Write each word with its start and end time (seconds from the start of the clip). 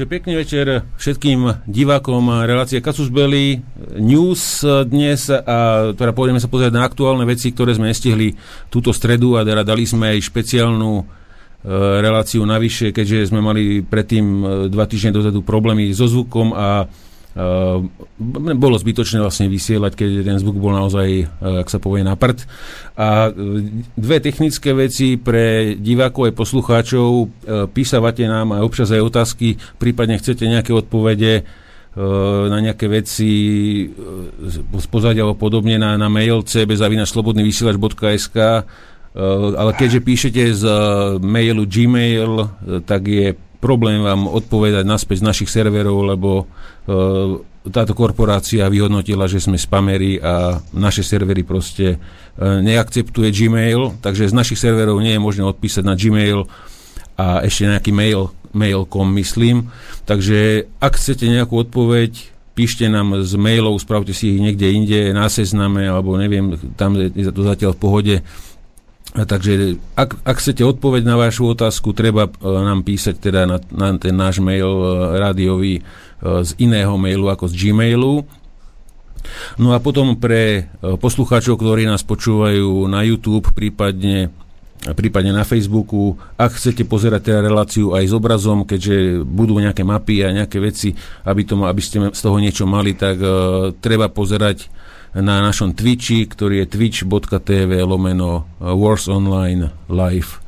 Takže 0.00 0.16
pekný 0.16 0.32
večer 0.32 0.88
všetkým 0.96 1.68
divákom 1.68 2.48
relácie 2.48 2.80
Kasus 2.80 3.12
Belli 3.12 3.60
News 4.00 4.64
dnes 4.88 5.28
a 5.28 5.92
teda 5.92 6.16
pôjdeme 6.16 6.40
sa 6.40 6.48
pozrieť 6.48 6.72
na 6.72 6.88
aktuálne 6.88 7.28
veci, 7.28 7.52
ktoré 7.52 7.76
sme 7.76 7.92
nestihli 7.92 8.32
túto 8.72 8.96
stredu 8.96 9.36
a 9.36 9.44
teda 9.44 9.60
dali 9.60 9.84
sme 9.84 10.16
aj 10.16 10.24
špeciálnu 10.24 10.92
e, 10.96 11.04
reláciu 12.00 12.48
navyše, 12.48 12.96
keďže 12.96 13.28
sme 13.28 13.44
mali 13.44 13.84
predtým 13.84 14.24
e, 14.24 14.44
dva 14.72 14.88
týždne 14.88 15.20
dozadu 15.20 15.44
problémy 15.44 15.92
so 15.92 16.08
zvukom 16.08 16.56
a 16.56 16.88
Uh, 17.30 17.86
bolo 18.58 18.74
zbytočné 18.74 19.22
vlastne 19.22 19.46
vysielať, 19.46 19.94
keď 19.94 20.26
ten 20.26 20.42
zvuk 20.42 20.58
bol 20.58 20.74
naozaj, 20.74 21.30
uh, 21.30 21.62
ak 21.62 21.70
sa 21.70 21.78
povie, 21.78 22.02
na 22.02 22.18
prd. 22.18 22.42
A 22.98 23.30
uh, 23.30 23.62
dve 23.94 24.18
technické 24.18 24.74
veci 24.74 25.14
pre 25.14 25.78
divákov 25.78 26.26
aj 26.26 26.34
poslucháčov. 26.34 27.08
Uh, 27.10 27.70
písavate 27.70 28.26
nám 28.26 28.58
aj 28.58 28.62
občas 28.66 28.90
aj 28.90 29.06
otázky, 29.06 29.54
prípadne 29.78 30.18
chcete 30.18 30.42
nejaké 30.42 30.74
odpovede 30.74 31.46
na 31.90 32.62
nejaké 32.62 32.86
veci 32.86 33.34
z 34.46 34.86
pozadia 34.94 35.26
alebo 35.26 35.34
podobne 35.34 35.74
na, 35.74 35.98
na 35.98 36.06
mail 36.06 36.46
cbzavinaslobodnyvysielač.sk 36.46 38.38
ale 39.58 39.70
keďže 39.74 40.00
píšete 40.06 40.42
z 40.54 40.64
mailu 41.18 41.66
Gmail, 41.66 42.46
tak 42.86 43.10
je 43.10 43.34
problém 43.60 44.00
vám 44.00 44.26
odpovedať 44.26 44.88
naspäť 44.88 45.20
z 45.20 45.28
našich 45.28 45.50
serverov, 45.52 46.00
lebo 46.08 46.30
e, 46.40 46.44
táto 47.68 47.92
korporácia 47.92 48.64
vyhodnotila, 48.72 49.28
že 49.28 49.44
sme 49.44 49.60
spamery 49.60 50.16
a 50.16 50.64
naše 50.72 51.04
servery 51.04 51.44
proste 51.44 51.94
e, 51.94 51.98
neakceptuje 52.40 53.28
Gmail, 53.28 54.00
takže 54.00 54.32
z 54.32 54.34
našich 54.34 54.56
serverov 54.56 54.98
nie 55.04 55.12
je 55.14 55.20
možné 55.20 55.44
odpísať 55.44 55.84
na 55.84 55.92
Gmail 55.92 56.48
a 57.20 57.44
ešte 57.44 57.68
nejaký 57.68 57.92
mail, 57.92 58.32
mail.com 58.56 59.12
myslím. 59.20 59.68
Takže 60.08 60.72
ak 60.80 60.96
chcete 60.96 61.28
nejakú 61.28 61.60
odpoveď, 61.60 62.32
píšte 62.56 62.88
nám 62.88 63.20
z 63.22 63.36
mailov, 63.36 63.76
spravte 63.76 64.16
si 64.16 64.36
ich 64.36 64.40
niekde 64.40 64.72
inde, 64.72 65.00
na 65.12 65.28
sezname, 65.28 65.84
alebo 65.84 66.16
neviem, 66.16 66.56
tam 66.80 66.96
je 66.96 67.28
to 67.28 67.44
zatiaľ 67.44 67.76
v 67.76 67.82
pohode 67.82 68.14
Takže 69.10 69.82
ak, 69.98 70.22
ak 70.22 70.36
chcete 70.38 70.62
odpoveď 70.62 71.02
na 71.02 71.18
vašu 71.18 71.50
otázku, 71.50 71.90
treba 71.90 72.30
e, 72.30 72.32
nám 72.46 72.86
písať 72.86 73.14
teda 73.18 73.42
na, 73.42 73.58
na 73.74 73.98
ten 73.98 74.14
náš 74.14 74.38
mail 74.38 74.70
e, 74.70 74.86
rádiový 75.18 75.74
e, 75.78 75.82
z 76.46 76.50
iného 76.62 76.94
mailu 76.94 77.26
ako 77.26 77.50
z 77.50 77.54
Gmailu. 77.58 78.22
No 79.58 79.74
a 79.74 79.82
potom 79.82 80.14
pre 80.16 80.72
poslucháčov, 80.80 81.60
ktorí 81.60 81.84
nás 81.84 82.00
počúvajú 82.06 82.88
na 82.88 83.04
YouTube, 83.04 83.52
prípadne, 83.52 84.32
prípadne 84.96 85.36
na 85.36 85.44
Facebooku, 85.44 86.16
ak 86.40 86.56
chcete 86.56 86.88
pozerať 86.88 87.28
teda 87.28 87.44
reláciu 87.44 87.92
aj 87.92 88.04
s 88.08 88.16
obrazom, 88.16 88.64
keďže 88.64 89.20
budú 89.28 89.60
nejaké 89.60 89.84
mapy 89.84 90.24
a 90.24 90.32
nejaké 90.32 90.56
veci, 90.56 90.96
aby, 91.28 91.44
to, 91.44 91.60
aby 91.68 91.82
ste 91.84 92.00
z 92.16 92.20
toho 92.24 92.40
niečo 92.40 92.64
mali, 92.64 92.96
tak 92.96 93.20
uh, 93.20 93.76
treba 93.76 94.08
pozerať 94.08 94.72
na 95.14 95.42
našom 95.42 95.74
Twitchi, 95.74 96.26
ktorý 96.26 96.62
je 96.62 96.70
twitch.tv 96.70 97.70
lomeno 97.82 98.46
Wars 98.62 99.10
Online 99.10 99.74
Live. 99.90 100.38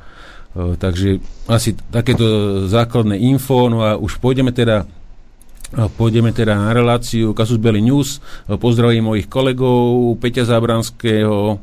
Uh, 0.53 0.77
takže 0.77 1.19
asi 1.49 1.73
takéto 1.91 2.25
základné 2.69 3.17
info, 3.17 3.73
no 3.73 3.81
a 3.83 3.97
už 3.97 4.21
pôjdeme 4.21 4.53
teda 4.53 4.85
uh, 4.85 5.89
Pôjdeme 5.97 6.37
teda 6.37 6.53
na 6.53 6.71
reláciu 6.77 7.33
Kasus 7.33 7.57
Belli 7.57 7.81
News. 7.81 8.21
Pozdravím 8.61 9.09
mojich 9.09 9.25
kolegov 9.25 10.13
Peťa 10.21 10.45
Zábranského. 10.45 11.57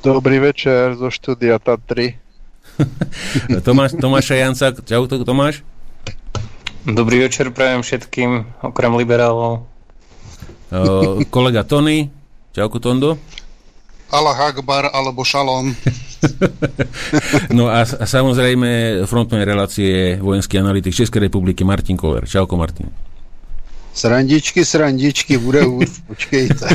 Dobrý 0.00 0.40
večer 0.40 0.96
zo 0.96 1.12
štúdia 1.12 1.60
Tatry. 1.60 2.16
Tomáš, 3.66 4.00
Tomáša 4.00 4.40
Janca. 4.40 4.72
Čau, 4.72 5.04
Tomáš. 5.04 5.60
Dobrý 6.88 7.20
večer 7.20 7.52
prajem 7.52 7.84
všetkým, 7.84 8.64
okrem 8.64 8.96
liberálov. 8.96 9.69
Uh, 10.70 11.26
kolega 11.30 11.66
Tony. 11.66 12.10
Čauko, 12.54 12.78
Tondo. 12.78 13.18
Allah 14.10 14.38
Akbar 14.50 14.90
alebo 14.90 15.22
Šalom. 15.22 15.70
no 17.58 17.70
a, 17.70 17.86
a 17.86 18.04
samozrejme 18.04 19.02
frontman 19.06 19.46
relácie 19.46 20.18
vojenský 20.18 20.58
analytik 20.58 20.94
Českej 20.94 21.30
republiky 21.30 21.62
Martin 21.62 21.94
Koller. 21.94 22.26
Čauko, 22.26 22.58
Martin. 22.58 22.90
Srandičky, 23.90 24.62
srandičky, 24.62 25.34
bude 25.34 25.66
už, 25.66 25.90
počkejte. 26.10 26.66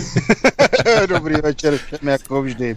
Dobrý 1.15 1.39
večer 1.39 1.79
všem, 1.79 2.03
ako 2.11 2.43
vždy. 2.43 2.75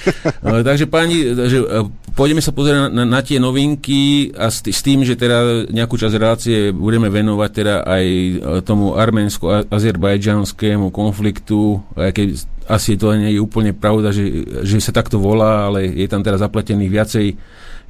takže 0.68 0.88
páni, 0.88 1.36
takže, 1.36 1.58
e, 1.60 1.84
pôjdeme 2.16 2.40
sa 2.40 2.56
pozrieť 2.56 2.88
na, 2.88 3.04
na 3.04 3.20
tie 3.20 3.36
novinky 3.36 4.32
a 4.32 4.48
s, 4.48 4.64
s 4.64 4.80
tým, 4.80 5.04
že 5.04 5.20
teda 5.20 5.68
nejakú 5.68 6.00
časť 6.00 6.14
relácie 6.16 6.72
budeme 6.72 7.12
venovať 7.12 7.50
teda 7.52 7.74
aj 7.84 8.04
e, 8.08 8.32
tomu 8.64 8.96
arménsko-azerbajdžanskému 8.96 10.88
konfliktu, 10.88 11.84
aj 12.00 12.12
keď 12.16 12.28
asi 12.64 12.96
to 12.96 13.12
nie 13.12 13.36
je 13.36 13.44
úplne 13.44 13.76
pravda, 13.76 14.16
že, 14.16 14.24
že 14.64 14.80
sa 14.80 14.96
takto 14.96 15.20
volá, 15.20 15.68
ale 15.68 15.84
je 15.92 16.08
tam 16.08 16.24
teda 16.24 16.40
zapletených 16.40 16.88
viacej, 16.88 17.36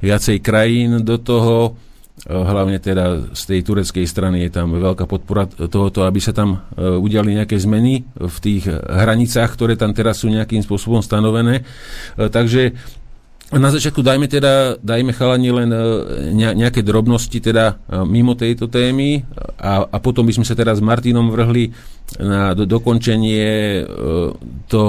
viacej 0.03 0.37
krajín 0.43 1.07
do 1.07 1.15
toho 1.15 1.55
Eh, 1.71 1.84
hlavne 2.23 2.79
teda 2.79 3.35
z 3.35 3.43
tej 3.43 3.59
tureckej 3.61 4.05
strany 4.07 4.47
je 4.47 4.51
tam 4.55 4.71
veľká 4.71 5.03
podpora 5.05 5.45
tohoto, 5.45 6.07
aby 6.07 6.19
sa 6.23 6.31
tam 6.31 6.57
eh, 6.57 6.95
udiali 6.95 7.35
nejaké 7.35 7.59
zmeny 7.59 8.07
v 8.07 8.37
tých 8.41 8.71
hranicách, 8.71 9.51
ktoré 9.53 9.75
tam 9.75 9.91
teraz 9.91 10.23
sú 10.23 10.31
nejakým 10.31 10.63
spôsobom 10.63 11.03
stanovené. 11.03 11.61
Eh, 12.17 12.31
takže 12.31 12.73
na 13.53 13.69
začiatku 13.69 14.01
dajme 14.01 14.25
teda, 14.25 14.81
dajme 14.81 15.13
chalani 15.13 15.53
len 15.53 15.69
nejaké 16.33 16.81
drobnosti 16.81 17.37
teda 17.37 17.77
mimo 18.09 18.33
tejto 18.33 18.65
témy 18.65 19.21
a, 19.61 19.85
a 19.85 19.97
potom 20.01 20.25
by 20.25 20.33
sme 20.33 20.49
sa 20.49 20.57
teraz 20.57 20.81
s 20.81 20.83
Martinom 20.83 21.29
vrhli 21.29 21.69
na 22.17 22.57
do, 22.57 22.65
dokončenie 22.65 23.85
to, 24.65 24.81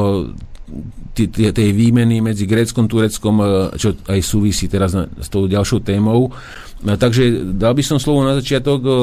tej 1.17 1.71
výmeny 1.73 2.21
medzi 2.21 2.45
Gréckom, 2.45 2.91
Tureckom, 2.91 3.41
čo 3.79 3.97
aj 4.07 4.21
súvisí 4.21 4.67
teraz 4.67 4.93
s 4.97 5.29
tou 5.31 5.47
ďalšou 5.47 5.81
témou. 5.81 6.29
No, 6.85 6.93
takže 6.99 7.57
dal 7.57 7.73
by 7.73 7.83
som 7.87 7.97
slovo 7.97 8.27
na 8.27 8.37
začiatok 8.37 8.81
o 8.85 8.99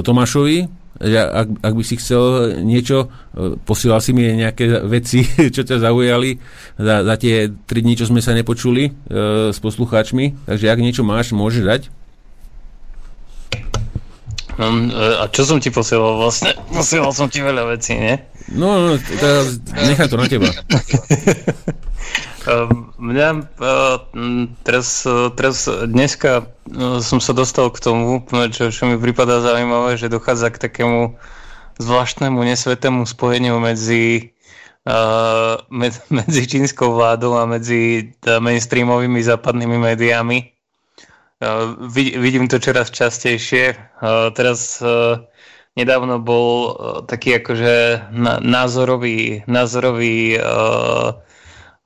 Tomášovi, 0.00 0.80
ak, 1.00 1.64
ak 1.64 1.72
by 1.72 1.84
si 1.86 1.96
chcel 1.96 2.22
niečo, 2.60 3.08
posielal 3.64 4.04
si 4.04 4.12
mi 4.12 4.28
nejaké 4.36 4.84
veci, 4.84 5.24
čo 5.54 5.64
ťa 5.64 5.80
zaujali 5.80 6.36
za, 6.76 7.06
za 7.08 7.14
tie 7.16 7.48
tri 7.64 7.80
dní, 7.80 7.96
čo 7.96 8.04
sme 8.04 8.20
sa 8.20 8.36
nepočuli 8.36 8.84
e, 8.84 8.92
s 9.48 9.58
poslucháčmi. 9.64 10.44
Takže 10.44 10.66
ak 10.68 10.84
niečo 10.84 11.00
máš, 11.00 11.32
môžeš 11.32 11.64
dať. 11.64 11.82
No, 14.60 14.68
a 14.92 15.24
čo 15.32 15.48
som 15.48 15.56
ti 15.56 15.72
posielal 15.72 16.20
vlastne? 16.20 16.52
Posielal 16.76 17.16
som 17.16 17.32
ti 17.32 17.40
veľa 17.40 17.64
vecí, 17.72 17.96
nie? 17.96 18.20
No, 18.52 18.76
no 18.76 19.00
teda 19.00 19.48
nechaj 19.88 20.12
to 20.12 20.16
na 20.20 20.26
teba. 20.28 20.52
Ehm, 22.48 22.96
mňa 22.96 23.28
eh, 23.36 23.96
teraz, 24.64 25.04
teraz 25.36 25.68
dneska 25.68 26.48
som 27.04 27.20
sa 27.20 27.36
dostal 27.36 27.68
k 27.68 27.84
tomu, 27.84 28.24
čo, 28.48 28.72
čo 28.72 28.88
mi 28.88 28.96
prípada 28.96 29.44
zaujímavé, 29.44 30.00
že 30.00 30.08
dochádza 30.08 30.48
k 30.48 30.62
takému 30.64 31.20
zvláštnemu 31.76 32.40
nesvetému 32.40 33.04
spojeniu 33.04 33.60
medzi, 33.60 34.32
med, 35.68 35.92
medzi 36.24 36.42
čínskou 36.48 36.96
vládou 36.96 37.36
a 37.36 37.44
medzi 37.44 38.12
mainstreamovými 38.24 39.20
západnými 39.20 39.76
médiami. 39.76 40.59
Vid, 41.88 42.20
vidím 42.20 42.48
to 42.48 42.60
čoraz 42.60 42.92
častejšie. 42.92 43.72
Uh, 44.00 44.28
teraz 44.36 44.76
uh, 44.84 45.24
nedávno 45.72 46.20
bol 46.20 46.76
taký 47.08 47.40
akože 47.40 48.08
názorový, 48.44 49.48
názorový 49.48 50.36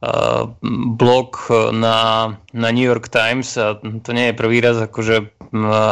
Eh, 0.05 0.43
blog 1.01 1.49
na, 1.73 2.29
na 2.53 2.69
New 2.69 2.85
York 2.85 3.09
Times 3.09 3.57
a 3.57 3.81
to 3.81 4.11
nie 4.13 4.29
je 4.29 4.37
prvý 4.37 4.61
raz, 4.61 4.77
akože 4.77 5.33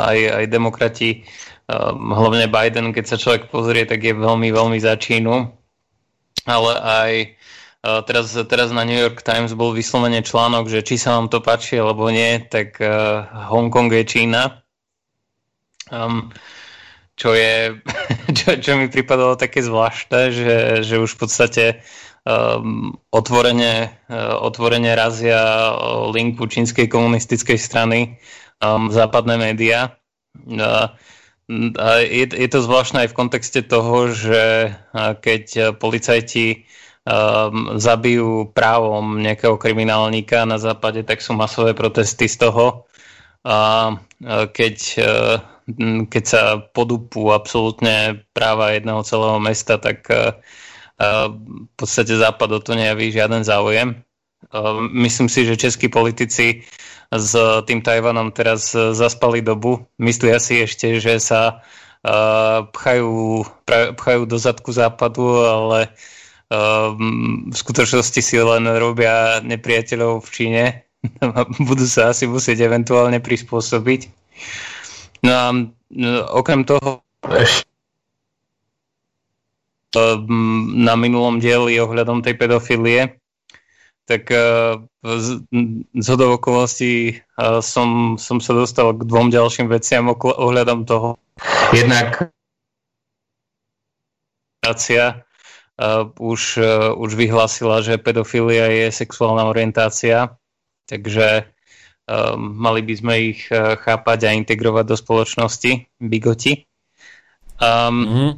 aj, 0.05 0.19
aj 0.37 0.45
demokrati, 0.53 1.25
eh, 1.25 1.93
hlavne 1.97 2.45
Biden, 2.45 2.93
keď 2.93 3.05
sa 3.09 3.17
človek 3.17 3.49
pozrie, 3.49 3.89
tak 3.89 4.05
je 4.05 4.13
veľmi, 4.13 4.53
veľmi 4.53 4.77
za 4.77 5.01
Čínu. 5.01 5.49
Ale 6.45 6.73
aj 6.77 7.13
eh, 7.25 7.33
teraz, 7.83 8.33
teraz 8.47 8.71
na 8.71 8.87
New 8.87 8.97
York 8.97 9.27
Times 9.27 9.59
bol 9.59 9.75
vyslovene 9.75 10.23
článok, 10.23 10.71
že 10.71 10.87
či 10.87 10.97
sa 10.97 11.19
vám 11.19 11.27
to 11.27 11.43
páči 11.43 11.83
alebo 11.83 12.07
nie, 12.09 12.39
tak 12.47 12.79
Hongkong 13.51 13.91
je 13.91 14.05
Čína. 14.07 14.63
Um, 15.93 16.33
čo 17.17 17.37
je, 17.37 17.77
čo, 18.39 18.57
čo 18.59 18.73
mi 18.81 18.89
pripadalo 18.89 19.37
také 19.37 19.61
zvláštne, 19.61 20.33
že, 20.33 20.57
že 20.83 20.97
už 20.99 21.15
v 21.15 21.21
podstate 21.21 21.65
um, 22.25 22.97
otvorene, 23.13 23.93
uh, 24.09 24.41
otvorene 24.41 24.97
razia 24.97 25.71
uh, 25.71 26.09
linku 26.11 26.49
čínskej 26.49 26.89
komunistickej 26.89 27.59
strany 27.61 28.17
um, 28.59 28.89
západné 28.89 29.37
médiá. 29.37 29.95
Uh, 30.49 30.89
je, 32.01 32.25
je 32.33 32.49
to 32.49 32.65
zvláštne 32.65 33.05
aj 33.05 33.09
v 33.13 33.19
kontexte 33.19 33.61
toho, 33.69 34.09
že 34.09 34.73
uh, 34.73 35.13
keď 35.21 35.77
policajti 35.77 36.65
um, 37.07 37.79
zabijú 37.79 38.51
právom 38.55 39.19
nejakého 39.19 39.59
kriminálníka 39.59 40.47
na 40.47 40.59
západe, 40.59 41.03
tak 41.03 41.23
sú 41.23 41.35
masové 41.35 41.75
protesty 41.75 42.27
z 42.29 42.49
toho. 42.49 42.87
a 43.43 43.99
keď, 44.55 44.77
keď 46.07 46.25
sa 46.25 46.43
podupú 46.63 47.35
absolútne 47.35 48.23
práva 48.31 48.71
jedného 48.75 49.03
celého 49.03 49.39
mesta, 49.43 49.83
tak 49.83 50.07
v 51.03 51.73
podstate 51.75 52.15
Západ 52.15 52.51
o 52.55 52.61
to 52.63 52.79
nejaví 52.79 53.11
žiaden 53.11 53.43
záujem. 53.43 53.99
Myslím 54.95 55.27
si, 55.27 55.43
že 55.43 55.59
českí 55.59 55.91
politici 55.91 56.63
s 57.11 57.33
tým 57.67 57.83
Tajvanom 57.83 58.31
teraz 58.31 58.71
zaspali 58.75 59.43
dobu. 59.43 59.83
Myslia 59.99 60.39
si 60.39 60.63
ešte, 60.63 61.03
že 61.03 61.19
sa 61.19 61.67
pchajú, 62.71 63.43
pchajú 63.99 64.23
do 64.31 64.39
zadku 64.39 64.71
Západu, 64.71 65.43
ale 65.43 65.91
v 66.53 67.57
skutočnosti 67.57 68.21
si 68.21 68.37
len 68.37 68.69
robia 68.77 69.41
nepriateľov 69.41 70.21
v 70.21 70.29
Číne 70.29 70.65
budú 71.69 71.87
sa 71.87 72.15
asi 72.15 72.31
musieť 72.31 72.67
eventuálne 72.67 73.19
prispôsobiť. 73.19 74.01
No 75.27 75.33
a 75.33 75.47
okrem 76.35 76.67
toho 76.67 77.03
na 80.73 80.95
minulom 80.97 81.37
dieli 81.37 81.77
ohľadom 81.77 82.25
tej 82.25 82.35
pedofilie, 82.41 83.21
tak 84.09 84.33
z, 85.05 85.29
z 85.95 86.09
okolností 86.11 87.23
som, 87.61 88.17
som 88.17 88.39
sa 88.41 88.53
dostal 88.57 88.97
k 88.97 89.05
dvom 89.05 89.29
ďalším 89.29 89.69
veciam 89.69 90.09
ohľadom 90.11 90.89
toho. 90.89 91.21
Jednak 91.77 92.33
už, 96.19 96.43
už 96.97 97.11
vyhlásila, 97.17 97.81
že 97.81 97.97
pedofilia 97.97 98.69
je 98.71 98.87
sexuálna 98.93 99.49
orientácia 99.49 100.37
takže 100.93 101.49
um, 102.05 102.53
mali 102.53 102.85
by 102.85 102.95
sme 102.95 103.15
ich 103.33 103.41
chápať 103.53 104.19
a 104.29 104.37
integrovať 104.37 104.85
do 104.85 104.97
spoločnosti, 104.99 105.89
bigoti. 105.97 106.69
Um, 107.63 108.03
mm-hmm. 108.05 108.31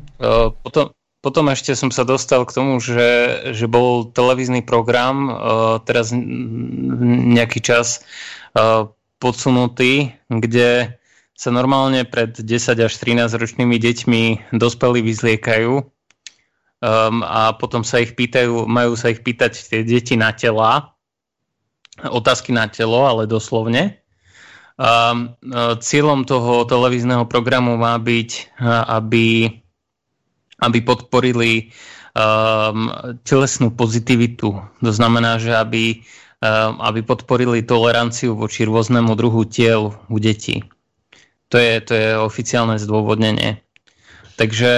potom, 0.60 0.92
potom 1.24 1.44
ešte 1.48 1.72
som 1.72 1.88
sa 1.88 2.04
dostal 2.04 2.44
k 2.44 2.54
tomu, 2.54 2.76
že, 2.76 3.40
že 3.56 3.64
bol 3.64 4.12
televízny 4.12 4.60
program 4.60 5.32
teraz 5.88 6.12
nejaký 7.32 7.64
čas 7.64 8.04
podsunutý, 9.16 10.12
kde 10.28 11.00
sa 11.34 11.50
normálne 11.50 12.04
pred 12.04 12.36
10 12.36 12.78
až 12.78 12.92
13 13.00 13.32
ročnými 13.32 13.80
deťmi 13.80 14.22
dospelí 14.54 15.00
vyzliekajú 15.00 15.93
um, 16.84 17.24
a 17.24 17.56
potom 17.56 17.80
sa 17.80 18.04
ich 18.04 18.12
pýtajú, 18.12 18.68
majú 18.68 18.92
sa 18.92 19.08
ich 19.08 19.24
pýtať 19.24 19.56
tie 19.56 19.80
deti 19.80 20.20
na 20.20 20.36
tela 20.36 20.94
otázky 22.02 22.50
na 22.50 22.66
telo, 22.66 23.06
ale 23.06 23.30
doslovne. 23.30 24.02
A 24.74 25.14
cieľom 25.78 26.26
toho 26.26 26.66
televízneho 26.66 27.22
programu 27.30 27.78
má 27.78 27.94
byť, 27.94 28.58
aby, 28.90 29.46
aby 30.58 30.78
podporili 30.82 31.70
um, 32.18 32.90
telesnú 33.22 33.70
pozitivitu. 33.70 34.50
To 34.58 34.90
znamená, 34.90 35.38
že 35.38 35.54
aby, 35.54 36.02
um, 36.42 36.82
aby 36.82 37.06
podporili 37.06 37.62
toleranciu 37.62 38.34
voči 38.34 38.66
rôznemu 38.66 39.14
druhu 39.14 39.46
tiel 39.46 39.94
u 40.10 40.16
detí. 40.18 40.66
To 41.54 41.62
je, 41.62 41.78
to 41.78 41.92
je 41.94 42.08
oficiálne 42.18 42.74
zdôvodnenie. 42.74 43.62
Takže 44.34 44.72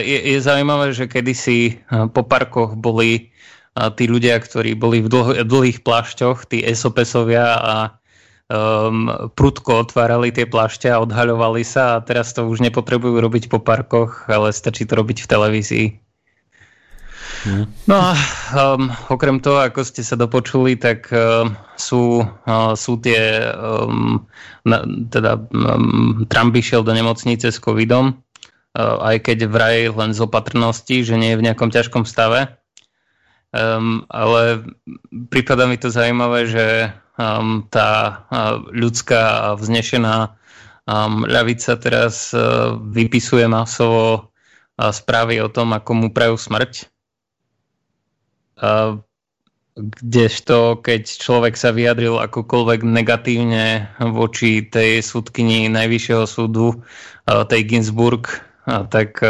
je, 0.00 0.18
je 0.32 0.38
zaujímavé, 0.40 0.96
že 0.96 1.04
kedysi 1.04 1.84
po 2.16 2.22
parkoch 2.24 2.80
boli 2.80 3.28
tí 3.76 4.04
ľudia, 4.08 4.40
ktorí 4.40 4.74
boli 4.74 5.04
v 5.04 5.08
dlh, 5.08 5.28
dlhých 5.46 5.84
plášťoch, 5.84 6.48
tí 6.48 6.64
SOPSovia 6.64 7.60
a 7.60 7.76
um, 8.50 9.30
prudko 9.38 9.86
otvárali 9.86 10.34
tie 10.34 10.44
plášte 10.44 10.90
a 10.90 11.00
odhaľovali 11.00 11.62
sa 11.62 11.96
a 11.96 12.02
teraz 12.02 12.34
to 12.34 12.44
už 12.50 12.60
nepotrebujú 12.66 13.22
robiť 13.22 13.46
po 13.46 13.62
parkoch, 13.62 14.26
ale 14.26 14.50
stačí 14.50 14.84
to 14.84 14.98
robiť 14.98 15.24
v 15.24 15.30
televízii. 15.30 15.86
Hmm. 17.40 17.64
No 17.88 17.96
a 17.96 18.12
um, 18.52 18.92
okrem 19.08 19.40
toho, 19.40 19.64
ako 19.64 19.80
ste 19.86 20.04
sa 20.04 20.18
dopočuli, 20.18 20.76
tak 20.76 21.08
um, 21.08 21.56
sú, 21.78 22.20
uh, 22.20 22.74
sú 22.76 23.00
tie, 23.00 23.48
um, 23.54 24.28
na, 24.66 24.84
teda 25.08 25.40
um, 25.54 26.26
Trump 26.28 26.52
išiel 26.52 26.84
do 26.84 26.92
nemocnice 26.92 27.48
s 27.48 27.62
covidom, 27.62 28.18
aj 29.00 29.16
keď 29.28 29.38
vraj 29.50 29.88
len 29.90 30.10
z 30.16 30.20
opatrnosti, 30.24 31.04
že 31.04 31.14
nie 31.20 31.34
je 31.34 31.38
v 31.40 31.44
nejakom 31.50 31.68
ťažkom 31.68 32.08
stave, 32.08 32.60
Um, 33.50 34.06
ale 34.06 34.62
prípada 35.26 35.66
mi 35.66 35.74
to 35.74 35.90
zaujímavé, 35.90 36.46
že 36.46 36.66
um, 37.18 37.66
tá 37.66 38.22
uh, 38.30 38.62
ľudská 38.70 39.58
vznešená 39.58 40.30
um, 40.86 41.26
ľavica 41.26 41.74
teraz 41.74 42.30
uh, 42.30 42.78
vypisuje 42.78 43.50
masovo 43.50 44.30
uh, 44.78 44.94
správy 44.94 45.42
o 45.42 45.50
tom, 45.50 45.74
ako 45.74 45.90
mu 45.98 46.08
prajú 46.14 46.38
smrť. 46.38 46.86
Uh, 48.62 49.02
kdežto, 49.74 50.78
keď 50.78 51.10
človek 51.10 51.58
sa 51.58 51.74
vyjadril 51.74 52.22
akokoľvek 52.22 52.86
negatívne 52.86 53.90
voči 53.98 54.62
tej 54.62 55.02
súdkyni 55.02 55.66
Najvyššieho 55.74 56.22
súdu, 56.22 56.78
uh, 56.78 57.42
tej 57.50 57.66
Ginsburg, 57.66 58.30
tak, 58.66 59.20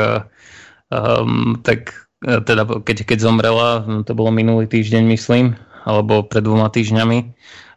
um, 0.90 1.60
tak 1.62 2.10
E, 2.20 2.40
teda 2.44 2.68
keď, 2.84 3.08
keď 3.08 3.18
zomrela, 3.24 3.80
no 3.88 4.04
to 4.04 4.12
bolo 4.12 4.28
minulý 4.28 4.68
týždeň, 4.68 5.02
myslím, 5.08 5.56
alebo 5.88 6.20
pred 6.20 6.44
dvoma 6.44 6.68
týždňami, 6.68 7.18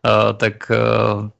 uh, 0.03 0.35
tak 0.35 0.67
uh, 0.67 1.31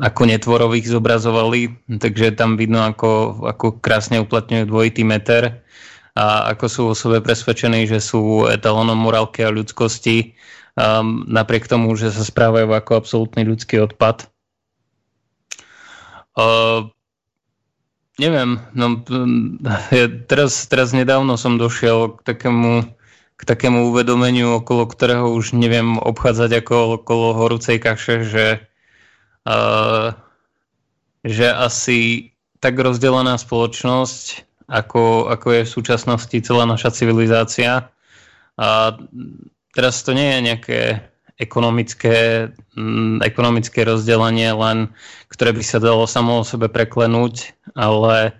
ako 0.00 0.20
netvorových 0.24 0.88
zobrazovali, 0.88 1.68
takže 2.00 2.32
tam 2.32 2.56
vidno, 2.56 2.80
ako, 2.80 3.44
ako 3.44 3.76
krásne 3.84 4.16
uplatňujú 4.24 4.64
dvojitý 4.64 5.04
meter 5.04 5.60
a 6.16 6.48
ako 6.56 6.64
sú 6.64 6.82
o 6.88 6.96
sebe 6.96 7.20
presvedčení, 7.20 7.84
že 7.84 8.00
sú 8.00 8.48
etalónom 8.48 8.96
morálky 8.96 9.44
a 9.44 9.52
ľudskosti, 9.52 10.32
um, 10.80 11.28
napriek 11.28 11.68
tomu, 11.68 11.92
že 11.92 12.08
sa 12.08 12.24
správajú 12.24 12.72
ako 12.72 12.96
absolútny 12.96 13.44
ľudský 13.44 13.84
odpad. 13.84 14.24
Uh, 16.32 16.88
neviem, 18.20 18.60
no, 18.76 19.00
ja 19.94 20.06
teraz, 20.28 20.66
teraz 20.68 20.92
nedávno 20.92 21.36
som 21.40 21.56
došiel 21.56 22.20
k 22.20 22.34
takému, 22.34 22.84
k 23.36 23.42
takému 23.42 23.92
uvedomeniu, 23.92 24.60
okolo 24.60 24.88
ktorého 24.88 25.32
už 25.32 25.56
neviem 25.56 25.96
obchádzať 25.96 26.64
ako 26.64 27.00
okolo 27.00 27.36
horúcej 27.36 27.80
kaše, 27.80 28.26
že, 28.26 28.46
uh, 29.48 30.12
že 31.24 31.46
asi 31.48 32.32
tak 32.62 32.78
rozdelená 32.78 33.38
spoločnosť, 33.38 34.46
ako, 34.70 35.28
ako 35.28 35.46
je 35.50 35.62
v 35.66 35.74
súčasnosti 35.74 36.36
celá 36.46 36.64
naša 36.64 36.94
civilizácia. 36.94 37.90
A 38.54 38.94
teraz 39.74 40.06
to 40.06 40.14
nie 40.14 40.30
je 40.30 40.40
nejaké 40.46 40.80
ekonomické, 41.40 42.48
mm, 42.76 43.24
ekonomické 43.24 43.84
rozdelenie 43.84 44.52
len, 44.52 44.92
ktoré 45.32 45.56
by 45.56 45.64
sa 45.64 45.78
dalo 45.80 46.04
samo 46.04 46.42
o 46.42 46.48
sebe 46.48 46.68
preklenúť, 46.68 47.56
ale 47.76 48.36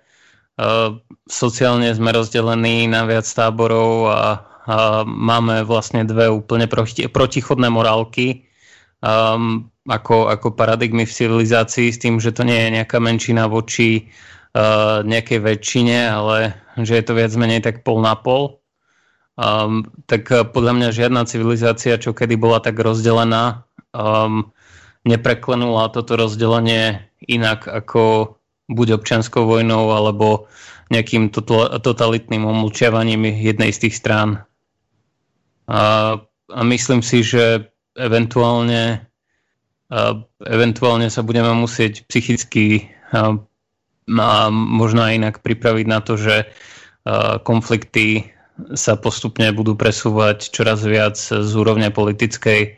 uh, 0.61 0.97
sociálne 1.29 1.89
sme 1.93 2.13
rozdelení 2.13 2.89
na 2.91 3.09
viac 3.09 3.25
táborov 3.25 4.13
a, 4.13 4.21
a 4.69 4.77
máme 5.07 5.65
vlastne 5.65 6.05
dve 6.05 6.29
úplne 6.29 6.69
proti, 6.69 7.09
protichodné 7.09 7.73
morálky 7.73 8.47
um, 9.03 9.67
ako, 9.91 10.31
ako 10.31 10.55
paradigmy 10.55 11.03
v 11.03 11.17
civilizácii 11.17 11.91
s 11.91 11.99
tým, 11.99 12.23
že 12.23 12.31
to 12.31 12.47
nie 12.47 12.55
je 12.55 12.75
nejaká 12.79 13.03
menšina 13.03 13.51
voči 13.51 14.07
uh, 14.55 15.03
nejakej 15.03 15.43
väčšine, 15.43 15.99
ale 16.07 16.55
že 16.79 17.03
je 17.03 17.05
to 17.05 17.19
viac 17.19 17.33
menej 17.35 17.61
tak 17.67 17.83
pol 17.83 17.99
na 17.99 18.15
pol. 18.15 18.62
Um, 19.33 19.89
tak 20.05 20.29
eh, 20.29 20.45
podľa 20.45 20.73
mňa 20.77 20.89
žiadna 20.93 21.25
civilizácia, 21.25 21.97
čo 21.97 22.13
kedy 22.13 22.37
bola 22.37 22.61
tak 22.61 22.77
rozdelená, 22.77 23.65
um, 23.97 24.53
nepreklenula 25.09 25.89
toto 25.89 26.21
rozdelenie 26.21 27.01
inak 27.25 27.65
ako 27.65 28.37
buď 28.69 29.01
občianskou 29.01 29.49
vojnou 29.49 29.91
alebo 29.91 30.47
nejakým 30.93 31.33
totalitným 31.81 32.45
omlčiavaním 32.45 33.25
jednej 33.33 33.73
z 33.73 33.89
tých 33.89 33.95
strán. 33.97 34.45
A, 35.67 36.17
a 36.53 36.61
myslím 36.69 37.01
si, 37.01 37.25
že 37.25 37.73
eventuálne, 37.97 39.09
a 39.89 40.21
eventuálne 40.45 41.09
sa 41.09 41.25
budeme 41.25 41.57
musieť 41.57 42.05
psychicky 42.13 42.93
a, 43.17 43.41
a 44.13 44.31
možno 44.53 45.01
aj 45.01 45.17
inak 45.17 45.37
pripraviť 45.41 45.87
na 45.89 46.05
to, 46.05 46.21
že 46.21 46.45
a, 46.45 47.41
konflikty 47.41 48.29
sa 48.75 48.99
postupne 48.99 49.51
budú 49.51 49.75
presúvať 49.75 50.51
čoraz 50.51 50.83
viac 50.87 51.19
z 51.19 51.53
úrovne 51.55 51.91
politickej 51.91 52.77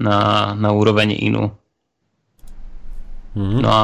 na, 0.00 0.52
na 0.56 0.70
úroveň 0.72 1.16
inú. 1.16 1.52
Mm-hmm. 3.36 3.60
No 3.60 3.68
a, 3.68 3.82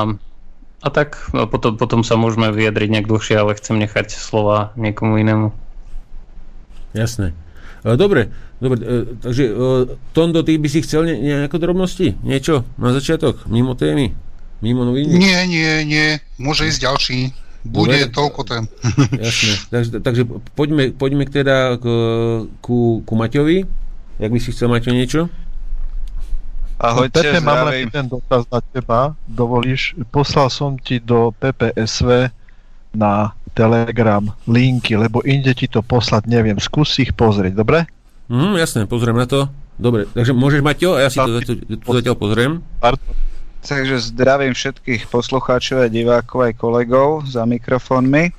a 0.80 0.88
tak 0.88 1.20
a 1.36 1.44
potom, 1.44 1.76
potom 1.76 2.00
sa 2.00 2.16
môžeme 2.16 2.48
vyjadriť 2.52 2.88
nejak 2.88 3.10
dlhšie, 3.10 3.36
ale 3.36 3.56
chcem 3.60 3.76
nechať 3.76 4.16
slova 4.16 4.72
niekomu 4.80 5.20
inému. 5.20 5.52
Jasné. 6.96 7.36
E, 7.84 7.96
dobre, 7.96 8.32
dobre 8.60 8.78
e, 8.80 8.96
takže 9.20 9.44
e, 9.48 9.52
Tondo, 10.16 10.40
ty 10.44 10.56
by 10.56 10.68
si 10.68 10.80
chcel 10.84 11.08
ne, 11.08 11.16
nejaké 11.20 11.56
drobnosti? 11.60 12.16
Niečo 12.24 12.64
na 12.80 12.96
začiatok, 12.96 13.44
mimo 13.48 13.76
témy? 13.76 14.16
Mimo 14.62 14.86
noviny? 14.86 15.10
Nie, 15.18 15.44
nie, 15.50 15.72
nie. 15.82 16.08
Môže 16.38 16.70
ísť 16.70 16.80
ďalší. 16.86 17.18
Bude 17.62 17.94
Dobre. 17.94 18.10
toľko 18.10 18.40
tém. 18.42 18.64
Jasne. 19.22 19.52
Takže, 19.70 19.90
takže 20.02 20.22
poďme, 20.58 20.90
poďme 20.90 21.24
teda 21.30 21.78
k, 21.78 21.84
ku, 22.58 23.06
ku 23.06 23.12
Maťovi. 23.14 23.62
Jak 24.18 24.30
by 24.34 24.38
si 24.42 24.50
chcel, 24.50 24.66
Maťo, 24.66 24.90
niečo? 24.90 25.30
Ahojte, 26.82 27.22
Pepe, 27.22 27.38
mám 27.38 27.70
len 27.70 27.86
jeden 27.86 28.10
dotaz 28.10 28.42
na 28.50 28.58
teba, 28.58 29.14
dovolíš. 29.30 29.94
Poslal 30.10 30.50
som 30.50 30.74
ti 30.74 30.98
do 30.98 31.30
PPSV 31.38 32.34
na 32.90 33.38
Telegram 33.54 34.26
linky, 34.50 34.98
lebo 34.98 35.22
inde 35.22 35.54
ti 35.54 35.70
to 35.70 35.78
poslať 35.78 36.26
neviem. 36.26 36.58
Skús 36.58 36.98
si 36.98 37.06
ich 37.06 37.14
pozrieť, 37.14 37.54
dobre? 37.54 37.86
Hm, 38.26 38.58
jasne, 38.58 38.90
pozriem 38.90 39.14
na 39.14 39.30
to. 39.30 39.46
Dobre, 39.78 40.10
takže 40.10 40.34
môžeš, 40.34 40.60
Maťo, 40.66 40.98
a 40.98 41.06
ja 41.06 41.08
si 41.08 41.22
to 41.22 41.32
zatiaľ, 41.38 41.56
to 41.62 41.90
zatiaľ 41.94 42.16
pozriem. 42.18 42.52
Pardon. 42.82 43.31
Takže 43.62 44.10
zdravím 44.10 44.58
všetkých 44.58 45.06
poslucháčov 45.06 45.86
a 45.86 45.92
divákov 45.92 46.50
aj 46.50 46.58
kolegov 46.58 47.22
za 47.30 47.46
mikrofónmi. 47.46 48.34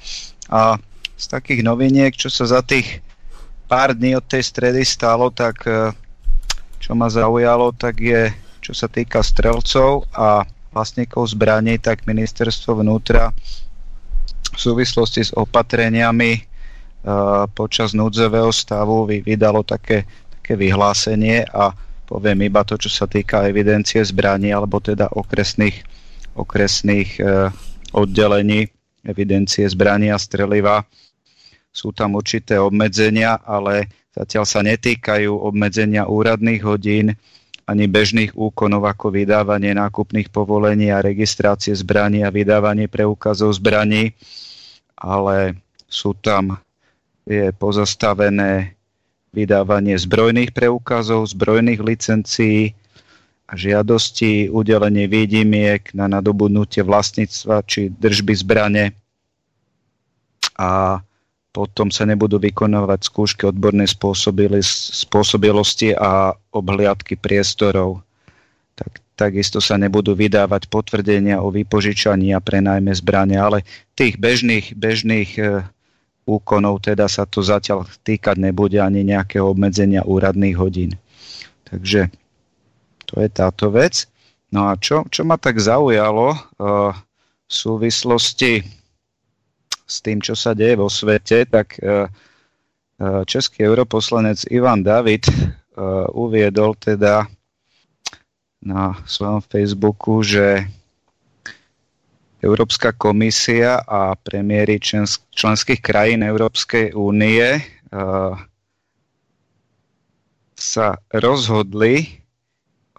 A 0.52 0.76
z 1.16 1.26
takých 1.32 1.64
noviniek, 1.64 2.12
čo 2.12 2.28
sa 2.28 2.44
za 2.44 2.60
tých 2.60 3.00
pár 3.72 3.96
dní 3.96 4.20
od 4.20 4.28
tej 4.28 4.44
stredy 4.44 4.84
stalo, 4.84 5.32
tak 5.32 5.64
e, 5.64 5.96
čo 6.84 6.92
ma 6.92 7.08
zaujalo, 7.08 7.72
tak 7.72 8.04
je, 8.04 8.36
čo 8.60 8.76
sa 8.76 8.92
týka 8.92 9.24
strelcov 9.24 10.12
a 10.12 10.44
vlastníkov 10.76 11.32
zbraní, 11.32 11.80
tak 11.80 12.04
ministerstvo 12.04 12.84
vnútra 12.84 13.32
v 14.52 14.60
súvislosti 14.60 15.24
s 15.24 15.32
opatreniami 15.32 16.32
e, 16.36 16.42
počas 17.56 17.96
núdzového 17.96 18.52
stavu 18.52 19.08
vy- 19.08 19.24
vydalo 19.24 19.64
také, 19.64 20.04
také 20.36 20.60
vyhlásenie 20.60 21.48
a 21.48 21.72
poviem 22.06 22.48
iba 22.48 22.62
to, 22.68 22.76
čo 22.76 22.92
sa 22.92 23.06
týka 23.08 23.48
evidencie 23.48 24.04
zbraní 24.04 24.52
alebo 24.52 24.80
teda 24.84 25.12
okresných, 25.12 25.84
okresných 26.36 27.10
e, 27.20 27.52
oddelení 27.96 28.68
evidencie 29.04 29.68
zbraní 29.68 30.10
a 30.10 30.18
streliva. 30.18 30.88
Sú 31.74 31.92
tam 31.92 32.16
určité 32.16 32.62
obmedzenia, 32.62 33.42
ale 33.44 33.90
zatiaľ 34.14 34.46
sa 34.46 34.62
netýkajú 34.62 35.32
obmedzenia 35.34 36.08
úradných 36.08 36.62
hodín 36.64 37.18
ani 37.64 37.88
bežných 37.88 38.36
úkonov 38.36 38.84
ako 38.84 39.16
vydávanie 39.16 39.72
nákupných 39.76 40.28
povolení 40.30 40.92
a 40.92 41.00
registrácie 41.00 41.72
zbraní 41.72 42.28
a 42.28 42.32
vydávanie 42.32 42.92
preukazov 42.92 43.56
zbraní, 43.56 44.12
ale 45.00 45.64
sú 45.88 46.12
tam 46.20 46.60
je 47.24 47.56
pozastavené 47.56 48.76
vydávanie 49.34 49.98
zbrojných 49.98 50.54
preukazov, 50.54 51.26
zbrojných 51.34 51.82
licencií 51.82 52.78
a 53.50 53.54
žiadosti, 53.58 54.48
udelenie 54.54 55.10
výdimiek 55.10 55.92
na 55.98 56.08
nadobudnutie 56.08 56.86
vlastníctva 56.86 57.66
či 57.66 57.90
držby 57.92 58.34
zbrane 58.38 58.86
a 60.56 61.02
potom 61.54 61.94
sa 61.94 62.10
nebudú 62.10 62.42
vykonávať 62.42 63.06
skúšky 63.06 63.46
odbornej 63.46 63.86
spôsobilosti 65.06 65.94
a 65.94 66.34
obhliadky 66.50 67.14
priestorov. 67.14 68.02
Tak, 68.74 69.06
takisto 69.14 69.62
sa 69.62 69.78
nebudú 69.78 70.18
vydávať 70.18 70.66
potvrdenia 70.66 71.46
o 71.46 71.54
vypožičaní 71.54 72.34
a 72.34 72.42
prenajme 72.42 72.90
zbrane, 72.98 73.38
ale 73.38 73.62
tých 73.94 74.18
bežných, 74.18 74.74
bežných 74.74 75.30
e, 75.38 75.62
úkonov 76.24 76.84
teda 76.84 77.12
sa 77.12 77.28
to 77.28 77.44
zatiaľ 77.44 77.84
týkať 78.04 78.40
nebude 78.40 78.80
ani 78.80 79.04
nejakého 79.04 79.44
obmedzenia 79.44 80.08
úradných 80.08 80.56
hodín. 80.56 80.96
Takže 81.68 82.08
to 83.08 83.20
je 83.20 83.30
táto 83.30 83.70
vec. 83.74 84.08
No 84.54 84.70
a 84.70 84.78
čo, 84.78 85.04
čo 85.10 85.26
ma 85.26 85.36
tak 85.36 85.58
zaujalo 85.58 86.34
uh, 86.34 86.94
v 87.44 87.52
súvislosti 87.52 88.62
s 89.84 89.96
tým, 90.00 90.24
čo 90.24 90.38
sa 90.38 90.56
deje 90.56 90.80
vo 90.80 90.88
svete, 90.88 91.44
tak 91.50 91.76
uh, 91.82 92.08
český 93.28 93.68
europoslanec 93.68 94.48
Ivan 94.54 94.86
David 94.86 95.28
uh, 95.28 96.08
uviedol 96.16 96.78
teda 96.80 97.28
na 98.64 98.96
svojom 99.04 99.44
Facebooku, 99.44 100.24
že 100.24 100.64
Európska 102.44 102.92
komisia 102.92 103.80
a 103.88 104.20
premiéry 104.20 104.76
členských 105.32 105.80
krajín 105.80 106.28
Európskej 106.28 106.92
únie 106.92 107.40
uh, 107.56 108.36
sa 110.54 111.00
rozhodli 111.08 112.24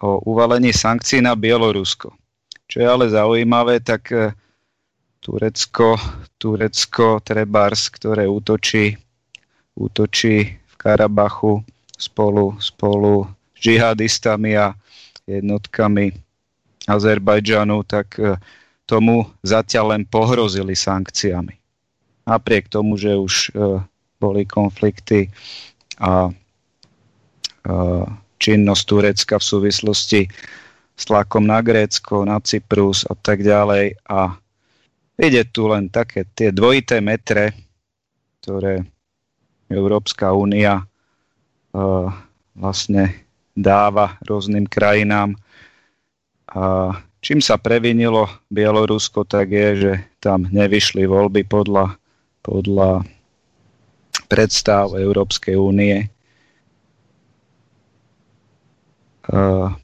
o 0.01 0.21
uvalení 0.25 0.73
sankcií 0.73 1.21
na 1.21 1.37
Bielorusko. 1.37 2.13
Čo 2.65 2.75
je 2.81 2.87
ale 2.89 3.05
zaujímavé, 3.09 3.79
tak 3.79 4.11
eh, 4.11 4.33
Turecko, 5.21 5.97
Turecko 6.37 7.21
Trebars, 7.21 7.89
ktoré 7.89 8.29
útočí, 8.29 8.97
útočí 9.73 10.35
v 10.53 10.73
Karabachu 10.77 11.61
spolu, 11.95 12.57
spolu 12.61 13.25
s 13.55 13.57
džihadistami 13.61 14.57
a 14.57 14.73
jednotkami 15.25 16.13
Azerbajdžanu, 16.85 17.81
tak 17.85 18.19
eh, 18.19 18.37
tomu 18.85 19.25
zatiaľ 19.41 19.97
len 19.97 20.03
pohrozili 20.05 20.77
sankciami. 20.77 21.57
Napriek 22.25 22.69
tomu, 22.69 22.97
že 22.97 23.17
už 23.17 23.33
eh, 23.53 23.81
boli 24.21 24.45
konflikty 24.45 25.29
a 26.01 26.29
eh, 26.29 28.05
činnosť 28.37 28.83
Turecka 28.85 29.35
v 29.41 29.45
súvislosti 29.45 30.21
s 30.95 31.03
tlakom 31.03 31.43
na 31.43 31.59
Grécko, 31.59 32.23
na 32.23 32.39
Cyprus 32.39 33.03
a 33.09 33.13
tak 33.19 33.43
ďalej. 33.43 33.99
A 34.07 34.37
ide 35.19 35.43
tu 35.51 35.67
len 35.67 35.91
také 35.91 36.23
tie 36.37 36.55
dvojité 36.55 37.03
metre, 37.03 37.51
ktoré 38.39 38.85
Európska 39.67 40.31
únia 40.31 40.85
uh, 41.73 42.07
vlastne 42.55 43.27
dáva 43.51 44.15
rôznym 44.23 44.69
krajinám. 44.69 45.35
A 46.47 46.95
čím 47.25 47.41
sa 47.41 47.57
previnilo 47.57 48.29
Bielorusko, 48.53 49.25
tak 49.25 49.49
je, 49.49 49.69
že 49.73 49.93
tam 50.21 50.45
nevyšli 50.45 51.09
voľby 51.09 51.41
podľa, 51.49 51.97
podľa 52.45 53.01
predstav 54.29 54.93
Európskej 54.93 55.57
únie. 55.57 56.05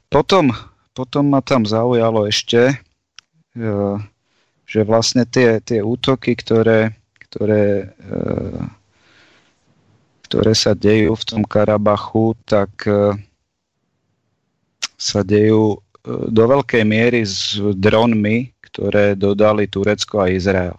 Potom, 0.06 0.54
potom 0.94 1.24
ma 1.34 1.42
tam 1.42 1.66
zaujalo 1.66 2.30
ešte, 2.30 2.78
uh, 3.58 3.98
že 4.62 4.86
vlastne 4.86 5.26
tie, 5.26 5.58
tie 5.58 5.82
útoky, 5.82 6.38
ktoré, 6.38 6.94
ktoré, 7.26 7.90
uh, 8.06 8.62
ktoré 10.30 10.52
sa 10.54 10.78
dejú 10.78 11.18
v 11.18 11.26
tom 11.26 11.42
Karabachu, 11.42 12.38
tak 12.46 12.70
uh, 12.86 13.18
sa 14.94 15.26
dejú 15.26 15.82
do 16.06 16.44
veľkej 16.50 16.82
miery 16.82 17.22
s 17.22 17.54
dronmi, 17.58 18.50
ktoré 18.58 19.14
dodali 19.14 19.70
Turecko 19.70 20.22
a 20.22 20.32
Izrael. 20.32 20.74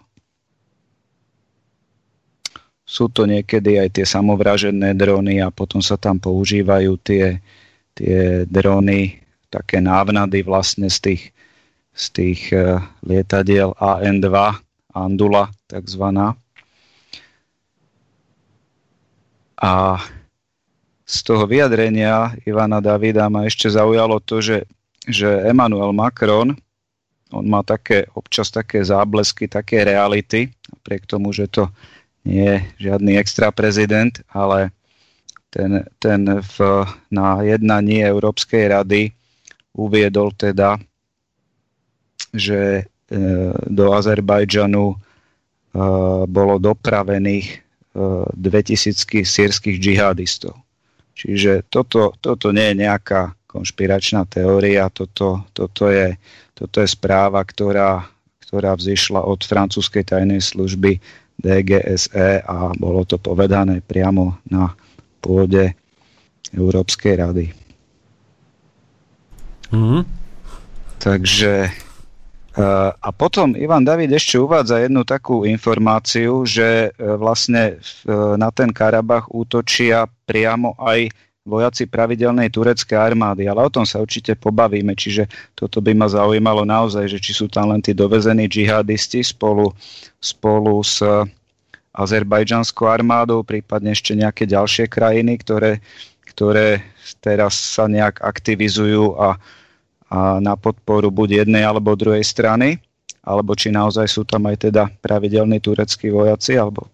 Sú 2.84 3.08
to 3.08 3.24
niekedy 3.24 3.80
aj 3.80 3.96
tie 3.96 4.06
samovražené 4.06 4.92
drony 4.92 5.40
a 5.40 5.48
potom 5.48 5.80
sa 5.80 5.96
tam 5.96 6.20
používajú 6.20 7.00
tie, 7.00 7.40
tie 7.96 8.44
drony, 8.44 9.24
také 9.48 9.80
návnady 9.80 10.44
vlastne 10.44 10.92
z 10.92 10.98
tých, 11.00 11.22
z 11.96 12.04
tých 12.12 12.40
uh, 12.52 12.84
lietadiel 13.00 13.72
AN-2, 13.80 14.36
Andula 14.94 15.50
takzvaná. 15.66 16.38
A 19.58 19.98
z 21.08 21.16
toho 21.24 21.48
vyjadrenia 21.48 22.36
Ivana 22.44 22.78
Davida 22.84 23.26
ma 23.32 23.48
ešte 23.48 23.72
zaujalo 23.72 24.20
to, 24.22 24.38
že, 24.44 24.68
že 25.08 25.28
Emmanuel 25.44 25.92
Macron, 25.92 26.56
on 27.32 27.44
má 27.50 27.66
také, 27.66 28.06
občas 28.14 28.48
také 28.48 28.84
záblesky, 28.84 29.48
také 29.50 29.84
reality, 29.84 30.48
napriek 30.70 31.04
tomu, 31.04 31.34
že 31.34 31.50
to 31.50 31.68
nie 32.24 32.44
je 32.46 32.88
žiadny 32.88 33.20
extra 33.20 33.52
prezident, 33.52 34.16
ale 34.32 34.72
ten, 35.52 35.84
ten 36.00 36.40
v, 36.40 36.56
na 37.12 37.44
jednaní 37.44 38.02
Európskej 38.02 38.74
rady 38.74 39.12
uviedol 39.76 40.32
teda, 40.34 40.80
že 42.34 42.60
e, 42.80 42.82
do 43.70 43.94
Azerbajdžanu 43.94 44.84
e, 44.90 44.96
bolo 46.26 46.54
dopravených 46.58 47.46
e, 47.54 47.58
2000 48.34 49.22
sírskych 49.22 49.78
džihadistov. 49.78 50.58
Čiže 51.14 51.70
toto, 51.70 52.10
toto 52.18 52.50
nie 52.50 52.74
je 52.74 52.82
nejaká 52.82 53.38
konšpiračná 53.54 54.26
teória, 54.26 54.90
toto, 54.90 55.46
toto, 55.54 55.86
je, 55.86 56.18
toto 56.58 56.82
je 56.82 56.88
správa, 56.90 57.46
ktorá, 57.46 58.02
ktorá 58.42 58.74
vzýšla 58.74 59.22
od 59.22 59.46
francúzskej 59.46 60.02
tajnej 60.02 60.42
služby 60.42 60.98
DGSE 61.38 62.42
a 62.42 62.74
bolo 62.74 63.06
to 63.06 63.22
povedané 63.22 63.78
priamo 63.78 64.42
na 64.50 64.74
pôde 65.22 65.78
Európskej 66.50 67.14
rady. 67.14 67.46
Mhm. 69.70 70.02
Takže 70.98 71.70
A 73.02 73.10
potom 73.10 73.58
Ivan 73.58 73.82
David 73.82 74.14
ešte 74.14 74.38
uvádza 74.38 74.86
jednu 74.86 75.02
takú 75.02 75.42
informáciu, 75.42 76.46
že 76.46 76.94
vlastne 76.94 77.82
na 78.38 78.54
ten 78.54 78.70
Karabach 78.70 79.26
útočia 79.34 80.06
priamo 80.22 80.78
aj 80.78 81.10
vojaci 81.44 81.84
pravidelnej 81.84 82.48
tureckej 82.48 82.96
armády, 82.96 83.44
ale 83.44 83.68
o 83.68 83.70
tom 83.70 83.84
sa 83.84 84.00
určite 84.00 84.32
pobavíme, 84.32 84.96
čiže 84.96 85.28
toto 85.52 85.84
by 85.84 85.92
ma 85.92 86.08
zaujímalo 86.08 86.64
naozaj, 86.64 87.04
že 87.04 87.20
či 87.20 87.36
sú 87.36 87.52
tam 87.52 87.68
len 87.68 87.84
tí 87.84 87.92
dovezení 87.92 88.48
džihadisti 88.48 89.20
spolu, 89.20 89.68
spolu 90.24 90.80
s 90.80 91.04
azerbajdžanskou 91.92 92.88
armádou, 92.88 93.44
prípadne 93.44 93.92
ešte 93.92 94.16
nejaké 94.16 94.48
ďalšie 94.48 94.88
krajiny, 94.88 95.36
ktoré, 95.36 95.84
ktoré 96.32 96.80
teraz 97.20 97.60
sa 97.60 97.92
nejak 97.92 98.24
aktivizujú 98.24 99.12
a, 99.20 99.36
a 100.08 100.40
na 100.40 100.56
podporu 100.56 101.12
buď 101.12 101.44
jednej 101.44 101.68
alebo 101.68 101.92
druhej 101.92 102.24
strany, 102.24 102.80
alebo 103.20 103.52
či 103.52 103.68
naozaj 103.68 104.08
sú 104.08 104.24
tam 104.24 104.48
aj 104.48 104.72
teda 104.72 104.88
pravidelní 105.04 105.60
tureckí 105.60 106.08
vojaci 106.08 106.56
alebo 106.56 106.88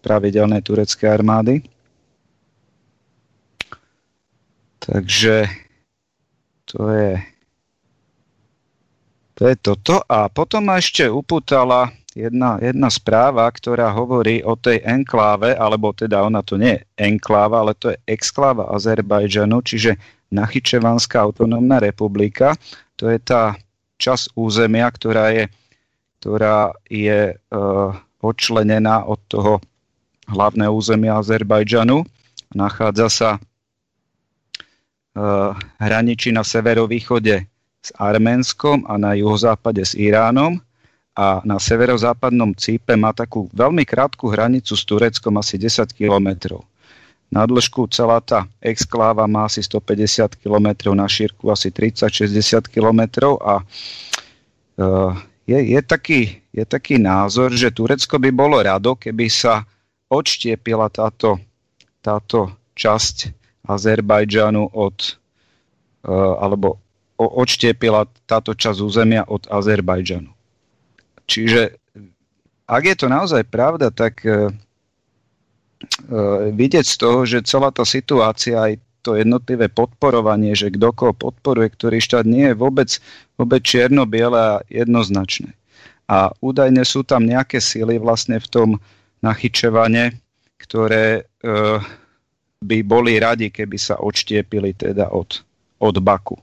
pravidelné 0.00 0.64
turecké 0.64 1.12
armády. 1.12 1.75
Takže 4.86 5.50
to 6.70 6.90
je, 6.94 7.18
to 9.34 9.42
je 9.50 9.54
toto. 9.58 9.98
A 10.06 10.30
potom 10.30 10.70
ma 10.70 10.78
ešte 10.78 11.10
upútala 11.10 11.90
jedna, 12.14 12.62
jedna 12.62 12.86
správa, 12.86 13.50
ktorá 13.50 13.90
hovorí 13.90 14.46
o 14.46 14.54
tej 14.54 14.86
enkláve, 14.86 15.58
alebo 15.58 15.90
teda 15.90 16.22
ona 16.22 16.40
to 16.46 16.54
nie 16.54 16.78
je 16.78 16.86
enkláva, 17.02 17.66
ale 17.66 17.74
to 17.74 17.92
je 17.92 17.98
exkláva 18.06 18.70
Azerbajdžanu, 18.70 19.58
čiže 19.66 19.98
Nachyčevanská 20.26 21.22
autonómna 21.22 21.78
republika. 21.78 22.58
To 22.98 23.06
je 23.06 23.18
tá 23.22 23.54
časť 23.98 24.34
územia, 24.34 24.90
ktorá 24.90 25.30
je, 25.30 25.44
ktorá 26.18 26.74
je 26.90 27.30
e, 27.30 27.34
odčlenená 28.18 29.06
od 29.06 29.22
toho 29.30 29.62
hlavného 30.26 30.74
územia 30.74 31.22
Azerbajdžanu. 31.22 32.02
Nachádza 32.58 33.06
sa 33.06 33.30
hraničí 35.80 36.28
na 36.28 36.44
severovýchode 36.44 37.48
s 37.80 37.88
Arménskom 37.96 38.84
a 38.84 39.00
na 39.00 39.16
juhozápade 39.16 39.80
s 39.80 39.96
Iránom 39.96 40.60
a 41.16 41.40
na 41.48 41.56
severozápadnom 41.56 42.52
Cípe 42.52 42.92
má 42.98 43.16
takú 43.16 43.48
veľmi 43.56 43.88
krátku 43.88 44.28
hranicu 44.28 44.76
s 44.76 44.84
Tureckom 44.84 45.40
asi 45.40 45.56
10 45.56 45.88
kilometrov. 45.96 46.68
Na 47.32 47.42
dĺžku 47.48 47.88
celá 47.90 48.20
tá 48.22 48.46
exkláva 48.62 49.26
má 49.26 49.48
asi 49.48 49.64
150 49.64 50.38
km, 50.38 50.92
na 50.94 51.08
šírku 51.08 51.50
asi 51.50 51.72
30-60 51.72 52.70
km 52.70 53.34
a 53.40 53.64
uh, 53.64 55.12
je, 55.48 55.58
je, 55.58 55.80
taký, 55.82 56.38
je 56.52 56.64
taký 56.68 57.00
názor, 57.02 57.50
že 57.56 57.74
Turecko 57.74 58.20
by 58.20 58.30
bolo 58.30 58.62
rado, 58.62 58.94
keby 58.94 59.26
sa 59.26 59.66
odštiepila 60.06 60.86
táto, 60.92 61.40
táto 61.98 62.54
časť 62.78 63.45
Azerbajdžanu 63.66 64.72
od, 64.72 65.18
e, 66.06 66.10
alebo 66.14 66.78
odštiepila 67.18 68.06
táto 68.28 68.52
časť 68.52 68.78
územia 68.80 69.22
od 69.26 69.48
Azerbajdžanu. 69.50 70.30
Čiže 71.26 71.74
ak 72.66 72.82
je 72.82 72.96
to 72.98 73.06
naozaj 73.06 73.42
pravda, 73.46 73.94
tak 73.94 74.22
e, 74.26 74.30
e, 74.30 74.50
vidieť 76.50 76.86
z 76.86 76.96
toho, 76.98 77.22
že 77.26 77.46
celá 77.46 77.70
tá 77.70 77.86
situácia 77.86 78.58
aj 78.58 78.72
to 79.06 79.14
jednotlivé 79.14 79.70
podporovanie, 79.70 80.58
že 80.58 80.74
kto 80.74 80.90
koho 80.90 81.14
podporuje, 81.14 81.70
ktorý 81.70 82.02
štát 82.02 82.26
nie 82.26 82.50
je 82.50 82.58
vôbec, 82.58 82.90
vôbec 83.38 83.62
čierno-biele 83.62 84.34
a 84.34 84.62
jednoznačné. 84.66 85.54
A 86.10 86.34
údajne 86.42 86.82
sú 86.82 87.06
tam 87.06 87.22
nejaké 87.22 87.62
síly 87.62 88.02
vlastne 88.02 88.42
v 88.42 88.50
tom 88.50 88.68
nachyčevane, 89.22 90.18
ktoré 90.58 91.22
e, 91.22 91.50
by 92.62 92.78
boli 92.80 93.20
radi, 93.20 93.52
keby 93.52 93.76
sa 93.76 94.00
odštiepili 94.00 94.72
teda 94.72 95.12
od, 95.12 95.44
od 95.80 95.96
Baku. 96.00 96.40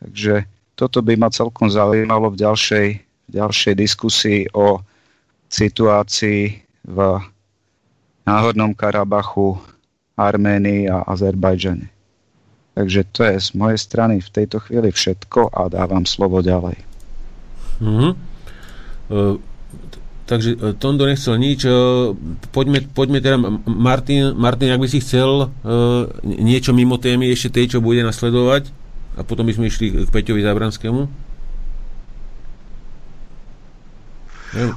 Takže 0.00 0.48
toto 0.72 1.04
by 1.04 1.14
ma 1.20 1.28
celkom 1.28 1.68
zaujímalo 1.68 2.32
v 2.32 2.40
ďalšej, 2.40 2.88
v 3.00 3.30
ďalšej 3.30 3.74
diskusii 3.76 4.40
o 4.56 4.80
situácii 5.52 6.40
v 6.88 6.98
Náhodnom 8.24 8.72
Karabachu, 8.72 9.60
Arménii 10.16 10.88
a 10.88 11.04
Azerbajdžane. 11.04 11.92
Takže 12.72 13.00
to 13.12 13.20
je 13.28 13.36
z 13.36 13.48
mojej 13.52 13.76
strany 13.76 14.24
v 14.24 14.32
tejto 14.32 14.64
chvíli 14.64 14.88
všetko 14.88 15.52
a 15.52 15.68
dávam 15.68 16.08
slovo 16.08 16.40
ďalej. 16.40 16.80
Mm-hmm. 17.84 18.12
Uh 19.12 19.51
Takže 20.32 20.50
e, 20.56 20.72
Tondo 20.80 21.04
nechcel 21.04 21.36
nič. 21.36 21.68
E, 21.68 21.70
poďme, 22.56 22.88
poďme 22.96 23.20
teda, 23.20 23.36
Martin, 23.68 24.32
Martin, 24.32 24.72
ak 24.72 24.80
by 24.80 24.88
si 24.88 25.04
chcel 25.04 25.52
uh, 25.52 26.08
niečo 26.24 26.72
mimo 26.72 26.96
témy 26.96 27.28
ešte 27.28 27.60
tej, 27.60 27.76
čo 27.76 27.84
bude 27.84 28.00
nasledovať 28.00 28.72
a 29.12 29.20
potom 29.20 29.44
by 29.44 29.52
sme 29.52 29.68
išli 29.68 30.08
k 30.08 30.08
Peťovi 30.08 30.40
Zábranskému. 30.40 31.21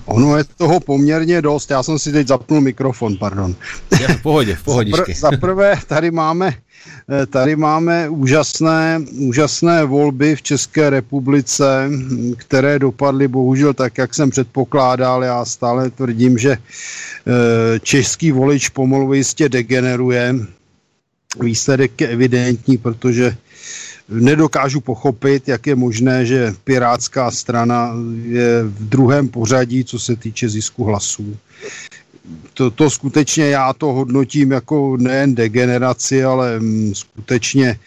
Ono 0.06 0.38
je 0.38 0.44
toho 0.58 0.80
poměrně 0.80 1.42
dost, 1.42 1.72
já 1.72 1.84
jsem 1.84 2.00
si 2.00 2.12
teď 2.12 2.28
zapnul 2.28 2.62
mikrofon, 2.62 3.18
pardon. 3.18 3.56
Ja, 4.02 4.08
v 4.08 4.22
pohode, 4.22 4.56
v 4.56 4.64
pohodičke. 4.70 5.14
Za 5.14 5.32
prvé, 5.32 5.76
tady 5.88 6.12
máme 6.12 6.54
Eh, 7.10 7.26
tady 7.26 7.56
máme 7.56 8.10
úžasné, 8.10 9.00
úžasné 9.12 9.86
volby 9.86 10.36
v 10.36 10.42
České 10.42 10.90
republice, 10.90 11.90
které 12.38 12.80
dopadly 12.80 13.28
bohužel 13.28 13.74
tak, 13.74 13.98
jak 13.98 14.14
jsem 14.14 14.30
předpokládal. 14.30 15.24
Já 15.24 15.46
stále 15.46 15.90
tvrdím, 15.90 16.38
že 16.38 16.52
eh, 16.52 17.80
český 17.80 18.32
volič 18.32 18.70
pomalu 18.70 19.14
jistě 19.14 19.50
degeneruje. 19.50 20.36
Výsledek 21.42 22.02
je 22.02 22.08
evidentní, 22.08 22.78
protože 22.78 23.38
nedokážu 24.10 24.82
pochopit, 24.82 25.48
jak 25.48 25.68
je 25.68 25.76
možné, 25.76 26.26
že 26.26 26.54
Pirátská 26.64 27.32
strana 27.32 27.94
je 28.24 28.64
v 28.64 28.90
druhém 28.90 29.28
pořadí, 29.28 29.84
co 29.84 30.00
se 30.00 30.16
týče 30.16 30.50
zisku 30.50 30.84
hlasů. 30.84 31.38
To, 32.54 32.72
to 32.72 32.90
skutečně 32.90 33.46
já 33.46 33.74
to 33.74 33.86
hodnotím 33.86 34.52
jako 34.52 34.98
nejen 34.98 35.36
degeneraci, 35.36 36.24
ale 36.24 36.60
mm, 36.60 36.96
skutečně 36.96 37.80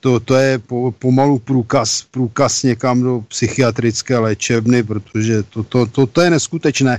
to, 0.00 0.20
to 0.20 0.34
je 0.34 0.58
po, 0.58 0.94
pomalu 0.98 1.38
průkaz, 1.38 2.02
průkaz 2.10 2.62
někam 2.62 3.02
do 3.02 3.20
psychiatrické 3.28 4.18
léčebny, 4.18 4.82
protože 4.82 5.42
to, 5.42 5.62
to, 5.62 5.86
to, 5.86 6.06
to 6.06 6.20
je 6.20 6.30
neskutečné. 6.30 6.98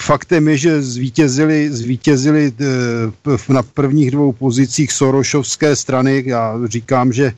Faktem 0.00 0.48
je, 0.48 0.56
že 0.56 0.82
zvítězili, 0.82 1.70
zvítězili 1.72 2.52
eh, 2.60 3.52
na 3.52 3.62
prvních 3.62 4.10
dvou 4.10 4.32
pozicích 4.32 4.92
Sorošovské 4.92 5.76
strany. 5.76 6.22
Já 6.26 6.54
říkám, 6.64 7.12
že 7.12 7.32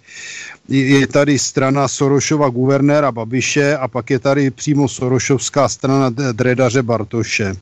je 0.68 1.06
tady 1.06 1.38
strana 1.38 1.88
Sorošova 1.88 2.48
guvernéra 2.48 3.12
Babiše 3.12 3.76
a 3.76 3.88
pak 3.88 4.10
je 4.10 4.18
tady 4.18 4.50
přímo 4.50 4.88
Sorošovská 4.88 5.68
strana 5.68 6.10
Dredaře 6.32 6.82
Bartoše 6.82 7.54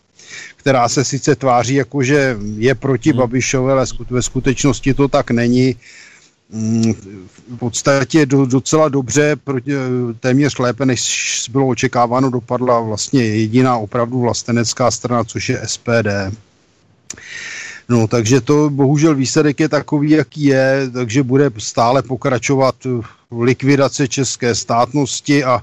která 0.57 0.88
se 0.88 1.05
sice 1.05 1.37
tváří 1.37 1.75
jako, 1.75 2.03
že 2.03 2.37
je 2.57 2.75
proti 2.75 3.11
hmm. 3.11 3.18
Babišovi, 3.18 3.73
ale 3.73 3.85
ve 4.11 4.23
skutečnosti 4.23 4.94
to 4.94 5.09
tak 5.09 5.31
není. 5.31 5.77
V 6.55 7.57
podstatě 7.59 8.27
docela 8.27 8.88
dobře, 8.88 9.37
téměř 10.21 10.59
lépe, 10.59 10.87
než 10.87 11.51
bylo 11.53 11.67
očekáváno, 11.67 12.31
dopadla 12.31 12.81
vlastně 12.81 13.25
jediná 13.25 13.77
opravdu 13.77 14.21
vlastenecká 14.21 14.90
strana, 14.90 15.25
což 15.25 15.49
je 15.49 15.62
SPD. 15.67 16.09
No, 17.88 18.09
takže 18.09 18.40
to 18.40 18.70
bohužel 18.70 19.14
výsledek 19.14 19.61
je 19.61 19.68
takový, 19.68 20.11
jaký 20.11 20.44
je, 20.44 20.90
takže 20.92 21.23
bude 21.23 21.51
stále 21.59 22.03
pokračovat 22.03 22.75
likvidace 23.40 24.09
české 24.09 24.55
státnosti 24.55 25.44
a 25.44 25.62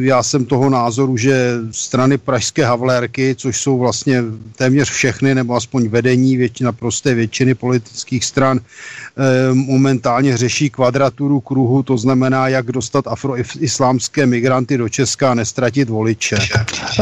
já 0.00 0.22
jsem 0.22 0.46
toho 0.46 0.70
názoru, 0.70 1.16
že 1.16 1.52
strany 1.70 2.18
Pražské 2.18 2.64
Havlérky, 2.64 3.34
což 3.34 3.60
jsou 3.60 3.78
vlastně 3.78 4.22
téměř 4.56 4.90
všechny, 4.90 5.34
nebo 5.34 5.54
aspoň 5.54 5.88
vedení 5.88 6.36
většina 6.36 6.72
prosté 6.72 7.14
většiny 7.14 7.54
politických 7.54 8.24
stran, 8.24 8.60
eh, 8.60 9.54
momentálně 9.54 10.36
řeší 10.36 10.70
kvadraturu 10.70 11.40
kruhu, 11.40 11.82
to 11.82 11.98
znamená, 11.98 12.48
jak 12.48 12.72
dostat 12.72 13.04
afroislámské 13.06 14.26
migranty 14.26 14.78
do 14.78 14.88
Česka 14.88 15.30
a 15.30 15.34
nestratit 15.34 15.88
voliče. 15.88 16.36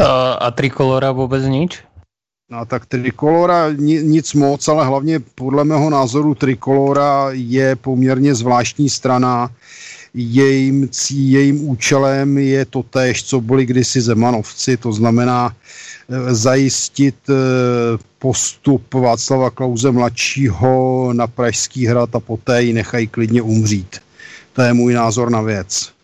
A, 0.03 0.31
a 0.31 0.51
trikolora 0.51 1.11
vůbec 1.11 1.43
nič? 1.43 1.79
No 2.49 2.65
tak 2.65 2.85
Trikolora 2.85 3.71
nic 4.01 4.33
moc, 4.33 4.67
ale 4.67 4.85
hlavně 4.85 5.19
podle 5.19 5.63
mého 5.63 5.89
názoru 5.89 6.35
Trikolora 6.35 7.27
je 7.31 7.75
poměrně 7.75 8.35
zvláštní 8.35 8.89
strana, 8.89 9.51
jejím, 10.13 10.89
jejím 11.11 11.69
účelem 11.69 12.37
je 12.37 12.65
to 12.65 12.83
též, 12.83 13.23
co 13.23 13.41
byli 13.41 13.65
kdysi 13.65 14.01
Zemanovci, 14.01 14.77
to 14.77 14.93
znamená 14.93 15.55
eh, 15.55 16.35
zajistit 16.35 17.15
eh, 17.29 17.33
postup 18.19 18.93
Václava 18.93 19.49
Klauze 19.49 19.91
mladšího 19.91 21.13
na 21.13 21.27
Pražský 21.27 21.85
hrad 21.85 22.15
a 22.15 22.19
poté 22.19 22.63
ji 22.63 22.73
nechají 22.73 23.07
klidně 23.07 23.41
umřít. 23.41 23.99
To 24.53 24.61
je 24.61 24.73
můj 24.73 24.93
názor 24.93 25.29
na 25.29 25.41
věc. 25.41 25.96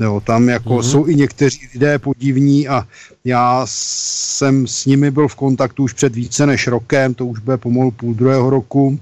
Jo, 0.00 0.22
tam 0.24 0.48
jako 0.48 0.68
mm-hmm. 0.68 0.90
jsou 0.90 1.06
i 1.06 1.14
někteří 1.14 1.60
lidé 1.74 1.98
podivní 1.98 2.68
a 2.68 2.88
já 3.24 3.62
jsem 3.64 4.66
s 4.66 4.86
nimi 4.86 5.10
byl 5.10 5.28
v 5.28 5.34
kontaktu 5.34 5.82
už 5.82 5.92
před 5.92 6.14
více 6.14 6.46
než 6.46 6.66
rokem, 6.66 7.14
to 7.14 7.26
už 7.26 7.38
bude 7.38 7.56
pomalu 7.56 7.90
půl 7.90 8.14
druhého 8.14 8.50
roku. 8.50 8.98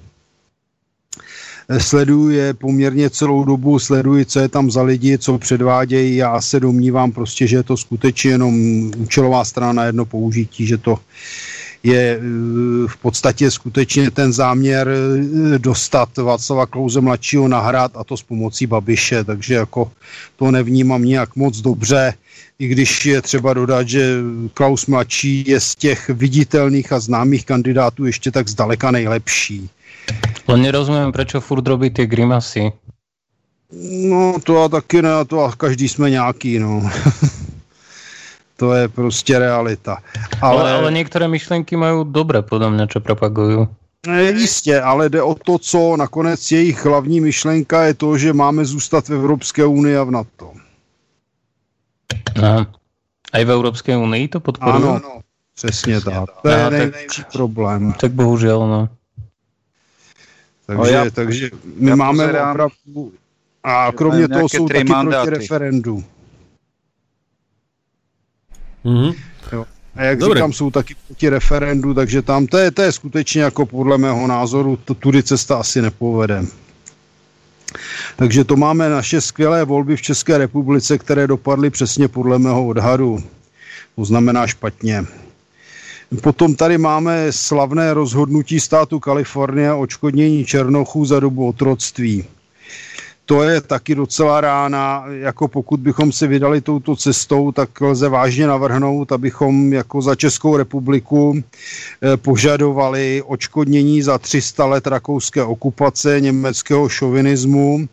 Sleduji 1.78 2.36
je 2.36 2.54
poměrně 2.54 3.10
celou 3.10 3.44
dobu, 3.44 3.78
sleduji, 3.78 4.24
co 4.24 4.40
je 4.40 4.48
tam 4.48 4.70
za 4.70 4.82
lidi, 4.82 5.18
co 5.18 5.38
předvádějí. 5.38 6.16
Já 6.16 6.40
se 6.40 6.60
domnívám 6.60 7.12
prostě, 7.12 7.46
že 7.46 7.56
je 7.56 7.62
to 7.62 7.76
skutečně 7.76 8.30
jenom 8.30 8.54
účelová 8.96 9.44
strana 9.44 9.72
na 9.72 9.84
jedno 9.84 10.04
použití, 10.04 10.66
že 10.66 10.78
to 10.78 10.98
je 11.82 12.18
eh, 12.18 12.22
v 12.88 12.96
podstatě 13.02 13.50
skutečně 13.50 14.10
ten 14.10 14.32
záměr 14.32 14.88
eh, 14.88 15.58
dostat 15.58 16.16
Václava 16.16 16.66
Klouze 16.66 17.00
mladšího 17.00 17.48
na 17.48 17.60
hrad 17.60 17.92
a 17.96 18.04
to 18.04 18.16
s 18.16 18.22
pomocí 18.22 18.66
Babiše, 18.66 19.24
takže 19.24 19.54
jako 19.54 19.92
to 20.36 20.50
nevnímám 20.50 21.04
nějak 21.04 21.36
moc 21.36 21.60
dobře, 21.60 22.14
i 22.58 22.68
když 22.68 23.06
je 23.06 23.22
třeba 23.22 23.54
dodat, 23.54 23.88
že 23.88 24.20
Klaus 24.54 24.86
mladší 24.86 25.44
je 25.46 25.60
z 25.60 25.74
těch 25.74 26.08
viditelných 26.08 26.92
a 26.92 27.00
známých 27.00 27.46
kandidátů 27.46 28.06
ještě 28.06 28.30
tak 28.30 28.48
zdaleka 28.48 28.90
nejlepší. 28.90 29.70
Len 30.48 30.62
nerozumím, 30.62 31.12
proč 31.12 31.32
furt 31.40 31.66
robí 31.66 31.90
ty 31.90 32.06
grimasy. 32.06 32.72
No, 34.08 34.36
to 34.44 34.62
a 34.62 34.68
taky 34.68 35.02
ne, 35.02 35.24
to 35.26 35.44
a 35.44 35.52
každý 35.52 35.88
jsme 35.88 36.10
nějaký, 36.10 36.58
no. 36.58 36.90
to 38.58 38.74
je 38.74 38.88
prostě 38.88 39.38
realita. 39.38 39.98
Ale, 40.42 40.60
ale, 40.60 40.72
ale 40.72 40.92
některé 40.92 41.28
myšlenky 41.28 41.76
mají 41.76 42.04
dobré, 42.10 42.42
podle 42.42 42.70
mě, 42.70 42.86
čo 42.86 43.00
propagují. 43.00 43.66
Jistě, 44.18 44.80
ale 44.80 45.08
jde 45.08 45.22
o 45.22 45.34
to, 45.34 45.58
co 45.58 45.96
nakonec 45.96 46.52
jejich 46.52 46.84
hlavní 46.84 47.20
myšlenka 47.20 47.84
je 47.84 47.94
to, 47.94 48.18
že 48.18 48.32
máme 48.32 48.64
zůstat 48.64 49.08
v 49.08 49.14
Evropské 49.14 49.66
unii 49.66 49.96
a 49.96 50.04
v 50.04 50.10
NATO. 50.10 50.52
Aha. 52.42 52.66
A 53.32 53.38
i 53.38 53.44
v 53.44 53.50
Evropské 53.50 53.96
unii 53.96 54.28
to 54.28 54.40
podporují? 54.40 54.84
Ano, 54.84 55.00
no, 55.04 55.20
přesně 55.54 56.00
tak. 56.00 56.24
To 56.42 56.48
je 56.48 56.70
největší 56.70 57.22
problém. 57.32 57.92
Tak 57.92 58.12
bohužel, 58.12 58.68
no. 58.68 58.88
Takže, 60.66 60.92
já, 60.92 61.10
takže 61.10 61.50
my 61.74 61.96
máme 61.96 62.24
pozerám, 62.24 62.50
opravdu... 62.50 63.12
A 63.64 63.92
kromě 63.92 64.28
toho 64.28 64.48
jsou 64.48 64.68
taky 64.68 64.84
mandáty. 64.84 65.26
proti 65.26 65.40
referendu. 65.40 66.04
Mm-hmm. 68.88 69.14
Jo. 69.52 69.66
A 69.94 70.02
jak 70.02 70.18
Dobre. 70.18 70.38
říkám, 70.38 70.52
jsou 70.52 70.70
taky 70.70 70.94
proti 71.06 71.28
referendu, 71.28 71.94
takže 71.94 72.22
tam 72.22 72.46
to 72.46 72.58
je, 72.58 72.70
to 72.70 72.82
je 72.82 72.92
skutečně 72.92 73.42
jako 73.42 73.66
podle 73.66 73.98
mého 73.98 74.26
názoru, 74.26 74.78
to, 74.84 74.94
tudy 74.94 75.22
cesta 75.22 75.56
asi 75.56 75.82
nepovede. 75.82 76.44
Takže 78.16 78.44
to 78.44 78.56
máme 78.56 78.88
naše 78.88 79.20
skvělé 79.20 79.64
volby 79.64 79.96
v 79.96 80.02
České 80.02 80.38
republice, 80.38 80.98
které 80.98 81.26
dopadly 81.26 81.70
přesně 81.70 82.08
podle 82.08 82.38
mého 82.38 82.66
odhadu. 82.66 83.18
To 83.96 84.04
znamená 84.04 84.46
špatně. 84.46 85.04
Potom 86.22 86.54
tady 86.54 86.78
máme 86.78 87.32
slavné 87.32 87.94
rozhodnutí 87.94 88.60
státu 88.60 89.00
Kalifornie 89.00 89.72
o 89.72 89.80
očkodnění 89.80 90.44
Černochů 90.44 91.04
za 91.04 91.20
dobu 91.20 91.48
otroctví 91.48 92.24
to 93.28 93.42
je 93.42 93.60
taky 93.60 93.94
docela 93.94 94.40
rána, 94.40 95.04
jako 95.08 95.48
pokud 95.48 95.80
bychom 95.80 96.12
se 96.12 96.26
vydali 96.26 96.60
touto 96.60 96.96
cestou, 96.96 97.52
tak 97.52 97.80
lze 97.80 98.08
vážně 98.08 98.46
navrhnout, 98.46 99.12
abychom 99.12 99.72
jako 99.72 100.02
za 100.02 100.14
Českou 100.14 100.56
republiku 100.56 101.34
eh, 101.36 102.16
požadovali 102.16 103.22
očkodnění 103.26 104.02
za 104.02 104.18
300 104.18 104.66
let 104.66 104.86
rakouské 104.86 105.44
okupace, 105.44 106.20
německého 106.20 106.88
šovinismu 106.88 107.88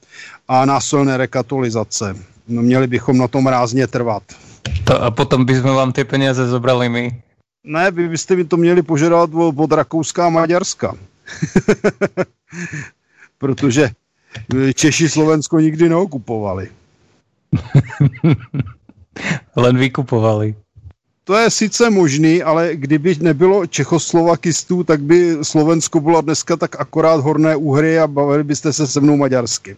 a 0.48 0.66
násilné 0.66 1.18
rekatolizace. 1.18 2.16
No, 2.48 2.62
měli 2.62 2.88
bychom 2.88 3.18
na 3.18 3.28
tom 3.28 3.48
rázně 3.48 3.88
trvat. 3.88 4.24
To 4.84 5.04
a 5.04 5.12
potom 5.12 5.46
bychom 5.46 5.76
vám 5.76 5.92
ty 5.92 6.04
peníze 6.04 6.48
zobrali 6.48 6.90
my. 6.90 7.22
Ne, 7.64 7.92
vy 7.92 8.10
byste 8.10 8.36
mi 8.36 8.46
to 8.46 8.58
měli 8.58 8.82
požadovat 8.82 9.30
od 9.56 9.72
Rakouska 9.72 10.26
a 10.26 10.30
Maďarska. 10.30 10.96
Protože 13.38 13.90
Češi 14.74 15.10
Slovensko 15.10 15.60
nikdy 15.60 15.90
neokupovali. 15.90 16.70
Len 19.56 19.78
vykupovali. 19.78 20.56
To 21.26 21.34
je 21.34 21.50
sice 21.50 21.90
možný, 21.90 22.44
ale 22.44 22.78
kdyby 22.78 23.18
nebylo 23.20 23.66
Čechoslovakistů, 23.66 24.84
tak 24.84 25.02
by 25.02 25.42
Slovensko 25.42 26.00
bylo 26.00 26.22
dneska 26.22 26.58
tak 26.58 26.80
akorát 26.80 27.20
horné 27.20 27.56
úhry 27.56 28.00
a 28.00 28.08
bavili 28.08 28.44
byste 28.44 28.74
se 28.74 28.88
se 28.88 29.02
mnou 29.02 29.18
maďarsky. 29.18 29.76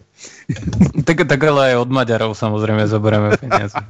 tak, 1.04 1.16
tak 1.28 1.44
ale 1.44 1.72
aj 1.72 1.76
od 1.76 1.90
Maďarov 1.90 2.36
samozrejme 2.36 2.84
zoberieme 2.84 3.40
peniaze. 3.40 3.80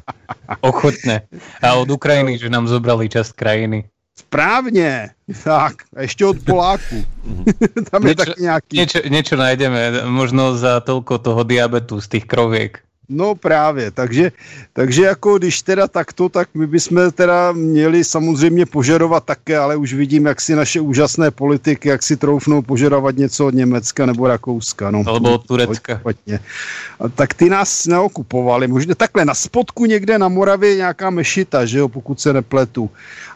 Ochotne. 0.63 1.27
A 1.59 1.75
od 1.75 1.91
Ukrajiny, 1.91 2.39
že 2.39 2.47
nám 2.47 2.71
zobrali 2.71 3.11
časť 3.11 3.35
krajiny. 3.35 3.91
Správně, 4.19 5.11
tak, 5.45 5.75
a 5.97 6.03
ještě 6.03 6.27
od 6.27 6.37
Poláku. 6.47 7.07
Tam 7.91 8.03
je 8.03 8.09
niečo, 8.09 8.25
tak 8.25 8.39
nějaký. 8.39 8.77
Niečo, 8.77 8.99
niečo 9.09 9.37
najdeme, 9.37 9.81
možno 10.11 10.59
za 10.59 10.81
tolko 10.81 11.19
toho 11.19 11.43
diabetu 11.47 12.01
z 12.01 12.09
těch 12.09 12.25
krověk. 12.25 12.83
No 13.09 13.35
právě, 13.35 13.91
takže, 13.91 14.33
takže 14.73 15.03
jako 15.05 15.39
když 15.39 15.63
teda 15.63 15.89
takto, 15.89 16.29
tak 16.29 16.49
my 16.55 16.67
bychom 16.67 17.13
teda 17.13 17.53
měli 17.53 18.05
samozřejmě 18.05 18.67
požadovat 18.67 19.25
také, 19.25 19.59
ale 19.59 19.77
už 19.77 19.95
vidím, 19.95 20.27
jak 20.27 20.41
si 20.41 20.55
naše 20.55 20.81
úžasné 20.81 21.31
politiky, 21.31 21.89
jak 21.89 22.03
si 22.03 22.17
troufnou 22.17 22.63
požadovat 22.63 23.17
něco 23.17 23.47
od 23.47 23.55
Německa 23.55 24.07
nebo 24.07 24.29
Rakouska. 24.29 24.91
No, 24.91 25.03
Alebo 25.07 25.35
od 25.35 25.47
Turecka. 25.47 26.01
A 27.01 27.09
tak 27.09 27.35
ty 27.35 27.49
nás 27.49 27.87
neokupovali, 27.87 28.69
možná 28.69 28.95
takhle 28.95 29.25
na 29.25 29.35
spodku 29.35 29.85
někde 29.85 30.19
na 30.19 30.29
Moravě 30.29 30.77
nějaká 30.77 31.11
mešita, 31.11 31.65
že 31.65 31.79
jo, 31.79 31.89
pokud 31.89 32.21
se 32.21 32.33
nepletu. 32.33 32.91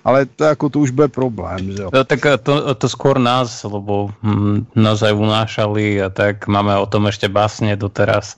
Ale 0.04 0.26
to 0.26 0.44
jako 0.44 0.68
to 0.68 0.80
už 0.80 0.90
bude 0.90 1.08
problém, 1.08 1.72
že 1.72 1.82
jo. 1.82 1.90
No, 1.94 2.04
tak 2.04 2.20
to, 2.42 2.74
to 2.74 2.86
skôr 2.88 3.16
nás, 3.16 3.64
lebo 3.64 4.12
hm, 4.20 4.66
nás 4.76 5.00
aj 5.00 5.14
unášali 5.16 6.02
a 6.02 6.12
tak 6.12 6.44
máme 6.44 6.76
o 6.76 6.84
tom 6.84 7.08
ešte 7.08 7.30
básne 7.32 7.72
doteraz. 7.78 8.36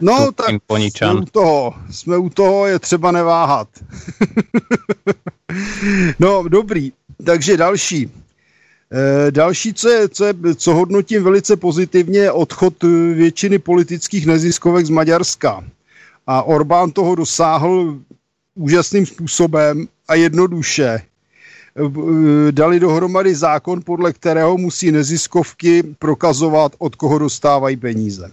No, 0.00 0.32
tak 0.32 0.48
jsme 0.48 1.14
u 1.14 1.24
toho. 1.24 1.74
Jsme 1.90 2.18
u 2.18 2.30
toho, 2.30 2.66
je 2.66 2.78
třeba 2.78 3.12
neváhat. 3.12 3.68
no, 6.18 6.44
dobrý. 6.48 6.92
Takže 7.24 7.56
další. 7.56 8.10
E, 8.92 9.30
další, 9.30 9.74
co, 9.74 9.88
je, 9.88 10.08
co, 10.08 10.24
je, 10.24 10.34
co 10.54 10.74
hodnotím 10.74 11.24
velice 11.24 11.56
pozitivně, 11.56 12.18
je 12.18 12.32
odchod 12.32 12.84
eh, 12.84 12.88
většiny 13.14 13.58
politických 13.58 14.26
neziskovek 14.26 14.86
z 14.86 14.90
Maďarska. 14.90 15.64
A 16.26 16.42
Orbán 16.42 16.90
toho 16.90 17.14
dosáhl 17.14 17.98
úžasným 18.54 19.06
způsobem 19.06 19.88
a 20.08 20.14
jednoduše. 20.14 20.84
E, 20.86 21.02
dali 22.52 22.80
dohromady 22.80 23.34
zákon, 23.34 23.82
podle 23.82 24.12
kterého 24.12 24.58
musí 24.58 24.92
neziskovky 24.92 25.82
prokazovat, 25.82 26.72
od 26.78 26.94
koho 26.94 27.18
dostávají 27.18 27.76
peníze. 27.76 28.30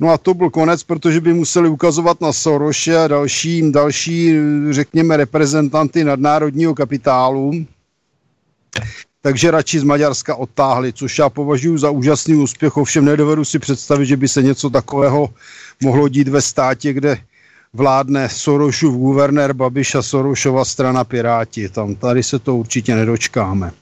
No 0.00 0.10
a 0.10 0.18
to 0.18 0.34
byl 0.34 0.50
konec, 0.50 0.82
protože 0.82 1.20
by 1.20 1.32
museli 1.34 1.68
ukazovat 1.68 2.20
na 2.20 2.32
Soroše 2.32 2.96
a 2.96 3.08
další, 3.08 3.72
další, 3.72 4.36
řekněme, 4.70 5.16
reprezentanty 5.16 6.04
nadnárodního 6.04 6.74
kapitálu. 6.74 7.52
Takže 9.22 9.50
radši 9.50 9.80
z 9.80 9.82
Maďarska 9.82 10.34
odtáhli, 10.34 10.92
což 10.92 11.18
já 11.18 11.28
považuji 11.28 11.78
za 11.78 11.90
úžasný 11.90 12.34
úspěch, 12.34 12.76
ovšem 12.76 13.04
nedovedu 13.04 13.44
si 13.44 13.58
představit, 13.58 14.06
že 14.06 14.16
by 14.16 14.28
se 14.28 14.42
něco 14.42 14.70
takového 14.70 15.30
mohlo 15.82 16.08
dít 16.08 16.28
ve 16.28 16.42
státě, 16.42 16.92
kde 16.92 17.18
vládne 17.72 18.28
Sorošův 18.28 18.94
guvernér 18.94 19.52
Babiš 19.52 19.94
a 19.94 20.02
Sorošova 20.02 20.64
strana 20.64 21.04
Piráti. 21.04 21.68
Tam 21.68 21.94
tady 21.94 22.22
se 22.22 22.38
to 22.38 22.56
určitě 22.56 22.94
nedočkáme. 22.94 23.72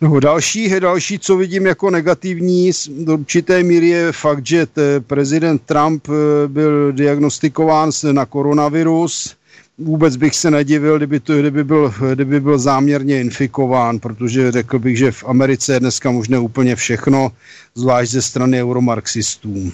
No, 0.00 0.20
další, 0.20 0.80
další, 0.80 1.18
co 1.18 1.36
vidím 1.36 1.66
jako 1.66 1.90
negativní 1.90 2.70
do 3.04 3.14
určité 3.14 3.62
míry 3.62 3.88
je 3.88 4.12
fakt, 4.12 4.46
že 4.46 4.66
prezident 5.06 5.62
Trump 5.62 6.08
eh, 6.08 6.48
byl 6.48 6.92
diagnostikován 6.92 7.90
na 8.12 8.26
koronavirus. 8.26 9.36
Vůbec 9.78 10.16
bych 10.16 10.36
se 10.36 10.50
nedivil, 10.50 10.96
kdyby, 10.96 11.20
to, 11.20 11.38
kdyby, 11.38 11.64
byl, 11.64 11.94
kdyby 12.14 12.40
byl 12.40 12.58
záměrně 12.58 13.20
infikován, 13.20 13.98
protože 13.98 14.52
řekl 14.52 14.78
bych, 14.78 14.98
že 14.98 15.12
v 15.12 15.24
Americe 15.24 15.72
je 15.72 15.80
dneska 15.80 16.10
možné 16.10 16.38
úplně 16.38 16.76
všechno, 16.76 17.32
zvlášť 17.74 18.10
ze 18.12 18.22
strany 18.22 18.62
euromarxistů. 18.62 19.72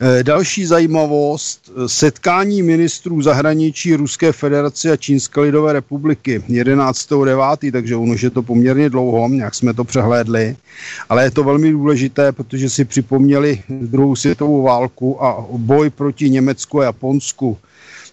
Eh, 0.00 0.22
další 0.22 0.66
zajímavost, 0.66 1.70
eh, 1.70 1.88
setkání 1.88 2.62
ministrů 2.62 3.22
zahraničí 3.22 3.94
Ruské 3.96 4.32
federace 4.32 4.92
a 4.92 4.96
Čínské 4.96 5.40
lidové 5.40 5.72
republiky 5.72 6.42
11.9., 6.48 7.72
takže 7.72 7.96
ono 7.96 8.14
je 8.22 8.30
to 8.30 8.42
poměrně 8.42 8.90
dlouho, 8.90 9.28
nějak 9.28 9.54
jsme 9.54 9.74
to 9.74 9.84
přehlédli, 9.84 10.56
ale 11.08 11.24
je 11.24 11.30
to 11.30 11.44
velmi 11.44 11.70
důležité, 11.70 12.32
protože 12.32 12.70
si 12.70 12.84
připomněli 12.84 13.62
druhou 13.68 14.16
světovou 14.16 14.62
válku 14.62 15.24
a 15.24 15.46
boj 15.50 15.90
proti 15.90 16.30
Německu 16.30 16.80
a 16.80 16.84
Japonsku. 16.84 17.58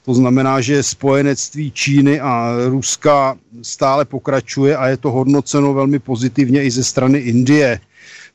To 0.05 0.13
znamená, 0.13 0.61
že 0.61 0.83
spojenectví 0.83 1.71
Číny 1.71 2.19
a 2.19 2.55
Ruska 2.67 3.35
stále 3.61 4.05
pokračuje 4.05 4.77
a 4.77 4.87
je 4.87 4.97
to 4.97 5.11
hodnoceno 5.11 5.73
velmi 5.73 5.99
pozitivně 5.99 6.63
i 6.63 6.71
ze 6.71 6.83
strany 6.83 7.19
Indie 7.19 7.79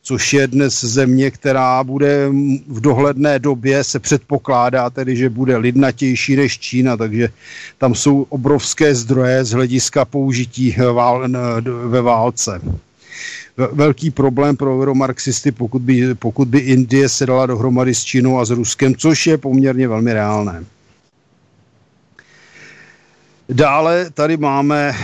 což 0.06 0.32
je 0.32 0.46
dnes 0.46 0.84
země, 0.84 1.30
která 1.30 1.84
bude 1.84 2.28
v 2.68 2.80
dohledné 2.80 3.38
době 3.38 3.84
se 3.84 3.98
předpokládá 3.98 4.90
tedy, 4.90 5.16
že 5.16 5.30
bude 5.30 5.56
lidnatější 5.56 6.36
než 6.36 6.58
Čína, 6.58 6.96
takže 6.96 7.28
tam 7.78 7.94
jsou 7.94 8.26
obrovské 8.28 8.94
zdroje 8.94 9.44
z 9.44 9.50
hlediska 9.50 10.04
použití 10.04 10.76
vál, 10.92 11.28
ve 11.86 12.02
válce. 12.02 12.60
Velký 13.72 14.10
problém 14.10 14.56
pro 14.56 14.78
euromarxisty, 14.80 15.52
pokud 15.52 15.82
by, 15.82 16.14
pokud 16.14 16.48
by 16.48 16.58
Indie 16.58 17.08
se 17.08 17.26
dala 17.26 17.46
dohromady 17.46 17.94
s 17.94 18.04
Čínou 18.04 18.38
a 18.38 18.44
s 18.44 18.50
Ruskem, 18.50 18.94
což 18.94 19.26
je 19.26 19.38
poměrně 19.38 19.88
velmi 19.88 20.12
reálné. 20.12 20.64
Dále 23.48 24.10
tady 24.14 24.36
máme 24.36 24.94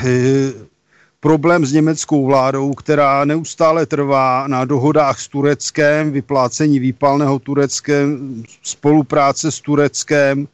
problém 1.23 1.67
s 1.67 1.73
německou 1.73 2.27
vládou, 2.27 2.75
která 2.75 3.25
neustále 3.25 3.87
trvá 3.87 4.47
na 4.47 4.65
dohodách 4.65 5.21
s 5.21 5.29
Tureckem, 5.29 6.13
vyplácení 6.13 6.79
výpalného 6.79 7.39
Tureckem, 7.39 8.43
spolupráce 8.63 9.51
s 9.51 9.61
Tureckem 9.61 10.49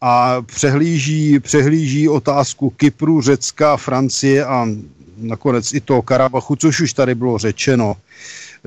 a 0.00 0.42
přehlíží, 0.42 1.40
přehlíží 1.40 2.08
otázku 2.08 2.70
Kypru, 2.70 3.22
Řecka, 3.22 3.76
Francie 3.76 4.44
a 4.44 4.66
nakonec 5.16 5.72
i 5.72 5.80
toho 5.80 6.02
Karabachu, 6.02 6.56
což 6.56 6.80
už 6.80 6.92
tady 6.92 7.14
bylo 7.14 7.38
řečeno. 7.38 7.96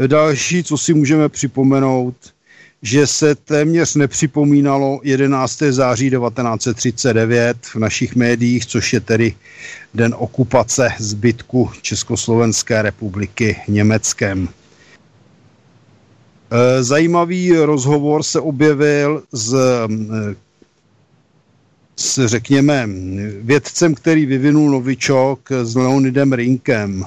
Další, 0.08 0.64
co 0.64 0.78
si 0.78 0.94
můžeme 0.94 1.30
připomenout, 1.30 2.16
že 2.82 3.08
se 3.08 3.36
téměř 3.36 3.96
nepřipomínalo 3.96 5.00
11. 5.04 5.60
září 5.70 6.10
1939 6.10 7.58
v 7.66 7.76
našich 7.76 8.16
médiích, 8.16 8.66
což 8.66 8.94
je 8.94 9.00
tedy 9.00 9.36
den 9.94 10.16
okupace 10.18 10.90
zbytku 11.00 11.72
Československé 11.82 12.82
republiky 12.82 13.62
Německem. 13.68 14.50
E, 16.52 16.84
zajímavý 16.84 17.56
rozhovor 17.56 18.24
se 18.24 18.40
objevil 18.40 19.24
s, 19.34 19.56
s 21.96 22.28
řekněme, 22.28 22.90
vědcem, 23.42 23.96
který 23.96 24.26
vyvinul 24.26 24.70
novičok 24.70 25.52
s 25.52 25.76
Leonidem 25.76 26.34
Rinkem 26.34 27.06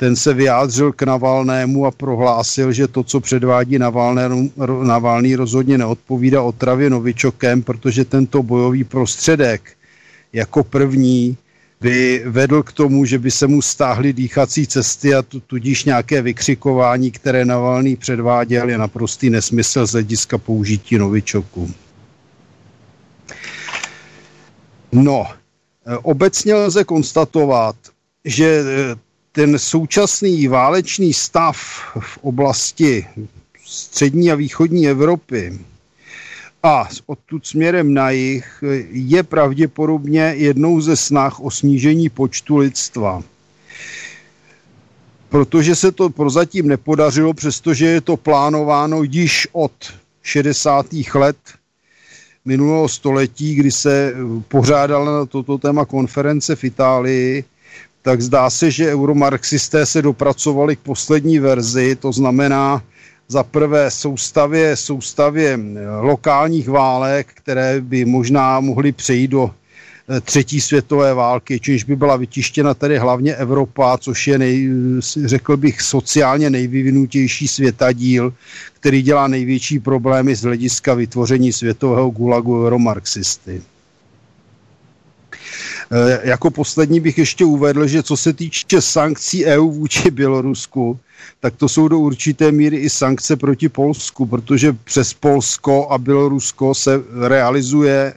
ten 0.00 0.16
se 0.16 0.34
vyjádřil 0.34 0.92
k 0.92 1.02
Navalnému 1.02 1.86
a 1.86 1.90
prohlásil, 1.90 2.72
že 2.72 2.88
to, 2.88 3.04
co 3.04 3.20
předvádí 3.20 3.78
Navalný, 3.78 4.52
Navalný 4.82 5.36
rozhodně 5.36 5.78
neodpovídá 5.78 6.42
otravě 6.42 6.90
novičokem, 6.90 7.62
protože 7.62 8.04
tento 8.04 8.42
bojový 8.42 8.84
prostředek 8.84 9.76
jako 10.32 10.64
první 10.64 11.36
by 11.80 12.22
vedl 12.26 12.62
k 12.62 12.72
tomu, 12.72 13.04
že 13.04 13.18
by 13.18 13.30
se 13.30 13.46
mu 13.46 13.62
stáhly 13.62 14.12
dýchací 14.12 14.66
cesty 14.66 15.14
a 15.14 15.22
tudíž 15.46 15.84
nějaké 15.84 16.22
vykřikování, 16.22 17.10
které 17.10 17.44
Navalný 17.44 17.96
předváděl, 17.96 18.68
je 18.70 18.78
naprostý 18.78 19.30
nesmysl 19.30 19.86
z 19.86 19.92
hlediska 19.92 20.38
použití 20.38 20.98
novičoku. 20.98 21.70
No, 24.92 25.26
obecně 26.02 26.54
lze 26.54 26.84
konstatovat, 26.84 27.76
že 28.24 28.62
ten 29.32 29.58
současný 29.58 30.48
válečný 30.48 31.12
stav 31.12 31.56
v 32.00 32.18
oblasti 32.18 33.06
střední 33.66 34.32
a 34.32 34.34
východní 34.34 34.88
Evropy 34.88 35.58
a 36.62 36.88
odtud 37.06 37.46
směrem 37.46 37.94
na 37.94 38.10
jich 38.10 38.64
je 38.90 39.22
pravděpodobně 39.22 40.34
jednou 40.36 40.80
ze 40.80 40.96
snah 40.96 41.40
o 41.40 41.50
snížení 41.50 42.08
počtu 42.08 42.56
lidstva. 42.56 43.22
Protože 45.28 45.74
se 45.74 45.92
to 45.92 46.10
prozatím 46.10 46.68
nepodařilo, 46.68 47.34
přestože 47.34 47.86
je 47.86 48.00
to 48.00 48.16
plánováno 48.16 49.02
již 49.02 49.48
od 49.52 49.72
60. 50.22 50.86
let 51.14 51.36
minulého 52.44 52.88
století, 52.88 53.54
kdy 53.54 53.72
se 53.72 54.14
pořádala 54.48 55.18
na 55.18 55.26
toto 55.26 55.58
téma 55.58 55.84
konference 55.84 56.56
v 56.56 56.64
Itálii, 56.64 57.44
tak 58.02 58.20
zdá 58.20 58.50
se, 58.50 58.70
že 58.70 58.92
euromarxisté 58.92 59.86
se 59.86 60.02
dopracovali 60.02 60.76
k 60.76 60.80
poslední 60.80 61.38
verzi, 61.38 61.96
to 61.96 62.12
znamená 62.12 62.82
za 63.30 63.42
prvé 63.42 63.90
soustavě, 63.90 64.76
soustavě 64.76 65.58
eh, 65.58 65.88
lokálních 66.00 66.68
válek, 66.68 67.26
které 67.34 67.80
by 67.80 68.04
možná 68.04 68.60
mohly 68.60 68.92
přejít 68.92 69.28
do 69.28 69.50
eh, 70.08 70.20
třetí 70.20 70.60
světové 70.60 71.14
války, 71.14 71.60
čímž 71.60 71.84
by 71.84 71.96
byla 71.96 72.16
vytištěna 72.16 72.74
tedy 72.74 72.98
hlavně 72.98 73.34
Evropa, 73.36 73.98
což 73.98 74.26
je, 74.28 74.38
nej, 74.38 74.70
řekl 75.24 75.56
bych, 75.56 75.80
sociálně 75.82 76.50
nejvyvinutější 76.50 77.48
světadíl, 77.48 78.34
který 78.80 79.02
dělá 79.02 79.26
největší 79.28 79.78
problémy 79.78 80.34
z 80.36 80.42
hlediska 80.42 80.94
vytvoření 80.94 81.52
světového 81.52 82.10
gulagu 82.10 82.64
euromarxisty. 82.66 83.62
Eh, 85.92 86.20
jako 86.28 86.50
poslední 86.50 87.00
bych 87.00 87.18
ještě 87.18 87.44
uvedl, 87.44 87.86
že 87.86 88.02
co 88.02 88.16
se 88.16 88.32
týče 88.32 88.80
sankcí 88.80 89.44
EU 89.44 89.70
vůči 89.70 90.10
Bělorusku, 90.10 90.98
tak 91.40 91.56
to 91.56 91.68
jsou 91.68 91.88
do 91.88 91.98
určité 91.98 92.52
míry 92.52 92.76
i 92.76 92.90
sankce 92.90 93.36
proti 93.36 93.68
Polsku, 93.68 94.26
protože 94.26 94.72
přes 94.72 95.14
Polsko 95.14 95.88
a 95.90 95.98
Bělorusko 95.98 96.74
se 96.74 97.02
realizuje 97.28 98.14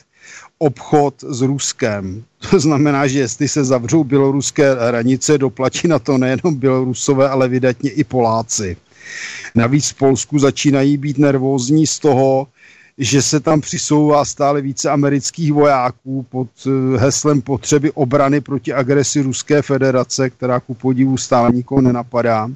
obchod 0.57 1.15
s 1.27 1.41
Ruskem. 1.41 2.23
To 2.49 2.59
znamená, 2.59 3.07
že 3.07 3.19
jestli 3.19 3.47
se 3.47 3.63
zavřou 3.63 4.03
běloruské 4.03 4.75
hranice, 4.75 5.38
doplatí 5.38 5.88
na 5.88 5.99
to 5.99 6.17
nejenom 6.17 6.55
Bělorusové, 6.55 7.29
ale 7.29 7.47
vydatně 7.47 7.89
i 7.89 8.03
Poláci. 8.03 8.77
Navíc 9.55 9.89
v 9.89 9.93
Polsku 9.93 10.39
začínají 10.39 10.97
být 10.97 11.17
nervózní 11.17 11.88
z 11.88 11.99
toho, 11.99 12.47
že 12.97 13.21
se 13.21 13.39
tam 13.39 13.62
přisouvá 13.62 14.25
stále 14.25 14.62
více 14.62 14.89
amerických 14.89 15.53
vojáků 15.53 16.25
pod 16.29 16.47
eh, 16.67 16.97
heslem 16.97 17.41
potřeby 17.41 17.91
obrany 17.91 18.41
proti 18.41 18.73
agresi 18.73 19.21
Ruské 19.21 19.62
federace, 19.62 20.29
která 20.29 20.60
ku 20.60 20.73
podivu 20.73 21.17
stále 21.17 21.51
nikoho 21.51 21.82
nenapadá. 21.82 22.49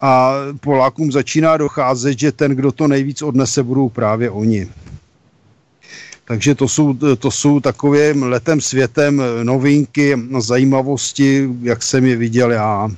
A 0.00 0.34
Polákům 0.60 1.12
začíná 1.12 1.56
docházet, 1.56 2.18
že 2.18 2.32
ten, 2.32 2.50
kdo 2.52 2.72
to 2.72 2.88
nejvíc 2.88 3.22
odnese, 3.22 3.62
budou 3.62 3.88
právě 3.88 4.30
oni. 4.30 4.68
Takže 6.24 6.54
to 6.54 6.68
jsou, 6.68 6.94
to 7.18 7.30
jsou 7.30 7.60
takové 7.60 8.12
letem 8.12 8.60
světem 8.60 9.22
novinky, 9.42 10.18
zajímavosti, 10.38 11.48
jak 11.62 11.82
jsem 11.82 12.06
je 12.06 12.16
viděl 12.16 12.52
já. 12.52 12.90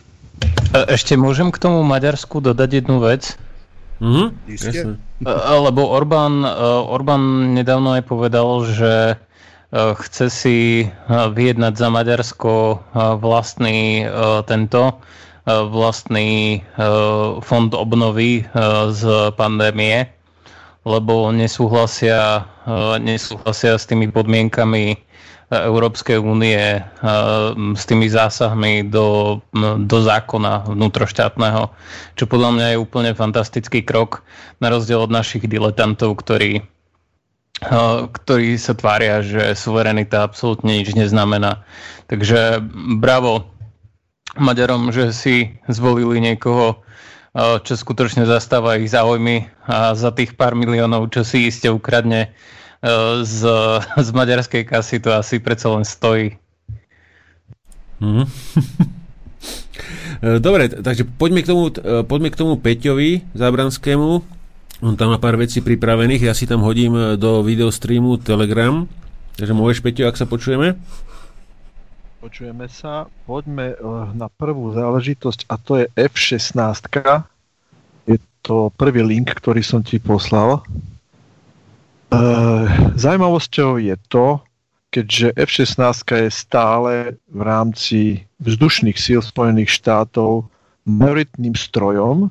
Ešte 0.75 1.15
môžem 1.15 1.55
k 1.55 1.59
tomu 1.63 1.87
Maďarsku 1.87 2.43
dodať 2.43 2.83
jednu 2.83 2.99
vec? 2.99 3.39
Mhm, 4.03 4.27
Lebo 5.27 5.89
Orbán, 5.89 6.45
Orbán 6.85 7.57
nedávno 7.57 7.97
aj 7.97 8.03
povedal, 8.05 8.49
že 8.69 8.93
chce 9.73 10.27
si 10.31 10.59
vyjednať 11.09 11.75
za 11.75 11.89
Maďarsko 11.89 12.53
vlastný 13.19 14.05
tento 14.45 15.01
vlastný 15.49 16.61
fond 17.41 17.71
obnovy 17.73 18.49
z 18.93 19.03
pandémie, 19.37 20.09
lebo 20.85 21.33
nesúhlasia, 21.33 22.45
nesúhlasia 23.01 23.77
s 23.77 23.85
tými 23.85 24.09
podmienkami 24.09 24.97
Európskej 25.53 26.17
únie 26.21 26.81
s 27.77 27.83
tými 27.85 28.09
zásahmi 28.09 28.89
do, 28.89 29.39
do 29.85 29.99
zákona 30.01 30.73
vnútroštátneho, 30.73 31.69
čo 32.17 32.25
podľa 32.25 32.51
mňa 32.57 32.67
je 32.73 32.81
úplne 32.81 33.13
fantastický 33.13 33.85
krok, 33.85 34.25
na 34.65 34.73
rozdiel 34.73 35.05
od 35.05 35.13
našich 35.13 35.45
diletantov, 35.45 36.17
ktorí, 36.17 36.65
ktorí 38.09 38.49
sa 38.57 38.73
tvária, 38.73 39.21
že 39.21 39.53
suverenita 39.53 40.25
absolútne 40.25 40.81
nič 40.81 40.97
neznamená. 40.97 41.61
Takže 42.09 42.65
bravo 42.99 43.53
Maďarom, 44.35 44.91
že 44.91 45.15
si 45.15 45.55
zvolili 45.71 46.19
niekoho, 46.19 46.83
čo 47.37 47.75
skutočne 47.75 48.27
zastáva 48.27 48.79
ich 48.79 48.91
záujmy 48.91 49.51
a 49.67 49.95
za 49.95 50.15
tých 50.15 50.39
pár 50.39 50.55
miliónov, 50.55 51.11
čo 51.11 51.27
si 51.27 51.51
iste 51.51 51.67
ukradne, 51.71 52.31
z, 53.25 53.41
z 53.81 54.09
maďarskej 54.13 54.69
kasy 54.69 55.01
to 55.01 55.09
asi 55.17 55.41
predsa 55.41 55.73
len 55.73 55.89
stojí. 55.89 56.37
Mm. 58.05 58.29
Dobre, 60.41 60.69
takže 60.69 61.05
poďme 61.05 61.41
k 61.45 61.49
tomu, 61.49 61.73
poďme 62.05 62.29
k 62.33 62.39
tomu 62.39 62.61
Peťovi 62.61 63.25
Zábranskému. 63.33 64.11
On 64.85 64.95
tam 65.01 65.13
má 65.13 65.19
pár 65.21 65.41
vecí 65.41 65.65
pripravených, 65.65 66.29
ja 66.29 66.35
si 66.37 66.45
tam 66.45 66.61
hodím 66.61 67.17
do 67.17 67.41
videostreamu 67.41 68.21
Telegram. 68.21 68.85
Takže 69.41 69.53
môžeš, 69.57 69.81
Peťo, 69.81 70.05
ak 70.07 70.21
sa 70.21 70.29
počujeme? 70.29 70.77
Počujeme 72.21 72.69
sa. 72.73 73.09
Poďme 73.29 73.77
na 74.13 74.29
prvú 74.29 74.73
záležitosť 74.73 75.49
a 75.49 75.55
to 75.61 75.85
je 75.85 75.87
F16. 75.93 76.89
Je 78.09 78.17
to 78.45 78.69
prvý 78.77 79.05
link, 79.05 79.33
ktorý 79.33 79.61
som 79.65 79.81
ti 79.81 80.01
poslal. 80.01 80.65
Uh, 82.13 82.69
Zajímavosťou 82.95 83.81
je 83.81 83.97
to, 84.09 84.41
keďže 84.95 85.35
F-16 85.35 86.07
je 86.07 86.31
stále 86.31 86.93
v 87.27 87.41
rámci 87.43 88.01
vzdušných 88.39 88.95
síl 88.95 89.19
Spojených 89.19 89.73
štátov 89.75 90.47
majoritným 90.87 91.59
strojom 91.59 92.31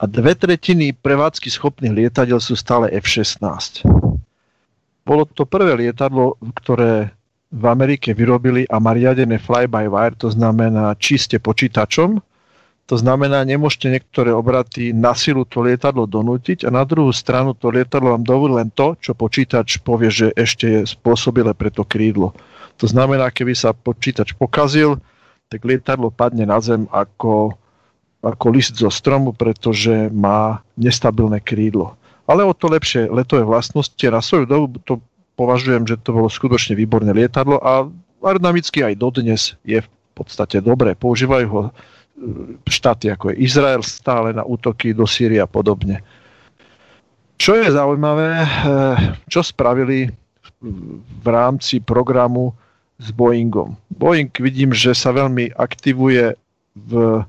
a 0.00 0.04
dve 0.08 0.32
tretiny 0.34 0.96
prevádzky 0.96 1.48
schopných 1.52 1.92
lietadiel 1.92 2.40
sú 2.40 2.56
stále 2.56 2.88
F-16. 2.90 3.84
Bolo 5.04 5.28
to 5.28 5.44
prvé 5.44 5.76
lietadlo, 5.76 6.40
ktoré 6.64 7.12
v 7.54 7.64
Amerike 7.68 8.16
vyrobili 8.16 8.66
a 8.66 8.80
má 8.80 8.96
riadené 8.96 9.38
fly-by-wire, 9.38 10.18
to 10.18 10.32
znamená 10.32 10.96
čiste 10.98 11.38
počítačom. 11.38 12.18
To 12.84 13.00
znamená, 13.00 13.40
nemôžete 13.48 13.88
niektoré 13.88 14.28
obraty 14.28 14.92
na 14.92 15.16
silu 15.16 15.48
to 15.48 15.64
lietadlo 15.64 16.04
donútiť 16.04 16.68
a 16.68 16.70
na 16.70 16.84
druhú 16.84 17.16
stranu 17.16 17.56
to 17.56 17.72
lietadlo 17.72 18.12
vám 18.12 18.24
dovolí 18.28 18.60
len 18.60 18.68
to, 18.68 18.92
čo 19.00 19.16
počítač 19.16 19.80
povie, 19.80 20.12
že 20.12 20.28
ešte 20.36 20.64
je 20.68 20.80
spôsobile 20.84 21.56
pre 21.56 21.72
to 21.72 21.80
krídlo. 21.80 22.36
To 22.76 22.84
znamená, 22.84 23.32
keby 23.32 23.56
sa 23.56 23.72
počítač 23.72 24.36
pokazil, 24.36 25.00
tak 25.48 25.64
lietadlo 25.64 26.12
padne 26.12 26.44
na 26.44 26.60
zem 26.60 26.84
ako 26.92 27.56
ako 28.24 28.46
list 28.48 28.80
zo 28.80 28.88
stromu, 28.88 29.36
pretože 29.36 30.08
má 30.08 30.64
nestabilné 30.80 31.44
krídlo. 31.44 32.00
Ale 32.24 32.40
o 32.40 32.56
to 32.56 32.72
lepšie 32.72 33.12
letové 33.12 33.44
vlastnosti. 33.44 34.00
Na 34.08 34.24
svoju 34.24 34.48
dobu 34.48 34.80
to 34.80 35.04
považujem, 35.36 35.84
že 35.84 36.00
to 36.00 36.16
bolo 36.16 36.32
skutočne 36.32 36.72
výborné 36.72 37.12
lietadlo 37.12 37.60
a 37.60 37.84
aerodynamicky 38.24 38.80
aj 38.80 38.96
dodnes 38.96 39.60
je 39.60 39.84
v 39.84 39.88
podstate 40.16 40.64
dobré. 40.64 40.96
Používajú 40.96 41.46
ho 41.52 41.62
štáty 42.70 43.10
ako 43.10 43.34
je 43.34 43.42
Izrael 43.42 43.82
stále 43.82 44.30
na 44.30 44.46
útoky 44.46 44.94
do 44.94 45.04
Sýrie 45.04 45.42
a 45.42 45.50
podobne. 45.50 46.00
Čo 47.34 47.58
je 47.58 47.74
zaujímavé, 47.74 48.30
e, 48.42 48.48
čo 49.26 49.42
spravili 49.42 50.06
v 51.20 51.26
rámci 51.26 51.82
programu 51.82 52.54
s 52.96 53.10
Boeingom. 53.10 53.74
Boeing 53.90 54.30
vidím, 54.38 54.70
že 54.70 54.94
sa 54.94 55.10
veľmi 55.10 55.52
aktivuje 55.58 56.38
v 56.74 57.22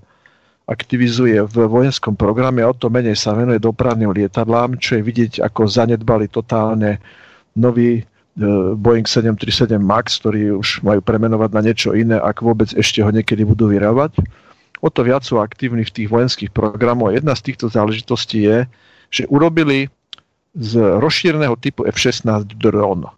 aktivizuje 0.66 1.46
v 1.46 1.56
vojenskom 1.70 2.18
programe 2.18 2.66
a 2.66 2.74
o 2.74 2.76
to 2.78 2.90
menej 2.90 3.14
sa 3.14 3.38
venuje 3.38 3.62
dopravným 3.62 4.10
lietadlám, 4.10 4.82
čo 4.82 4.98
je 4.98 5.06
vidieť, 5.06 5.34
ako 5.46 5.70
zanedbali 5.70 6.26
totálne 6.26 6.98
nový 7.54 8.02
e, 8.02 8.04
Boeing 8.74 9.06
737 9.06 9.78
MAX, 9.78 10.18
ktorý 10.18 10.58
už 10.58 10.82
majú 10.82 11.06
premenovať 11.06 11.50
na 11.54 11.62
niečo 11.62 11.94
iné, 11.94 12.18
ak 12.18 12.42
vôbec 12.42 12.74
ešte 12.74 13.06
ho 13.06 13.14
niekedy 13.14 13.46
budú 13.46 13.70
vyrábať. 13.70 14.18
O 14.86 14.94
to 14.94 15.02
viac 15.02 15.26
sú 15.26 15.42
aktívni 15.42 15.82
v 15.82 15.90
tých 15.90 16.14
vojenských 16.14 16.54
programoch. 16.54 17.10
Jedna 17.10 17.34
z 17.34 17.50
týchto 17.50 17.74
záležitostí 17.74 18.46
je, 18.46 18.70
že 19.10 19.26
urobili 19.34 19.90
z 20.54 21.02
rozšíreného 21.02 21.58
typu 21.58 21.90
F-16 21.90 22.54
dron. 22.54 23.10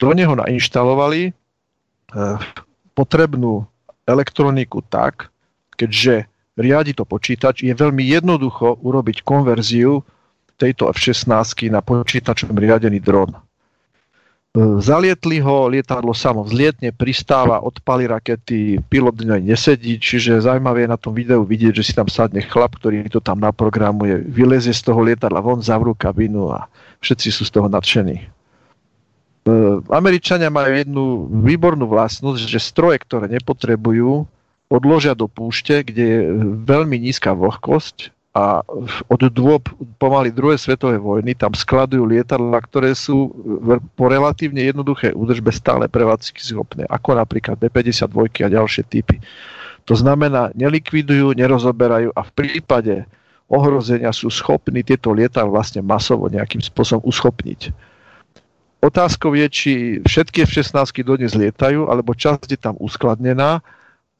Do 0.00 0.08
neho 0.16 0.32
nainštalovali 0.32 1.28
e, 1.28 1.32
potrebnú 2.96 3.68
elektroniku 4.08 4.80
tak, 4.88 5.28
keďže 5.76 6.32
riadi 6.56 6.96
to 6.96 7.04
počítač, 7.04 7.60
je 7.60 7.76
veľmi 7.76 8.00
jednoducho 8.00 8.80
urobiť 8.80 9.20
konverziu 9.20 10.00
tejto 10.56 10.88
F-16 10.96 11.68
na 11.68 11.84
počítačom 11.84 12.56
riadený 12.56 13.04
dron. 13.04 13.36
E, 14.54 14.78
zalietli 14.78 15.42
ho, 15.42 15.66
lietadlo 15.66 16.14
samo 16.14 16.46
vzlietne, 16.46 16.94
pristáva, 16.94 17.58
odpali 17.58 18.06
rakety, 18.06 18.78
pilot 18.86 19.26
do 19.26 19.34
nesedí, 19.34 19.98
čiže 19.98 20.46
zaujímavé 20.46 20.86
je 20.86 20.94
na 20.94 20.98
tom 20.98 21.10
videu 21.10 21.42
vidieť, 21.42 21.74
že 21.74 21.82
si 21.82 21.92
tam 21.92 22.06
sadne 22.06 22.38
chlap, 22.38 22.78
ktorý 22.78 23.10
to 23.10 23.18
tam 23.18 23.42
naprogramuje, 23.42 24.22
vylezie 24.30 24.70
z 24.70 24.86
toho 24.86 25.02
lietadla 25.02 25.42
von, 25.42 25.58
zavrú 25.58 25.98
kabinu 25.98 26.54
a 26.54 26.70
všetci 27.02 27.28
sú 27.34 27.42
z 27.42 27.50
toho 27.50 27.66
nadšení. 27.66 28.22
E, 28.22 28.26
Američania 29.90 30.54
majú 30.54 30.70
jednu 30.70 31.04
výbornú 31.42 31.90
vlastnosť, 31.90 32.46
že 32.46 32.62
stroje, 32.62 33.02
ktoré 33.02 33.26
nepotrebujú, 33.26 34.22
odložia 34.70 35.18
do 35.18 35.26
púšte, 35.26 35.82
kde 35.82 36.04
je 36.06 36.20
veľmi 36.62 36.94
nízka 37.02 37.34
vlhkosť 37.34 38.13
a 38.34 38.66
od 39.06 39.22
dôb 39.30 39.70
pomaly 40.02 40.34
druhej 40.34 40.58
svetovej 40.58 40.98
vojny 40.98 41.38
tam 41.38 41.54
skladujú 41.54 42.02
lietadla, 42.02 42.58
ktoré 42.66 42.90
sú 42.90 43.30
po 43.94 44.10
relatívne 44.10 44.58
jednoduché 44.58 45.14
údržbe 45.14 45.54
stále 45.54 45.86
prevádzky 45.86 46.42
schopné, 46.42 46.82
ako 46.90 47.14
napríklad 47.14 47.62
B-52 47.62 48.42
a 48.42 48.48
ďalšie 48.50 48.82
typy. 48.90 49.22
To 49.86 49.94
znamená, 49.94 50.50
nelikvidujú, 50.58 51.38
nerozoberajú 51.38 52.10
a 52.10 52.26
v 52.26 52.30
prípade 52.34 53.06
ohrozenia 53.46 54.10
sú 54.10 54.26
schopní 54.34 54.82
tieto 54.82 55.14
lietadla 55.14 55.54
vlastne 55.54 55.86
masovo 55.86 56.26
nejakým 56.26 56.58
spôsobom 56.58 57.06
uschopniť. 57.06 57.70
Otázkou 58.82 59.38
je, 59.38 59.46
či 59.48 59.72
všetky 60.02 60.44
F-16 60.44 61.06
dodnes 61.06 61.32
lietajú, 61.38 61.86
alebo 61.86 62.18
časť 62.18 62.50
je 62.50 62.58
tam 62.58 62.74
uskladnená 62.82 63.62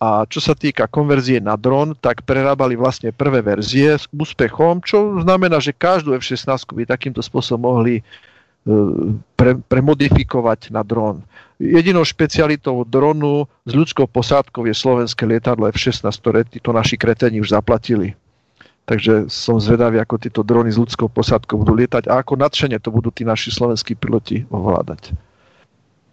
a 0.05 0.29
čo 0.29 0.37
sa 0.37 0.53
týka 0.53 0.85
konverzie 0.85 1.41
na 1.41 1.57
dron, 1.57 1.97
tak 1.97 2.29
prerábali 2.29 2.77
vlastne 2.77 3.09
prvé 3.09 3.41
verzie 3.41 3.97
s 3.97 4.05
úspechom, 4.13 4.85
čo 4.85 5.25
znamená, 5.25 5.57
že 5.65 5.73
každú 5.73 6.13
F-16 6.21 6.45
by 6.77 6.85
takýmto 6.85 7.25
spôsobom 7.25 7.73
mohli 7.73 7.95
e, 8.01 8.03
pre, 9.33 9.57
premodifikovať 9.65 10.69
na 10.77 10.85
dron. 10.85 11.25
Jedinou 11.57 12.05
špecialitou 12.05 12.85
dronu 12.85 13.49
s 13.65 13.73
ľudskou 13.73 14.05
posádkou 14.05 14.69
je 14.69 14.77
slovenské 14.77 15.25
lietadlo 15.25 15.73
F-16, 15.73 16.05
ktoré 16.21 16.45
títo 16.45 16.77
naši 16.77 17.01
kretení 17.01 17.41
už 17.41 17.57
zaplatili. 17.57 18.13
Takže 18.85 19.33
som 19.33 19.57
zvedavý, 19.57 19.97
ako 20.05 20.21
tieto 20.21 20.45
drony 20.45 20.69
s 20.69 20.77
ľudskou 20.77 21.09
posádkou 21.09 21.65
budú 21.65 21.73
lietať 21.81 22.13
a 22.13 22.21
ako 22.21 22.37
nadšene 22.37 22.77
to 22.77 22.93
budú 22.93 23.09
tí 23.09 23.25
naši 23.25 23.49
slovenskí 23.49 23.97
piloti 23.97 24.45
ovládať. 24.53 25.17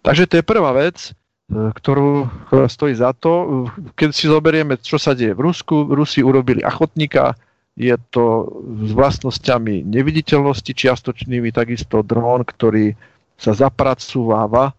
Takže 0.00 0.24
to 0.24 0.40
je 0.40 0.44
prvá 0.48 0.72
vec. 0.72 1.12
E, 1.52 1.68
ktorú, 1.76 2.32
ktorá 2.48 2.66
stojí 2.66 2.96
za 2.96 3.12
to. 3.12 3.64
Keď 3.92 4.10
si 4.16 4.24
zoberieme, 4.24 4.80
čo 4.80 4.96
sa 4.96 5.12
deje 5.12 5.36
v 5.36 5.52
Rusku, 5.52 5.92
Rusi 5.92 6.24
urobili 6.24 6.64
achotníka, 6.64 7.36
je 7.76 7.92
to 8.12 8.48
s 8.84 8.90
vlastnosťami 8.92 9.84
neviditeľnosti 9.84 10.72
čiastočnými, 10.72 11.52
takisto 11.52 12.00
dron, 12.04 12.44
ktorý 12.44 12.96
sa 13.36 13.52
zapracúváva 13.52 14.76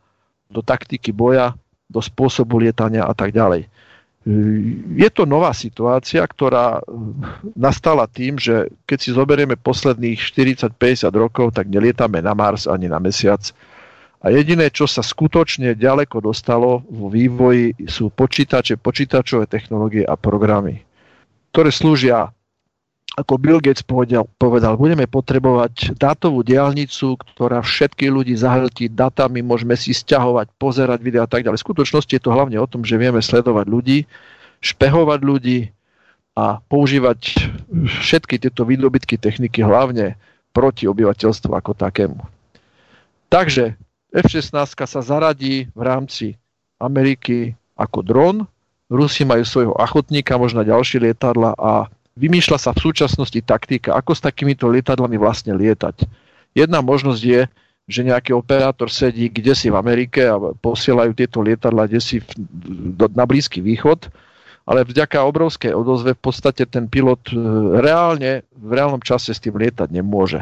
do 0.49 0.61
taktiky 0.61 1.09
boja, 1.09 1.57
do 1.89 2.01
spôsobu 2.01 2.61
lietania 2.61 3.05
a 3.05 3.13
tak 3.13 3.33
ďalej. 3.37 3.65
E, 3.65 3.69
je 4.97 5.09
to 5.13 5.29
nová 5.29 5.53
situácia, 5.53 6.25
ktorá 6.25 6.81
nastala 7.53 8.09
tým, 8.09 8.41
že 8.41 8.73
keď 8.89 8.97
si 8.97 9.09
zoberieme 9.13 9.61
posledných 9.61 10.17
40-50 10.17 10.73
rokov, 11.13 11.53
tak 11.53 11.69
nelietame 11.69 12.17
na 12.17 12.33
Mars 12.33 12.65
ani 12.65 12.89
na 12.89 12.97
Mesiac, 12.97 13.45
a 14.23 14.31
jediné, 14.31 14.71
čo 14.71 14.87
sa 14.87 15.03
skutočne 15.03 15.75
ďaleko 15.75 16.23
dostalo 16.23 16.79
vo 16.87 17.11
vývoji, 17.11 17.75
sú 17.91 18.07
počítače, 18.07 18.79
počítačové 18.79 19.51
technológie 19.51 20.07
a 20.07 20.15
programy, 20.15 20.79
ktoré 21.51 21.75
slúžia, 21.75 22.31
ako 23.19 23.35
Bill 23.35 23.59
Gates 23.59 23.83
povedal, 23.83 24.25
povedal 24.39 24.79
budeme 24.79 25.05
potrebovať 25.05 25.99
dátovú 25.99 26.41
diálnicu, 26.41 27.19
ktorá 27.19 27.59
všetky 27.61 28.07
ľudí 28.07 28.33
zahltí 28.33 28.87
datami, 28.87 29.43
môžeme 29.43 29.75
si 29.75 29.91
stiahovať, 29.91 30.49
pozerať 30.55 31.03
videa 31.03 31.27
a 31.27 31.29
tak 31.29 31.43
ďalej. 31.43 31.59
V 31.59 31.65
skutočnosti 31.67 32.09
je 32.09 32.23
to 32.23 32.33
hlavne 32.33 32.55
o 32.57 32.65
tom, 32.65 32.87
že 32.87 32.97
vieme 32.97 33.19
sledovať 33.19 33.67
ľudí, 33.69 34.07
špehovať 34.63 35.19
ľudí 35.19 35.69
a 36.33 36.63
používať 36.65 37.19
všetky 38.01 38.41
tieto 38.41 38.65
výdobytky 38.65 39.19
techniky 39.21 39.61
hlavne 39.61 40.17
proti 40.55 40.89
obyvateľstvu 40.89 41.53
ako 41.53 41.77
takému. 41.77 42.17
Takže 43.29 43.77
F-16 44.13 44.53
sa 44.77 45.01
zaradí 45.01 45.67
v 45.73 45.81
rámci 45.81 46.37
Ameriky 46.77 47.57
ako 47.73 47.99
dron, 48.05 48.37
Rusi 48.93 49.25
majú 49.25 49.41
svojho 49.41 49.73
achotníka, 49.73 50.37
možno 50.37 50.61
ďalšie 50.61 51.01
lietadla 51.01 51.57
a 51.57 51.89
vymýšľa 52.13 52.57
sa 52.61 52.71
v 52.77 52.83
súčasnosti 52.85 53.41
taktika, 53.41 53.97
ako 53.97 54.13
s 54.13 54.21
takýmito 54.21 54.69
lietadlami 54.69 55.17
vlastne 55.17 55.57
lietať. 55.57 56.05
Jedna 56.53 56.85
možnosť 56.85 57.21
je, 57.25 57.41
že 57.89 58.05
nejaký 58.05 58.37
operátor 58.37 58.87
sedí 58.93 59.27
kde 59.27 59.57
si 59.57 59.73
v 59.73 59.75
Amerike 59.75 60.29
a 60.29 60.37
posielajú 60.39 61.11
tieto 61.17 61.41
lietadla 61.41 61.89
kde 61.89 61.99
si 61.99 62.21
na 63.17 63.25
Blízky 63.25 63.59
východ, 63.59 64.13
ale 64.63 64.87
vďaka 64.87 65.25
obrovskej 65.25 65.75
odozve 65.75 66.15
v 66.15 66.21
podstate 66.23 66.63
ten 66.63 66.87
pilot 66.87 67.19
e, 67.33 67.35
reálne 67.83 68.47
v 68.55 68.71
reálnom 68.71 69.03
čase 69.03 69.35
s 69.35 69.43
tým 69.43 69.59
lietať 69.59 69.91
nemôže. 69.91 70.39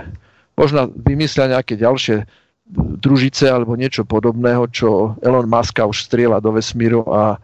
Možno 0.54 0.94
vymyslia 0.94 1.50
nejaké 1.50 1.74
ďalšie 1.74 2.30
družice 2.76 3.52
alebo 3.52 3.76
niečo 3.76 4.08
podobného, 4.08 4.68
čo 4.72 5.20
Elon 5.20 5.48
Musk 5.48 5.84
už 5.84 6.08
strieľa 6.08 6.40
do 6.40 6.56
vesmíru 6.56 7.04
a 7.12 7.36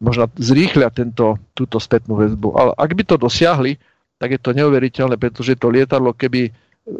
možno 0.00 0.26
zrýchlia 0.40 0.88
tento, 0.88 1.36
túto 1.52 1.76
spätnú 1.76 2.16
väzbu. 2.16 2.56
Ale 2.56 2.72
ak 2.80 2.90
by 2.96 3.02
to 3.04 3.16
dosiahli, 3.20 3.76
tak 4.16 4.36
je 4.36 4.40
to 4.40 4.56
neuveriteľné, 4.56 5.20
pretože 5.20 5.56
to 5.60 5.68
lietadlo, 5.68 6.16
keby 6.16 6.48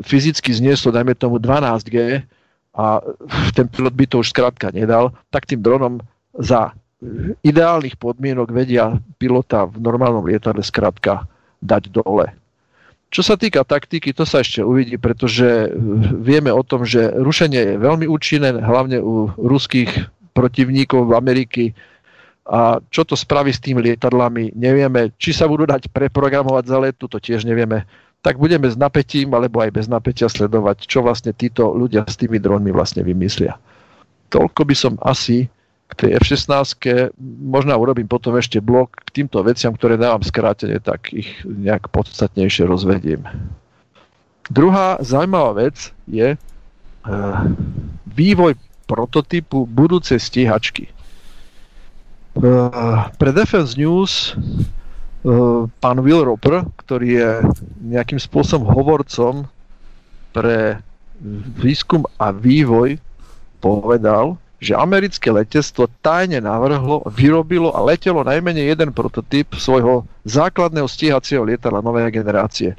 fyzicky 0.05 0.53
znieslo, 0.53 0.93
dajme 0.93 1.17
tomu 1.17 1.41
12G, 1.41 2.25
a 2.71 3.03
ten 3.51 3.67
pilot 3.67 3.95
by 3.99 4.07
to 4.07 4.23
už 4.23 4.31
skrátka 4.31 4.71
nedal, 4.71 5.11
tak 5.35 5.43
tým 5.49 5.59
dronom 5.59 5.99
za 6.39 6.71
ideálnych 7.43 7.99
podmienok 7.99 8.53
vedia 8.55 8.95
pilota 9.19 9.67
v 9.67 9.83
normálnom 9.83 10.23
lietadle 10.23 10.63
skrátka 10.63 11.27
dať 11.65 11.91
dole. 11.91 12.31
Čo 13.11 13.27
sa 13.27 13.35
týka 13.35 13.67
taktiky, 13.67 14.15
to 14.15 14.23
sa 14.23 14.41
ešte 14.41 14.63
uvidí, 14.63 14.95
pretože 14.95 15.75
vieme 16.23 16.55
o 16.55 16.63
tom, 16.63 16.87
že 16.87 17.11
rušenie 17.11 17.75
je 17.75 17.83
veľmi 17.83 18.07
účinné, 18.07 18.55
hlavne 18.63 19.03
u 19.03 19.35
ruských 19.35 20.07
protivníkov 20.31 21.11
v 21.11 21.17
Ameriky 21.19 21.65
A 22.51 22.83
čo 22.91 23.07
to 23.07 23.15
spraví 23.15 23.55
s 23.55 23.63
tými 23.63 23.79
lietadlami, 23.79 24.59
nevieme. 24.59 25.15
Či 25.23 25.39
sa 25.39 25.47
budú 25.47 25.71
dať 25.71 25.87
preprogramovať 25.95 26.65
za 26.67 26.79
letu, 26.83 27.07
to 27.07 27.23
tiež 27.23 27.47
nevieme. 27.47 27.87
Tak 28.27 28.43
budeme 28.43 28.67
s 28.67 28.75
napätím, 28.75 29.31
alebo 29.39 29.63
aj 29.63 29.71
bez 29.71 29.87
napätia 29.87 30.27
sledovať, 30.27 30.83
čo 30.83 31.07
vlastne 31.07 31.31
títo 31.31 31.71
ľudia 31.71 32.03
s 32.11 32.19
tými 32.19 32.43
dronmi 32.43 32.75
vlastne 32.75 33.07
vymyslia. 33.07 33.55
Toľko 34.35 34.67
by 34.67 34.75
som 34.75 34.95
asi 35.07 35.47
k 35.91 36.07
tej 36.07 36.11
F-16, 36.23 36.79
možno 37.43 37.75
urobím 37.75 38.07
potom 38.07 38.39
ešte 38.39 38.63
blok 38.63 38.95
k 39.11 39.23
týmto 39.23 39.43
veciam, 39.43 39.75
ktoré 39.75 39.99
dávam 39.99 40.23
skrátene, 40.23 40.79
tak 40.79 41.11
ich 41.11 41.29
nejak 41.45 41.91
podstatnejšie 41.91 42.65
rozvediem. 42.67 43.27
Druhá 44.51 44.99
zaujímavá 44.99 45.71
vec 45.71 45.95
je 46.11 46.35
uh, 46.35 46.41
vývoj 48.11 48.59
prototypu 48.91 49.67
budúcej 49.71 50.19
stíhačky. 50.19 50.91
Uh, 52.35 53.07
pre 53.19 53.31
Defense 53.31 53.79
News 53.79 54.35
uh, 55.27 55.67
pán 55.79 55.99
Will 56.03 56.27
Roper, 56.27 56.67
ktorý 56.83 57.09
je 57.11 57.31
nejakým 57.83 58.19
spôsobom 58.19 58.67
hovorcom 58.67 59.47
pre 60.35 60.83
výskum 61.59 62.07
a 62.19 62.35
vývoj, 62.35 62.99
povedal, 63.61 64.41
že 64.61 64.77
americké 64.77 65.33
letectvo 65.33 65.89
tajne 66.05 66.45
navrhlo, 66.45 67.01
vyrobilo 67.09 67.73
a 67.73 67.81
letelo 67.81 68.21
najmenej 68.21 68.77
jeden 68.77 68.93
prototyp 68.93 69.57
svojho 69.57 70.05
základného 70.29 70.85
stíhacieho 70.85 71.49
lietadla 71.49 71.81
novej 71.81 72.13
generácie. 72.13 72.77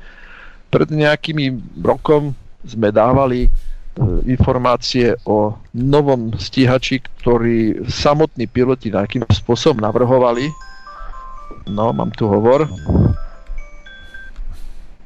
Pred 0.70 0.94
nejakými 0.94 1.58
rokom 1.82 2.38
sme 2.62 2.94
dávali 2.94 3.50
e, 3.50 3.50
informácie 4.30 5.18
o 5.26 5.58
novom 5.74 6.38
stíhači, 6.38 7.02
ktorý 7.02 7.90
samotní 7.90 8.46
piloti 8.46 8.94
nejakým 8.94 9.26
spôsobom 9.34 9.82
navrhovali. 9.82 10.54
No, 11.66 11.90
mám 11.98 12.14
tu 12.14 12.30
hovor. 12.30 12.70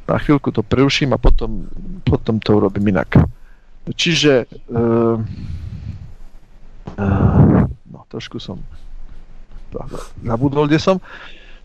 Na 0.06 0.20
chvíľku 0.20 0.52
to 0.52 0.62
preruším 0.62 1.16
a 1.16 1.20
potom, 1.24 1.72
potom 2.04 2.38
to 2.38 2.62
urobím 2.62 2.94
inak. 2.94 3.26
Čiže 3.90 4.46
uh, 4.70 5.18
no, 7.92 8.00
trošku 8.08 8.40
som 8.40 8.60
zabudol, 10.24 10.72
kde 10.72 10.80
som. 10.80 10.98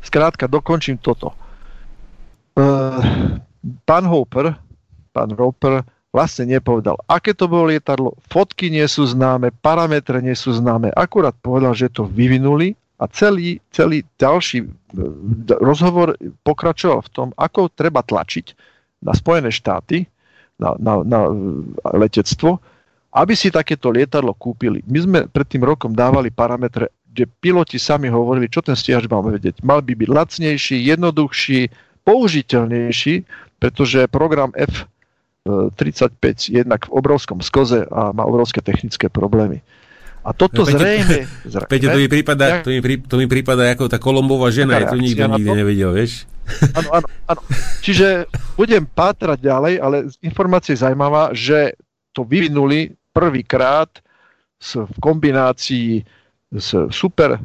Skrátka, 0.00 0.50
dokončím 0.50 0.98
toto. 0.98 1.36
Uh, 2.56 3.38
pán 3.86 4.04
Hopper, 4.08 4.56
pán 5.14 5.30
Roper 5.36 5.86
vlastne 6.10 6.50
nepovedal, 6.50 6.98
aké 7.06 7.30
to 7.30 7.46
bolo 7.46 7.70
lietadlo, 7.70 8.18
fotky 8.26 8.66
nie 8.66 8.82
sú 8.90 9.06
známe, 9.06 9.54
parametre 9.62 10.18
nie 10.18 10.34
sú 10.34 10.50
známe, 10.50 10.90
akurát 10.90 11.36
povedal, 11.38 11.70
že 11.78 11.86
to 11.86 12.02
vyvinuli 12.10 12.74
a 12.98 13.06
celý, 13.06 13.62
celý 13.70 14.02
ďalší 14.18 14.66
e, 14.66 14.68
rozhovor 15.62 16.18
pokračoval 16.42 17.06
v 17.06 17.10
tom, 17.14 17.28
ako 17.38 17.70
treba 17.70 18.02
tlačiť 18.02 18.46
na 19.06 19.14
Spojené 19.14 19.54
štáty, 19.54 20.04
na, 20.58 20.74
na, 20.76 21.00
na 21.06 21.20
letectvo, 21.94 22.58
aby 23.10 23.34
si 23.34 23.50
takéto 23.50 23.90
lietadlo 23.90 24.30
kúpili. 24.38 24.86
My 24.86 24.98
sme 25.02 25.18
pred 25.26 25.46
tým 25.46 25.66
rokom 25.66 25.90
dávali 25.90 26.30
parametre, 26.30 26.94
kde 27.10 27.26
piloti 27.26 27.82
sami 27.82 28.06
hovorili, 28.06 28.46
čo 28.46 28.62
ten 28.62 28.78
stiaž 28.78 29.10
mal 29.10 29.26
vedieť. 29.26 29.66
Mal 29.66 29.82
by 29.82 29.92
byť 29.98 30.08
lacnejší, 30.08 30.76
jednoduchší, 30.94 31.60
použiteľnejší, 32.06 33.14
pretože 33.58 34.06
program 34.06 34.54
F35 34.54 36.54
je 36.54 36.62
jednak 36.62 36.86
v 36.86 36.94
obrovskom 36.94 37.42
skoze 37.42 37.82
a 37.90 38.14
má 38.14 38.22
obrovské 38.22 38.62
technické 38.62 39.10
problémy. 39.10 39.58
A 40.20 40.36
toto 40.36 40.62
Peťo, 40.62 40.78
zrejme... 40.78 41.26
zrejme 41.48 41.68
Peťo, 41.72 41.86
to 41.90 41.98
mi 41.98 42.08
prípada, 42.08 42.62
to 42.62 42.70
mi, 42.70 42.78
prí, 42.78 42.94
to 43.02 43.16
mi 43.18 43.26
prípada 43.26 43.66
ako 43.72 43.90
tá 43.90 43.98
Kolombová 43.98 44.54
žena, 44.54 44.78
ja 44.78 44.92
to 44.92 45.00
nikto 45.00 45.26
nikdy 45.26 45.50
nevedel, 45.50 45.96
vieš? 45.96 46.28
Áno, 46.76 47.02
áno, 47.02 47.06
áno. 47.26 47.40
Čiže 47.80 48.28
budem 48.54 48.84
pátrať 48.84 49.40
ďalej, 49.40 49.74
ale 49.80 49.96
informácia 50.20 50.76
je 50.76 50.84
zaujímavá, 50.84 51.32
že 51.32 51.72
to 52.12 52.26
vyvinuli 52.26 52.99
prvýkrát 53.10 53.90
v 54.60 54.96
kombinácii 55.00 56.04
s 56.52 56.68
super 56.92 57.36
e, 57.36 57.40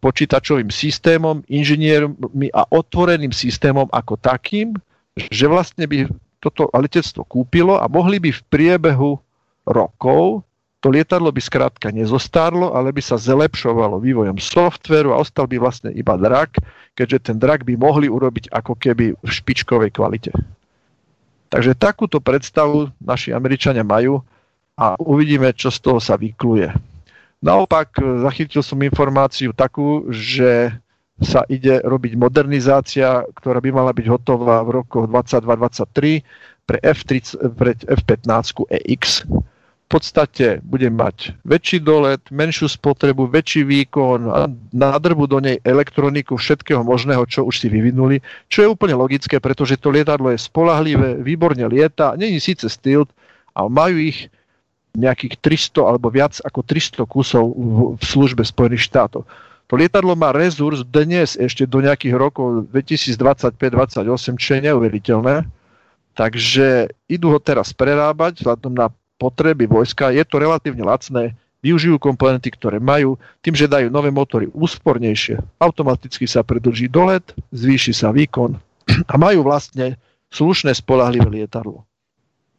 počítačovým 0.00 0.72
systémom, 0.72 1.44
inžiniermi 1.50 2.48
a 2.54 2.64
otvoreným 2.72 3.34
systémom 3.34 3.90
ako 3.92 4.16
takým, 4.16 4.72
že 5.18 5.50
vlastne 5.50 5.84
by 5.84 6.08
toto 6.38 6.70
letectvo 6.70 7.26
kúpilo 7.26 7.76
a 7.76 7.90
mohli 7.90 8.22
by 8.22 8.30
v 8.30 8.42
priebehu 8.48 9.18
rokov 9.66 10.46
to 10.78 10.94
lietadlo 10.94 11.34
by 11.34 11.42
skrátka 11.42 11.90
nezostárlo, 11.90 12.70
ale 12.70 12.94
by 12.94 13.02
sa 13.02 13.18
zlepšovalo 13.18 13.98
vývojom 13.98 14.38
softveru 14.38 15.10
a 15.10 15.18
ostal 15.18 15.50
by 15.50 15.58
vlastne 15.58 15.90
iba 15.90 16.14
drak, 16.14 16.54
keďže 16.94 17.30
ten 17.30 17.36
drak 17.42 17.66
by 17.66 17.74
mohli 17.74 18.06
urobiť 18.06 18.54
ako 18.54 18.78
keby 18.78 19.18
v 19.18 19.28
špičkovej 19.28 19.90
kvalite. 19.90 20.30
Takže 21.50 21.74
takúto 21.74 22.22
predstavu 22.22 22.94
naši 23.02 23.34
Američania 23.34 23.82
majú 23.82 24.22
a 24.78 24.94
uvidíme, 25.02 25.50
čo 25.58 25.74
z 25.74 25.78
toho 25.82 25.98
sa 25.98 26.14
vykluje. 26.14 26.70
Naopak 27.42 27.98
zachytil 27.98 28.62
som 28.62 28.78
informáciu 28.82 29.50
takú, 29.50 30.06
že 30.10 30.70
sa 31.18 31.42
ide 31.50 31.82
robiť 31.82 32.14
modernizácia, 32.14 33.26
ktorá 33.34 33.58
by 33.58 33.70
mala 33.74 33.90
byť 33.90 34.06
hotová 34.06 34.62
v 34.62 34.82
rokoch 34.82 35.10
22-23 35.10 36.22
pre, 36.62 36.78
F30, 36.78 37.58
pre 37.58 37.74
F-15 37.74 38.70
EX. 38.70 39.26
V 39.88 39.96
podstate 39.96 40.60
bude 40.62 40.84
mať 40.92 41.32
väčší 41.48 41.80
dolet, 41.80 42.20
menšiu 42.28 42.68
spotrebu, 42.68 43.24
väčší 43.32 43.64
výkon 43.64 44.20
a 44.28 44.44
nádrbu 44.76 45.24
do 45.24 45.40
nej 45.40 45.56
elektroniku 45.64 46.36
všetkého 46.36 46.84
možného, 46.84 47.24
čo 47.24 47.48
už 47.48 47.56
si 47.56 47.72
vyvinuli, 47.72 48.20
čo 48.52 48.62
je 48.62 48.68
úplne 48.68 48.94
logické, 49.00 49.40
pretože 49.40 49.80
to 49.80 49.88
lietadlo 49.88 50.28
je 50.28 50.38
spolahlivé, 50.38 51.24
výborne 51.24 51.64
lieta, 51.64 52.12
není 52.20 52.36
síce 52.36 52.68
stilt, 52.68 53.08
ale 53.56 53.72
majú 53.72 53.96
ich 53.96 54.28
nejakých 54.96 55.40
300 55.40 55.84
alebo 55.84 56.08
viac 56.08 56.40
ako 56.40 56.64
300 56.64 57.04
kusov 57.04 57.44
v 57.98 58.02
službe 58.02 58.46
Spojených 58.46 58.88
štátov 58.88 59.28
to 59.68 59.76
lietadlo 59.76 60.16
má 60.16 60.32
rezurs 60.32 60.80
dnes 60.80 61.36
ešte 61.36 61.68
do 61.68 61.84
nejakých 61.84 62.16
rokov 62.16 62.72
2025-28, 62.72 64.40
čo 64.40 64.50
je 64.56 64.60
neuveriteľné. 64.64 65.44
Takže 66.16 66.88
idú 67.04 67.36
ho 67.36 67.38
teraz 67.38 67.76
prerábať 67.76 68.40
vzhľadom 68.40 68.72
na 68.72 68.88
potreby 69.20 69.68
vojska. 69.68 70.08
Je 70.08 70.24
to 70.24 70.40
relatívne 70.40 70.80
lacné, 70.88 71.36
využijú 71.60 72.00
komponenty, 72.00 72.48
ktoré 72.48 72.80
majú, 72.80 73.20
tým, 73.44 73.52
že 73.52 73.68
dajú 73.68 73.92
nové 73.92 74.08
motory 74.08 74.48
úspornejšie, 74.56 75.60
automaticky 75.60 76.24
sa 76.24 76.40
predlží 76.40 76.88
dolet, 76.88 77.22
zvýši 77.52 77.92
sa 77.92 78.08
výkon 78.08 78.56
a 79.12 79.14
majú 79.20 79.44
vlastne 79.44 80.00
slušné 80.32 80.72
spolahlivé 80.80 81.44
lietadlo. 81.44 81.84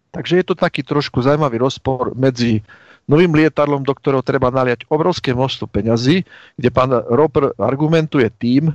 Takže 0.10 0.42
je 0.42 0.46
to 0.46 0.56
taký 0.58 0.82
trošku 0.82 1.22
zaujímavý 1.22 1.62
rozpor 1.62 2.18
medzi 2.18 2.66
novým 3.10 3.34
lietadlom, 3.34 3.82
do 3.82 3.94
ktorého 3.94 4.22
treba 4.22 4.54
naliať 4.54 4.86
obrovské 4.90 5.34
množstvo 5.34 5.66
peňazí, 5.66 6.26
kde 6.58 6.70
pán 6.70 6.94
Roper 7.10 7.58
argumentuje 7.58 8.30
tým, 8.30 8.70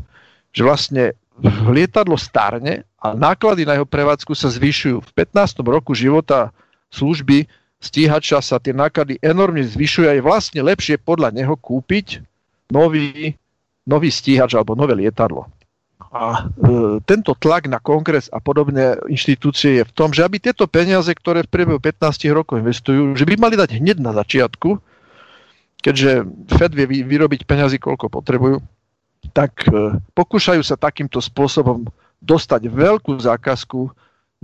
že 0.50 0.62
vlastne 0.66 1.14
lietadlo 1.70 2.14
starne 2.18 2.86
a 2.98 3.14
náklady 3.14 3.66
na 3.66 3.78
jeho 3.78 3.86
prevádzku 3.86 4.34
sa 4.34 4.50
zvyšujú. 4.50 5.02
V 5.02 5.10
15. 5.14 5.62
roku 5.66 5.94
života 5.94 6.54
služby 6.94 7.46
stíhača 7.82 8.38
sa 8.38 8.62
tie 8.62 8.74
náklady 8.74 9.18
enormne 9.18 9.66
zvyšujú 9.66 10.06
a 10.06 10.14
je 10.14 10.22
vlastne 10.22 10.60
lepšie 10.62 10.98
podľa 11.02 11.34
neho 11.34 11.54
kúpiť 11.58 12.22
nový, 12.70 13.34
nový 13.86 14.08
stíhač 14.10 14.54
alebo 14.54 14.78
nové 14.78 14.94
lietadlo. 14.94 15.50
A 16.12 16.46
e, 16.46 17.00
tento 17.04 17.32
tlak 17.34 17.66
na 17.66 17.80
kongres 17.80 18.30
a 18.30 18.38
podobné 18.38 18.98
inštitúcie 19.08 19.82
je 19.82 19.84
v 19.84 19.92
tom, 19.94 20.10
že 20.12 20.22
aby 20.22 20.38
tieto 20.38 20.68
peniaze, 20.68 21.10
ktoré 21.10 21.42
v 21.44 21.52
priebehu 21.52 21.80
15 21.80 22.28
rokov 22.30 22.60
investujú, 22.60 23.16
že 23.16 23.24
by 23.26 23.34
mali 23.38 23.54
dať 23.58 23.80
hneď 23.80 23.98
na 23.98 24.14
začiatku, 24.14 24.78
keďže 25.82 26.24
Fed 26.54 26.72
vie 26.72 26.86
vyrobiť 27.04 27.44
peniazy, 27.44 27.82
koľko 27.82 28.08
potrebujú, 28.08 28.56
tak 29.34 29.66
e, 29.68 29.98
pokúšajú 30.14 30.62
sa 30.62 30.78
takýmto 30.78 31.18
spôsobom 31.18 31.88
dostať 32.24 32.72
veľkú 32.72 33.20
zákazku 33.20 33.92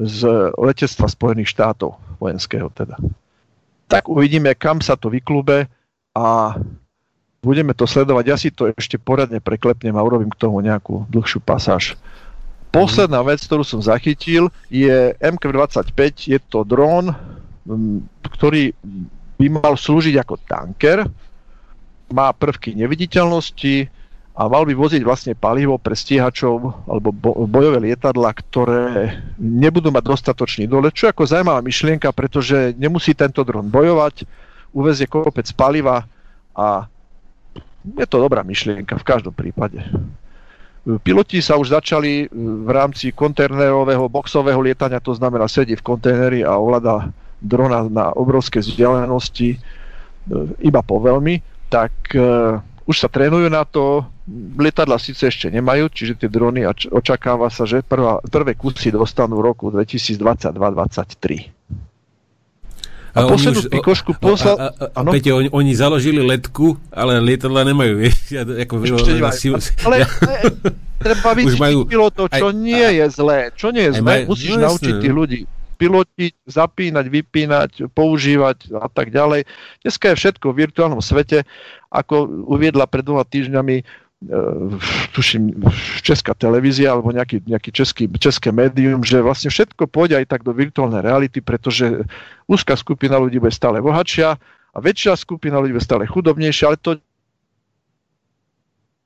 z 0.01 0.21
letectva 0.57 1.07
Spojených 1.09 1.53
štátov, 1.53 1.97
vojenského 2.17 2.73
teda. 2.73 2.97
Tak 3.91 4.09
uvidíme, 4.09 4.55
kam 4.57 4.81
sa 4.81 4.97
to 4.97 5.13
vyklube 5.13 5.69
a 6.15 6.27
budeme 7.41 7.73
to 7.73 7.89
sledovať. 7.89 8.25
Ja 8.29 8.37
si 8.37 8.53
to 8.53 8.69
ešte 8.69 9.01
poradne 9.01 9.41
preklepnem 9.41 9.97
a 9.97 10.05
urobím 10.05 10.29
k 10.29 10.41
tomu 10.41 10.61
nejakú 10.61 11.09
dlhšiu 11.09 11.41
pasáž. 11.41 11.97
Posledná 12.71 13.25
vec, 13.27 13.43
ktorú 13.43 13.67
som 13.67 13.83
zachytil, 13.83 14.53
je 14.71 15.17
MK-25. 15.19 16.31
Je 16.31 16.39
to 16.39 16.63
dron, 16.63 17.11
ktorý 18.23 18.71
by 19.41 19.47
mal 19.51 19.75
slúžiť 19.75 20.15
ako 20.21 20.35
tanker. 20.47 21.09
Má 22.15 22.31
prvky 22.37 22.77
neviditeľnosti 22.79 23.89
a 24.37 24.47
mal 24.47 24.63
by 24.63 24.75
voziť 24.77 25.03
vlastne 25.03 25.35
palivo 25.35 25.81
pre 25.81 25.99
stíhačov 25.99 26.87
alebo 26.87 27.11
bojové 27.49 27.91
lietadla, 27.91 28.31
ktoré 28.37 29.19
nebudú 29.41 29.91
mať 29.91 30.05
dostatočný 30.07 30.65
dole. 30.71 30.95
Čo 30.95 31.11
je 31.11 31.13
ako 31.17 31.27
zaujímavá 31.27 31.61
myšlienka, 31.65 32.13
pretože 32.15 32.77
nemusí 32.79 33.17
tento 33.17 33.43
dron 33.43 33.67
bojovať, 33.67 34.29
uvezie 34.71 35.11
kopec 35.11 35.51
paliva 35.59 36.07
a 36.55 36.87
je 37.85 38.07
to 38.07 38.17
dobrá 38.21 38.45
myšlienka 38.45 38.97
v 38.97 39.07
každom 39.07 39.33
prípade. 39.33 39.81
Piloti 41.05 41.45
sa 41.45 41.61
už 41.61 41.77
začali 41.77 42.33
v 42.33 42.71
rámci 42.73 43.13
kontajnerového 43.13 44.09
boxového 44.09 44.61
lietania, 44.65 44.97
to 45.01 45.13
znamená 45.13 45.45
sedí 45.45 45.77
v 45.77 45.85
kontajneri 45.85 46.41
a 46.41 46.57
ovláda 46.57 47.13
drona 47.41 47.85
na 47.89 48.13
obrovské 48.17 48.65
vzdialenosti 48.65 49.57
e, 49.57 49.59
iba 50.65 50.81
po 50.81 51.01
veľmi, 51.01 51.41
tak 51.69 51.93
e, 52.17 52.21
už 52.89 52.97
sa 52.97 53.13
trénujú 53.13 53.53
na 53.53 53.69
to, 53.69 54.09
lietadla 54.57 54.97
síce 54.97 55.29
ešte 55.29 55.53
nemajú, 55.53 55.93
čiže 55.93 56.25
tie 56.25 56.33
drony 56.33 56.65
očakáva 56.91 57.53
sa, 57.53 57.69
že 57.69 57.85
prvá, 57.85 58.25
prvé 58.25 58.57
kusy 58.57 58.89
dostanú 58.89 59.45
v 59.45 59.53
roku 59.53 59.69
2022-2023. 59.69 61.60
A, 63.11 63.27
a 63.27 63.31
už, 63.31 63.67
pikošku 63.67 64.15
poslal... 64.19 64.55
A, 64.55 64.67
a, 64.71 65.03
a, 65.03 65.11
Peťo, 65.11 65.43
oni, 65.43 65.49
oni 65.51 65.73
založili 65.75 66.23
letku, 66.23 66.79
ale 66.95 67.19
lietadla 67.19 67.67
nemajú? 67.67 67.95
Ja, 68.31 68.47
ako, 68.47 68.87
Ešte 68.87 69.19
nemajú. 69.19 69.59
Si, 69.59 69.75
ale, 69.83 69.95
ja, 70.03 70.07
treba 71.03 71.35
vycítiť 71.35 71.59
majú, 71.59 71.79
pilotov, 71.91 72.31
čo 72.31 72.49
aj, 72.51 72.55
nie 72.55 72.87
je 73.03 73.07
zlé. 73.11 73.51
Čo 73.59 73.75
nie 73.75 73.91
je 73.91 73.93
zlé, 73.99 74.07
maj, 74.07 74.21
musíš 74.31 74.55
no, 74.55 74.71
naučiť 74.71 74.95
tých 75.03 75.15
ľudí 75.15 75.41
pilotiť, 75.81 76.45
zapínať, 76.45 77.07
vypínať, 77.09 77.71
používať 77.97 78.69
a 78.77 78.85
tak 78.93 79.09
ďalej. 79.09 79.49
Dneska 79.81 80.13
je 80.13 80.21
všetko 80.21 80.53
v 80.53 80.69
virtuálnom 80.69 81.01
svete, 81.01 81.49
ako 81.89 82.45
uviedla 82.53 82.85
pred 82.85 83.01
dvoma 83.01 83.25
týždňami 83.25 83.81
tuším, 85.17 85.65
česká 86.05 86.37
televízia 86.37 86.93
alebo 86.93 87.09
nejaký, 87.09 87.41
nejaký 87.41 87.71
český, 87.73 88.05
české 88.21 88.53
médium, 88.53 89.01
že 89.01 89.25
vlastne 89.25 89.49
všetko 89.49 89.89
pôjde 89.89 90.21
aj 90.21 90.27
tak 90.29 90.45
do 90.45 90.53
virtuálnej 90.53 91.01
reality, 91.01 91.41
pretože 91.41 92.05
úzka 92.45 92.77
skupina 92.77 93.17
ľudí 93.17 93.41
bude 93.41 93.53
stále 93.53 93.81
bohatšia 93.81 94.37
a 94.71 94.79
väčšia 94.79 95.17
skupina 95.17 95.57
ľudí 95.57 95.73
bude 95.73 95.85
stále 95.85 96.05
chudobnejšia, 96.05 96.69
ale 96.69 96.77
to 96.77 97.01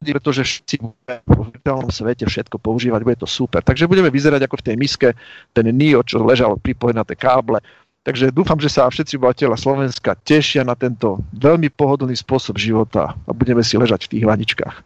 pretože 0.05 0.45
všetci 0.45 0.85
v 1.25 1.41
virtuálnom 1.49 1.89
svete 1.89 2.29
všetko 2.29 2.61
používať, 2.61 3.01
bude 3.01 3.25
to 3.25 3.25
super. 3.25 3.65
Takže 3.65 3.89
budeme 3.89 4.13
vyzerať 4.13 4.45
ako 4.45 4.61
v 4.61 4.67
tej 4.69 4.77
miske 4.77 5.09
ten 5.57 5.65
Nio, 5.73 6.05
čo 6.05 6.21
ležal 6.21 6.61
pripojený 6.61 7.01
na 7.01 7.09
tie 7.09 7.17
káble. 7.17 7.65
Takže 8.05 8.29
dúfam, 8.29 8.61
že 8.61 8.69
sa 8.69 8.85
všetci 8.85 9.17
obyvateľa 9.17 9.57
Slovenska 9.57 10.13
tešia 10.13 10.61
na 10.61 10.77
tento 10.77 11.25
veľmi 11.33 11.73
pohodlný 11.73 12.13
spôsob 12.13 12.61
života 12.61 13.17
a 13.17 13.31
budeme 13.33 13.65
si 13.65 13.81
ležať 13.81 14.05
v 14.05 14.11
tých 14.13 14.25
hladičkách. 14.29 14.77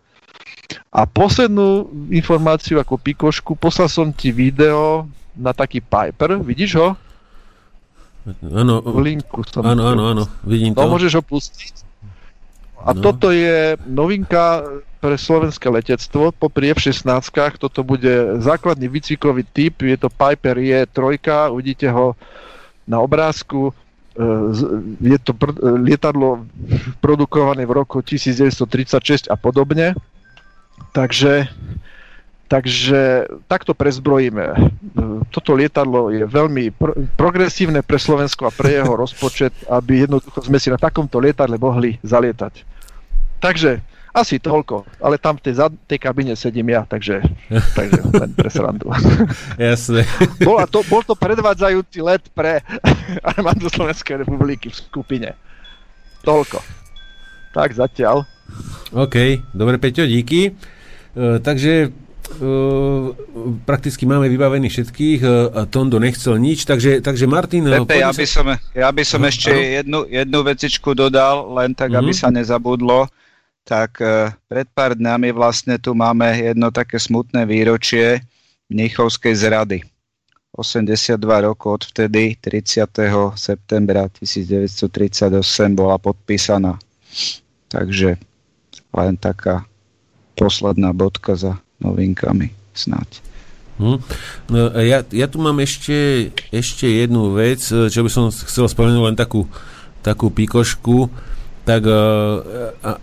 A 0.89 1.05
poslednú 1.05 1.93
informáciu 2.09 2.80
ako 2.80 2.97
pikošku, 2.97 3.53
poslal 3.61 3.93
som 3.93 4.09
ti 4.09 4.32
video 4.32 5.05
na 5.36 5.53
taký 5.53 5.84
Piper, 5.84 6.41
vidíš 6.41 6.80
ho? 6.80 6.89
Áno, 8.45 8.80
linku 9.01 9.45
som 9.45 9.64
áno, 9.64 9.89
áno, 9.89 10.03
áno, 10.12 10.24
vidím 10.45 10.72
to. 10.72 10.84
No, 10.84 10.93
môžeš 10.93 11.20
ho 11.20 11.24
pustiť. 11.24 11.89
A 12.84 12.95
no. 12.95 13.01
toto 13.03 13.34
je 13.34 13.74
novinka 13.84 14.62
pre 15.03 15.18
slovenské 15.18 15.66
letectvo. 15.66 16.30
Popri 16.30 16.70
F-16 16.74 17.05
toto 17.59 17.82
bude 17.82 18.39
základný 18.39 18.86
výcvikový 18.86 19.43
typ. 19.51 19.82
Je 19.82 19.99
to 19.99 20.11
Piper 20.12 20.59
E3, 20.59 21.18
uvidíte 21.51 21.91
ho 21.91 22.14
na 22.86 23.03
obrázku. 23.03 23.70
E, 23.70 23.72
je 25.03 25.18
to 25.18 25.34
pr- 25.34 25.59
lietadlo 25.59 26.47
produkované 27.05 27.66
v 27.66 27.72
roku 27.72 27.99
1936 28.03 29.26
a 29.26 29.34
podobne. 29.34 29.99
Takže, 30.93 31.47
takže 32.49 33.29
takto 33.47 33.76
prezbrojíme. 33.76 34.57
Toto 35.31 35.53
lietadlo 35.55 36.11
je 36.11 36.24
veľmi 36.24 36.74
pro, 36.74 36.97
progresívne 37.14 37.85
pre 37.85 38.01
Slovensko 38.01 38.49
a 38.49 38.55
pre 38.55 38.81
jeho 38.81 38.97
rozpočet, 38.97 39.53
aby 39.68 40.09
jednoducho 40.09 40.43
sme 40.43 40.59
si 40.59 40.72
na 40.72 40.81
takomto 40.81 41.20
lietadle 41.20 41.61
mohli 41.61 42.01
zalietať. 42.03 42.64
Takže 43.39 43.79
asi 44.18 44.41
toľko, 44.43 44.89
ale 44.99 45.20
tam 45.20 45.39
v 45.39 45.47
tej, 45.47 45.55
zad, 45.62 45.72
tej 45.87 46.01
kabine 46.01 46.35
sedím 46.35 46.74
ja, 46.74 46.83
takže, 46.83 47.22
takže 47.79 48.01
len 48.18 48.31
pre 48.35 48.51
srandu. 48.51 48.91
Jasne. 49.61 50.03
Bola 50.43 50.66
to, 50.66 50.83
bol 50.89 51.07
to 51.07 51.14
predvádzajúci 51.14 52.03
let 52.03 52.26
pre 52.35 52.64
armádu 53.37 53.70
Slovenskej 53.70 54.26
republiky 54.26 54.72
v 54.72 54.81
skupine. 54.81 55.29
Toľko. 56.26 56.59
Tak 57.55 57.68
zatiaľ. 57.76 58.26
OK, 58.92 59.16
dobre 59.55 59.76
Peťo, 59.78 60.09
díky. 60.09 60.53
E, 61.18 61.38
takže 61.44 61.72
e, 61.84 61.88
prakticky 63.68 64.09
máme 64.09 64.28
vybavených 64.32 64.72
všetkých 64.72 65.20
e, 65.20 65.28
a 65.53 65.61
Tondo 65.68 66.01
nechcel 66.01 66.40
nič, 66.40 66.64
takže, 66.64 67.05
takže 67.05 67.28
Martin... 67.28 67.68
Pepe, 67.68 68.01
ja 68.01 68.12
by 68.14 68.26
som, 68.26 68.46
ja 68.72 68.88
by 68.88 69.03
som 69.05 69.20
no, 69.20 69.28
ešte 69.28 69.53
jednu, 69.53 70.09
jednu 70.09 70.38
vecičku 70.40 70.96
dodal, 70.96 71.53
len 71.53 71.76
tak, 71.76 71.92
mm-hmm. 71.92 72.01
aby 72.01 72.12
mhm. 72.16 72.20
sa 72.20 72.28
nezabudlo. 72.32 72.99
Tak 73.68 74.01
pred 74.49 74.64
pár 74.72 74.96
dňami 74.96 75.28
vlastne 75.36 75.76
tu 75.76 75.92
máme 75.92 76.24
jedno 76.40 76.72
také 76.72 76.96
smutné 76.96 77.44
výročie 77.44 78.24
Mnichovskej 78.72 79.36
zrady. 79.36 79.84
82 80.57 81.20
rokov 81.20 81.84
odvtedy, 81.84 82.40
30. 82.40 82.88
septembra 83.36 84.09
1938 84.09 85.36
bola 85.76 86.01
podpísaná. 86.01 86.80
Takže 87.68 88.16
len 88.95 89.14
taká 89.18 89.68
posledná 90.39 90.95
bodka 90.95 91.34
za 91.34 91.59
novinkami 91.82 92.55
snáď. 92.74 93.28
Hm. 93.78 93.99
No, 94.51 94.59
ja, 94.82 95.07
ja 95.07 95.26
tu 95.30 95.39
mám 95.39 95.59
ešte, 95.62 96.30
ešte 96.51 96.86
jednu 96.86 97.34
vec, 97.39 97.62
čo 97.62 98.01
by 98.03 98.11
som 98.11 98.30
chcel 98.30 98.66
spomenúť 98.66 99.03
len 99.14 99.18
takú, 99.18 99.47
takú 100.03 100.34
pikošku. 100.34 101.11
Tak 101.62 101.82
uh, 101.84 102.01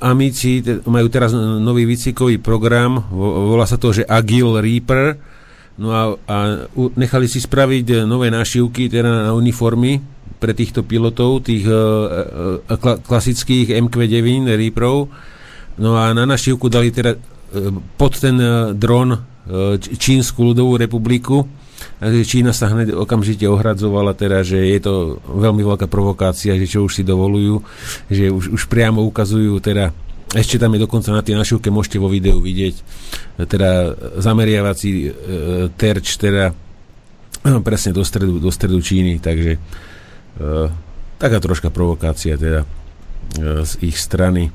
Amici 0.01 0.59
majú 0.89 1.07
teraz 1.07 1.31
nový 1.37 1.85
výcvikový 1.85 2.41
program, 2.41 2.97
volá 3.13 3.69
sa 3.69 3.77
to, 3.77 3.93
že 3.93 4.09
Agile 4.09 4.57
Reaper, 4.57 5.21
no 5.77 5.93
a, 5.93 6.03
a 6.25 6.35
nechali 6.97 7.29
si 7.29 7.37
spraviť 7.37 8.09
nové 8.09 8.33
nášivky, 8.33 8.89
teda 8.89 9.29
na 9.29 9.31
uniformy 9.37 10.01
pre 10.41 10.57
týchto 10.57 10.81
pilotov, 10.81 11.45
tých 11.45 11.63
uh, 11.69 12.65
uh, 12.67 12.99
klasických 13.05 13.79
MQ-9 13.85 14.49
Reaperov, 14.49 15.13
No 15.75 15.99
a 15.99 16.15
na 16.15 16.23
našivku 16.23 16.71
dali 16.71 16.91
teda 16.91 17.15
e, 17.15 17.19
pod 17.99 18.15
ten 18.15 18.39
e, 18.39 18.71
dron 18.75 19.11
e, 19.11 19.19
Čínsku 19.79 20.39
ľudovú 20.39 20.79
republiku. 20.79 21.43
Čína 22.01 22.55
sa 22.55 22.71
hneď 22.71 22.95
okamžite 22.95 23.43
ohradzovala 23.47 24.15
teda, 24.15 24.43
že 24.43 24.57
je 24.57 24.79
to 24.79 25.19
veľmi 25.27 25.63
veľká 25.63 25.91
provokácia, 25.91 26.55
že 26.55 26.67
čo 26.67 26.87
už 26.87 26.91
si 26.91 27.03
dovolujú, 27.03 27.61
že 28.07 28.31
už, 28.31 28.51
už 28.51 28.61
priamo 28.71 29.03
ukazujú 29.03 29.59
teda 29.59 29.91
ešte 30.35 30.59
tam 30.59 30.75
je 30.75 30.83
dokonca 30.83 31.15
na 31.15 31.23
tej 31.23 31.39
našivke, 31.39 31.71
môžete 31.71 31.95
vo 31.95 32.11
videu 32.11 32.43
vidieť, 32.43 32.75
teda 33.47 33.95
zameriavací 34.19 34.91
e, 34.91 35.09
terč, 35.79 36.19
teda 36.19 36.51
presne 37.63 37.95
do 37.95 38.03
stredu, 38.03 38.43
do 38.43 38.51
stredu 38.51 38.83
Číny, 38.83 39.23
takže 39.23 39.55
e, 39.55 39.59
taká 41.15 41.39
troška 41.39 41.71
provokácia 41.71 42.35
teda 42.35 42.67
e, 42.67 42.67
z 43.63 43.71
ich 43.79 43.95
strany 43.95 44.51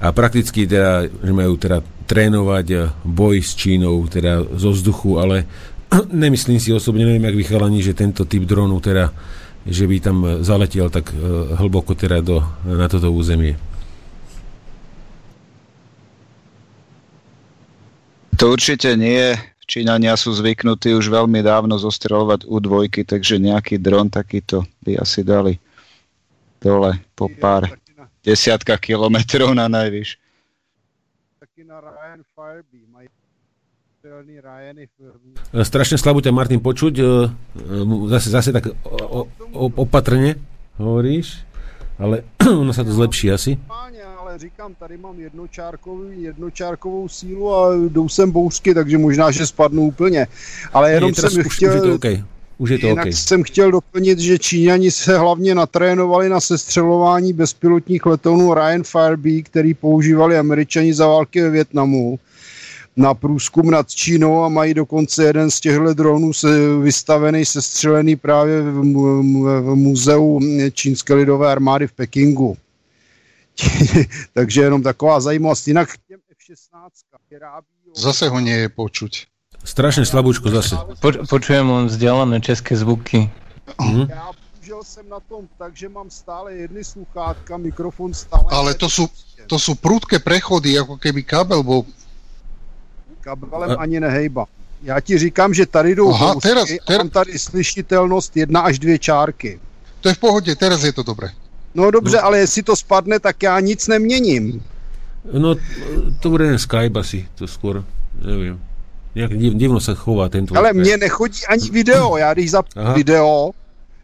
a 0.00 0.16
prakticky 0.16 0.64
teda, 0.64 1.04
že 1.04 1.32
majú 1.32 1.60
teda 1.60 1.84
trénovať 2.08 2.66
eh, 2.72 2.88
boj 3.04 3.44
s 3.44 3.52
Čínou 3.52 4.08
teda 4.08 4.42
zo 4.56 4.72
vzduchu, 4.72 5.20
ale 5.20 5.44
nemyslím 6.24 6.56
si 6.56 6.72
osobne, 6.72 7.04
neviem, 7.04 7.28
jak 7.28 7.36
vychalani, 7.36 7.84
že 7.84 7.92
tento 7.92 8.24
typ 8.24 8.48
dronu 8.48 8.80
teda, 8.80 9.12
že 9.68 9.84
by 9.84 9.96
tam 10.00 10.16
zaletel 10.40 10.88
tak 10.88 11.12
eh, 11.12 11.20
hlboko 11.60 11.92
teda 11.92 12.24
do, 12.24 12.40
na 12.64 12.88
toto 12.88 13.12
územie. 13.12 13.60
To 18.40 18.56
určite 18.56 18.96
nie. 18.96 19.36
Číňania 19.68 20.16
sú 20.16 20.32
zvyknutí 20.34 20.96
už 20.96 21.12
veľmi 21.12 21.44
dávno 21.44 21.76
zostrelovať 21.78 22.48
U2, 22.48 23.04
takže 23.04 23.38
nejaký 23.38 23.78
dron 23.78 24.08
takýto 24.10 24.66
by 24.82 24.98
asi 24.98 25.22
dali 25.22 25.60
dole 26.58 27.04
po 27.14 27.28
pár 27.28 27.79
desiatka 28.30 28.78
kilometrov 28.78 29.50
na 29.58 29.66
najvyš. 29.66 30.14
Taký 31.42 31.66
na 31.66 31.82
Ryan 31.82 32.22
Firebee 32.30 32.86
majú 32.86 33.10
Strašne 35.60 36.00
slabo 36.00 36.24
ťa, 36.24 36.32
Martin, 36.32 36.56
počuť. 36.56 36.94
E, 36.96 37.04
e, 37.04 38.08
zase, 38.08 38.32
zase 38.32 38.48
tak 38.48 38.72
opatrne 39.52 40.40
hovoríš, 40.80 41.44
ale 42.00 42.24
ono 42.64 42.72
sa 42.72 42.80
to 42.80 42.96
zlepší 42.96 43.28
asi. 43.28 43.60
Ale 43.68 44.38
říkám, 44.38 44.74
tady 44.74 44.96
mám 44.96 45.20
jednočárkovou, 45.20 46.08
jednočárkovou 46.16 47.08
sílu 47.08 47.54
a 47.54 47.74
jdou 47.76 48.08
sem 48.08 48.30
bouřky, 48.30 48.74
takže 48.74 48.98
možná, 48.98 49.30
že 49.30 49.46
spadnu 49.46 49.82
úplně. 49.82 50.26
Ale 50.72 50.92
jenom 50.92 51.14
jsem 51.14 51.28
chtěl... 51.28 51.46
Už 51.46 51.60
je 51.60 51.80
to 51.80 51.94
okay. 51.94 52.24
Už 52.60 52.70
je 52.70 52.78
to 52.78 52.86
Jinak 52.86 53.02
okay. 53.02 53.12
jsem 53.12 53.42
chtěl 53.42 53.70
doplnit, 53.70 54.18
že 54.18 54.38
Číňani 54.38 54.90
se 54.90 55.18
hlavně 55.18 55.54
natrénovali 55.54 56.28
na 56.28 56.40
sestřelování 56.40 57.32
bezpilotních 57.32 58.06
letounů 58.06 58.54
Ryan 58.54 58.82
Firebee, 58.84 59.42
který 59.42 59.74
používali 59.74 60.38
američani 60.38 60.94
za 60.94 61.06
války 61.06 61.42
ve 61.42 61.50
Větnamu 61.50 62.18
na 62.96 63.14
průzkum 63.14 63.70
nad 63.70 63.90
Čínou 63.90 64.42
a 64.42 64.48
mají 64.48 64.74
dokonce 64.74 65.24
jeden 65.24 65.50
z 65.50 65.60
těchto 65.60 65.94
dronů 65.94 66.32
se, 66.32 66.48
vystavený, 66.82 67.44
sestřelený 67.44 68.16
právě 68.16 68.62
v, 68.62 68.82
v 69.60 69.74
muzeu 69.74 70.40
Čínské 70.72 71.14
lidové 71.14 71.52
armády 71.52 71.86
v 71.86 71.92
Pekingu. 71.92 72.56
takže 74.32 74.62
jenom 74.62 74.82
taková 74.82 75.20
zajímavost. 75.20 75.68
Jinak 75.68 75.88
těm 76.08 76.20
F-16 76.30 76.88
vyrábí... 77.30 77.66
Zase 77.96 78.28
ho 78.28 78.40
nie 78.40 78.56
je 78.56 78.68
počuť. 78.68 79.26
Strašne 79.64 80.08
slabúčko 80.08 80.48
zase. 80.48 80.76
Po, 81.04 81.12
počujem 81.28 81.68
len 81.68 81.86
vzdialené 81.86 82.40
české 82.40 82.76
zvuky. 82.76 83.30
Mhm. 83.80 84.06
Já 84.10 84.30
bohužel 84.32 84.82
jsem 84.84 85.08
na 85.08 85.20
tom 85.20 85.48
tak, 85.58 85.76
že 85.76 85.88
mám 85.88 86.10
stále 86.10 86.54
jedny 86.54 86.84
sluchátka, 86.84 87.56
mikrofon 87.56 88.14
stále... 88.14 88.44
Ale 88.50 88.74
to 88.74 88.88
sú, 88.88 89.08
to 89.46 89.58
sú 89.58 89.74
prudké 89.74 90.18
prechody, 90.18 90.78
ako 90.78 90.96
keby 90.96 91.22
kabel 91.22 91.62
bol... 91.62 91.84
Kabelem 93.20 93.76
ani 93.78 94.00
nehejba. 94.00 94.46
Já 94.82 95.00
ti 95.00 95.18
říkám, 95.18 95.54
že 95.54 95.66
tady 95.66 95.94
jdou 95.94 96.10
Aha, 96.14 96.32
kousky 96.32 96.48
teraz- 96.48 96.70
a 96.70 96.84
teraz- 96.86 96.98
mám 96.98 97.08
tady 97.08 97.38
slyšitelnost 97.38 98.36
jedna 98.36 98.60
až 98.60 98.78
dvě 98.78 98.98
čárky. 98.98 99.60
To 100.00 100.08
je 100.08 100.14
v 100.14 100.18
pohode, 100.18 100.56
teraz 100.56 100.82
je 100.82 100.92
to 100.92 101.02
dobré. 101.02 101.28
No 101.74 101.90
dobře, 101.90 102.16
no. 102.16 102.24
ale 102.24 102.38
jestli 102.38 102.62
to 102.62 102.76
spadne, 102.76 103.20
tak 103.20 103.42
já 103.42 103.60
nic 103.60 103.88
neměním. 103.88 104.64
No, 105.32 105.54
to 106.20 106.30
bude 106.30 106.58
Skype 106.58 107.00
asi, 107.00 107.28
to 107.34 107.44
skôr, 107.44 107.84
neviem. 108.24 108.56
Nejak 109.14 109.32
div, 109.34 109.52
divno 109.58 109.80
sa 109.82 109.94
chová 109.94 110.28
tento. 110.30 110.54
Ale 110.54 110.72
mně 110.72 110.96
nechodí 110.96 111.46
ani 111.48 111.70
video. 111.70 112.16
Já 112.16 112.32
když 112.34 112.54
Aha. 112.54 112.62
zapnu 112.62 112.94
video, 112.94 113.50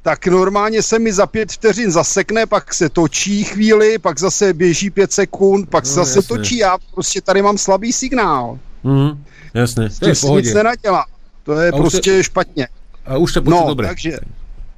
tak 0.03 0.27
normálně 0.27 0.83
se 0.83 0.99
mi 0.99 1.13
za 1.13 1.27
pět 1.27 1.53
vteřin 1.53 1.91
zasekne, 1.91 2.47
pak 2.47 2.75
se 2.75 2.89
točí 2.89 3.45
chvíli, 3.45 3.99
pak 3.99 4.19
zase 4.19 4.53
běží 4.53 4.91
pět 4.91 5.13
sekund, 5.13 5.69
pak 5.71 5.85
No, 5.85 5.91
zase 5.93 6.19
jasné. 6.19 6.37
točí. 6.37 6.57
Já 6.59 6.77
prostě 6.95 7.21
tady 7.21 7.43
mám 7.43 7.59
slabý 7.59 7.93
signál. 7.93 8.59
Mhm, 8.85 9.23
jasné, 9.55 9.89
to 9.99 10.09
je 10.09 10.15
v 10.15 10.21
To 10.21 10.39
nic 10.39 10.55
nenadělá. 10.55 11.05
To 11.43 11.53
je 11.61 11.71
A 11.71 11.77
prostě 11.77 12.23
špatně. 12.23 12.69
A 13.07 13.17
už 13.23 13.33
sa 13.33 13.41
počuť 13.41 13.55
No, 13.55 13.71
dobre. 13.71 13.87
takže, 13.87 14.19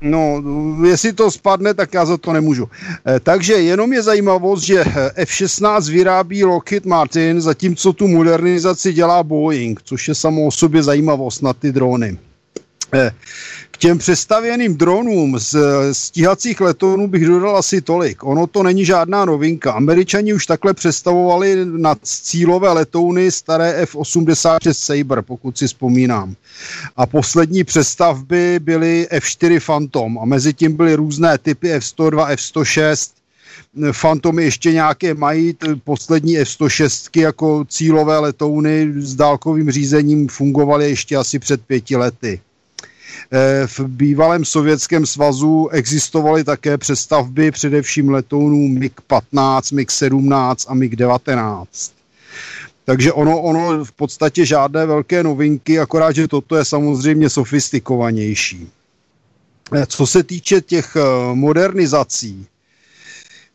no, 0.01 0.43
jestli 0.87 1.13
to 1.13 1.31
spadne, 1.31 1.75
tak 1.75 1.95
já 1.95 2.07
za 2.07 2.17
to 2.17 2.33
nemůžu. 2.33 2.69
Eh, 3.07 3.21
takže 3.21 3.55
jenom 3.55 3.93
je 3.93 4.03
zajímavost, 4.03 4.63
že 4.63 4.81
eh, 4.81 5.11
F-16 5.15 5.91
vyrábí 5.91 6.45
Lockheed 6.45 6.87
Martin, 6.87 7.41
zatímco 7.41 7.93
tu 7.93 8.09
modernizaci 8.09 8.93
dělá 8.93 9.23
Boeing, 9.23 9.83
což 9.83 10.09
je 10.09 10.15
samo 10.15 10.47
o 10.47 10.51
sobě 10.51 10.83
zajímavost 10.83 11.43
na 11.43 11.53
ty 11.53 11.73
drony. 11.73 12.19
Těm 13.79 13.99
přestavěným 13.99 14.77
dronům 14.77 15.39
z 15.39 15.55
eh, 15.55 15.95
stíhacích 15.95 16.61
letounů 16.61 17.09
bych 17.09 17.27
dodal 17.27 17.57
asi 17.57 17.81
tolik. 17.81 18.25
Ono 18.25 18.47
to 18.47 18.63
není 18.63 18.85
žádná 18.85 19.25
novinka. 19.25 19.73
Američani 19.73 20.35
už 20.35 20.47
takhle 20.47 20.75
přestavovali 20.75 21.57
na 21.65 21.95
cílové 22.03 22.73
letouny 22.73 23.31
staré 23.31 23.75
F-86 23.75 24.73
Sabre, 24.73 25.23
pokud 25.23 25.59
si 25.59 25.67
vzpomínám. 25.67 26.35
A 26.97 27.07
poslední 27.07 27.65
přestavby 27.65 28.59
byly 28.63 29.07
F4 29.13 29.61
Phantom 29.67 30.19
a 30.19 30.25
mezi 30.25 30.55
tím 30.55 30.77
byly 30.77 30.95
různé 30.95 31.39
typy 31.39 31.69
F102, 31.75 32.35
F106, 32.35 33.11
Phantomy 34.01 34.45
ještě 34.45 34.73
nějaké 34.73 35.15
mají, 35.15 35.57
poslední 35.85 36.39
F-106 36.39 37.21
jako 37.21 37.65
cílové 37.69 38.19
letouny 38.19 38.93
s 38.97 39.15
dálkovým 39.15 39.71
řízením 39.71 40.29
fungovaly 40.29 40.89
ještě 40.89 41.17
asi 41.17 41.39
před 41.39 41.61
pěti 41.67 41.97
lety. 41.97 42.41
Eh, 43.33 43.67
V 43.67 43.81
bývalém 43.81 44.45
sovětském 44.45 45.07
svazu 45.07 45.69
existovaly 45.73 46.45
také 46.45 46.79
přestavby 46.79 47.51
především 47.51 48.11
letounů 48.11 48.69
MiG-15, 48.69 49.75
MiG-17 49.77 50.65
a 50.69 50.75
MiG-19. 50.75 51.67
Takže 52.85 53.13
ono, 53.13 53.41
ono 53.43 53.85
v 53.85 53.93
podstatě 53.93 54.47
žádné 54.47 54.87
velké 54.87 55.23
novinky, 55.23 55.81
akorát, 55.81 56.13
že 56.15 56.29
toto 56.29 56.57
je 56.57 56.65
samozřejmě 56.65 57.31
sofistikovanější. 57.31 58.69
Eh, 59.75 59.87
Co 59.87 60.07
se 60.07 60.23
týče 60.23 60.61
těch 60.61 60.97
eh, 60.97 61.01
modernizací, 61.35 62.47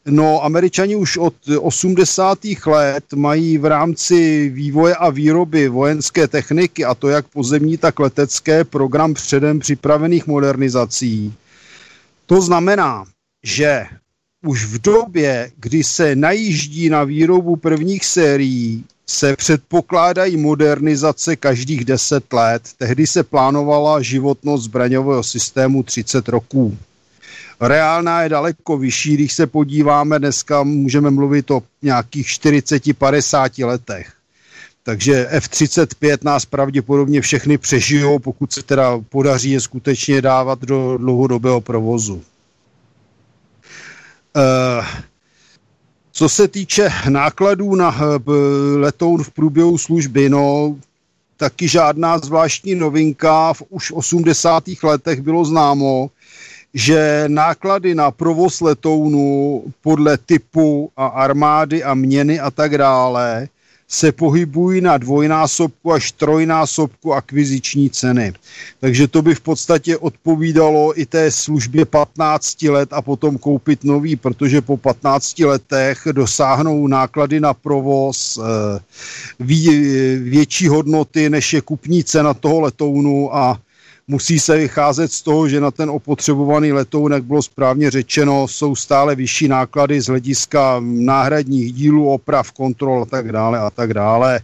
No, 0.05 0.43
američani 0.43 0.95
už 0.95 1.17
od 1.17 1.33
80. 1.59 2.39
let 2.65 3.03
mají 3.15 3.57
v 3.57 3.65
rámci 3.65 4.49
vývoje 4.49 4.95
a 4.95 5.09
výroby 5.09 5.67
vojenské 5.67 6.27
techniky, 6.27 6.85
a 6.85 6.95
to 6.95 7.09
jak 7.09 7.27
pozemní, 7.27 7.77
tak 7.77 7.99
letecké, 7.99 8.63
program 8.63 9.13
předem 9.13 9.59
připravených 9.59 10.27
modernizací. 10.27 11.33
To 12.25 12.41
znamená, 12.41 13.05
že 13.43 13.85
už 14.45 14.65
v 14.65 14.81
době, 14.81 15.51
kdy 15.57 15.83
se 15.83 16.15
najíždí 16.15 16.89
na 16.89 17.03
výrobu 17.03 17.55
prvních 17.55 18.05
sérií, 18.05 18.83
se 19.07 19.35
předpokládají 19.35 20.37
modernizace 20.37 21.35
každých 21.35 21.85
10 21.85 22.33
let. 22.33 22.61
Tehdy 22.77 23.07
se 23.07 23.23
plánovala 23.23 24.01
životnost 24.01 24.63
zbraňového 24.63 25.23
systému 25.23 25.83
30 25.83 26.27
roků 26.29 26.77
reálná 27.68 28.24
je 28.24 28.30
daleko 28.30 28.78
vyšší, 28.78 29.14
když 29.14 29.34
se 29.34 29.47
podíváme, 29.47 30.20
dneska 30.20 30.64
můžeme 30.64 31.09
mluvit 31.09 31.51
o 31.51 31.64
nějakých 31.82 32.28
40-50 32.28 33.66
letech. 33.66 34.14
Takže 34.84 35.28
F-35 35.30 36.18
nás 36.24 36.45
pravděpodobně 36.45 37.22
všechny 37.22 37.57
přežijou, 37.57 38.20
pokud 38.20 38.53
se 38.53 38.64
teda 38.64 38.99
podaří 39.09 39.51
je 39.51 39.61
skutečně 39.61 40.22
dávat 40.22 40.61
do 40.61 40.97
dlouhodobého 40.97 41.61
provozu. 41.61 42.24
Uh, 44.36 44.86
co 46.11 46.30
se 46.30 46.47
týče 46.47 46.89
nákladů 47.09 47.76
na 47.76 47.95
eh, 47.95 48.32
letoun 48.78 49.24
v 49.24 49.32
průběhu 49.32 49.78
služby, 49.78 50.30
no 50.30 50.76
taky 51.38 51.68
žádná 51.68 52.18
zvláštní 52.18 52.76
novinka. 52.76 53.53
V 53.53 53.64
už 53.70 53.91
80. 53.91 54.64
letech 54.84 55.22
bylo 55.22 55.45
známo, 55.45 56.09
že 56.74 57.24
náklady 57.28 57.95
na 57.95 58.11
provoz 58.11 58.61
letounu 58.61 59.63
podle 59.82 60.17
typu 60.17 60.91
a 60.97 61.05
armády 61.07 61.84
a 61.84 61.93
měny 61.93 62.39
a 62.39 62.51
tak 62.51 62.78
dále 62.78 63.47
se 63.88 64.11
pohybují 64.11 64.82
na 64.82 64.97
dvojnásobku 64.97 65.93
až 65.93 66.11
trojnásobku 66.11 67.13
akviziční 67.13 67.89
ceny. 67.89 68.34
Takže 68.80 69.07
to 69.07 69.21
by 69.21 69.36
v 69.36 69.41
podstatě 69.41 69.97
odpovídalo 69.97 70.99
i 70.99 71.05
té 71.05 71.32
službě 71.32 71.86
15 71.86 72.61
let 72.61 72.93
a 72.93 73.01
potom 73.01 73.38
koupit 73.38 73.84
nový, 73.84 74.15
protože 74.15 74.61
po 74.61 74.78
15 74.78 75.39
letech 75.39 76.07
dosáhnou 76.11 76.88
náklady 76.88 77.39
na 77.39 77.53
provoz 77.53 78.39
eh, 78.41 78.80
větší 80.17 80.67
hodnoty, 80.67 81.30
než 81.30 81.53
je 81.53 81.61
kupní 81.61 82.03
cena 82.03 82.34
toho 82.34 82.59
letounu 82.59 83.36
a 83.36 83.59
musí 84.07 84.39
se 84.39 84.57
vycházet 84.57 85.11
z 85.11 85.21
toho, 85.21 85.49
že 85.49 85.61
na 85.61 85.71
ten 85.71 85.89
opotřebovaný 85.89 86.71
letoun, 86.71 87.11
jak 87.11 87.23
bylo 87.23 87.41
správně 87.41 87.91
řečeno, 87.91 88.47
jsou 88.47 88.75
stále 88.75 89.15
vyšší 89.15 89.47
náklady 89.47 90.01
z 90.01 90.07
hlediska 90.07 90.77
náhradních 90.83 91.73
dílů, 91.73 92.09
oprav, 92.09 92.51
kontrol 92.51 93.01
a 93.01 93.05
tak 93.05 93.31
dále 93.31 93.59
a 93.59 93.69
tak 93.69 93.93
dále. 93.93 94.39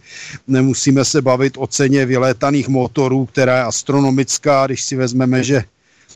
Nemusíme 0.46 1.04
se 1.04 1.22
bavit 1.22 1.54
o 1.58 1.66
ceně 1.66 2.06
vylétaných 2.06 2.68
motorů, 2.68 3.26
která 3.26 3.56
je 3.56 3.62
astronomická, 3.64 4.66
když 4.66 4.82
si 4.82 4.96
vezmeme, 4.96 5.44
že 5.44 5.64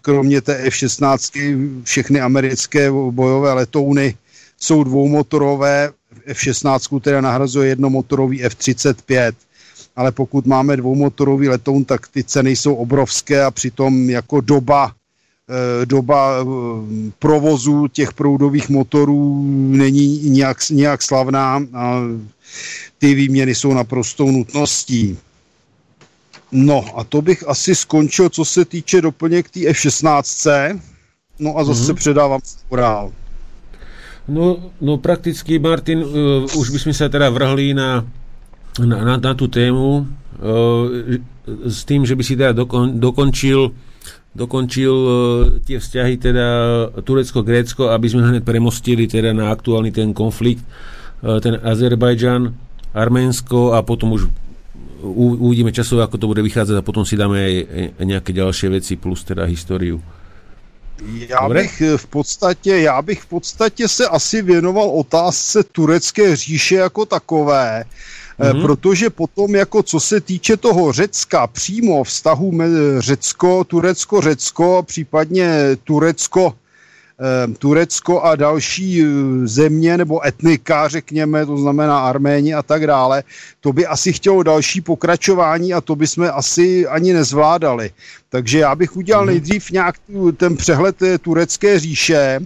kromě 0.03 0.41
té 0.41 0.57
F-16 0.57 1.81
všechny 1.85 2.21
americké 2.21 2.91
bojové 3.11 3.53
letouny 3.53 4.17
jsou 4.61 4.85
dvoumotorové, 4.85 5.91
F-16 6.27 7.01
teda 7.01 7.21
nahrazuje 7.21 7.69
jednomotorový 7.69 8.45
F-35 8.45 9.33
ale 9.97 10.13
pokud 10.13 10.47
máme 10.47 10.77
dvoumotorový 10.77 11.49
letoun, 11.49 11.85
tak 11.85 12.09
ty 12.09 12.25
ceny 12.25 12.57
jsou 12.57 12.75
obrovské 12.75 13.45
a 13.45 13.51
přitom 13.51 14.11
jako 14.11 14.41
doba 14.41 14.93
eh, 14.93 15.87
doba 15.87 16.37
eh, 16.41 16.45
provozu 17.19 17.89
těch 17.89 18.13
proudových 18.13 18.69
motorů 18.69 19.43
není 19.71 20.31
nějak, 20.31 20.57
nějak 20.71 21.03
slavná 21.03 21.63
a 21.75 22.01
ty 22.99 23.15
výměny 23.15 23.55
jsou 23.55 23.75
naprostou 23.75 24.31
nutností. 24.31 25.19
No 26.53 26.85
a 26.95 27.05
to 27.05 27.23
bych 27.23 27.49
asi 27.49 27.75
skončil, 27.75 28.29
co 28.29 28.45
se 28.45 28.65
týče 28.65 29.01
doplněk 29.01 29.51
té 29.51 29.67
F-16. 29.67 30.81
No 31.39 31.59
a 31.59 31.65
zase 31.65 31.93
mm-hmm. 31.93 31.97
předávám 31.97 32.41
dál. 32.77 33.13
No, 34.29 34.73
no 34.81 34.97
prakticky, 34.99 35.59
Martin, 35.59 36.01
uh, 36.01 36.49
už 36.57 36.73
by 36.73 36.79
sme 36.81 36.95
sa 36.97 37.13
teda 37.13 37.29
vrhli 37.29 37.77
na, 37.77 38.01
na, 38.83 38.99
na, 39.05 39.15
na 39.17 39.33
tú 39.39 39.47
tému 39.47 40.03
uh, 40.03 40.85
s 41.69 41.87
tým, 41.87 42.03
že 42.03 42.19
by 42.19 42.23
si 42.27 42.35
teda 42.35 42.53
dokon, 42.57 42.99
dokončil 42.99 43.71
dokončil 44.35 44.95
uh, 44.95 45.13
tie 45.63 45.79
vzťahy 45.79 46.15
teda 46.19 46.47
Turecko-Grécko, 47.07 47.95
aby 47.95 48.07
sme 48.11 48.27
hneď 48.27 48.43
premostili 48.43 49.07
teda 49.07 49.31
na 49.31 49.55
aktuálny 49.55 49.95
ten 49.95 50.11
konflikt, 50.11 50.67
uh, 51.23 51.39
ten 51.39 51.55
Azerbajdžan, 51.63 52.51
Arménsko 52.95 53.79
a 53.79 53.83
potom 53.87 54.19
už 54.19 54.27
uvidíme 55.15 55.71
časové, 55.71 56.03
ako 56.03 56.17
to 56.17 56.31
bude 56.31 56.43
vychádzať 56.43 56.77
a 56.81 56.87
potom 56.87 57.05
si 57.05 57.15
dáme 57.15 57.37
aj, 57.37 57.55
nejaké 58.03 58.33
ďalšie 58.33 58.73
veci 58.73 58.97
plus 58.97 59.23
teda 59.23 59.45
históriu. 59.45 60.01
Já 61.29 61.41
Dobre. 61.43 61.63
bych 61.63 61.83
v 61.97 62.07
podstatě, 62.07 62.77
já 62.77 63.03
bych 63.03 63.23
v 63.23 63.27
podstatě 63.27 63.89
se 63.89 64.09
asi 64.09 64.43
věnoval 64.43 64.91
otázce 64.91 65.63
turecké 65.63 66.37
říše 66.37 66.75
jako 66.75 67.07
takové. 67.07 67.85
Mm-hmm. 68.39 68.63
protože 68.63 69.11
potom 69.11 69.55
jako 69.55 69.83
co 69.83 70.01
se 70.01 70.21
týče 70.21 70.57
toho 70.57 70.93
Řecka, 70.93 71.47
přímo 71.47 72.05
vztahu 72.05 72.53
Řecko, 72.99 73.65
Turecko, 73.65 74.21
Řecko, 74.21 74.83
případně 74.87 75.59
Turecko, 75.85 76.55
Turecko 77.59 78.23
a 78.23 78.37
další 78.37 79.03
eh, 79.03 79.07
země 79.47 79.97
nebo 79.97 80.27
etnika, 80.27 80.89
řekněme, 80.89 81.47
to 81.47 81.57
znamená 81.57 81.99
Arméni 81.99 82.55
a 82.55 82.63
tak 82.63 82.87
dále, 82.87 83.23
to 83.61 83.73
by 83.73 83.87
asi 83.87 84.13
chtělo 84.13 84.43
další 84.43 84.81
pokračování 84.81 85.75
a 85.75 85.81
to 85.81 85.97
by 85.97 86.07
jsme 86.07 86.31
asi 86.31 86.87
ani 86.87 87.13
nezvládali. 87.13 87.91
Takže 88.29 88.59
já 88.59 88.75
bych 88.75 88.97
udělal 88.97 89.25
mhm. 89.25 89.31
nejdřív 89.31 89.71
nějak 89.71 89.95
ten 90.37 90.57
přehled 90.57 90.97
turecké 91.21 91.81
říše, 91.81 92.41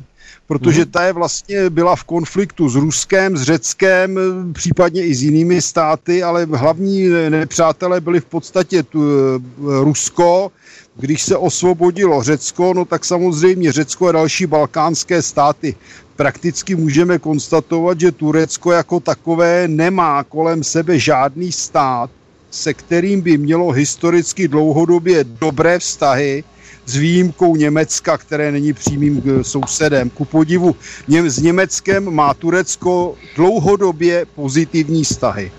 protože 0.49 0.81
mhm. 0.81 0.91
ta 0.91 1.05
je 1.05 1.13
vlastně 1.13 1.71
byla 1.71 1.97
v 1.97 2.05
konfliktu 2.05 2.69
s 2.69 2.75
Ruskem, 2.75 3.37
s 3.37 3.43
Řeckem, 3.43 4.19
případně 4.53 5.03
i 5.05 5.15
s 5.15 5.23
jinými 5.23 5.63
státy, 5.63 6.23
ale 6.23 6.45
hlavní 6.45 7.09
nepřátelé 7.29 8.01
byli 8.01 8.21
v 8.21 8.25
podstatě 8.25 8.83
tu, 8.83 9.03
eh, 9.05 9.85
Rusko, 9.85 10.53
když 10.97 11.23
se 11.23 11.37
osvobodilo 11.37 12.23
Řecko, 12.23 12.75
no 12.75 12.85
tak 12.85 13.05
samozřejmě 13.05 13.73
Řecko 13.73 14.09
a 14.09 14.13
další 14.13 14.47
balkánské 14.47 15.23
státy. 15.23 15.77
Prakticky 16.17 16.75
můžeme 16.75 17.19
konstatovat, 17.19 18.01
že 18.01 18.13
Turecko 18.13 18.73
jako 18.73 19.01
takové 19.01 19.69
nemá 19.69 20.25
kolem 20.25 20.65
sebe 20.65 20.99
žádný 20.99 21.53
stát, 21.53 22.11
se 22.51 22.75
kterým 22.75 23.21
by 23.21 23.39
mělo 23.39 23.71
historicky 23.71 24.49
dlouhodobě 24.49 25.25
dobré 25.25 25.79
vztahy, 25.79 26.45
s 26.89 26.97
výjimkou 26.97 27.57
Německa, 27.57 28.19
které 28.19 28.53
není 28.53 28.73
přímým 28.73 29.23
eh, 29.27 29.45
sousedem. 29.45 30.11
Ku 30.11 30.25
podivu, 30.25 30.77
s 31.09 31.39
Německem 31.39 32.15
má 32.15 32.35
Turecko 32.35 33.15
dlouhodobě 33.37 34.27
pozitivní 34.35 35.05
vztahy. 35.05 35.53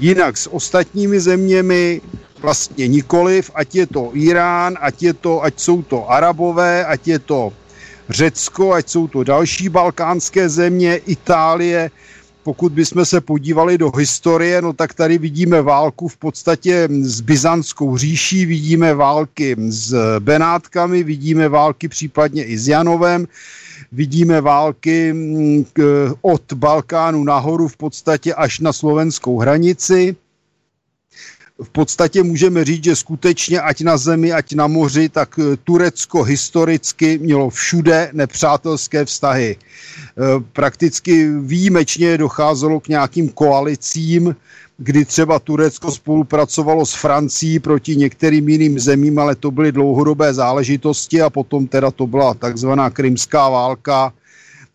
Jinak 0.00 0.36
s 0.36 0.46
ostatními 0.54 1.20
zeměmi 1.20 2.00
vlastně 2.40 2.88
nikoliv, 2.88 3.50
ať 3.54 3.74
je 3.74 3.86
to 3.86 4.10
Irán, 4.14 4.78
ať, 4.80 5.02
je 5.02 5.14
to, 5.14 5.42
ať 5.42 5.60
jsou 5.60 5.82
to 5.82 6.10
Arabové, 6.10 6.86
ať 6.86 7.08
je 7.08 7.18
to 7.18 7.52
Řecko, 8.08 8.72
ať 8.72 8.88
jsou 8.88 9.08
to 9.08 9.24
další 9.24 9.68
balkánské 9.68 10.48
země, 10.48 10.96
Itálie. 10.96 11.90
Pokud 12.42 12.72
bychom 12.72 13.04
se 13.04 13.20
podívali 13.20 13.78
do 13.78 13.90
historie, 13.90 14.62
no 14.62 14.72
tak 14.72 14.94
tady 14.94 15.18
vidíme 15.18 15.62
válku 15.62 16.08
v 16.08 16.16
podstatě 16.16 16.88
s 17.02 17.20
Byzantskou 17.20 17.96
říší, 17.96 18.46
vidíme 18.46 18.94
války 18.94 19.56
s 19.68 20.18
Benátkami, 20.18 21.02
vidíme 21.02 21.48
války 21.48 21.88
případně 21.88 22.44
i 22.44 22.58
s 22.58 22.68
Janovem, 22.68 23.26
vidíme 23.92 24.40
války 24.40 25.12
mm, 25.12 25.64
od 26.22 26.52
Balkánu 26.52 27.24
nahoru 27.24 27.68
v 27.68 27.76
podstatě 27.76 28.34
až 28.34 28.60
na 28.60 28.72
slovenskou 28.72 29.38
hranici 29.38 30.16
v 31.62 31.68
podstatě 31.68 32.22
můžeme 32.22 32.64
říct, 32.64 32.84
že 32.84 32.96
skutečně 32.96 33.60
ať 33.60 33.80
na 33.80 33.96
zemi, 33.96 34.32
ať 34.32 34.52
na 34.52 34.66
moři, 34.66 35.08
tak 35.08 35.38
eh, 35.38 35.56
Turecko 35.64 36.22
historicky 36.22 37.18
mělo 37.18 37.50
všude 37.50 38.10
nepřátelské 38.12 39.04
vztahy. 39.04 39.56
Eh, 39.56 40.22
prakticky 40.52 41.30
výjimečně 41.40 42.18
docházelo 42.18 42.80
k 42.80 42.88
nějakým 42.88 43.28
koalicím, 43.28 44.36
kdy 44.78 45.04
třeba 45.04 45.38
Turecko 45.38 45.92
spolupracovalo 45.92 46.86
s 46.86 46.94
Francií 46.94 47.58
proti 47.58 47.96
některým 47.96 48.48
jiným 48.48 48.78
zemím, 48.80 49.18
ale 49.18 49.34
to 49.34 49.50
byly 49.50 49.72
dlouhodobé 49.72 50.34
záležitosti 50.34 51.22
a 51.22 51.30
potom 51.30 51.66
teda 51.66 51.90
to 51.90 52.06
byla 52.06 52.34
takzvaná 52.34 52.90
krymská 52.90 53.48
válka, 53.48 54.12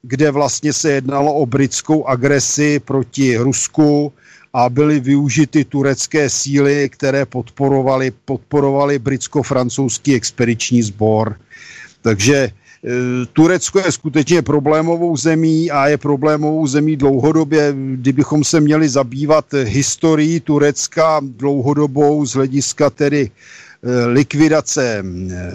kde 0.01 0.31
vlastně 0.31 0.73
se 0.73 0.91
jednalo 0.91 1.33
o 1.33 1.45
britskou 1.45 2.05
agresi 2.05 2.79
proti 2.79 3.37
Rusku, 3.37 4.13
a 4.55 4.69
byly 4.69 4.99
využity 4.99 5.65
turecké 5.65 6.29
síly, 6.29 6.89
které 6.89 7.25
podporovaly 7.25 8.11
podporovali 8.25 8.99
britsko-francouzský 8.99 10.15
expediční 10.15 10.83
sbor. 10.83 11.35
Takže 12.01 12.35
e, 12.37 12.51
Turecko 13.33 13.79
je 13.79 13.91
skutečně 13.91 14.41
problémovou 14.41 15.17
zemí 15.17 15.71
a 15.71 15.87
je 15.87 15.97
problémovou 15.97 16.67
zemí 16.67 16.95
dlouhodobě. 16.95 17.75
Kdybychom 17.95 18.43
se 18.43 18.59
měli 18.59 18.89
zabývat 18.89 19.45
historií 19.63 20.39
Turecka 20.39 21.19
dlouhodobou 21.23 22.25
z 22.25 22.33
hlediska 22.33 22.89
tedy 22.89 23.27
e, 23.83 24.05
likvidace 24.05 25.03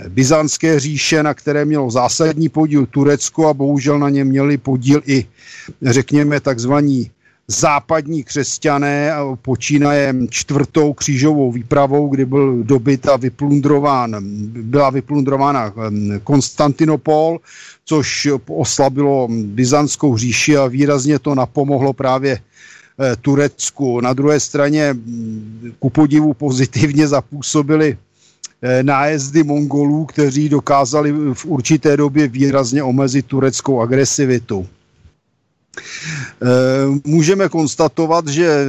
Byzantské 0.08 0.80
říše, 0.80 1.22
na 1.22 1.34
které 1.34 1.64
mělo 1.64 1.90
zásadní 1.90 2.48
podíl 2.48 2.86
Turecko 2.86 3.48
a 3.48 3.54
bohužel 3.54 3.98
na 3.98 4.10
ně 4.10 4.24
měli 4.24 4.58
podíl 4.58 5.02
i, 5.06 5.26
řekněme, 5.82 6.40
takzvaní 6.40 7.10
západní 7.50 8.24
křesťané 8.24 9.12
počínaje 9.42 10.14
čtvrtou 10.30 10.92
křížovou 10.92 11.52
výpravou, 11.52 12.08
kdy 12.08 12.24
byl 12.24 12.62
dobyt 12.62 13.08
a 13.08 13.16
vyplundrován, 13.16 14.16
byla 14.62 14.90
vyplundrována 14.90 15.72
Konstantinopol, 16.24 17.40
což 17.84 18.28
oslabilo 18.48 19.28
Byzantskou 19.44 20.16
říši 20.16 20.56
a 20.56 20.66
výrazně 20.66 21.18
to 21.18 21.34
napomohlo 21.34 21.92
právě 21.92 22.38
eh, 22.38 23.16
Turecku. 23.16 24.00
Na 24.00 24.12
druhé 24.12 24.40
straně 24.40 24.96
ku 25.78 25.90
podivu 25.90 26.34
pozitivně 26.34 27.08
zapůsobili 27.08 27.96
eh, 28.62 28.82
nájezdy 28.82 29.42
Mongolů, 29.42 30.04
kteří 30.04 30.48
dokázali 30.48 31.12
v 31.34 31.44
určité 31.46 31.96
době 31.96 32.28
výrazně 32.28 32.82
omezit 32.82 33.26
tureckou 33.26 33.80
agresivitu. 33.80 34.66
Eh, 36.42 36.46
můžeme 37.04 37.48
konstatovat, 37.48 38.28
že 38.28 38.66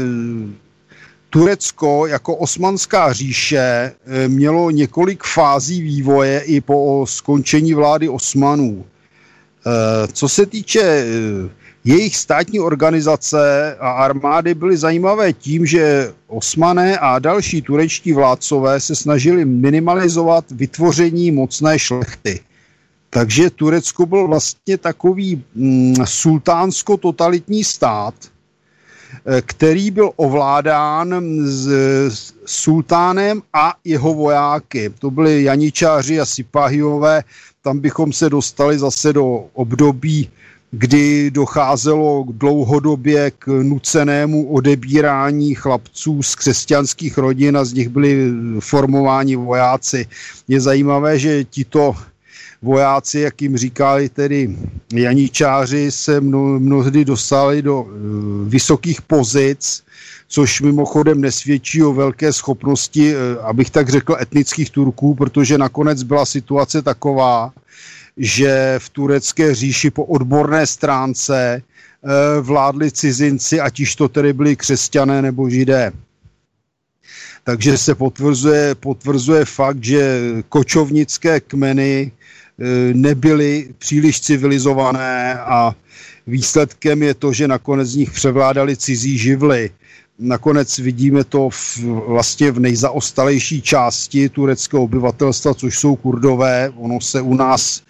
Turecko 1.30 2.08
jako 2.08 2.36
osmanská 2.36 3.14
říše 3.14 3.60
eh, 3.60 4.28
mělo 4.28 4.72
několik 4.72 5.24
fází 5.24 5.82
vývoje 5.82 6.40
i 6.40 6.62
po 6.62 7.06
skončení 7.10 7.74
vlády 7.74 8.10
Osmanů. 8.10 8.86
Eh, 8.86 10.08
co 10.14 10.30
se 10.30 10.46
týče 10.46 11.06
jejich 11.84 12.16
státní 12.16 12.60
organizace 12.60 13.76
a 13.80 13.92
armády 13.92 14.54
byly 14.54 14.78
zajímavé 14.78 15.34
tím, 15.34 15.66
že 15.66 16.14
osmané 16.28 16.98
a 16.98 17.20
další 17.20 17.62
turečtí 17.62 18.14
vládcové 18.14 18.80
se 18.80 18.96
snažili 18.96 19.46
minimalizovat 19.46 20.46
vytvoření 20.52 21.32
mocné 21.32 21.80
šlechty. 21.80 22.40
Takže 23.14 23.50
Turecko 23.50 24.06
byl 24.06 24.28
vlastně 24.28 24.78
takový 24.78 25.44
mm, 25.56 25.96
sultánsko-totalitní 26.06 27.64
stát, 27.64 28.14
eh, 29.26 29.42
který 29.42 29.92
byl 29.92 30.12
ovládán 30.16 31.16
s, 31.44 31.70
sultánem 32.46 33.42
a 33.54 33.74
jeho 33.84 34.14
vojáky. 34.14 34.90
To 35.00 35.12
byli 35.12 35.44
janičáři 35.44 36.20
a 36.20 36.26
sipahiové. 36.26 37.24
Tam 37.62 37.80
bychom 37.80 38.14
se 38.14 38.30
dostali 38.30 38.80
zase 38.80 39.14
do 39.14 39.26
období, 39.54 40.30
kdy 40.72 41.32
docházelo 41.32 42.26
dlouhodobě 42.32 43.32
k 43.32 43.48
nucenému 43.48 44.48
odebírání 44.48 45.56
chlapců 45.56 46.24
z 46.24 46.36
křesťanských 46.36 47.18
rodin 47.18 47.58
a 47.58 47.66
z 47.66 47.74
nich 47.74 47.90
byli 47.90 48.32
formováni 48.60 49.36
vojáci. 49.36 50.08
Je 50.48 50.62
zajímavé, 50.62 51.20
že 51.20 51.44
tito 51.44 51.96
vojáci, 52.62 53.20
jak 53.20 53.42
jim 53.42 53.58
říkali 53.58 54.10
tedy 54.10 54.58
janičáři, 54.94 55.92
se 55.92 56.22
mno, 56.22 56.60
mnohdy 56.60 57.06
dostali 57.06 57.62
do 57.62 57.82
uh, 57.82 57.90
vysokých 58.48 59.02
pozic, 59.02 59.84
což 60.28 60.62
mimochodem 60.62 61.22
nesvědčí 61.22 61.84
o 61.84 61.94
velké 61.94 62.34
schopnosti, 62.34 63.16
uh, 63.16 63.46
abych 63.46 63.70
tak 63.70 63.90
řekl, 63.90 64.18
etnických 64.22 64.70
Turků, 64.70 65.16
protože 65.16 65.58
nakonec 65.58 66.04
byla 66.04 66.26
situace 66.26 66.82
taková, 66.82 67.54
že 68.18 68.76
v 68.78 68.90
turecké 68.90 69.56
říši 69.56 69.92
po 69.92 70.06
odborné 70.06 70.68
stránce 70.68 71.62
uh, 72.02 72.12
vládli 72.46 72.92
cizinci, 72.92 73.60
ať 73.60 73.80
již 73.80 73.96
to 73.96 74.10
tedy 74.10 74.34
byli 74.34 74.56
křesťané 74.56 75.22
nebo 75.22 75.50
židé. 75.50 75.92
Takže 77.44 77.78
se 77.78 77.96
potvrzuje, 77.96 78.76
potvrzuje 78.76 79.46
fakt, 79.46 79.84
že 79.84 80.22
kočovnické 80.50 81.40
kmeny 81.40 82.12
E, 82.12 82.21
nebyly 82.94 83.74
příliš 83.78 84.22
civilizované 84.22 85.40
a 85.40 85.76
výsledkem 86.28 87.04
je 87.04 87.14
to, 87.14 87.34
že 87.34 87.48
nakonec 87.48 87.88
z 87.88 87.96
nich 87.96 88.12
převládali 88.12 88.78
cizí 88.78 89.18
živly. 89.18 89.70
Nakonec 90.20 90.78
vidíme 90.78 91.24
to 91.24 91.50
v, 91.50 91.78
vlastně 92.08 92.52
v 92.52 92.60
nejzaostalejší 92.60 93.62
části 93.62 94.30
tureckého 94.30 94.84
obyvatelstva, 94.84 95.54
což 95.54 95.80
jsou 95.80 95.96
kurdové. 95.96 96.70
Ono 96.78 97.02
se 97.02 97.22
u 97.22 97.34
nás 97.36 97.82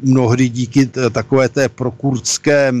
mnohdy 0.00 0.48
díky 0.48 0.86
takové 1.10 1.48
té 1.48 1.68
prokurdské, 1.68 2.72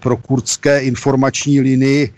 prokurdské 0.00 0.80
informační 0.80 1.60
linii 1.60 2.04
e, 2.04 2.12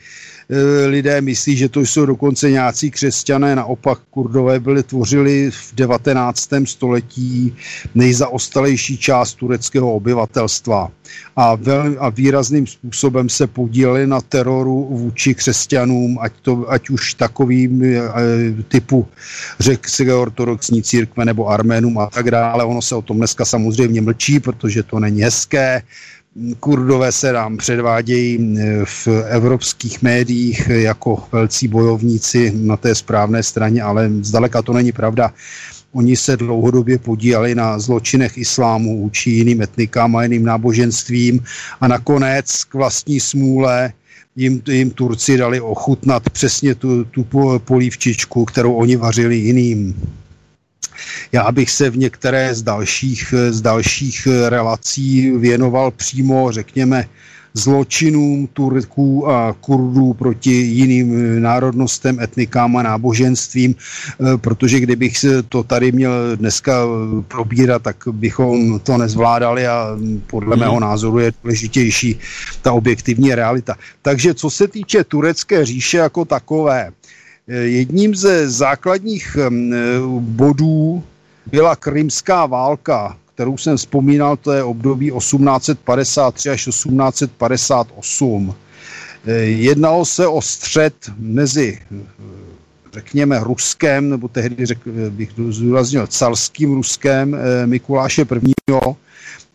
lidé 0.87 1.21
myslí, 1.21 1.57
že 1.57 1.69
to 1.69 1.81
jsou 1.81 2.07
dokonce 2.07 2.51
nějací 2.51 2.91
křesťané, 2.91 3.57
naopak 3.57 3.99
kurdové 4.11 4.61
byli 4.61 4.83
tvořili 4.83 5.51
v 5.51 5.75
19. 5.75 6.49
století 6.65 7.55
nejzaostalejší 7.95 8.99
část 8.99 9.35
tureckého 9.35 9.95
obyvatelstva 9.95 10.91
a, 11.37 11.55
vel, 11.55 11.97
a 11.99 12.09
výrazným 12.09 12.67
způsobem 12.67 13.29
se 13.29 13.47
podíleli 13.47 14.07
na 14.07 14.21
teroru 14.21 14.89
vůči 14.91 15.35
křesťanům, 15.35 16.19
ať, 16.21 16.33
to, 16.43 16.71
ať 16.71 16.91
už 16.91 17.15
takovým 17.15 17.83
e, 17.85 18.03
typu 18.69 19.09
řek 19.61 19.89
se 19.89 20.15
ortodoxní 20.15 20.83
církve 20.83 21.25
nebo 21.25 21.49
arménům 21.49 21.99
a 21.99 22.07
tak 22.07 22.31
dále. 22.31 22.65
Ono 22.65 22.83
se 22.83 22.95
o 22.95 23.03
tom 23.03 23.17
dneska 23.17 23.45
samozřejmě 23.45 24.01
mlčí, 24.01 24.41
protože 24.41 24.83
to 24.83 25.01
není 25.01 25.23
hezké. 25.23 25.83
Kurdové 26.61 27.13
se 27.13 27.33
nám 27.33 27.57
předvádějí 27.57 28.57
v 28.85 29.09
evropských 29.29 30.03
médiích 30.03 30.69
jako 30.69 31.23
velcí 31.33 31.69
bojovníci 31.69 32.53
na 32.57 32.77
té 32.77 32.95
správné 32.95 33.43
straně, 33.43 33.83
ale 33.83 34.11
zdaleka 34.21 34.63
to 34.63 34.73
není 34.73 34.93
pravda. 34.93 35.33
Oni 35.93 36.17
se 36.17 36.37
dlouhodobě 36.37 36.99
podíleli 36.99 37.55
na 37.55 37.79
zločinech 37.79 38.39
islámu 38.39 39.01
vůči 39.01 39.31
jiným 39.31 39.63
etnikám 39.63 40.17
a 40.17 40.23
jiným 40.23 40.45
náboženstvím 40.45 41.45
a 41.81 41.89
nakonec 41.89 42.65
k 42.65 42.75
vlastní 42.75 43.21
smůle 43.21 43.93
jim, 44.37 44.63
jim 44.71 44.91
Turci 44.91 45.37
dali 45.37 45.61
ochutnat 45.61 46.31
přesně 46.31 46.75
tu, 46.75 47.05
tu 47.05 47.27
polívčičku, 47.65 48.45
kterou 48.45 48.75
oni 48.75 48.97
vařili 48.97 49.37
jiným. 49.37 49.95
Já 51.33 51.53
bych 51.53 51.71
se 51.71 51.91
v 51.91 51.97
některé 51.97 52.55
z 52.55 52.63
dalších, 52.63 53.35
z 53.51 53.61
dalších 53.61 54.29
relací 54.49 55.31
věnoval 55.31 55.91
přímo, 55.91 56.53
řekněme, 56.53 57.05
zločinům 57.55 58.47
Turků 58.47 59.31
a 59.31 59.53
Kurdů 59.61 60.13
proti 60.13 60.51
jiným 60.51 61.43
národnostem, 61.43 62.21
etnikám 62.21 62.77
a 62.77 62.83
náboženstvím, 62.83 63.75
eh, 63.75 64.37
protože 64.37 64.81
kdybych 64.81 65.19
se 65.19 65.43
to 65.43 65.63
tady 65.63 65.93
měl 65.93 66.37
dneska 66.37 66.87
probírat, 67.29 67.83
tak 67.83 67.97
bychom 68.13 68.81
to 68.81 68.99
nezvládali 68.99 69.67
a 69.67 69.97
podle 70.27 70.57
mého 70.57 70.81
názoru 70.81 71.19
je 71.19 71.33
důležitější 71.43 72.19
ta 72.63 72.73
objektivní 72.73 73.35
realita. 73.35 73.77
Takže 74.03 74.35
co 74.35 74.51
se 74.51 74.69
týče 74.69 75.05
turecké 75.05 75.65
říše 75.65 75.97
jako 75.97 76.25
takové, 76.25 76.91
eh, 76.91 77.04
jedním 77.49 78.15
ze 78.15 78.51
základních 78.51 79.37
eh, 79.41 79.51
bodů 80.19 81.03
byla 81.47 81.77
krymská 81.77 82.47
válka, 82.47 83.17
kterou 83.35 83.57
jsem 83.57 83.77
vzpomínal, 83.77 84.37
to 84.37 84.53
je 84.53 84.63
období 84.63 85.11
1853 85.11 86.51
až 86.51 86.65
1858. 86.65 88.55
Eh, 89.27 89.33
jednalo 89.43 90.05
se 90.05 90.27
o 90.27 90.43
střed 90.43 90.95
mezi, 91.19 91.79
eh, 91.93 92.05
řekněme, 92.93 93.41
Ruskem, 93.45 94.11
nebo 94.11 94.29
tehdy 94.29 94.67
řek, 94.67 94.79
eh, 94.87 95.11
bych 95.11 95.31
zdůraznil 95.49 96.07
carským 96.07 96.75
Ruskem 96.75 97.37
Mikuláše 97.65 98.23
I. 98.23 98.75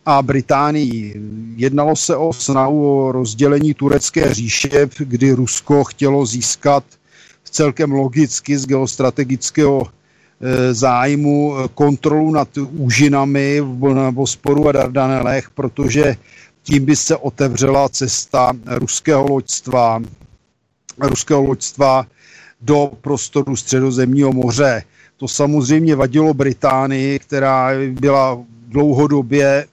a 0.06 0.22
Británii. 0.22 1.20
Jednalo 1.56 1.96
se 1.96 2.16
o 2.16 2.32
snahu 2.32 3.06
o 3.06 3.12
rozdělení 3.12 3.74
turecké 3.74 4.34
říše, 4.34 4.88
kdy 4.98 5.32
Rusko 5.32 5.84
chtělo 5.84 6.26
získat 6.26 6.84
celkem 7.50 7.92
logicky 7.92 8.58
z 8.58 8.66
geostrategického 8.66 9.86
Eh, 10.42 10.72
zájmu 10.74 11.52
eh, 11.58 11.68
kontrolu 11.74 12.32
nad 12.32 12.48
úžinami 12.58 13.60
v 13.60 14.10
Bosporu 14.10 14.68
a 14.68 14.72
Dardanelech, 14.72 15.50
protože 15.50 16.16
tím 16.62 16.84
by 16.84 16.96
se 16.96 17.16
otevřela 17.16 17.88
cesta 17.88 18.52
ruského 18.66 19.28
loďstva, 19.28 20.02
ruského 20.98 21.42
loďstva 21.42 22.06
do 22.60 22.92
prostoru 23.00 23.56
středozemního 23.56 24.32
moře. 24.32 24.82
To 25.16 25.28
samozřejmě 25.28 25.96
vadilo 25.96 26.34
Británii, 26.34 27.18
která 27.18 27.70
byla 27.90 28.38
dlouhodobě 28.68 29.46
eh, 29.46 29.66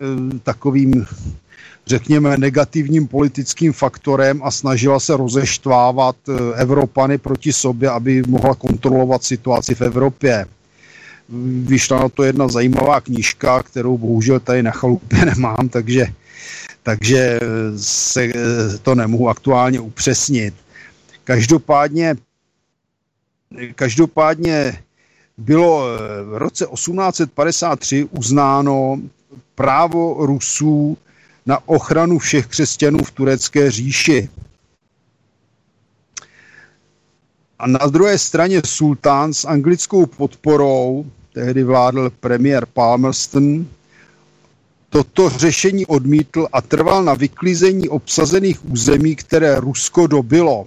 takovým 0.44 1.06
řekněme, 1.88 2.38
negativním 2.38 3.08
politickým 3.08 3.74
faktorem 3.74 4.42
a 4.44 4.52
snažila 4.52 5.00
se 5.00 5.18
rozeštvávat 5.18 6.16
Evropany 6.56 7.18
proti 7.18 7.54
sobě, 7.54 7.90
aby 7.90 8.24
mohla 8.28 8.56
kontrolovat 8.56 9.24
situaci 9.24 9.76
v 9.76 9.82
Evropě 9.82 10.46
vyšla 11.64 12.00
na 12.00 12.10
to 12.10 12.24
jedna 12.24 12.48
zajímavá 12.48 13.02
knížka, 13.02 13.64
kterou 13.64 13.98
bohužel 13.98 14.40
tady 14.40 14.64
na 14.64 14.72
chalupě 14.72 15.26
nemám, 15.26 15.70
takže, 15.70 16.06
takže 16.84 17.40
se 17.78 18.30
to 18.82 18.96
nemohu 18.96 19.30
aktuálně 19.30 19.80
upřesnit. 19.80 20.54
Každopádně, 21.24 22.16
každopádně 23.76 24.84
bylo 25.38 25.84
v 26.24 26.38
roce 26.38 26.66
1853 26.74 28.08
uznáno 28.12 29.00
právo 29.56 30.26
Rusů 30.26 30.98
na 31.48 31.68
ochranu 31.68 32.20
všech 32.20 32.48
křesťanů 32.48 33.04
v 33.04 33.12
turecké 33.12 33.72
říši. 33.72 34.30
A 37.60 37.68
na 37.68 37.80
druhé 37.88 38.18
straně 38.18 38.62
sultán 38.66 39.34
s 39.34 39.46
anglickou 39.46 40.06
podporou 40.06 41.06
tehdy 41.34 41.64
vládl 41.64 42.10
premiér 42.20 42.66
Palmerston, 42.66 43.66
toto 44.90 45.30
řešení 45.30 45.86
odmítl 45.86 46.48
a 46.54 46.62
trval 46.62 47.04
na 47.04 47.14
vyklízení 47.14 47.90
obsazených 47.90 48.66
území, 48.72 49.16
které 49.16 49.60
Rusko 49.60 50.08
dobilo. 50.08 50.66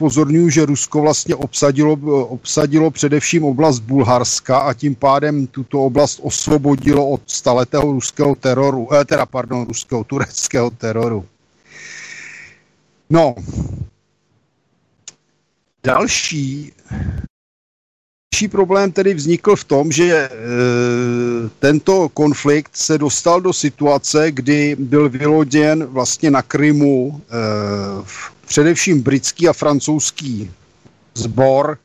Pozorňuji, 0.00 0.50
že 0.50 0.66
Rusko 0.66 1.00
vlastně 1.00 1.34
obsadilo, 1.36 1.92
obsadilo 2.26 2.90
především 2.90 3.44
oblast 3.44 3.80
Bulharska 3.80 4.58
a 4.58 4.74
tím 4.74 4.94
pádem 4.94 5.46
tuto 5.46 5.84
oblast 5.84 6.20
osvobodilo 6.22 7.08
od 7.08 7.20
staletého 7.26 7.92
ruského 7.92 8.34
teroru, 8.34 8.88
eh, 8.94 9.04
teda 9.04 9.26
pardon, 9.26 9.66
ruského 9.66 10.04
tureckého 10.04 10.70
teroru. 10.70 11.26
No, 13.10 13.34
další 15.84 16.72
Další 18.40 18.48
problém 18.48 18.92
tedy 18.92 19.14
vznikl 19.14 19.56
v 19.56 19.64
tom, 19.64 19.92
že 19.92 20.04
e, 20.04 20.30
tento 21.58 22.08
konflikt 22.08 22.70
se 22.76 22.98
dostal 22.98 23.40
do 23.40 23.52
situace, 23.52 24.30
kdy 24.32 24.76
byl 24.78 25.08
vyloděn 25.08 25.84
vlastně 25.84 26.30
na 26.30 26.42
Krymu 26.42 27.20
e, 27.20 27.34
především 28.46 29.02
britský 29.02 29.48
a 29.48 29.52
francouzský 29.52 30.50
sbor. 31.14 31.78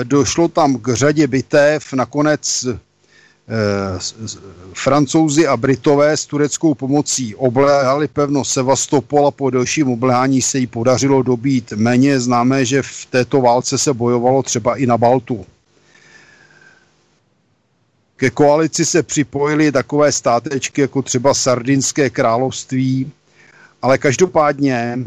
E, 0.00 0.04
došlo 0.04 0.48
tam 0.48 0.78
k 0.78 0.94
řadě 0.94 1.26
bitev, 1.26 1.92
nakonec 1.92 2.64
e, 2.64 2.78
francouzi 4.74 5.46
a 5.46 5.56
Britové 5.56 6.16
s 6.16 6.26
tureckou 6.26 6.74
pomocí 6.74 7.34
obléhali 7.34 8.08
pevno 8.08 8.44
Sevastopol 8.44 9.26
a 9.26 9.30
po 9.30 9.50
delším 9.50 9.88
obléhání 9.88 10.42
se 10.42 10.58
jí 10.58 10.66
podařilo 10.66 11.22
dobít. 11.22 11.72
Méně 11.76 12.20
známé, 12.20 12.64
že 12.64 12.82
v 12.82 13.06
této 13.10 13.40
válce 13.40 13.78
se 13.78 13.92
bojovalo 13.94 14.42
třeba 14.42 14.76
i 14.76 14.86
na 14.86 14.98
Baltu. 14.98 15.46
Ke 18.16 18.30
koalici 18.30 18.86
se 18.86 19.02
připojily 19.02 19.72
takové 19.72 20.12
státečky 20.12 20.80
jako 20.80 21.02
třeba 21.02 21.34
Sardinské 21.34 22.10
království, 22.10 23.12
ale 23.82 23.98
každopádně 23.98 24.98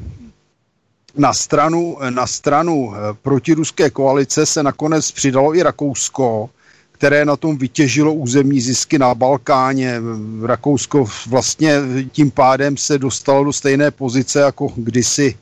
na 1.18 1.34
stranu, 1.34 1.97
na 2.10 2.28
stranu 2.28 2.93
eh, 2.93 2.97
protiruské 3.22 3.89
koalice 3.89 4.45
se 4.45 4.64
nakonec 4.64 5.12
přidalo 5.12 5.55
i 5.55 5.64
Rakousko, 5.64 6.49
které 6.91 7.26
na 7.26 7.36
tom 7.36 7.57
vytěžilo 7.57 8.14
územní 8.14 8.62
zisky 8.62 8.99
na 8.99 9.16
Balkáně. 9.16 10.01
Rakousko 10.43 11.05
vlastně 11.28 11.76
tím 12.12 12.32
pádem 12.32 12.78
se 12.78 12.97
dostalo 12.97 13.43
do 13.43 13.53
stejné 13.53 13.91
pozice 13.91 14.39
jako 14.39 14.72
kdysi 14.76 15.38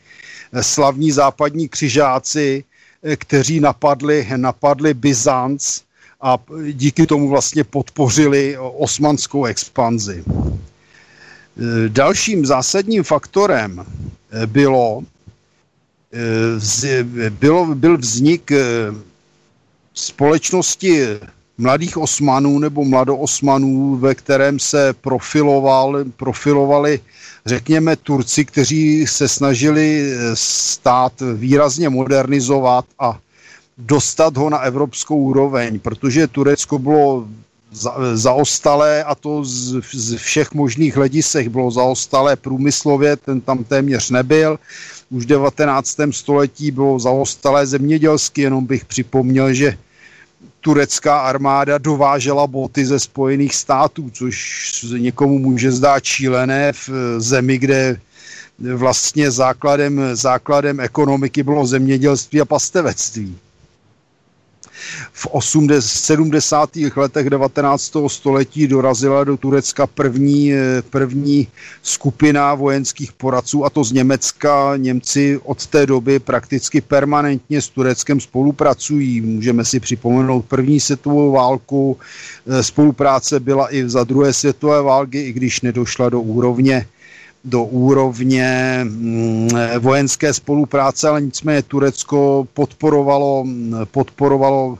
slavní 0.61 1.11
západní 1.11 1.69
křižáci, 1.69 2.63
eh, 3.03 3.15
kteří 3.15 3.59
napadli, 3.59 4.27
napadli 4.37 4.93
Byzanc 4.93 5.86
a 6.21 6.37
díky 6.71 7.05
tomu 7.07 7.29
vlastně 7.29 7.63
podpořili 7.63 8.57
osmanskou 8.57 9.45
expanzi. 9.45 10.23
E, 10.27 11.89
dalším 11.89 12.45
zásadním 12.45 13.03
faktorem 13.03 13.85
e, 14.31 14.47
bylo, 14.47 15.01
e, 16.83 17.29
bylo 17.29 17.75
byl 17.75 17.97
vznik 17.97 18.51
společnosti 19.93 21.05
mladých 21.57 21.97
osmanů 21.97 22.59
nebo 22.59 22.85
mladoosmanů, 22.85 23.95
ve 23.95 24.15
kterém 24.15 24.59
se 24.59 24.93
profiloval, 24.93 26.05
profilovali, 26.17 26.99
řekněme, 27.45 27.95
Turci, 27.95 28.45
kteří 28.45 29.07
se 29.07 29.27
snažili 29.27 30.13
stát 30.33 31.13
výrazně 31.35 31.89
modernizovat 31.89 32.85
a 32.99 33.19
dostat 33.77 34.37
ho 34.37 34.49
na 34.49 34.57
evropskou 34.57 35.17
úroveň, 35.17 35.79
protože 35.79 36.27
Turecko 36.27 36.79
bylo 36.79 37.27
za, 37.71 37.95
zaostalé 38.13 39.03
a 39.03 39.15
to 39.15 39.43
z, 39.45 39.81
z 39.93 40.15
všech 40.17 40.53
možných 40.53 40.95
hledisek 40.95 41.47
bylo 41.47 41.71
zaostalé 41.71 42.35
průmyslově, 42.35 43.15
ten 43.17 43.41
tam 43.41 43.63
téměř 43.63 44.09
nebyl. 44.09 44.59
Už 45.09 45.23
v 45.23 45.27
19. 45.27 45.97
století 46.11 46.71
bylo 46.71 46.99
zaostalé 46.99 47.67
zemědělsky, 47.67 48.41
jenom 48.41 48.65
bych 48.65 48.85
připomněl, 48.85 49.53
že 49.53 49.77
turecká 50.61 51.19
armáda 51.19 51.77
dovážela 51.77 52.47
boty 52.47 52.85
ze 52.85 52.99
Spojených 52.99 53.55
států, 53.55 54.09
což 54.13 54.85
někomu 54.97 55.39
může 55.39 55.71
zdát 55.71 56.03
šílené 56.03 56.73
v 56.73 56.89
zemi, 57.17 57.57
kde 57.57 57.99
vlastně 58.75 59.31
základem, 59.31 60.01
základem 60.13 60.79
ekonomiky 60.79 61.43
bylo 61.43 61.65
zemědělství 61.65 62.41
a 62.41 62.45
pastevectví 62.45 63.37
v 65.13 65.27
80, 65.27 65.81
70. 65.81 66.69
letech 66.95 67.29
19. 67.29 67.93
století 68.07 68.67
dorazila 68.67 69.23
do 69.23 69.37
Turecka 69.37 69.87
první, 69.87 70.53
eh, 70.53 70.81
první 70.89 71.47
skupina 71.81 72.55
vojenských 72.55 73.11
poradců, 73.11 73.65
a 73.65 73.69
to 73.69 73.83
z 73.83 73.91
Německa. 73.91 74.77
Němci 74.77 75.39
od 75.43 75.67
té 75.67 75.85
doby 75.85 76.19
prakticky 76.19 76.81
permanentně 76.81 77.61
s 77.61 77.69
Tureckem 77.69 78.19
spolupracují. 78.19 79.21
Můžeme 79.21 79.65
si 79.65 79.79
připomenout 79.79 80.45
první 80.45 80.79
světovou 80.79 81.31
válku. 81.31 81.97
Eh, 82.47 82.63
spolupráce 82.63 83.39
byla 83.39 83.73
i 83.73 83.89
za 83.89 84.03
druhé 84.03 84.33
světové 84.33 84.81
války, 84.81 85.21
i 85.21 85.33
když 85.33 85.61
nedošla 85.61 86.09
do 86.09 86.21
úrovně 86.21 86.87
do 87.47 87.63
úrovně 87.63 88.79
mm, 88.83 89.49
vojenské 89.79 90.33
spolupráce, 90.33 91.09
ale 91.09 91.21
nicméně 91.21 91.61
Turecko 91.61 92.47
podporovalo, 92.53 93.45
podporovalo 93.91 94.77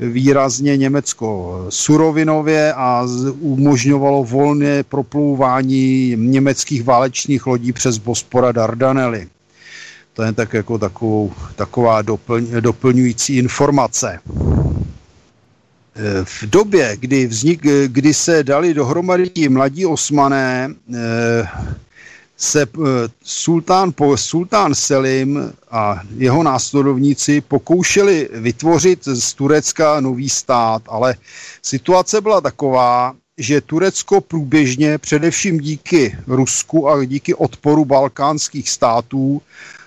výrazně 0.00 0.76
Německo 0.76 1.66
surovinově 1.68 2.72
a 2.72 3.06
umožňovalo 3.40 4.24
volné 4.24 4.82
proplouvání 4.82 6.14
německých 6.16 6.84
válečných 6.84 7.46
lodí 7.46 7.72
přes 7.72 7.98
Bospora 7.98 8.52
Dardanely. 8.52 9.28
To 10.12 10.22
je 10.22 10.32
tak 10.32 10.52
jako 10.54 10.78
takovou, 10.78 11.32
taková 11.56 12.02
doplň, 12.02 12.46
doplňující 12.60 13.36
informace. 13.36 14.18
V 16.24 16.46
době, 16.46 16.96
kdy, 17.00 17.26
vznik, 17.26 17.66
kdy 17.86 18.14
se 18.14 18.44
dali 18.44 18.74
dohromady 18.74 19.48
mladí 19.48 19.86
osmané, 19.86 20.68
eh, 20.94 21.48
se 22.40 22.62
eh, 22.62 23.08
sultán, 23.24 23.92
sultán 24.14 24.74
Selim 24.74 25.52
a 25.70 26.00
jeho 26.16 26.42
následovníci 26.42 27.40
pokoušeli 27.40 28.28
vytvořit 28.32 29.04
z 29.04 29.34
Turecka 29.34 30.00
nový 30.00 30.28
stát, 30.28 30.82
ale 30.88 31.14
situace 31.62 32.20
byla 32.20 32.40
taková, 32.40 33.14
že 33.38 33.60
Turecko 33.60 34.20
průběžně, 34.20 34.98
především 34.98 35.60
díky 35.60 36.16
Rusku 36.26 36.88
a 36.88 37.04
díky 37.04 37.34
odporu 37.34 37.84
balkánských 37.84 38.70
států, 38.70 39.42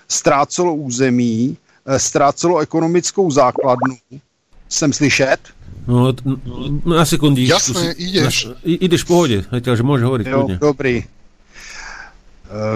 ztrácelo 0.08 0.74
území, 0.74 1.56
eh, 1.86 1.98
ztrácelo 1.98 2.58
ekonomickou 2.58 3.30
základnu. 3.30 3.96
Jsem 4.68 4.92
slyšet? 4.92 5.38
No, 5.86 6.14
na 6.84 7.04
sekundík. 7.04 7.48
Jasné, 7.48 7.92
ideš. 7.92 8.44
Na, 8.44 8.54
ideš 8.64 9.04
v 9.04 9.06
pohode, 9.06 9.38
takže 9.44 9.84
môžeš 9.84 10.04
hovoriť. 10.08 10.26
Jo, 10.26 10.48
dobrý. 10.56 11.04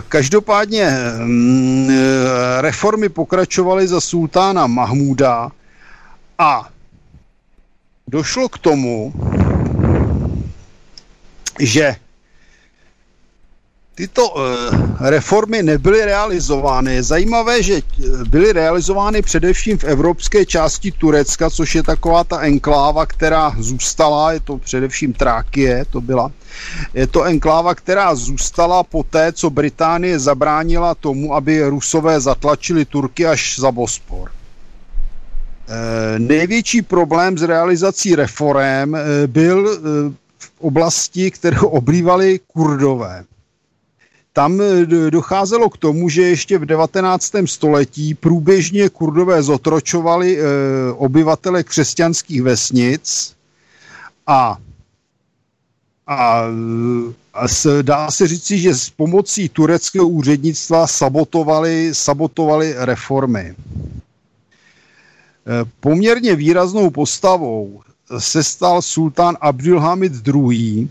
Každopádně 0.08 0.90
mm, 1.16 1.88
reformy 2.60 3.08
pokračovaly 3.08 3.88
za 3.88 4.00
sultána 4.00 4.66
Mahmuda 4.66 5.50
a 6.38 6.68
došlo 8.08 8.48
k 8.48 8.58
tomu, 8.58 9.12
že 11.60 11.96
tyto 13.98 14.30
uh, 14.30 14.42
reformy 15.00 15.62
nebyly 15.62 16.04
realizovány. 16.04 16.94
Je 16.94 17.02
zajímavé, 17.02 17.62
že 17.62 17.82
byly 18.30 18.52
realizovány 18.52 19.22
především 19.22 19.78
v 19.78 19.84
evropské 19.84 20.46
části 20.46 20.92
Turecka, 20.92 21.50
což 21.50 21.74
je 21.74 21.82
taková 21.82 22.24
ta 22.24 22.38
enkláva, 22.40 23.06
která 23.06 23.52
zůstala, 23.58 24.32
je 24.32 24.40
to 24.40 24.58
především 24.58 25.12
Trákie, 25.12 25.84
to 25.90 26.00
byla. 26.00 26.30
Je 26.94 27.06
to 27.06 27.22
enkláva, 27.24 27.74
která 27.74 28.14
zůstala 28.14 28.82
po 28.82 29.02
té, 29.02 29.32
co 29.32 29.50
Británie 29.50 30.18
zabránila 30.18 30.94
tomu, 30.94 31.34
aby 31.34 31.62
Rusové 31.66 32.20
zatlačili 32.20 32.84
Turky 32.84 33.26
až 33.26 33.58
za 33.58 33.72
Bospor. 33.72 34.30
E, 34.30 36.18
největší 36.18 36.82
problém 36.82 37.38
s 37.38 37.42
realizací 37.42 38.14
reform 38.14 38.94
byl 39.26 39.78
v 40.38 40.50
oblasti, 40.58 41.30
kterou 41.30 41.66
oblívali 41.66 42.40
kurdové 42.46 43.24
tam 44.32 44.60
eh, 44.60 44.86
docházelo 45.10 45.70
k 45.70 45.76
tomu, 45.76 46.08
že 46.08 46.22
ještě 46.22 46.58
v 46.58 46.66
19. 46.66 47.32
století 47.44 48.14
průběžně 48.14 48.88
kurdové 48.88 49.42
zotročovali 49.42 50.38
e, 50.38 50.42
obyvatele 50.92 51.62
křesťanských 51.64 52.42
vesnic 52.42 53.34
a, 54.26 54.58
a, 56.06 56.42
a 57.34 57.48
s, 57.48 57.82
dá 57.82 58.10
se 58.10 58.28
říci, 58.28 58.58
že 58.58 58.74
s 58.74 58.90
pomocí 58.90 59.48
tureckého 59.48 60.08
úřednictva 60.08 60.86
sabotovali, 60.86 61.90
sabotovali 61.92 62.74
reformy. 62.76 63.40
E, 63.40 63.54
poměrně 65.80 66.36
výraznou 66.36 66.90
postavou 66.90 67.80
se 68.18 68.44
stal 68.44 68.82
sultán 68.82 69.36
Abdulhamid 69.40 70.12
II., 70.28 70.88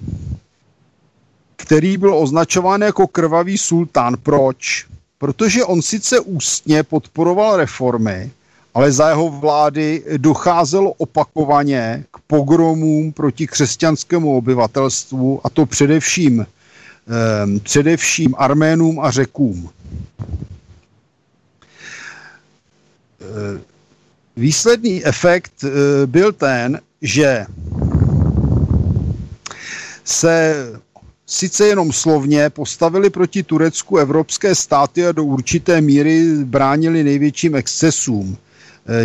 který 1.68 1.98
byl 1.98 2.16
označován 2.16 2.82
jako 2.82 3.08
krvavý 3.08 3.58
sultán. 3.58 4.16
Proč? 4.24 4.86
Protože 5.18 5.64
on 5.64 5.82
sice 5.82 6.20
ústně 6.20 6.84
podporoval 6.84 7.58
reformy, 7.58 8.32
ale 8.74 8.92
za 8.92 9.10
jeho 9.10 9.30
vlády 9.30 10.04
docházelo 10.18 10.92
opakovaně 10.92 12.06
k 12.12 12.20
pogromům 12.28 13.12
proti 13.12 13.48
křesťanskému 13.48 14.38
obyvatelstvu, 14.38 15.42
a 15.44 15.50
to 15.50 15.66
především, 15.66 16.42
eh, 16.42 17.60
především 17.60 18.36
Arménům 18.38 19.00
a 19.00 19.12
Řekům. 19.12 19.70
Eh, 23.22 23.60
výsledný 24.38 25.06
efekt 25.06 25.64
eh, 25.64 25.70
byl 26.08 26.32
ten, 26.34 26.80
že 27.02 27.46
se 30.04 30.56
sice 31.28 31.68
jenom 31.68 31.94
slovně 31.94 32.50
postavili 32.50 33.10
proti 33.10 33.44
Turecku 33.44 33.98
evropské 33.98 34.56
státy 34.56 35.06
a 35.06 35.12
do 35.12 35.24
určité 35.24 35.82
míry 35.82 36.24
bránili 36.44 37.04
největším 37.04 37.56
excesům. 37.56 38.38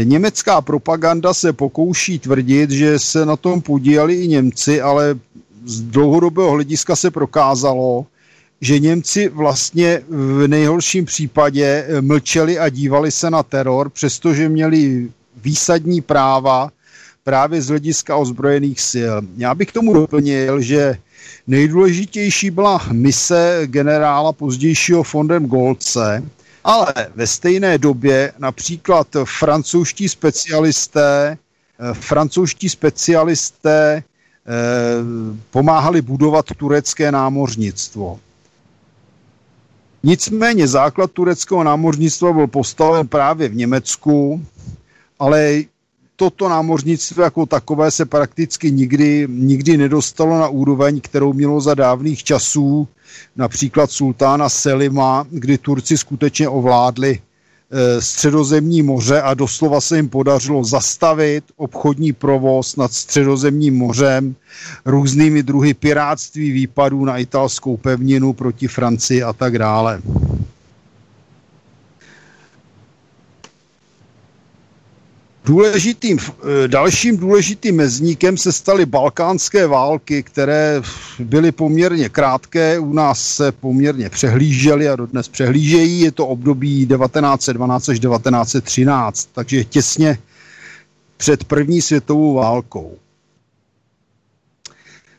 E, 0.00 0.04
německá 0.04 0.60
propaganda 0.60 1.34
se 1.34 1.52
pokouší 1.52 2.18
tvrdit, 2.18 2.70
že 2.70 2.98
se 2.98 3.26
na 3.26 3.36
tom 3.36 3.60
podíleli 3.60 4.14
i 4.14 4.28
Němci, 4.28 4.80
ale 4.80 5.18
z 5.64 5.80
dlouhodobého 5.80 6.50
hlediska 6.50 6.96
se 6.96 7.10
prokázalo, 7.10 8.06
že 8.60 8.78
Němci 8.78 9.28
vlastně 9.28 10.02
v 10.08 10.48
nejhorším 10.48 11.04
případě 11.04 11.86
mlčeli 12.00 12.58
a 12.58 12.68
dívali 12.68 13.10
se 13.10 13.30
na 13.30 13.42
teror, 13.42 13.90
přestože 13.90 14.48
měli 14.48 15.10
výsadní 15.36 16.00
práva 16.00 16.70
právě 17.24 17.62
z 17.62 17.68
hlediska 17.68 18.16
ozbrojených 18.16 18.80
sil. 18.90 19.14
Já 19.36 19.54
bych 19.54 19.72
tomu 19.72 19.94
doplnil, 19.94 20.60
že 20.60 20.98
Nejdůležitější 21.46 22.50
byla 22.50 22.82
mise 22.92 23.62
generála 23.66 24.32
pozdějšího 24.32 25.02
fondem 25.02 25.46
Golce, 25.46 26.22
ale 26.64 26.94
ve 27.14 27.26
stejné 27.26 27.78
době 27.78 28.32
například 28.38 29.06
francouzští 29.24 30.08
specialisté, 30.08 31.38
eh, 31.80 31.94
francouzští 31.94 32.68
specialisté 32.68 34.02
eh, 34.02 34.52
pomáhali 35.50 36.02
budovat 36.02 36.46
turecké 36.56 37.12
námořnictvo. 37.12 38.20
Nicméně 40.02 40.68
základ 40.68 41.10
tureckého 41.12 41.64
námořnictva 41.64 42.32
byl 42.32 42.46
postaven 42.46 43.08
právě 43.08 43.48
v 43.48 43.54
Německu, 43.54 44.46
ale 45.18 45.62
toto 46.22 46.48
námořnictvo 46.48 47.22
jako 47.22 47.46
takové 47.46 47.90
se 47.90 48.04
prakticky 48.06 48.70
nikdy, 48.70 49.26
nikdy 49.30 49.76
nedostalo 49.76 50.38
na 50.38 50.48
úroveň, 50.48 51.00
kterou 51.00 51.32
mělo 51.32 51.60
za 51.60 51.74
dávných 51.74 52.24
časů 52.24 52.88
například 53.36 53.90
sultána 53.90 54.48
Selima, 54.48 55.26
kdy 55.30 55.58
Turci 55.58 55.98
skutečně 55.98 56.48
ovládli 56.48 57.18
e, 57.18 58.00
středozemní 58.02 58.82
moře 58.82 59.22
a 59.22 59.34
doslova 59.34 59.80
se 59.80 59.96
jim 59.96 60.08
podařilo 60.08 60.64
zastavit 60.64 61.44
obchodní 61.56 62.12
provoz 62.12 62.76
nad 62.76 62.92
středozemním 62.92 63.76
mořem 63.76 64.34
různými 64.84 65.42
druhy 65.42 65.74
pirátství, 65.74 66.50
výpadů 66.50 67.04
na 67.04 67.18
italskou 67.18 67.76
pevninu 67.76 68.32
proti 68.32 68.68
Francii 68.68 69.22
a 69.22 69.32
tak 69.32 69.58
dále. 69.58 70.00
Důležitým, 75.44 76.18
eh, 76.18 76.68
dalším 76.68 77.16
důležitým 77.16 77.76
mezníkem 77.76 78.36
se 78.36 78.52
staly 78.52 78.86
balkánské 78.86 79.66
války, 79.66 80.22
které 80.22 80.82
byly 81.18 81.52
poměrně 81.52 82.08
krátké, 82.08 82.78
u 82.78 82.92
nás 82.92 83.26
se 83.26 83.52
poměrně 83.52 84.10
přehlížely 84.10 84.88
a 84.88 84.96
dodnes 84.96 85.28
přehlížejí. 85.28 86.00
Je 86.00 86.12
to 86.12 86.26
období 86.26 86.86
1912 86.86 87.88
až 87.88 87.98
1913, 88.00 89.28
takže 89.32 89.64
těsně 89.64 90.18
před 91.16 91.44
první 91.44 91.82
světovou 91.82 92.34
válkou. 92.34 92.96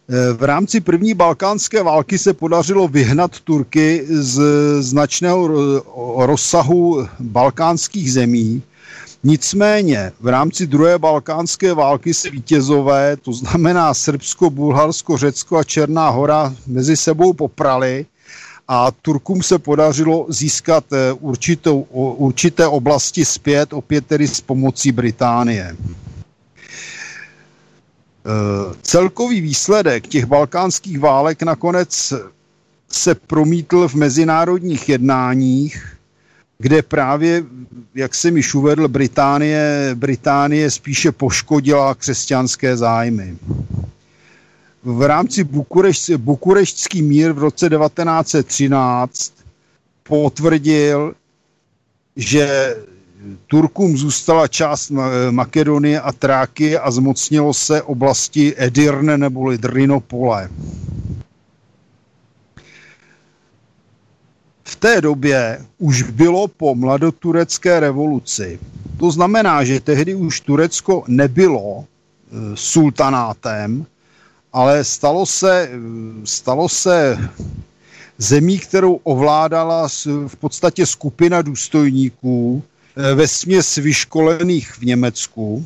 Eh, 0.09 0.33
v 0.33 0.43
rámci 0.43 0.81
první 0.81 1.13
balkánské 1.13 1.83
války 1.83 2.17
se 2.17 2.33
podařilo 2.33 2.87
vyhnat 2.87 3.39
Turky 3.39 4.05
z 4.09 4.41
značného 4.79 5.47
rozsahu 6.25 7.07
balkánských 7.19 8.13
zemí, 8.13 8.63
Nicméně 9.25 10.11
v 10.19 10.27
rámci 10.27 10.67
druhé 10.67 10.99
balkánské 10.99 11.73
války 11.73 12.13
se 12.13 12.29
vítězové, 12.29 13.17
to 13.17 13.33
znamená 13.33 13.93
Srbsko, 13.93 14.49
Bulharsko, 14.49 15.17
Řecko 15.17 15.57
a 15.57 15.63
Černá 15.63 16.09
hora, 16.09 16.55
mezi 16.67 16.97
sebou 16.97 17.33
poprali 17.33 18.05
a 18.67 18.91
Turkům 18.91 19.43
se 19.43 19.59
podařilo 19.59 20.25
získat 20.29 20.83
eh, 20.93 21.13
určitou, 21.13 21.81
určité 22.17 22.67
oblasti 22.67 23.25
zpět, 23.25 23.73
opět 23.73 24.05
tedy 24.07 24.27
s 24.27 24.41
pomocí 24.41 24.91
Británie. 24.91 25.75
Eh, 28.25 28.75
celkový 28.81 29.41
výsledek 29.41 30.07
těch 30.07 30.25
balkánských 30.25 30.99
válek 30.99 31.43
nakonec 31.43 32.13
se 32.91 33.15
promítl 33.15 33.87
v 33.87 33.93
mezinárodních 33.93 34.89
jednáních, 34.89 35.92
kde 36.63 36.81
právě, 36.81 37.43
jak 37.95 38.15
jsem 38.15 38.37
již 38.37 38.53
uvedl, 38.55 38.87
Británie, 38.87 39.89
Británie 39.95 40.71
spíše 40.71 41.11
poškodila 41.11 41.95
křesťanské 41.95 42.77
zájmy. 42.77 43.37
V 44.83 45.01
rámci 45.07 45.43
Bukurešť, 45.43 46.11
Bukureštský 46.11 47.01
mír 47.01 47.31
v 47.33 47.37
roce 47.37 47.69
1913 47.69 49.33
potvrdil, 50.03 51.13
že 52.15 52.75
Turkům 53.47 53.97
zůstala 53.97 54.47
část 54.47 54.91
Makedonie 55.31 56.01
a 56.01 56.11
Tráky 56.11 56.77
a 56.77 56.91
zmocnilo 56.91 57.53
se 57.53 57.81
oblasti 57.81 58.53
Edirne 58.57 59.17
neboli 59.17 59.57
Drinopole. 59.57 60.49
Té 64.83 65.01
době 65.01 65.65
už 65.77 66.01
bylo 66.01 66.47
po 66.47 66.75
mladoturecké 66.75 67.79
revoluci. 67.79 68.59
To 68.99 69.11
znamená, 69.11 69.63
že 69.63 69.79
tehdy 69.79 70.15
už 70.15 70.41
Turecko 70.41 71.03
nebylo 71.07 71.83
e, 71.83 71.85
sultanátem, 72.55 73.85
ale 74.53 74.83
stalo 74.83 75.25
se, 75.25 75.69
e, 75.71 75.79
stalo 76.23 76.69
se 76.69 77.17
zemí, 78.17 78.59
kterou 78.59 78.99
ovládala 79.03 79.87
v 80.27 80.35
podstatě 80.35 80.85
skupina 80.85 81.41
důstojníků, 81.41 82.63
e, 82.63 83.15
ve 83.15 83.27
směs 83.27 83.75
vyškolených 83.75 84.71
v 84.71 84.81
Německu. 84.81 85.65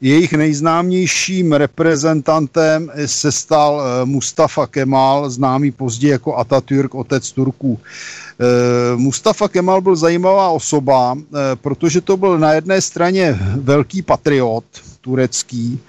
Jejich 0.00 0.32
nejznámějším 0.32 1.52
reprezentantem 1.52 2.90
se 3.06 3.32
stal 3.32 3.82
eh, 3.82 4.04
Mustafa 4.04 4.66
Kemal, 4.66 5.30
známý 5.30 5.70
později 5.70 6.10
jako 6.10 6.36
Atatürk, 6.36 6.94
otec 6.94 7.32
Turků. 7.32 7.80
Eh, 7.80 8.96
Mustafa 8.96 9.48
Kemal 9.48 9.80
byl 9.80 9.96
zajímavá 9.96 10.48
osoba, 10.48 11.16
eh, 11.18 11.38
protože 11.54 12.00
to 12.00 12.16
byl 12.16 12.38
na 12.38 12.52
jedné 12.52 12.80
straně 12.80 13.38
velký 13.56 14.02
patriot 14.02 14.64
turecký 15.00 15.80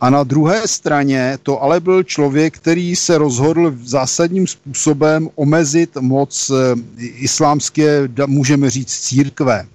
a 0.00 0.10
na 0.10 0.24
druhé 0.24 0.68
straně 0.68 1.38
to 1.42 1.62
ale 1.62 1.80
byl 1.80 2.02
člověk, 2.02 2.56
který 2.56 2.96
se 2.96 3.18
rozhodl 3.18 3.74
zásadním 3.84 4.46
způsobem 4.46 5.28
omezit 5.34 5.96
moc 6.00 6.52
islámské, 6.98 8.08
můžeme 8.26 8.70
říct, 8.70 9.00
církve. 9.00 9.66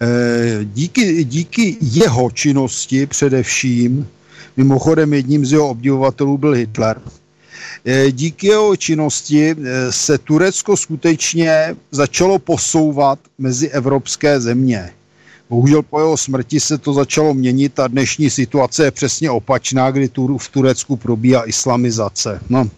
Eh, 0.00 0.64
díky, 0.64 1.24
díky 1.24 1.76
jeho 1.80 2.30
činnosti 2.30 3.06
především, 3.06 4.08
mimochodem 4.56 5.14
jedním 5.14 5.46
z 5.46 5.52
jeho 5.52 5.68
obdivovatelů 5.68 6.38
byl 6.38 6.52
Hitler, 6.52 7.00
eh, 7.84 8.12
díky 8.12 8.46
jeho 8.46 8.76
činnosti 8.76 9.50
eh, 9.50 9.92
se 9.92 10.18
Turecko 10.18 10.76
skutečně 10.76 11.76
začalo 11.90 12.38
posouvat 12.38 13.18
mezi 13.38 13.68
evropské 13.68 14.40
země. 14.40 14.90
Bohužel 15.50 15.82
po 15.82 16.00
jeho 16.00 16.16
smrti 16.16 16.60
se 16.60 16.78
to 16.78 16.92
začalo 16.92 17.34
měnit 17.34 17.80
a 17.80 17.88
dnešní 17.88 18.30
situace 18.30 18.84
je 18.84 18.90
přesně 18.90 19.30
opačná, 19.30 19.90
kdy 19.90 20.10
v 20.38 20.48
Turecku 20.48 20.96
probíhá 20.96 21.48
islamizace. 21.48 22.40
No, 22.48 22.68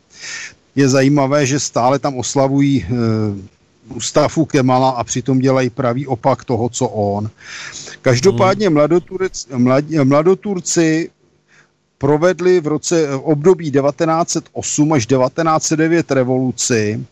je 0.77 0.89
zajímavé, 0.89 1.47
že 1.47 1.61
stále 1.61 1.99
tam 1.99 2.17
oslavují 2.17 2.87
Mustafu 3.95 4.45
Kemala 4.45 4.91
a 4.91 5.05
přitom 5.05 5.39
dělají 5.39 5.71
pravý 5.71 6.07
opak 6.07 6.45
toho, 6.45 6.69
co 6.69 6.89
on. 6.89 7.31
Každopádně 8.03 8.71
mladoturec, 8.71 9.47
mlad, 9.57 9.85
mladoturci 10.05 11.11
provedli 11.99 12.61
v 12.61 12.67
roce 12.67 13.07
v 13.07 13.21
období 13.21 13.71
1908 13.71 14.93
až 14.93 15.07
1909 15.07 16.11
revoluci, 16.11 17.07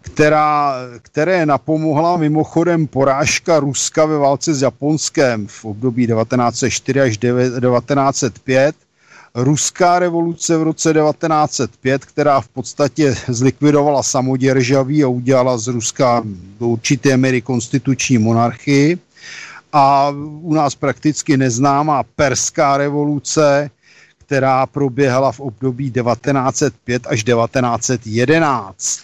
která, 0.00 0.74
které 1.02 1.46
napomohla 1.46 2.16
mimochodem 2.16 2.86
porážka 2.86 3.60
Ruska 3.60 4.04
ve 4.04 4.18
válce 4.18 4.54
s 4.54 4.62
Japonskem 4.62 5.46
v 5.46 5.64
období 5.64 6.06
1904 6.06 7.00
až 7.00 7.18
1905 7.18 8.76
ruská 9.36 9.98
revoluce 9.98 10.56
v 10.56 10.62
roce 10.62 10.92
1905, 10.94 12.04
která 12.04 12.40
v 12.40 12.48
podstatě 12.48 13.14
zlikvidovala 13.28 14.02
samoděržaví 14.02 15.04
a 15.04 15.08
udělala 15.08 15.58
z 15.58 15.66
Ruska 15.66 16.22
do 16.60 16.66
určité 16.68 17.16
míry 17.16 17.42
konstituční 17.42 18.18
monarchii. 18.18 18.98
A 19.72 20.10
u 20.40 20.54
nás 20.54 20.74
prakticky 20.74 21.36
neznámá 21.36 22.02
perská 22.02 22.76
revoluce, 22.76 23.70
která 24.18 24.66
proběhla 24.66 25.32
v 25.32 25.40
období 25.40 25.90
1905 25.90 27.06
až 27.06 27.24
1911. 27.24 29.00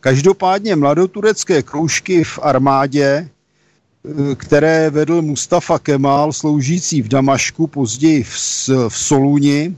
Každopádně 0.00 0.76
mladoturecké 0.76 1.62
kroužky 1.62 2.24
v 2.24 2.38
armádě 2.42 3.28
které 4.34 4.90
vedl 4.90 5.22
Mustafa 5.22 5.78
Kemal, 5.78 6.32
sloužící 6.32 7.02
v 7.02 7.08
Damašku, 7.08 7.66
později 7.66 8.22
v, 8.22 8.34
v 8.88 8.98
Soluni, 8.98 9.76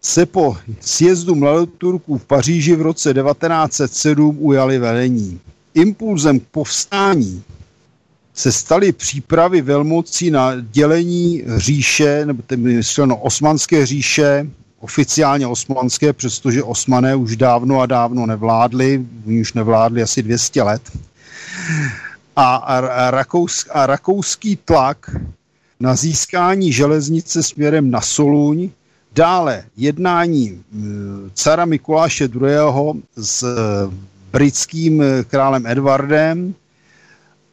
se 0.00 0.26
po 0.26 0.56
sjezdu 0.80 1.34
mladoturků 1.34 2.18
v 2.18 2.24
Paříži 2.24 2.76
v 2.76 2.82
roce 2.82 3.14
1907 3.14 4.36
ujali 4.40 4.78
velení. 4.78 5.40
Impulzem 5.74 6.40
k 6.40 6.44
povstání 6.50 7.42
se 8.34 8.52
staly 8.52 8.92
přípravy 8.92 9.60
velmocí 9.60 10.30
na 10.30 10.52
dělení 10.60 11.42
říše, 11.56 12.26
nebo 12.26 12.42
mysleno 12.56 13.16
osmanské 13.16 13.86
říše, 13.86 14.46
oficiálně 14.80 15.46
osmanské, 15.46 16.12
přestože 16.12 16.62
osmané 16.62 17.16
už 17.16 17.36
dávno 17.36 17.80
a 17.80 17.86
dávno 17.86 18.26
nevládli, 18.26 19.06
oni 19.26 19.40
už 19.40 19.52
nevládli 19.52 20.02
asi 20.02 20.22
200 20.22 20.62
let 20.62 20.82
a, 22.40 23.10
rakous, 23.10 23.66
a 23.70 23.86
rakouský 23.86 24.56
tlak 24.56 25.10
na 25.80 25.96
získání 25.96 26.72
železnice 26.72 27.42
směrem 27.42 27.90
na 27.90 28.00
Soluň, 28.00 28.70
dále 29.12 29.64
jednání 29.76 30.64
cara 31.34 31.64
Mikuláše 31.64 32.24
II. 32.24 33.02
s 33.16 33.42
e, 33.42 33.46
britským 34.32 35.02
e, 35.02 35.24
králem 35.24 35.66
Edwardem 35.66 36.54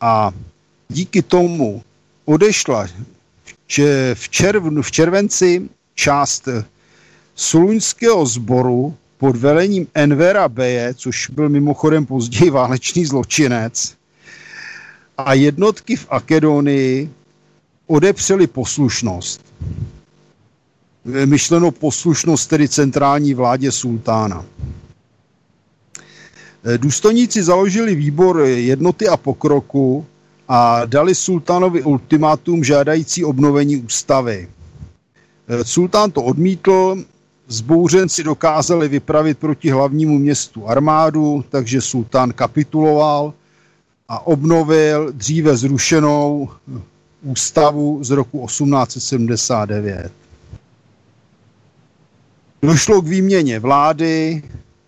a 0.02 0.32
díky 0.90 1.22
tomu 1.22 1.84
odešla 2.26 2.88
v, 4.14 4.30
červnu, 4.30 4.82
v 4.82 4.92
červenci 4.92 5.70
část 5.96 6.48
soluňského 7.36 8.26
sboru 8.26 8.96
pod 9.18 9.36
velením 9.36 9.88
Envera 9.94 10.50
Beje, 10.50 10.94
což 10.94 11.30
byl 11.30 11.50
mimochodem 11.50 12.06
později 12.06 12.50
válečný 12.50 13.06
zločinec, 13.06 13.96
a 15.18 15.34
jednotky 15.34 15.96
v 15.96 16.06
Akedonii 16.10 17.10
odepřeli 17.88 18.48
poslušnost. 18.48 19.42
Myšleno 21.26 21.72
poslušnost 21.72 22.48
tedy 22.50 22.70
centrální 22.70 23.34
vládě 23.34 23.72
sultána. 23.72 24.46
Důstojníci 26.78 27.44
založili 27.44 27.96
výbor 27.96 28.42
jednoty 28.46 29.08
a 29.08 29.18
pokroku 29.18 30.06
a 30.48 30.86
dali 30.86 31.16
sultánovi 31.16 31.84
ultimátum 31.84 32.64
žádající 32.64 33.26
obnovení 33.26 33.78
ústavy. 33.78 34.50
Sultán 35.64 36.12
to 36.12 36.24
odmítl, 36.24 36.98
zbouřenci 37.48 38.24
dokázali 38.24 38.88
vypravit 38.88 39.38
proti 39.38 39.70
hlavnímu 39.70 40.18
městu 40.18 40.68
armádu, 40.68 41.44
takže 41.50 41.82
sultán 41.82 42.34
kapituloval– 42.34 43.34
a 44.10 44.28
obnovil 44.28 45.12
dříve 45.12 45.58
zrušenou 45.58 46.50
ústavu 47.24 48.04
z 48.04 48.10
roku 48.10 48.46
1879. 48.48 50.12
Došlo 52.62 53.02
k 53.02 53.08
výměně 53.08 53.60
vlády, 53.60 54.44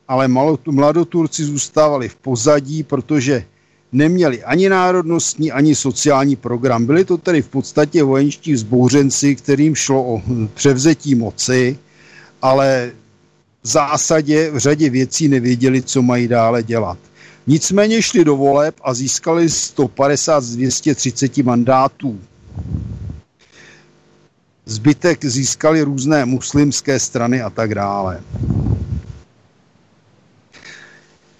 ale 0.07 0.27
mladoturci 0.67 1.43
zůstávali 1.45 2.09
v 2.09 2.15
pozadí, 2.15 2.83
protože 2.83 3.43
neměli 3.91 4.43
ani 4.43 4.69
národnostní, 4.69 5.51
ani 5.51 5.75
sociální 5.75 6.35
program. 6.35 6.85
Byli 6.85 7.05
to 7.05 7.17
tedy 7.17 7.41
v 7.41 7.49
podstatě 7.49 8.03
vojenští 8.03 8.53
vzbouřenci, 8.53 9.35
kterým 9.35 9.75
šlo 9.75 10.03
o 10.15 10.21
převzetí 10.53 11.15
moci, 11.15 11.77
ale 12.41 12.91
v 13.63 13.67
zásadě 13.67 14.51
v 14.51 14.57
řadě 14.57 14.89
věcí 14.89 15.27
nevěděli, 15.27 15.81
co 15.81 16.01
mají 16.01 16.27
dále 16.27 16.63
dělat. 16.63 16.97
Nicméně 17.47 18.01
šli 18.01 18.25
do 18.25 18.35
voleb 18.35 18.75
a 18.83 18.93
získali 18.93 19.49
150 19.49 20.41
z 20.41 20.55
230 20.55 21.37
mandátů. 21.37 22.19
Zbytek 24.65 25.25
získali 25.25 25.81
různé 25.81 26.25
muslimské 26.25 26.99
strany 26.99 27.41
a 27.41 27.49
tak 27.49 27.75
dále. 27.75 28.21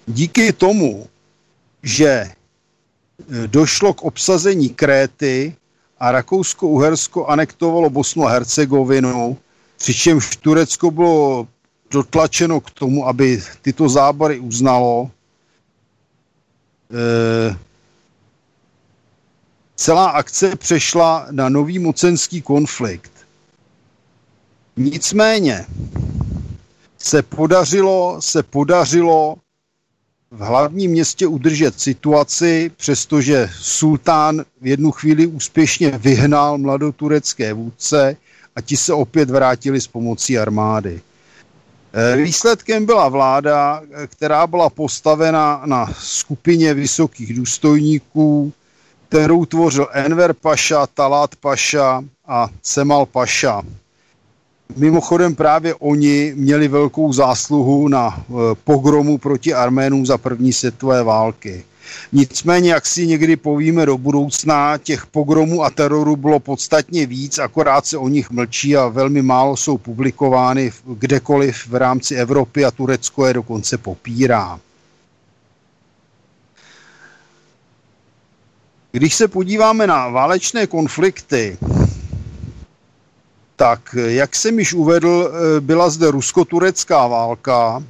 Díky 0.06 0.52
tomu, 0.52 1.06
že 1.82 2.08
e, 2.08 2.32
došlo 3.46 3.94
k 3.94 4.02
obsazení 4.02 4.68
Kréty 4.68 5.54
a 6.00 6.12
Rakousko-Uhersko 6.12 7.26
anektovalo 7.26 7.90
Bosnu 7.90 8.26
a 8.26 8.30
Hercegovinu, 8.30 9.38
přičemž 9.76 10.36
Turecko 10.36 10.90
bylo 10.90 11.48
dotlačeno 11.90 12.60
k 12.60 12.70
tomu, 12.70 13.06
aby 13.08 13.42
tyto 13.62 13.88
zábory 13.88 14.38
uznalo. 14.38 15.10
E, 16.90 17.56
celá 19.76 20.08
akce 20.10 20.56
přešla 20.56 21.26
na 21.30 21.48
nový 21.48 21.78
mocenský 21.78 22.42
konflikt. 22.42 23.12
Nicméně 24.76 25.66
se 26.98 27.22
podařilo, 27.22 28.16
se 28.20 28.42
podařilo 28.42 29.36
v 30.30 30.40
hlavním 30.40 30.90
městě 30.90 31.26
udržet 31.26 31.80
situaci, 31.80 32.70
přestože 32.76 33.50
sultán 33.60 34.44
v 34.60 34.66
jednu 34.66 34.90
chvíli 34.90 35.26
úspěšně 35.26 35.90
vyhnal 35.90 36.58
mladoturecké 36.58 37.52
vůdce 37.52 38.16
a 38.56 38.60
ti 38.60 38.76
se 38.76 38.92
opět 38.92 39.30
vrátili 39.30 39.80
s 39.80 39.86
pomocí 39.86 40.38
armády. 40.38 41.00
E, 41.92 42.16
výsledkem 42.16 42.86
byla 42.86 43.08
vláda, 43.08 43.82
která 44.06 44.46
byla 44.46 44.70
postavena 44.70 45.62
na 45.66 45.86
skupině 45.98 46.74
vysokých 46.74 47.34
důstojníků, 47.36 48.52
kterou 49.08 49.44
tvořil 49.44 49.88
Enver 49.92 50.32
Paša, 50.32 50.86
Talat 50.86 51.36
Paša 51.36 52.02
a 52.26 52.48
Cemal 52.62 53.06
Paša. 53.06 53.62
Mimochodem 54.76 55.34
právě 55.34 55.74
oni 55.74 56.32
měli 56.36 56.68
velkou 56.68 57.12
zásluhu 57.12 57.88
na 57.88 58.08
e, 58.18 58.32
pogromu 58.64 59.18
proti 59.18 59.54
Arménům 59.54 60.06
za 60.06 60.18
první 60.18 60.52
světové 60.52 61.02
války. 61.02 61.64
Nicméně, 62.12 62.70
jak 62.72 62.86
si 62.86 63.06
někdy 63.06 63.36
povíme 63.36 63.86
do 63.86 63.98
budoucna, 63.98 64.78
těch 64.78 65.06
pogromů 65.06 65.64
a 65.64 65.70
teroru 65.70 66.16
bylo 66.16 66.40
podstatně 66.40 67.06
víc, 67.06 67.38
akorát 67.38 67.86
se 67.86 67.96
o 67.98 68.08
nich 68.08 68.30
mlčí 68.30 68.76
a 68.76 68.88
velmi 68.88 69.22
málo 69.22 69.56
jsou 69.56 69.78
publikovány 69.78 70.72
kdekoliv 70.86 71.66
v 71.66 71.74
rámci 71.74 72.14
Evropy 72.14 72.64
a 72.64 72.70
Turecko 72.70 73.26
je 73.26 73.34
dokonce 73.34 73.78
popírá. 73.78 74.60
Když 78.92 79.14
se 79.14 79.28
podíváme 79.28 79.86
na 79.86 80.08
válečné 80.08 80.66
konflikty, 80.66 81.58
tak 83.56 83.94
jak 84.06 84.36
jsem 84.36 84.58
již 84.58 84.74
uvedl, 84.74 85.30
eh, 85.32 85.60
byla 85.60 85.90
zde 85.90 86.10
rusko-turecká 86.10 87.06
válka, 87.06 87.82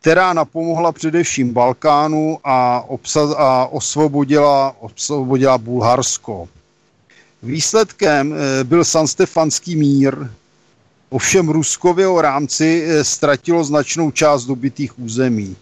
která 0.00 0.32
napomohla 0.32 0.92
především 0.92 1.52
Balkánu 1.52 2.38
a, 2.44 2.84
obsaz, 2.88 3.30
a 3.36 3.66
osvobodila, 3.66 4.76
osvobodila 4.80 5.58
Bulharsko. 5.58 6.48
Výsledkem 7.42 8.34
eh, 8.34 8.64
byl 8.64 8.84
Sanstefanský 8.84 9.76
mír, 9.76 10.30
ovšem 11.10 11.48
Rusko 11.48 11.94
v 11.94 12.20
rámci 12.20 12.84
eh, 12.86 13.04
ztratilo 13.04 13.64
značnou 13.64 14.10
část 14.10 14.44
dobitých 14.44 14.98
území. 14.98 15.56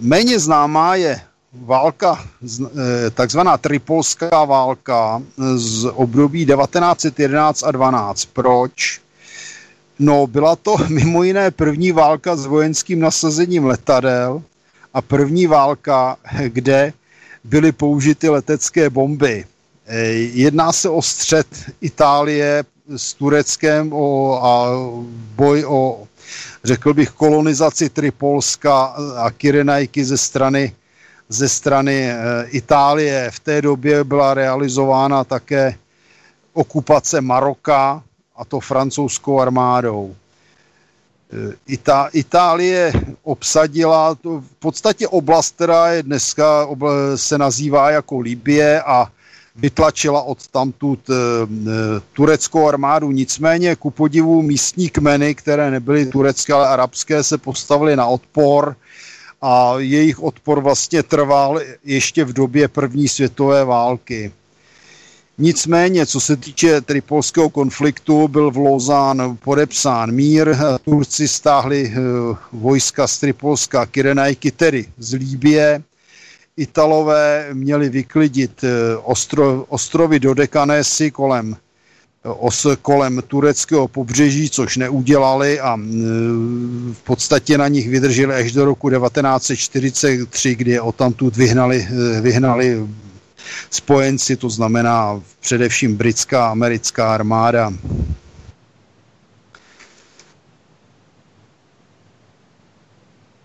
Méně 0.00 0.38
známá 0.38 0.94
je 0.94 1.20
válka, 1.52 2.24
eh, 2.44 3.10
takzvaná 3.10 3.58
tripolská 3.58 4.44
válka 4.44 5.22
z 5.54 5.84
období 5.84 6.46
1911 6.46 7.62
a 7.64 7.70
12. 7.70 8.24
Proč? 8.24 9.05
No, 9.98 10.26
byla 10.26 10.56
to 10.56 10.76
mimo 10.88 11.22
jiné 11.22 11.50
první 11.50 11.92
válka 11.92 12.36
s 12.36 12.46
vojenským 12.46 13.00
nasazením 13.00 13.64
letadel 13.64 14.42
a 14.94 15.02
první 15.02 15.46
válka, 15.46 16.16
kde 16.46 16.92
byly 17.44 17.72
použity 17.72 18.28
letecké 18.28 18.90
bomby. 18.90 19.44
Eh, 19.86 20.04
jedná 20.12 20.72
se 20.72 20.88
o 20.88 21.02
střed 21.02 21.46
Itálie 21.80 22.64
s 22.96 23.14
Tureckem 23.14 23.92
o, 23.92 24.38
a 24.44 24.68
boj 25.36 25.64
o, 25.68 26.06
řekl 26.64 26.94
bych, 26.94 27.10
kolonizaci 27.10 27.88
Tripolska 27.88 28.84
a 29.16 29.30
Kyrenajky 29.30 30.04
ze 30.04 30.18
strany 30.18 30.72
ze 31.28 31.48
strany 31.48 32.10
eh, 32.10 32.16
Itálie. 32.48 33.30
V 33.30 33.40
té 33.40 33.62
době 33.62 34.04
byla 34.04 34.34
realizována 34.34 35.24
také 35.24 35.74
okupace 36.52 37.20
Maroka, 37.20 38.02
a 38.36 38.44
to 38.44 38.60
francouzskou 38.60 39.40
armádou. 39.40 40.14
Eh, 41.32 41.54
Ita- 41.74 42.08
Itálie 42.12 42.92
obsadila 43.22 44.14
to 44.14 44.40
v 44.40 44.52
podstatě 44.58 45.08
oblast, 45.08 45.54
která 45.54 45.88
je 45.92 46.02
dneska 46.02 46.68
se 47.16 47.38
nazývá 47.38 47.90
jako 47.90 48.18
Libie 48.18 48.82
a 48.82 49.06
vytlačila 49.56 50.22
od 50.22 50.46
tamtud 50.46 51.10
e, 51.10 51.14
tureckou 52.12 52.68
armádu. 52.68 53.10
Nicméně 53.10 53.76
ku 53.76 53.90
podivu 53.90 54.42
místní 54.42 54.88
kmeny, 54.88 55.34
které 55.34 55.70
nebyly 55.70 56.06
turecké, 56.06 56.52
ale 56.52 56.68
arabské, 56.68 57.22
se 57.24 57.38
postavily 57.38 57.96
na 57.96 58.06
odpor 58.06 58.76
a 59.42 59.74
jejich 59.78 60.22
odpor 60.22 60.60
vlastně 60.60 61.02
trval 61.02 61.60
ještě 61.84 62.24
v 62.24 62.32
době 62.32 62.68
první 62.68 63.08
světové 63.08 63.64
války. 63.64 64.32
Nicméně, 65.38 66.06
co 66.06 66.20
se 66.20 66.36
týče 66.36 66.80
tripolského 66.80 67.50
konfliktu, 67.50 68.28
byl 68.28 68.50
v 68.50 68.56
Lozán 68.56 69.36
podepsán 69.44 70.12
mír. 70.12 70.56
Turci 70.84 71.28
stáhli 71.28 71.92
eh, 71.92 71.98
vojska 72.52 73.06
z 73.06 73.18
Tripolska 73.18 73.86
Kyrenajky, 73.86 74.50
tedy 74.50 74.86
z 74.98 75.14
Líbie. 75.14 75.82
Italové 76.56 77.48
měli 77.52 77.88
vyklidit 77.88 78.64
eh, 78.64 78.96
ostro, 78.96 79.64
ostrovy 79.68 80.20
Dodekanésy 80.20 81.10
kolem 81.10 81.56
os 82.38 82.66
kolem 82.82 83.22
tureckého 83.26 83.88
pobřeží, 83.88 84.50
což 84.50 84.76
neudělali 84.76 85.60
a 85.60 85.76
v 86.92 87.02
podstatě 87.04 87.58
na 87.58 87.68
nich 87.68 87.88
vydrželi 87.88 88.34
až 88.34 88.52
do 88.52 88.64
roku 88.64 88.90
1943, 88.90 90.54
kdy 90.54 90.70
je 90.70 90.80
odtamtud 90.80 91.36
vyhnali, 91.36 91.88
vyhnali 92.20 92.86
spojenci, 93.70 94.36
to 94.36 94.50
znamená 94.50 95.22
především 95.40 95.96
britská 95.96 96.46
a 96.46 96.50
americká 96.50 97.14
armáda. 97.14 97.72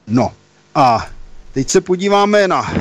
No 0.08 0.34
a 0.76 1.08
teď 1.52 1.70
se 1.70 1.82
podíváme 1.82 2.48
na 2.48 2.74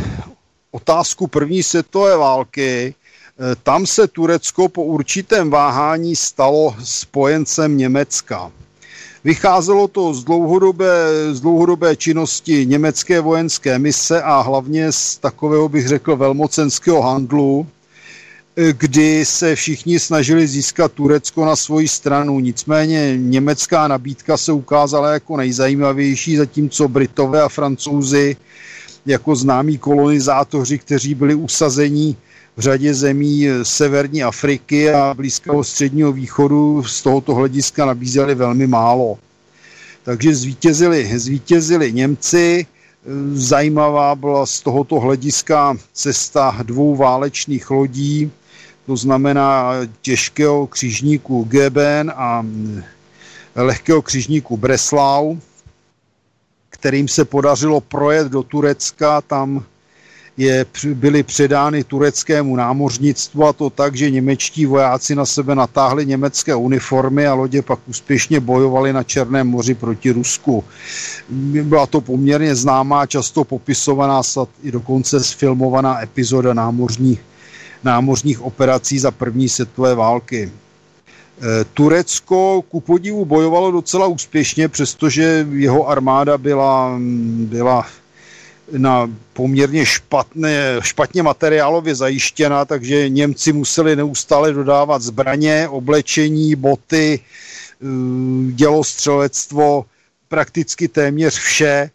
otázku 0.71 1.27
první 1.27 1.63
světové 1.63 2.17
války, 2.17 2.95
Eh, 3.43 3.57
tam 3.63 3.87
se 3.87 4.09
Turecko 4.09 4.69
po 4.69 4.85
určitém 4.85 5.51
váhání 5.51 6.17
stalo 6.17 6.77
spojencem 6.85 7.77
Německa. 7.77 8.53
Vycházelo 9.25 9.89
to 9.89 10.15
z 10.15 10.25
dlouhodobé, 10.25 11.05
z 11.33 11.41
dlouhodobé 11.41 11.97
činnosti 11.97 12.67
německé 12.67 13.21
vojenské 13.21 13.79
mise 13.79 14.23
a 14.23 14.41
hlavně 14.41 14.93
z 14.93 15.19
takového, 15.19 15.69
bych 15.69 15.89
řekl, 15.89 16.17
velmocenského 16.17 17.03
handlu, 17.03 17.67
eh, 18.57 18.73
kdy 18.73 19.25
se 19.25 19.55
všichni 19.55 20.01
snažili 20.01 20.47
získat 20.47 20.93
Turecko 20.93 21.45
na 21.45 21.57
svoji 21.57 21.89
stranu. 21.89 22.41
Nicméně 22.41 23.17
německá 23.17 23.89
nabídka 23.89 24.37
se 24.37 24.53
ukázala 24.53 25.13
jako 25.13 25.37
nejzajímavější, 25.37 26.37
zatímco 26.37 26.89
Britové 26.89 27.43
a 27.43 27.49
Francouzi 27.49 28.37
jako 29.07 29.37
známí 29.37 29.79
kolonizátoři, 29.79 30.79
kteří 30.79 31.15
byli 31.15 31.35
usazení 31.35 32.17
v 32.61 32.63
řadě 32.63 32.95
zemí 32.95 33.47
severní 33.63 34.23
Afriky 34.23 34.93
a 34.93 35.15
Blízkého 35.15 35.65
středního 35.65 36.13
východu 36.13 36.83
z 36.85 37.03
tohoto 37.03 37.35
hlediska 37.35 37.87
nabízeli 37.87 38.35
velmi 38.35 38.67
málo. 38.67 39.19
Takže 40.03 40.35
zvítězili, 40.35 41.19
zvítězili 41.19 41.93
Němci, 41.93 42.67
Zajímavá 43.33 44.15
byla 44.15 44.47
z 44.47 44.61
tohoto 44.61 45.01
hlediska 45.01 45.77
cesta 45.93 46.57
dvou 46.63 46.97
válečných 46.97 47.71
lodí, 47.71 48.31
to 48.87 48.97
znamená 48.97 49.73
těžkého 50.03 50.67
křižníku 50.67 51.45
Geben 51.45 52.13
a 52.17 52.47
lehkého 53.57 54.03
křižníku 54.03 54.57
Breslau, 54.57 55.37
kterým 56.71 57.09
se 57.09 57.25
podařilo 57.25 57.81
projet 57.81 58.29
do 58.29 58.43
Turecka, 58.43 59.21
tam 59.21 59.65
je, 60.41 60.67
byly 60.95 61.23
předány 61.23 61.85
tureckému 61.85 62.57
námořnictvu 62.57 63.45
a 63.45 63.53
to 63.53 63.71
tak, 63.71 63.97
že 63.97 64.11
němečtí 64.11 64.67
vojáci 64.67 65.15
na 65.15 65.27
sebe 65.27 65.55
natáhli 65.55 66.07
německé 66.07 66.55
uniformy 66.55 67.27
a 67.27 67.35
lodě 67.35 67.63
pak 67.63 67.79
úspěšně 67.87 68.41
bojovali 68.41 68.93
na 68.93 69.03
Černém 69.03 69.49
moři 69.49 69.75
proti 69.75 70.11
Rusku. 70.11 70.65
Byla 71.63 71.87
to 71.87 72.01
poměrně 72.01 72.55
známá, 72.55 73.07
často 73.07 73.45
popisovaná, 73.45 74.23
i 74.63 74.73
dokonce 74.73 75.25
sfilmovaná 75.25 76.03
epizoda 76.03 76.55
námořní, 76.55 77.19
námořních 77.85 78.43
operací 78.43 78.99
za 78.99 79.11
první 79.11 79.49
světové 79.49 79.95
války. 79.95 80.53
E, 81.43 81.65
Turecko 81.65 82.63
ku 82.69 82.81
podivu 82.81 83.25
bojovalo 83.25 83.71
docela 83.71 84.07
úspěšně, 84.07 84.69
přestože 84.69 85.47
jeho 85.53 85.89
armáda 85.89 86.39
byla, 86.39 86.97
byla 87.45 87.87
na 88.79 89.11
poměrně 89.33 89.87
špatné, 89.87 90.77
špatně 90.83 91.23
materiálově 91.23 91.95
zajištěna, 91.95 92.65
takže 92.65 93.09
Němci 93.09 93.53
museli 93.53 93.97
neustále 93.97 94.53
dodávat 94.53 95.03
zbraně, 95.03 95.69
oblečení, 95.69 96.55
boty, 96.55 97.21
eh, 97.21 97.87
dělostřelectvo, 98.53 99.85
prakticky 100.29 100.89
téměř 100.89 101.39
vše. 101.39 101.91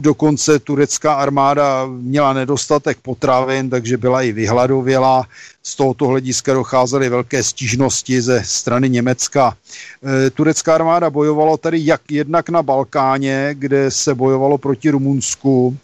Dokonce 0.00 0.58
turecká 0.58 1.14
armáda 1.14 1.86
měla 1.86 2.32
nedostatek 2.32 2.98
potravin, 3.02 3.70
takže 3.70 3.96
byla 3.96 4.22
i 4.22 4.32
vyhladověla. 4.32 5.26
Z 5.62 5.76
tohoto 5.76 6.06
hlediska 6.06 6.54
docházely 6.54 7.08
velké 7.08 7.42
stížnosti 7.42 8.22
ze 8.22 8.42
strany 8.44 8.90
Německa. 8.90 9.56
Eh, 10.26 10.30
turecká 10.30 10.74
armáda 10.74 11.10
bojovala 11.10 11.56
tady 11.56 11.78
jak 11.84 12.00
jednak 12.10 12.48
na 12.48 12.62
Balkáně, 12.62 13.50
kde 13.52 13.90
se 13.90 14.14
bojovalo 14.14 14.58
proti 14.58 14.90
Rumunsku, 14.90 15.76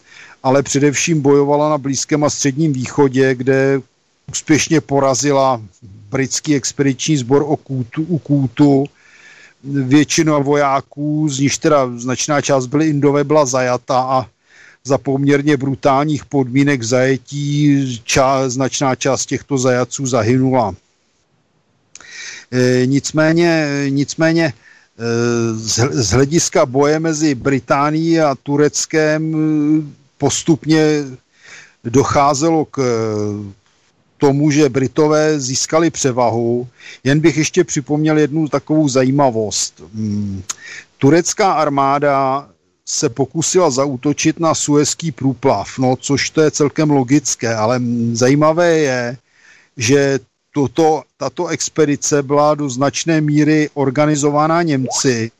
ale 0.42 0.62
především 0.62 1.20
bojovala 1.22 1.70
na 1.70 1.78
Blízkém 1.78 2.24
a 2.24 2.30
Středním 2.30 2.72
východě, 2.72 3.34
kde 3.34 3.80
úspěšně 4.30 4.80
porazila 4.80 5.62
britský 6.10 6.54
expediční 6.54 7.16
sbor 7.16 7.42
u 8.08 8.18
Kůtu. 8.18 8.86
Většina 9.66 10.38
vojáků, 10.38 11.28
z 11.28 11.38
nich 11.38 11.58
teda 11.58 11.90
značná 11.96 12.40
část 12.40 12.66
byly 12.66 12.88
Indové, 12.88 13.24
byla 13.24 13.46
zajata 13.46 14.00
a 14.00 14.26
za 14.84 14.98
poměrně 14.98 15.56
brutálních 15.56 16.24
podmínek 16.24 16.82
zajetí 16.82 18.00
ča, 18.04 18.48
značná 18.48 18.94
část 18.94 19.26
těchto 19.26 19.58
zajaců 19.58 20.06
zahynula. 20.06 20.74
E, 22.52 22.86
nicméně, 22.86 23.68
nicméně 23.88 24.44
e, 24.44 24.52
z, 25.90 26.10
hlediska 26.10 26.66
boje 26.66 27.00
mezi 27.00 27.34
Británií 27.34 28.20
a 28.20 28.34
Tureckem 28.42 29.34
postupně 30.18 31.04
docházelo 31.84 32.64
k 32.64 32.78
tomu, 34.18 34.50
že 34.50 34.68
Britové 34.68 35.40
získali 35.40 35.90
převahu. 35.90 36.68
Jen 37.04 37.20
bych 37.20 37.36
ještě 37.36 37.64
připomněl 37.64 38.18
jednu 38.18 38.48
takovou 38.48 38.88
zajímavost. 38.88 39.82
Hmm. 39.94 40.42
Turecká 40.98 41.52
armáda 41.52 42.48
se 42.88 43.08
pokusila 43.08 43.70
zautočit 43.70 44.40
na 44.40 44.54
Suezký 44.54 45.12
průplav, 45.12 45.78
no, 45.78 45.96
což 45.96 46.30
to 46.30 46.40
je 46.40 46.50
celkem 46.50 46.90
logické, 46.90 47.54
ale 47.54 47.80
zajímavé 48.12 48.78
je, 48.78 49.16
že 49.76 50.18
toto, 50.54 51.02
tato 51.16 51.46
expedice 51.46 52.22
byla 52.22 52.54
do 52.54 52.68
značné 52.68 53.20
míry 53.20 53.70
organizovaná 53.74 54.62
Němci 54.62 55.30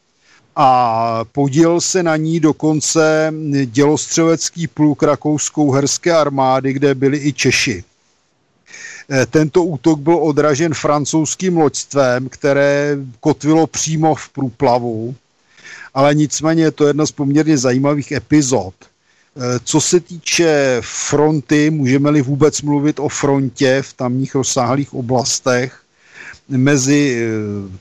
a 0.56 1.20
podíl 1.32 1.80
se 1.80 2.02
na 2.02 2.16
ní 2.16 2.40
dokonce 2.40 3.32
dělostřelecký 3.64 4.66
pluk 4.66 5.02
rakouskou 5.02 5.70
herské 5.70 6.12
armády, 6.12 6.72
kde 6.72 6.94
byli 6.94 7.18
i 7.18 7.32
Češi. 7.32 7.84
E, 9.10 9.26
tento 9.26 9.64
útok 9.64 9.98
byl 9.98 10.16
odražen 10.16 10.74
francouzským 10.74 11.56
loďstvem, 11.56 12.28
které 12.28 12.96
kotvilo 13.20 13.66
přímo 13.66 14.14
v 14.14 14.28
průplavu, 14.28 15.14
ale 15.94 16.14
nicméně 16.14 16.62
je 16.62 16.70
to 16.70 16.86
jedna 16.86 17.06
z 17.06 17.12
poměrně 17.12 17.58
zajímavých 17.58 18.12
epizod. 18.12 18.74
E, 18.84 18.88
co 19.64 19.80
se 19.80 20.00
týče 20.00 20.78
fronty, 20.84 21.70
můžeme-li 21.70 22.22
vůbec 22.22 22.62
mluvit 22.62 22.98
o 23.00 23.08
frontě 23.08 23.82
v 23.82 23.92
tamních 23.92 24.34
rozsáhlých 24.34 24.94
oblastech 24.94 25.80
mezi 26.48 27.18
e, 27.18 27.28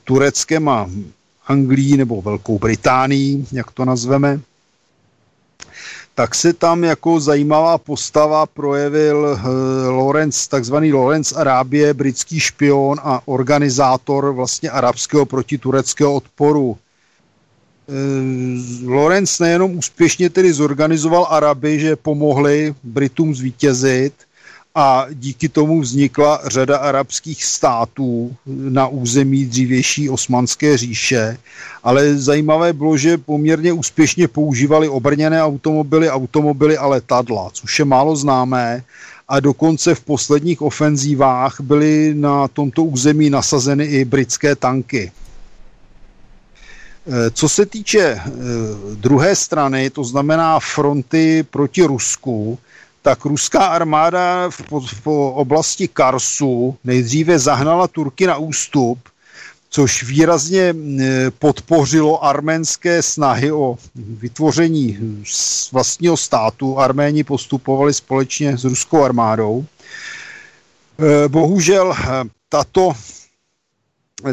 Tureckem 0.04 0.68
a 0.68 0.90
Anglii 1.46 1.96
nebo 1.96 2.22
Velkou 2.22 2.58
Británii, 2.58 3.46
jak 3.52 3.70
to 3.70 3.84
nazveme, 3.84 4.40
tak 6.16 6.34
se 6.34 6.52
tam 6.52 6.84
jako 6.84 7.20
zajímavá 7.20 7.78
postava 7.78 8.46
projevil 8.46 9.16
uh, 9.16 9.40
Lawrence, 9.98 10.48
takzvaný 10.48 10.92
Lawrence 10.92 11.34
Arábie, 11.34 11.94
britský 11.94 12.40
špion 12.40 13.00
a 13.02 13.20
organizátor 13.24 14.32
vlastně 14.32 14.70
arabského 14.70 15.26
protitureckého 15.26 16.14
odporu. 16.14 16.76
Uh, 17.86 18.90
Lawrence 18.94 19.44
nejenom 19.44 19.78
úspěšně 19.78 20.30
tedy 20.30 20.52
zorganizoval 20.52 21.26
Araby, 21.30 21.80
že 21.80 21.96
pomohli 21.96 22.74
Britům 22.82 23.34
zvítězit, 23.34 24.12
a 24.78 25.06
díky 25.12 25.48
tomu 25.48 25.80
vznikla 25.80 26.40
řada 26.46 26.76
arabských 26.78 27.44
států 27.44 28.36
na 28.46 28.88
území 28.88 29.44
dřívější 29.44 30.10
osmanské 30.10 30.76
říše, 30.76 31.38
ale 31.82 32.16
zajímavé 32.16 32.72
bylo, 32.72 32.96
že 32.96 33.18
poměrně 33.18 33.72
úspěšně 33.72 34.28
používali 34.28 34.88
obrněné 34.88 35.42
automobily, 35.42 36.10
automobily 36.10 36.78
a 36.78 36.86
letadla, 36.86 37.50
což 37.52 37.78
je 37.78 37.84
málo 37.84 38.16
známé 38.16 38.84
a 39.28 39.40
dokonce 39.40 39.94
v 39.94 40.04
posledních 40.04 40.62
ofenzívách 40.62 41.60
byly 41.60 42.14
na 42.14 42.48
tomto 42.48 42.84
území 42.84 43.30
nasazeny 43.30 43.84
i 43.84 44.04
britské 44.04 44.56
tanky. 44.56 45.12
Eh, 47.08 47.30
co 47.30 47.48
se 47.48 47.66
týče 47.66 48.00
eh, 48.00 48.22
druhé 48.94 49.36
strany, 49.36 49.90
to 49.90 50.04
znamená 50.04 50.60
fronty 50.60 51.46
proti 51.50 51.82
Rusku, 51.82 52.58
tak 53.06 53.24
ruská 53.24 53.66
armáda 53.66 54.50
v, 54.50 54.62
v 55.04 55.06
oblasti 55.34 55.88
Karsu 55.88 56.76
nejdříve 56.84 57.38
zahnala 57.38 57.88
Turky 57.88 58.26
na 58.26 58.36
ústup, 58.36 58.98
což 59.70 60.02
výrazně 60.02 60.74
podpořilo 61.38 62.24
arménské 62.24 63.02
snahy 63.02 63.52
o 63.52 63.78
vytvoření 63.94 64.98
vlastního 65.72 66.16
státu. 66.16 66.78
Arméni 66.78 67.24
postupovali 67.24 67.94
společně 67.94 68.58
s 68.58 68.64
ruskou 68.64 69.02
armádou. 69.04 69.64
E, 71.24 71.28
bohužel 71.28 71.92
e, 71.92 72.24
tato, 72.48 72.92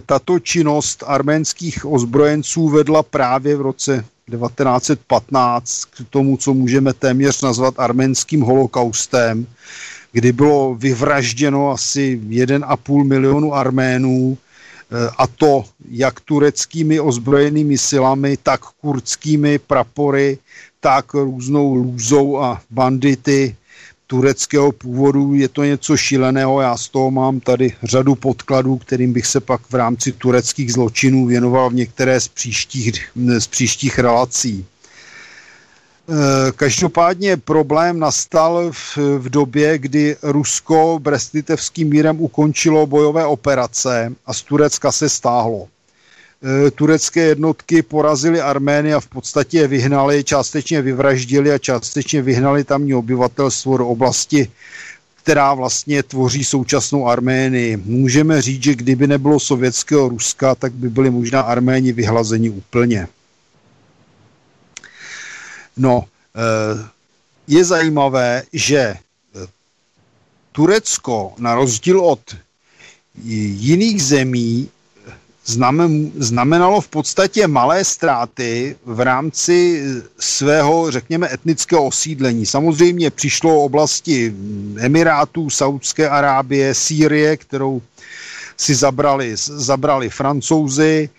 tato 0.06 0.40
činnost 0.40 1.04
arménských 1.08 1.86
ozbrojenců 1.86 2.70
vedla 2.70 3.04
právě 3.04 3.56
v 3.56 3.62
roce 3.62 4.06
1915 4.32 5.86
k 5.86 5.98
tomu, 6.10 6.38
co 6.38 6.54
můžeme 6.54 6.94
téměř 6.94 7.41
nazvat 7.41 7.74
arménským 7.78 8.41
holokaustem, 8.41 9.48
kdy 10.12 10.32
bylo 10.32 10.76
vyvražděno 10.76 11.72
asi 11.72 12.22
1,5 12.30 13.04
milionu 13.04 13.54
Arménů, 13.54 14.38
eh, 14.38 15.10
a 15.18 15.28
to 15.28 15.64
jak 15.90 16.20
tureckými 16.20 17.00
ozbrojenými 17.00 17.78
silami, 17.78 18.38
tak 18.44 18.62
kurdskými 18.82 19.60
prapory, 19.60 20.38
tak 20.80 21.14
různou 21.14 21.74
lůzou 21.76 22.38
a 22.38 22.62
bandity 22.70 23.56
tureckého 24.14 24.72
původu. 24.72 25.34
Je 25.34 25.48
to 25.49 25.64
něco 25.64 25.98
šíleného, 25.98 26.61
já 26.61 26.77
z 26.77 26.90
toho 26.90 27.11
mám 27.11 27.40
tady 27.40 27.73
řadu 27.84 28.15
podkladů, 28.15 28.77
kterým 28.77 29.14
bych 29.14 29.26
se 29.26 29.40
pak 29.40 29.61
v 29.69 29.73
rámci 29.73 30.11
tureckých 30.11 30.73
zločinů 30.73 31.26
věnoval 31.26 31.69
v 31.69 31.73
některé 31.73 32.19
z 32.19 32.27
příštích, 32.27 33.10
z 33.38 33.48
příštích 33.48 33.99
relací. 33.99 34.65
E, 34.65 36.52
každopádně 36.52 37.38
problém 37.38 37.99
nastal 37.99 38.72
v, 38.72 38.98
v 39.18 39.30
době, 39.30 39.77
kdy 39.77 40.15
Rusko 40.23 40.99
Brest-Litevským 41.02 41.90
mírem 41.90 42.22
ukončilo 42.22 42.88
bojové 42.88 43.26
operace 43.26 44.14
a 44.26 44.34
z 44.34 44.41
Turecka 44.41 44.91
se 44.91 45.10
stáhlo. 45.10 45.68
Eh, 46.44 46.72
turecké 46.72 47.22
jednotky 47.22 47.82
porazily 47.82 48.41
Armény 48.41 48.94
a 48.94 48.99
v 48.99 49.07
podstatě 49.07 49.57
je 49.57 49.68
vyhnali, 49.68 50.24
částečně 50.24 50.82
vyvraždili 50.82 51.52
a 51.52 51.57
částečně 51.57 52.22
vyhnali 52.22 52.64
tamní 52.64 52.94
obyvatelstvo 52.94 53.78
do 53.78 53.88
oblasti, 53.88 54.52
která 55.24 55.53
vlastně 55.53 56.03
tvoří 56.03 56.44
současnou 56.44 57.07
Arménii. 57.07 57.78
Můžeme 57.78 58.41
říct, 58.41 58.64
že 58.64 58.76
kdyby 58.76 59.07
nebylo 59.07 59.40
sovětského 59.40 60.10
Ruska, 60.10 60.56
tak 60.56 60.74
by 60.74 60.90
byli 60.90 61.10
možná 61.10 61.41
Arméni 61.41 61.91
vyhlazeni 61.91 62.49
úplně. 62.49 63.07
No, 65.78 66.03
je 67.48 67.65
zajímavé, 67.65 68.44
že 68.53 68.95
Turecko, 70.52 71.34
na 71.38 71.56
rozdíl 71.56 71.99
od 71.99 72.36
jiných 73.24 74.03
zemí, 74.03 74.70
znamenalo 76.18 76.82
v 76.82 76.88
podstatě 76.88 77.48
malé 77.48 77.84
ztráty 77.86 78.76
v 78.86 78.99
rámci 78.99 79.84
svého, 80.20 80.91
řekněme, 80.91 81.30
etnického 81.34 81.86
osídlení. 81.86 82.45
Samozřejmě 82.45 83.11
přišlo 83.11 83.64
oblasti 83.64 84.34
Emirátů, 84.78 85.49
Saudské 85.49 86.10
Arábie, 86.10 86.74
Sýrie, 86.74 87.38
kterou 87.38 87.82
si 88.57 88.76
zabrali, 88.76 89.32
zabrali 89.38 90.10
francouzi 90.10 91.10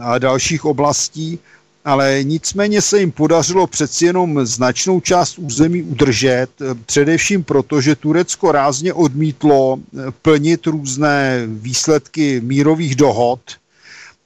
a 0.00 0.18
dalších 0.18 0.64
oblastí, 0.64 1.38
ale 1.84 2.18
nicméně 2.24 2.82
se 2.82 3.00
jim 3.00 3.12
podařilo 3.12 3.66
přeci 3.66 4.04
jenom 4.04 4.46
značnou 4.46 5.00
část 5.00 5.38
území 5.38 5.82
udržet, 5.82 6.46
především 6.86 7.44
proto, 7.44 7.80
že 7.80 7.96
Turecko 7.96 8.52
rázně 8.52 8.92
odmítlo 8.92 9.78
plnit 10.22 10.66
různé 10.66 11.42
výsledky 11.46 12.40
mírových 12.40 12.96
dohod 12.96 13.40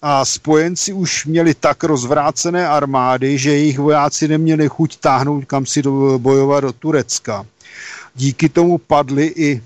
a 0.02 0.24
spojenci 0.24 0.92
už 0.92 1.26
měli 1.26 1.54
tak 1.54 1.84
rozvrácené 1.84 2.68
armády, 2.68 3.38
že 3.38 3.50
jejich 3.50 3.78
vojáci 3.78 4.28
neměli 4.28 4.68
chuť 4.68 4.96
táhnout 4.96 5.44
kam 5.44 5.66
si 5.66 5.82
do, 5.82 6.18
bojovat 6.18 6.60
do 6.60 6.72
Turecka. 6.72 7.46
Díky 8.14 8.48
tomu 8.48 8.78
padly 8.78 9.26
i 9.36 9.62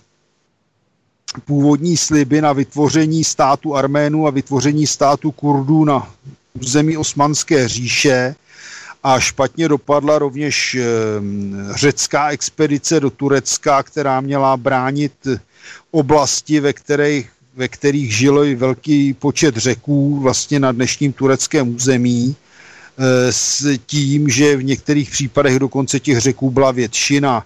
původní 1.44 1.96
sliby 1.96 2.40
na 2.40 2.52
vytvoření 2.52 3.24
státu 3.24 3.74
Arménů 3.76 4.26
a 4.26 4.30
vytvoření 4.30 4.86
státu 4.86 5.30
Kurdů 5.32 5.84
na 5.84 6.08
území 6.60 6.96
Osmanské 6.96 7.68
říše 7.68 8.34
a 9.02 9.20
špatně 9.20 9.68
dopadla 9.68 10.18
rovněž 10.18 10.74
eh, 10.74 10.84
řecká 11.74 12.28
expedice 12.30 13.00
do 13.00 13.10
Turecka, 13.10 13.82
která 13.82 14.20
měla 14.20 14.56
bránit 14.56 15.12
oblasti, 15.90 16.60
ve 16.60 16.72
kterých, 16.72 17.30
ve 17.56 17.68
kterých 17.68 18.16
žilo 18.16 18.42
velký 18.56 19.14
počet 19.14 19.56
řeků 19.56 20.20
vlastně 20.20 20.60
na 20.60 20.72
dnešním 20.72 21.12
tureckém 21.12 21.74
území 21.74 22.36
eh, 22.98 23.32
s 23.32 23.78
tím, 23.86 24.28
že 24.28 24.56
v 24.56 24.64
některých 24.64 25.10
případech 25.10 25.58
dokonce 25.58 26.00
těch 26.00 26.18
řeků 26.18 26.50
byla 26.50 26.70
většina 26.70 27.44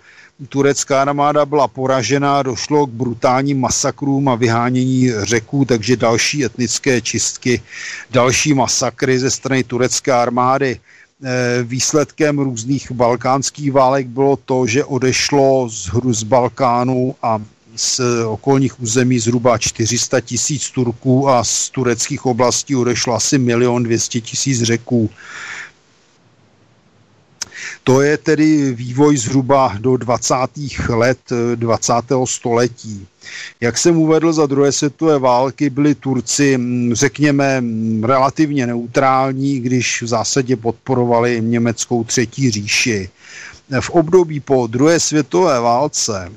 turecká 0.49 1.03
armáda 1.03 1.47
byla 1.47 1.69
poražena, 1.69 2.43
došlo 2.43 2.87
k 2.87 2.91
brutálním 2.91 3.61
masakrům 3.61 4.29
a 4.29 4.35
vyhánění 4.35 5.11
řeků, 5.23 5.65
takže 5.65 5.97
další 5.97 6.45
etnické 6.45 7.01
čistky, 7.01 7.63
další 8.11 8.55
masakry 8.55 9.19
ze 9.19 9.31
strany 9.31 9.65
turecké 9.65 10.13
armády. 10.13 10.81
Eh, 11.25 11.63
výsledkem 11.63 12.39
různých 12.39 12.93
balkánských 12.93 13.73
válek 13.73 14.07
bylo 14.07 14.37
to, 14.37 14.67
že 14.67 14.85
odešlo 14.85 15.69
z 15.69 15.87
hru 15.87 16.13
z 16.13 16.23
Balkánu 16.23 17.15
a 17.23 17.39
z 17.77 18.01
okolních 18.27 18.81
území 18.81 19.19
zhruba 19.19 19.59
400 19.59 20.21
tisíc 20.21 20.71
Turků 20.71 21.29
a 21.29 21.45
z 21.45 21.71
tureckých 21.71 22.27
oblastí 22.27 22.77
odešlo 22.77 23.15
asi 23.15 23.39
milion 23.39 23.83
200 23.83 24.21
tisíc 24.21 24.63
řeků. 24.63 25.11
To 27.85 28.03
je 28.03 28.17
tedy 28.19 28.73
vývoj 28.75 29.17
zhruba 29.17 29.77
do 29.79 29.97
20. 29.97 30.35
let 30.89 31.19
20. 31.55 31.93
století. 32.25 33.07
Jak 33.61 33.79
jsem 33.79 33.97
uvedl, 33.97 34.33
za 34.33 34.47
druhé 34.47 34.73
světové 34.73 35.19
války 35.19 35.71
byli 35.71 35.95
Turci, 35.95 36.59
mm, 36.59 36.95
řekněme, 36.95 37.61
mm, 37.61 38.05
relativně 38.05 38.67
neutrální, 38.67 39.61
když 39.61 40.03
v 40.03 40.07
zásadě 40.07 40.57
podporovali 40.57 41.41
německou 41.41 42.05
třetí 42.05 42.51
říši. 42.51 43.11
V 43.81 43.91
období 43.91 44.41
po 44.41 44.67
druhé 44.67 45.01
světové 45.01 45.61
válce 45.61 46.33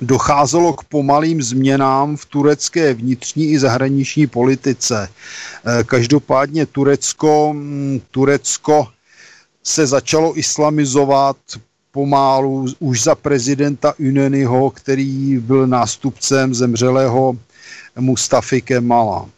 docházelo 0.00 0.72
k 0.72 0.84
pomalým 0.84 1.42
změnám 1.42 2.16
v 2.16 2.24
turecké 2.24 2.94
vnitřní 2.94 3.46
i 3.50 3.58
zahraniční 3.58 4.26
politice. 4.26 5.08
E, 5.08 5.84
každopádně 5.84 6.66
Turecko, 6.66 7.56
Turecko 8.10 8.88
se 9.62 9.86
začalo 9.86 10.38
islamizovat 10.38 11.36
pomálu 11.92 12.66
už 12.78 13.02
za 13.02 13.14
prezidenta 13.14 13.94
Uneniho, 13.98 14.70
který 14.70 15.38
byl 15.38 15.66
nástupcem 15.66 16.54
zemřelého 16.54 17.36
Mustafy 17.98 18.60
Kemala. 18.62 19.28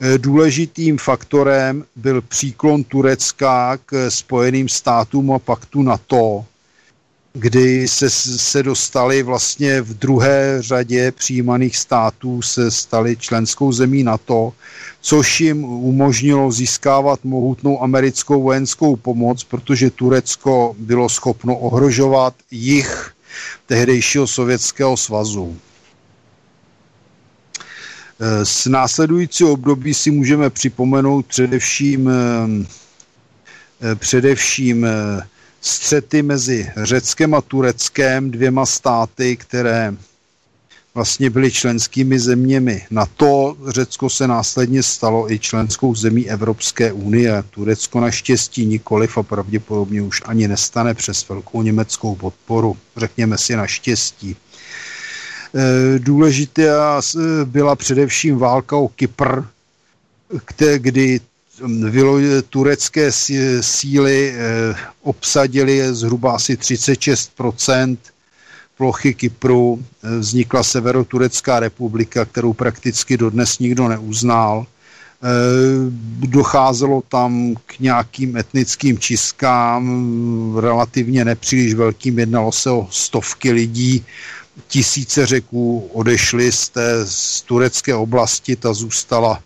E, 0.00 0.18
důležitým 0.18 0.98
faktorem 0.98 1.84
byl 1.96 2.22
příklon 2.22 2.84
Turecka 2.84 3.78
k 3.86 4.10
Spojeným 4.10 4.68
státům 4.68 5.32
a 5.32 5.38
paktu 5.38 5.82
NATO, 5.82 6.44
kdy 7.32 7.88
se, 7.88 8.10
se 8.10 8.62
dostali 8.62 9.22
vlastně 9.22 9.80
v 9.82 9.94
druhé 9.98 10.56
řadě 10.62 11.12
přijímaných 11.12 11.76
států, 11.76 12.42
se 12.42 12.70
stali 12.70 13.16
členskou 13.16 13.72
zemí 13.72 14.02
NATO, 14.02 14.52
což 15.00 15.40
jim 15.40 15.64
umožnilo 15.64 16.52
získávat 16.52 17.24
mohutnou 17.24 17.82
americkou 17.82 18.42
vojenskou 18.42 18.96
pomoc, 18.96 19.44
protože 19.44 19.90
Turecko 19.90 20.74
bylo 20.78 21.08
schopno 21.08 21.58
ohrožovat 21.58 22.34
jich 22.50 23.10
tehdejšího 23.66 24.26
sovětského 24.26 24.96
svazu. 24.96 25.56
Z 28.42 28.66
následujícího 28.66 29.52
období 29.52 29.94
si 29.94 30.10
můžeme 30.10 30.50
připomenout 30.50 31.26
především, 31.26 32.10
eh, 32.10 33.94
především 33.94 34.84
eh, 34.84 35.20
střety 35.60 36.22
mezi 36.22 36.70
Řeckem 36.82 37.34
a 37.34 37.40
Tureckem, 37.40 38.30
dvěma 38.30 38.66
státy, 38.66 39.36
které 39.36 39.94
vlastně 40.94 41.30
byly 41.30 41.50
členskými 41.50 42.18
zeměmi 42.18 42.86
NATO. 42.90 43.56
Řecko 43.68 44.10
se 44.10 44.28
následně 44.28 44.82
stalo 44.82 45.32
i 45.32 45.38
členskou 45.38 45.94
zemí 45.94 46.30
Evropské 46.30 46.92
unie. 46.92 47.44
Turecko 47.50 48.00
naštěstí 48.00 48.66
nikoliv 48.66 49.18
a 49.18 49.22
pravděpodobně 49.22 50.02
už 50.02 50.22
ani 50.24 50.48
nestane 50.48 50.94
přes 50.94 51.28
velkou 51.28 51.62
německou 51.62 52.14
podporu. 52.14 52.76
Řekněme 52.96 53.38
si 53.38 53.56
naštěstí. 53.56 54.36
E, 55.54 55.98
důležitá 55.98 57.00
byla 57.44 57.76
především 57.76 58.38
válka 58.38 58.76
o 58.76 58.88
Kypr, 58.88 59.42
kdy 60.76 61.20
turecké 62.50 63.12
síly 63.60 64.34
eh, 64.34 64.74
obsadily 65.02 65.94
zhruba 65.94 66.32
asi 66.32 66.54
36% 66.56 67.96
plochy 68.76 69.14
Kypru. 69.14 69.78
Eh, 69.78 70.18
vznikla 70.18 70.62
Severoturecká 70.62 71.60
republika, 71.60 72.24
kterou 72.24 72.52
prakticky 72.52 73.16
dodnes 73.16 73.58
nikdo 73.58 73.88
neuznal. 73.88 74.66
Eh, 74.66 75.26
docházelo 76.26 77.02
tam 77.08 77.54
k 77.66 77.78
nějakým 77.78 78.36
etnickým 78.36 78.98
čistkám, 78.98 79.84
relativně 80.56 81.24
nepříliš 81.24 81.74
velkým, 81.74 82.18
jednalo 82.18 82.52
se 82.52 82.70
o 82.70 82.88
stovky 82.90 83.52
lidí, 83.52 84.04
tisíce 84.68 85.26
řeků 85.26 85.90
odešly 85.92 86.52
z 86.52 86.68
té 86.68 87.06
z 87.06 87.42
turecké 87.42 87.94
oblasti, 87.94 88.56
ta 88.56 88.72
zůstala 88.72 89.40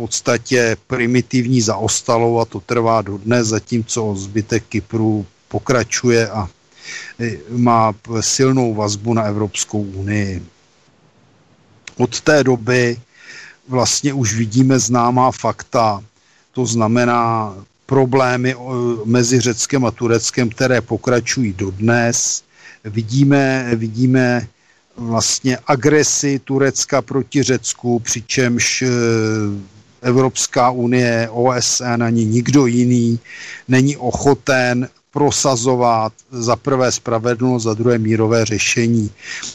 podstatě 0.00 0.76
primitivní 0.86 1.60
zaostalou 1.60 2.38
a 2.40 2.44
to 2.44 2.60
trvá 2.60 3.02
dodnes, 3.02 3.48
zatímco 3.48 4.14
zbytek 4.16 4.64
Kypru 4.68 5.26
pokračuje 5.48 6.28
a 6.28 6.48
e, 7.20 7.36
má 7.52 7.92
silnou 8.20 8.74
vazbu 8.74 9.14
na 9.14 9.22
Evropskou 9.22 9.82
unii. 9.82 10.42
Od 11.96 12.20
té 12.20 12.44
doby 12.44 12.96
vlastně 13.68 14.12
už 14.12 14.34
vidíme 14.34 14.78
známá 14.78 15.30
fakta, 15.30 16.00
to 16.52 16.66
znamená 16.66 17.54
problémy 17.86 18.56
mezi 19.04 19.40
Řeckem 19.40 19.84
a 19.84 19.90
Tureckem, 19.90 20.48
které 20.48 20.80
pokračují 20.80 21.52
dodnes. 21.52 22.42
Vidíme, 22.84 23.70
vidíme 23.76 24.48
vlastně 24.96 25.58
agresi 25.66 26.38
Turecka 26.44 27.02
proti 27.02 27.42
Řecku, 27.42 27.98
přičemž 28.00 28.82
e, 28.82 28.88
Evropská 30.02 30.70
unie, 30.70 31.28
OSN 31.32 32.02
ani 32.02 32.24
nikdo 32.24 32.66
jiný 32.66 33.18
není 33.68 33.96
ochoten 33.96 34.88
prosazovat 35.12 36.12
za 36.30 36.56
prvé 36.56 36.92
spravedlnost, 36.92 37.62
za 37.62 37.74
druhé 37.74 37.98
mírové 37.98 38.44
řešení. 38.44 39.10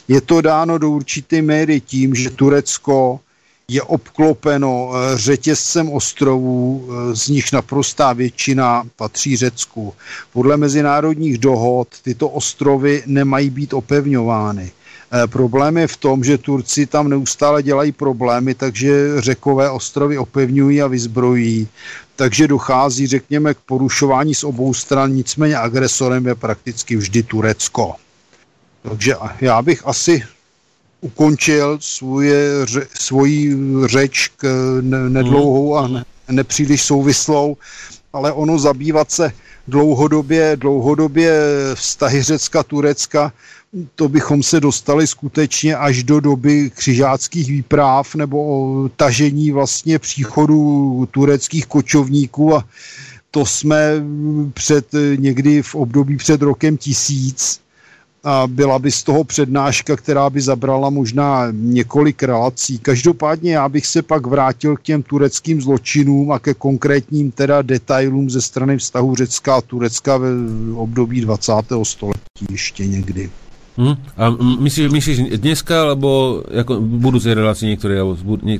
Je 0.08 0.20
to 0.20 0.40
dáno 0.40 0.78
do 0.78 0.90
určité 0.90 1.42
míry 1.42 1.80
tím, 1.80 2.14
že 2.14 2.30
Turecko 2.30 3.20
je 3.68 3.82
obklopeno 3.82 4.90
e, 4.94 5.18
řetězcem 5.18 5.90
ostrovů, 5.90 6.88
e, 6.88 7.16
z 7.16 7.28
nich 7.28 7.52
naprostá 7.52 8.12
většina 8.12 8.84
patří 8.96 9.36
Řecku. 9.36 9.94
Podle 10.32 10.56
mezinárodních 10.56 11.38
dohod 11.38 11.88
tyto 12.02 12.28
ostrovy 12.28 13.02
nemají 13.06 13.50
být 13.50 13.72
opevňovány. 13.74 14.72
Eh, 15.12 15.26
problém 15.26 15.76
je 15.76 15.86
v 15.86 15.96
tom, 15.96 16.24
že 16.24 16.38
Turci 16.38 16.86
tam 16.86 17.08
neustále 17.08 17.62
dělají 17.62 17.92
problémy, 17.92 18.54
takže 18.54 19.20
řekové 19.20 19.70
ostrovy 19.70 20.18
opevňují 20.18 20.82
a 20.82 20.86
vyzbrojí. 20.86 21.68
takže 22.16 22.48
dochází, 22.48 23.06
řekněme, 23.06 23.54
k 23.54 23.58
porušování 23.58 24.34
z 24.34 24.44
obou 24.44 24.74
stran, 24.74 25.12
nicméně 25.12 25.56
agresorem 25.56 26.26
je 26.26 26.34
prakticky 26.34 26.96
vždy 26.96 27.22
Turecko. 27.22 27.94
Takže 28.82 29.14
já 29.40 29.62
bych 29.62 29.86
asi 29.86 30.22
ukončil 31.00 31.78
svoje, 31.80 32.66
svoji 32.94 33.56
řeč 33.86 34.30
k 34.36 34.46
nedlouhou 35.08 35.76
a 35.76 35.88
ne, 35.88 36.04
nepříliš 36.28 36.82
souvislou, 36.82 37.56
ale 38.12 38.32
ono 38.32 38.58
zabývat 38.58 39.10
se 39.10 39.32
dlouhodobě, 39.68 40.56
dlouhodobě 40.56 41.40
vztahy 41.74 42.22
Řecka-Turecka, 42.22 43.32
to 43.94 44.08
bychom 44.08 44.42
se 44.42 44.60
dostali 44.60 45.06
skutečně 45.06 45.76
až 45.76 46.02
do 46.02 46.20
doby 46.20 46.70
křižáckých 46.74 47.48
výpráv 47.50 48.14
nebo 48.14 48.90
tažení 48.96 49.50
vlastně 49.50 49.98
příchodu 49.98 51.08
tureckých 51.10 51.66
kočovníků 51.66 52.54
a 52.54 52.64
to 53.30 53.46
jsme 53.46 53.92
před 54.54 54.86
někdy 55.16 55.62
v 55.62 55.74
období 55.74 56.16
před 56.16 56.42
rokem 56.42 56.76
tisíc 56.76 57.60
a 58.26 58.46
byla 58.46 58.78
by 58.78 58.90
z 58.92 59.02
toho 59.02 59.24
přednáška, 59.24 59.96
která 59.96 60.30
by 60.30 60.40
zabrala 60.40 60.90
možná 60.90 61.46
několik 61.52 62.22
relací. 62.22 62.78
Každopádně 62.78 63.52
já 63.54 63.68
bych 63.68 63.86
se 63.86 64.02
pak 64.02 64.26
vrátil 64.26 64.76
k 64.76 64.82
těm 64.82 65.02
tureckým 65.02 65.60
zločinům 65.60 66.32
a 66.32 66.38
ke 66.38 66.54
konkrétním 66.54 67.30
teda 67.30 67.62
detailům 67.62 68.30
ze 68.30 68.42
strany 68.42 68.78
vztahu 68.78 69.14
Řecka 69.14 69.54
a 69.54 69.60
Turecka 69.60 70.16
ve 70.16 70.28
období 70.74 71.20
20. 71.20 71.52
století 71.82 72.46
ještě 72.50 72.86
někdy. 72.86 73.30
Hmm. 73.76 73.92
A 74.16 74.30
myslíš, 74.60 74.88
myslíš 74.88 75.18
dneska, 75.36 75.82
alebo 75.82 76.42
jako 76.50 76.80
budoucí 76.80 77.34
relaci 77.34 77.66
některé? 77.66 78.00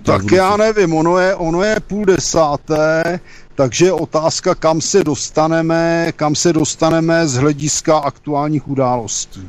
tak 0.03 0.23
budoucí? 0.23 0.35
já 0.35 0.57
nevím, 0.57 0.95
ono 0.95 1.19
je, 1.19 1.35
ono 1.35 1.63
je 1.63 1.77
půl 1.87 2.05
desáté, 2.05 3.21
takže 3.55 3.93
otázka, 3.93 4.55
kam 4.55 4.81
se 4.81 5.05
dostaneme, 5.05 6.13
kam 6.17 6.35
se 6.35 6.53
dostaneme 6.53 7.29
z 7.29 7.35
hlediska 7.35 7.99
aktuálních 7.99 8.69
událostí. 8.69 9.41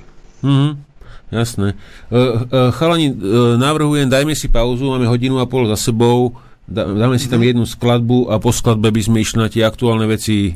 Mm, 0.44 0.84
jasné. 1.32 1.74
Uh, 2.12 2.42
uh, 2.42 2.72
chalani, 2.72 3.12
uh, 3.12 3.60
navrhujem, 3.60 4.10
dajme 4.10 4.36
si 4.36 4.48
pauzu, 4.48 4.90
máme 4.90 5.08
hodinu 5.08 5.40
a 5.40 5.46
pol 5.46 5.68
za 5.68 5.76
sebou, 5.76 6.32
dáme 6.72 7.20
si 7.20 7.28
tam 7.28 7.44
jednu 7.44 7.66
skladbu 7.66 8.32
a 8.32 8.40
po 8.40 8.52
skladbe 8.52 8.92
by 8.92 9.04
sme 9.04 9.20
išli 9.20 9.40
na 9.40 9.48
tie 9.48 9.64
aktuálne 9.64 10.04
veci 10.04 10.52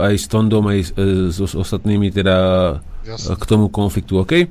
aj 0.00 0.16
s 0.16 0.24
Tondom, 0.24 0.64
aj 0.64 0.80
s, 0.80 0.90
s 1.36 1.52
ostatnými 1.52 2.08
teda 2.08 2.36
Jasne. 3.02 3.34
k 3.34 3.44
tomu 3.46 3.66
konfliktu, 3.68 4.22
OK? 4.22 4.46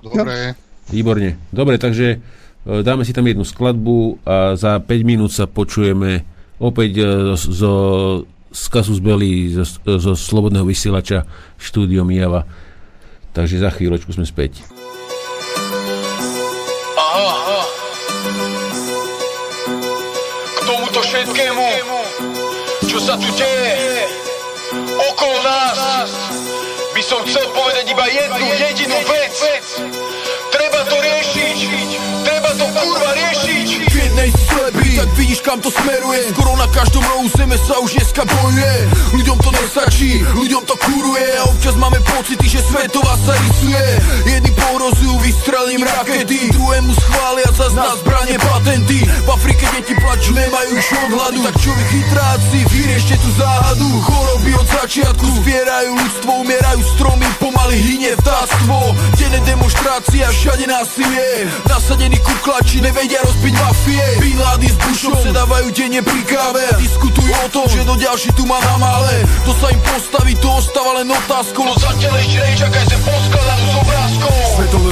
Dobre. 0.00 0.56
Výborne. 0.90 1.36
Dobre, 1.52 1.76
takže 1.76 2.18
uh, 2.18 2.80
dáme 2.80 3.04
si 3.04 3.12
tam 3.12 3.28
jednu 3.28 3.44
skladbu 3.44 4.24
a 4.24 4.56
za 4.56 4.80
5 4.80 4.88
minút 5.04 5.30
sa 5.32 5.44
počujeme 5.44 6.24
opäť 6.60 6.92
uh, 7.00 7.06
zo, 7.36 7.74
z 8.50 8.64
Kasus 8.68 8.98
Belli, 8.98 9.52
zo, 9.52 9.64
zo 9.84 10.12
Slobodného 10.16 10.66
vysielača 10.66 11.24
štúdio 11.60 12.02
Mijava. 12.04 12.44
Takže 13.30 13.62
za 13.62 13.70
chvíľočku 13.70 14.10
sme 14.10 14.26
späť. 14.26 14.66
Aha. 16.98 17.62
K 20.50 20.58
tomuto 20.66 21.00
všetkému, 21.04 21.68
čo 22.90 22.98
sa 22.98 23.14
tu 23.14 23.30
deje 23.38 23.59
by 27.00 27.08
som 27.08 27.24
chcel 27.24 27.48
povedať 27.56 27.96
iba 27.96 28.04
jednu 28.12 28.44
jedinú 28.60 28.98
vec. 29.08 29.32
Treba 30.52 30.84
to 30.84 31.00
riešiť, 31.00 31.58
treba 32.28 32.52
to 32.52 32.66
kurva 32.76 33.10
riešiť. 33.16 33.68
V 33.88 33.94
jednej 34.04 34.28
tak 34.96 35.10
vidíš 35.14 35.40
kam 35.44 35.60
to 35.60 35.70
smeruje. 35.70 36.32
Skoro 36.32 36.56
na 36.56 36.66
každom 36.72 37.04
rohu 37.04 37.28
zeme 37.36 37.58
sa 37.60 37.78
už 37.78 37.94
dneska 37.94 38.24
bojuje. 38.24 38.72
Ľuďom 39.14 39.36
to 39.38 39.50
nestačí, 39.52 40.10
ľuďom 40.34 40.62
to 40.64 40.74
kuruje. 40.80 41.26
A 41.38 41.44
občas 41.52 41.74
máme 41.76 42.00
pocity, 42.02 42.46
že 42.48 42.64
svetová 42.64 43.14
sa 43.22 43.36
rysuje. 43.36 43.84
Jedni 44.26 44.52
pohrozujú 44.56 45.14
vystrelím 45.20 45.84
rakety 45.84 46.48
Druhému 46.56 46.92
schvália 46.96 47.50
sa 47.52 47.66
z 47.68 47.74
nás 47.76 47.94
zbranie 48.00 48.36
patenty. 48.40 49.04
V 49.04 49.28
Afrike 49.28 49.68
deti 49.76 49.94
plačú, 50.00 50.32
nemajú 50.32 50.70
už 50.72 50.86
od 50.96 51.10
hladu 51.12 51.38
Tak 51.44 51.56
čo 51.60 51.70
vy 51.76 51.84
chytráci, 51.92 52.58
vyriešte 52.72 53.14
tú 53.20 53.30
záhadu. 53.36 53.88
Choroby 54.00 54.50
od 54.56 54.66
začiatku 54.80 55.26
zbierajú 55.44 55.92
ľudstvo 55.92 56.30
Umierajú 56.40 56.80
stromy, 56.96 57.28
pomaly 57.36 57.76
hynie 57.76 58.16
vtáctvo. 58.16 58.96
Denné 59.20 59.40
demonstrácia, 59.44 60.24
všade 60.32 60.64
násilie. 60.64 61.46
Nasadení 61.68 62.16
kuklači, 62.16 62.80
nevedia 62.80 63.20
rozbiť 63.20 63.54
mafie. 63.60 64.04
Bin 64.24 64.38
Laden 64.40 64.72
Bushom 64.90 65.14
sedávajú 65.22 65.70
denne 65.70 66.02
pri 66.02 66.18
káve 66.26 66.66
Diskutujú 66.82 67.30
o 67.30 67.48
tom, 67.54 67.62
že 67.70 67.86
do 67.86 67.94
ďalší 67.94 68.34
tu 68.34 68.42
má 68.42 68.58
na 68.58 68.74
mále. 68.74 69.22
To 69.46 69.54
sa 69.54 69.70
im 69.70 69.78
postaví, 69.86 70.34
to 70.42 70.50
ostáva 70.50 70.98
len 70.98 71.06
otázkou. 71.06 71.62
No 71.62 71.78
zatiaľ 71.78 72.18
ešte 72.18 72.42
nečakaj 72.42 72.84
sa 72.90 72.98
poskladanú 73.06 73.66
s 73.70 73.76
obrázkou 73.86 74.38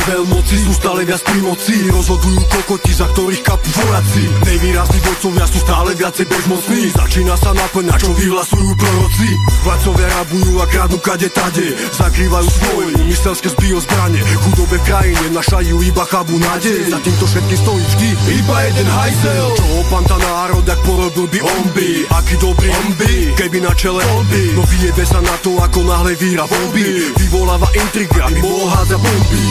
veľmoci 0.09 0.57
sú 0.57 0.73
stále 0.73 1.05
viac 1.05 1.21
pri 1.21 1.41
moci. 1.45 1.75
Rozhodujú 1.93 2.41
kokoti, 2.49 2.93
za 2.97 3.07
ktorých 3.13 3.43
kapú 3.45 3.69
vojaci. 3.69 4.25
Nevýrazní 4.49 4.99
vodcovia 5.05 5.47
sú 5.47 5.59
stále 5.61 5.91
viacej 5.93 6.27
bezmocní. 6.27 6.83
Začína 6.97 7.37
sa 7.37 7.53
naplňať, 7.53 8.01
čo 8.01 8.11
vyhlasujú 8.17 8.71
proroci. 8.73 9.29
Vládcovia 9.69 10.09
rabujú 10.09 10.53
a 10.59 10.67
kradnú 10.67 10.99
kade 11.05 11.29
tade. 11.29 11.77
Zakrývajú 11.93 12.49
svoje 12.49 12.87
umyselské 13.05 13.49
zbijo 13.53 13.79
zbranie 13.85 14.21
Chudobe 14.39 14.79
v 14.81 14.85
krajine 14.87 15.27
našajú 15.35 15.77
iba 15.85 16.05
chabu 16.09 16.37
nádej. 16.41 16.89
Za 16.89 16.99
týmto 17.05 17.25
všetkým 17.29 17.59
stojí 17.59 17.85
vždy 17.85 18.09
iba 18.41 18.57
jeden 18.71 18.89
hajzel. 18.89 19.47
Čo 19.59 19.67
opanta 19.85 20.17
národ, 20.17 20.65
ak 20.65 20.81
porobil 20.87 21.27
by 21.29 21.41
on 21.43 21.65
by 21.75 21.91
Aký 22.17 22.35
dobrý 22.41 22.69
on 22.71 22.89
by, 22.97 23.15
keby 23.37 23.59
na 23.61 23.73
čele 23.75 24.01
by 24.31 24.43
No 24.57 24.63
vyjebe 24.65 25.05
sa 25.05 25.21
na 25.21 25.37
to, 25.43 25.59
ako 25.59 25.85
náhle 25.85 26.13
vyhra 26.17 26.45
voľby 26.47 27.13
Vyvoláva 27.19 27.69
intrigy, 27.75 28.19
aby 28.23 28.41
mohol 28.41 28.69
hádzať 28.73 29.01
bomby 29.01 29.43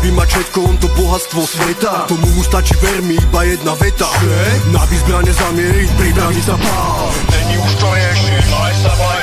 by 0.00 0.08
mať 0.16 0.28
všetko, 0.32 0.58
on 0.64 0.76
to 0.80 0.88
bohatstvo 0.96 1.40
sveta. 1.44 2.08
Tomu 2.08 2.24
mu 2.32 2.42
stačí 2.42 2.72
vermi, 2.80 3.20
iba 3.20 3.40
jedna 3.44 3.76
veta. 3.76 4.08
Že? 4.24 4.72
Na 4.72 4.82
vyzbrane 4.88 5.32
zamieriť, 5.32 5.90
pripraviť 5.96 6.44
sa 6.44 6.56
pál 6.56 7.08
Není 7.30 7.56
už 7.60 7.72
to 7.76 7.88
riešiť, 7.92 8.44
aj 8.48 8.74
sa 8.80 8.92
baj 8.96 9.20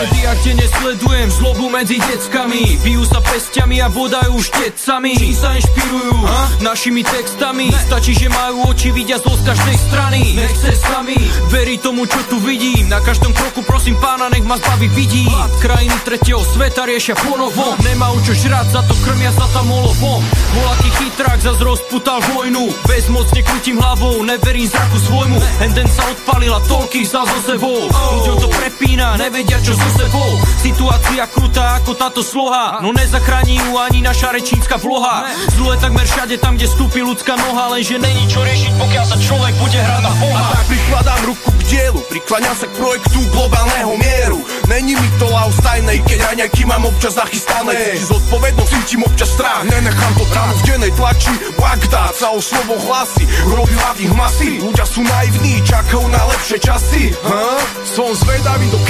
médiách 0.00 0.40
denne 0.48 0.66
sledujem 0.80 1.28
zlobu 1.28 1.68
medzi 1.68 2.00
deckami. 2.00 2.80
Bijú 2.80 3.04
sa 3.04 3.20
pestiami 3.20 3.84
a 3.84 3.92
vodajú 3.92 4.32
štecami 4.40 5.12
Čím 5.12 5.36
sa 5.36 5.52
inšpirujú? 5.60 6.16
Ha? 6.24 6.40
Našimi 6.64 7.04
textami. 7.04 7.68
Ne. 7.68 7.80
Stačí, 7.84 8.16
že 8.16 8.32
majú 8.32 8.72
oči, 8.72 8.96
vidia 8.96 9.20
zlo 9.20 9.36
z 9.36 9.52
každej 9.52 9.76
strany. 9.76 10.20
Nechce 10.40 10.72
sami, 10.80 11.20
verí 11.52 11.76
tomu, 11.76 12.08
čo 12.08 12.16
tu 12.32 12.40
vidím. 12.40 12.88
Na 12.88 13.04
každom 13.04 13.36
kroku 13.36 13.60
prosím 13.68 14.00
pána, 14.00 14.32
nech 14.32 14.44
ma 14.48 14.56
zbaví 14.56 14.88
vidí. 14.96 15.28
Krajiny 15.60 15.96
tretieho 16.08 16.40
sveta 16.48 16.88
riešia 16.88 17.12
ponovom 17.20 17.76
Nemajú 17.84 18.16
čo 18.24 18.32
žrať, 18.48 18.72
za 18.72 18.80
to 18.88 18.96
krmia 19.04 19.28
sa 19.36 19.44
tam 19.52 19.68
olovom. 19.68 20.24
Volaký 20.56 20.90
chytrák 20.96 21.40
zas 21.44 21.60
rozputal 21.60 22.24
vojnu. 22.32 22.72
Bezmocne 22.88 23.40
krutím 23.44 23.76
hlavou, 23.76 24.24
neverím 24.24 24.64
zraku 24.64 24.96
svojmu. 24.96 25.36
Henden 25.60 25.88
sa 25.92 26.08
odpalila, 26.08 26.64
toľkých 26.64 27.04
za 27.04 27.20
so 27.28 27.38
sebou. 27.44 27.84
Ľuďom 27.92 28.36
to 28.40 28.48
prepína, 28.48 29.20
nevedia 29.20 29.60
čo 29.60 29.76
so 29.76 29.89
sebou. 29.94 30.30
Situácia 30.60 31.24
krutá 31.30 31.80
ako 31.80 31.92
táto 31.96 32.20
sloha. 32.20 32.78
No 32.84 32.94
nezachráni 32.94 33.58
ju 33.58 33.76
ani 33.78 34.00
naša 34.04 34.34
rečínska 34.34 34.76
vloha. 34.78 35.26
Zlu 35.56 35.72
je 35.74 35.78
takmer 35.80 36.06
všade 36.06 36.36
tam, 36.38 36.54
kde 36.54 36.66
stúpi 36.68 37.00
ľudská 37.02 37.34
noha 37.36 37.72
Lenže 37.74 37.98
není 38.02 38.26
čo 38.26 38.42
riešiť, 38.42 38.72
pokiaľ 38.76 39.04
sa 39.06 39.16
človek 39.18 39.54
bude 39.58 39.78
hrať 39.78 40.02
na 40.02 40.12
Boha. 40.18 40.42
A 40.42 40.52
tak 40.54 40.64
prikladám 40.66 41.20
ruku 41.28 41.48
k 41.48 41.62
dielu 41.70 42.00
Prikláňam 42.10 42.56
sa 42.58 42.66
k 42.66 42.74
projektu 42.74 43.18
globálneho 43.30 43.92
mieru. 43.94 44.40
Není 44.66 44.94
mi 44.98 45.08
to 45.18 45.26
laustajnej, 45.30 46.02
keď 46.06 46.18
raňajky 46.34 46.62
mám 46.66 46.82
občas 46.86 47.14
nachystané. 47.14 47.98
Zodpovednosť, 48.02 48.70
cítim 48.70 49.06
občas 49.06 49.30
strach. 49.34 49.62
Nenechám 49.66 50.12
to 50.18 50.24
tam 50.34 50.48
v 50.50 50.60
denej 50.66 50.92
tlači. 50.98 51.34
Bagdad 51.54 52.14
sa 52.16 52.34
o 52.34 52.40
slovo 52.42 52.74
hlasy 52.88 53.24
Robí 53.46 53.74
hlavných 53.74 54.12
masy 54.16 54.50
Ľudia 54.60 54.86
sú 54.86 55.00
naivní, 55.04 55.62
čakajú 55.62 56.04
na 56.10 56.22
lepšie 56.34 56.58
časy. 56.58 57.02
Huh? 57.22 57.60
Som 57.86 58.10
zvedavý 58.12 58.66
do 58.74 58.80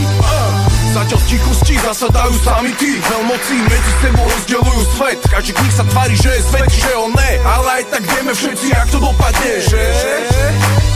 kedy 0.00 0.18
asi 0.18 0.59
Zatiaľ 0.90 1.22
v 1.22 1.26
tichosti 1.30 1.74
zasadajú 1.86 2.34
sami 2.42 2.74
tí 2.74 2.98
Veľmoci 2.98 3.56
medzi 3.62 3.92
sebou 4.02 4.26
rozdelujú 4.26 4.82
svet. 4.98 5.18
Každý 5.30 5.54
knih 5.54 5.70
sa 5.70 5.84
tvári, 5.86 6.18
že 6.18 6.30
je 6.34 6.42
svet, 6.50 6.66
že 6.66 6.90
on 6.98 7.14
ne 7.14 7.32
Ale 7.46 7.68
aj 7.78 7.84
tak 7.94 8.02
vieme 8.10 8.32
všetci, 8.34 8.66
jak 8.74 8.88
to 8.90 8.98
dopadne 8.98 9.52
Že? 9.70 9.82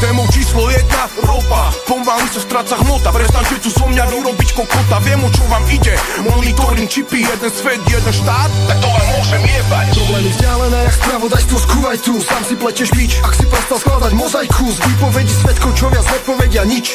Témou 0.02 0.26
číslo 0.34 0.66
jedna, 0.74 1.06
ropa. 1.22 1.70
Pomaly 1.86 2.26
sa 2.34 2.42
stráca 2.42 2.74
hmota 2.82 3.14
Prestaňte 3.14 3.56
tu 3.62 3.70
so 3.70 3.86
mňa 3.86 4.04
vyrobiť 4.10 4.50
kokota. 4.58 4.98
Viem, 5.06 5.22
o 5.22 5.30
čo 5.30 5.46
vám 5.46 5.62
ide. 5.70 5.94
Monitoring 6.26 6.90
čipy, 6.90 7.22
jeden 7.22 7.52
svet, 7.54 7.78
jeden 7.86 8.14
štát. 8.18 8.50
Tak 8.66 8.76
to 8.82 8.88
vám 8.90 9.06
môžem 9.14 9.42
jebať. 9.46 9.86
Problémy 9.94 10.30
vzdialené, 10.34 10.78
jak 10.90 10.94
spravodajstvo 11.06 11.56
z 11.56 11.66
Kuwaitu 11.70 12.14
Sám 12.18 12.42
si 12.42 12.54
pleteš 12.58 12.90
bič, 12.98 13.12
ak 13.22 13.32
si 13.38 13.46
prestal 13.46 13.78
skladať 13.78 14.12
mozaiku. 14.18 14.66
Z 14.74 14.78
výpovedí 14.82 15.30
svetkov, 15.30 15.70
čo 15.78 15.86
viac 15.86 16.06
nepovedia 16.10 16.66
nič 16.66 16.86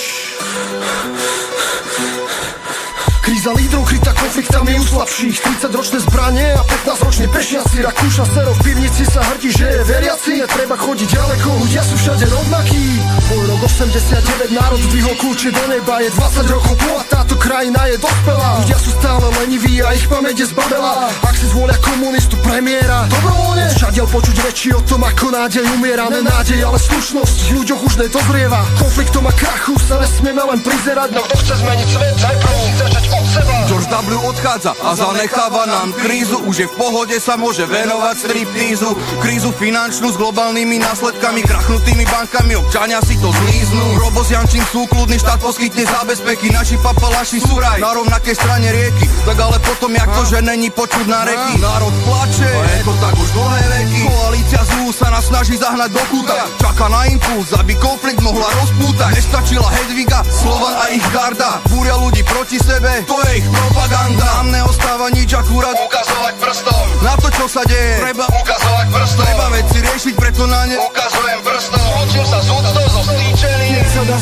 Kríza 3.40 3.56
lídrov 3.56 3.88
krytá 3.88 4.12
konfliktami 4.20 4.76
u 4.76 4.84
slabších. 4.84 5.40
30 5.64 5.72
ročné 5.72 6.04
zbranie 6.04 6.44
a 6.60 6.64
15 6.84 7.08
ročný 7.08 7.28
pešiaci 7.32 7.88
Rakúša 7.88 8.28
sero 8.36 8.52
v 8.52 8.60
pivnici 8.68 9.08
sa 9.08 9.24
hrdí, 9.32 9.48
že 9.56 9.64
je 9.64 9.80
veriaci. 9.88 10.44
Je 10.44 10.48
treba 10.52 10.76
chodiť 10.76 11.08
ďaleko, 11.08 11.48
ľudia 11.64 11.80
sú 11.88 11.96
všade 12.04 12.28
rovnakí. 12.28 13.00
Môj 13.32 13.44
rok 13.48 13.62
89 13.64 14.60
národ 14.60 14.80
zdvihol 14.92 15.16
kľúče 15.24 15.56
do 15.56 15.64
neba. 15.72 16.04
Je 16.04 16.12
20 16.20 16.52
rokov 16.52 16.74
po 16.84 16.92
a 17.00 17.04
táto 17.08 17.40
krajina 17.40 17.80
je 17.88 17.96
dospelá. 18.04 18.60
Ľudia 18.60 18.76
sú 18.84 18.92
stále 19.00 19.26
leniví 19.40 19.74
a 19.88 19.96
ich 19.96 20.04
pamäť 20.12 20.36
je 20.44 20.48
zbabelá. 20.52 21.08
Ak 21.24 21.36
si 21.40 21.48
zvolia 21.48 21.80
komunistu 21.80 22.36
premiéra 22.44 23.08
Dobrovoľne. 23.08 23.72
Všadiaľ 23.72 24.08
počuť 24.12 24.36
reči 24.52 24.76
o 24.76 24.84
tom 24.84 25.00
ako 25.08 25.32
nádej 25.32 25.64
umiera. 25.80 26.12
Nenádej, 26.12 26.60
ale 26.60 26.76
slušnosť 26.76 27.38
v 27.48 27.64
ľuďoch 27.64 27.82
už 27.88 27.94
nedozrieva. 28.04 28.68
Konfliktom 28.76 29.24
a 29.24 29.32
krachu 29.32 29.80
sa 29.80 29.96
nesmieme 30.04 30.44
len 30.44 30.60
prizerať. 30.60 31.16
No 31.16 31.24
kto 31.24 31.36
chce 31.40 31.56
zmeniť 31.64 31.88
svet, 31.88 32.16
najprv 32.20 32.52
musí 32.60 32.74
začať 32.76 33.06
od 33.16 33.29
seba. 33.30 33.54
George 33.70 33.88
W. 33.88 34.18
odchádza 34.26 34.72
a 34.82 34.90
zanecháva 34.98 35.64
nám 35.70 35.94
krízu. 35.94 36.42
Už 36.50 36.66
je 36.66 36.68
v 36.68 36.76
pohode, 36.76 37.16
sa 37.22 37.38
môže 37.38 37.70
venovať 37.70 38.16
striptízu 38.26 38.90
Krízu 39.22 39.54
finančnú 39.54 40.10
s 40.10 40.18
globálnymi 40.18 40.82
následkami 40.82 41.46
Krachnutými 41.46 42.06
bankami, 42.10 42.58
občania 42.58 42.98
si 43.06 43.20
to 43.22 43.30
zlíznú 43.30 44.00
Robo 44.00 44.26
s 44.26 44.34
Jančím 44.34 44.66
sú 44.74 44.88
kľudný, 44.90 45.20
štát 45.20 45.38
poskytne 45.44 45.84
zábezpeky. 45.86 46.50
Naši 46.50 46.80
papalaši 46.80 47.38
sú 47.44 47.60
raj. 47.60 47.78
Na 47.84 47.94
rovnakej 47.94 48.34
strane 48.34 48.72
rieky. 48.72 49.06
Tak 49.28 49.38
ale 49.38 49.58
potom, 49.60 49.92
jak 49.92 50.08
to, 50.08 50.24
že 50.26 50.40
není 50.40 50.72
počuť 50.72 51.06
na 51.06 51.28
reky. 51.28 51.60
Národ 51.60 51.94
plače, 52.08 52.48
a 52.48 52.64
je 52.80 52.82
to 52.88 52.94
tak 52.98 53.14
už 53.20 53.30
dlhé 53.36 53.64
veky. 53.70 54.02
Koalícia 54.08 54.62
zú 54.66 54.82
sa 54.96 55.12
nás 55.12 55.28
snaží 55.28 55.60
zahnať 55.60 55.92
do 55.92 56.04
kúta. 56.08 56.48
Čaká 56.64 56.88
na 56.88 57.06
impuls, 57.12 57.52
aby 57.60 57.76
konflikt 57.76 58.24
mohla 58.24 58.48
rozpútať. 58.64 59.12
Nestačila 59.12 59.68
Hedviga, 59.68 60.24
Slovan 60.32 60.76
a 60.80 60.86
ich 60.96 61.06
garda. 61.12 61.60
Búria 61.68 62.00
ľudí 62.00 62.24
proti 62.24 62.56
sebe, 62.56 63.04
to 63.04 63.19
ich 63.36 63.46
propaganda. 63.50 64.26
Nám 64.40 64.48
neostáva 64.52 65.08
nič 65.12 65.30
akurát 65.36 65.76
Ukazovať 65.76 66.34
prstom, 66.40 66.86
na 67.04 67.14
to, 67.20 67.28
čo 67.34 67.46
sa 67.48 67.62
deje 67.68 68.00
treba 68.00 68.26
ukazovať 68.30 68.88
prstom. 68.94 69.24
Treba 69.26 69.46
veci 69.52 69.78
riešiť, 69.84 70.14
preto 70.16 70.44
na 70.48 70.62
ne 70.70 70.76
Ukazujem 70.80 71.40
prstom, 71.44 71.84
zločil 71.84 72.26
sa 72.28 72.40
z 72.40 72.48
úctou 72.52 72.86
zo 72.88 73.02
stýčený 73.04 73.68
sa 73.90 74.04
dá 74.06 74.18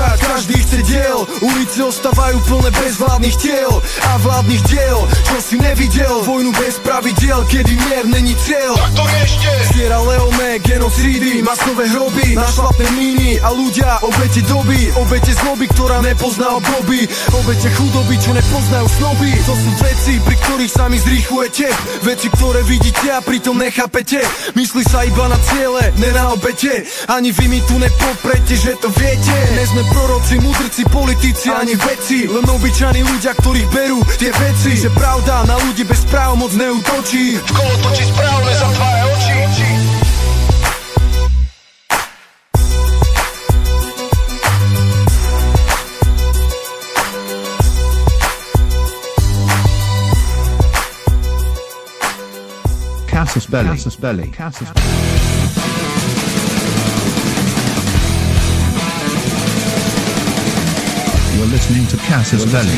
získať, 0.00 0.18
každý 0.24 0.56
chce 0.56 0.78
diel. 0.88 1.18
Ulice 1.44 1.80
ostávajú 1.84 2.38
plné 2.48 2.70
bezvládnych 2.72 3.36
tiel 3.36 3.72
A 4.08 4.10
vládnych 4.20 4.62
diel, 4.68 4.98
čo 5.28 5.36
si 5.40 5.56
nevidel 5.60 6.24
Vojnu 6.24 6.52
bez 6.56 6.80
pravidiel, 6.80 7.44
kedy 7.48 7.72
mier 7.88 8.04
není 8.08 8.34
cieľ. 8.44 8.72
Tak 8.76 8.92
to 8.96 9.04
riešte, 9.04 9.50
Sierra 9.72 10.00
Leone, 10.00 10.50
genocídy, 10.64 11.44
masové 11.44 11.84
hroby 11.88 12.36
Našlapné 12.36 12.88
míny 12.96 13.30
a 13.40 13.48
ľudia, 13.52 14.00
obete 14.04 14.40
doby. 14.48 14.92
Obete 14.96 15.32
zloby, 15.36 15.66
ktorá 15.70 16.00
nepozná 16.04 16.56
obdoby. 16.56 17.04
Obete 17.36 17.68
chudoby, 17.76 18.14
čo 18.20 18.30
nepoznajú 18.32 18.86
snoby. 19.00 19.30
To 19.48 19.54
sú 19.54 19.70
veci, 19.80 20.14
pri 20.24 20.36
ktorých 20.36 20.72
sami 20.72 20.96
zrýchlujete. 21.00 21.68
Veci, 22.04 22.26
ktoré 22.32 22.60
vidíte 22.64 23.08
a 23.12 23.20
pritom 23.20 23.56
nechápete. 23.56 24.20
Myslí 24.56 24.82
sa 24.86 25.04
iba 25.04 25.28
na 25.28 25.38
ciele, 25.50 25.92
ne 26.00 26.10
na 26.12 26.34
obete. 26.34 26.84
Ani 27.08 27.32
vy 27.32 27.46
mi 27.48 27.60
tu 27.64 27.76
nepoprete, 27.78 28.54
že 28.56 28.76
to 28.80 28.88
viete. 28.92 29.36
Ne 29.56 29.64
sme 29.66 29.82
proroci, 29.90 30.38
mudrci, 30.38 30.82
politici, 30.86 31.50
ani 31.50 31.74
veci 31.74 32.30
Len 32.30 32.46
obyčajní 32.46 33.02
ľudia, 33.02 33.34
ktorých 33.34 33.68
berú 33.74 34.00
tie 34.16 34.30
veci 34.30 34.78
Že 34.78 34.90
pravda 34.94 35.44
na 35.50 35.58
ľudí 35.66 35.82
bez 35.84 36.06
práv 36.08 36.38
moc 36.38 36.54
neútočí 36.54 37.36
v 37.36 37.50
kolo 37.52 37.74
točí 37.84 38.04
správne, 38.06 38.52
zatvára 38.54 39.04
oči 39.12 39.34
Casus 53.20 53.46
belli. 53.46 53.68
Casus 53.68 53.96
belli. 53.96 54.30
Casus 54.30 54.68
You're 54.72 55.19
listening 61.60 61.86
to 61.86 61.96
Casus 62.08 62.44
belli. 62.48 62.72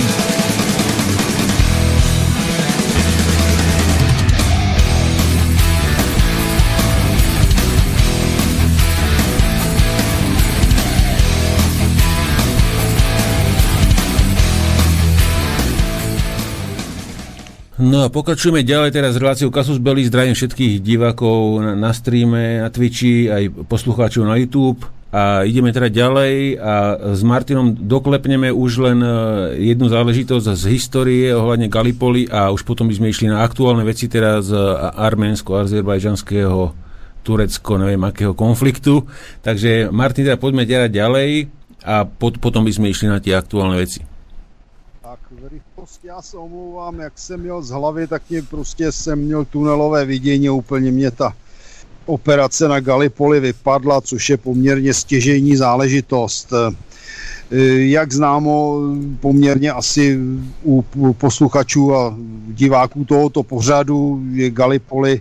No 17.79 18.03
a 18.03 18.11
pokračujeme 18.11 18.67
ďalej 18.67 18.91
teraz 18.95 19.15
s 19.15 19.21
reláciou 19.23 19.51
Kasus 19.51 19.79
Belli. 19.79 20.07
Zdravím 20.07 20.35
všetkých 20.35 20.83
divákov 20.83 21.63
na, 21.63 21.75
na 21.79 21.91
streame, 21.95 22.63
na 22.63 22.71
Twitchi, 22.71 23.31
aj 23.31 23.67
poslucháčov 23.67 24.27
na 24.27 24.39
YouTube. 24.39 24.83
A 25.13 25.45
ideme 25.45 25.77
teda 25.77 25.93
ďalej 25.93 26.57
a 26.57 26.75
s 27.13 27.21
Martinom 27.21 27.77
doklepneme 27.77 28.49
už 28.49 28.81
len 28.81 29.05
e, 29.05 29.09
jednu 29.61 29.93
záležitosť 29.93 30.57
z 30.57 30.65
histórie 30.73 31.29
ohľadne 31.37 31.69
Galipoli 31.69 32.33
a 32.33 32.49
už 32.49 32.65
potom 32.65 32.89
by 32.89 32.97
sme 32.97 33.13
išli 33.13 33.29
na 33.29 33.45
aktuálne 33.45 33.85
veci 33.85 34.09
teraz 34.09 34.49
z 34.49 34.57
arménsko-azerbajžanského 34.97 36.73
turecko, 37.21 37.77
neviem 37.77 38.01
akého 38.09 38.33
konfliktu. 38.33 39.05
Takže 39.45 39.93
Martin, 39.93 40.33
teda 40.33 40.41
poďme 40.41 40.65
ďalej 40.65 41.53
a 41.85 42.09
pot, 42.09 42.41
potom 42.41 42.65
by 42.65 42.73
sme 42.73 42.89
išli 42.89 43.13
na 43.13 43.21
tie 43.21 43.37
aktuálne 43.37 43.77
veci. 43.77 44.01
Tak 45.05 45.21
v 45.29 45.61
rychlosti 45.61 46.07
já 46.09 46.23
se 46.23 46.37
omlouvám, 46.37 47.01
jak 47.01 47.13
jsem 47.19 47.41
měl 47.41 47.63
z 47.63 47.71
hlavy, 47.71 48.07
tak 48.07 48.23
mě 48.31 48.43
prostě 48.43 48.93
jsem 48.93 49.19
měl 49.19 49.45
tunelové 49.45 50.05
vidění, 50.05 50.51
úplně 50.51 50.93
mě 50.93 51.11
ta 51.11 51.37
operace 52.07 52.69
na 52.69 52.81
Gallipoli 52.81 53.41
vypadla, 53.41 54.01
což 54.01 54.31
je 54.31 54.37
poměrně 54.37 54.95
stěžejní 54.95 55.57
záležitost. 55.57 56.53
E, 56.53 56.73
Jak 57.93 58.13
známo, 58.13 58.81
poměrně 59.21 59.73
asi 59.73 60.19
u 60.65 60.85
posluchačů 61.13 61.95
a 61.97 62.17
diváků 62.49 63.05
tohoto 63.05 63.43
pořadu 63.43 64.23
je 64.33 64.51
Gallipoli 64.51 65.21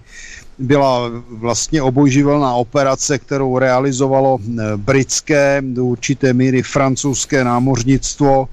byla 0.62 1.10
vlastně 1.30 1.82
obojživelná 1.82 2.54
operace, 2.54 3.18
kterou 3.20 3.58
realizovalo 3.58 4.40
e, 4.40 4.78
britské, 4.78 5.62
do 5.66 5.86
určité 5.86 6.34
míry 6.34 6.64
francouzské 6.64 7.44
námořnictvo 7.44 8.48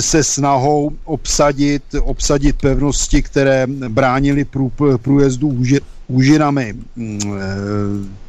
se 0.00 0.24
snahou 0.24 0.90
obsadit, 1.04 1.82
obsadit 2.02 2.56
pevnosti, 2.56 3.22
které 3.22 3.66
bránily 3.88 4.44
prů, 4.44 4.72
průjezdu 5.02 5.48
úži, 5.48 5.80
úžinami. 6.08 6.74
Mm, 6.96 7.20
eh, 7.38 8.26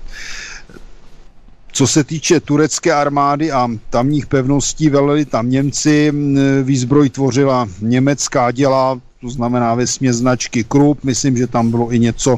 Co 1.71 1.87
se 1.87 2.03
týče 2.03 2.39
turecké 2.39 2.93
armády 2.93 3.51
a 3.51 3.69
tamních 3.89 4.25
pevností, 4.25 4.89
veleli 4.89 5.25
tam 5.25 5.49
Němci, 5.49 6.11
mm, 6.11 6.37
výzbroj 6.63 7.09
tvořila 7.09 7.69
německá 7.81 8.51
děla, 8.51 8.99
to 9.21 9.29
znamená 9.29 9.75
ve 9.75 9.85
značky 10.13 10.63
Krupp, 10.63 11.03
myslím, 11.03 11.37
že 11.37 11.47
tam 11.47 11.71
bylo 11.71 11.93
i 11.93 11.99
něco 11.99 12.37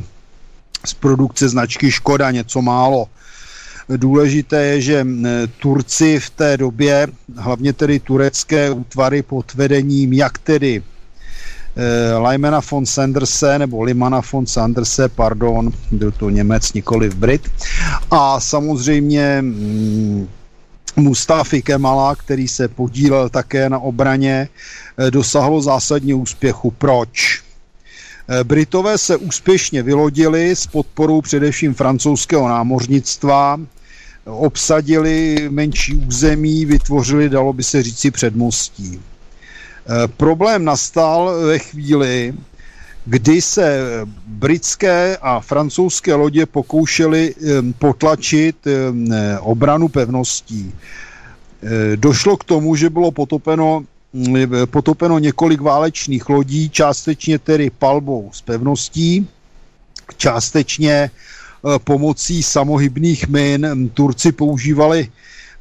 z 0.86 0.94
produkce 0.94 1.50
značky 1.50 1.92
Škoda, 1.92 2.32
něco 2.32 2.62
málo. 2.62 3.08
Důležité 3.98 4.66
je, 4.66 4.82
že 4.82 5.08
Turci 5.60 6.20
v 6.20 6.30
té 6.30 6.58
době, 6.58 7.08
hlavně 7.38 7.74
tedy 7.74 8.00
turecké 8.00 8.72
útvary 8.72 9.22
pod 9.22 9.54
vedením 9.54 10.14
jak 10.14 10.38
tedy 10.38 10.84
eh, 11.76 12.14
Leimana 12.18 12.62
von 12.72 12.86
Sanderse, 12.86 13.60
nebo 13.60 13.84
Limana 13.84 14.22
von 14.32 14.46
Sanderse, 14.46 15.10
pardon, 15.10 15.72
byl 15.92 16.12
to 16.12 16.30
Němec, 16.30 16.74
nikoli 16.74 17.10
v 17.10 17.16
Brit. 17.16 17.52
A 18.12 18.40
samozřejmě 18.40 19.44
Mustafi 20.96 21.62
Kemala, 21.62 22.16
který 22.16 22.48
se 22.48 22.68
podílel 22.68 23.30
také 23.30 23.70
na 23.70 23.80
obraně, 23.80 24.50
eh, 24.98 25.12
dosáhlo 25.12 25.62
zásadně 25.62 26.16
úspěchu. 26.16 26.72
Proč? 26.72 27.42
Eh, 28.30 28.44
Britové 28.44 28.98
se 28.98 29.18
úspěšně 29.18 29.84
vylodili 29.84 30.56
s 30.56 30.68
podporou 30.68 31.22
především 31.22 31.74
francouzského 31.74 32.50
námořnictva, 32.50 33.60
obsadili 34.26 35.48
menší 35.50 35.96
území, 35.96 36.66
vytvořili, 36.66 37.30
dalo 37.30 37.54
by 37.54 37.64
se 37.64 37.84
říci, 37.84 38.12
předmostí. 38.12 39.00
Eh, 39.00 40.08
Problém 40.08 40.66
nastal 40.66 41.42
ve 41.46 41.60
chvíli, 41.60 42.34
kdy 43.06 43.42
se 43.42 43.82
britské 44.28 45.18
a 45.22 45.40
francouzské 45.40 46.14
lodě 46.14 46.46
pokoušely 46.46 47.36
potlačit 47.80 48.56
obranu 49.42 49.88
pevností. 49.88 50.74
Eh, 51.64 51.98
Došlo 51.98 52.38
k 52.38 52.44
tomu, 52.44 52.76
že 52.76 52.90
bylo 52.90 53.12
potopeno, 53.12 53.84
potopeno 54.66 55.20
několik 55.20 55.62
válečných 55.62 56.30
lodí, 56.30 56.70
částečně 56.70 57.40
tedy 57.40 57.70
palbou 57.70 58.30
z 58.34 58.42
pevností, 58.42 59.28
částečně 60.18 61.12
pomocí 61.84 62.44
samohybných 62.44 63.28
min. 63.28 63.90
Turci 63.94 64.32
používali 64.32 65.08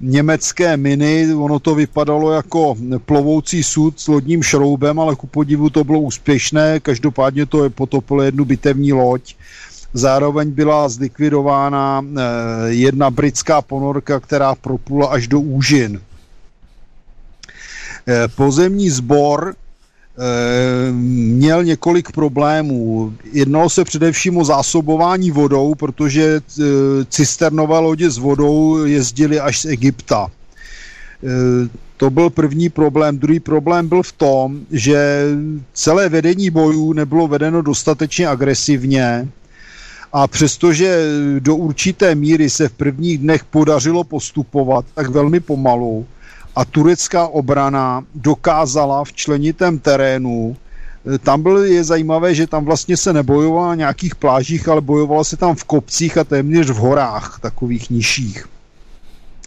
německé 0.01 0.77
miny, 0.77 1.35
ono 1.35 1.59
to 1.59 1.75
vypadalo 1.75 2.33
jako 2.33 2.77
plovoucí 3.05 3.63
sud 3.63 4.01
s 4.01 4.09
lodním 4.09 4.43
šroubem, 4.43 5.01
ale 5.01 5.17
ku 5.17 5.27
podivu 5.27 5.71
to 5.71 5.85
bylo 5.85 6.01
úspěšné, 6.01 6.81
každopádně 6.81 7.47
to 7.47 7.65
je 7.65 7.71
potopilo 7.71 8.23
jednu 8.23 8.45
bitevní 8.45 8.93
loď 8.93 9.35
Zároveň 9.93 10.51
byla 10.51 10.89
zlikvidována 10.89 12.05
eh, 12.05 12.23
jedna 12.69 13.11
britská 13.11 13.63
ponorka, 13.63 14.21
která 14.21 14.55
proplula 14.55 15.09
až 15.09 15.29
do 15.29 15.41
úžin. 15.41 16.01
Eh, 18.09 18.29
pozemní 18.29 18.91
sbor 18.91 19.55
eh, 19.55 19.68
měl 20.93 21.65
několik 21.65 22.13
problémů. 22.13 23.13
Jednalo 23.33 23.71
se 23.71 23.85
především 23.85 24.37
o 24.37 24.45
zásobování 24.45 25.31
vodou, 25.31 25.75
protože 25.75 26.41
cisternové 27.09 27.79
lodě 27.79 28.11
s 28.11 28.19
vodou 28.19 28.85
jezdily 28.85 29.41
až 29.41 29.61
z 29.61 29.65
Egypta. 29.65 30.27
To 31.97 32.11
byl 32.11 32.31
první 32.31 32.69
problém. 32.69 33.19
Druhý 33.19 33.41
problém 33.41 33.89
byl 33.89 34.03
v 34.03 34.13
tom, 34.13 34.61
že 34.71 35.23
celé 35.73 36.09
vedení 36.09 36.51
bojů 36.51 36.93
nebylo 36.93 37.29
vedeno 37.29 37.63
dostatečně 37.63 38.29
agresivně 38.29 39.29
a 40.13 40.27
přestože 40.27 41.05
do 41.39 41.57
určité 41.57 42.15
míry 42.15 42.51
se 42.51 42.69
v 42.69 42.73
prvních 42.73 43.19
dnech 43.19 43.45
podařilo 43.45 44.05
postupovat, 44.05 44.85
tak 44.95 45.09
velmi 45.11 45.41
pomalu 45.41 46.07
a 46.59 46.65
turecká 46.65 47.27
obrana 47.27 48.05
dokázala 48.15 49.05
v 49.05 49.13
členitém 49.13 49.79
terénu 49.79 50.57
tam 51.23 51.43
byl, 51.43 51.65
je 51.65 51.85
zajímavé, 51.85 52.35
že 52.35 52.47
tam 52.47 52.65
vlastně 52.65 52.97
se 52.97 53.13
nebojovalo 53.13 53.69
na 53.69 53.75
nějakých 53.75 54.15
plážích, 54.15 54.69
ale 54.69 54.81
bojovalo 54.81 55.25
se 55.25 55.37
tam 55.37 55.55
v 55.55 55.65
kopcích 55.65 56.19
a 56.19 56.25
téměř 56.25 56.71
v 56.71 56.75
horách, 56.75 57.39
takových 57.43 57.91
nižších. 57.91 58.47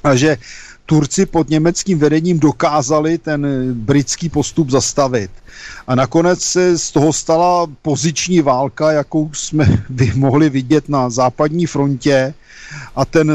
A 0.04 0.16
že 0.16 0.38
Turci 0.86 1.26
pod 1.26 1.50
německým 1.50 2.00
vedením 2.00 2.40
dokázali 2.40 3.18
ten 3.18 3.48
britský 3.74 4.30
postup 4.30 4.70
zastavit. 4.70 5.32
A 5.88 5.96
nakonec 5.96 6.42
se 6.42 6.78
z 6.78 6.92
toho 6.92 7.14
stala 7.14 7.68
poziční 7.82 8.42
válka, 8.42 8.92
jakou 8.92 9.30
jsme 9.34 9.84
mohli 10.16 10.50
vidět 10.50 10.90
na 10.90 11.10
západní 11.10 11.66
frontě 11.66 12.34
a 12.96 13.06
ten 13.06 13.32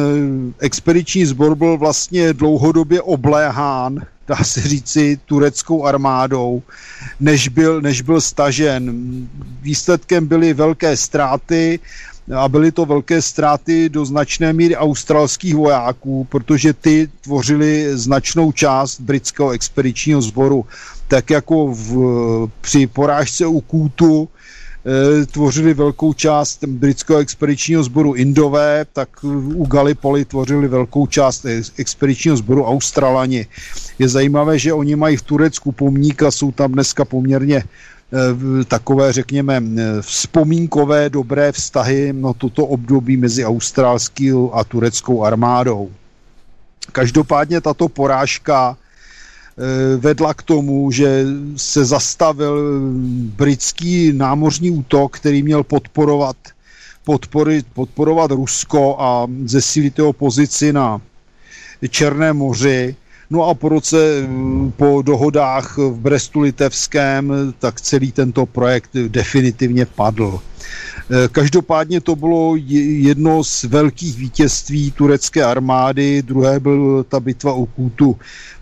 expediční 0.59 1.27
sbor 1.27 1.55
byl 1.55 1.79
vlastně 1.79 2.33
dlouhodobě 2.33 3.03
obléhán 3.03 4.01
dá 4.29 4.37
se 4.45 4.61
říci, 4.61 5.19
tureckou 5.27 5.85
armádou, 5.85 6.63
než 7.21 7.49
byl, 7.49 7.81
než 7.81 8.03
byl 8.03 8.21
stažen. 8.21 8.93
Výsledkem 9.63 10.27
byly 10.27 10.55
velké 10.55 10.97
ztráty 10.97 11.81
a 12.37 12.49
byly 12.49 12.73
to 12.73 12.87
velké 12.87 13.23
ztráty 13.23 13.89
do 13.89 14.05
značné 14.05 14.53
míry 14.53 14.77
australských 14.77 15.55
vojáků, 15.55 16.25
protože 16.31 16.73
ty 16.73 17.09
tvořili 17.21 17.99
značnou 17.99 18.53
část 18.53 19.01
britského 19.01 19.51
expedičního 19.51 20.23
sboru. 20.23 20.65
Tak 21.09 21.31
jako 21.31 21.67
v, 21.75 21.97
při 22.61 22.87
porážce 22.87 23.47
u 23.47 23.61
Kůtu 23.61 24.29
e, 24.29 24.36
tvořili 25.33 25.75
velkou 25.75 26.13
část 26.13 26.65
britského 26.65 27.19
expedičního 27.19 27.83
sboru 27.83 28.15
Indové, 28.15 28.87
tak 28.93 29.09
u 29.55 29.67
Gallipoli 29.67 30.25
tvořili 30.25 30.69
velkou 30.69 31.07
část 31.07 31.47
expedičního 31.77 32.37
sboru 32.37 32.65
Australani. 32.65 33.47
Je 33.99 34.09
zajímavé, 34.09 34.59
že 34.59 34.73
oni 34.73 34.97
mají 34.97 35.17
v 35.17 35.23
Turecku 35.23 35.73
pomník 35.73 36.23
a 36.23 36.31
jsou 36.31 36.53
tam 36.53 36.73
dneska 36.73 37.05
poměrně 37.05 37.65
Eh, 38.13 38.65
takové, 38.65 39.13
řekněme, 39.13 39.63
eh, 39.79 40.03
vzpomínkové 40.03 41.11
dobré 41.11 41.53
vztahy 41.53 42.13
no 42.13 42.35
toto 42.35 42.67
období 42.67 43.17
mezi 43.17 43.45
australskou 43.45 44.55
a 44.55 44.65
tureckou 44.65 45.25
armádou. 45.25 45.91
Každopádně 46.93 47.61
tato 47.61 47.89
porážka 47.89 48.77
eh, 48.79 48.86
vedla 49.97 50.35
k 50.35 50.43
tomu, 50.43 50.91
že 50.91 51.25
se 51.57 51.85
zastavil 51.85 52.81
britský 53.37 54.13
námořní 54.13 54.71
útok, 54.71 55.17
který 55.17 55.43
měl 55.43 55.63
podporovat, 55.63 56.37
podpory, 57.05 57.63
podporovat 57.75 58.31
Rusko 58.31 58.97
a 59.01 59.27
zesílit 59.45 59.99
jeho 59.99 60.13
pozici 60.13 60.73
na 60.73 61.01
Černém 61.91 62.37
moři 62.37 62.97
No 63.31 63.43
a 63.43 63.55
po 63.55 63.69
roce, 63.69 64.23
mm, 64.27 64.73
po 64.77 65.03
dohodách 65.03 65.79
v 65.79 65.95
Brestu 65.99 66.41
Litevském, 66.41 67.33
tak 67.59 67.81
celý 67.81 68.13
tento 68.13 68.47
projekt 68.47 68.91
definitivně 69.09 69.87
padl. 69.87 70.39
E, 70.39 71.29
každopádně 71.29 72.01
to 72.01 72.17
bylo 72.17 72.57
jedno 72.57 73.45
z 73.45 73.65
velkých 73.65 74.17
vítězství 74.19 74.91
turecké 74.91 75.45
armády, 75.45 76.23
druhé 76.23 76.61
byl 76.61 77.05
ta 77.09 77.21
bitva 77.21 77.53
u 77.53 77.67
Kůtu. 77.67 78.17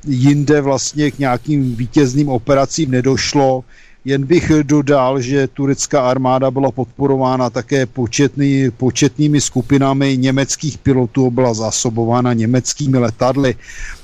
Jinde 0.07 0.61
vlastně 0.61 1.11
k 1.11 1.19
nějakým 1.19 1.77
vítězným 1.77 2.28
operacím 2.28 2.91
nedošlo. 2.91 3.65
Jen 4.05 4.26
bych 4.26 4.52
dodal, 4.62 5.20
že 5.20 5.48
turecká 5.48 6.10
armáda 6.10 6.51
byla 6.51 6.70
podporována 6.70 7.51
také 7.51 7.86
početný, 7.86 8.70
početnými 8.70 9.40
skupinami 9.40 10.16
německých 10.16 10.78
pilotů, 10.78 11.31
byla 11.31 11.55
zásobována 11.55 12.32
německými 12.32 12.98
letadly, 12.98 13.55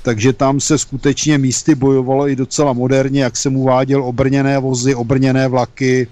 takže 0.01 0.33
tam 0.33 0.59
se 0.59 0.77
skutečně 0.77 1.37
místy 1.37 1.75
bojovalo 1.75 2.29
i 2.29 2.35
docela 2.35 2.73
moderně, 2.73 3.23
jak 3.23 3.37
jsem 3.37 3.55
uváděl, 3.55 4.03
obrněné 4.03 4.59
vozy, 4.59 4.95
obrněné 4.95 5.47
vlaky, 5.47 6.07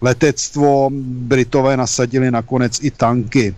letectvo, 0.00 0.90
Britové 1.02 1.76
nasadili 1.76 2.30
nakonec 2.30 2.78
i 2.82 2.90
tanky. 2.90 3.54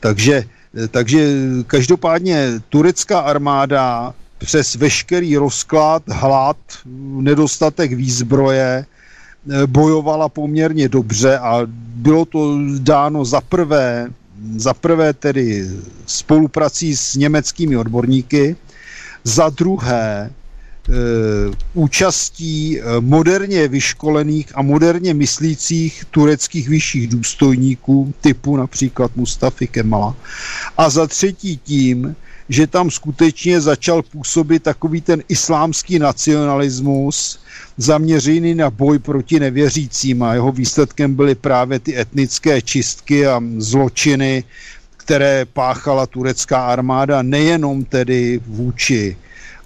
Takže, 0.00 0.44
takže 0.90 1.36
každopádně 1.66 2.48
turecká 2.68 3.20
armáda 3.20 4.14
přes 4.40 4.74
veškerý 4.74 5.36
rozklad, 5.36 6.02
hlad, 6.08 6.56
nedostatek 7.20 7.92
výzbroje, 7.92 8.86
eh, 8.86 9.66
bojovala 9.66 10.28
poměrně 10.28 10.88
dobře 10.88 11.38
a 11.38 11.60
bylo 11.94 12.24
to 12.24 12.58
dáno 12.78 13.24
za 13.24 13.40
prvé, 13.40 14.08
za 14.56 14.74
prvé 14.74 15.12
tedy 15.12 15.68
spoluprací 16.06 16.96
s 16.96 17.14
německými 17.14 17.76
odborníky, 17.76 18.56
za 19.24 19.48
druhé 19.48 20.30
e, 20.88 20.92
účastí 21.74 22.80
eh, 22.80 22.84
moderně 23.00 23.68
vyškolených 23.68 24.52
a 24.54 24.62
moderně 24.62 25.14
myslících 25.14 26.04
tureckých 26.10 26.68
vyšších 26.68 27.08
důstojníků 27.08 28.14
typu 28.20 28.56
například 28.56 29.16
Mustafy 29.16 29.66
Kemala. 29.66 30.16
A 30.78 30.90
za 30.90 31.06
třetí 31.06 31.56
tím, 31.56 32.16
že 32.50 32.66
tam 32.66 32.90
skutečně 32.90 33.60
začal 33.60 34.02
působit 34.02 34.62
takový 34.62 35.00
ten 35.00 35.22
islámský 35.28 35.98
nacionalismus, 35.98 37.38
zaměřený 37.76 38.54
na 38.54 38.70
boj 38.70 38.98
proti 38.98 39.40
nevěřícím 39.40 40.22
a 40.22 40.34
jeho 40.34 40.52
výsledkem 40.52 41.14
byly 41.14 41.34
právě 41.34 41.78
ty 41.78 41.98
etnické 41.98 42.62
čistky 42.62 43.26
a 43.26 43.40
zločiny, 43.58 44.44
které 44.96 45.44
páchala 45.52 46.06
turecká 46.06 46.66
armáda 46.66 47.22
nejenom 47.22 47.84
tedy 47.84 48.40
vůči 48.46 49.16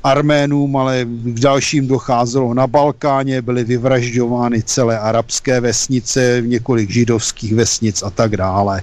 Arménům, 0.05 0.77
ale 0.77 1.05
k 1.05 1.41
dalším 1.41 1.89
docházelo 1.89 2.55
na 2.55 2.67
Balkáně, 2.67 3.43
byly 3.43 3.65
vyvražďovány 3.65 4.63
celé 4.63 4.99
arabské 4.99 5.61
vesnice, 5.61 6.43
několik 6.45 6.91
židovských 6.91 7.55
vesnic 7.55 8.03
a 8.03 8.11
tak 8.11 8.37
dále. 8.37 8.83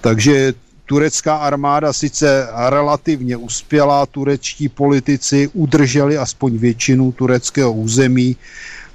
Takže 0.00 0.54
turecká 0.90 1.36
armáda 1.36 1.92
sice 1.92 2.48
relativně 2.68 3.36
uspěla, 3.36 4.06
turečtí 4.06 4.68
politici 4.68 5.50
udrželi 5.54 6.18
aspoň 6.18 6.58
většinu 6.58 7.12
tureckého 7.12 7.72
území, 7.72 8.36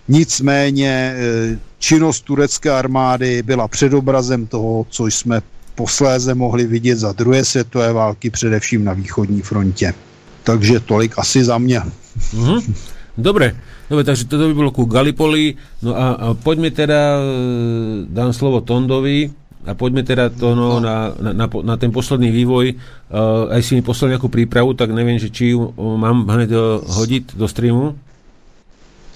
nicméně 0.08 0.92
e, 0.92 1.16
činnost 1.80 2.22
turecké 2.22 2.72
armády 2.72 3.44
byla 3.44 3.68
předobrazem 3.68 4.48
toho, 4.48 4.86
co 4.90 5.08
jsme 5.08 5.42
posléze 5.76 6.36
mohli 6.36 6.68
vidět 6.68 7.00
za 7.00 7.12
druhé 7.16 7.46
světové 7.46 7.94
války, 7.94 8.30
především 8.30 8.84
na 8.84 8.94
východní 8.94 9.42
frontě. 9.42 9.94
Takže 10.44 10.80
tolik 10.80 11.16
asi 11.18 11.44
za 11.44 11.58
mě. 11.58 11.80
Mm-hmm. 11.80 12.76
Dobre, 13.18 13.56
dobre, 13.90 14.04
takže 14.04 14.28
toto 14.28 14.48
by 14.48 14.54
bolo 14.54 14.72
ku 14.76 14.84
Galipoli. 14.84 15.56
No 15.80 15.96
a, 15.96 16.08
a 16.12 16.34
poďme 16.36 16.76
teda, 16.76 17.24
e, 17.24 18.12
dám 18.12 18.36
slovo 18.36 18.62
Tondovi, 18.62 19.32
a 19.66 19.74
poďme 19.74 20.06
teda 20.06 20.30
to 20.30 20.54
no, 20.54 20.78
na, 20.78 21.10
na, 21.18 21.32
na, 21.34 21.46
na 21.50 21.76
ten 21.76 21.90
posledný 21.90 22.30
vývoj. 22.30 22.78
Uh, 23.10 23.50
aj 23.50 23.62
si 23.66 23.74
mi 23.74 23.82
poslal 23.82 24.14
nejakú 24.14 24.30
prípravu, 24.30 24.78
tak 24.78 24.94
neviem, 24.94 25.18
že 25.18 25.34
či 25.34 25.58
ju 25.58 25.74
uh, 25.74 25.98
mám 25.98 26.30
hneď 26.30 26.50
uh, 26.54 26.62
hodiť 26.86 27.34
do 27.34 27.50
streamu. 27.50 27.98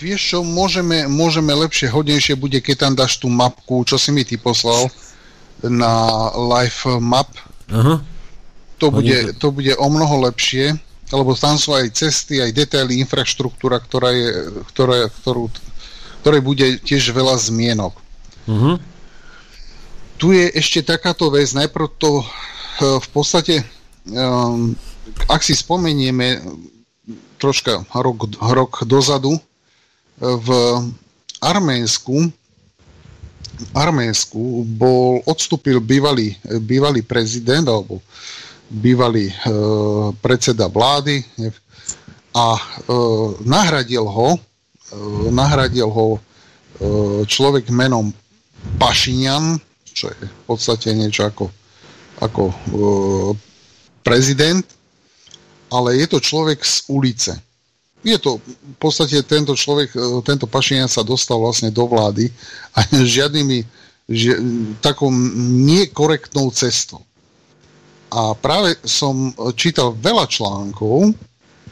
Vieš 0.01 0.21
čo, 0.33 0.37
môžeme, 0.41 1.05
môžeme 1.05 1.53
lepšie, 1.53 1.93
hodnejšie 1.93 2.33
bude, 2.33 2.57
keď 2.65 2.75
tam 2.87 2.93
dáš 2.97 3.21
tú 3.21 3.29
mapku, 3.29 3.85
čo 3.85 4.01
si 4.01 4.09
mi 4.09 4.25
ty 4.25 4.41
poslal 4.41 4.89
na 5.61 5.91
live 6.33 6.97
map. 6.97 7.29
Aha. 7.69 8.01
To, 8.79 8.87
bude, 8.89 9.35
to 9.37 9.51
bude 9.51 9.75
o 9.75 9.87
mnoho 9.91 10.31
lepšie, 10.31 10.71
lebo 11.11 11.35
tam 11.35 11.59
sú 11.59 11.75
aj 11.75 11.93
cesty, 11.93 12.39
aj 12.39 12.55
detaily, 12.55 13.03
infraštruktúra, 13.03 13.83
ktorá 13.83 14.15
je, 14.15 14.29
ktoré, 14.71 15.11
ktorú, 15.19 15.51
ktoré 16.23 16.37
bude 16.39 16.79
tiež 16.79 17.11
veľa 17.11 17.35
zmienok. 17.35 17.93
Uh-huh 18.47 18.79
tu 20.19 20.35
je 20.35 20.51
ešte 20.51 20.83
takáto 20.83 21.31
vec, 21.31 21.47
najprv 21.55 21.87
to 21.95 22.19
eh, 22.19 22.99
v 22.99 23.07
podstate, 23.15 23.63
um, 24.11 24.75
ak 25.31 25.41
si 25.41 25.55
spomenieme 25.55 26.43
troška 27.39 27.87
rok, 27.95 28.27
rok 28.37 28.83
dozadu, 28.83 29.39
eh, 29.39 29.41
v 30.19 30.49
Arménsku 31.39 32.35
Arménsku 33.75 34.63
bol, 34.63 35.19
odstúpil 35.27 35.83
bývalý, 35.83 36.35
bývalý 36.63 37.03
prezident 37.03 37.67
alebo 37.67 37.99
bývalý 38.69 39.27
e, 39.27 39.35
predseda 40.23 40.71
vlády 40.71 41.25
a 42.31 42.55
e, 42.55 42.61
nahradil 43.43 44.05
ho, 44.07 44.29
e, 44.37 44.39
nahradil 45.33 45.89
ho 45.91 46.07
e, 46.15 46.19
človek 47.27 47.67
menom 47.73 48.13
Pašinian, 48.79 49.59
čo 49.99 50.07
je 50.15 50.23
v 50.23 50.43
podstate 50.47 50.95
niečo 50.95 51.27
ako, 51.27 51.51
ako 52.23 52.43
e, 52.47 52.55
prezident, 53.99 54.63
ale 55.67 55.99
je 55.99 56.07
to 56.07 56.23
človek 56.23 56.63
z 56.63 56.87
ulice. 56.87 57.33
Je 57.99 58.15
to, 58.15 58.39
v 58.39 58.77
podstate 58.79 59.19
tento 59.27 59.51
človek, 59.59 59.91
e, 59.91 59.99
tento 60.23 60.47
Pašinian 60.47 60.87
sa 60.87 61.03
dostal 61.03 61.35
vlastne 61.43 61.67
do 61.67 61.83
vlády 61.83 62.31
a 62.79 62.87
žiadnymi, 63.19 63.59
ži, 64.07 64.31
takou 64.79 65.11
nekorektnou 65.67 66.47
cestou. 66.55 67.03
A 68.09 68.33
práve 68.33 68.79
som 68.87 69.35
čítal 69.53 69.93
veľa 69.93 70.25
článkov, 70.25 71.13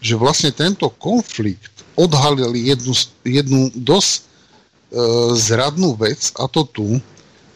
že 0.04 0.20
vlastne 0.20 0.54
tento 0.54 0.86
konflikt 1.02 1.74
odhalil 1.98 2.54
jednu, 2.54 2.94
jednu 3.26 3.74
dosť 3.74 4.12
e, 4.14 4.22
zradnú 5.34 5.98
vec, 5.98 6.30
a 6.38 6.46
to 6.46 6.62
tu, 6.70 7.02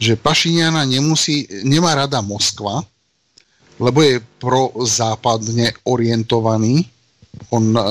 že 0.02 0.18
Pašiniana 0.18 0.82
nemusí, 0.82 1.46
nemá 1.62 1.94
rada 1.94 2.18
Moskva, 2.18 2.82
lebo 3.78 4.02
je 4.02 4.18
prozápadne 4.42 5.78
orientovaný. 5.86 6.90
On 7.54 7.62
e, 7.62 7.82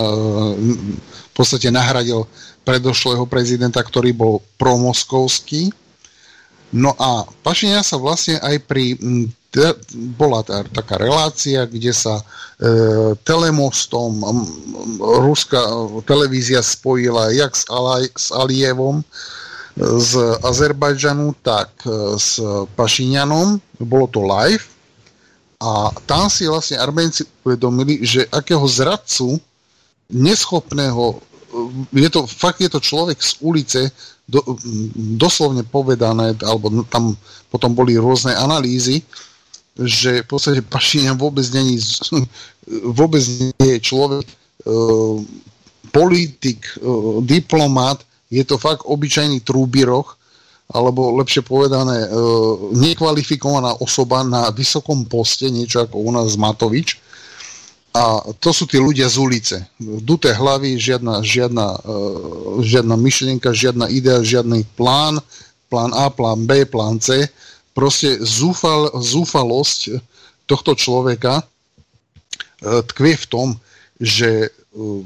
v 1.07 1.31
podstate 1.31 1.71
nahradil 1.71 2.27
predošlého 2.67 3.23
prezidenta, 3.31 3.79
ktorý 3.79 4.11
bol 4.11 4.43
promoskovský. 4.59 5.71
No 6.75 6.91
a 6.99 7.23
Pašinian 7.47 7.83
sa 7.87 7.95
vlastne 7.95 8.43
aj 8.43 8.59
pri 8.67 8.99
te, 9.51 9.75
bola 10.15 10.43
tá, 10.43 10.63
taká 10.67 10.95
relácia, 10.99 11.67
kde 11.67 11.91
sa 11.91 12.19
e, 12.19 12.23
telemostom 13.27 14.23
ruská 14.99 15.59
televízia 16.07 16.63
spojila 16.63 17.31
jak 17.35 17.51
s, 17.55 17.67
Alaj, 17.67 18.07
s 18.15 18.31
Alievom 18.31 19.03
z 19.77 20.11
Azerbajdžanu, 20.43 21.35
tak 21.41 21.71
e, 21.87 22.19
s 22.19 22.41
Pašinianom. 22.75 23.59
Bolo 23.79 24.07
to 24.11 24.21
live. 24.23 24.65
A 25.61 25.93
tam 26.09 26.27
si 26.27 26.49
vlastne 26.49 26.81
Arménci 26.81 27.23
uvedomili, 27.45 28.01
že 28.01 28.25
akého 28.33 28.65
zradcu 28.65 29.37
neschopného 30.09 31.21
je 31.91 32.09
to, 32.09 32.27
fakt 32.27 32.63
je 32.63 32.71
to 32.71 32.79
človek 32.79 33.19
z 33.19 33.31
ulice, 33.43 33.81
do, 34.23 34.39
doslovne 35.19 35.67
povedané, 35.67 36.31
alebo 36.39 36.87
tam 36.87 37.19
potom 37.51 37.75
boli 37.75 37.99
rôzne 37.99 38.31
analýzy, 38.31 39.03
že 39.75 40.23
v 40.23 40.27
podstate 40.27 40.63
Pašinian 40.63 41.19
vôbec 41.19 41.43
není 41.51 41.75
vôbec 42.99 43.23
nie 43.27 43.67
je 43.75 43.79
človek 43.83 44.23
e, 44.23 44.35
politik, 45.91 46.63
e, 46.79 46.79
diplomát, 47.27 47.99
je 48.31 48.43
to 48.47 48.55
fakt 48.55 48.87
obyčajný 48.87 49.43
trúbiroch, 49.43 50.15
alebo 50.71 51.11
lepšie 51.19 51.43
povedané, 51.43 52.07
e, 52.07 52.09
nekvalifikovaná 52.79 53.83
osoba 53.83 54.23
na 54.23 54.47
vysokom 54.55 55.03
poste, 55.03 55.51
niečo 55.51 55.83
ako 55.83 55.99
u 55.99 56.09
nás 56.15 56.39
Matovič. 56.39 56.95
A 57.91 58.23
to 58.39 58.55
sú 58.55 58.63
tí 58.71 58.79
ľudia 58.79 59.11
z 59.11 59.19
ulice. 59.19 59.57
Duté 59.83 60.31
hlavy, 60.31 60.79
žiadna, 60.79 61.19
žiadna, 61.27 61.75
e, 61.75 61.99
žiadna 62.63 62.95
myšlienka, 62.95 63.51
žiadna 63.51 63.91
idea, 63.91 64.23
žiadny 64.23 64.63
plán, 64.79 65.19
plán 65.67 65.91
A, 65.91 66.07
plán 66.07 66.47
B, 66.47 66.63
plán 66.63 67.03
C 67.03 67.27
proste 67.71 68.19
zúfal, 68.23 68.91
zúfalosť 68.95 69.99
tohto 70.47 70.75
človeka 70.75 71.39
e, 71.39 71.43
tkvie 72.83 73.15
v 73.15 73.25
tom, 73.27 73.47
že 73.99 74.47
e, 74.47 74.49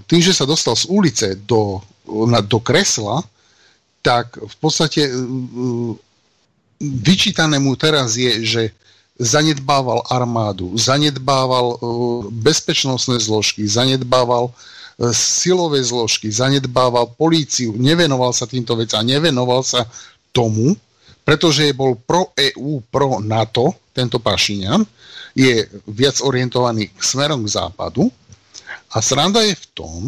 tým, 0.10 0.22
že 0.22 0.34
sa 0.34 0.50
dostal 0.50 0.74
z 0.74 0.90
ulice 0.90 1.28
do, 1.46 1.82
do 2.46 2.60
kresla, 2.62 3.26
tak 4.02 4.38
v 4.38 4.56
podstate 4.62 5.10
e, 5.10 5.14
vyčítané 6.80 7.58
mu 7.58 7.74
teraz 7.74 8.14
je, 8.16 8.46
že 8.46 8.64
zanedbával 9.16 10.04
armádu, 10.12 10.76
zanedbával 10.76 11.80
bezpečnostné 12.30 13.18
zložky, 13.24 13.64
zanedbával 13.64 14.52
silové 15.12 15.84
zložky, 15.84 16.32
zanedbával 16.32 17.12
políciu, 17.20 17.76
nevenoval 17.76 18.32
sa 18.32 18.48
týmto 18.48 18.76
vecam, 18.80 19.04
nevenoval 19.04 19.64
sa 19.64 19.84
tomu, 20.32 20.76
pretože 21.28 21.76
bol 21.76 22.00
pro 22.00 22.32
EU, 22.38 22.80
pro 22.88 23.20
NATO, 23.20 23.76
tento 23.92 24.20
Pašinian, 24.20 24.84
je 25.36 25.68
viac 25.92 26.24
orientovaný 26.24 26.92
smerom 26.96 27.44
k 27.44 27.60
západu. 27.60 28.08
A 28.96 29.04
sranda 29.04 29.44
je 29.44 29.56
v 29.56 29.66
tom, 29.76 30.02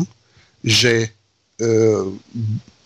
že 0.63 0.93
e, 1.03 1.07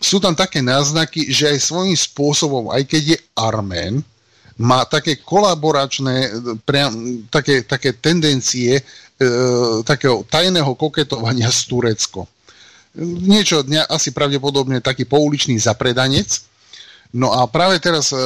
sú 0.02 0.18
tam 0.24 0.34
také 0.34 0.64
náznaky, 0.64 1.28
že 1.28 1.52
aj 1.52 1.60
svojím 1.60 1.98
spôsobom, 1.98 2.72
aj 2.72 2.88
keď 2.88 3.04
je 3.16 3.18
Armén, 3.36 4.00
má 4.56 4.86
také 4.86 5.20
kolaboračné, 5.20 6.32
priam, 6.64 6.94
také, 7.34 7.66
také 7.66 7.98
tendencie 7.98 8.80
e, 8.80 8.84
takého 9.82 10.22
tajného 10.24 10.70
koketovania 10.78 11.50
s 11.50 11.66
Turecko. 11.66 12.30
Niečo 13.02 13.66
dňa 13.66 13.90
asi 13.90 14.14
pravdepodobne 14.14 14.80
taký 14.80 15.08
pouličný 15.08 15.58
zapredanec, 15.58 16.52
No 17.12 17.36
a 17.36 17.44
práve 17.48 17.76
teraz 17.84 18.16
uh, 18.16 18.20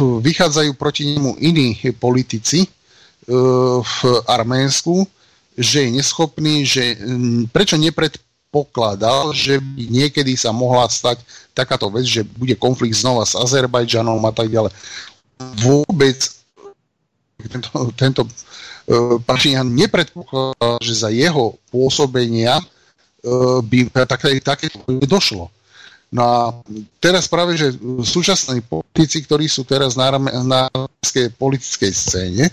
vychádzajú 0.00 0.72
proti 0.80 1.12
nemu 1.12 1.36
iní 1.36 1.76
politici 2.00 2.64
uh, 2.64 3.84
v 3.84 3.96
Arménsku, 4.24 5.04
že 5.56 5.88
je 5.88 6.00
neschopný, 6.00 6.64
že 6.64 6.96
prečo 7.52 7.76
nepredpokladal, 8.46 9.34
že 9.34 9.58
by 9.60 9.82
niekedy 9.90 10.38
sa 10.38 10.54
mohla 10.54 10.88
stať 10.88 11.20
takáto 11.52 11.90
vec, 11.90 12.06
že 12.06 12.22
bude 12.24 12.54
konflikt 12.56 12.96
znova 12.96 13.26
s 13.26 13.34
Azerbajdžanom 13.34 14.22
a 14.22 14.32
tak 14.32 14.48
ďalej. 14.48 14.72
Vôbec 15.60 16.18
tento, 17.36 17.70
tento 17.92 18.22
uh, 18.24 19.20
Pašinian 19.20 19.68
nepredpokladal, 19.68 20.80
že 20.80 20.94
za 20.96 21.12
jeho 21.12 21.60
pôsobenia 21.68 22.58
uh, 22.58 23.60
by 23.60 23.92
také, 24.08 24.40
také 24.40 24.72
došlo. 25.04 25.52
No 26.06 26.22
a 26.22 26.38
teraz 27.02 27.26
práve, 27.26 27.58
že 27.58 27.74
súčasní 28.06 28.62
politici, 28.62 29.26
ktorí 29.26 29.50
sú 29.50 29.66
teraz 29.66 29.98
na, 29.98 30.14
na 30.46 30.70
politickej 31.34 31.92
scéne, 31.92 32.46
e, 32.46 32.52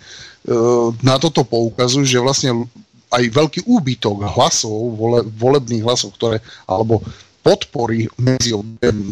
na 1.06 1.22
toto 1.22 1.46
poukazujú, 1.46 2.02
že 2.02 2.18
vlastne 2.18 2.66
aj 3.14 3.24
veľký 3.30 3.62
úbytok 3.70 4.26
hlasov, 4.34 4.98
vole, 4.98 5.22
volebných 5.38 5.86
hlasov, 5.86 6.18
ktoré, 6.18 6.42
alebo 6.66 7.06
podpory 7.46 8.10
medzi 8.18 8.56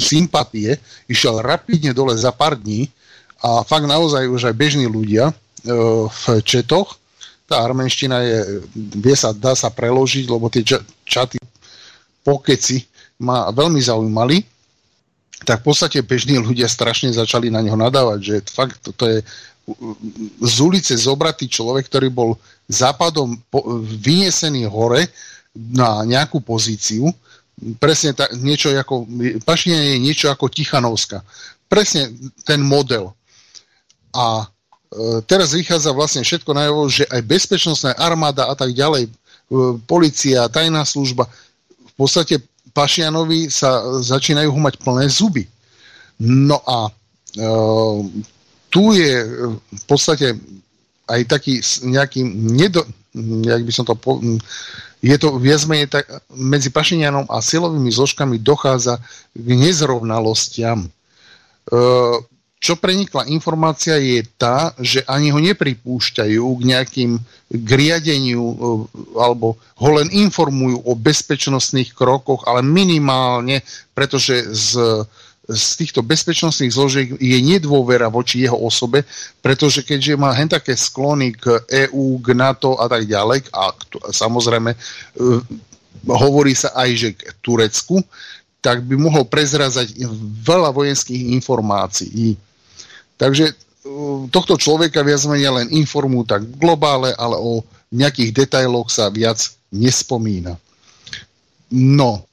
sympatie, 0.02 0.80
išiel 1.06 1.44
rapidne 1.44 1.94
dole 1.94 2.16
za 2.18 2.34
pár 2.34 2.58
dní 2.58 2.90
a 3.44 3.62
fakt 3.62 3.86
naozaj 3.86 4.26
už 4.26 4.50
aj 4.50 4.56
bežní 4.56 4.88
ľudia 4.88 5.30
e, 5.30 5.34
v 6.08 6.24
četoch, 6.42 6.98
tá 7.52 7.68
arménština 7.68 8.18
je, 8.24 8.40
vie 8.96 9.16
sa, 9.20 9.36
dá 9.36 9.52
sa 9.52 9.68
preložiť, 9.68 10.26
lebo 10.32 10.48
tie 10.48 10.64
čaty 11.04 11.36
pokeci 12.24 12.88
ma 13.20 13.52
veľmi 13.52 13.84
zaujímali, 13.84 14.40
tak 15.44 15.66
v 15.66 15.74
podstate 15.74 16.00
bežní 16.06 16.40
ľudia 16.40 16.72
strašne 16.72 17.12
začali 17.12 17.52
na 17.52 17.60
neho 17.60 17.76
nadávať, 17.76 18.20
že 18.24 18.36
fakt 18.48 18.80
toto 18.80 19.04
je 19.04 19.20
z 20.42 20.56
ulice 20.62 20.94
zobratý 20.98 21.46
človek, 21.46 21.86
ktorý 21.92 22.08
bol 22.10 22.30
západom 22.72 23.36
vyniesený 24.00 24.66
hore 24.72 25.12
na 25.54 26.08
nejakú 26.08 26.40
pozíciu, 26.40 27.12
presne 27.78 28.16
tak, 28.16 28.34
niečo 28.40 28.72
ako, 28.74 29.06
Pašine 29.44 29.96
je 29.96 29.98
niečo 30.00 30.32
ako 30.32 30.48
Tichanovska. 30.48 31.22
Presne 31.68 32.10
ten 32.48 32.64
model. 32.64 33.12
A 34.16 34.44
e, 34.44 34.46
teraz 35.28 35.54
vychádza 35.54 35.92
vlastne 35.92 36.24
všetko 36.24 36.52
najavo, 36.52 36.88
že 36.88 37.04
aj 37.08 37.22
bezpečnostná 37.28 37.92
armáda 38.00 38.48
a 38.50 38.56
tak 38.56 38.74
ďalej, 38.74 39.08
e, 39.08 39.12
policia, 39.86 40.52
tajná 40.52 40.84
služba, 40.88 41.28
v 41.68 41.94
podstate 41.96 42.40
Pašianovi 42.72 43.52
sa 43.52 44.00
začínajú 44.00 44.56
mať 44.56 44.80
plné 44.80 45.12
zuby. 45.12 45.44
No 46.24 46.64
a 46.64 46.88
e, 46.88 46.92
tu 48.72 48.96
je 48.96 49.12
v 49.60 49.84
podstate 49.86 50.40
aj 51.12 51.22
taký 51.28 51.60
nejaký 51.84 52.24
nedo, 52.28 52.88
jak 53.44 53.62
by 53.68 53.72
som 53.76 53.84
to 53.84 53.94
po, 54.00 54.24
je 55.02 55.18
to 55.18 55.36
viac 55.42 55.62
menej 55.66 55.90
tak, 55.90 56.06
medzi 56.32 56.70
Pašinianom 56.70 57.26
a 57.28 57.42
silovými 57.42 57.90
zložkami 57.90 58.38
dochádza 58.38 59.02
k 59.34 59.48
nezrovnalostiam. 59.58 60.86
E, 60.86 60.90
čo 62.62 62.78
prenikla 62.78 63.26
informácia 63.26 63.98
je 63.98 64.22
tá, 64.38 64.78
že 64.78 65.02
ani 65.10 65.34
ho 65.34 65.42
nepripúšťajú 65.42 66.46
k 66.46 66.62
nejakým 66.62 67.12
k 67.50 67.70
riadeniu 67.74 68.46
e, 68.46 68.56
alebo 69.18 69.58
ho 69.58 69.90
len 69.98 70.14
informujú 70.14 70.86
o 70.86 70.94
bezpečnostných 70.94 71.98
krokoch, 71.98 72.46
ale 72.46 72.62
minimálne, 72.62 73.66
pretože 73.98 74.54
z, 74.54 75.04
z 75.52 75.86
týchto 75.86 76.02
bezpečnostných 76.02 76.72
zložiek 76.72 77.08
je 77.20 77.38
nedôvera 77.44 78.08
voči 78.08 78.44
jeho 78.48 78.58
osobe, 78.58 79.04
pretože 79.44 79.84
keďže 79.84 80.16
má 80.16 80.32
hen 80.32 80.48
také 80.48 80.74
sklony 80.74 81.36
k 81.36 81.62
EÚ, 81.68 82.20
k 82.24 82.28
NATO 82.34 82.80
a 82.80 82.88
tak 82.88 83.06
ďalej, 83.06 83.52
a 83.52 83.76
samozrejme 84.12 84.72
e, 84.72 84.78
hovorí 86.08 86.56
sa 86.56 86.74
aj, 86.74 86.90
že 86.96 87.10
k 87.14 87.36
Turecku, 87.44 88.02
tak 88.62 88.86
by 88.86 88.96
mohol 88.96 89.26
prezrazať 89.26 89.98
veľa 90.46 90.70
vojenských 90.70 91.34
informácií. 91.34 92.38
Takže 93.18 93.54
tohto 94.30 94.58
človeka 94.58 95.02
viac 95.02 95.22
menej 95.26 95.50
len 95.50 95.68
informujú 95.74 96.38
tak 96.38 96.46
globále, 96.62 97.14
ale 97.18 97.38
o 97.42 97.66
nejakých 97.90 98.46
detailoch 98.46 98.94
sa 98.94 99.10
viac 99.10 99.42
nespomína. 99.74 100.62
No, 101.74 102.30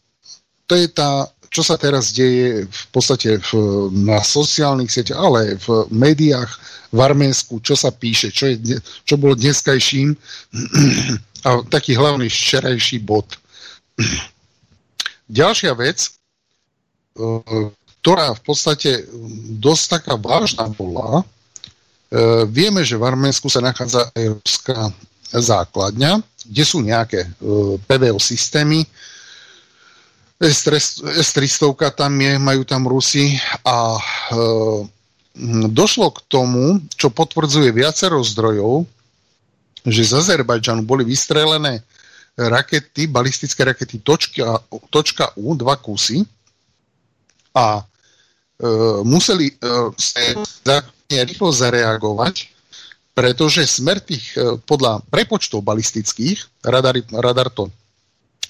to 0.69 0.77
je 0.77 0.89
tá, 0.93 1.25
čo 1.49 1.63
sa 1.65 1.81
teraz 1.81 2.13
deje 2.13 2.69
v 2.69 2.87
podstate 2.93 3.41
v, 3.41 3.51
na 3.93 4.21
sociálnych 4.21 4.93
sieťach, 4.93 5.19
ale 5.19 5.41
v 5.61 5.89
médiách 5.93 6.51
v 6.89 6.99
Arménsku, 7.05 7.61
čo 7.61 7.77
sa 7.77 7.93
píše, 7.93 8.33
čo, 8.33 8.49
je, 8.49 8.81
čo 9.05 9.21
bolo 9.21 9.37
dneskajším 9.37 10.17
a 11.47 11.49
taký 11.69 11.97
hlavný 11.97 12.29
včerajší 12.29 13.05
bod. 13.05 13.37
Ďalšia 15.29 15.77
vec, 15.77 16.09
ktorá 18.01 18.33
v 18.33 18.43
podstate 18.47 19.05
dosť 19.61 19.85
taká 20.01 20.15
vážna 20.17 20.73
bola, 20.73 21.29
E, 22.09 22.45
vieme, 22.49 22.81
že 22.85 22.97
v 22.97 23.05
Arménsku 23.05 23.53
sa 23.53 23.61
nachádza 23.61 24.09
aj 24.17 24.41
základňa, 25.29 26.25
kde 26.49 26.65
sú 26.65 26.81
nejaké 26.81 27.29
e, 27.29 27.31
PVO 27.85 28.17
systémy. 28.17 28.89
S-300 30.39 31.91
tam 31.99 32.13
je, 32.15 32.39
majú 32.39 32.63
tam 32.63 32.87
Rusi 32.87 33.35
a 33.67 33.99
e, 33.99 34.03
došlo 35.67 36.15
k 36.15 36.19
tomu, 36.31 36.79
čo 36.95 37.11
potvrdzuje 37.11 37.75
viacero 37.75 38.23
zdrojov, 38.23 38.87
že 39.83 40.03
z 40.07 40.13
Azerbajdžanu 40.15 40.87
boli 40.87 41.03
vystrelené 41.03 41.83
rakety, 42.39 43.11
balistické 43.11 43.67
rakety 43.67 43.99
točka, 43.99 44.63
točka 44.95 45.35
U, 45.35 45.59
dva 45.59 45.75
kusy 45.75 46.23
a 47.51 47.83
e, 47.83 47.83
museli 49.03 49.51
e, 49.51 49.55
rýchlo 51.11 51.51
zareagovať, 51.51 52.35
pretože 53.11 53.67
smer 53.67 53.99
tých, 53.99 54.39
e, 54.39 54.55
podľa 54.63 55.03
prepočtov 55.11 55.67
balistických, 55.67 56.63
radar, 56.63 57.03
radar 57.11 57.51
to 57.51 57.75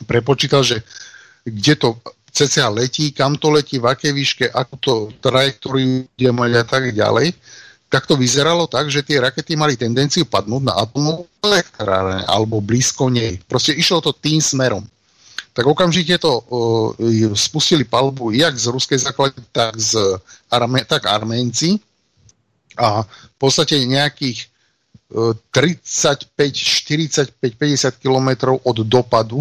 prepočítal, 0.04 0.60
že 0.60 0.84
kde 1.50 1.74
to 1.76 1.88
cca 2.32 2.68
letí, 2.68 3.10
kam 3.12 3.34
to 3.34 3.50
letí, 3.50 3.80
v 3.80 3.88
akej 3.88 4.12
výške, 4.12 4.44
ako 4.52 4.74
to 4.78 4.92
trajektóriu 5.18 6.06
bude 6.06 6.30
mať 6.30 6.50
a 6.60 6.64
tak 6.64 6.82
ďalej, 6.94 7.34
tak 7.88 8.04
to 8.04 8.20
vyzeralo 8.20 8.68
tak, 8.68 8.92
že 8.92 9.00
tie 9.00 9.16
rakety 9.16 9.56
mali 9.56 9.72
tendenciu 9.74 10.28
padnúť 10.28 10.62
na 10.62 10.76
atomovú 10.76 11.24
elektrárne 11.40 12.20
alebo 12.28 12.60
blízko 12.60 13.08
nej. 13.08 13.40
Proste 13.48 13.72
išlo 13.72 14.04
to 14.04 14.12
tým 14.12 14.44
smerom. 14.44 14.84
Tak 15.56 15.64
okamžite 15.64 16.20
to 16.20 16.38
uh, 16.38 16.44
spustili 17.34 17.88
palbu 17.88 18.30
jak 18.36 18.54
z 18.54 18.68
ruskej 18.68 19.08
základne, 19.08 19.42
tak, 19.50 19.74
z 19.80 19.96
Arme, 20.52 20.84
tak 20.84 21.08
Arménci 21.08 21.80
a 22.78 23.02
v 23.02 23.36
podstate 23.40 23.82
nejakých 23.82 24.46
35, 25.08 26.28
45, 26.28 27.40
50 27.40 27.96
kilometrov 27.96 28.60
od 28.60 28.76
dopadu 28.84 29.40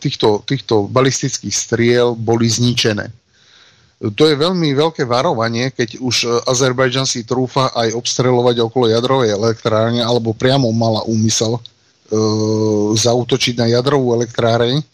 týchto, 0.00 0.40
týchto 0.48 0.88
balistických 0.88 1.52
striel 1.52 2.16
boli 2.16 2.48
zničené. 2.48 3.12
To 4.00 4.24
je 4.24 4.32
veľmi 4.32 4.72
veľké 4.72 5.04
varovanie, 5.04 5.76
keď 5.76 6.00
už 6.00 6.48
Azerbajdžan 6.48 7.04
si 7.04 7.28
trúfa 7.28 7.68
aj 7.76 7.92
obstrelovať 7.92 8.64
okolo 8.64 8.88
jadrovej 8.88 9.36
elektrárne, 9.36 10.00
alebo 10.00 10.32
priamo 10.32 10.72
mala 10.72 11.04
úmysel 11.04 11.60
e, 11.60 11.62
zautočiť 12.96 13.60
na 13.60 13.68
jadrovú 13.68 14.16
elektráreň. 14.16 14.80
E, 14.80 14.84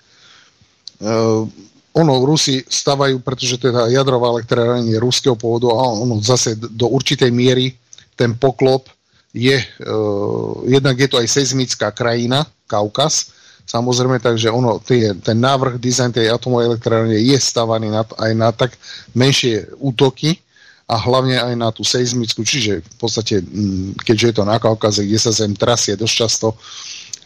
ono 1.95 2.13
Rusi 2.27 2.67
stavajú, 2.67 3.23
pretože 3.23 3.63
teda 3.63 3.87
jadrová 3.95 4.35
elektrárne 4.35 4.91
je 4.91 4.99
ruského 4.99 5.39
pôvodu 5.39 5.71
a 5.71 5.87
ono 5.97 6.19
zase 6.19 6.59
do 6.59 6.91
určitej 6.91 7.31
miery 7.31 7.79
ten 8.19 8.35
poklop 8.35 8.91
je, 9.37 9.61
uh, 9.61 10.65
jednak 10.65 10.97
je 10.97 11.09
to 11.13 11.21
aj 11.21 11.29
seizmická 11.29 11.93
krajina, 11.93 12.49
Kaukaz, 12.65 13.36
samozrejme, 13.67 14.23
takže 14.23 14.49
ono, 14.49 14.79
tie, 14.79 15.13
ten 15.19 15.37
návrh, 15.37 15.83
dizajn 15.83 16.15
tej 16.15 16.31
atomovej 16.31 16.73
elektrárne 16.73 17.19
je 17.19 17.37
stavaný 17.37 17.91
na, 17.91 18.07
aj 18.07 18.33
na 18.33 18.49
tak 18.55 18.79
menšie 19.13 19.67
útoky 19.83 20.39
a 20.87 20.95
hlavne 20.95 21.35
aj 21.35 21.55
na 21.59 21.69
tú 21.75 21.83
seizmickú, 21.83 22.47
čiže 22.47 22.79
v 22.81 22.97
podstate, 22.97 23.43
mm, 23.43 23.99
keďže 24.07 24.27
je 24.31 24.35
to 24.39 24.45
na 24.47 24.63
Kaukaze, 24.63 25.03
kde 25.03 25.19
sa 25.19 25.35
zem 25.35 25.53
trasie 25.59 25.99
dosť 25.99 26.15
často, 26.15 26.55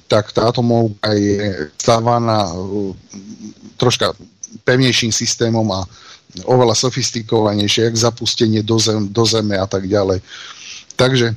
tak 0.08 0.32
tá 0.32 0.48
atomovka 0.48 1.12
je 1.14 1.70
stávaná 1.78 2.50
uh, 2.50 2.90
troška 3.78 4.16
pevnejším 4.66 5.14
systémom 5.14 5.68
a 5.70 5.86
oveľa 6.48 6.74
sofistikovanejšie, 6.74 7.90
jak 7.90 7.96
zapustenie 8.00 8.64
do, 8.64 8.80
zem, 8.80 9.06
do 9.12 9.22
zeme 9.28 9.54
a 9.54 9.68
tak 9.68 9.86
ďalej. 9.86 10.24
Takže 10.96 11.36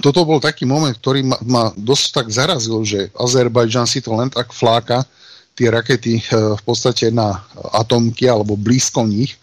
toto 0.00 0.24
bol 0.24 0.40
taký 0.40 0.64
moment, 0.64 0.94
ktorý 0.96 1.20
ma, 1.26 1.38
ma 1.44 1.64
dosť 1.76 2.04
tak 2.14 2.26
zarazil, 2.32 2.80
že 2.86 3.12
Azerbajdžan 3.18 3.84
si 3.84 4.00
to 4.00 4.16
len 4.16 4.32
tak 4.32 4.54
fláka 4.54 5.04
tie 5.52 5.68
rakety 5.68 6.16
e, 6.16 6.24
v 6.56 6.62
podstate 6.64 7.12
na 7.12 7.44
atomky 7.76 8.24
alebo 8.24 8.56
blízko 8.56 9.04
nich. 9.04 9.36
E, 9.36 9.38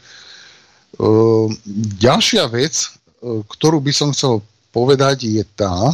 ďalšia 2.02 2.50
vec, 2.50 2.74
e, 2.82 2.88
ktorú 3.46 3.78
by 3.78 3.94
som 3.94 4.10
chcel 4.10 4.42
povedať, 4.74 5.30
je 5.30 5.44
tá, 5.54 5.94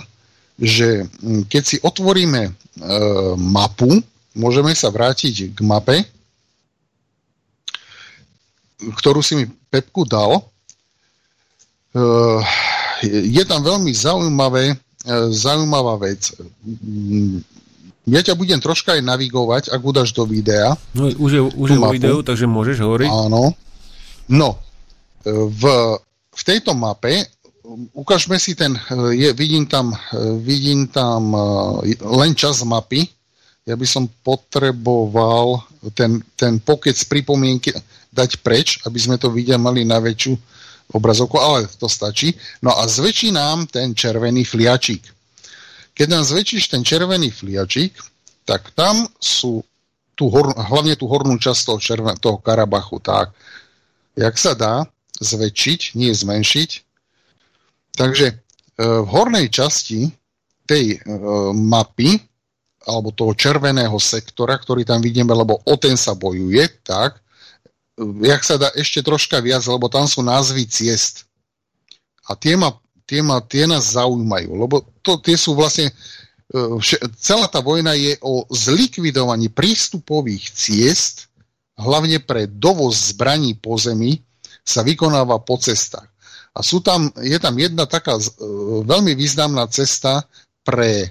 že 0.56 1.03
keď 1.52 1.64
si 1.68 1.77
otvoríme 1.84 2.48
mapu, 3.36 4.03
môžeme 4.36 4.72
sa 4.72 4.88
vrátiť 4.88 5.52
k 5.52 5.60
mape, 5.64 6.03
ktorú 8.80 9.23
si 9.23 9.40
mi 9.40 9.45
Pepku 9.72 10.03
dal, 10.03 10.44
eh, 11.95 12.41
je 13.04 13.44
tam 13.44 13.64
veľmi 13.64 13.92
zaujímavé, 13.92 14.76
eh, 14.76 15.28
zaujímavá 15.34 16.00
vec. 16.00 16.32
Ja 18.06 18.22
ťa 18.22 18.38
budem 18.38 18.62
troška 18.62 18.94
aj 18.96 19.02
navigovať, 19.02 19.64
ak 19.74 19.82
udáš 19.82 20.14
do 20.14 20.30
videa. 20.30 20.78
No, 20.94 21.10
už 21.10 21.32
je, 21.34 21.42
už 21.42 21.68
je 21.74 21.80
vo 21.82 21.90
videu, 21.90 22.22
takže 22.22 22.46
môžeš 22.46 22.86
hovoriť. 22.86 23.10
Áno. 23.10 23.52
No, 24.30 24.50
eh, 25.26 25.34
v, 25.34 25.64
v 26.32 26.42
tejto 26.46 26.78
mape 26.78 27.26
ukážme 27.98 28.38
si 28.38 28.54
ten, 28.54 28.78
je, 29.18 29.34
vidím 29.34 29.66
tam, 29.66 29.90
vidím 30.38 30.86
tam 30.86 31.34
len 31.98 32.38
čas 32.38 32.62
mapy, 32.62 33.10
ja 33.66 33.74
by 33.74 33.88
som 33.90 34.06
potreboval 34.22 35.66
ten, 35.98 36.22
ten 36.38 36.62
pokec 36.62 36.94
pripomienky, 37.10 37.74
dať 38.14 38.46
preč, 38.46 38.78
aby 38.86 39.02
sme 39.02 39.18
to 39.18 39.34
videli 39.34 39.58
mali 39.58 39.82
na 39.82 39.98
väčšiu 39.98 40.38
obrazovku, 40.94 41.40
ale 41.41 41.66
to 41.80 41.90
stačí. 41.90 42.36
No 42.62 42.76
a 42.78 42.86
zväčší 42.86 43.34
nám 43.34 43.66
ten 43.66 43.95
červený 43.95 44.45
fliačík. 44.45 45.02
Keď 45.95 46.07
nám 46.12 46.24
zväčšíš 46.28 46.70
ten 46.70 46.84
červený 46.84 47.32
fliačík, 47.32 47.95
tak 48.45 48.76
tam 48.78 49.07
sú 49.18 49.64
tú 50.16 50.30
hor, 50.32 50.53
hlavne 50.56 50.95
tú 50.95 51.10
hornú 51.10 51.36
časť 51.40 51.62
toho, 51.66 51.80
červen, 51.80 52.16
toho 52.22 52.38
Karabachu. 52.40 53.02
Tak, 53.02 53.34
jak 54.16 54.36
sa 54.38 54.53
dá 54.53 54.76
zväčšiť, 55.20 55.95
nie 55.99 56.12
zmenšiť. 56.12 56.70
Takže 57.95 58.28
e, 58.32 58.36
v 58.80 59.07
hornej 59.07 59.48
časti 59.52 60.12
tej 60.68 60.95
e, 60.95 60.98
mapy 61.56 62.20
alebo 62.86 63.10
toho 63.12 63.34
červeného 63.34 63.98
sektora, 63.98 64.62
ktorý 64.62 64.86
tam 64.86 65.02
vidíme, 65.02 65.34
lebo 65.34 65.57
o 65.57 65.76
ten 65.76 65.98
sa 65.98 66.14
bojuje, 66.14 66.86
tak, 66.86 67.18
jak 68.00 68.42
sa 68.44 68.60
dá 68.60 68.70
ešte 68.76 69.00
troška 69.00 69.40
viac, 69.40 69.64
lebo 69.68 69.88
tam 69.88 70.06
sú 70.06 70.20
názvy 70.20 70.68
ciest. 70.68 71.28
A 72.28 72.36
tie, 72.36 72.60
ma, 72.60 72.76
tie, 73.08 73.24
ma, 73.24 73.40
tie 73.40 73.70
nás 73.70 73.96
zaujímajú, 73.96 74.52
lebo 74.52 74.84
to, 75.00 75.22
tie 75.22 75.40
sú 75.40 75.56
vlastne, 75.56 75.94
e, 76.52 76.64
celá 77.22 77.48
tá 77.48 77.64
vojna 77.64 77.96
je 77.96 78.18
o 78.20 78.44
zlikvidovaní 78.52 79.48
prístupových 79.54 80.52
ciest, 80.52 81.32
hlavne 81.80 82.20
pre 82.24 82.48
dovoz 82.48 83.16
zbraní 83.16 83.56
po 83.56 83.80
zemi, 83.80 84.20
sa 84.66 84.82
vykonáva 84.82 85.46
po 85.46 85.62
cestách. 85.62 86.10
A 86.56 86.64
sú 86.64 86.82
tam, 86.82 87.14
je 87.22 87.38
tam 87.38 87.54
jedna 87.56 87.86
taká 87.86 88.18
e, 88.18 88.24
veľmi 88.84 89.14
významná 89.14 89.70
cesta 89.70 90.26
pre 90.66 91.06
e, 91.06 91.10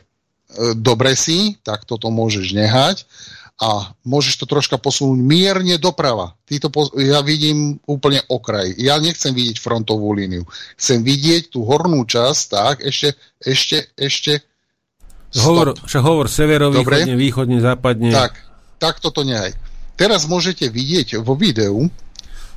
Dobresy, 0.75 1.63
tak 1.63 1.87
toto 1.87 2.11
môžeš 2.11 2.53
nehať, 2.53 3.07
a 3.55 3.95
môžeš 4.03 4.43
to 4.43 4.47
troška 4.51 4.83
posunúť 4.83 5.21
mierne 5.23 5.79
doprava. 5.79 6.35
Ty 6.43 6.67
to 6.67 6.69
po, 6.75 6.91
ja 6.99 7.23
vidím 7.23 7.79
úplne 7.87 8.19
okraj. 8.27 8.75
Ja 8.75 8.99
nechcem 8.99 9.31
vidieť 9.31 9.63
frontovú 9.63 10.11
líniu. 10.11 10.43
Chcem 10.75 11.07
vidieť 11.07 11.55
tú 11.55 11.63
hornú 11.63 12.03
časť, 12.03 12.43
tak, 12.51 12.77
ešte, 12.83 13.15
ešte, 13.39 13.95
ešte. 13.95 14.43
Hovor, 15.39 15.79
však 15.79 16.03
hovor 16.03 16.27
severovýchodne, 16.27 17.15
východne, 17.15 17.59
západne. 17.63 18.11
Tak, 18.11 18.43
tak 18.83 18.99
toto 18.99 19.23
nehaj. 19.23 19.55
Teraz 19.95 20.27
môžete 20.27 20.67
vidieť 20.67 21.23
vo 21.23 21.39
videu, 21.39 21.87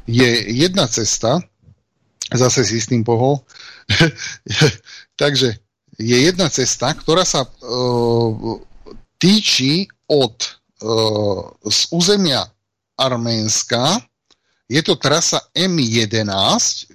je 0.10 0.30
jedna 0.50 0.90
cesta, 0.90 1.46
zase 2.34 2.66
si 2.66 2.82
s 2.82 2.90
tým 2.90 3.06
pohol, 3.06 3.46
takže 5.22 5.62
je 6.02 6.18
jedna 6.26 6.50
cesta, 6.50 6.90
ktorá 6.98 7.22
sa 7.22 7.46
uh, 7.46 8.58
týči 9.22 9.86
od 10.10 10.57
z 11.66 11.80
územia 11.90 12.46
Arménska, 12.98 14.02
je 14.70 14.82
to 14.84 15.00
trasa 15.00 15.40
M11, 15.56 16.92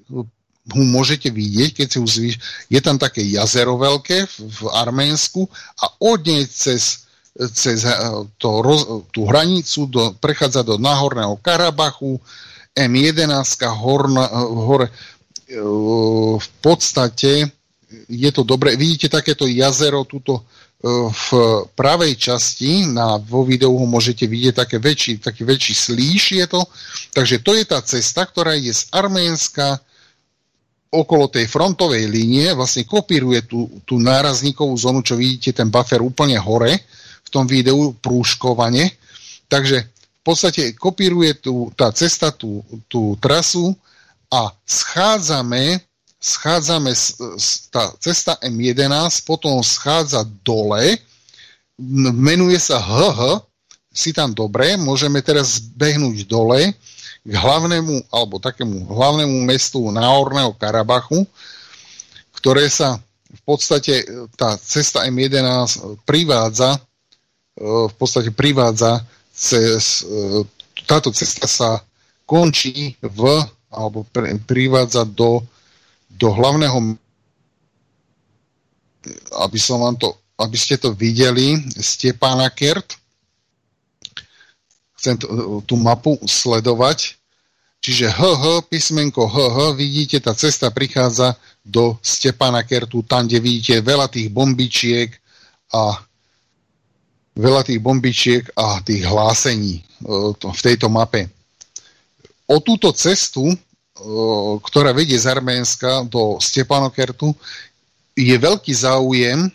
ho 0.70 0.82
môžete 0.86 1.26
vidieť, 1.26 1.82
keď 1.82 1.86
si 1.90 1.98
uzvíš, 1.98 2.34
je 2.70 2.78
tam 2.78 2.94
také 2.94 3.26
jazero 3.26 3.74
veľké 3.74 4.30
v, 4.30 4.60
Arménsku 4.70 5.50
a 5.82 5.90
od 5.98 6.22
nej 6.22 6.46
cez, 6.46 7.10
cez 7.34 7.82
eh, 7.82 7.98
to, 8.38 8.62
roz, 8.62 9.10
tú 9.10 9.26
hranicu 9.26 9.90
do, 9.90 10.14
prechádza 10.22 10.62
do 10.62 10.78
Náhorného 10.78 11.34
Karabachu, 11.42 12.22
M11 12.78 13.42
horna, 13.74 14.30
hore, 14.46 14.86
eh, 14.86 15.58
v 16.38 16.48
podstate 16.62 17.50
je 18.08 18.30
to 18.32 18.46
dobré. 18.46 18.78
Vidíte 18.78 19.10
takéto 19.10 19.44
jazero 19.44 20.06
tuto 20.06 20.46
v 20.82 21.26
pravej 21.78 22.18
časti, 22.18 22.90
na, 22.90 23.14
vo 23.22 23.46
videu 23.46 23.70
ho 23.70 23.86
môžete 23.86 24.26
vidieť 24.26 24.66
také 24.66 24.82
väčší, 24.82 25.22
taký 25.22 25.46
väčší 25.46 25.74
slíš 25.78 26.42
je 26.42 26.46
to. 26.50 26.66
Takže 27.14 27.38
to 27.38 27.54
je 27.54 27.64
tá 27.64 27.78
cesta, 27.86 28.26
ktorá 28.26 28.58
je 28.58 28.74
z 28.74 28.90
Arménska 28.90 29.78
okolo 30.92 31.30
tej 31.30 31.46
frontovej 31.46 32.10
línie, 32.10 32.50
vlastne 32.52 32.82
kopíruje 32.82 33.46
tú, 33.46 33.70
tú 33.86 34.02
nárazníkovú 34.02 34.74
zónu, 34.74 35.06
čo 35.06 35.14
vidíte, 35.14 35.54
ten 35.54 35.70
buffer 35.70 36.02
úplne 36.02 36.36
hore 36.36 36.82
v 37.22 37.28
tom 37.30 37.46
videu, 37.46 37.94
prúškovane. 38.02 38.92
Takže 39.46 39.86
v 39.86 40.22
podstate 40.26 40.74
kopíruje 40.74 41.38
tú, 41.38 41.70
tá 41.78 41.94
cesta, 41.94 42.34
tú, 42.34 42.66
tú 42.90 43.14
trasu 43.22 43.72
a 44.34 44.50
schádzame, 44.66 45.78
schádzame 46.22 46.94
tá 47.74 47.90
cesta 47.98 48.38
M11, 48.38 49.26
potom 49.26 49.58
schádza 49.66 50.22
dole, 50.46 51.02
menuje 52.14 52.62
sa 52.62 52.78
HH, 52.78 53.42
si 53.90 54.14
tam 54.14 54.30
dobre, 54.30 54.78
môžeme 54.78 55.18
teraz 55.20 55.58
behnúť 55.58 56.24
dole, 56.30 56.72
k 57.22 57.32
hlavnému, 57.38 58.10
alebo 58.10 58.42
takému 58.42 58.86
hlavnému 58.90 59.46
mestu 59.46 59.82
Náhorného 59.90 60.54
Karabachu, 60.58 61.26
ktoré 62.34 62.66
sa 62.66 62.98
v 63.30 63.42
podstate 63.46 64.02
tá 64.34 64.58
cesta 64.58 65.06
M11 65.06 66.02
privádza 66.02 66.76
e, 66.76 66.80
v 67.62 67.94
podstate 67.94 68.34
privádza 68.34 69.06
cez 69.30 70.02
e, 70.02 70.42
táto 70.84 71.14
cesta 71.14 71.46
sa 71.46 71.70
končí 72.26 72.98
v 73.00 73.20
alebo 73.72 74.04
privádza 74.44 75.08
do, 75.08 75.40
do 76.16 76.28
hlavného 76.30 76.96
aby 79.42 79.58
som 79.58 79.82
vám 79.82 79.98
to 79.98 80.14
aby 80.38 80.56
ste 80.58 80.78
to 80.78 80.94
videli 80.94 81.58
Stepána 81.78 82.50
Kert 82.50 83.02
chcem 85.02 85.18
tú 85.66 85.74
mapu 85.74 86.14
sledovať. 86.22 87.18
Čiže 87.82 88.14
HH, 88.14 88.70
písmenko 88.70 89.26
HH, 89.26 89.74
vidíte, 89.74 90.22
tá 90.22 90.30
cesta 90.38 90.70
prichádza 90.70 91.34
do 91.66 91.98
Stepana 91.98 92.62
Kertu, 92.62 93.02
tam, 93.02 93.26
kde 93.26 93.42
vidíte 93.42 93.82
veľa 93.82 94.06
tých 94.06 94.30
bombičiek 94.30 95.10
a 95.74 95.98
veľa 97.34 97.66
tých 97.66 97.82
bombičiek 97.82 98.54
a 98.54 98.78
tých 98.86 99.02
hlásení 99.02 99.82
e, 99.82 100.30
v 100.38 100.60
tejto 100.62 100.86
mape. 100.86 101.26
O 102.46 102.62
túto 102.62 102.94
cestu, 102.94 103.50
ktorá 104.62 104.90
vedie 104.90 105.14
z 105.18 105.30
Arménska 105.30 106.06
do 106.06 106.38
Stepanokertu, 106.42 107.30
je 108.18 108.34
veľký 108.36 108.72
záujem 108.74 109.46
e, 109.46 109.50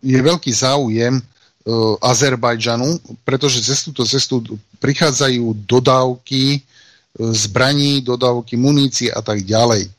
je 0.00 0.18
veľký 0.18 0.50
záujem 0.50 1.20
E, 1.60 1.72
Azerbajdžanu, 2.00 3.20
pretože 3.20 3.60
cez 3.60 3.84
túto 3.84 4.08
cestu 4.08 4.40
prichádzajú 4.80 5.68
dodávky 5.68 6.64
zbraní, 7.20 8.00
dodávky 8.00 8.56
munície 8.56 9.12
a 9.12 9.20
tak 9.20 9.44
ďalej. 9.44 9.90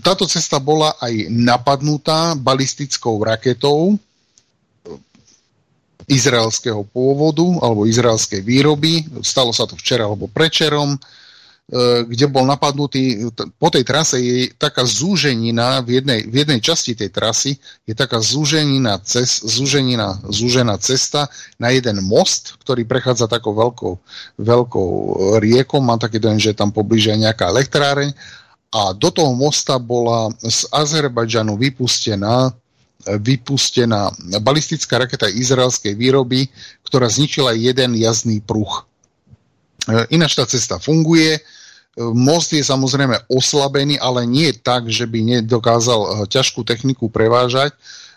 Táto 0.00 0.24
cesta 0.30 0.62
bola 0.62 0.94
aj 1.02 1.28
napadnutá 1.28 2.38
balistickou 2.38 3.18
raketou 3.20 3.98
izraelského 6.08 6.84
pôvodu 6.88 7.44
alebo 7.62 7.88
izraelskej 7.88 8.44
výroby. 8.44 9.04
Stalo 9.24 9.52
sa 9.52 9.64
to 9.64 9.76
včera 9.78 10.04
alebo 10.04 10.28
prečerom. 10.28 10.94
E, 10.94 10.98
kde 12.04 12.28
bol 12.28 12.44
napadnutý, 12.44 13.24
po 13.56 13.72
tej 13.72 13.88
trase 13.88 14.20
je 14.20 14.52
taká 14.52 14.84
zúženina, 14.84 15.80
v 15.80 16.00
jednej, 16.00 16.20
v 16.28 16.44
jednej 16.44 16.60
časti 16.60 16.92
tej 16.92 17.08
trasy 17.08 17.56
je 17.88 17.96
taká 17.96 18.20
zúženina, 18.20 19.00
cez, 19.00 19.40
zúženina, 19.40 20.20
zúžená 20.28 20.76
cesta 20.76 21.32
na 21.56 21.72
jeden 21.72 22.04
most, 22.04 22.60
ktorý 22.60 22.84
prechádza 22.84 23.32
takou 23.32 23.56
veľkou, 23.56 23.96
veľkou 24.44 24.88
riekou, 25.40 25.80
mám 25.80 25.96
taký 25.96 26.20
dojem, 26.20 26.36
že 26.36 26.52
tam 26.52 26.68
poblíže 26.68 27.16
nejaká 27.16 27.48
elektráreň 27.48 28.12
a 28.74 28.90
do 28.92 29.08
toho 29.08 29.32
mosta 29.32 29.78
bola 29.78 30.34
z 30.42 30.66
Azerbajdžanu 30.74 31.54
vypustená 31.54 32.50
vypustená 33.06 34.10
balistická 34.40 34.98
raketa 35.04 35.28
izraelskej 35.28 35.92
výroby, 35.94 36.48
ktorá 36.86 37.08
zničila 37.08 37.52
jeden 37.52 37.94
jazdný 37.96 38.40
pruh. 38.40 38.84
E, 39.88 40.16
ináč 40.16 40.36
tá 40.36 40.48
cesta 40.48 40.80
funguje, 40.80 41.40
Most 41.94 42.50
je 42.50 42.62
samozrejme 42.66 43.30
oslabený, 43.30 44.02
ale 44.02 44.26
nie 44.26 44.50
tak, 44.50 44.90
že 44.90 45.06
by 45.06 45.38
nedokázal 45.38 46.00
eh, 46.02 46.10
ťažkú 46.26 46.66
techniku 46.66 47.06
prevážať. 47.06 47.74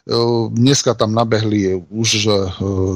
Eh, 0.08 0.44
dneska 0.56 0.96
tam 0.96 1.12
nabehli 1.12 1.76
už 1.92 2.10
eh, 2.26 2.36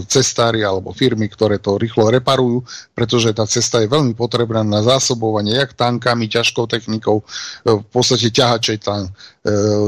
cestári 0.08 0.64
alebo 0.64 0.96
firmy, 0.96 1.28
ktoré 1.28 1.60
to 1.60 1.76
rýchlo 1.76 2.08
reparujú, 2.08 2.64
pretože 2.96 3.36
tá 3.36 3.44
cesta 3.44 3.84
je 3.84 3.92
veľmi 3.92 4.16
potrebná 4.16 4.64
na 4.64 4.80
zásobovanie 4.80 5.60
jak 5.60 5.76
tankami, 5.76 6.32
ťažkou 6.32 6.72
technikou. 6.72 7.20
V 7.68 7.88
podstate 7.92 8.32
ťahače 8.32 8.80
tam 8.80 9.12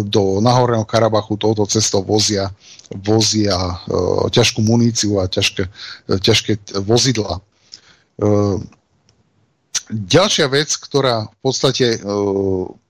do 0.03 0.41
Nahorného 0.41 0.83
Karabachu 0.83 1.37
touto 1.37 1.63
cestou 1.69 2.01
vozia, 2.01 2.49
vozia 2.89 3.55
ťažkú 4.33 4.65
muníciu 4.65 5.21
a 5.21 5.29
ťažké, 5.29 5.69
ťažké 6.09 6.81
vozidla. 6.81 7.37
Ďalšia 9.93 10.47
vec, 10.47 10.73
ktorá 10.79 11.27
v 11.27 11.37
podstate 11.43 11.87
e, 11.93 11.99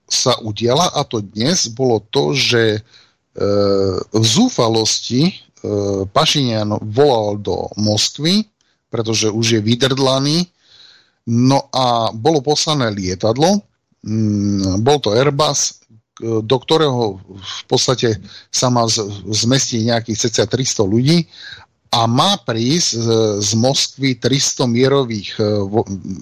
sa 0.06 0.38
udiala, 0.46 0.94
a 0.94 1.02
to 1.02 1.26
dnes, 1.26 1.68
bolo 1.74 2.00
to, 2.00 2.38
že 2.38 2.62
e, 2.78 2.82
v 4.14 4.26
zúfalosti 4.26 5.26
e, 5.26 5.34
Pašinian 6.06 6.78
volal 6.86 7.42
do 7.42 7.66
Moskvy, 7.82 8.46
pretože 8.94 9.34
už 9.34 9.58
je 9.58 9.62
vydrdlaný, 9.62 10.46
no 11.34 11.66
a 11.74 12.14
bolo 12.14 12.46
poslané 12.46 12.94
lietadlo, 12.94 13.58
mm, 14.06 14.86
bol 14.86 15.02
to 15.02 15.18
Airbus, 15.18 15.82
do 16.22 16.58
ktorého 16.62 17.18
v 17.42 17.64
podstate 17.66 18.22
sa 18.54 18.70
má 18.70 18.86
zmestiť 19.26 19.82
nejakých 19.82 20.30
cca 20.30 20.46
300 20.46 20.86
ľudí 20.86 21.26
a 21.94 22.10
má 22.10 22.38
prísť 22.42 22.90
z, 23.42 23.52
Moskvy 23.54 24.18
300 24.18 24.66
mierových 24.66 25.38
e, 25.38 25.44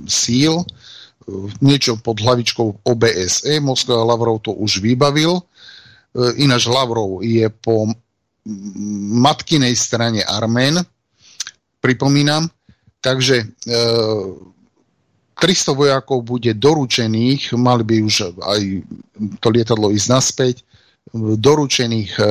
síl, 0.08 0.60
e, 0.60 0.66
niečo 1.64 1.96
pod 2.00 2.20
hlavičkou 2.20 2.84
OBSE, 2.84 3.60
Moskva 3.64 4.04
Lavrov 4.04 4.44
to 4.44 4.52
už 4.52 4.84
vybavil, 4.84 5.40
e, 5.40 5.44
ináč 6.16 6.68
Lavrov 6.68 7.24
je 7.24 7.48
po 7.48 7.88
matkinej 9.22 9.74
strane 9.78 10.26
Armén, 10.26 10.82
pripomínam, 11.82 12.50
takže 13.02 13.46
e, 13.46 13.46
300 15.42 15.74
vojakov 15.74 16.22
bude 16.22 16.54
doručených, 16.54 17.58
mali 17.58 17.84
by 17.86 17.96
už 18.06 18.16
aj 18.38 18.62
to 19.42 19.48
lietadlo 19.50 19.90
ísť 19.90 20.08
naspäť, 20.10 20.56
doručených 21.18 22.12
e, 22.18 22.24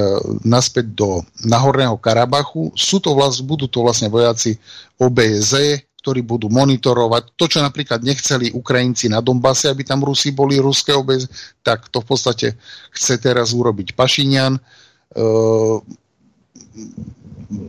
naspäť 0.46 0.86
do 0.94 1.08
Nahorného 1.42 1.98
Karabachu. 1.98 2.70
Sú 2.78 3.02
to 3.02 3.18
vlast, 3.18 3.42
budú 3.42 3.66
to 3.66 3.82
vlastne 3.82 4.06
vojaci 4.06 4.56
OBZ, 4.96 5.82
ktorí 6.00 6.24
budú 6.24 6.48
monitorovať 6.48 7.36
to, 7.36 7.44
čo 7.46 7.60
napríklad 7.60 8.00
nechceli 8.00 8.50
Ukrajinci 8.56 9.12
na 9.12 9.20
Donbase, 9.20 9.68
aby 9.68 9.84
tam 9.84 10.00
Rusi 10.00 10.32
boli, 10.32 10.56
ruské 10.56 10.96
OBZ, 10.96 11.28
tak 11.60 11.92
to 11.92 12.00
v 12.00 12.06
podstate 12.08 12.48
chce 12.96 13.20
teraz 13.20 13.52
urobiť 13.52 13.92
Pašinian, 13.92 14.56
e, 14.56 14.60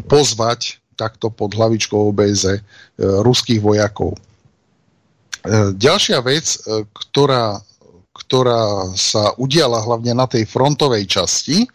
pozvať 0.07 0.79
takto 0.95 1.27
pod 1.27 1.51
hlavičkou 1.51 2.15
OBZ 2.15 2.43
e, 2.55 2.59
ruských 2.99 3.59
vojakov. 3.59 4.15
E, 4.15 4.19
ďalšia 5.75 6.23
vec, 6.23 6.45
e, 6.63 6.87
ktorá 6.87 7.59
ktorá 8.11 8.91
sa 8.95 9.33
udiala 9.39 9.81
hlavne 9.81 10.13
na 10.15 10.27
tej 10.27 10.45
frontovej 10.45 11.07
časti. 11.07 11.65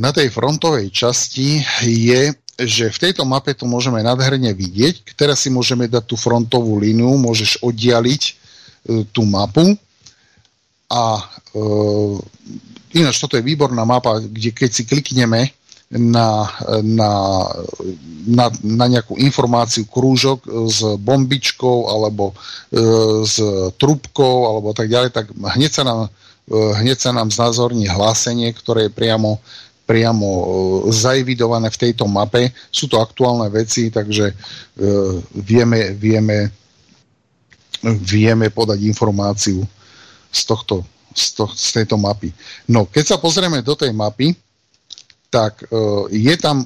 Na 0.00 0.10
tej 0.10 0.32
frontovej 0.32 0.88
časti 0.90 1.60
je 1.82 2.34
že 2.66 2.92
v 2.92 2.98
tejto 2.98 3.24
mape 3.24 3.56
to 3.56 3.64
môžeme 3.64 4.00
nádherne 4.02 4.52
vidieť. 4.52 5.16
Teraz 5.16 5.44
si 5.44 5.48
môžeme 5.52 5.88
dať 5.88 6.04
tú 6.04 6.16
frontovú 6.16 6.76
líniu, 6.80 7.16
môžeš 7.16 7.60
oddialiť 7.64 8.22
e, 8.26 8.32
tú 9.12 9.24
mapu 9.24 9.76
a 10.90 11.22
e, 11.22 11.62
ináč 12.98 13.22
toto 13.22 13.38
je 13.38 13.46
výborná 13.46 13.86
mapa, 13.86 14.18
kde 14.18 14.50
keď 14.50 14.70
si 14.74 14.82
klikneme 14.82 15.54
na, 15.90 16.46
na, 16.86 17.12
na, 18.26 18.46
na 18.62 18.86
nejakú 18.86 19.18
informáciu 19.18 19.90
krúžok 19.90 20.46
s 20.70 20.86
bombičkou 21.02 21.90
alebo 21.90 22.30
e, 22.30 22.34
s 23.26 23.42
trubkou 23.74 24.46
alebo 24.46 24.70
tak 24.70 24.86
ďalej, 24.86 25.10
tak 25.10 25.34
hneď 25.34 25.70
sa 25.70 25.82
nám, 25.82 25.98
e, 26.06 26.10
hneď 26.54 26.98
sa 26.98 27.10
nám 27.10 27.34
znázorní 27.34 27.90
hlásenie, 27.90 28.54
ktoré 28.54 28.86
je 28.86 28.94
priamo 28.94 29.42
priamo 29.90 30.26
e, 30.30 30.44
zaevidované 30.94 31.66
v 31.66 31.80
tejto 31.82 32.06
mape. 32.06 32.54
Sú 32.70 32.86
to 32.86 33.02
aktuálne 33.02 33.50
veci, 33.50 33.90
takže 33.90 34.30
e, 34.30 34.34
vieme, 35.42 35.98
vieme, 35.98 36.54
vieme 37.82 38.54
podať 38.54 38.86
informáciu 38.86 39.66
z, 40.30 40.40
tohto, 40.46 40.86
z, 41.10 41.34
to, 41.34 41.50
z 41.50 41.82
tejto 41.82 41.98
mapy. 41.98 42.30
No, 42.70 42.86
keď 42.86 43.04
sa 43.04 43.18
pozrieme 43.18 43.66
do 43.66 43.74
tej 43.74 43.90
mapy, 43.90 44.30
tak 45.26 45.66
e, 45.66 45.66
je 46.14 46.34
tam 46.38 46.62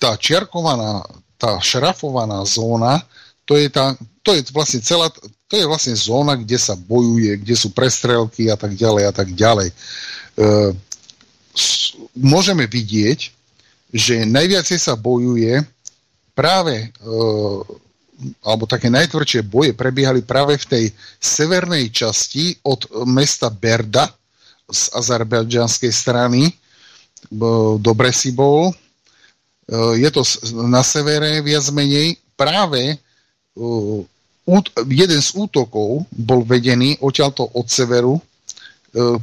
tá 0.00 0.16
čiarkovaná, 0.16 1.04
tá 1.36 1.60
šrafovaná 1.60 2.40
zóna, 2.48 3.04
to 3.44 3.60
je, 3.60 3.68
tá, 3.68 3.92
to 4.24 4.32
je 4.32 4.40
vlastne 4.56 4.80
celá, 4.80 5.12
to 5.44 5.54
je 5.60 5.68
vlastne 5.68 5.92
zóna, 5.92 6.40
kde 6.40 6.56
sa 6.56 6.72
bojuje, 6.72 7.36
kde 7.44 7.52
sú 7.52 7.68
prestrelky 7.76 8.48
a 8.48 8.56
tak 8.56 8.72
ďalej 8.72 9.04
a 9.04 9.12
tak 9.12 9.28
ďalej. 9.36 9.68
E, 9.68 9.74
môžeme 12.16 12.66
vidieť, 12.66 13.18
že 13.90 14.22
najviacej 14.22 14.78
sa 14.78 14.94
bojuje 14.94 15.62
práve, 16.32 16.86
e, 16.86 17.08
alebo 18.44 18.64
také 18.68 18.92
najtvrdšie 18.92 19.42
boje 19.42 19.72
prebiehali 19.74 20.22
práve 20.22 20.60
v 20.60 20.68
tej 20.68 20.84
severnej 21.18 21.90
časti 21.90 22.54
od 22.62 22.86
mesta 23.08 23.50
Berda 23.50 24.06
z 24.70 24.94
azerbajdžanskej 24.94 25.90
strany 25.90 26.52
dobre 27.80 28.14
si 28.14 28.32
bol. 28.32 28.70
E, 28.70 28.74
je 29.98 30.08
to 30.14 30.22
na 30.64 30.80
severe 30.80 31.44
viac 31.44 31.66
menej. 31.74 32.16
Práve 32.38 32.96
jeden 34.88 35.20
z 35.20 35.30
útokov 35.36 36.08
bol 36.08 36.40
vedený 36.48 36.96
odtiaľto 37.04 37.44
od 37.52 37.68
severu 37.68 38.16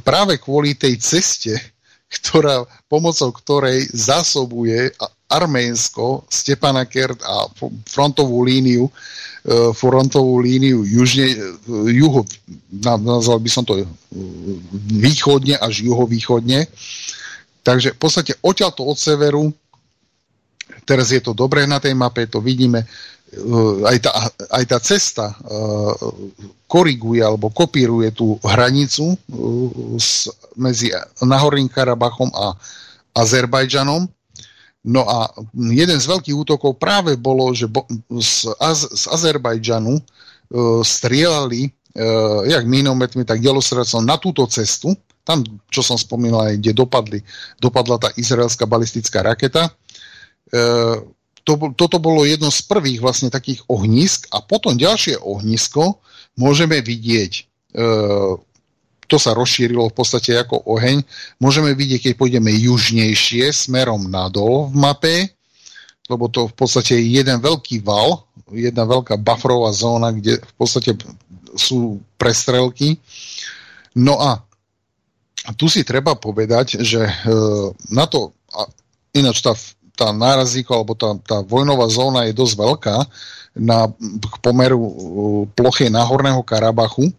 práve 0.06 0.38
kvôli 0.38 0.78
tej 0.78 1.02
ceste, 1.02 1.58
ktorá, 2.08 2.64
pomocou 2.88 3.28
ktorej 3.36 3.84
zásobuje 3.92 4.92
Arménsko, 5.28 6.24
Stepanakert 6.32 7.20
a 7.20 7.52
frontovú 7.84 8.40
líniu, 8.48 8.88
e, 8.88 8.92
frontovú 9.76 10.40
líniu 10.40 10.88
južne, 10.88 11.28
e, 11.28 11.38
juho, 11.92 12.24
nazval 12.80 13.36
by 13.44 13.50
som 13.52 13.60
to 13.68 13.76
e, 13.76 13.84
východne 14.88 15.60
až 15.60 15.84
juhovýchodne. 15.84 16.64
Takže 17.60 17.92
v 17.92 17.98
podstate 18.00 18.32
odtiaľto 18.40 18.88
od 18.88 18.96
severu, 18.96 19.52
teraz 20.88 21.12
je 21.12 21.20
to 21.20 21.36
dobré 21.36 21.68
na 21.68 21.76
tej 21.76 21.92
mape, 21.92 22.24
to 22.24 22.40
vidíme, 22.40 22.88
aj 23.84 23.98
tá, 24.00 24.12
aj 24.56 24.64
tá 24.64 24.78
cesta 24.80 25.26
koriguje 26.68 27.24
alebo 27.24 27.48
kopíruje 27.48 28.12
tú 28.12 28.36
hranicu 28.44 29.16
s, 29.96 30.28
medzi 30.56 30.92
Nahorným 31.24 31.68
Karabachom 31.68 32.28
a 32.36 32.56
Azerbajdžanom. 33.16 34.04
No 34.88 35.02
a 35.04 35.32
jeden 35.56 35.98
z 35.98 36.06
veľkých 36.06 36.36
útokov 36.38 36.78
práve 36.78 37.18
bolo, 37.18 37.50
že 37.52 37.66
z, 38.08 38.52
Az, 38.62 38.86
z 38.88 39.04
Azerbajdžanu 39.10 39.98
e, 39.98 40.02
strieľali 40.86 41.66
e, 41.66 41.70
jak 42.46 42.64
minometmi, 42.64 43.26
tak 43.26 43.42
delostredcom 43.42 44.06
na 44.06 44.16
túto 44.16 44.46
cestu, 44.46 44.94
tam, 45.26 45.44
čo 45.68 45.84
som 45.84 45.98
spomínal, 46.00 46.56
kde 46.56 46.72
dopadli, 46.72 47.20
dopadla 47.60 48.00
tá 48.00 48.08
izraelská 48.16 48.64
balistická 48.64 49.20
raketa. 49.20 49.68
To, 51.48 51.56
toto 51.72 51.96
bolo 51.96 52.28
jedno 52.28 52.52
z 52.52 52.60
prvých 52.68 53.00
vlastne 53.00 53.32
takých 53.32 53.64
ohnisk 53.72 54.28
a 54.28 54.44
potom 54.44 54.76
ďalšie 54.76 55.16
ohnisko 55.16 55.96
môžeme 56.36 56.84
vidieť, 56.84 57.32
e, 57.32 57.42
to 59.08 59.16
sa 59.16 59.32
rozšírilo 59.32 59.88
v 59.88 59.96
podstate 59.96 60.36
ako 60.36 60.60
oheň, 60.68 61.00
môžeme 61.40 61.72
vidieť, 61.72 62.04
keď 62.04 62.12
pôjdeme 62.20 62.52
južnejšie 62.52 63.48
smerom 63.48 64.12
nadol 64.12 64.68
v 64.68 64.76
mape, 64.76 65.16
lebo 66.12 66.28
to 66.28 66.52
v 66.52 66.54
podstate 66.56 67.00
je 67.00 67.16
jeden 67.16 67.40
veľký 67.40 67.80
val, 67.80 68.28
jedna 68.52 68.84
veľká 68.84 69.16
bufferová 69.16 69.72
zóna, 69.72 70.12
kde 70.12 70.40
v 70.40 70.52
podstate 70.56 70.92
sú 71.56 72.00
prestrelky. 72.20 73.00
No 73.96 74.20
a 74.20 74.44
tu 75.56 75.68
si 75.72 75.80
treba 75.80 76.12
povedať, 76.12 76.84
že 76.84 77.08
e, 77.08 77.12
na 77.88 78.04
to, 78.04 78.36
a 78.52 78.68
ináč 79.16 79.40
tá 79.40 79.56
tá 79.98 80.14
nárazíka 80.14 80.70
alebo 80.70 80.94
tá, 80.94 81.18
tá 81.26 81.42
vojnová 81.42 81.90
zóna 81.90 82.30
je 82.30 82.38
dosť 82.38 82.54
veľká 82.54 82.96
na 83.58 83.90
k 84.22 84.34
pomeru 84.38 84.78
uh, 84.78 84.90
plochy 85.58 85.90
Náhorného 85.90 86.38
Karabachu. 86.46 87.10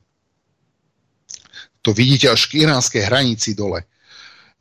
To 1.83 1.91
vidíte 1.91 2.31
až 2.31 2.47
k 2.47 2.63
iránskej 2.63 3.03
hranici 3.03 3.51
dole. 3.51 3.83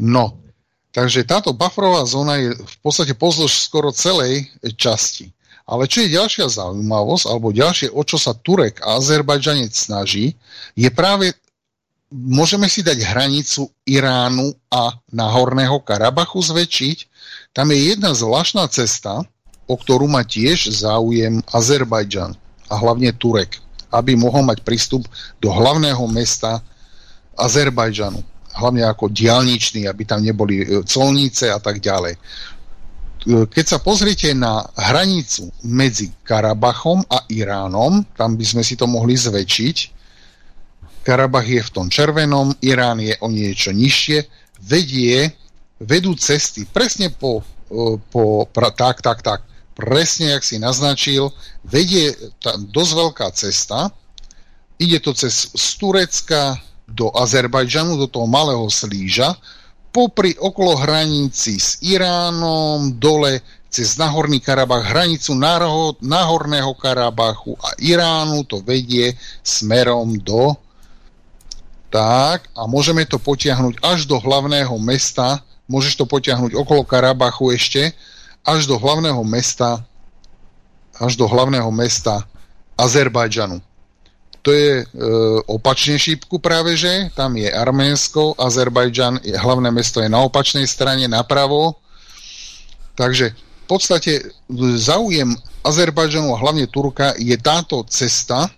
No, 0.02 0.42
takže 0.90 1.22
táto 1.22 1.54
bufferová 1.54 2.02
zóna 2.02 2.42
je 2.42 2.58
v 2.58 2.76
podstate 2.82 3.14
pozdĺž 3.14 3.52
skoro 3.62 3.94
celej 3.94 4.50
časti. 4.74 5.30
Ale 5.68 5.84
čo 5.84 6.00
je 6.00 6.16
ďalšia 6.16 6.48
zaujímavosť, 6.48 7.24
alebo 7.28 7.52
ďalšie, 7.52 7.92
o 7.92 8.00
čo 8.00 8.16
sa 8.16 8.32
Turek 8.32 8.80
a 8.80 8.96
Azerbajdžanec 8.96 9.68
snaží, 9.76 10.32
je 10.72 10.88
práve, 10.88 11.36
môžeme 12.08 12.72
si 12.72 12.80
dať 12.80 13.04
hranicu 13.04 13.68
Iránu 13.84 14.48
a 14.72 14.96
Nahorného 15.12 15.76
Karabachu 15.84 16.40
zväčšiť 16.40 16.98
tam 17.52 17.72
je 17.72 17.94
jedna 17.94 18.14
zvláštna 18.14 18.68
cesta, 18.70 19.24
o 19.68 19.74
ktorú 19.76 20.08
má 20.08 20.24
tiež 20.24 20.72
záujem 20.72 21.44
Azerbajdžan 21.52 22.32
a 22.68 22.74
hlavne 22.76 23.12
Turek, 23.12 23.60
aby 23.92 24.16
mohol 24.16 24.44
mať 24.44 24.64
prístup 24.64 25.04
do 25.40 25.52
hlavného 25.52 26.00
mesta 26.08 26.64
Azerbajdžanu. 27.36 28.24
Hlavne 28.58 28.82
ako 28.88 29.12
diálničný, 29.12 29.86
aby 29.86 30.02
tam 30.02 30.24
neboli 30.24 30.64
e, 30.64 30.82
colnice 30.82 31.52
a 31.52 31.62
tak 31.62 31.78
ďalej. 31.78 32.18
Keď 33.28 33.64
sa 33.66 33.78
pozriete 33.82 34.32
na 34.32 34.64
hranicu 34.72 35.52
medzi 35.66 36.08
Karabachom 36.24 37.04
a 37.12 37.28
Iránom, 37.28 38.06
tam 38.16 38.38
by 38.38 38.44
sme 38.46 38.62
si 38.64 38.78
to 38.78 38.88
mohli 38.88 39.18
zväčšiť. 39.18 39.76
Karabach 41.04 41.44
je 41.44 41.60
v 41.60 41.72
tom 41.74 41.86
červenom, 41.92 42.56
Irán 42.64 43.02
je 43.02 43.18
o 43.20 43.28
niečo 43.28 43.74
nižšie, 43.74 44.24
vedie 44.64 45.34
vedú 45.78 46.14
cesty 46.18 46.66
presne 46.66 47.10
po, 47.10 47.42
po 48.10 48.46
pra, 48.50 48.74
tak, 48.74 49.02
tak, 49.02 49.22
tak, 49.22 49.40
presne, 49.78 50.34
jak 50.34 50.42
si 50.42 50.58
naznačil, 50.58 51.30
vedie 51.62 52.14
tá 52.42 52.58
dosť 52.58 52.92
veľká 52.98 53.26
cesta, 53.30 53.94
ide 54.82 54.98
to 54.98 55.14
cez 55.14 55.54
z 55.54 55.66
Turecka 55.78 56.58
do 56.88 57.14
Azerbajdžanu, 57.14 57.94
do 57.94 58.10
toho 58.10 58.26
malého 58.26 58.66
slíža, 58.66 59.38
popri 59.94 60.34
okolo 60.34 60.74
hranici 60.82 61.62
s 61.62 61.78
Iránom, 61.84 62.98
dole 62.98 63.40
cez 63.68 64.00
Nahorný 64.00 64.40
Karabach, 64.40 64.82
hranicu 64.82 65.36
Nahorného 66.00 66.72
Karabachu 66.74 67.54
a 67.60 67.76
Iránu. 67.76 68.44
To 68.48 68.64
vedie 68.64 69.12
smerom 69.44 70.16
do 70.24 70.56
tak 71.88 72.52
a 72.52 72.68
môžeme 72.68 73.08
to 73.08 73.16
potiahnuť 73.16 73.80
až 73.80 74.04
do 74.04 74.20
hlavného 74.20 74.76
mesta 74.76 75.40
môžeš 75.68 76.00
to 76.00 76.04
potiahnuť 76.08 76.56
okolo 76.56 76.82
Karabachu 76.82 77.54
ešte, 77.54 77.92
až 78.42 78.64
do 78.64 78.80
hlavného 78.80 79.20
mesta 79.22 79.84
až 80.98 81.14
do 81.14 81.30
hlavného 81.30 81.70
mesta 81.70 82.26
Azerbajdžanu. 82.74 83.62
To 84.42 84.50
je 84.54 84.82
e, 84.82 84.84
opačne 85.50 85.98
šípku 85.98 86.38
práve, 86.38 86.78
že 86.78 87.10
tam 87.14 87.34
je 87.34 87.50
Arménsko, 87.50 88.38
Azerbajdžan, 88.38 89.22
je, 89.22 89.34
hlavné 89.34 89.70
mesto 89.70 89.98
je 90.02 90.10
na 90.10 90.22
opačnej 90.22 90.66
strane, 90.66 91.06
napravo. 91.10 91.78
Takže 92.94 93.34
v 93.34 93.66
podstate 93.66 94.12
záujem 94.78 95.34
Azerbajdžanu 95.66 96.34
a 96.34 96.40
hlavne 96.40 96.66
Turka 96.70 97.14
je 97.18 97.34
táto 97.38 97.82
cesta 97.90 98.50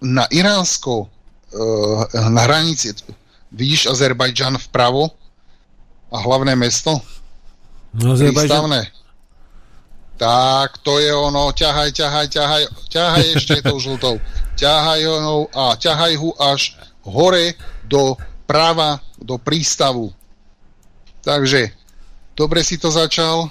na 0.00 0.28
Iránsko, 0.32 1.08
e, 1.52 2.26
na 2.28 2.40
hranici, 2.44 2.92
vidíš 3.52 3.88
Azerbajdžan 3.88 4.60
vpravo, 4.68 5.12
a 6.10 6.16
hlavné 6.18 6.58
mesto? 6.58 6.98
No, 7.94 8.14
Prístavné. 8.14 8.90
Tak, 10.20 10.84
to 10.84 11.00
je 11.00 11.08
ono, 11.16 11.48
ťahaj, 11.48 11.96
ťahaj, 11.96 12.26
ťahaj, 12.28 12.62
ťahaj 12.92 13.24
ešte 13.40 13.64
tou 13.64 13.80
žltou. 13.80 14.20
Ťahaj 14.52 15.00
ho 15.08 15.48
a 15.48 15.80
ťahaj 15.80 16.12
ho 16.20 16.36
až 16.36 16.76
hore 17.08 17.56
do 17.88 18.20
prava, 18.44 19.00
do 19.16 19.40
prístavu. 19.40 20.12
Takže, 21.24 21.72
dobre 22.36 22.60
si 22.60 22.76
to 22.76 22.92
začal. 22.92 23.48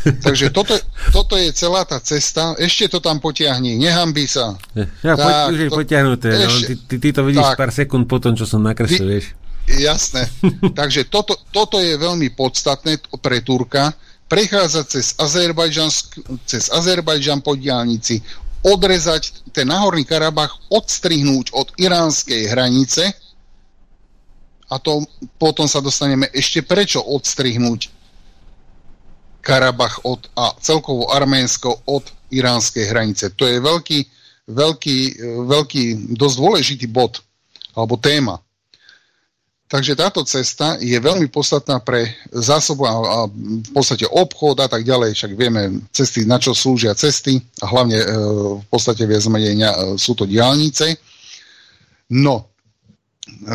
Takže 0.00 0.52
toto, 0.52 0.76
toto 1.12 1.36
je 1.36 1.52
celá 1.52 1.88
tá 1.88 1.96
cesta. 2.00 2.56
Ešte 2.60 2.88
to 2.92 2.98
tam 3.00 3.20
potiahni, 3.20 3.80
nehambí 3.80 4.28
sa. 4.28 4.56
Ja, 5.00 5.16
tak, 5.16 5.52
už 5.52 5.58
je 5.64 5.68
to, 5.68 5.76
potiahnuté. 5.80 6.28
No, 6.28 6.44
ešte, 6.44 6.60
no, 6.60 6.68
ty, 6.68 6.74
ty, 6.76 6.96
ty 6.96 7.08
to 7.12 7.22
vidíš 7.24 7.48
tak, 7.52 7.56
pár 7.56 7.72
sekúnd 7.72 8.04
po 8.04 8.16
tom, 8.20 8.36
čo 8.36 8.44
som 8.44 8.60
nakreslil, 8.60 9.16
vieš. 9.16 9.32
Jasné. 9.78 10.26
Takže 10.78 11.06
toto, 11.06 11.38
toto 11.54 11.78
je 11.78 11.94
veľmi 11.94 12.34
podstatné 12.34 12.98
pre 13.22 13.44
Turka. 13.44 13.94
Prechádzať 14.30 14.84
cez 14.86 15.06
Azerbajdžan, 15.18 15.90
cez 16.46 16.70
Azerbajdžan 16.70 17.42
po 17.42 17.58
diálnici, 17.58 18.22
odrezať 18.62 19.50
ten 19.50 19.66
Nahorný 19.66 20.06
Karabach, 20.06 20.54
odstrihnúť 20.70 21.50
od 21.50 21.74
iránskej 21.74 22.46
hranice 22.46 23.10
a 24.70 24.78
to 24.78 25.02
potom 25.34 25.66
sa 25.66 25.82
dostaneme 25.82 26.30
ešte 26.30 26.62
prečo 26.62 27.02
odstrihnúť 27.02 27.90
Karabach 29.42 30.06
od, 30.06 30.30
a 30.38 30.54
celkovo 30.62 31.10
Arménsko 31.10 31.90
od 31.90 32.06
iránskej 32.30 32.86
hranice. 32.86 33.34
To 33.34 33.50
je 33.50 33.58
veľký, 33.58 33.98
veľký, 34.46 34.98
veľký, 35.48 35.82
dosť 36.14 36.36
dôležitý 36.38 36.86
bod 36.86 37.18
alebo 37.74 37.98
téma. 37.98 38.38
Takže 39.70 39.94
táto 39.94 40.26
cesta 40.26 40.74
je 40.82 40.98
veľmi 40.98 41.30
podstatná 41.30 41.78
pre 41.78 42.10
zásobu 42.34 42.90
a, 42.90 42.94
a 42.98 43.18
v 43.30 43.70
podstate 43.70 44.02
obchod 44.02 44.58
a 44.58 44.66
tak 44.66 44.82
ďalej. 44.82 45.14
Však 45.14 45.38
vieme 45.38 45.86
cesty, 45.94 46.26
na 46.26 46.42
čo 46.42 46.58
slúžia 46.58 46.90
cesty 46.98 47.38
a 47.62 47.70
hlavne 47.70 48.02
e, 48.02 48.06
v 48.58 48.66
podstate 48.66 49.06
viac 49.06 49.22
menej 49.30 49.62
e, 49.62 49.94
sú 49.94 50.18
to 50.18 50.26
diálnice. 50.26 50.98
No, 52.10 52.50
e, 53.30 53.54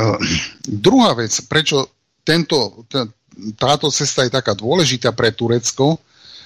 druhá 0.64 1.20
vec, 1.20 1.36
prečo 1.52 1.92
tento, 2.24 2.88
t- 2.88 3.12
táto 3.60 3.92
cesta 3.92 4.24
je 4.24 4.32
taká 4.32 4.56
dôležitá 4.56 5.12
pre 5.12 5.36
Turecko, 5.36 6.00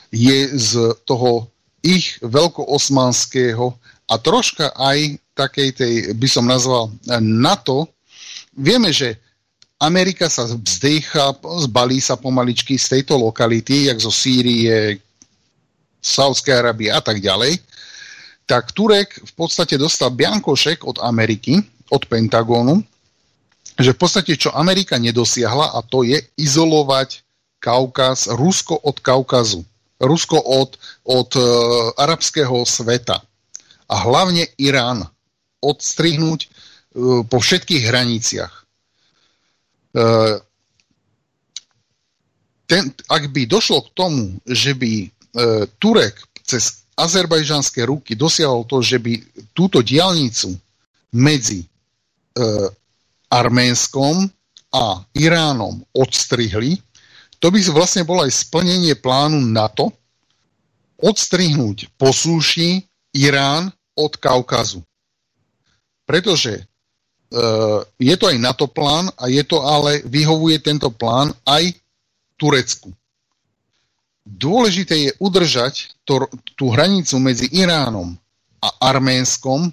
je 0.09 0.49
z 0.57 0.97
toho 1.05 1.45
ich 1.85 2.17
veľkoosmanského 2.25 3.77
a 4.09 4.13
troška 4.17 4.73
aj 4.73 5.21
takej 5.37 5.69
tej, 5.77 5.93
by 6.17 6.25
som 6.25 6.49
nazval, 6.49 6.89
NATO. 7.21 7.93
Vieme, 8.57 8.89
že 8.89 9.28
Amerika 9.79 10.27
sa 10.27 10.43
vzdýcha, 10.43 11.39
zbalí 11.63 12.03
sa 12.03 12.19
pomaličky 12.19 12.75
z 12.75 12.99
tejto 12.99 13.15
lokality, 13.15 13.87
jak 13.87 13.99
zo 14.03 14.11
Sýrie, 14.11 14.99
Saudskej 16.03 16.55
Arábie 16.59 16.91
a 16.91 16.99
tak 16.99 17.23
ďalej, 17.23 17.63
tak 18.43 18.75
Turek 18.75 19.23
v 19.23 19.33
podstate 19.39 19.79
dostal 19.79 20.11
biankošek 20.11 20.83
od 20.83 20.99
Ameriky, 20.99 21.63
od 21.91 22.03
Pentagónu, 22.11 22.83
že 23.79 23.95
v 23.95 23.99
podstate 23.99 24.35
čo 24.35 24.51
Amerika 24.51 24.99
nedosiahla 24.99 25.71
a 25.75 25.79
to 25.79 26.03
je 26.03 26.19
izolovať 26.35 27.23
Kaukaz, 27.63 28.27
Rusko 28.31 28.75
od 28.83 28.99
Kaukazu, 28.99 29.63
Rusko 29.99 30.39
od, 30.39 30.75
od 31.07 31.29
uh, 31.35 31.43
arabského 31.99 32.63
sveta 32.67 33.19
a 33.87 33.95
hlavne 33.95 34.47
Irán 34.59 35.07
odstrihnúť 35.59 36.39
uh, 36.47 37.23
po 37.27 37.37
všetkých 37.39 37.83
hraniciach. 37.87 38.53
Uh, 39.89 40.37
ten, 42.69 42.93
ak 43.09 43.33
by 43.33 43.49
došlo 43.49 43.89
k 43.89 43.93
tomu, 43.97 44.37
že 44.45 44.77
by 44.77 45.09
uh, 45.09 45.65
Turek 45.81 46.21
cez 46.45 46.85
azerbajžanské 46.93 47.89
ruky 47.89 48.13
dosiahol 48.13 48.69
to, 48.69 48.85
že 48.85 49.01
by 49.01 49.17
túto 49.57 49.81
diálnicu 49.81 50.53
medzi 51.17 51.65
uh, 51.65 52.69
Arménskom 53.33 54.29
a 54.69 55.01
Iránom 55.17 55.81
odstrihli, 55.97 56.77
to 57.41 57.49
by 57.49 57.57
vlastne 57.73 58.05
bolo 58.05 58.21
aj 58.21 58.45
splnenie 58.45 58.93
plánu 58.93 59.41
NATO 59.41 59.89
odstrihnúť 61.01 61.97
po 61.97 62.13
súši 62.13 62.85
Irán 63.17 63.73
od 63.97 64.13
Kaukazu. 64.21 64.85
Pretože 66.05 66.68
je 68.01 68.15
to 68.17 68.25
aj 68.25 68.37
NATO 68.41 68.65
plán 68.65 69.09
a 69.13 69.29
je 69.29 69.43
to 69.45 69.61
ale, 69.61 70.01
vyhovuje 70.05 70.57
tento 70.61 70.89
plán 70.89 71.29
aj 71.45 71.77
Turecku. 72.39 72.89
Dôležité 74.25 75.09
je 75.09 75.11
udržať 75.21 75.93
to, 76.05 76.25
tú 76.57 76.73
hranicu 76.73 77.17
medzi 77.21 77.49
Iránom 77.49 78.17
a 78.61 78.69
Arménskom. 78.93 79.69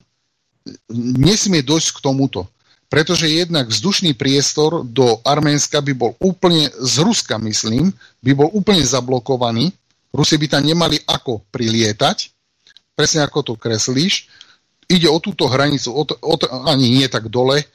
Nesmie 0.93 1.65
dojsť 1.65 1.89
k 1.97 2.03
tomuto 2.05 2.49
pretože 2.87 3.27
jednak 3.27 3.67
vzdušný 3.67 4.15
priestor 4.15 4.87
do 4.87 5.19
Arménska 5.27 5.83
by 5.83 5.93
bol 5.95 6.13
úplne, 6.23 6.71
z 6.71 7.03
Ruska 7.03 7.35
myslím, 7.43 7.91
by 8.23 8.33
bol 8.35 8.49
úplne 8.55 8.83
zablokovaný. 8.87 9.75
Rusi 10.15 10.39
by 10.39 10.47
tam 10.47 10.63
nemali 10.65 11.03
ako 11.03 11.43
prilietať, 11.51 12.31
presne 12.95 13.27
ako 13.27 13.39
to 13.43 13.55
kreslíš. 13.59 14.31
Ide 14.87 15.09
o 15.11 15.19
túto 15.19 15.51
hranicu, 15.51 15.91
od, 15.91 16.15
od, 16.23 16.41
ani 16.71 16.91
nie 16.91 17.07
tak 17.11 17.27
dole, 17.27 17.67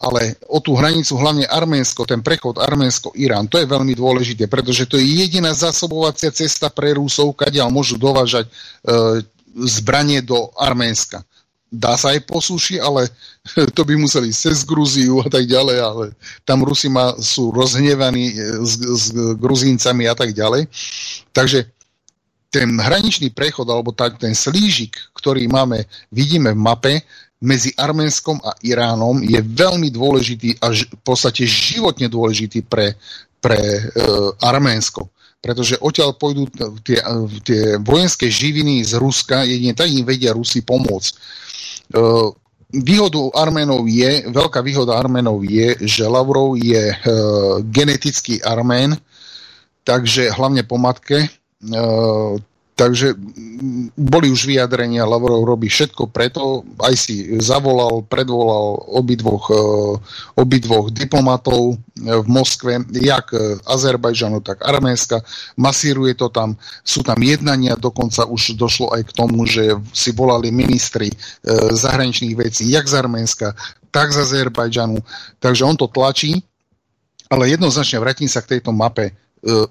ale 0.00 0.36
o 0.48 0.58
tú 0.58 0.74
hranicu 0.74 1.16
hlavne 1.16 1.44
Arménsko, 1.46 2.08
ten 2.08 2.24
prechod 2.24 2.60
Arménsko-Irán, 2.60 3.48
to 3.48 3.60
je 3.60 3.68
veľmi 3.68 3.94
dôležité, 3.94 4.48
pretože 4.48 4.88
to 4.88 4.96
je 4.96 5.06
jediná 5.06 5.52
zásobovacia 5.52 6.32
cesta 6.34 6.68
pre 6.72 6.96
Rusov, 6.96 7.36
kadiaľ 7.36 7.68
môžu 7.70 8.00
dovážať 8.00 8.48
e, 8.48 8.52
zbranie 9.54 10.24
do 10.24 10.50
Arménska 10.56 11.22
dá 11.74 11.98
sa 11.98 12.14
aj 12.14 12.22
po 12.30 12.38
suši, 12.38 12.78
ale 12.78 13.10
to 13.76 13.82
by 13.82 13.98
museli 13.98 14.30
cez 14.30 14.62
Gruziu 14.62 15.18
a 15.20 15.28
tak 15.28 15.50
ďalej, 15.50 15.78
ale 15.82 16.04
tam 16.46 16.62
Rusi 16.62 16.86
ma, 16.86 17.18
sú 17.18 17.50
rozhnevaní 17.50 18.30
e, 18.30 18.36
s, 18.62 18.78
s 18.78 19.04
Gruzíncami 19.34 20.06
a 20.06 20.14
tak 20.14 20.30
ďalej. 20.30 20.70
Takže 21.34 21.66
ten 22.54 22.78
hraničný 22.78 23.34
prechod, 23.34 23.66
alebo 23.66 23.90
tá, 23.90 24.14
ten 24.14 24.30
slížik, 24.30 24.94
ktorý 25.10 25.50
máme, 25.50 25.90
vidíme 26.14 26.54
v 26.54 26.60
mape, 26.62 26.94
medzi 27.44 27.76
Arménskom 27.76 28.40
a 28.40 28.56
Iránom 28.64 29.20
je 29.20 29.36
veľmi 29.36 29.92
dôležitý 29.92 30.64
a 30.64 30.72
v 30.72 31.00
podstate 31.04 31.44
životne 31.44 32.08
dôležitý 32.08 32.64
pre, 32.64 32.96
pre 33.42 33.58
e, 33.60 33.80
Arménsko 34.40 35.12
pretože 35.44 35.76
odtiaľ 35.76 36.16
pôjdu 36.16 36.48
tie, 36.80 37.04
tie 37.44 37.76
vojenské 37.76 38.32
živiny 38.32 38.80
z 38.80 38.96
Ruska, 38.96 39.44
jedine 39.44 39.76
tak 39.76 39.92
im 39.92 40.00
vedia 40.00 40.32
Rusi 40.32 40.64
pomôcť. 40.64 41.12
Uh, 41.92 42.32
výhodou 42.72 43.28
Arménov 43.36 43.84
je, 43.84 44.24
veľká 44.32 44.64
výhoda 44.64 44.96
Arménov 44.96 45.44
je, 45.44 45.76
že 45.84 46.08
Lavrov 46.08 46.56
je 46.56 46.96
uh, 46.96 47.60
genetický 47.60 48.40
Armén, 48.40 48.96
takže 49.84 50.32
hlavne 50.32 50.64
po 50.64 50.80
matke, 50.80 51.28
Takže 52.74 53.14
boli 53.94 54.34
už 54.34 54.50
vyjadrenia, 54.50 55.06
Lavrov 55.06 55.46
robí 55.46 55.70
všetko 55.70 56.10
preto, 56.10 56.66
aj 56.82 56.94
si 56.98 57.38
zavolal, 57.38 58.02
predvolal 58.02 58.82
obidvoch, 58.98 59.46
obidvoch 60.34 60.90
diplomatov 60.90 61.78
v 61.94 62.26
Moskve, 62.26 62.82
jak 62.90 63.30
Azerbajžanu, 63.62 64.42
tak 64.42 64.58
Arménska, 64.66 65.22
masíruje 65.54 66.18
to 66.18 66.34
tam, 66.34 66.58
sú 66.82 67.06
tam 67.06 67.22
jednania, 67.22 67.78
dokonca 67.78 68.26
už 68.26 68.58
došlo 68.58 68.90
aj 68.90 69.06
k 69.06 69.16
tomu, 69.22 69.46
že 69.46 69.78
si 69.94 70.10
volali 70.10 70.50
ministri 70.50 71.14
zahraničných 71.70 72.34
vecí, 72.34 72.66
jak 72.74 72.90
z 72.90 73.06
Arménska, 73.06 73.54
tak 73.94 74.10
z 74.10 74.26
Azerbajdžanu, 74.26 74.98
takže 75.38 75.62
on 75.62 75.78
to 75.78 75.86
tlačí, 75.86 76.42
ale 77.30 77.54
jednoznačne 77.54 78.02
vrátim 78.02 78.26
sa 78.26 78.42
k 78.42 78.58
tejto 78.58 78.74
mape 78.74 79.14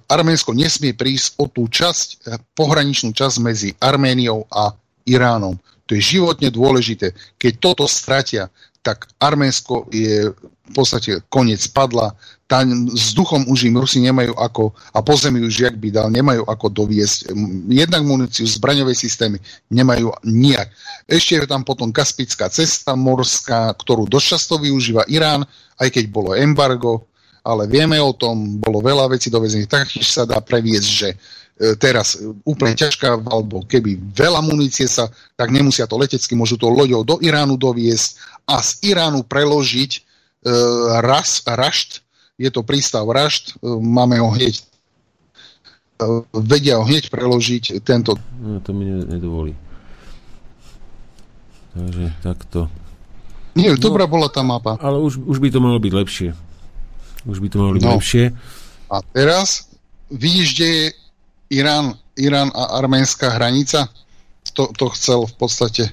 Arménsko 0.06 0.54
nesmie 0.54 0.94
prísť 0.94 1.42
o 1.42 1.50
tú 1.50 1.66
časť, 1.66 2.08
e, 2.30 2.38
pohraničnú 2.54 3.10
časť 3.10 3.36
medzi 3.42 3.70
Arméniou 3.82 4.46
a 4.54 4.70
Iránom. 5.10 5.58
To 5.90 5.98
je 5.98 6.02
životne 6.02 6.48
dôležité. 6.54 7.12
Keď 7.42 7.54
toto 7.60 7.86
stratia, 7.90 8.48
tak 8.86 9.10
Arménsko 9.18 9.90
je 9.90 10.30
v 10.64 10.72
podstate 10.72 11.24
koniec 11.28 11.64
padla. 11.72 12.16
Tam 12.48 12.88
s 12.92 13.12
duchom 13.16 13.48
už 13.50 13.68
im 13.68 13.80
Rusi 13.80 14.00
nemajú 14.00 14.36
ako, 14.36 14.76
a 14.94 15.00
po 15.02 15.16
zemi 15.18 15.44
už 15.44 15.68
jak 15.68 15.76
by 15.76 15.90
dal, 15.92 16.08
nemajú 16.12 16.44
ako 16.48 16.70
doviesť 16.72 17.34
jednak 17.68 18.04
muníciu, 18.04 18.46
zbraňové 18.48 18.96
systémy, 18.96 19.40
nemajú 19.72 20.12
nijak. 20.24 20.72
Ešte 21.08 21.44
je 21.44 21.50
tam 21.50 21.66
potom 21.68 21.92
Kaspická 21.92 22.48
cesta 22.48 22.96
morská, 22.96 23.74
ktorú 23.76 24.08
dosť 24.08 24.60
využíva 24.60 25.08
Irán, 25.10 25.44
aj 25.82 25.90
keď 25.90 26.06
bolo 26.12 26.32
embargo, 26.38 27.08
ale 27.44 27.68
vieme 27.68 28.00
o 28.00 28.16
tom, 28.16 28.58
bolo 28.58 28.80
veľa 28.80 29.12
vecí 29.12 29.28
dovezených, 29.28 29.68
taktiež 29.68 30.08
sa 30.08 30.24
dá 30.24 30.40
previesť, 30.40 30.88
že 30.88 31.10
e, 31.12 31.18
teraz 31.76 32.16
e, 32.16 32.32
úplne 32.48 32.72
ťažká, 32.72 33.20
alebo 33.28 33.68
keby 33.68 34.00
veľa 34.16 34.40
munície 34.40 34.88
sa, 34.88 35.12
tak 35.36 35.52
nemusia 35.52 35.84
to 35.84 36.00
letecky, 36.00 36.40
môžu 36.40 36.56
to 36.56 36.72
loďou 36.72 37.04
do 37.04 37.16
Iránu 37.20 37.60
doviesť 37.60 38.16
a 38.48 38.64
z 38.64 38.96
Iránu 38.96 39.28
preložiť 39.28 39.92
e, 39.92 40.00
ras, 41.04 41.44
rašt, 41.44 42.00
je 42.40 42.48
to 42.48 42.64
prístav 42.64 43.04
rašt, 43.12 43.60
e, 43.60 43.68
máme 43.76 44.24
ho 44.24 44.32
hneď, 44.32 44.64
e, 44.64 44.64
vedia 46.32 46.80
ho 46.80 46.88
hneď 46.88 47.12
preložiť 47.12 47.84
tento... 47.84 48.16
No, 48.40 48.64
to 48.64 48.72
mi 48.72 48.88
nedovolí. 48.88 49.52
Takže 51.76 52.08
takto. 52.24 52.72
Nie, 53.54 53.76
no, 53.76 53.78
dobrá 53.78 54.08
bola 54.08 54.32
tá 54.32 54.42
mapa. 54.46 54.80
Ale 54.80 55.02
už, 55.04 55.20
už 55.20 55.38
by 55.44 55.50
to 55.52 55.60
malo 55.60 55.78
byť 55.82 55.94
lepšie. 55.94 56.30
Už 57.24 57.40
by 57.40 57.48
to 57.50 57.56
malo 57.60 57.72
byť 57.76 57.84
no. 57.84 57.92
lepšie. 57.98 58.24
A 58.92 59.02
teraz 59.16 59.72
vidíš, 60.12 60.48
kde 60.56 60.68
je 60.68 60.86
Irán 61.54 61.98
Irán 62.14 62.54
a 62.54 62.78
arménska 62.78 63.30
hranica? 63.34 63.90
To, 64.54 64.70
to 64.70 64.86
chcel 64.94 65.26
v 65.26 65.34
podstate 65.34 65.84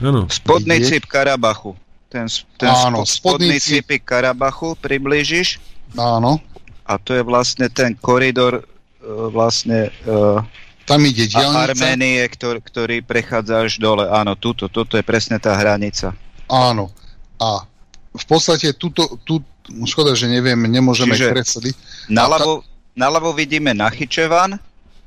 Áno. 0.00 0.26
Spodný 0.26 0.82
cip 0.82 1.06
Karabachu. 1.06 1.76
Ten, 2.10 2.26
ten 2.58 2.72
Áno, 2.72 3.06
spo- 3.06 3.38
spodný 3.38 3.60
spodný 3.60 3.86
cip. 3.86 4.02
Karabachu 4.02 4.74
priblížiš 4.80 5.62
Áno, 5.94 6.42
a 6.86 6.92
to 6.98 7.14
je 7.14 7.22
vlastne 7.22 7.70
ten 7.70 7.94
koridor 7.98 8.62
e, 8.62 8.64
vlastne 9.30 9.90
e, 9.90 10.10
tam 10.86 11.06
ide 11.06 11.30
a 11.30 11.38
diálnica. 11.38 11.66
Arménie, 11.70 12.22
ktorý, 12.26 12.58
ktorý 12.62 12.96
prechádza 13.06 13.62
až 13.62 13.78
dole. 13.78 14.10
Áno, 14.10 14.34
tuto, 14.34 14.66
toto 14.66 14.98
je 14.98 15.06
presne 15.06 15.38
tá 15.38 15.54
hranica. 15.54 16.14
Áno. 16.50 16.90
A 17.38 17.62
v 18.10 18.24
podstate 18.26 18.74
tuto, 18.74 19.06
tu, 19.22 19.38
škoda, 19.84 20.12
že 20.12 20.26
neviem, 20.26 20.58
nemôžeme 20.60 21.14
Čiže- 21.14 21.32
kresliť. 21.32 21.74
Naľavo, 22.08 22.62
naľavo 22.92 23.30
vidíme 23.32 23.70
Nachyčevan, 23.72 24.58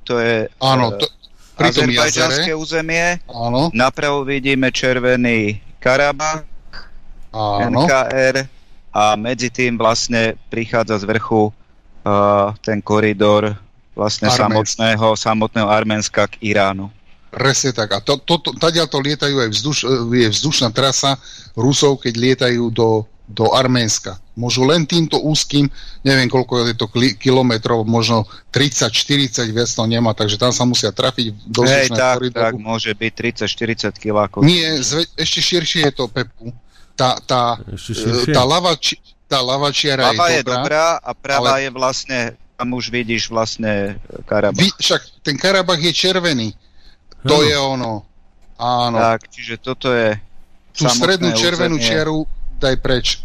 to 0.04 0.20
je 0.20 0.48
Áno, 0.60 0.96
e, 0.96 1.00
to, 1.00 1.06
pri 1.54 1.70
tom 1.70 1.88
azerbajdžanské 1.88 2.52
jazere. 2.52 2.60
územie. 2.60 3.06
Áno, 3.28 3.70
Napravo 3.72 4.24
vidíme 4.24 4.70
červený 4.70 5.60
Karabach, 5.78 6.44
áno. 7.32 7.84
NKR 7.86 8.48
a 8.94 9.16
medzi 9.16 9.50
tým 9.50 9.76
vlastne 9.76 10.38
prichádza 10.48 11.02
z 11.02 11.06
vrchu 11.06 11.50
uh, 11.50 12.54
ten 12.62 12.78
koridor 12.78 13.58
vlastne 13.94 14.30
Arménsk. 14.30 14.42
samotného, 14.78 15.08
samotného 15.14 15.68
Arménska 15.70 16.30
k 16.30 16.38
Iránu. 16.42 16.90
Presne 17.34 17.74
tak. 17.74 17.90
A 17.90 17.98
to, 17.98 18.22
to, 18.22 18.38
to, 18.38 18.54
tadiaľ 18.54 18.86
to 18.86 19.02
lietajú 19.02 19.42
aj 19.42 19.50
vzduš, 19.50 19.78
je 20.14 20.28
vzdušná 20.30 20.70
trasa 20.70 21.18
Rusov, 21.58 21.98
keď 21.98 22.14
lietajú 22.14 22.70
do, 22.70 23.10
do 23.24 23.56
Arménska. 23.56 24.20
Môžu 24.36 24.68
len 24.68 24.84
týmto 24.84 25.22
úzkým, 25.22 25.70
neviem 26.04 26.28
koľko 26.28 26.68
je 26.68 26.76
to 26.76 26.88
kilometrov, 27.16 27.88
možno 27.88 28.28
30-40, 28.52 29.48
viac 29.54 29.70
to 29.70 29.84
nemá, 29.88 30.12
takže 30.12 30.36
tam 30.36 30.52
sa 30.52 30.68
musia 30.68 30.92
trafiť 30.92 31.48
do 31.48 31.64
Hej, 31.64 31.94
tak, 31.94 32.20
koridoru. 32.20 32.44
tak, 32.44 32.54
môže 32.60 32.92
byť 32.92 33.12
30-40 33.48 33.96
kilákov. 33.96 34.42
Nie, 34.44 34.82
zve, 34.84 35.08
ešte 35.16 35.40
širšie 35.40 35.88
je 35.88 35.94
to, 35.94 36.06
Pepu. 36.12 36.52
Tá, 36.94 37.18
tá, 37.24 37.58
e, 37.66 38.30
tá, 38.30 38.44
lava, 38.46 38.78
či, 38.78 39.00
tá 39.26 39.42
lavačiara 39.42 40.14
Lava 40.14 40.30
je 40.30 40.38
je 40.38 40.42
dobrá. 40.46 40.56
dobrá 40.62 40.86
a 41.02 41.12
pravá 41.18 41.58
ale- 41.58 41.66
je 41.66 41.70
vlastne, 41.74 42.20
tam 42.54 42.70
už 42.78 42.94
vidíš 42.94 43.34
vlastne 43.34 43.98
Karabach. 44.30 44.62
Vy, 44.62 44.70
však 44.78 45.02
ten 45.26 45.36
Karabach 45.40 45.82
je 45.82 45.90
červený. 45.90 46.54
To 47.26 47.42
Áno. 47.42 47.48
je 47.50 47.58
ono. 47.58 47.94
Áno. 48.62 48.98
Tak, 49.00 49.32
čiže 49.32 49.58
toto 49.58 49.90
je 49.90 50.14
Tú 50.74 50.86
strednú 50.90 51.34
červenú 51.34 51.78
územie 51.78 51.90
čiaru 51.90 52.18
daj 52.60 52.76
preč. 52.82 53.22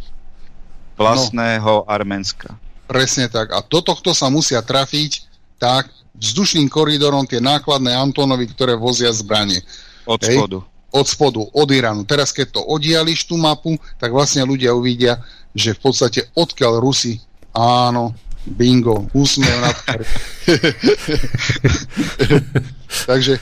vlastného 0.98 1.86
Arménska. 1.86 2.58
Presne 2.90 3.30
tak. 3.30 3.54
A 3.54 3.62
do 3.62 3.78
tohto 3.78 4.10
sa 4.16 4.26
musia 4.32 4.58
trafiť 4.64 5.28
tak 5.62 5.86
vzdušným 6.18 6.66
koridorom 6.66 7.22
tie 7.28 7.38
nákladné 7.38 7.94
Antonovy, 7.94 8.50
ktoré 8.50 8.74
vozia 8.74 9.14
zbranie. 9.14 9.62
Od 10.08 10.18
Hej. 10.18 10.34
spodu. 10.34 10.58
Od 10.88 11.06
spodu, 11.06 11.40
od 11.44 11.68
Iránu. 11.68 12.02
Teraz 12.08 12.32
keď 12.32 12.58
to 12.58 12.60
oddiališ 12.64 13.28
tú 13.28 13.36
mapu, 13.36 13.76
tak 14.00 14.10
vlastne 14.10 14.42
ľudia 14.42 14.72
uvidia, 14.72 15.20
že 15.52 15.76
v 15.76 15.80
podstate 15.84 16.32
odkiaľ 16.32 16.80
Rusi, 16.80 17.20
áno, 17.52 18.16
bingo, 18.48 19.06
úsmev 19.12 19.52
na. 19.60 19.70
Takže 23.12 23.36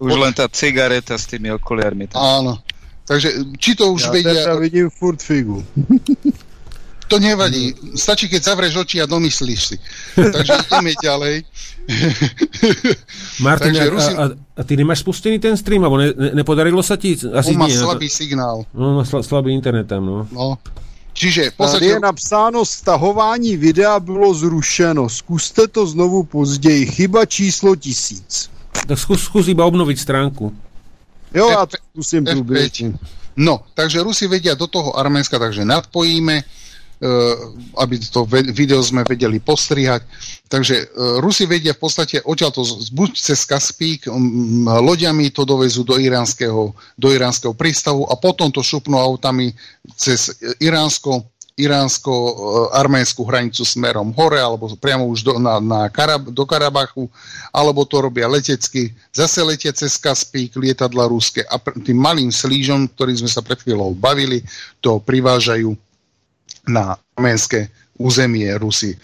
Už 0.00 0.16
len 0.16 0.32
tá 0.32 0.48
cigareta 0.48 1.12
s 1.12 1.28
tými 1.28 1.52
okuliarmi. 1.52 2.08
Tam. 2.08 2.20
áno. 2.24 2.52
Takže 3.10 3.28
či 3.58 3.74
to 3.74 3.90
už 3.90 4.02
Já 4.06 4.10
vedia, 4.10 4.34
teda 4.46 4.54
vidím 4.54 4.86
furt 4.90 5.18
figu. 5.22 5.66
to 7.10 7.18
nevadí. 7.18 7.74
Stačí, 7.98 8.30
keď 8.30 8.42
zavrieš 8.42 8.86
oči 8.86 9.02
a 9.02 9.06
domyslíš 9.10 9.60
si. 9.66 9.76
Takže 10.14 10.52
ideme 10.62 10.94
ďalej. 11.02 11.34
Martin, 13.42 13.74
Takže 13.74 13.82
a, 13.82 13.90
Rusi- 13.90 14.14
a, 14.16 14.24
a 14.30 14.62
ty 14.62 14.76
nemáš 14.76 15.02
spustený 15.02 15.42
ten 15.42 15.56
stream, 15.58 15.82
alebo 15.82 15.98
ne, 15.98 16.14
ne, 16.14 16.30
nepodarilo 16.38 16.78
sa 16.86 16.94
ti? 16.94 17.18
Asi 17.34 17.50
On 17.50 17.58
má 17.58 17.66
nie. 17.66 17.74
no 17.74 17.82
to- 17.82 17.86
slabý 17.90 18.06
signál. 18.08 18.56
No, 18.70 18.94
má 18.94 19.04
sla, 19.04 19.26
slabý 19.26 19.50
internet 19.50 19.90
tam, 19.90 20.06
no. 20.06 20.28
No. 20.30 20.58
Čiže 21.12 21.50
v 21.50 21.56
Tady 21.58 21.86
je 21.86 22.00
napsáno, 22.00 22.64
stahování 22.64 23.56
videa 23.56 24.00
bylo 24.00 24.34
zrušeno. 24.34 25.08
Zkuste 25.08 25.66
to 25.68 25.86
znovu 25.86 26.22
později. 26.22 26.86
Chyba 26.86 27.26
číslo 27.26 27.76
tisíc. 27.76 28.50
Tak 28.86 28.98
skús, 28.98 29.26
skús 29.26 29.50
iba 29.50 29.66
obnoviť 29.66 29.98
stránku. 29.98 30.54
Jo, 31.34 31.50
já 31.50 31.66
to 31.66 31.76
zkusím 31.92 32.24
F5. 32.24 32.32
průběžně. 32.32 32.92
No, 33.36 33.60
takže 33.74 34.02
Rusi 34.02 34.26
vedia 34.26 34.54
do 34.54 34.66
toho 34.66 34.98
Arménska, 34.98 35.38
takže 35.38 35.64
nadpojíme, 35.64 36.36
e, 36.36 36.44
aby 37.78 37.96
to 37.98 38.26
video 38.28 38.82
sme 38.82 39.06
vedeli 39.06 39.40
postrihať. 39.40 40.02
Takže 40.50 40.74
e, 40.76 40.84
Rusi 41.22 41.46
vedia 41.46 41.72
v 41.72 41.80
podstate 41.80 42.20
odtiaľto 42.20 42.66
z- 42.66 42.90
buď 42.90 43.10
cez 43.16 43.46
Kaspík 43.46 44.10
loďami 44.66 45.30
to 45.30 45.46
dovezú 45.46 45.86
do 45.86 45.96
iránskeho, 45.96 46.74
do 46.98 47.08
iránskeho 47.08 47.54
prístavu 47.54 48.04
a 48.04 48.18
potom 48.18 48.50
to 48.52 48.60
šupnú 48.60 48.98
autami 48.98 49.54
cez 49.96 50.34
iránsko 50.60 51.29
iránsko-arménskú 51.60 53.22
hranicu 53.28 53.62
smerom 53.62 54.10
hore, 54.16 54.40
alebo 54.40 54.72
priamo 54.76 55.04
už 55.08 55.20
do, 55.22 55.32
na, 55.36 55.60
na 55.60 55.80
Karab, 55.92 56.32
do 56.32 56.44
Karabachu, 56.48 57.06
alebo 57.52 57.84
to 57.84 58.00
robia 58.00 58.26
letecky, 58.26 58.90
zase 59.12 59.44
letia 59.44 59.70
cez 59.76 60.00
Kaspík, 60.00 60.56
lietadla 60.56 61.06
ruské 61.06 61.44
a 61.44 61.60
pr- 61.60 61.76
tým 61.84 62.00
malým 62.00 62.32
slížom, 62.32 62.88
ktorý 62.96 63.20
sme 63.20 63.30
sa 63.30 63.44
pred 63.44 63.60
chvíľou 63.60 63.92
bavili, 63.92 64.40
to 64.80 64.98
privážajú 65.00 65.76
na 66.68 66.96
arménske 67.16 67.68
územie 68.00 68.48
Rusy. 68.56 68.96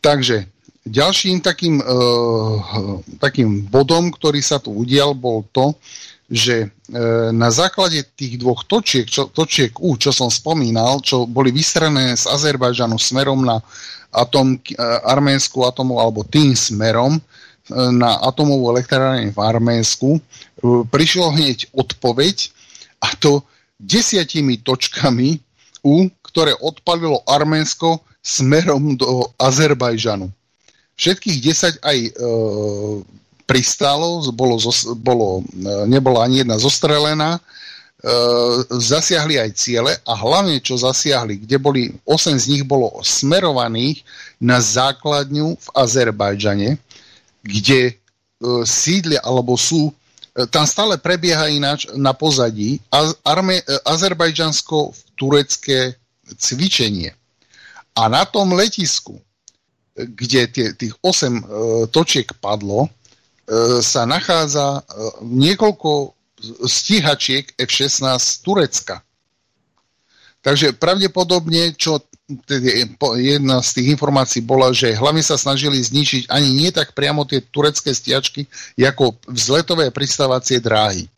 Takže 0.00 0.46
ďalším 0.86 1.44
takým, 1.44 1.82
uh, 1.82 3.02
takým 3.20 3.66
bodom, 3.68 4.08
ktorý 4.14 4.40
sa 4.40 4.62
tu 4.62 4.72
udial, 4.72 5.12
bol 5.12 5.44
to, 5.50 5.74
že 6.30 6.56
e, 6.62 6.66
na 7.34 7.50
základe 7.50 8.06
tých 8.14 8.38
dvoch 8.38 8.62
točiek, 8.62 9.02
čo, 9.10 9.26
točiek 9.26 9.74
U, 9.82 9.98
čo 9.98 10.14
som 10.14 10.30
spomínal, 10.30 11.02
čo 11.02 11.26
boli 11.26 11.50
vystrené 11.50 12.14
z 12.14 12.30
Azerbajdžanu 12.30 12.94
smerom 13.02 13.42
na 13.42 13.58
atom, 14.14 14.54
e, 14.54 14.78
arménsku 15.10 15.66
atomovú, 15.66 15.98
alebo 15.98 16.22
tým 16.22 16.54
smerom 16.54 17.18
e, 17.18 17.22
na 17.90 18.22
atomovú 18.22 18.70
elektrárne 18.70 19.34
v 19.34 19.38
Arménsku, 19.42 20.22
prišlo 20.94 21.34
hneď 21.34 21.66
odpoveď 21.74 22.54
a 23.02 23.10
to 23.18 23.42
desiatimi 23.82 24.62
točkami 24.62 25.42
U, 25.82 26.06
ktoré 26.22 26.54
odpalilo 26.62 27.26
Arménsko 27.26 28.04
smerom 28.22 28.94
do 28.94 29.32
Azerbajžanu. 29.40 30.28
Všetkých 31.00 31.38
10 31.80 31.80
aj 31.80 31.98
e, 31.98 32.10
pristálo, 33.50 34.22
bolo, 34.30 34.62
bolo, 35.02 35.42
e, 35.42 35.90
nebola 35.90 36.22
ani 36.22 36.46
jedna 36.46 36.54
zostrelená, 36.54 37.34
e, 37.34 37.42
zasiahli 38.70 39.42
aj 39.42 39.50
ciele 39.58 39.98
a 40.06 40.14
hlavne 40.14 40.62
čo 40.62 40.78
zasiahli, 40.78 41.42
kde 41.42 41.58
boli, 41.58 41.90
8 42.06 42.38
z 42.38 42.46
nich 42.46 42.62
bolo 42.62 42.94
smerovaných 43.02 44.06
na 44.38 44.62
základňu 44.62 45.58
v 45.58 45.66
Azerbajdžane, 45.74 46.78
kde 47.42 47.90
e, 47.90 47.92
sídlia 48.62 49.18
alebo 49.26 49.58
sú, 49.58 49.90
e, 49.90 49.92
tam 50.46 50.62
stále 50.62 50.94
prebieha 50.94 51.50
ináč 51.50 51.90
na 51.98 52.14
pozadí 52.14 52.78
az, 52.94 53.18
e, 53.18 53.58
azerbajdžansko-turecké 53.82 55.98
cvičenie. 56.38 57.18
A 57.98 58.06
na 58.06 58.22
tom 58.22 58.54
letisku, 58.54 59.18
kde 59.98 60.46
tie, 60.46 60.70
tých 60.78 60.94
8 61.02 61.02
e, 61.02 61.42
točiek 61.90 62.30
padlo, 62.38 62.86
e, 62.86 62.90
sa 63.82 64.06
nachádza 64.06 64.78
e, 64.78 64.82
niekoľko 65.26 66.14
stíhačiek 66.64 67.52
F-16 67.58 68.16
z 68.16 68.30
Turecka. 68.40 68.96
Takže 70.40 70.72
pravdepodobne, 70.72 71.76
čo 71.76 72.00
jedna 73.18 73.60
z 73.60 73.70
tých 73.76 73.88
informácií 73.92 74.40
bola, 74.40 74.72
že 74.72 74.94
hlavne 74.94 75.20
sa 75.20 75.36
snažili 75.36 75.82
zničiť 75.82 76.30
ani 76.30 76.48
nie 76.54 76.70
tak 76.70 76.94
priamo 76.94 77.26
tie 77.26 77.42
turecké 77.42 77.92
stiačky, 77.92 78.46
ako 78.78 79.18
vzletové 79.28 79.90
pristávacie 79.90 80.62
dráhy. 80.62 81.10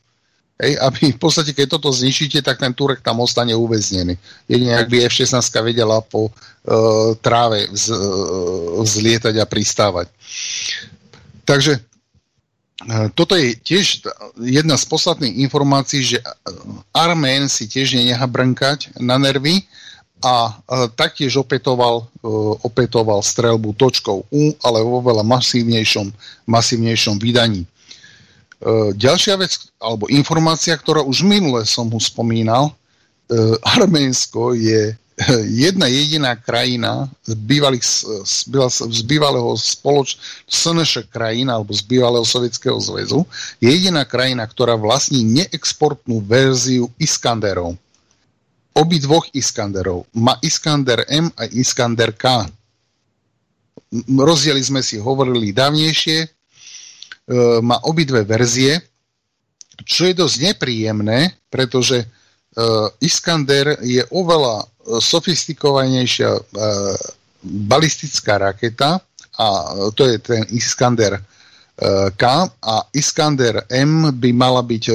Hej, 0.62 0.78
aby 0.78 1.10
v 1.10 1.18
podstate, 1.18 1.50
keď 1.56 1.74
toto 1.74 1.90
zničíte, 1.90 2.38
tak 2.38 2.60
ten 2.60 2.70
Turek 2.70 3.02
tam 3.02 3.18
ostane 3.18 3.50
uväznený. 3.50 4.14
Jedine, 4.46 4.78
ak 4.78 4.86
by 4.86 5.10
F-16 5.10 5.42
vedela 5.64 5.98
po 6.04 6.28
e, 6.28 6.32
tráve 7.18 7.66
vz, 7.66 7.90
e, 7.90 7.98
vzlietať 8.86 9.34
a 9.42 9.46
pristávať. 9.48 10.06
Takže 11.42 11.72
e, 11.78 11.80
toto 13.14 13.38
je 13.38 13.54
tiež 13.54 14.06
jedna 14.42 14.74
z 14.74 14.84
podstatných 14.86 15.38
informácií, 15.46 16.02
že 16.02 16.18
e, 16.18 16.24
Armén 16.94 17.46
si 17.46 17.70
tiež 17.70 17.94
nenechá 17.94 18.26
brnkať 18.26 18.98
na 18.98 19.18
nervy 19.18 19.62
a 20.22 20.50
e, 20.50 20.52
taktiež 20.94 21.38
opetoval, 21.38 22.06
opetoval 22.62 23.22
strelbu 23.22 23.74
točkou 23.74 24.26
U, 24.30 24.42
ale 24.62 24.78
vo 24.82 25.02
veľa 25.02 25.26
masívnejšom, 25.26 26.14
masívnejšom 26.46 27.18
vydaní. 27.18 27.66
Ďalšia 28.94 29.34
vec, 29.42 29.59
alebo 29.82 30.06
informácia, 30.06 30.78
ktorá 30.78 31.02
už 31.02 31.26
minule 31.26 31.66
som 31.66 31.90
mu 31.90 31.98
spomínal, 31.98 32.70
Arménsko 33.59 34.54
je 34.54 34.94
jedna 35.64 35.86
jediná 35.86 36.36
krajina 36.36 37.09
z, 37.24 37.34
bývalých, 37.36 37.84
z 38.89 39.01
bývalého 39.05 39.52
spoloč, 39.56 40.16
SNŠ 40.48 41.09
krajín 41.12 41.52
alebo 41.52 41.72
z 41.76 41.82
bývalého 41.84 42.24
Sovietskeho 42.24 42.80
zväzu 42.80 43.28
je 43.60 43.68
jediná 43.68 44.09
krajina, 44.09 44.48
ktorá 44.48 44.76
vlastní 44.76 45.24
neexportnú 45.24 46.24
verziu 46.24 46.89
Iskanderov. 46.97 47.76
Obi 48.72 48.97
dvoch 49.05 49.28
Iskanderov. 49.36 50.09
Má 50.16 50.40
Iskander 50.40 51.05
M 51.12 51.28
a 51.36 51.44
Iskander 51.44 52.16
K. 52.16 52.48
Rozdiely 54.09 54.62
sme 54.64 54.80
si 54.80 54.97
hovorili 54.97 55.52
dávnejšie. 55.52 56.18
E, 56.24 56.28
má 57.60 57.84
obidve 57.84 58.24
verzie, 58.24 58.80
čo 59.84 60.09
je 60.09 60.16
dosť 60.16 60.36
nepríjemné, 60.40 61.36
pretože 61.52 62.01
e, 62.01 62.06
Iskander 63.05 63.76
je 63.84 64.01
oveľa 64.09 64.72
sofistikovanejšia 64.86 66.30
e, 66.30 66.40
balistická 67.42 68.38
raketa 68.38 69.02
a 69.38 69.46
to 69.94 70.06
je 70.06 70.16
ten 70.18 70.42
Iskander 70.50 71.18
e, 71.18 71.22
K 72.14 72.24
a 72.48 72.74
Iskander 72.92 73.64
M 73.70 74.10
by 74.12 74.30
mala 74.34 74.62
byť, 74.62 74.84
e, 74.90 74.94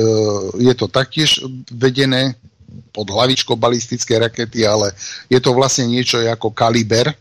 je 0.62 0.74
to 0.76 0.88
taktiež 0.92 1.42
vedené 1.72 2.36
pod 2.92 3.08
hlavičkou 3.10 3.56
balistické 3.56 4.20
rakety, 4.20 4.66
ale 4.66 4.92
je 5.30 5.40
to 5.40 5.54
vlastne 5.54 5.88
niečo 5.88 6.20
ako 6.26 6.52
kaliber, 6.52 7.14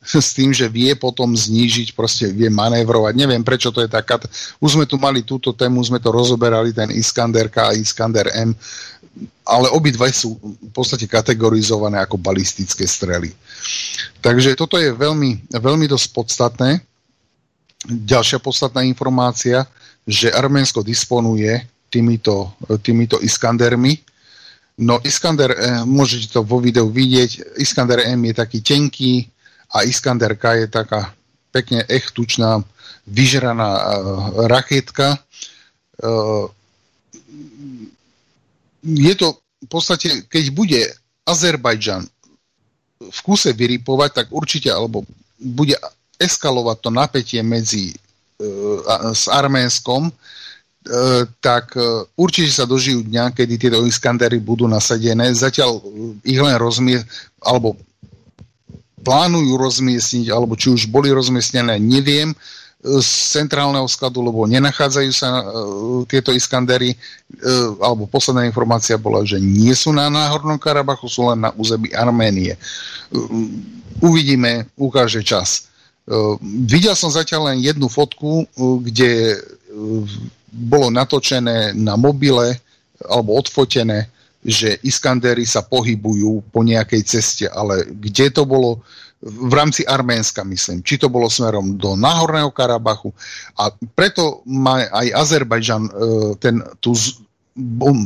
s 0.00 0.32
tým, 0.32 0.48
že 0.48 0.64
vie 0.64 0.96
potom 0.96 1.36
znížiť, 1.36 1.92
proste 1.92 2.32
vie 2.32 2.48
manévrovať. 2.48 3.12
Neviem, 3.20 3.44
prečo 3.44 3.68
to 3.68 3.84
je 3.84 3.90
taká... 3.92 4.16
Už 4.56 4.80
sme 4.80 4.88
tu 4.88 4.96
mali 4.96 5.20
túto 5.20 5.52
tému, 5.52 5.84
sme 5.84 6.00
to 6.00 6.08
rozoberali, 6.08 6.72
ten 6.72 6.88
Iskander 6.88 7.52
K 7.52 7.68
a 7.68 7.76
Iskander 7.76 8.32
M 8.32 8.56
ale 9.50 9.66
obidva 9.74 10.06
sú 10.14 10.38
v 10.38 10.70
podstate 10.70 11.10
kategorizované 11.10 11.98
ako 11.98 12.14
balistické 12.22 12.86
strely. 12.86 13.34
Takže 14.22 14.54
toto 14.54 14.78
je 14.78 14.94
veľmi, 14.94 15.50
veľmi 15.50 15.86
dosť 15.90 16.06
podstatné. 16.14 16.70
Ďalšia 17.90 18.38
podstatná 18.38 18.86
informácia, 18.86 19.66
že 20.06 20.30
Arménsko 20.30 20.86
disponuje 20.86 21.50
týmito, 21.90 22.54
týmito 22.78 23.18
Iskandermi. 23.18 23.98
No 24.80 25.02
Iskander, 25.02 25.50
eh, 25.50 25.82
môžete 25.82 26.30
to 26.30 26.46
vo 26.46 26.62
videu 26.62 26.86
vidieť, 26.86 27.58
Iskander 27.58 28.06
M 28.06 28.30
je 28.30 28.34
taký 28.38 28.62
tenký 28.62 29.26
a 29.74 29.82
Iskander 29.82 30.38
K 30.38 30.64
je 30.64 30.66
taká 30.70 31.10
pekne 31.50 31.82
echtučná, 31.90 32.62
vyžraná 33.10 33.70
uh, 33.74 33.82
raketka. 34.46 35.18
Je 38.84 39.14
to 39.16 39.36
v 39.60 39.68
podstate, 39.68 40.24
keď 40.28 40.44
bude 40.56 40.80
Azerbajdžan 41.28 42.08
v 43.00 43.18
kuse 43.24 43.52
vyripovať, 43.52 44.10
tak 44.12 44.26
určite, 44.32 44.68
alebo 44.72 45.04
bude 45.40 45.76
eskalovať 46.20 46.76
to 46.84 46.90
napätie 46.92 47.40
medzi 47.40 47.92
e, 47.92 47.96
s 49.16 49.24
Arménskom, 49.28 50.08
e, 50.08 50.12
tak 51.40 51.76
e, 51.80 52.04
určite 52.16 52.52
sa 52.52 52.68
dožijú 52.68 53.04
dňa, 53.08 53.32
kedy 53.32 53.54
tieto 53.56 53.80
Iskandery 53.84 54.36
budú 54.36 54.68
nasadené. 54.68 55.32
Zatiaľ 55.32 55.80
ich 56.24 56.36
len 56.36 56.56
rozmie, 56.60 57.00
alebo 57.40 57.76
plánujú 59.00 59.56
rozmiestniť, 59.56 60.28
alebo 60.28 60.60
či 60.60 60.68
už 60.68 60.92
boli 60.92 61.08
rozmiestnené, 61.08 61.80
neviem 61.80 62.36
z 62.80 63.08
centrálneho 63.36 63.84
skladu, 63.84 64.24
lebo 64.24 64.48
nenachádzajú 64.48 65.10
sa 65.12 65.44
uh, 65.44 66.00
tieto 66.08 66.32
Iskandery, 66.32 66.96
uh, 66.96 67.76
alebo 67.84 68.08
posledná 68.08 68.48
informácia 68.48 68.96
bola, 68.96 69.20
že 69.20 69.36
nie 69.36 69.76
sú 69.76 69.92
na 69.92 70.08
Náhornom 70.08 70.56
Karabachu, 70.56 71.04
sú 71.04 71.28
len 71.28 71.44
na 71.44 71.52
území 71.60 71.92
Arménie. 71.92 72.56
Uh, 73.12 73.52
uvidíme, 74.00 74.64
ukáže 74.80 75.20
čas. 75.20 75.68
Videl 76.66 76.98
som 76.98 77.12
zatiaľ 77.12 77.52
len 77.52 77.62
jednu 77.62 77.86
fotku, 77.86 78.42
kde 78.82 79.38
bolo 80.50 80.90
natočené 80.90 81.70
na 81.76 81.94
mobile 81.94 82.58
alebo 83.06 83.38
odfotené, 83.38 84.10
že 84.42 84.80
Iskandery 84.82 85.46
sa 85.46 85.62
pohybujú 85.62 86.42
po 86.50 86.66
nejakej 86.66 87.02
ceste, 87.06 87.46
ale 87.46 87.86
kde 87.86 88.32
to 88.32 88.42
bolo, 88.42 88.82
v 89.20 89.52
rámci 89.52 89.84
Arménska, 89.84 90.40
myslím. 90.48 90.80
Či 90.80 90.96
to 90.96 91.12
bolo 91.12 91.28
smerom 91.28 91.76
do 91.76 91.92
Náhorného 91.92 92.48
Karabachu. 92.56 93.12
A 93.60 93.68
preto 93.92 94.40
má 94.48 94.80
aj 94.88 95.12
Azerbajdžan 95.12 95.82
e, 95.84 95.90
ten, 96.40 96.64
tú 96.80 96.96
bom, 97.52 97.96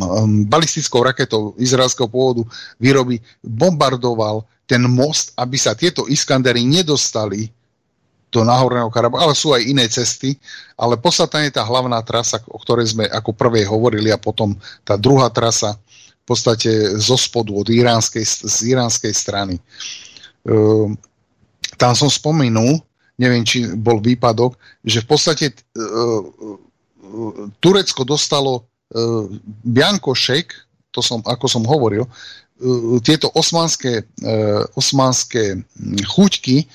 balistickou 0.51 1.07
raketou 1.07 1.55
izraelského 1.55 2.11
pôvodu 2.11 2.43
výroby 2.83 3.23
bombardoval 3.47 4.43
ten 4.67 4.83
most, 4.91 5.31
aby 5.39 5.55
sa 5.55 5.79
tieto 5.79 6.11
Iskandery 6.11 6.67
nedostali 6.67 7.47
do 8.35 8.43
Náhorného 8.43 8.91
Karabachu, 8.91 9.23
ale 9.23 9.35
sú 9.39 9.55
aj 9.55 9.63
iné 9.63 9.87
cesty, 9.87 10.35
ale 10.75 10.99
podstatná 10.99 11.47
je 11.47 11.55
tá 11.55 11.63
hlavná 11.63 12.03
trasa, 12.03 12.43
o 12.51 12.59
ktorej 12.59 12.91
sme 12.91 13.07
ako 13.07 13.31
prvej 13.31 13.71
hovorili 13.71 14.11
a 14.11 14.19
potom 14.19 14.59
tá 14.83 14.99
druhá 14.99 15.31
trasa 15.31 15.79
v 16.25 16.25
podstate 16.27 16.99
zo 16.99 17.15
spodu 17.15 17.55
od 17.55 17.71
iránskej, 17.71 18.27
z 18.27 18.75
iránskej 18.75 19.15
strany. 19.15 19.55
Ehm, 19.55 20.14
tam 21.75 21.93
som 21.97 22.13
spomenul, 22.13 22.79
neviem, 23.17 23.43
či 23.43 23.65
bol 23.73 23.99
výpadok, 23.99 24.61
že 24.85 25.01
v 25.01 25.09
podstate 25.09 25.45
uh, 25.53 26.21
Turecko 27.61 28.05
dostalo 28.05 28.69
Biankošek, 29.65 30.47
to 30.95 31.03
som, 31.03 31.19
ako 31.27 31.47
som 31.51 31.67
hovoril, 31.67 32.07
tieto 33.03 33.27
osmanské, 33.35 34.07
osmanské 34.79 35.59
chuťky 36.07 36.71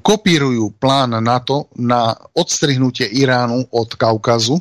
kopírujú 0.00 0.72
plán 0.80 1.12
NATO 1.20 1.68
na 1.76 2.16
odstrihnutie 2.32 3.08
Iránu 3.08 3.68
od 3.68 3.92
Kaukazu 3.96 4.56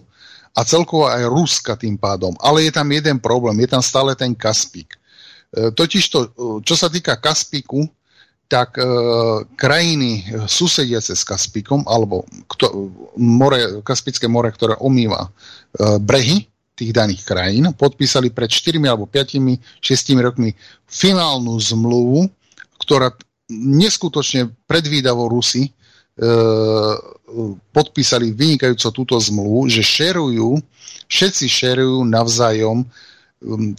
a 0.56 0.64
celkovo 0.68 1.08
aj 1.08 1.28
Ruska 1.28 1.80
tým 1.80 1.96
pádom. 1.96 2.36
Ale 2.44 2.68
je 2.68 2.72
tam 2.76 2.88
jeden 2.92 3.20
problém, 3.20 3.56
je 3.64 3.72
tam 3.72 3.84
stále 3.84 4.16
ten 4.16 4.36
Kaspik. 4.36 5.00
E, 5.56 5.72
totiž 5.72 6.04
to, 6.12 6.20
e, 6.22 6.30
čo 6.68 6.76
sa 6.76 6.92
týka 6.92 7.16
Kaspiku, 7.16 7.88
tak 8.46 8.78
e, 8.78 8.86
krajiny 9.58 10.22
susediace 10.46 11.18
s 11.18 11.24
Kaspikom, 11.26 11.88
alebo 11.90 12.28
kto, 12.52 12.92
more, 13.18 13.82
Kaspické 13.82 14.30
more, 14.30 14.52
ktoré 14.54 14.78
omýva 14.84 15.26
e, 15.26 15.30
brehy 15.98 16.46
tých 16.76 16.92
daných 16.92 17.24
krajín, 17.24 17.72
podpísali 17.72 18.30
pred 18.36 18.52
4 18.52 18.78
alebo 18.84 19.08
5, 19.08 19.80
6 19.80 20.26
rokmi 20.28 20.52
finálnu 20.86 21.56
zmluvu, 21.56 22.28
ktorá 22.84 23.16
neskutočne 23.50 24.52
predvídavo 24.68 25.32
Rusy 25.32 25.66
e, 25.66 25.72
podpísali 27.74 28.36
vynikajúco 28.36 28.88
túto 28.94 29.16
zmluvu, 29.18 29.72
že 29.72 29.82
šerujú, 29.82 30.60
všetci 31.10 31.46
šerujú 31.50 32.06
navzájom 32.06 32.86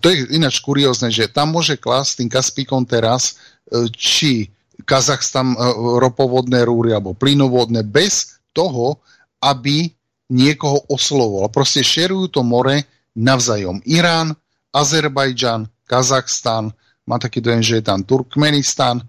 to 0.00 0.06
je 0.12 0.36
ináč 0.36 0.60
kuriózne, 0.60 1.08
že 1.08 1.32
tam 1.32 1.56
môže 1.56 1.80
klásť 1.80 2.22
tým 2.22 2.30
Kaspíkom 2.30 2.82
teraz 2.84 3.40
uh, 3.72 3.88
či 3.90 4.52
Kazachstan 4.84 5.56
uh, 5.56 5.98
ropovodné 5.98 6.62
rúry 6.62 6.92
alebo 6.92 7.16
plynovodné 7.16 7.82
bez 7.82 8.36
toho, 8.52 9.00
aby 9.40 9.90
niekoho 10.30 10.84
oslovoval. 10.90 11.48
Proste 11.50 11.86
šerujú 11.86 12.32
to 12.32 12.40
more 12.42 12.82
navzájom. 13.16 13.80
Irán, 13.86 14.34
Azerbajdžan, 14.74 15.70
Kazachstan, 15.86 16.74
má 17.06 17.16
taký 17.22 17.38
dojem, 17.38 17.62
že 17.62 17.78
je 17.80 17.84
tam 17.86 18.02
Turkmenistan. 18.02 19.00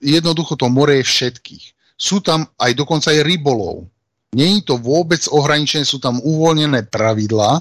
Jednoducho 0.00 0.56
to 0.56 0.72
more 0.72 0.96
je 0.96 1.04
všetkých. 1.04 1.64
Sú 2.00 2.24
tam 2.24 2.48
aj 2.56 2.72
dokonca 2.72 3.12
aj 3.12 3.20
rybolov. 3.20 3.84
Je 4.32 4.46
to 4.64 4.80
vôbec 4.80 5.20
ohraničené, 5.28 5.84
sú 5.84 6.00
tam 6.00 6.16
uvoľnené 6.22 6.88
pravidlá, 6.88 7.60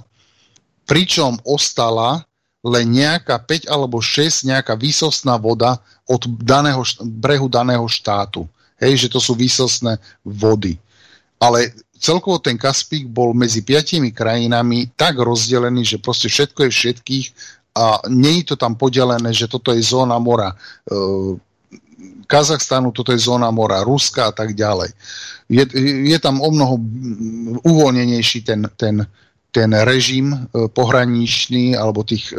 pričom 0.89 1.37
ostala 1.45 2.25
len 2.65 2.91
nejaká 2.91 3.39
5 3.39 3.71
alebo 3.71 4.01
6 4.01 4.49
nejaká 4.49 4.75
výsostná 4.75 5.37
voda 5.39 5.79
od 6.09 6.27
daného, 6.41 6.83
brehu 7.05 7.47
daného 7.47 7.85
štátu. 7.87 8.49
Hej, 8.81 9.07
že 9.07 9.11
to 9.13 9.19
sú 9.21 9.37
výsostné 9.37 10.01
vody. 10.25 10.75
Ale 11.39 11.71
celkovo 11.95 12.39
ten 12.43 12.59
Kaspík 12.59 13.07
bol 13.07 13.31
medzi 13.31 13.63
piatimi 13.63 14.11
krajinami 14.11 14.91
tak 14.97 15.19
rozdelený, 15.19 15.95
že 15.95 15.97
proste 16.03 16.27
všetko 16.27 16.67
je 16.67 16.71
všetkých 16.71 17.25
a 17.79 18.03
nie 18.11 18.43
je 18.43 18.51
to 18.51 18.55
tam 18.59 18.75
podelené, 18.75 19.31
že 19.31 19.47
toto 19.47 19.71
je 19.71 19.79
zóna 19.79 20.19
mora 20.19 20.51
e, 20.51 20.55
Kazachstanu, 22.27 22.91
toto 22.91 23.15
je 23.15 23.23
zóna 23.23 23.51
mora 23.55 23.83
Ruska 23.83 24.29
a 24.29 24.33
tak 24.35 24.51
ďalej. 24.53 24.91
Je, 25.49 25.63
je 26.11 26.17
tam 26.21 26.43
o 26.43 26.49
mnoho 26.51 26.75
uvoľnenejší 27.65 28.45
ten, 28.45 28.67
ten, 28.77 29.01
ten 29.49 29.73
režim 29.73 30.33
e, 30.33 30.37
pohraničný 30.69 31.73
alebo 31.73 32.05
tých 32.05 32.29
e, 32.31 32.37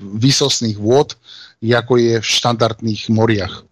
výsostných 0.00 0.76
vôd, 0.76 1.16
ako 1.60 1.94
je 2.00 2.14
v 2.20 2.26
štandardných 2.26 3.12
moriach. 3.12 3.64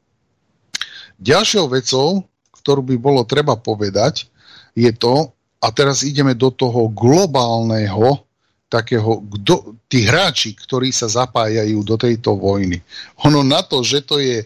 Ďalšou 1.19 1.73
vecou, 1.73 2.25
ktorú 2.53 2.85
by 2.85 2.97
bolo 3.01 3.25
treba 3.25 3.57
povedať, 3.57 4.29
je 4.77 4.93
to, 4.95 5.33
a 5.59 5.69
teraz 5.75 6.07
ideme 6.07 6.39
do 6.39 6.55
toho 6.55 6.87
globálneho 6.93 8.23
takého, 8.69 9.25
kdo, 9.25 9.75
tí 9.89 10.05
hráči, 10.05 10.53
ktorí 10.55 10.93
sa 10.93 11.09
zapájajú 11.09 11.81
do 11.83 11.97
tejto 11.97 12.37
vojny. 12.37 12.79
Ono 13.25 13.41
na 13.41 13.65
to, 13.65 13.81
že 13.81 14.05
to 14.05 14.21
je 14.21 14.45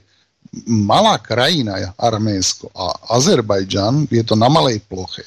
malá 0.70 1.18
krajina, 1.18 1.92
Arménsko 1.98 2.70
a 2.72 3.16
Azerbajdžan, 3.18 4.06
je 4.08 4.22
to 4.22 4.38
na 4.38 4.46
malej 4.46 4.78
ploche, 4.86 5.26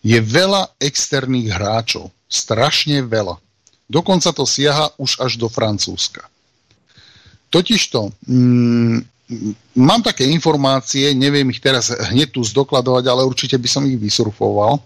je 0.00 0.18
veľa 0.18 0.72
externých 0.80 1.52
hráčov. 1.52 2.10
Strašne 2.32 3.04
veľa. 3.04 3.36
Dokonca 3.92 4.32
to 4.32 4.48
siaha 4.48 4.88
už 4.96 5.20
až 5.20 5.36
do 5.36 5.52
Francúzska. 5.52 6.24
Totižto, 7.52 8.08
mm, 8.24 8.98
mám 9.76 10.00
také 10.00 10.24
informácie, 10.24 11.12
neviem 11.12 11.44
ich 11.52 11.60
teraz 11.60 11.92
hneď 11.92 12.32
tu 12.32 12.40
zdokladovať, 12.40 13.04
ale 13.04 13.28
určite 13.28 13.60
by 13.60 13.68
som 13.68 13.84
ich 13.84 14.00
vysurfoval. 14.00 14.80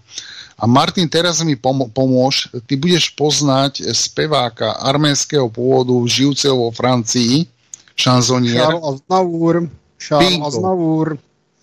A 0.57 0.65
Martin, 0.65 1.07
teraz 1.07 1.39
mi 1.45 1.55
pom- 1.55 1.87
pomôž. 1.87 2.49
Ty 2.65 2.73
budeš 2.75 3.13
poznať 3.13 3.87
speváka 3.93 4.75
arménskeho 4.81 5.47
pôvodu, 5.47 5.93
žijúceho 6.03 6.57
vo 6.57 6.69
Francii, 6.73 7.45
šanzonier. 7.93 8.65
Charles 8.65 8.83
Aznavour. 8.83 9.55
Charles 10.01 10.41
Aznavour. 10.41 11.07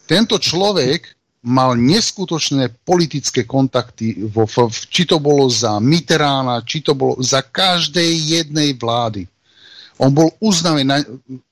Tento 0.06 0.38
človek 0.38 1.10
mal 1.44 1.76
neskutočné 1.76 2.72
politické 2.88 3.44
kontakty, 3.44 4.24
vo, 4.32 4.48
v, 4.48 4.72
či 4.88 5.04
to 5.04 5.20
bolo 5.20 5.44
za 5.52 5.76
Mitterána, 5.76 6.64
či 6.64 6.80
to 6.80 6.96
bolo 6.96 7.20
za 7.20 7.44
každej 7.44 8.40
jednej 8.40 8.72
vlády. 8.72 9.28
On 10.00 10.10
bol 10.10 10.32
uznaný, 10.40 10.88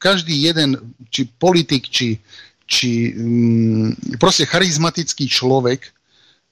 každý 0.00 0.48
jeden, 0.48 0.96
či 1.12 1.28
politik, 1.38 1.86
či, 1.86 2.18
či 2.66 3.12
mm, 3.14 4.18
proste 4.18 4.48
charizmatický 4.48 5.28
človek 5.28 5.92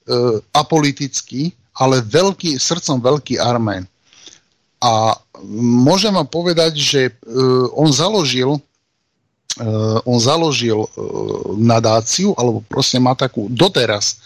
E, 0.01 0.41
apolitický, 0.57 1.53
ale 1.77 2.01
veľký, 2.01 2.57
srdcom 2.57 2.97
veľký 3.05 3.37
Armén. 3.37 3.85
A 4.81 5.13
môžem 5.61 6.09
vám 6.09 6.25
povedať, 6.25 6.73
že 6.73 7.01
e, 7.05 7.11
on 7.77 7.93
založil 7.93 8.57
on 10.07 10.17
založil 10.21 10.87
nadáciu, 11.57 12.31
alebo 12.39 12.63
proste 12.63 13.01
má 13.01 13.17
takú, 13.17 13.51
doteraz, 13.51 14.21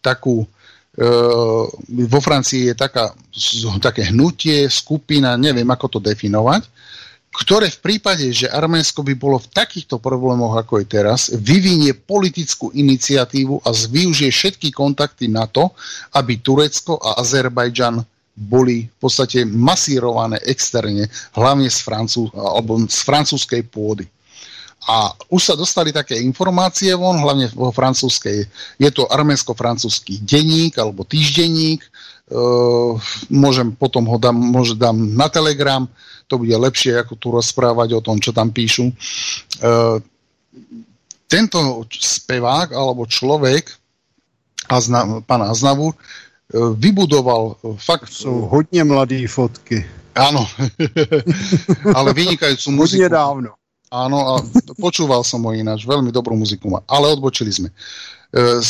takú 0.00 0.48
vo 1.86 2.20
Francii 2.20 2.72
je 2.72 2.74
taká, 2.74 3.14
také 3.78 4.10
hnutie, 4.10 4.66
skupina, 4.66 5.38
neviem 5.38 5.68
ako 5.70 5.96
to 5.96 5.98
definovať, 6.02 6.66
ktoré 7.30 7.70
v 7.70 7.78
prípade, 7.78 8.26
že 8.34 8.50
Arménsko 8.50 9.06
by 9.06 9.14
bolo 9.14 9.38
v 9.38 9.48
takýchto 9.54 10.02
problémoch, 10.02 10.58
ako 10.58 10.82
je 10.82 10.86
teraz, 10.90 11.30
vyvinie 11.30 11.94
politickú 11.94 12.74
iniciatívu 12.74 13.62
a 13.62 13.70
využije 13.70 14.34
všetky 14.34 14.74
kontakty 14.74 15.30
na 15.30 15.46
to, 15.46 15.70
aby 16.18 16.42
Turecko 16.42 16.98
a 16.98 17.22
Azerbajdžan 17.22 18.02
boli 18.34 18.90
v 18.90 18.96
podstate 18.98 19.46
masírované 19.46 20.42
externe, 20.42 21.06
hlavne 21.38 21.70
z, 21.70 21.78
Francú, 21.86 22.26
alebo 22.34 22.82
z 22.82 22.98
francúzskej 23.06 23.62
pôdy. 23.70 24.10
A 24.88 25.12
už 25.28 25.52
sa 25.52 25.54
dostali 25.58 25.92
také 25.92 26.16
informácie 26.16 26.96
von, 26.96 27.20
hlavne 27.20 27.52
vo 27.52 27.68
francúzskej. 27.68 28.48
Je 28.80 28.90
to 28.92 29.04
arménsko-francúzsky 29.12 30.24
denník 30.24 30.80
alebo 30.80 31.04
týždenník. 31.04 31.84
E, 31.84 31.88
môžem 33.28 33.76
potom 33.76 34.08
ho 34.08 34.16
dám, 34.16 34.36
môže 34.36 34.72
dám 34.78 34.96
na 34.96 35.28
Telegram 35.28 35.84
to 36.30 36.38
bude 36.38 36.54
lepšie, 36.54 36.94
ako 36.94 37.18
tu 37.18 37.34
rozprávať 37.34 37.98
o 37.98 38.00
tom, 38.00 38.22
čo 38.22 38.30
tam 38.30 38.54
píšu. 38.54 38.86
E, 38.86 38.94
tento 41.26 41.82
spevák 41.90 42.70
alebo 42.70 43.02
človek, 43.10 43.74
Azna, 44.70 45.26
pán 45.26 45.42
Aznavu, 45.42 45.90
e, 45.90 45.96
vybudoval 46.54 47.58
fakt... 47.82 48.14
Sú 48.14 48.46
hodne 48.46 48.86
mladé 48.86 49.26
fotky. 49.26 49.82
Áno, 50.14 50.46
ale 51.98 52.14
vynikajúcu 52.14 52.68
muziku. 52.78 53.02
Hodne 53.02 53.10
dávno. 53.10 53.50
Áno, 53.90 54.18
a 54.22 54.34
počúval 54.78 55.26
som 55.26 55.42
ho 55.42 55.50
ináč, 55.50 55.82
veľmi 55.82 56.14
dobrú 56.14 56.38
muziku 56.38 56.70
má, 56.70 56.78
ale 56.86 57.10
odbočili 57.10 57.50
sme. 57.50 57.68
E, 58.30 58.62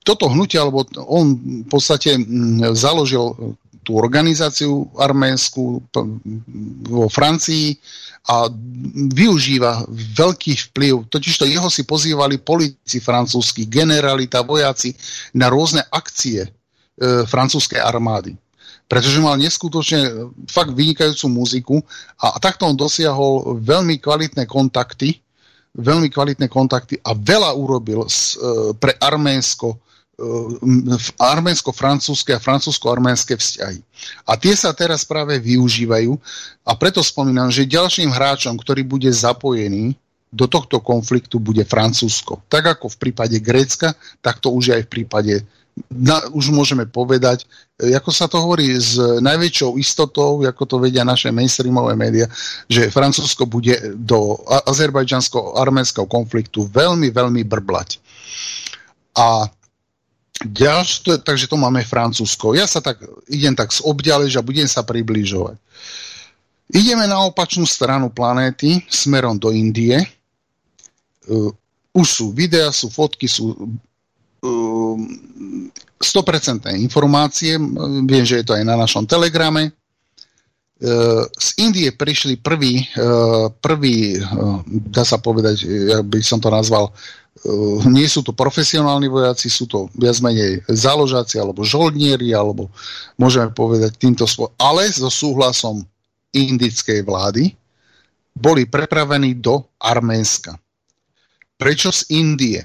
toto 0.00 0.24
hnutie, 0.32 0.56
alebo 0.56 0.88
on 1.04 1.36
v 1.36 1.68
podstate 1.68 2.16
založil 2.72 3.36
tú 3.84 4.00
organizáciu 4.00 4.88
arménsku 4.96 5.84
vo 6.88 7.06
Francii 7.12 7.76
a 8.28 8.48
využíva 9.12 9.84
veľký 10.16 10.72
vplyv. 10.72 11.12
Totižto 11.12 11.44
jeho 11.44 11.68
si 11.68 11.84
pozývali 11.84 12.40
politici 12.40 13.04
francúzski, 13.04 13.68
generalita, 13.68 14.48
vojaci 14.48 14.96
na 15.36 15.52
rôzne 15.52 15.84
akcie 15.92 16.44
e, 16.44 16.48
francúzskej 17.28 17.84
armády. 17.84 18.32
Pretože 18.88 19.20
mal 19.20 19.36
neskutočne 19.36 20.00
e, 20.00 20.10
fakt 20.48 20.72
vynikajúcu 20.72 21.26
muziku 21.28 21.76
a, 22.16 22.34
a 22.34 22.38
takto 22.40 22.64
on 22.64 22.74
dosiahol 22.74 23.60
veľmi 23.60 24.00
kvalitné 24.00 24.48
kontakty, 24.48 25.20
veľmi 25.76 26.08
kvalitné 26.08 26.48
kontakty 26.48 26.96
a 27.04 27.12
veľa 27.12 27.52
urobil 27.52 28.08
s, 28.08 28.40
e, 28.40 28.72
pre 28.74 28.96
Arménsko 28.96 29.76
arménsko-francúzske 31.22 32.34
a 32.34 32.42
francúzsko-arménske 32.42 33.38
vzťahy. 33.38 33.78
A 34.26 34.34
tie 34.34 34.50
sa 34.58 34.74
teraz 34.74 35.06
práve 35.06 35.38
využívajú 35.38 36.18
a 36.66 36.74
preto 36.74 37.06
spomínam, 37.06 37.54
že 37.54 37.70
ďalším 37.70 38.10
hráčom, 38.10 38.58
ktorý 38.58 38.82
bude 38.82 39.06
zapojený 39.14 39.94
do 40.28 40.44
tohto 40.44 40.82
konfliktu 40.84 41.40
bude 41.40 41.64
Francúzsko. 41.64 42.44
Tak 42.52 42.76
ako 42.76 42.92
v 42.92 43.00
prípade 43.00 43.36
Grécka, 43.40 43.96
tak 44.20 44.44
to 44.44 44.52
už 44.52 44.76
aj 44.76 44.82
v 44.84 44.90
prípade 44.90 45.34
na, 45.88 46.20
už 46.34 46.50
môžeme 46.50 46.84
povedať, 46.84 47.46
ako 47.78 48.10
sa 48.10 48.26
to 48.26 48.42
hovorí 48.42 48.74
s 48.74 48.98
najväčšou 48.98 49.78
istotou, 49.78 50.42
ako 50.42 50.62
to 50.66 50.76
vedia 50.82 51.06
naše 51.06 51.30
mainstreamové 51.30 51.94
médiá, 51.94 52.26
že 52.66 52.90
Francúzsko 52.90 53.46
bude 53.46 53.94
do 53.94 54.34
azerbajdžansko-arménskeho 54.66 56.10
konfliktu 56.10 56.66
veľmi, 56.66 57.14
veľmi 57.14 57.42
brblať. 57.46 58.02
A 59.14 59.46
Ďalšie, 60.38 61.26
takže 61.26 61.50
to 61.50 61.58
máme 61.58 61.82
Francúzsko. 61.82 62.54
Ja 62.54 62.70
sa 62.70 62.78
tak, 62.78 63.02
idem 63.26 63.58
tak 63.58 63.74
z 63.74 63.82
obďalež 63.82 64.38
a 64.38 64.46
budem 64.46 64.70
sa 64.70 64.86
približovať. 64.86 65.58
Ideme 66.70 67.10
na 67.10 67.26
opačnú 67.26 67.66
stranu 67.66 68.06
planéty, 68.06 68.86
smerom 68.86 69.34
do 69.34 69.50
Indie. 69.50 69.98
Uh, 71.26 71.50
už 71.90 72.06
sú 72.06 72.26
videa, 72.30 72.70
sú 72.70 72.86
fotky, 72.86 73.26
sú 73.26 73.50
100% 75.98 76.70
informácie. 76.78 77.58
Viem, 78.06 78.24
že 78.24 78.40
je 78.42 78.46
to 78.46 78.54
aj 78.54 78.64
na 78.64 78.78
našom 78.78 79.04
telegrame. 79.04 79.74
Uh, 80.78 81.26
z 81.34 81.58
Indie 81.58 81.90
prišli 81.90 82.38
prvý, 82.38 82.86
uh, 82.94 83.50
prvý 83.50 84.14
uh, 84.22 84.62
dá 84.66 85.02
sa 85.02 85.18
povedať, 85.18 85.66
ja 85.66 86.06
by 86.06 86.22
som 86.22 86.38
to 86.38 86.54
nazval, 86.54 86.94
nie 87.86 88.06
sú 88.10 88.26
to 88.26 88.34
profesionálni 88.34 89.06
vojaci, 89.06 89.46
sú 89.46 89.70
to 89.70 89.86
viac 89.94 90.18
menej 90.18 90.62
záložáci 90.66 91.38
alebo 91.38 91.62
žoldnieri, 91.62 92.34
alebo 92.34 92.66
môžeme 93.14 93.54
povedať 93.54 93.94
týmto 93.94 94.26
spôsobom, 94.26 94.54
ale 94.58 94.90
so 94.90 95.06
súhlasom 95.06 95.86
indickej 96.34 97.06
vlády 97.06 97.54
boli 98.34 98.66
prepravení 98.66 99.38
do 99.38 99.66
Arménska. 99.78 100.58
Prečo 101.58 101.90
z 101.90 102.06
Indie? 102.14 102.62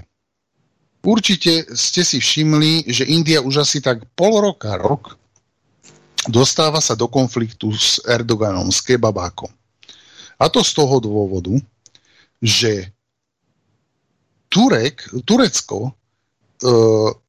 Určite 1.04 1.68
ste 1.76 2.08
si 2.08 2.24
všimli, 2.24 2.88
že 2.88 3.04
India 3.04 3.44
už 3.44 3.68
asi 3.68 3.84
tak 3.84 4.08
pol 4.16 4.40
roka, 4.40 4.80
rok 4.80 5.20
dostáva 6.28 6.80
sa 6.80 6.96
do 6.96 7.08
konfliktu 7.12 7.76
s 7.76 8.00
Erdoganom, 8.08 8.72
s 8.72 8.80
kebabákom. 8.80 9.52
A 10.40 10.48
to 10.48 10.64
z 10.64 10.72
toho 10.76 11.00
dôvodu, 11.04 11.52
že 12.40 12.92
Turek, 14.48 15.04
Turecko 15.26 15.88
e, 15.88 15.92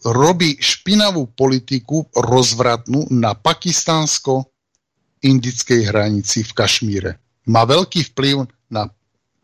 robí 0.06 0.56
špinavú 0.60 1.26
politiku 1.32 2.06
rozvratnú 2.12 3.06
na 3.10 3.34
pakistánsko-indickej 3.34 5.84
hranici 5.88 6.44
v 6.44 6.52
Kašmíre. 6.52 7.18
Má 7.48 7.64
veľký 7.64 8.02
vplyv 8.12 8.46
na 8.70 8.90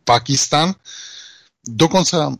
Pakistan. 0.05 0.75
Dokonca 1.65 2.37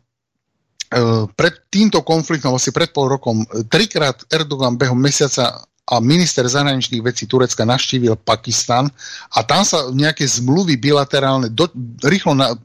pred 1.40 1.56
týmto 1.72 2.04
konfliktom, 2.04 2.60
asi 2.60 2.76
pred 2.76 2.92
pol 2.92 3.08
rokom, 3.08 3.48
trikrát 3.72 4.28
Erdogan 4.28 4.76
behom 4.76 5.00
mesiaca 5.00 5.64
a 5.92 6.00
minister 6.00 6.48
zahraničných 6.48 7.04
vecí 7.04 7.28
Turecka 7.28 7.68
navštívil 7.68 8.16
Pakistan 8.24 8.88
a 9.36 9.44
tam 9.44 9.68
sa 9.68 9.92
nejaké 9.92 10.24
zmluvy 10.24 10.80
bilaterálne 10.80 11.52
do, 11.52 11.68
rýchlo 12.08 12.32
na, 12.32 12.56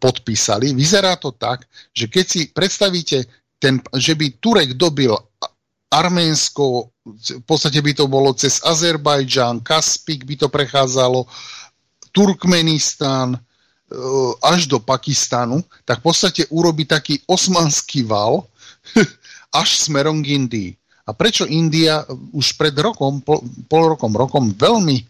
podpísali. 0.00 0.72
Vyzerá 0.72 1.20
to 1.20 1.32
tak, 1.36 1.68
že 1.92 2.08
keď 2.08 2.24
si 2.24 2.40
predstavíte, 2.48 3.28
ten, 3.58 3.82
že 3.92 4.14
by 4.14 4.38
Turek 4.38 4.78
dobil 4.78 5.12
Arménsko, 5.88 6.94
v 7.04 7.44
podstate 7.44 7.80
by 7.80 7.92
to 7.96 8.04
bolo 8.06 8.32
cez 8.36 8.60
Azerbajdžan, 8.64 9.64
Kaspik 9.64 10.24
by 10.24 10.34
to 10.36 10.48
prechádzalo, 10.48 11.24
Turkmenistan, 12.12 13.36
e, 13.36 13.38
až 14.44 14.68
do 14.68 14.78
Pakistanu, 14.78 15.64
tak 15.88 16.04
v 16.04 16.12
podstate 16.12 16.42
urobi 16.52 16.84
taký 16.84 17.24
osmanský 17.24 18.04
val 18.04 18.44
až 19.60 19.68
smerom 19.80 20.20
k 20.20 20.36
Indii. 20.36 20.70
A 21.08 21.16
prečo 21.16 21.48
India 21.48 22.04
už 22.36 22.60
pred 22.60 22.76
rokom, 22.76 23.24
pol, 23.24 23.40
pol 23.64 23.96
rokom, 23.96 24.12
rokom 24.12 24.52
veľmi 24.52 24.96
e, 25.00 25.04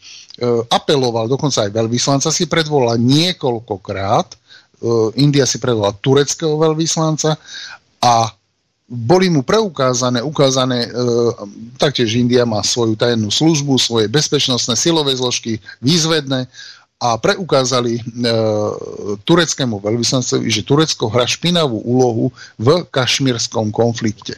apeloval, 0.71 1.27
dokonca 1.27 1.67
aj 1.67 1.75
veľvyslanca 1.75 2.31
si 2.31 2.47
predvolal 2.47 3.03
niekoľkokrát, 3.03 4.29
e, 4.31 4.37
India 5.19 5.43
si 5.43 5.59
predvolala 5.59 5.99
tureckého 5.99 6.55
veľvyslanca 6.55 7.35
a 7.99 8.31
boli 8.87 9.27
mu 9.27 9.43
preukázané, 9.43 10.23
ukázané, 10.23 10.87
e, 10.87 10.91
taktiež 11.83 12.15
India 12.15 12.47
má 12.47 12.63
svoju 12.63 12.95
tajnú 12.95 13.35
službu, 13.35 13.75
svoje 13.83 14.07
bezpečnostné 14.07 14.79
silové 14.79 15.19
zložky, 15.19 15.59
výzvedné 15.83 16.47
a 16.99 17.15
preukázali 17.15 17.95
e, 17.95 18.03
tureckému 19.23 19.79
veľvyslancovi, 19.79 20.51
že 20.51 20.67
Turecko 20.67 21.07
hrá 21.07 21.31
špinavú 21.31 21.79
úlohu 21.87 22.35
v 22.59 22.83
kašmírskom 22.91 23.71
konflikte. 23.71 24.35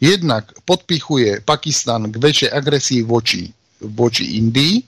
Jednak 0.00 0.48
podpichuje 0.64 1.44
Pakistan 1.44 2.08
k 2.08 2.16
väčšej 2.16 2.50
agresii 2.50 3.00
voči, 3.04 3.52
voči 3.84 4.40
Indii. 4.40 4.80
E, 4.80 4.84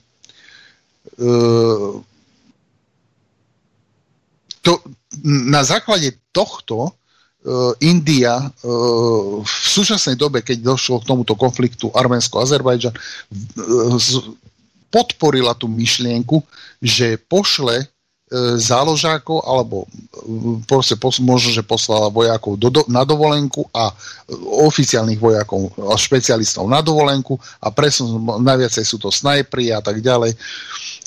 to, 4.65 4.71
na 5.21 5.61
základe 5.61 6.17
tohto 6.33 6.89
e, 6.89 6.91
India 7.85 8.41
e, 8.41 8.45
v 9.45 9.45
súčasnej 9.45 10.17
dobe, 10.17 10.41
keď 10.41 10.73
došlo 10.73 11.05
k 11.05 11.07
tomuto 11.13 11.37
konfliktu 11.37 11.93
Arménsko-Azerbajdžan, 11.93 12.97
podporila 14.95 15.51
tú 15.51 15.67
myšlienku, 15.67 16.39
že 16.79 17.19
pošle 17.19 17.83
e, 17.83 17.85
záložákov 18.55 19.43
alebo 19.43 19.83
e, 19.83 19.87
proste 20.63 20.95
pos, 20.95 21.19
možno, 21.19 21.51
že 21.51 21.67
poslala 21.67 22.07
vojakov 22.07 22.55
do, 22.55 22.71
do, 22.71 22.81
na 22.87 23.03
dovolenku 23.03 23.67
a 23.75 23.91
e, 23.91 23.93
oficiálnych 24.63 25.19
vojakov 25.19 25.75
a 25.75 25.99
špecialistov 25.99 26.63
na 26.71 26.79
dovolenku 26.79 27.35
a 27.59 27.67
presun, 27.75 28.23
najviacej 28.39 28.87
sú 28.87 28.95
to 28.95 29.11
snajpri 29.11 29.75
a 29.75 29.83
tak 29.83 29.99
ďalej 29.99 30.31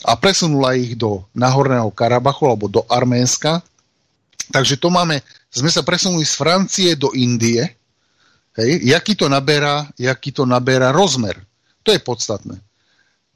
a 0.05 0.13
presunula 0.21 0.77
ich 0.77 0.93
do 0.93 1.25
Nahorného 1.33 1.89
Karabachu 1.97 2.45
alebo 2.45 2.69
do 2.69 2.85
Arménska. 2.93 3.65
Takže 4.53 4.77
to 4.77 4.93
máme, 4.93 5.25
sme 5.49 5.73
sa 5.73 5.81
presunuli 5.81 6.29
z 6.29 6.35
Francie 6.37 6.93
do 6.93 7.09
Indie. 7.17 7.65
Hej, 8.53 8.85
jaký 8.85 9.17
to 9.17 9.33
naberá, 9.33 9.89
jaký 9.97 10.29
to 10.35 10.45
naberá 10.45 10.93
rozmer. 10.93 11.41
To 11.87 11.95
je 11.95 12.01
podstatné. 12.03 12.68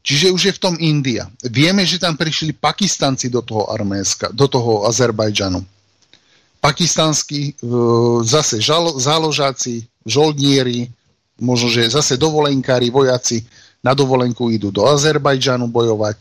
Čiže 0.02 0.34
už 0.34 0.42
je 0.50 0.56
v 0.58 0.62
tom 0.62 0.74
India. 0.82 1.30
Vieme, 1.46 1.86
že 1.86 2.02
tam 2.02 2.18
prišli 2.18 2.58
Pakistanci 2.58 3.30
do 3.30 3.38
toho 3.38 3.70
Arménska, 3.70 4.34
do 4.34 4.50
toho 4.50 4.82
Azerbajdžanu. 4.90 5.62
Pakistanskí 6.58 7.42
e, 7.50 7.52
zase 8.26 8.58
žal, 8.58 8.98
záložáci, 8.98 9.86
žoldnieri, 10.06 10.90
možno, 11.38 11.70
že 11.70 11.90
zase 11.90 12.18
dovolenkári, 12.18 12.90
vojaci 12.90 13.46
na 13.82 13.94
dovolenku 13.94 14.50
idú 14.50 14.74
do 14.74 14.86
Azerbajdžanu 14.86 15.70
bojovať. 15.70 16.18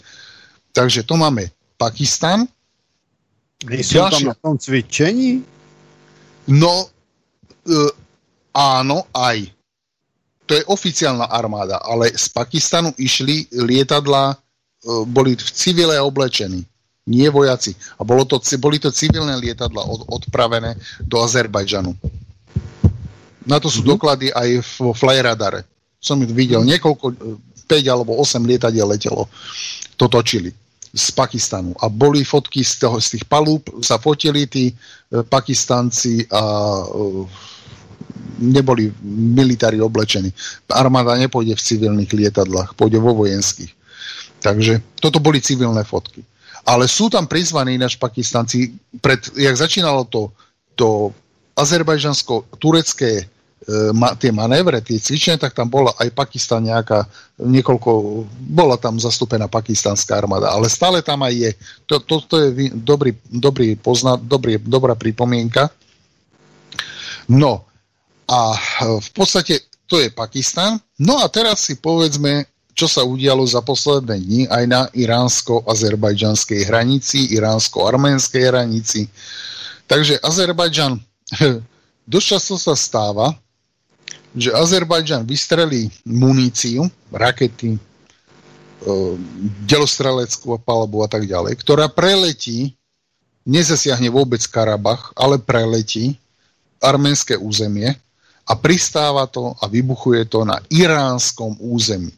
Takže 0.73 1.01
to 1.05 1.17
máme 1.17 1.49
Pakistan. 1.77 2.45
Sú 3.65 4.01
tam 4.01 4.33
na 4.33 4.35
tom 4.37 4.57
cvičení? 4.61 5.41
No, 6.49 6.89
e, 7.65 7.77
áno, 8.53 9.09
aj 9.13 9.60
to 10.51 10.59
je 10.59 10.67
oficiálna 10.67 11.31
armáda, 11.31 11.80
ale 11.80 12.11
z 12.11 12.27
Pakistanu 12.35 12.91
išli 12.99 13.47
lietadla, 13.55 14.35
e, 14.35 14.38
boli 15.07 15.39
v 15.39 15.49
civile 15.55 15.95
oblečení, 15.95 16.59
nie 17.07 17.31
vojaci. 17.31 17.71
A 17.95 18.03
bolo 18.03 18.27
to, 18.27 18.35
boli 18.59 18.75
to 18.75 18.91
civilné 18.91 19.39
lietadla 19.39 19.80
od, 19.80 20.11
odpravené 20.11 20.75
do 21.07 21.23
Azerbajdžanu. 21.23 21.95
Na 23.47 23.63
to 23.63 23.71
sú 23.71 23.80
mm-hmm. 23.80 23.91
doklady 23.95 24.27
aj 24.35 24.49
v 24.59 24.75
flyradare. 24.91 25.63
Som 26.03 26.19
ich 26.19 26.35
videl, 26.35 26.67
niekoľko, 26.67 27.15
5 27.15 27.71
e, 27.71 27.88
alebo 27.88 28.19
8 28.19 28.43
lietadiel 28.43 28.91
letelo. 28.91 29.31
To 29.95 30.11
točili 30.11 30.51
z 30.91 31.07
Pakistanu. 31.15 31.71
A 31.80 31.88
boli 31.88 32.27
fotky 32.27 32.59
z, 32.67 32.83
toho, 32.83 32.99
z 32.99 33.15
tých 33.15 33.23
palúb, 33.23 33.71
sa 33.80 34.03
fotili 34.03 34.51
tí 34.51 34.67
e, 34.67 34.73
Pakistanci 35.23 36.27
a 36.27 36.43
e, 36.43 37.51
neboli 38.41 38.89
militári 39.05 39.77
oblečení. 39.77 40.33
Armáda 40.67 41.15
nepôjde 41.15 41.53
v 41.53 41.65
civilných 41.65 42.11
lietadlách, 42.11 42.73
pôjde 42.73 42.97
vo 42.97 43.13
vojenských. 43.13 43.71
Takže 44.41 44.81
toto 44.97 45.21
boli 45.21 45.37
civilné 45.37 45.85
fotky. 45.85 46.25
Ale 46.65 46.89
sú 46.89 47.09
tam 47.09 47.29
prizvaní 47.29 47.77
ináč 47.77 47.97
Pakistanci, 47.97 48.73
pred, 49.01 49.21
jak 49.37 49.53
začínalo 49.57 50.05
to, 50.09 50.33
to 50.77 51.13
azerbajžansko-turecké 51.57 53.11
e, 53.21 53.25
tie 54.17 54.31
manévre, 54.33 54.81
tie 54.81 55.01
cvičenia, 55.01 55.41
tak 55.41 55.57
tam 55.57 55.69
bola 55.69 55.93
aj 55.97 56.09
Pakistan 56.13 56.65
nejaká, 56.65 57.05
niekoľko, 57.41 57.89
bola 58.53 58.77
tam 58.77 59.01
zastúpená 59.01 59.49
pakistanská 59.49 60.21
armáda, 60.21 60.53
ale 60.53 60.69
stále 60.69 61.01
tam 61.01 61.21
aj 61.25 61.33
je. 61.33 61.51
To, 61.89 62.01
to, 62.01 62.15
to 62.29 62.35
je 62.37 62.49
dobrý, 62.77 63.17
dobrý 63.25 63.73
pozna, 63.77 64.17
dobrý, 64.17 64.61
dobrá 64.61 64.93
pripomienka. 64.93 65.69
No, 67.29 67.70
a 68.27 68.56
e, 68.56 68.59
v 69.00 69.09
podstate 69.14 69.66
to 69.91 70.00
je 70.00 70.08
Pakistan. 70.08 70.80
No 71.01 71.19
a 71.19 71.27
teraz 71.27 71.67
si 71.67 71.75
povedzme, 71.75 72.48
čo 72.72 72.88
sa 72.88 73.03
udialo 73.03 73.43
za 73.43 73.59
posledné 73.59 74.16
dni 74.24 74.41
aj 74.48 74.64
na 74.67 74.82
iránsko-azerbajdžanskej 74.95 76.64
hranici, 76.72 77.35
iránsko-arménskej 77.35 78.43
hranici. 78.48 79.11
Takže 79.91 80.24
Azerbajdžan, 80.24 80.95
dosť 82.11 82.25
často 82.25 82.56
sa 82.56 82.74
stáva, 82.80 83.35
že 84.32 84.56
Azerbajdžan 84.56 85.27
vystrelí 85.27 85.91
muníciu, 86.08 86.88
rakety, 87.11 87.75
e, 87.75 87.80
delostreleckú 89.67 90.56
palbu 90.64 91.03
a 91.03 91.09
tak 91.11 91.27
ďalej, 91.27 91.59
ktorá 91.59 91.91
preletí, 91.91 92.80
nezasiahne 93.43 94.08
vôbec 94.08 94.40
Karabach, 94.48 95.11
ale 95.19 95.35
preletí 95.41 96.16
arménske 96.80 97.35
územie 97.35 98.00
a 98.51 98.53
pristáva 98.59 99.31
to 99.31 99.55
a 99.55 99.71
vybuchuje 99.71 100.27
to 100.27 100.43
na 100.43 100.59
iránskom 100.67 101.55
území. 101.63 102.11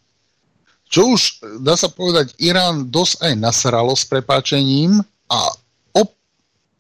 Čo 0.90 1.14
už, 1.14 1.22
dá 1.62 1.78
sa 1.78 1.94
povedať, 1.94 2.34
Irán 2.42 2.90
dosť 2.90 3.22
aj 3.22 3.34
nasralo 3.38 3.94
s 3.94 4.06
prepáčením 4.06 4.98
a 5.30 5.40
op- 5.94 6.18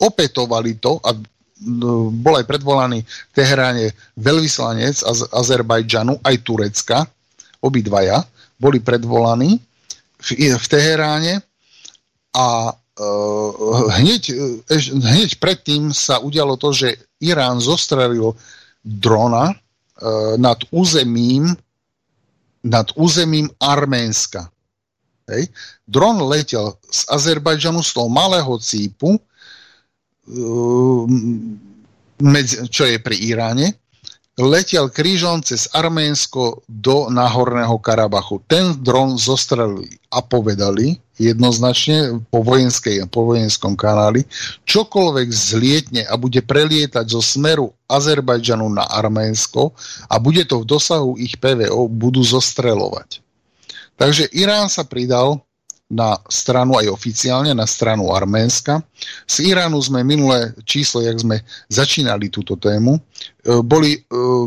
opetovali 0.01 0.81
to 0.81 0.97
a 1.05 1.13
bol 2.13 2.33
aj 2.33 2.49
predvolaný 2.49 3.05
v 3.05 3.33
Teheráne 3.33 3.93
veľvyslanec 4.17 5.05
Az- 5.05 5.29
Azerbajdžanu, 5.29 6.17
aj 6.25 6.35
Turecka, 6.41 7.05
obidvaja, 7.61 8.25
boli 8.57 8.81
predvolaní 8.81 9.61
v, 10.17 10.29
v 10.49 10.65
Teheráne 10.69 11.41
a 12.33 12.73
uh, 12.73 13.49
hneď, 14.01 14.23
hneď 14.97 15.37
predtým 15.37 15.93
sa 15.93 16.21
udialo 16.21 16.57
to, 16.57 16.73
že 16.73 16.97
Irán 17.21 17.61
zostrelil 17.61 18.33
drona 18.83 19.51
e, 19.51 19.55
nad 20.37 20.59
územím 20.71 21.55
nad 22.63 22.87
územím 22.95 23.51
Arménska. 23.59 24.49
Hej. 25.27 25.51
Dron 25.87 26.23
letel 26.31 26.79
z 26.91 27.05
Azerbajdžanu 27.11 27.83
z 27.83 27.91
toho 27.93 28.09
malého 28.09 28.59
cípu, 28.59 29.19
e, 29.19 29.21
čo 32.71 32.83
je 32.87 32.97
pri 33.03 33.15
Iráne, 33.19 33.75
letel 34.39 34.87
krížom 34.89 35.43
cez 35.43 35.67
Arménsko 35.75 36.63
do 36.71 37.11
Náhorného 37.11 37.75
Karabachu. 37.83 38.39
Ten 38.47 38.79
dron 38.79 39.19
zostrelili 39.19 39.99
a 40.11 40.23
povedali 40.23 41.02
jednoznačne 41.17 42.25
po, 42.33 42.41
vojenskej, 42.41 43.05
po 43.09 43.29
vojenskom 43.29 43.77
kanáli, 43.77 44.25
čokoľvek 44.65 45.27
zlietne 45.29 46.01
a 46.09 46.17
bude 46.17 46.41
prelietať 46.41 47.05
zo 47.05 47.21
smeru 47.21 47.69
Azerbajdžanu 47.85 48.65
na 48.73 48.89
Arménsko 48.89 49.77
a 50.09 50.15
bude 50.17 50.45
to 50.49 50.65
v 50.65 50.69
dosahu 50.69 51.17
ich 51.21 51.37
PVO, 51.37 51.85
budú 51.85 52.25
zostrelovať. 52.25 53.21
Takže 53.93 54.33
Irán 54.33 54.73
sa 54.73 54.81
pridal 54.89 55.45
na 55.93 56.17
stranu 56.25 56.81
aj 56.81 56.89
oficiálne, 56.89 57.53
na 57.53 57.69
stranu 57.69 58.09
Arménska. 58.09 58.81
Z 59.29 59.45
Iránu 59.45 59.77
sme 59.77 60.01
minulé 60.01 60.57
číslo, 60.65 61.05
jak 61.05 61.21
sme 61.21 61.45
začínali 61.69 62.33
túto 62.33 62.57
tému, 62.57 62.97
e, 62.97 63.01
boli 63.61 63.93
e, 63.93 63.99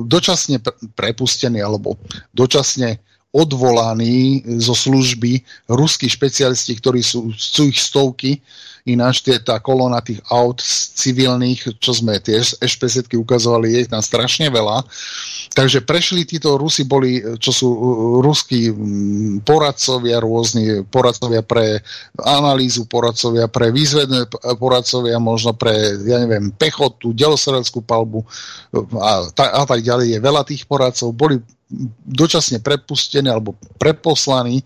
dočasne 0.03 0.59
prepustení 0.99 1.62
alebo 1.62 1.95
dočasne 2.35 2.99
odvolaní 3.36 4.40
zo 4.65 4.73
služby 4.73 5.44
ruskí 5.68 6.08
špecialisti, 6.08 6.73
ktorí 6.81 7.05
sú, 7.05 7.28
sú 7.36 7.68
ich 7.68 7.76
stovky, 7.76 8.40
Ináč 8.86 9.26
tie, 9.26 9.42
tá 9.42 9.58
kolona 9.58 9.98
tých 9.98 10.23
aut 10.31 10.62
civilných, 10.62 11.74
čo 11.82 11.90
sme 11.90 12.23
tie 12.23 12.39
špz 12.39 13.10
ukazovali, 13.18 13.82
je 13.82 13.90
tam 13.90 13.98
strašne 13.98 14.47
veľa. 14.47 14.86
Takže 15.58 15.82
prešli 15.82 16.23
títo 16.23 16.55
Rusi 16.55 16.86
boli, 16.86 17.18
čo 17.42 17.50
sú 17.50 17.66
uh, 17.66 17.78
ruskí 18.23 18.70
poradcovia 19.42 20.23
rôzni, 20.23 20.86
poradcovia 20.86 21.42
pre 21.42 21.82
analýzu, 22.23 22.86
poradcovia 22.86 23.50
pre 23.50 23.74
výzvedné 23.74 24.31
poradcovia, 24.55 25.18
možno 25.18 25.50
pre, 25.50 25.74
ja 26.06 26.23
neviem, 26.23 26.55
pechotu, 26.55 27.10
delosredeckú 27.10 27.82
palbu 27.82 28.23
uh, 28.23 28.86
a, 29.02 29.26
a 29.34 29.62
tak 29.66 29.82
ďalej. 29.82 30.15
Je 30.15 30.18
veľa 30.23 30.47
tých 30.47 30.62
poradcov. 30.62 31.10
Boli 31.10 31.42
dočasne 32.07 32.62
prepustený 32.62 33.27
alebo 33.27 33.59
preposlaný 33.77 34.62
e, 34.62 34.65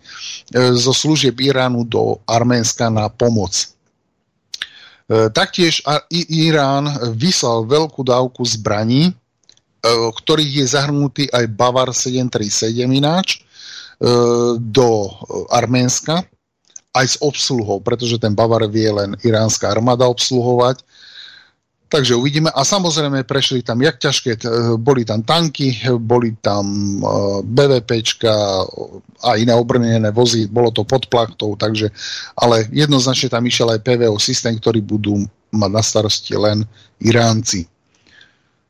zo 0.77 0.93
služieb 0.93 1.33
Iránu 1.41 1.81
do 1.85 2.21
Arménska 2.29 2.93
na 2.93 3.09
pomoc. 3.09 3.53
E, 3.57 5.29
taktiež 5.33 5.81
Irán 6.29 6.87
vyslal 7.17 7.65
veľkú 7.65 8.05
dávku 8.05 8.45
zbraní, 8.45 9.13
ktorých 9.89 10.61
je 10.61 10.65
zahrnutý 10.69 11.23
aj 11.33 11.57
Bavar 11.57 11.89
737 11.89 12.85
ináč, 12.85 13.41
do 14.61 15.09
Arménska, 15.49 16.21
aj 16.91 17.05
s 17.07 17.17
obsluhou, 17.23 17.79
pretože 17.79 18.19
ten 18.19 18.35
Bavar 18.35 18.67
vie 18.67 18.91
len 18.91 19.15
iránska 19.23 19.71
armáda 19.71 20.11
obsluhovať 20.11 20.83
Takže 21.91 22.15
uvidíme. 22.15 22.47
A 22.55 22.63
samozrejme 22.63 23.27
prešli 23.27 23.67
tam 23.67 23.83
jak 23.83 23.99
ťažké, 23.99 24.39
boli 24.79 25.03
tam 25.03 25.27
tanky, 25.27 25.75
boli 25.99 26.39
tam 26.39 26.63
e, 26.63 26.99
BVPčka 27.43 28.31
a 29.27 29.29
iné 29.35 29.51
obrnené 29.51 30.07
vozy, 30.15 30.47
bolo 30.47 30.71
to 30.71 30.87
pod 30.87 31.11
plachtou, 31.11 31.59
takže, 31.59 31.91
ale 32.39 32.63
jednoznačne 32.71 33.35
tam 33.35 33.43
išiel 33.43 33.75
aj 33.75 33.83
PVO 33.83 34.15
systém, 34.23 34.55
ktorý 34.55 34.79
budú 34.79 35.19
mať 35.51 35.71
na 35.75 35.83
starosti 35.83 36.31
len 36.39 36.63
Iránci. 37.03 37.67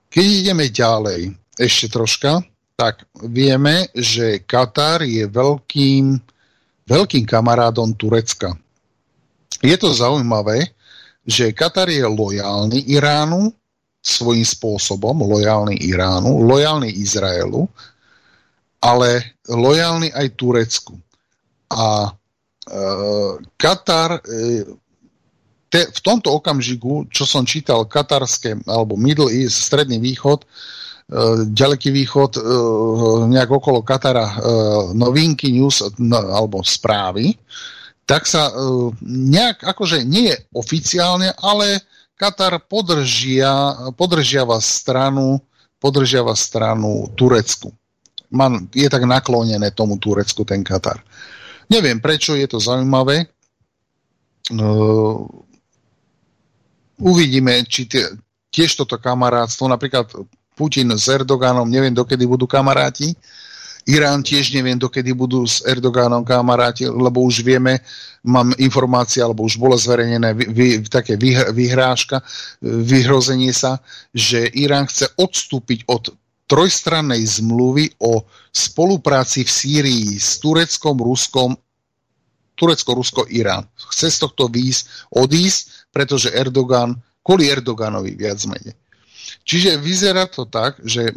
Keď 0.10 0.26
ideme 0.26 0.74
ďalej, 0.74 1.30
ešte 1.62 1.94
troška, 1.94 2.42
tak 2.74 3.06
vieme, 3.22 3.86
že 3.94 4.42
Katar 4.42 5.06
je 5.06 5.30
veľkým, 5.30 6.18
veľkým 6.90 7.24
kamarádom 7.30 7.94
Turecka. 7.94 8.58
Je 9.62 9.78
to 9.78 9.94
zaujímavé, 9.94 10.74
že 11.26 11.54
Katar 11.54 11.90
je 11.90 12.02
lojálny 12.06 12.90
Iránu 12.90 13.54
svojím 14.02 14.46
spôsobom, 14.46 15.22
lojálny 15.22 15.78
Iránu, 15.78 16.42
lojálny 16.42 16.90
Izraelu, 16.90 17.70
ale 18.82 19.38
lojálny 19.46 20.10
aj 20.10 20.28
Turecku. 20.34 20.98
A 21.70 22.10
e, 22.10 22.12
Katar 23.62 24.18
e, 24.26 24.66
te, 25.72 25.88
v 25.88 26.00
tomto 26.04 26.36
okamžiku, 26.36 27.08
čo 27.08 27.24
som 27.24 27.48
čítal 27.48 27.88
katarské, 27.88 28.60
alebo 28.68 29.00
Middle 29.00 29.32
East, 29.32 29.72
Stredný 29.72 30.04
východ, 30.04 30.44
e, 30.44 30.48
ďaleký 31.48 31.94
východ, 31.94 32.32
e, 32.36 32.42
nejak 33.32 33.50
okolo 33.54 33.86
Katara 33.86 34.28
e, 34.28 34.36
novinky, 34.98 35.54
news, 35.54 35.86
no, 36.02 36.20
alebo 36.20 36.66
správy, 36.66 37.38
tak 38.12 38.28
sa 38.28 38.52
uh, 38.52 38.92
nejak, 39.08 39.64
akože 39.64 40.04
nie 40.04 40.36
je 40.36 40.38
oficiálne, 40.52 41.32
ale 41.40 41.80
Katar 42.20 42.60
podržia, 42.60 43.88
podržiava 43.96 44.60
stranu, 44.60 45.40
podržiava 45.80 46.36
stranu 46.36 47.08
Turecku. 47.16 47.72
Man, 48.36 48.68
je 48.76 48.92
tak 48.92 49.08
naklonené 49.08 49.72
tomu 49.72 49.96
Turecku 49.96 50.44
ten 50.44 50.60
Katar. 50.60 51.00
Neviem 51.72 52.04
prečo, 52.04 52.36
je 52.36 52.52
to 52.52 52.60
zaujímavé. 52.60 53.32
Uh, 54.52 55.24
uvidíme, 57.00 57.64
či 57.64 57.88
tie, 57.88 58.12
tiež 58.52 58.76
toto 58.76 59.00
kamarátstvo, 59.00 59.72
napríklad 59.72 60.12
Putin 60.52 60.92
s 61.00 61.08
Erdoganom, 61.08 61.72
neviem 61.72 61.96
dokedy 61.96 62.28
budú 62.28 62.44
kamaráti, 62.44 63.16
Irán 63.90 64.22
tiež 64.22 64.54
neviem, 64.54 64.78
dokedy 64.78 65.10
budú 65.14 65.42
s 65.46 65.66
Erdogánom 65.66 66.22
kamaráti, 66.22 66.86
lebo 66.86 67.26
už 67.26 67.42
vieme, 67.42 67.82
mám 68.22 68.54
informácie, 68.62 69.26
alebo 69.26 69.42
už 69.42 69.58
bolo 69.58 69.74
zverejnené 69.74 70.38
vy, 70.38 70.46
vy, 70.54 70.68
také 70.86 71.18
vyhr, 71.18 71.50
vyhrážka, 71.50 72.22
vyhrozenie 72.62 73.50
sa, 73.50 73.82
že 74.14 74.46
Irán 74.54 74.86
chce 74.86 75.10
odstúpiť 75.18 75.90
od 75.90 76.14
trojstrannej 76.46 77.24
zmluvy 77.26 77.96
o 78.06 78.28
spolupráci 78.52 79.48
v 79.48 79.50
Sýrii 79.50 80.08
s 80.20 80.38
Tureckom, 80.38 81.00
Ruskom, 81.00 81.56
Turecko, 82.60 82.92
Rusko, 82.94 83.22
Irán. 83.34 83.66
Chce 83.90 84.14
z 84.14 84.18
tohto 84.22 84.46
výjsť, 84.52 85.10
odísť, 85.18 85.90
pretože 85.90 86.30
Erdogan, 86.30 86.94
kvôli 87.26 87.50
Erdoganovi 87.50 88.14
viac 88.14 88.38
menej. 88.46 88.78
Čiže 89.48 89.82
vyzerá 89.82 90.28
to 90.30 90.46
tak, 90.46 90.78
že 90.86 91.10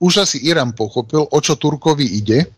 už 0.00 0.24
asi 0.24 0.40
Irán 0.48 0.72
pochopil, 0.72 1.28
o 1.28 1.38
čo 1.44 1.60
Turkovi 1.60 2.08
ide, 2.08 2.48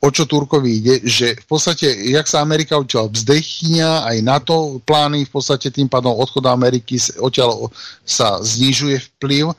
o 0.00 0.08
čo 0.08 0.24
Turkovi 0.28 0.80
ide, 0.80 0.94
že 1.04 1.36
v 1.36 1.46
podstate, 1.48 1.88
jak 1.88 2.28
sa 2.28 2.44
Amerika 2.44 2.76
odtiaľ 2.76 3.08
vzdechňa, 3.12 4.04
aj 4.08 4.16
NATO 4.24 4.56
plány, 4.84 5.24
v 5.24 5.32
podstate 5.32 5.72
tým 5.72 5.88
pádom 5.88 6.12
odchod 6.12 6.44
Ameriky 6.48 7.00
odtiaľ 7.20 7.72
sa 8.04 8.40
znižuje 8.40 8.96
vplyv, 9.16 9.52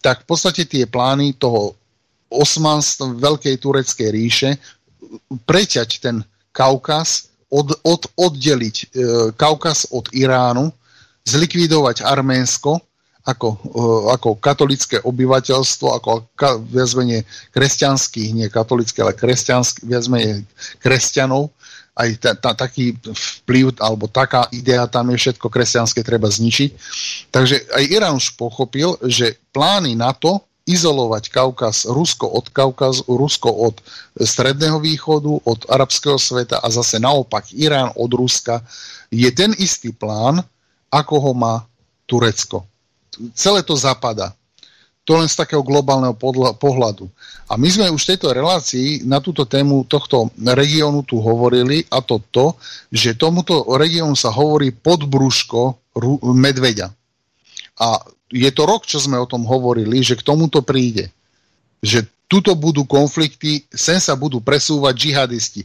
tak 0.00 0.24
v 0.24 0.26
podstate 0.28 0.64
tie 0.64 0.88
plány 0.88 1.36
toho 1.36 1.76
osmanstva 2.32 3.16
Veľkej 3.16 3.56
tureckej 3.60 4.08
ríše 4.12 4.50
preťať 5.48 5.88
ten 6.02 6.24
Kaukaz, 6.52 7.32
od, 7.46 7.78
od, 7.86 8.10
oddeliť 8.18 8.76
e, 8.82 8.86
Kaukaz 9.38 9.92
od 9.94 10.10
Iránu, 10.10 10.72
zlikvidovať 11.26 12.02
Arménsko 12.02 12.85
ako, 13.26 13.48
eh, 13.58 14.02
ako 14.14 14.28
katolické 14.38 15.02
obyvateľstvo, 15.02 15.86
ako 15.98 16.30
ka, 16.38 16.62
viac 16.62 16.90
menej 16.94 17.26
kresťanských, 17.50 18.30
nie 18.30 18.46
katolické, 18.46 19.02
ale 19.02 19.18
kresťanských, 19.18 19.82
viac 19.82 20.06
menej 20.06 20.46
kresťanov, 20.78 21.50
aj 21.96 22.10
ta, 22.20 22.32
ta, 22.36 22.52
taký 22.52 22.94
vplyv, 23.42 23.80
alebo 23.80 24.06
taká 24.06 24.46
idea 24.52 24.84
tam 24.86 25.10
je 25.10 25.16
všetko 25.16 25.48
kresťanské 25.48 26.04
treba 26.04 26.28
zničiť. 26.28 26.70
Takže 27.32 27.72
aj 27.72 27.84
Irán 27.88 28.20
už 28.20 28.36
pochopil, 28.36 29.00
že 29.08 29.40
plány 29.50 29.96
na 29.96 30.12
to 30.12 30.44
izolovať 30.68 31.32
Kaukaz, 31.32 31.88
Rusko 31.88 32.28
od 32.28 32.52
Kaukazu, 32.52 33.08
Rusko 33.08 33.48
od 33.48 33.80
Stredného 34.12 34.76
východu, 34.76 35.40
od 35.48 35.60
arabského 35.72 36.20
sveta 36.20 36.60
a 36.60 36.68
zase 36.68 37.00
naopak 37.00 37.48
Irán 37.56 37.88
od 37.96 38.12
Ruska, 38.12 38.60
je 39.08 39.30
ten 39.32 39.56
istý 39.56 39.94
plán, 39.94 40.44
ako 40.92 41.14
ho 41.22 41.32
má 41.32 41.64
Turecko 42.04 42.66
celé 43.34 43.60
to 43.62 43.76
zapada. 43.76 44.32
To 45.06 45.22
len 45.22 45.30
z 45.30 45.38
takého 45.38 45.62
globálneho 45.62 46.18
pohľadu. 46.58 47.06
A 47.46 47.54
my 47.54 47.70
sme 47.70 47.94
už 47.94 48.02
v 48.02 48.10
tejto 48.10 48.34
relácii 48.34 49.06
na 49.06 49.22
túto 49.22 49.46
tému 49.46 49.86
tohto 49.86 50.34
regiónu 50.34 51.06
tu 51.06 51.22
hovorili 51.22 51.86
a 51.94 52.02
to 52.02 52.18
to, 52.34 52.58
že 52.90 53.14
tomuto 53.14 53.70
regiónu 53.78 54.18
sa 54.18 54.34
hovorí 54.34 54.74
podbrúško 54.74 55.94
medveďa. 56.26 56.90
A 57.78 58.02
je 58.34 58.50
to 58.50 58.66
rok, 58.66 58.82
čo 58.82 58.98
sme 58.98 59.14
o 59.14 59.30
tom 59.30 59.46
hovorili, 59.46 60.02
že 60.02 60.18
k 60.18 60.26
tomuto 60.26 60.66
príde. 60.66 61.14
Že 61.86 62.10
tuto 62.26 62.58
budú 62.58 62.82
konflikty, 62.82 63.62
sem 63.70 64.02
sa 64.02 64.18
budú 64.18 64.42
presúvať 64.42 64.94
džihadisti. 64.98 65.62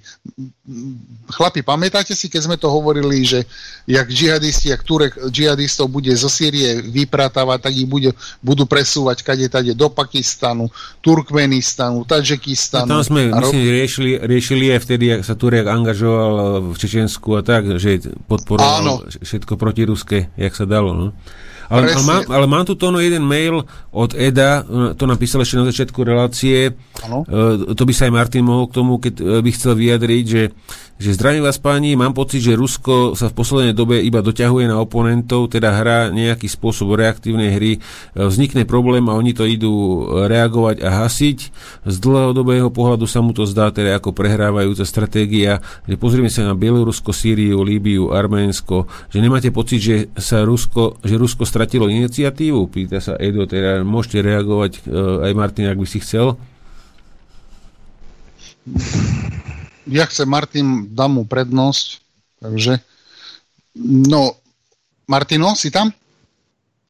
Chlapi, 1.34 1.66
pamätáte 1.66 2.14
si, 2.14 2.30
keď 2.30 2.42
sme 2.46 2.58
to 2.62 2.70
hovorili, 2.70 3.26
že 3.26 3.50
jak 3.90 4.06
džihadisti, 4.06 4.70
jak 4.70 4.86
Turek 4.86 5.18
džihadistov 5.34 5.90
bude 5.90 6.14
zo 6.14 6.30
Sýrie 6.30 6.86
vypratávať, 6.86 7.60
tak 7.66 7.74
ich 7.74 7.90
bude, 7.90 8.14
budú 8.46 8.70
presúvať 8.70 9.26
kade 9.26 9.50
tade 9.50 9.74
do 9.74 9.90
Pakistanu, 9.90 10.70
Turkmenistanu, 11.02 12.06
Tadžekistanu. 12.06 12.86
A 12.86 13.02
tam 13.02 13.06
sme, 13.10 13.34
a 13.34 13.42
myslím, 13.42 13.62
riešili, 13.66 14.12
riešili 14.22 14.66
aj 14.78 14.80
vtedy, 14.86 15.06
ak 15.18 15.22
sa 15.26 15.34
Turek 15.34 15.66
angažoval 15.66 16.62
v 16.72 16.76
Čečensku 16.78 17.30
a 17.38 17.42
tak, 17.42 17.82
že 17.82 18.06
podporoval 18.30 18.78
Áno. 18.86 18.94
všetko 19.10 19.58
protiruské, 19.58 20.30
jak 20.38 20.54
sa 20.54 20.70
dalo. 20.70 20.94
No? 20.94 21.08
Ale, 21.72 21.96
ale, 21.96 22.04
mám, 22.04 22.24
ale 22.28 22.46
mám 22.52 22.68
tu 22.68 22.76
tono 22.76 23.00
jeden 23.00 23.24
mail 23.24 23.64
od 23.96 24.12
Eda, 24.12 24.60
to 25.00 25.08
napísal 25.08 25.40
ešte 25.40 25.56
na 25.56 25.66
začiatku 25.72 26.04
relácie. 26.04 26.76
Ano. 27.08 27.24
E, 27.24 27.72
to 27.72 27.88
by 27.88 27.94
sa 27.96 28.12
aj 28.12 28.14
Martin 28.14 28.44
mohol 28.44 28.68
k 28.68 28.76
tomu, 28.76 29.00
keď 29.00 29.14
e, 29.16 29.24
by 29.40 29.50
chcel 29.56 29.80
vyjadriť, 29.80 30.26
že 30.28 30.44
že 31.02 31.18
zdravím 31.18 31.42
vás 31.42 31.58
páni, 31.58 31.98
mám 31.98 32.14
pocit, 32.14 32.46
že 32.46 32.54
Rusko 32.54 33.18
sa 33.18 33.34
v 33.34 33.34
poslednej 33.34 33.74
dobe 33.74 33.98
iba 34.06 34.22
doťahuje 34.22 34.70
na 34.70 34.78
oponentov, 34.78 35.50
teda 35.50 35.74
hrá 35.74 36.14
nejaký 36.14 36.46
spôsob 36.46 36.94
reaktívnej 36.94 37.58
hry, 37.58 37.72
e, 37.74 37.80
vznikne 38.14 38.70
problém 38.70 39.10
a 39.10 39.18
oni 39.18 39.34
to 39.34 39.50
idú 39.50 40.06
reagovať 40.30 40.86
a 40.86 41.02
hasiť. 41.02 41.40
Z 41.90 41.96
dlhodobého 41.98 42.70
pohľadu 42.70 43.10
sa 43.10 43.26
mu 43.26 43.34
to 43.34 43.50
zdá 43.50 43.74
teda 43.74 43.98
ako 43.98 44.14
prehrávajúca 44.14 44.86
stratégia, 44.86 45.66
že 45.90 45.98
pozrieme 45.98 46.30
sa 46.30 46.46
na 46.46 46.54
Bielorusko, 46.54 47.10
Sýriu, 47.10 47.66
Líbiu, 47.66 48.14
Arménsko, 48.14 48.86
že 49.10 49.26
nemáte 49.26 49.50
pocit, 49.50 49.82
že 49.82 49.96
sa 50.22 50.46
Rusko, 50.46 51.02
že 51.02 51.18
Rusko 51.18 51.50
stratilo 51.62 51.86
iniciatívu? 51.94 52.74
Pýta 52.74 52.98
sa 52.98 53.14
Edo, 53.22 53.46
teda 53.46 53.86
môžete 53.86 54.26
reagovať 54.26 54.82
e, 54.82 55.30
aj 55.30 55.32
Martin, 55.38 55.70
ak 55.70 55.78
by 55.78 55.86
si 55.86 56.02
chcel 56.02 56.42
ja 59.86 60.06
chcem 60.06 60.30
Martin, 60.30 60.90
dám 60.90 61.22
mu 61.22 61.24
prednosť, 61.26 62.02
takže 62.42 62.82
no, 63.86 64.38
Martino, 65.10 65.54
si 65.54 65.70
tam? 65.74 65.94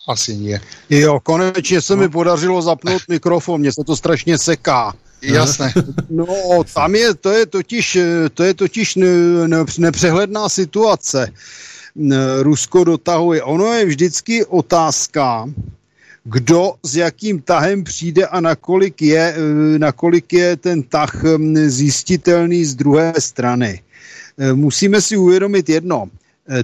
Asi 0.08 0.36
nie. 0.36 0.62
Jo, 0.90 1.20
konečně 1.20 1.82
se 1.82 1.96
no. 1.96 2.02
mi 2.02 2.10
podařilo 2.10 2.62
zapnout 2.62 3.02
mikrofon, 3.08 3.62
mně 3.62 3.72
se 3.72 3.84
to 3.84 3.96
strašně 3.96 4.38
seká. 4.38 4.94
Jasné. 5.22 5.74
No, 6.10 6.26
tam 6.74 6.96
je, 6.96 7.14
to 7.14 7.30
je 7.30 7.46
totiž, 7.46 7.98
to 8.34 8.44
je 8.44 8.54
totiž 8.54 8.98
nepřehledná 9.78 10.50
situace. 10.50 11.32
Rusko 12.42 12.84
dotahuje. 12.84 13.44
Ono 13.44 13.74
je 13.74 13.86
vždycky 13.86 14.46
otázka, 14.46 15.50
kdo 16.24 16.74
s 16.84 16.96
jakým 16.96 17.42
tahem 17.42 17.84
přijde 17.84 18.28
a 18.28 18.40
nakolik 18.40 19.02
je, 19.02 19.36
nakolik 19.78 20.34
je 20.34 20.58
ten 20.58 20.84
tah 20.84 21.24
zjistitelný 21.68 22.66
z 22.66 22.76
druhé 22.76 23.14
strany. 23.20 23.82
Musíme 24.54 25.02
si 25.02 25.18
uvědomit 25.18 25.70
jedno. 25.70 26.10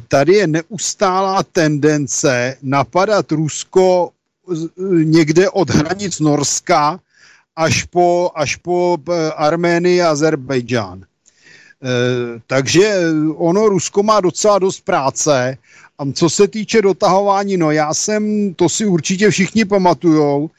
Tady 0.07 0.33
je 0.33 0.47
neustálá 0.47 1.43
tendence 1.43 2.57
napadat 2.61 3.31
Rusko 3.31 4.09
někde 5.03 5.49
od 5.49 5.69
hranic 5.69 6.19
Norska 6.19 6.99
až 7.55 7.83
po, 7.83 8.31
až 8.35 8.55
po 8.55 8.97
Arménii 9.35 10.01
a 10.01 10.09
Azerbejdžán. 10.09 11.03
Eh, 11.83 12.39
takže 12.47 12.83
eh, 12.83 13.11
ono, 13.35 13.69
Rusko 13.69 14.03
má 14.03 14.21
docela 14.21 14.59
dost 14.59 14.81
práce. 14.81 15.57
A 15.99 16.11
co 16.13 16.29
se 16.29 16.47
týče 16.47 16.81
dotahování, 16.81 17.57
no 17.57 17.71
já 17.71 17.93
jsem, 17.93 18.53
to 18.53 18.69
si 18.69 18.85
určitě 18.85 19.29
všichni 19.29 19.65
pamatujou, 19.65 20.49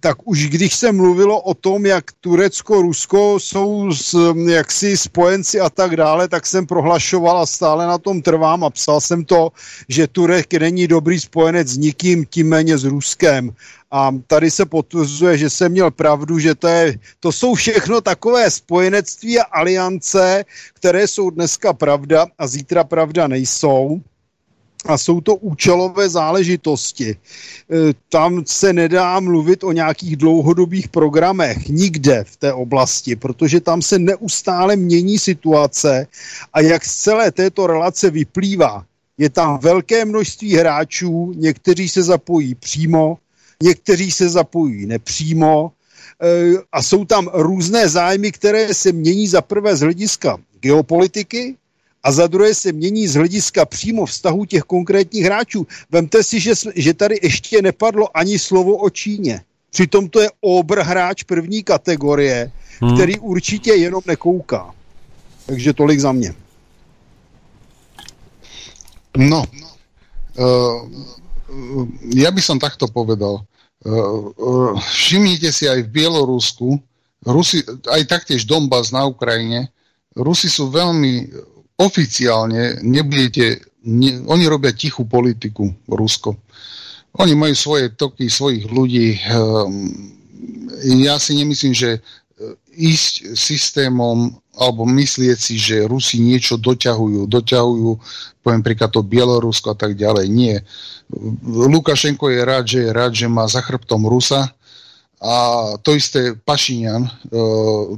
tak 0.00 0.16
už 0.24 0.46
když 0.46 0.74
se 0.74 0.92
mluvilo 0.92 1.40
o 1.40 1.54
tom, 1.54 1.86
jak 1.86 2.04
Turecko, 2.20 2.82
Rusko 2.82 3.40
jsou 3.40 3.92
s, 3.92 4.34
jaksi 4.46 4.96
spojenci 4.96 5.60
a 5.60 5.70
tak 5.70 5.96
dále, 5.96 6.28
tak 6.28 6.46
jsem 6.46 6.66
prohlašoval 6.66 7.38
a 7.38 7.46
stále 7.46 7.86
na 7.86 7.98
tom 7.98 8.22
trvám 8.22 8.64
a 8.64 8.70
psal 8.70 9.00
jsem 9.00 9.24
to, 9.24 9.50
že 9.88 10.06
Turek 10.06 10.54
není 10.54 10.86
dobrý 10.86 11.20
spojenec 11.20 11.68
s 11.68 11.76
nikým, 11.76 12.26
tím 12.26 12.48
méně 12.48 12.78
s 12.78 12.84
Ruskem. 12.84 13.50
A 13.90 14.10
tady 14.26 14.50
se 14.50 14.66
potvrzuje, 14.66 15.38
že 15.38 15.50
jsem 15.50 15.72
měl 15.72 15.90
pravdu, 15.90 16.38
že 16.38 16.54
to, 16.54 16.68
je, 16.68 16.98
to 17.20 17.32
jsou 17.32 17.54
všechno 17.54 18.00
takové 18.00 18.50
spojenectví 18.50 19.38
a 19.38 19.42
aliance, 19.42 20.44
které 20.72 21.08
jsou 21.08 21.30
dneska 21.30 21.72
pravda 21.72 22.26
a 22.38 22.46
zítra 22.46 22.84
pravda 22.84 23.26
nejsou 23.26 24.00
a 24.84 24.98
jsou 24.98 25.20
to 25.20 25.34
účelové 25.34 26.08
záležitosti. 26.08 27.10
E, 27.10 27.16
tam 28.08 28.44
se 28.46 28.72
nedá 28.72 29.20
mluvit 29.20 29.64
o 29.64 29.72
nějakých 29.72 30.16
dlouhodobých 30.16 30.88
programech 30.88 31.68
nikde 31.68 32.24
v 32.24 32.36
té 32.36 32.52
oblasti, 32.52 33.16
protože 33.16 33.60
tam 33.60 33.82
se 33.82 33.98
neustále 33.98 34.76
mění 34.76 35.18
situace 35.18 36.06
a 36.52 36.60
jak 36.60 36.84
z 36.84 36.96
celé 36.96 37.32
této 37.32 37.66
relace 37.66 38.10
vyplývá, 38.10 38.84
je 39.18 39.30
tam 39.30 39.58
velké 39.58 40.04
množství 40.04 40.54
hráčů, 40.54 41.32
někteří 41.36 41.88
se 41.88 42.02
zapojí 42.02 42.54
přímo, 42.54 43.18
někteří 43.62 44.10
se 44.10 44.28
zapojí 44.28 44.86
nepřímo 44.86 45.72
e, 46.22 46.54
a 46.72 46.82
jsou 46.82 47.04
tam 47.04 47.30
různé 47.32 47.88
zájmy, 47.88 48.32
které 48.32 48.74
se 48.74 48.92
mění 48.92 49.28
za 49.28 49.40
prvé 49.42 49.76
z 49.76 49.80
hlediska 49.80 50.38
geopolitiky, 50.60 51.56
a 52.02 52.12
za 52.12 52.26
druhé 52.26 52.54
se 52.54 52.72
mění 52.72 53.08
z 53.08 53.14
hlediska 53.14 53.64
přímo 53.64 54.06
vztahu 54.06 54.44
těch 54.44 54.62
konkrétních 54.62 55.24
hráčů. 55.24 55.66
Vemte 55.90 56.22
si, 56.22 56.40
že, 56.40 56.52
že 56.74 56.94
tady 56.94 57.18
ještě 57.22 57.62
nepadlo 57.62 58.16
ani 58.16 58.38
slovo 58.38 58.76
o 58.76 58.90
Číně. 58.90 59.42
Přitom 59.70 60.08
to 60.08 60.20
je 60.20 60.30
obr 60.40 60.80
hráč 60.80 61.22
první 61.22 61.62
kategorie, 61.62 62.52
hmm. 62.80 62.94
který 62.94 63.18
určitě 63.18 63.72
jenom 63.72 64.02
nekouká. 64.06 64.74
Takže 65.46 65.72
tolik 65.72 66.00
za 66.00 66.12
mě. 66.12 66.34
No, 69.16 69.44
uh, 70.38 70.88
ja 72.14 72.30
by 72.30 72.42
som 72.44 72.60
takto 72.60 72.86
povedal. 72.86 73.47
Uh, 73.78 74.34
uh, 74.34 74.74
všimnite 74.74 75.54
si 75.54 75.70
aj 75.70 75.86
v 75.86 75.92
Bielorusku, 75.92 76.82
Rusi, 77.22 77.62
aj 77.86 78.02
taktiež 78.10 78.42
Donbass 78.42 78.90
na 78.90 79.06
Ukrajine, 79.06 79.70
Rusi 80.18 80.50
sú 80.50 80.70
veľmi 80.70 81.30
oficiálne 81.78 82.82
nebudete, 82.82 83.62
ne, 83.86 84.18
oni 84.26 84.44
robia 84.50 84.74
tichú 84.74 85.06
politiku, 85.06 85.70
Rusko. 85.86 86.34
Oni 87.22 87.38
majú 87.38 87.54
svoje 87.54 87.94
toky, 87.94 88.26
svojich 88.26 88.66
ľudí. 88.68 89.18
Ja 91.02 91.18
si 91.18 91.32
nemyslím, 91.38 91.74
že 91.74 92.02
ísť 92.74 93.34
systémom 93.34 94.30
alebo 94.58 94.82
myslieť 94.86 95.38
si, 95.38 95.54
že 95.54 95.86
Rusi 95.86 96.18
niečo 96.18 96.58
doťahujú, 96.58 97.30
doťahujú, 97.30 97.90
poviem 98.42 98.62
príklad 98.62 98.90
to 98.90 99.06
Bielorusko 99.06 99.74
a 99.74 99.76
tak 99.78 99.94
ďalej. 99.94 100.26
Nie. 100.26 100.56
Lukašenko 101.46 102.26
je 102.30 102.40
rád, 102.42 102.64
že 102.66 102.78
je 102.86 102.90
rád, 102.90 103.12
že 103.14 103.30
má 103.30 103.46
za 103.46 103.62
chrbtom 103.62 104.02
Rusa, 104.06 104.50
a 105.18 105.34
to 105.82 105.98
isté 105.98 106.38
Pašinian 106.38 107.02
e, 107.02 107.10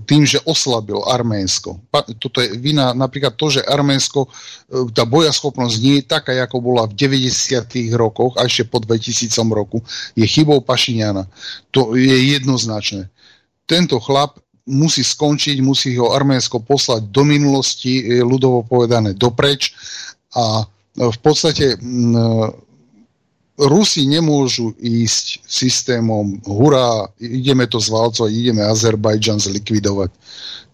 tým, 0.09 0.25
že 0.25 0.41
oslabil 0.49 0.97
Arménsko. 1.05 1.77
Toto 2.17 2.41
je 2.41 2.57
vina 2.57 2.97
napríklad 2.97 3.37
to, 3.37 3.53
že 3.53 3.61
Arménsko, 3.61 4.25
e, 4.25 4.29
tá 4.97 5.05
bojaschopnosť 5.05 5.77
nie 5.85 6.01
je 6.01 6.09
taká, 6.09 6.33
ako 6.41 6.65
bola 6.65 6.89
v 6.89 6.97
90. 6.97 7.93
rokoch 7.93 8.41
a 8.41 8.49
ešte 8.49 8.65
po 8.73 8.81
2000 8.81 9.37
roku, 9.53 9.85
je 10.17 10.25
chybou 10.25 10.65
Pašiniana. 10.65 11.29
To 11.77 11.93
je 11.93 12.41
jednoznačné. 12.41 13.13
Tento 13.71 14.03
chlap 14.03 14.43
musí 14.67 15.07
skončiť, 15.07 15.63
musí 15.63 15.95
ho 15.95 16.11
Arménsko 16.11 16.59
poslať 16.59 17.07
do 17.15 17.23
minulosti, 17.23 18.03
ľudovo 18.19 18.67
povedané 18.67 19.15
dopreč 19.15 19.71
a 20.35 20.67
v 20.99 21.19
podstate 21.23 21.79
Rusi 23.61 24.09
nemôžu 24.09 24.73
ísť 24.81 25.45
systémom 25.45 26.41
hurá, 26.49 27.07
ideme 27.21 27.69
to 27.69 27.77
zvalcovať, 27.77 28.33
ideme 28.33 28.65
Azerbajdžan 28.65 29.37
zlikvidovať. 29.37 30.11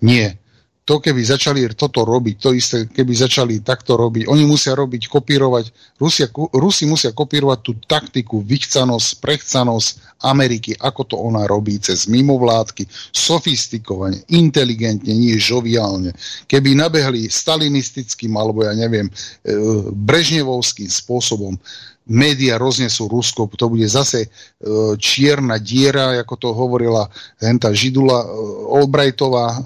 Nie. 0.07 0.39
To 0.87 1.03
keby 1.03 1.19
začali 1.19 1.67
toto 1.75 2.07
robiť, 2.07 2.37
to 2.39 2.55
isté, 2.55 2.87
keby 2.87 3.11
začali 3.11 3.59
takto 3.59 3.99
robiť, 3.99 4.31
oni 4.31 4.47
musia 4.47 4.71
robiť, 4.71 5.11
kopírovať, 5.11 5.99
Rusia, 5.99 6.31
Rusi 6.55 6.87
musia 6.87 7.11
kopírovať 7.11 7.59
tú 7.59 7.73
taktiku, 7.91 8.39
vychcanosť, 8.47 9.19
prechcanosť 9.19 10.23
Ameriky, 10.23 10.79
ako 10.79 11.03
to 11.11 11.17
ona 11.19 11.43
robí 11.51 11.83
cez 11.83 12.07
mimovládky, 12.07 12.87
sofistikovane, 13.11 14.31
inteligentne, 14.31 15.11
nie 15.11 15.35
žoviálne. 15.43 16.15
Keby 16.47 16.79
nabehli 16.79 17.27
stalinistickým, 17.27 18.39
alebo 18.39 18.63
ja 18.63 18.73
neviem, 18.79 19.11
e, 19.11 19.13
brežnevovským 19.91 20.87
spôsobom, 20.87 21.59
média 22.07 22.55
roznesú 22.55 23.11
Rusko, 23.11 23.51
to 23.59 23.67
bude 23.67 23.87
zase 23.91 24.27
e, 24.27 24.29
čierna 24.97 25.59
diera, 25.59 26.15
ako 26.23 26.35
to 26.39 26.49
hovorila 26.55 27.11
henta 27.43 27.75
Židula 27.75 28.23
e, 28.23 28.27
Albrightová, 28.79 29.47
e, 29.51 29.59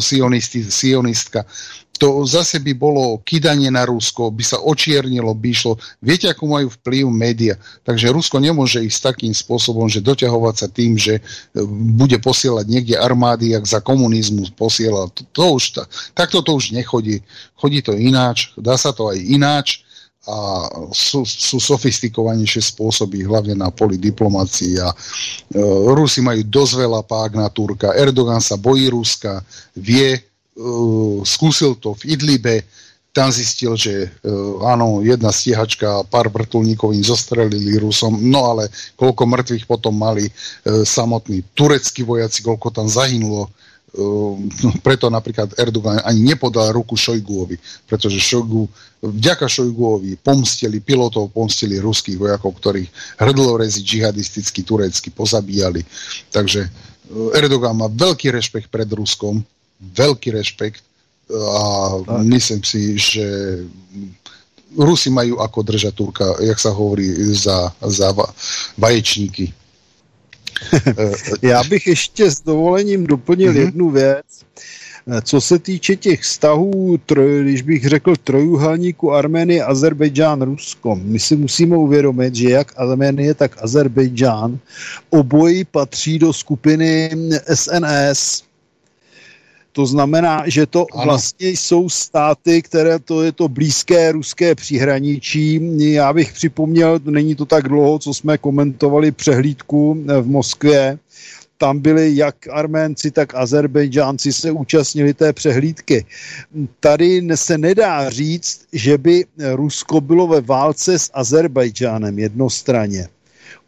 sionisti, 0.00 0.60
sionistka. 0.60 1.48
To 1.96 2.28
zase 2.28 2.60
by 2.60 2.76
bolo 2.76 3.24
kydanie 3.24 3.72
na 3.72 3.88
Rusko, 3.88 4.28
by 4.28 4.44
sa 4.44 4.60
očiernilo, 4.60 5.32
by 5.32 5.48
išlo. 5.48 5.80
Viete, 6.04 6.28
ako 6.28 6.44
majú 6.44 6.68
vplyv 6.68 7.08
média. 7.08 7.56
Takže 7.88 8.12
Rusko 8.12 8.36
nemôže 8.36 8.84
ísť 8.84 9.16
takým 9.16 9.32
spôsobom, 9.32 9.88
že 9.88 10.04
doťahovať 10.04 10.54
sa 10.60 10.68
tým, 10.68 11.00
že 11.00 11.24
bude 11.96 12.20
posielať 12.20 12.68
niekde 12.68 13.00
armády, 13.00 13.56
jak 13.56 13.64
za 13.64 13.80
komunizmu 13.80 14.52
posiela. 14.60 15.08
To, 15.08 15.24
to 15.32 15.44
už 15.56 15.64
ta, 15.72 15.82
takto 16.12 16.44
to 16.44 16.60
už 16.60 16.76
nechodí. 16.76 17.24
Chodí 17.56 17.80
to 17.80 17.96
ináč, 17.96 18.52
dá 18.60 18.76
sa 18.76 18.92
to 18.92 19.08
aj 19.08 19.16
ináč 19.16 19.85
a 20.26 20.66
sú, 20.90 21.22
sú 21.22 21.62
sofistikovanejšie 21.62 22.74
spôsoby, 22.74 23.22
hlavne 23.22 23.54
na 23.54 23.70
poli 23.70 23.94
diplomácii 23.94 24.74
a 24.82 24.90
e, 24.90 24.96
Rusi 25.94 26.18
majú 26.18 26.42
dosť 26.42 26.72
veľa 26.82 27.00
pák 27.06 27.38
na 27.38 27.46
Turka. 27.46 27.94
Erdogan 27.94 28.42
sa 28.42 28.58
bojí 28.58 28.90
Ruska, 28.90 29.38
vie, 29.78 30.18
e, 30.18 30.20
skúsil 31.22 31.78
to 31.78 31.94
v 31.94 32.18
Idlibe, 32.18 32.66
tam 33.16 33.32
zistil, 33.32 33.72
že 33.80 33.94
e, 34.04 34.08
áno, 34.60 35.00
jedna 35.00 35.32
stíhačka 35.32 35.88
a 35.88 36.04
pár 36.04 36.28
vrtulníkov 36.28 36.92
im 36.92 37.00
zostrelili 37.00 37.80
Rusom, 37.80 38.20
no 38.20 38.52
ale 38.52 38.68
koľko 38.92 39.24
mŕtvych 39.24 39.64
potom 39.64 39.96
mali 39.96 40.28
e, 40.28 40.32
samotní 40.84 41.40
tureckí 41.56 42.04
vojaci, 42.04 42.44
koľko 42.44 42.68
tam 42.76 42.84
zahynulo, 42.84 43.48
Ehm, 43.96 44.52
preto 44.86 45.08
napríklad 45.08 45.56
Erdogan 45.56 46.04
ani 46.04 46.20
nepodal 46.20 46.68
ruku 46.76 47.00
Šojguovi, 47.00 47.56
pretože 47.88 48.20
Šojgu, 48.20 48.68
vďaka 49.00 49.48
Šojguovi 49.48 50.20
pomstili 50.20 50.84
pilotov, 50.84 51.32
pomstili 51.32 51.80
ruských 51.80 52.20
vojakov, 52.20 52.60
ktorých 52.60 52.88
hrdlorezi 53.16 53.80
džihadisticky 53.80 54.60
turecky 54.68 55.08
pozabíjali. 55.08 55.80
Takže 56.28 56.60
eh, 56.68 57.38
Erdogan 57.40 57.80
má 57.80 57.88
veľký 57.88 58.28
rešpekt 58.28 58.68
pred 58.68 58.88
Ruskom, 58.92 59.40
veľký 59.80 60.36
rešpekt 60.36 60.84
a 61.26 61.62
tak. 62.06 62.22
myslím 62.22 62.62
si, 62.62 62.94
že 62.94 63.26
Rusi 64.76 65.10
majú 65.10 65.40
ako 65.40 65.58
držať 65.64 65.92
Turka, 65.96 66.26
jak 66.38 66.60
sa 66.60 66.70
hovorí, 66.70 67.08
za, 67.32 67.72
za 67.80 68.12
vaječníky. 68.76 69.50
Já 71.42 71.64
bych 71.64 71.86
ještě 71.86 72.30
s 72.30 72.40
dovolením 72.40 73.06
doplnil 73.06 73.52
mm-hmm. 73.52 73.60
jednu 73.60 73.90
věc. 73.90 74.26
Co 75.22 75.40
se 75.40 75.58
týče 75.58 75.96
těch 75.96 76.20
vztahů, 76.20 76.98
troj, 77.06 77.42
když 77.42 77.62
bych 77.62 77.86
řekl 77.88 78.16
trojuhelníku 78.16 79.12
Arménie, 79.12 79.64
Azerbejdžán, 79.64 80.42
Rusko, 80.42 80.98
my 81.02 81.18
si 81.18 81.36
musíme 81.36 81.76
uvědomit, 81.76 82.34
že 82.34 82.50
jak 82.50 82.72
Arménie, 82.76 83.34
tak 83.34 83.62
Azerbejdžán 83.62 84.58
obojí 85.10 85.64
patří 85.64 86.18
do 86.18 86.32
skupiny 86.32 87.10
SNS. 87.54 88.45
To 89.76 89.86
znamená, 89.86 90.42
že 90.46 90.66
to 90.66 90.86
ano. 90.92 91.04
vlastně 91.04 91.48
jsou 91.48 91.88
státy, 91.88 92.62
které 92.62 92.98
to 92.98 93.22
je 93.22 93.32
to 93.32 93.48
blízké 93.48 94.12
ruské 94.12 94.54
příhraničí. 94.54 95.60
Já 95.92 96.12
bych 96.12 96.32
připomněl, 96.32 97.00
není 97.04 97.34
to 97.34 97.44
tak 97.44 97.68
dlouho, 97.68 97.98
co 97.98 98.14
jsme 98.14 98.38
komentovali 98.38 99.12
přehlídku 99.12 100.04
v 100.20 100.26
Moskvě, 100.26 100.98
tam 101.58 101.78
byli 101.78 102.16
jak 102.16 102.48
Arménci, 102.52 103.10
tak 103.10 103.34
Azerbejdžánci 103.34 104.32
se 104.32 104.50
účastnili 104.50 105.14
té 105.14 105.32
přehlídky. 105.32 106.06
Tady 106.80 107.22
se 107.34 107.58
nedá 107.58 108.10
říct, 108.10 108.66
že 108.72 108.98
by 108.98 109.24
Rusko 109.52 110.00
bylo 110.00 110.26
ve 110.26 110.40
válce 110.40 110.98
s 110.98 111.10
Azerbejdžánem 111.14 112.18
jednostranně. 112.18 113.08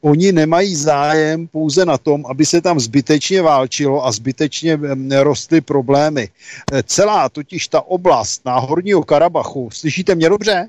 Oni 0.00 0.32
nemají 0.32 0.74
zájem 0.76 1.48
pouze 1.48 1.84
na 1.84 1.98
tom, 1.98 2.24
aby 2.26 2.46
se 2.46 2.60
tam 2.60 2.80
zbytečně 2.80 3.42
válčilo 3.42 4.06
a 4.06 4.12
zbytečně 4.12 4.78
rostly 5.22 5.60
problémy. 5.60 6.28
Celá 6.84 7.28
totiž 7.28 7.68
ta 7.68 7.80
oblast 7.80 8.44
Náhorního 8.44 9.02
Karabachu, 9.02 9.70
slyšíte 9.72 10.14
mě 10.14 10.28
dobře? 10.28 10.68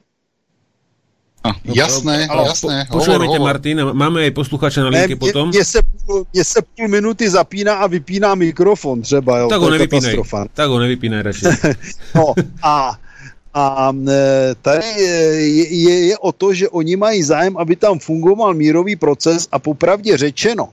A, 1.44 1.50
jasné, 1.64 2.28
ale 2.28 2.44
jasné. 2.48 2.88
Počujeme 2.92 3.26
hovor, 3.26 3.40
hovor. 3.40 3.48
Martin, 3.48 3.86
máme 3.94 4.28
aj 4.28 4.32
posluchača 4.32 4.84
na 4.84 4.90
linke 4.92 5.16
ne, 5.16 5.16
potom. 5.16 5.50
Mně 5.50 5.66
se, 5.66 5.80
půl, 6.06 6.26
mně 6.34 6.44
se 6.44 6.60
půl 6.76 6.88
minuty 6.88 7.30
zapíná 7.30 7.74
a 7.76 7.88
vypíná 7.88 8.36
mikrofon 8.36 9.02
třeba, 9.02 9.38
jo. 9.38 9.48
Tak 9.48 9.62
ho 9.62 9.70
nevypínaj, 9.70 10.18
tak 10.54 10.70
ho 10.70 10.80
nevypínaj 10.80 11.22
radši. 11.22 11.46
no 12.16 12.34
a 12.64 13.00
a 13.54 13.94
e, 14.10 14.56
tady 14.62 14.88
je, 14.98 15.50
je, 15.76 16.06
je 16.06 16.18
o 16.18 16.32
to, 16.32 16.54
že 16.54 16.70
oni 16.70 16.96
mají 16.96 17.24
zájem, 17.24 17.58
aby 17.58 17.76
tam 17.76 18.00
fungoval 18.00 18.54
mírový 18.54 18.96
proces 18.96 19.48
a 19.52 19.60
popravdě 19.60 20.18
řečeno, 20.18 20.70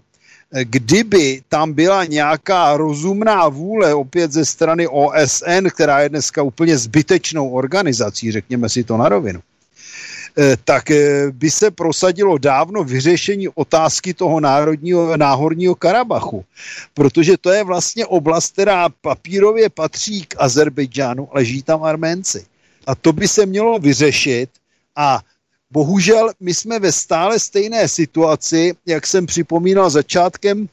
e, 0.53 0.65
kdyby 0.65 1.43
tam 1.49 1.73
byla 1.73 2.05
nějaká 2.05 2.77
rozumná 2.77 3.49
vůle 3.49 3.95
opět 3.95 4.33
ze 4.33 4.45
strany 4.45 4.89
OSN, 4.89 5.69
která 5.75 6.01
je 6.01 6.09
dneska 6.09 6.43
úplně 6.43 6.79
zbytečnou 6.79 7.51
organizací, 7.51 8.33
řekněme 8.33 8.69
si 8.69 8.85
to 8.85 8.97
na 8.97 9.09
rovinu, 9.09 9.41
e, 10.39 10.57
tak 10.65 10.85
by 11.33 11.51
se 11.51 11.71
prosadilo 11.71 12.39
dávno 12.39 12.85
vyřešení 12.85 13.49
otázky 13.49 14.15
toho 14.15 14.41
národního, 14.41 15.17
náhorního 15.17 15.75
Karabachu. 15.75 16.45
Protože 16.95 17.37
to 17.41 17.51
je 17.51 17.65
vlastně 17.65 18.07
oblast, 18.07 18.53
která 18.53 18.89
papírově 18.89 19.69
patří 19.69 20.23
k 20.23 20.35
Azerbejdžánu, 20.39 21.29
ale 21.33 21.45
žijí 21.45 21.63
tam 21.63 21.83
Arménci. 21.83 22.45
A 22.87 22.95
to 22.95 23.13
by 23.13 23.29
se 23.29 23.47
mělo 23.47 23.79
vyřešit. 23.79 24.51
A 24.97 25.21
bohužel 25.71 26.33
my 26.41 26.55
jsme 26.55 26.79
ve 26.79 26.93
stále 26.93 27.41
stejné 27.41 27.89
situaci, 27.89 28.75
jak 28.87 29.07
jsem 29.07 29.27
připomínal 29.27 29.91
začátkem 29.91 30.69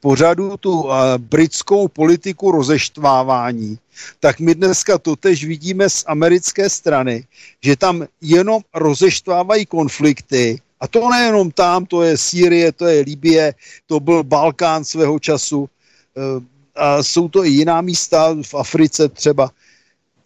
pořadu 0.00 0.56
tu 0.56 0.80
uh, 0.80 0.92
britskou 1.18 1.88
politiku 1.88 2.50
rozeštvávání, 2.50 3.78
tak 4.20 4.40
my 4.40 4.54
dneska 4.54 4.98
totež 4.98 5.44
vidíme 5.44 5.90
z 5.90 6.04
americké 6.06 6.70
strany, 6.70 7.24
že 7.62 7.76
tam 7.76 8.06
jenom 8.20 8.62
rozeštvávají 8.74 9.66
konflikty. 9.66 10.60
A 10.80 10.88
to 10.88 11.08
nejenom 11.10 11.50
tam, 11.50 11.86
to 11.86 12.02
je 12.02 12.18
Sýrie, 12.18 12.72
to 12.72 12.86
je 12.86 13.04
Libie, 13.04 13.54
to 13.86 14.00
byl 14.00 14.24
Balkán 14.24 14.84
svého 14.84 15.18
času. 15.18 15.60
Uh, 15.60 16.42
a 16.76 17.02
jsou 17.02 17.28
to 17.28 17.44
i 17.44 17.48
jiná 17.48 17.80
místa 17.80 18.36
v 18.42 18.54
Africe 18.54 19.08
třeba 19.08 19.50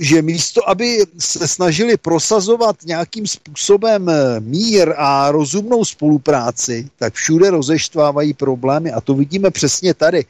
že 0.01 0.23
místo, 0.23 0.69
aby 0.69 1.05
se 1.19 1.49
snažili 1.49 1.97
prosazovat 1.97 2.77
nějakým 2.85 3.27
způsobem 3.27 4.09
eh, 4.09 4.41
mír 4.41 4.95
a 4.97 5.31
rozumnou 5.31 5.85
spolupráci, 5.85 6.89
tak 6.99 7.15
všude 7.15 7.51
rozeštvávají 7.51 8.35
problémy 8.35 8.93
a 8.93 9.01
to 9.01 9.15
vidíme 9.15 9.51
přesně 9.51 9.95
tady, 9.95 10.25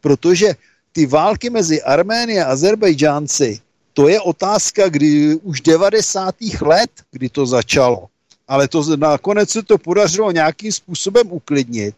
protože 0.00 0.54
ty 0.92 1.06
války 1.06 1.50
mezi 1.50 1.82
Armény 1.82 2.40
a 2.40 2.46
Azerbejdžánci, 2.46 3.60
to 3.92 4.08
je 4.08 4.20
otázka, 4.20 4.88
kdy 4.88 5.34
už 5.42 5.60
90. 5.60 6.34
let, 6.60 6.90
kdy 7.10 7.28
to 7.28 7.46
začalo. 7.46 8.06
Ale 8.48 8.68
to 8.68 8.96
nakonec 8.96 9.50
se 9.50 9.62
to 9.62 9.78
podařilo 9.78 10.32
nějakým 10.32 10.72
způsobem 10.72 11.32
uklidnit. 11.32 11.94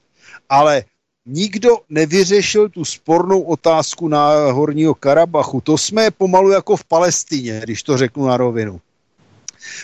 Ale 0.49 0.85
nikdo 1.29 1.77
nevyřešil 1.89 2.69
tu 2.69 2.85
spornou 2.85 3.43
otázku 3.43 4.09
na 4.09 4.53
Horního 4.53 4.95
Karabachu. 4.95 5.61
To 5.61 5.79
jsme 5.79 6.11
pomalu 6.11 6.51
jako 6.51 6.77
v 6.77 6.85
Palestině, 6.85 7.61
když 7.65 7.83
to 7.83 7.97
řeknu 7.97 8.27
na 8.27 8.37
rovinu. 8.37 8.81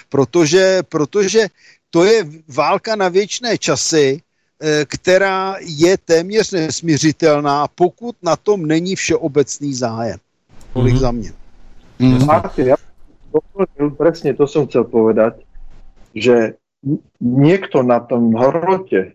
Protože, 0.08 0.82
protože 0.88 1.46
to 1.90 2.04
je 2.04 2.24
válka 2.48 2.96
na 2.96 3.08
věčné 3.08 3.58
časy, 3.58 4.20
eh, 4.60 4.84
která 4.88 5.56
je 5.60 5.98
téměř 5.98 6.52
nesmířitelná, 6.52 7.68
pokud 7.68 8.16
na 8.22 8.36
tom 8.36 8.66
není 8.66 8.96
všeobecný 8.96 9.74
zájem. 9.74 10.18
Tolik 10.72 10.94
mm-hmm. 10.94 10.98
za 10.98 11.10
mě. 11.10 11.32
Mm-hmm. 12.00 12.26
Martin, 12.26 12.66
ja 12.66 12.76
presne 13.98 14.34
to 14.34 14.46
som 14.46 14.66
chcel 14.66 14.86
povedať, 14.86 15.42
že 16.14 16.58
niekto 17.22 17.82
na 17.82 18.02
tom 18.02 18.34
hrote 18.34 19.14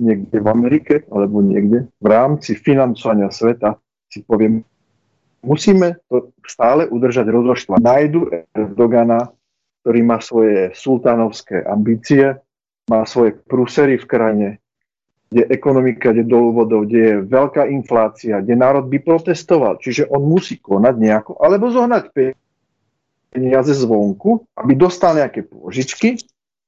niekde 0.00 0.40
v 0.40 0.48
Amerike 0.48 0.94
alebo 1.12 1.44
niekde 1.44 1.86
v 2.00 2.06
rámci 2.08 2.56
financovania 2.56 3.28
sveta 3.28 3.76
si 4.10 4.24
poviem, 4.24 4.64
musíme 5.44 6.00
to 6.10 6.32
stále 6.42 6.88
udržať 6.88 7.28
rozložstva. 7.28 7.78
Najdu 7.78 8.32
Erdogana, 8.56 9.30
ktorý 9.84 10.00
má 10.02 10.18
svoje 10.18 10.74
sultánovské 10.74 11.62
ambície, 11.62 12.40
má 12.90 13.06
svoje 13.06 13.38
prúsery 13.46 14.00
v 14.00 14.08
krajine, 14.08 14.48
kde 15.30 15.46
ekonomika, 15.46 16.10
kde 16.10 16.26
dolu 16.26 16.64
vodou, 16.64 16.82
kde 16.82 17.00
je 17.00 17.14
veľká 17.22 17.70
inflácia, 17.70 18.42
kde 18.42 18.58
národ 18.58 18.90
by 18.90 18.98
protestoval. 18.98 19.78
Čiže 19.78 20.10
on 20.10 20.26
musí 20.26 20.58
konať 20.58 20.94
nejako, 20.98 21.38
alebo 21.38 21.70
zohnať 21.70 22.10
peniaze 23.30 23.72
zvonku, 23.78 24.42
aby 24.58 24.74
dostal 24.74 25.14
nejaké 25.14 25.46
pôžičky 25.46 26.18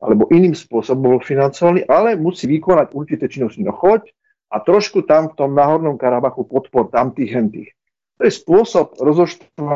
alebo 0.02 0.26
iným 0.34 0.58
spôsobom 0.58 1.16
bol 1.16 1.22
financovaný, 1.22 1.86
ale 1.86 2.18
musí 2.18 2.50
vykonať 2.50 2.90
určité 2.90 3.30
činnosti. 3.30 3.62
No 3.62 3.70
choď 3.70 4.10
a 4.50 4.58
trošku 4.58 5.06
tam 5.06 5.30
v 5.30 5.38
tom 5.38 5.54
náhornom 5.54 5.94
Karabachu 5.96 6.44
podpor 6.44 6.90
tam 6.90 7.14
tých 7.14 7.30
hentých. 7.32 7.70
To 8.18 8.26
je 8.26 8.32
spôsob 8.34 8.98
rozoštvania 8.98 9.70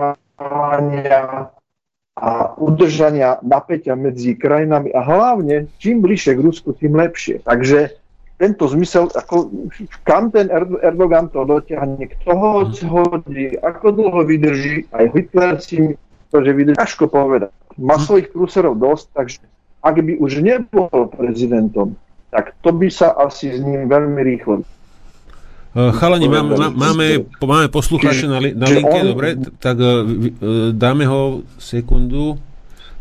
a 2.16 2.56
udržania 2.56 3.36
napätia 3.44 3.92
medzi 3.92 4.32
krajinami 4.36 4.88
a 4.88 5.04
hlavne 5.04 5.68
čím 5.76 6.00
bližšie 6.00 6.32
k 6.36 6.44
Rusku, 6.44 6.72
tým 6.72 6.96
lepšie. 6.96 7.44
Takže 7.44 7.92
tento 8.40 8.68
zmysel, 8.68 9.08
ako, 9.12 9.52
kam 10.04 10.32
ten 10.32 10.48
Erdogan 10.80 11.28
to 11.28 11.44
dotiahne, 11.44 12.08
kto 12.08 12.30
ho 12.36 12.52
zhodí, 12.72 13.56
ako 13.60 13.86
dlho 13.96 14.20
vydrží, 14.28 14.88
aj 14.92 15.04
Hitler 15.12 15.56
si 15.60 15.96
to, 16.32 16.40
že 16.40 16.52
vydrží, 16.52 16.76
ťažko 16.76 17.08
povedať. 17.08 17.52
Má 17.76 18.00
svojich 18.00 18.32
prúserov 18.32 18.80
dosť, 18.80 19.06
takže 19.12 19.40
ak 19.86 20.02
by 20.02 20.18
už 20.18 20.42
nebol 20.42 20.90
prezidentom, 21.14 21.94
tak 22.34 22.58
to 22.58 22.74
by 22.74 22.90
sa 22.90 23.14
asi 23.14 23.54
s 23.54 23.62
ním 23.62 23.86
veľmi 23.86 24.20
rýchlo 24.26 24.66
e, 25.72 25.92
Chalani, 25.94 26.26
máme, 26.26 26.74
máme, 26.74 27.06
máme 27.38 27.66
poslucháče 27.70 28.26
na, 28.26 28.42
na 28.42 28.66
linke, 28.66 28.98
on... 28.98 29.06
dobre, 29.14 29.28
tak 29.62 29.78
uh, 29.78 30.02
dáme 30.74 31.06
ho 31.06 31.46
sekundu. 31.62 32.34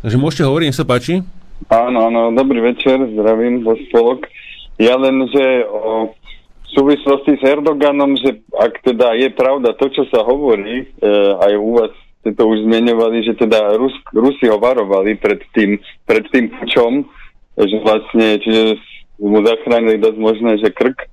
Takže 0.06 0.22
môžete 0.22 0.46
hovoriť, 0.46 0.66
nech 0.70 0.78
sa 0.78 0.86
páči. 0.86 1.26
Áno, 1.72 2.14
áno, 2.14 2.30
dobrý 2.30 2.62
večer, 2.62 3.02
zdravím, 3.16 3.66
spolok. 3.90 4.30
Ja 4.78 5.00
len, 5.02 5.24
že 5.34 5.66
o, 5.66 6.14
v 6.62 6.70
súvislosti 6.78 7.40
s 7.40 7.44
Erdoganom, 7.48 8.14
že 8.20 8.44
ak 8.54 8.86
teda 8.86 9.18
je 9.18 9.34
pravda 9.34 9.74
to, 9.74 9.88
čo 9.90 10.06
sa 10.14 10.22
hovorí, 10.22 10.84
e, 10.84 11.10
aj 11.42 11.54
u 11.58 11.70
vás 11.80 11.96
ste 12.26 12.34
to 12.34 12.50
už 12.50 12.66
zmieňovali, 12.66 13.22
že 13.22 13.38
teda 13.38 13.78
Rus, 13.78 13.94
Rusi 14.10 14.50
ho 14.50 14.58
varovali 14.58 15.14
pred 15.14 15.46
tým, 15.54 15.78
pred 16.10 16.26
tým 16.34 16.50
pučom, 16.58 17.06
že 17.54 17.78
vlastne, 17.86 18.42
čiže 18.42 18.82
mu 19.22 19.46
zachránili 19.46 20.02
dosť 20.02 20.18
možné, 20.18 20.58
že 20.58 20.74
krk, 20.74 21.06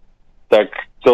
tak 0.48 0.72
to, 1.04 1.12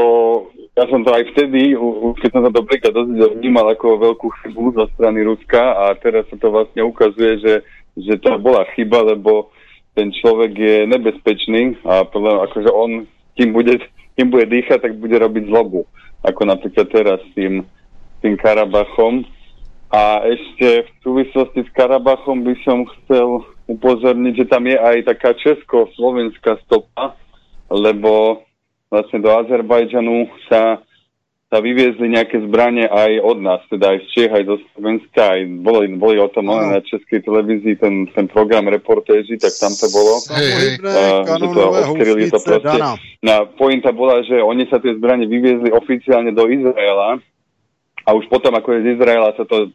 ja 0.78 0.86
som 0.86 1.02
to 1.02 1.10
aj 1.10 1.34
vtedy, 1.34 1.74
keď 2.22 2.30
som 2.30 2.42
sa 2.46 2.54
to 2.54 2.62
príklad 2.62 2.94
dozvedel, 2.94 3.42
vnímal 3.42 3.66
ako 3.74 3.98
veľkú 3.98 4.30
chybu 4.38 4.78
zo 4.78 4.86
strany 4.94 5.26
Ruska 5.26 5.58
a 5.58 5.98
teraz 5.98 6.30
sa 6.30 6.38
to 6.38 6.46
vlastne 6.46 6.86
ukazuje, 6.86 7.42
že, 7.42 7.54
že 7.98 8.22
to 8.22 8.38
bola 8.38 8.70
chyba, 8.78 9.02
lebo 9.02 9.50
ten 9.98 10.14
človek 10.14 10.54
je 10.54 10.76
nebezpečný 10.86 11.82
a 11.82 12.06
podľa, 12.06 12.46
akože 12.46 12.70
on, 12.70 13.02
kým 13.34 13.50
bude, 13.50 13.82
kým 14.14 14.30
bude 14.30 14.46
dýchať, 14.46 14.78
tak 14.78 14.94
bude 15.02 15.18
robiť 15.18 15.50
zlobu. 15.50 15.90
Ako 16.22 16.46
napríklad 16.46 16.86
teraz 16.86 17.18
s 17.18 17.30
tým, 17.34 17.66
tým 18.22 18.38
Karabachom 18.38 19.26
a 19.88 20.20
ešte 20.28 20.84
v 20.84 20.90
súvislosti 21.00 21.64
s 21.64 21.70
Karabachom 21.72 22.44
by 22.44 22.54
som 22.60 22.84
chcel 22.84 23.40
upozorniť, 23.68 24.44
že 24.44 24.46
tam 24.48 24.68
je 24.68 24.76
aj 24.76 25.08
taká 25.08 25.32
česko-slovenská 25.36 26.60
stopa, 26.68 27.16
lebo 27.72 28.44
vlastne 28.92 29.20
do 29.24 29.32
Azerbajdžanu 29.32 30.28
sa, 30.48 30.80
sa 31.48 31.58
vyviezli 31.60 32.04
nejaké 32.12 32.40
zbranie 32.44 32.84
aj 32.84 33.12
od 33.20 33.38
nás, 33.40 33.60
teda 33.72 33.96
aj 33.96 33.98
z 34.04 34.06
Čech, 34.12 34.32
aj 34.32 34.44
zo 34.44 34.56
Slovenska, 34.72 35.22
aj 35.36 35.40
boli, 35.64 35.84
boli 35.96 36.16
o 36.20 36.28
tom 36.32 36.52
no. 36.52 36.60
na 36.60 36.84
českej 36.84 37.24
televízii 37.24 37.80
ten, 37.80 38.08
ten 38.12 38.28
program 38.28 38.68
reportéži, 38.68 39.40
tak 39.40 39.56
tam 39.56 39.72
to 39.72 39.88
bolo. 39.88 40.20
Hey, 40.32 40.76
uh, 40.84 41.24
že 41.24 41.46
to 41.48 41.62
odkryli 41.64 42.28
to 42.28 42.40
proste. 42.40 42.76
Na 43.24 43.48
pointa 43.48 43.92
bola, 43.92 44.20
že 44.20 44.36
oni 44.36 44.68
sa 44.68 44.80
tie 44.80 44.96
zbranie 44.96 45.24
vyviezli 45.28 45.72
oficiálne 45.72 46.32
do 46.36 46.44
Izraela, 46.44 47.20
a 48.06 48.14
už 48.14 48.30
potom, 48.30 48.54
ako 48.54 48.72
je 48.72 48.80
z 48.84 48.88
Izraela, 48.96 49.36
sa 49.36 49.44
to 49.44 49.72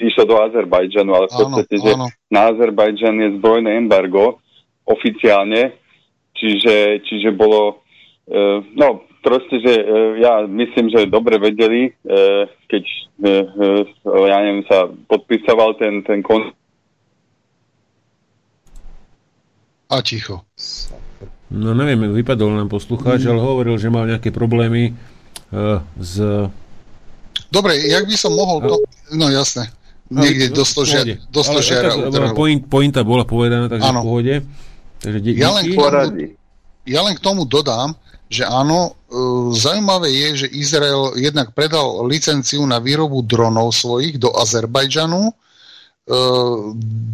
išlo 0.00 0.24
do 0.26 0.36
Azerbajdžanu, 0.42 1.10
ale 1.14 1.26
v 1.30 1.36
podstate, 1.36 1.74
že 1.80 1.92
na 2.28 2.52
Azerbajdžan 2.52 3.16
je 3.16 3.28
zbrojné 3.40 3.80
embargo 3.80 4.42
oficiálne, 4.86 5.74
čiže, 6.36 7.02
čiže 7.06 7.30
bolo, 7.32 7.82
uh, 8.30 8.60
no 8.76 9.06
proste, 9.24 9.58
že 9.58 9.72
uh, 9.72 10.14
ja 10.20 10.44
myslím, 10.46 10.92
že 10.92 11.10
dobre 11.10 11.40
vedeli, 11.40 11.90
uh, 11.90 12.46
keď, 12.70 12.84
uh, 13.24 13.82
uh, 14.04 14.26
ja 14.30 14.38
neviem, 14.44 14.62
sa 14.68 14.86
podpisoval 14.86 15.80
ten, 15.80 16.04
ten 16.06 16.22
kon... 16.22 16.52
A 19.86 20.02
ticho. 20.02 20.42
No 21.50 21.78
neviem, 21.78 22.10
vypadol 22.10 22.58
nám 22.58 22.70
poslucháč, 22.70 23.22
mm. 23.22 23.30
ale 23.30 23.40
hovoril, 23.40 23.78
že 23.78 23.90
mal 23.90 24.06
nejaké 24.06 24.34
problémy 24.34 24.94
uh, 25.54 25.78
s 25.98 26.18
Dobre, 27.50 27.78
jak 27.78 28.04
by 28.04 28.16
som 28.18 28.32
mohol 28.34 28.58
to... 28.64 28.74
No 29.14 29.30
jasné. 29.30 29.70
Niekde 30.06 30.54
do 30.54 30.62
stožiara. 30.62 31.18
Do 31.30 31.42
stožiara 31.42 31.90
point, 32.30 32.62
pointa 32.62 33.02
bola 33.02 33.26
povedaná, 33.26 33.66
takže 33.66 33.90
ano. 33.90 34.00
v 34.00 34.06
pohode. 34.06 34.34
Takže 35.02 35.18
de- 35.18 35.34
ja, 35.34 35.50
len 35.50 35.64
k 35.66 35.74
tomu, 35.74 36.06
ja 36.86 37.00
len 37.02 37.14
k 37.18 37.20
tomu 37.22 37.42
dodám, 37.42 37.98
že 38.30 38.46
áno, 38.46 38.94
e, 39.10 39.20
zaujímavé 39.54 40.10
je, 40.10 40.46
že 40.46 40.54
Izrael 40.54 41.14
jednak 41.18 41.50
predal 41.54 42.06
licenciu 42.06 42.62
na 42.66 42.78
výrobu 42.78 43.22
dronov 43.22 43.74
svojich 43.74 44.18
do 44.18 44.30
Azerbajdžanu. 44.34 45.30
E, 45.30 45.32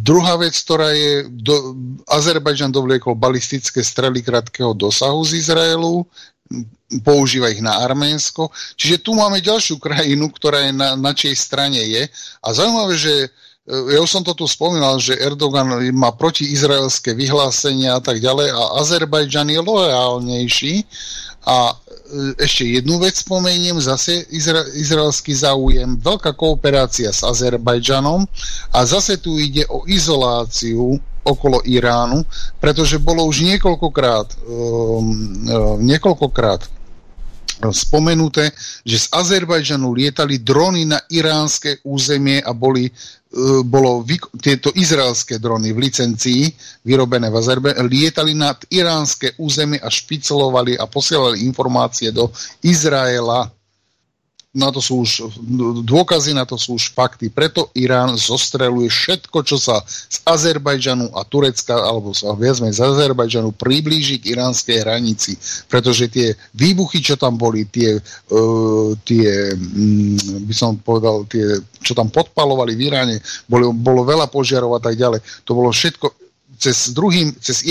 druhá 0.05 0.37
vec, 0.37 0.53
ktorá 0.53 0.93
je, 0.93 1.29
do, 1.33 1.73
Azerbajdžan 2.05 2.69
dovliekol 2.69 3.17
balistické 3.17 3.81
strely 3.81 4.21
krátkeho 4.21 4.73
dosahu 4.77 5.21
z 5.25 5.41
Izraelu, 5.41 6.05
používa 7.01 7.49
ich 7.49 7.63
na 7.63 7.81
Arménsko. 7.81 8.53
Čiže 8.77 9.01
tu 9.01 9.17
máme 9.17 9.41
ďalšiu 9.41 9.81
krajinu, 9.81 10.29
ktorá 10.29 10.69
je 10.69 10.73
na, 10.75 10.93
na 10.93 11.11
čej 11.15 11.33
strane 11.33 11.81
je. 11.81 12.05
A 12.43 12.47
zaujímavé, 12.53 12.93
že 12.99 13.13
e, 13.25 13.27
ja 13.97 13.99
už 14.03 14.09
som 14.09 14.21
to 14.21 14.37
tu 14.37 14.45
spomínal, 14.45 15.01
že 15.01 15.17
Erdogan 15.17 15.81
má 15.95 16.13
protiizraelské 16.13 17.17
vyhlásenia 17.17 17.97
a 17.97 18.01
tak 18.03 18.21
ďalej 18.21 18.53
a 18.53 18.61
Azerbajdžan 18.85 19.49
je 19.49 19.59
loajálnejší 19.65 20.73
a 21.49 21.73
e, 21.73 21.75
ešte 22.37 22.69
jednu 22.69 23.01
vec 23.01 23.17
spomeniem, 23.17 23.81
zase 23.81 24.29
izra- 24.29 24.67
izraelský 24.77 25.33
záujem, 25.33 25.97
veľká 25.97 26.37
kooperácia 26.37 27.09
s 27.09 27.25
Azerbajdžanom 27.25 28.29
a 28.69 28.79
zase 28.85 29.17
tu 29.17 29.41
ide 29.41 29.65
o 29.73 29.81
izoláciu 29.89 31.01
okolo 31.23 31.63
Iránu, 31.63 32.23
pretože 32.59 32.99
bolo 32.99 33.23
už 33.25 33.43
niekoľkokrát, 33.47 34.27
um, 34.43 34.51
um, 34.51 35.79
niekoľkokrát 35.79 36.67
spomenuté, 37.71 38.51
že 38.83 39.07
z 39.07 39.11
Azerbajdžanu 39.15 39.95
lietali 39.95 40.43
drony 40.43 40.83
na 40.83 40.99
iránske 41.07 41.79
územie 41.87 42.43
a 42.43 42.51
boli, 42.51 42.91
uh, 42.91 43.63
bolo 43.63 44.03
tieto 44.43 44.67
izraelské 44.75 45.39
drony 45.39 45.71
v 45.71 45.87
licencii 45.87 46.43
vyrobené 46.83 47.31
v 47.31 47.39
Azerbajdžanu, 47.39 47.87
lietali 47.87 48.35
nad 48.35 48.59
iránske 48.67 49.39
územie 49.39 49.79
a 49.79 49.87
špicelovali 49.87 50.75
a 50.75 50.83
posielali 50.91 51.47
informácie 51.47 52.11
do 52.11 52.27
Izraela 52.67 53.47
na 54.53 54.69
to 54.69 54.77
sú 54.77 55.01
už 55.01 55.33
dôkazy, 55.81 56.37
na 56.37 56.45
to 56.45 56.61
sú 56.61 56.77
už 56.77 56.93
fakty. 56.93 57.33
Preto 57.33 57.73
Irán 57.73 58.13
zostreluje 58.13 58.85
všetko, 58.85 59.41
čo 59.41 59.57
sa 59.57 59.81
z 59.89 60.21
Azerbajdžanu 60.29 61.09
a 61.17 61.25
Turecka, 61.25 61.73
alebo 61.73 62.13
sa 62.13 62.37
z 62.37 62.77
Azerbajdžanu 62.77 63.57
priblíži 63.57 64.21
k 64.21 64.37
iránskej 64.37 64.85
hranici. 64.85 65.33
Pretože 65.65 66.05
tie 66.05 66.37
výbuchy, 66.53 67.01
čo 67.01 67.17
tam 67.17 67.33
boli, 67.33 67.65
tie, 67.65 67.97
uh, 67.97 68.93
tie 69.01 69.57
um, 69.57 70.21
by 70.45 70.53
som 70.53 70.77
povedal, 70.77 71.25
tie, 71.25 71.57
čo 71.81 71.97
tam 71.97 72.13
podpalovali 72.13 72.77
v 72.77 72.81
Iráne, 72.93 73.15
bolo, 73.49 73.73
bolo 73.73 74.05
veľa 74.05 74.29
požiarov 74.29 74.77
a 74.77 74.81
tak 74.85 74.93
ďalej. 75.01 75.49
To 75.49 75.57
bolo 75.57 75.73
všetko 75.73 76.13
cez 76.61 76.93
druhým, 76.93 77.33
cez 77.41 77.65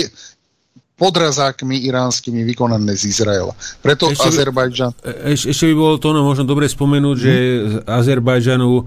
podrazákmi 1.03 1.83
iránskymi 1.91 2.47
vykonané 2.47 2.95
z 2.95 3.11
Izraela. 3.11 3.51
Preto 3.83 4.07
ešte 4.07 4.31
Azerbajdžan... 4.31 4.95
By, 4.95 5.35
eš, 5.35 5.51
ešte 5.51 5.67
by 5.67 5.75
bolo 5.75 5.99
to 5.99 6.15
no, 6.15 6.23
možno 6.23 6.47
dobre 6.47 6.71
spomenúť, 6.71 7.17
hmm. 7.19 7.25
že 7.27 7.35
z 7.59 7.75
Azerbajdžanu 7.91 8.71
uh, 8.71 8.87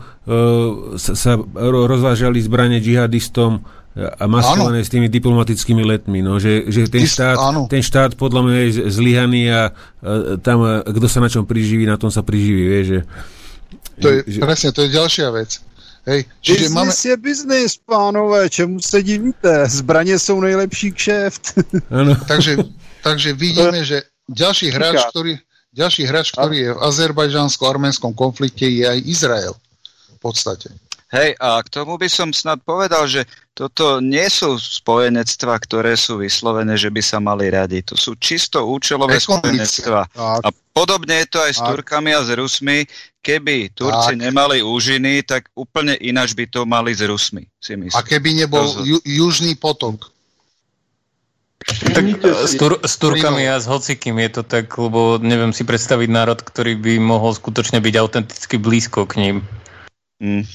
sa, 0.96 1.12
sa 1.12 1.32
rozvážali 1.60 2.40
zbranie 2.40 2.80
džihadistom 2.80 3.60
e, 3.60 4.08
a 4.08 4.24
maskované 4.32 4.88
s 4.88 4.88
tými 4.88 5.12
diplomatickými 5.12 5.84
letmi. 5.84 6.24
No, 6.24 6.40
že, 6.40 6.72
že 6.72 6.88
ten, 6.88 7.04
štát, 7.04 7.36
ten 7.68 7.84
štát 7.84 8.16
podľa 8.16 8.42
mňa 8.48 8.58
je 8.64 8.70
zlyhaný 8.96 9.52
a 9.52 9.76
uh, 9.76 10.40
tam, 10.40 10.64
kto 10.88 11.08
sa 11.12 11.20
na 11.20 11.28
čom 11.28 11.44
priživí, 11.44 11.84
na 11.84 12.00
tom 12.00 12.08
sa 12.08 12.24
priživí. 12.24 12.64
Vie, 12.64 12.82
že, 12.88 13.00
to 14.00 14.08
je, 14.08 14.18
že, 14.24 14.40
presne, 14.40 14.72
to 14.72 14.88
je 14.88 14.90
ďalšia 14.96 15.28
vec. 15.36 15.60
Hej, 16.06 16.30
čiže 16.42 16.70
máme... 16.70 16.94
je 16.94 17.18
biznis, 17.18 17.82
pánové, 17.82 18.50
čemu 18.50 18.80
se 18.80 19.04
divíte? 19.04 19.66
Zbraně 19.70 20.20
jsou 20.20 20.42
nejlepší 20.42 20.92
kšeft. 20.92 21.54
Ano. 21.90 22.16
takže, 22.28 22.58
takže 23.04 23.34
vidíme, 23.34 23.86
že 23.86 24.04
ďalší 24.30 24.70
hráč, 24.70 25.02
ktorý, 25.10 25.38
ďalší 25.74 26.04
hráč, 26.06 26.32
ktorý 26.32 26.58
je 26.58 26.72
v 26.74 26.80
azerbajdžansko-arménskom 26.82 28.14
konflikte, 28.14 28.70
je 28.70 28.86
aj 28.86 29.00
Izrael. 29.06 29.54
V 30.16 30.20
podstate. 30.22 30.70
Hej, 31.14 31.38
a 31.38 31.62
k 31.62 31.70
tomu 31.70 32.02
by 32.02 32.10
som 32.10 32.34
snad 32.34 32.66
povedal, 32.66 33.06
že 33.06 33.30
toto 33.54 34.02
nie 34.02 34.26
sú 34.26 34.58
spojenectva, 34.58 35.54
ktoré 35.62 35.94
sú 35.94 36.18
vyslovené, 36.18 36.74
že 36.76 36.90
by 36.90 37.02
sa 37.06 37.22
mali 37.22 37.54
radiť. 37.54 37.94
To 37.94 37.96
sú 37.96 38.18
čisto 38.18 38.66
účelové 38.66 39.22
spojenectva. 39.22 40.10
A 40.18 40.50
podobne 40.74 41.22
je 41.22 41.28
to 41.30 41.40
aj 41.46 41.52
s 41.56 41.62
Turkami 41.62 42.10
a 42.10 42.26
s 42.26 42.34
Rusmi. 42.34 42.90
Keby 43.22 43.78
Turci 43.78 44.18
tak. 44.18 44.22
nemali 44.22 44.66
úžiny, 44.66 45.22
tak 45.22 45.54
úplne 45.54 45.94
ináč 46.02 46.34
by 46.34 46.50
to 46.50 46.66
mali 46.66 46.92
s 46.98 47.06
Rusmi, 47.06 47.46
si 47.62 47.78
myslím. 47.78 47.96
A 47.96 48.02
keby 48.02 48.30
nebol 48.42 48.66
ju, 48.82 48.98
južný 49.06 49.54
potok? 49.56 50.10
Tak 51.66 52.06
s, 52.46 52.54
tur, 52.58 52.78
s 52.82 52.98
Turkami 52.98 53.46
a 53.50 53.58
s 53.58 53.66
hocikým 53.66 54.22
je 54.26 54.30
to 54.38 54.44
tak, 54.46 54.70
lebo 54.78 55.18
neviem 55.18 55.50
si 55.54 55.66
predstaviť 55.66 56.10
národ, 56.10 56.38
ktorý 56.42 56.78
by 56.78 56.98
mohol 57.02 57.34
skutočne 57.34 57.82
byť 57.82 57.94
autenticky 57.98 58.58
blízko 58.58 59.10
k 59.10 59.14
ním. 59.22 59.36
Mm. 60.22 60.46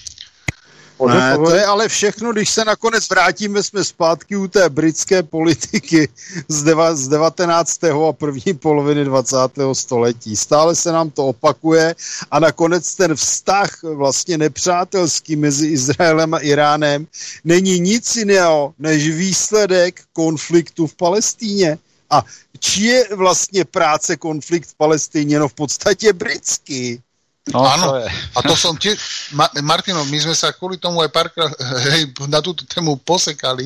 Ne, 1.06 1.36
to 1.36 1.54
je 1.54 1.64
ale 1.64 1.88
všechno, 1.88 2.32
když 2.32 2.50
se 2.50 2.64
nakonec 2.64 3.08
vrátíme, 3.08 3.62
jsme 3.62 3.84
zpátky 3.84 4.36
u 4.36 4.48
té 4.48 4.68
britské 4.68 5.22
politiky 5.22 6.08
z, 6.48 6.62
deva, 6.62 6.94
z 6.94 7.08
19. 7.08 7.84
a 7.84 8.12
první 8.12 8.54
poloviny 8.54 9.04
20. 9.04 9.36
století. 9.72 10.36
Stále 10.36 10.76
se 10.76 10.92
nám 10.92 11.10
to 11.10 11.26
opakuje 11.26 11.94
a 12.30 12.40
nakonec 12.40 12.94
ten 12.94 13.14
vztah 13.14 13.82
vlastně 13.82 14.38
nepřátelský 14.38 15.36
mezi 15.36 15.66
Izraelem 15.66 16.34
a 16.34 16.38
Iránem 16.38 17.06
není 17.44 17.80
nic 17.80 18.16
jiného 18.16 18.74
než 18.78 19.08
výsledek 19.08 20.00
konfliktu 20.12 20.86
v 20.86 20.94
Palestíně. 20.94 21.78
A 22.10 22.24
či 22.58 22.82
je 22.82 23.08
vlastně 23.16 23.64
práce 23.64 24.16
konflikt 24.16 24.68
v 24.68 24.74
Palestíně? 24.74 25.38
No 25.38 25.48
v 25.48 25.54
podstatě 25.54 26.12
britský. 26.12 27.02
No, 27.48 27.64
Áno, 27.64 27.96
to 27.96 27.96
je. 28.04 28.08
a 28.36 28.38
to 28.44 28.54
som 28.54 28.76
tiež, 28.76 29.00
Ma, 29.32 29.48
Martino, 29.64 30.04
my 30.04 30.18
sme 30.20 30.36
sa 30.36 30.52
kvôli 30.52 30.76
tomu 30.76 31.00
aj 31.00 31.08
párkrát 31.08 31.48
hej, 31.96 32.12
na 32.28 32.44
túto 32.44 32.68
tému 32.68 33.00
posekali. 33.00 33.64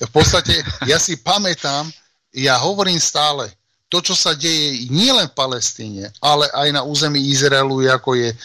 V 0.00 0.10
podstate, 0.10 0.56
ja 0.88 0.96
si 0.96 1.20
pamätám, 1.20 1.84
ja 2.32 2.56
hovorím 2.56 2.96
stále, 2.96 3.52
to, 3.90 4.00
čo 4.00 4.14
sa 4.14 4.32
deje 4.38 4.86
nielen 4.88 5.28
v 5.28 5.36
Palestíne, 5.36 6.14
ale 6.22 6.46
aj 6.54 6.68
na 6.72 6.82
území 6.86 7.18
Izraelu, 7.26 7.90
ako 7.90 8.14
je 8.14 8.30
e, 8.30 8.36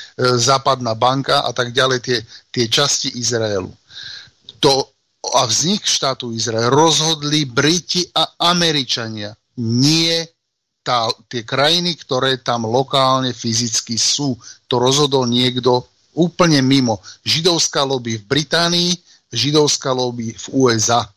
západná 0.42 0.98
banka 0.98 1.46
a 1.46 1.54
tak 1.54 1.70
ďalej, 1.70 2.02
tie, 2.02 2.18
tie 2.50 2.66
časti 2.66 3.14
Izraelu. 3.14 3.70
To 4.60 4.90
a 5.34 5.46
vznik 5.46 5.86
štátu 5.86 6.34
Izrael 6.34 6.70
rozhodli 6.70 7.46
Briti 7.50 8.06
a 8.14 8.38
Američania, 8.38 9.34
nie 9.62 10.35
tá, 10.86 11.10
tie 11.26 11.42
krajiny, 11.42 11.98
ktoré 11.98 12.38
tam 12.38 12.70
lokálne 12.70 13.34
fyzicky 13.34 13.98
sú. 13.98 14.38
To 14.70 14.78
rozhodol 14.78 15.26
niekto 15.26 15.90
úplne 16.14 16.62
mimo. 16.62 17.02
Židovská 17.26 17.82
lobby 17.84 18.22
v 18.22 18.24
Británii, 18.30 18.92
židovská 19.34 19.92
lobby 19.92 20.38
v 20.38 20.46
USA. 20.54 21.10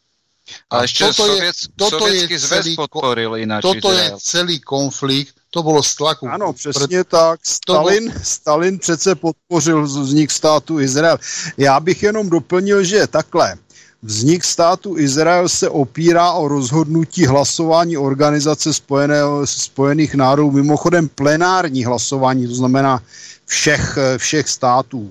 A, 0.73 0.81
a 0.81 0.89
ešte 0.89 1.05
toto 1.13 1.29
soviec, 1.29 1.57
je, 1.61 1.69
toto 1.77 2.05
je 2.09 2.25
celý, 2.41 2.73
podporil 2.73 3.37
ináč 3.37 3.63
Toto 3.69 3.93
Izrael. 3.93 4.01
je 4.01 4.11
celý 4.17 4.57
konflikt, 4.65 5.37
to 5.51 5.63
bylo 5.63 5.83
z 5.83 5.95
tlaku. 5.95 6.29
Ano, 6.29 6.53
přesně 6.53 7.05
Pred... 7.05 7.09
tak. 7.09 7.41
Stalin, 7.43 8.05
bol... 8.13 8.21
Stalin 8.23 8.79
přece 8.79 9.15
podpořil 9.15 9.83
vznik 9.83 10.31
státu 10.31 10.81
Izrael. 10.81 11.19
Já 11.57 11.81
bych 11.81 12.03
jenom 12.03 12.31
doplnil, 12.31 12.85
že 12.85 13.07
takhle. 13.07 13.57
Vznik 14.03 14.45
státu 14.45 14.99
Izrael 14.99 15.49
se 15.49 15.69
opírá 15.69 16.33
o 16.33 16.49
rozhodnutí 16.49 17.27
hlasování 17.27 17.97
Organizace 17.97 18.75
spojené, 18.75 19.21
spojených 19.45 20.15
národů, 20.15 20.51
mimochodem 20.51 21.09
plenární 21.09 21.85
hlasování, 21.85 22.49
to 22.49 22.55
znamená 22.55 23.03
všech, 23.47 23.99
všech 24.17 24.49
států. 24.49 25.11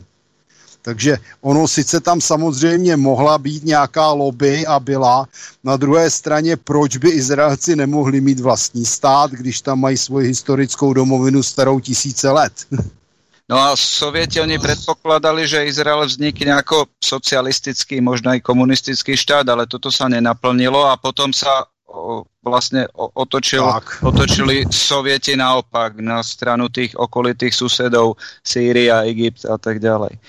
Takže 0.81 1.17
ono 1.41 1.67
sice 1.67 1.99
tam 1.99 2.21
samozřejmě 2.21 2.97
mohla 2.97 3.37
být 3.37 3.63
nějaká 3.63 4.11
lobby 4.11 4.65
a 4.65 4.79
byla. 4.79 5.27
Na 5.63 5.77
druhé 5.77 6.09
straně, 6.09 6.57
proč 6.57 6.97
by 6.97 7.09
Izraelci 7.09 7.75
nemohli 7.75 8.21
mít 8.21 8.39
vlastní 8.39 8.85
stát, 8.85 9.31
když 9.31 9.61
tam 9.61 9.79
mají 9.79 9.97
svoji 9.97 10.27
historickou 10.27 10.93
domovinu 10.93 11.43
starou 11.43 11.79
tisíce 11.79 12.31
let? 12.31 12.53
No 13.47 13.55
a 13.63 13.79
sovieti 13.79 14.43
oni 14.43 14.59
predpokladali, 14.59 15.47
že 15.47 15.71
Izrael 15.71 16.03
vznikne 16.03 16.59
ako 16.59 16.91
socialistický, 16.99 18.03
možno 18.03 18.35
aj 18.35 18.43
komunistický 18.43 19.15
štát, 19.15 19.47
ale 19.47 19.63
toto 19.71 19.87
sa 19.87 20.11
nenaplnilo 20.11 20.83
a 20.83 20.99
potom 20.99 21.31
sa 21.31 21.63
o, 21.87 22.27
vlastne 22.43 22.91
otočil, 22.95 23.63
otočili 24.03 24.67
sovieti 24.67 25.39
naopak 25.39 25.95
na 26.03 26.19
stranu 26.27 26.67
tých 26.67 26.99
okolitých 26.99 27.55
susedov, 27.55 28.19
Sýria, 28.43 29.07
Egypt 29.07 29.47
a 29.47 29.55
tak 29.55 29.79
ďalej. 29.79 30.19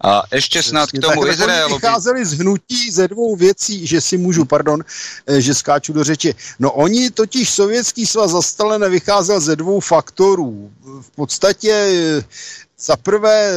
A 0.00 0.24
ešte 0.32 0.62
snad 0.62 0.88
k 0.88 0.98
tomu 0.98 1.28
Izraelu... 1.28 1.76
vycházeli 1.76 2.24
z 2.24 2.32
hnutí 2.32 2.90
ze 2.90 3.08
dvou 3.08 3.36
věcí, 3.36 3.86
že 3.86 4.00
si 4.00 4.16
můžu, 4.16 4.44
pardon, 4.44 4.80
eh, 5.26 5.40
že 5.40 5.54
skáču 5.54 5.92
do 5.92 6.04
řeči. 6.04 6.34
No 6.58 6.72
oni 6.72 7.10
totiž 7.10 7.50
Sovětský 7.50 8.06
svaz 8.06 8.30
zastale 8.30 8.78
nevycházel 8.78 9.40
ze 9.40 9.56
dvou 9.56 9.80
faktorů. 9.80 10.70
V 11.00 11.10
podstatě 11.10 11.72
eh, 11.72 12.24
za 12.82 12.96
prvé, 12.96 13.52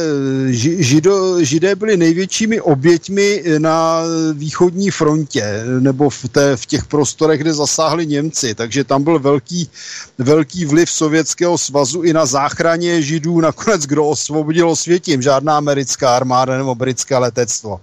žido, 0.78 1.44
židé 1.44 1.74
byli 1.74 1.96
největšími 1.96 2.60
oběťmi 2.60 3.44
na 3.58 4.02
východní 4.32 4.90
frontě, 4.90 5.64
nebo 5.80 6.10
v, 6.10 6.28
té, 6.28 6.56
v 6.56 6.66
těch 6.66 6.84
prostorech, 6.84 7.40
kde 7.40 7.54
zasáhli 7.54 8.06
Němci, 8.06 8.54
takže 8.54 8.84
tam 8.84 9.02
byl 9.02 9.18
velký, 9.18 9.70
velký 10.18 10.64
vliv 10.64 10.90
Sovětského 10.90 11.58
svazu 11.58 12.02
i 12.02 12.12
na 12.12 12.26
záchraně 12.26 13.02
židů, 13.02 13.40
nakonec 13.40 13.86
kdo 13.86 14.08
osvobodil 14.08 14.70
osvětím, 14.70 15.22
žádná 15.22 15.56
americká 15.56 16.16
armáda 16.16 16.58
nebo 16.58 16.74
britské 16.74 17.18
letectvo. 17.18 17.80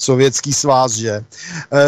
Sovětský 0.00 0.52
svaz, 0.52 0.92
že. 0.92 1.10
E, 1.10 1.24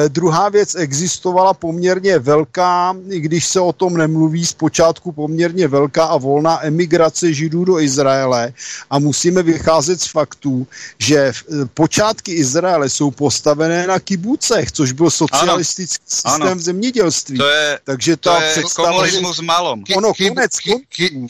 druhá 0.08 0.48
věc, 0.48 0.74
existovala 0.74 1.54
poměrně 1.54 2.18
velká, 2.18 2.96
i 3.10 3.20
když 3.20 3.46
se 3.46 3.60
o 3.60 3.72
tom 3.72 3.96
nemluví, 3.96 4.46
zpočátku 4.46 5.12
poměrně 5.12 5.68
velká 5.68 6.04
a 6.04 6.16
volná 6.16 6.66
emigrace 6.66 7.32
židů 7.32 7.64
do 7.64 7.80
Izraele 7.80 8.52
a 8.90 8.98
musíme 8.98 9.42
vycházet 9.42 10.00
z 10.00 10.06
faktů, 10.06 10.66
že 10.98 11.18
e, 11.18 11.32
počátky 11.74 12.32
Izraele 12.32 12.88
jsou 12.88 13.10
postavené 13.10 13.86
na 13.86 13.98
kibucech, 13.98 14.72
což 14.72 14.92
byl 14.92 15.10
socialistický 15.10 16.04
ano, 16.24 16.32
systém 16.32 16.42
ano. 16.42 16.60
zemědělství. 16.60 17.38
To 17.38 17.48
je, 17.48 17.78
Takže 17.84 18.16
ta 18.16 18.36
to 18.36 18.42
je 18.42 18.50
představa, 18.50 18.88
komunismus 18.88 19.40
malom. 19.40 19.84
Ono, 19.96 20.12
konec, 20.14 20.52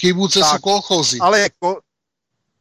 kibuce 0.01 0.41
jsou 0.41 0.59
kolchozy. 0.59 1.19
Ale 1.19 1.49
ko, 1.59 1.79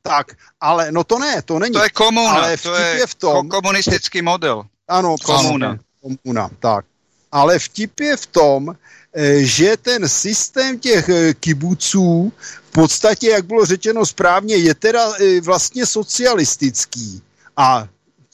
tak, 0.01 0.35
ale 0.61 0.91
no 0.91 1.03
to 1.03 1.19
ne, 1.19 1.41
to 1.41 1.59
není. 1.59 1.73
To 1.73 1.83
je 1.83 1.89
komuna, 1.89 2.31
ale 2.31 2.57
to 2.57 2.75
je, 2.75 3.07
v 3.07 3.15
tom, 3.15 3.49
komunistický 3.49 4.21
model. 4.21 4.65
Ano, 4.87 5.15
komuna. 5.25 5.77
Komuna, 6.01 6.49
tak. 6.59 6.85
Ale 7.31 7.59
vtip 7.59 7.99
je 7.99 8.17
v 8.17 8.25
tom, 8.25 8.75
eh, 9.13 9.43
že 9.43 9.77
ten 9.77 10.09
systém 10.09 10.79
těch 10.79 11.09
eh, 11.09 11.33
kibuců 11.33 12.33
v 12.69 12.71
podstatě, 12.71 13.29
jak 13.29 13.45
bylo 13.45 13.65
řečeno 13.65 14.05
správně, 14.05 14.55
je 14.55 14.75
teda 14.75 15.13
eh, 15.19 15.41
vlastně 15.41 15.85
socialistický. 15.85 17.21
A 17.57 17.87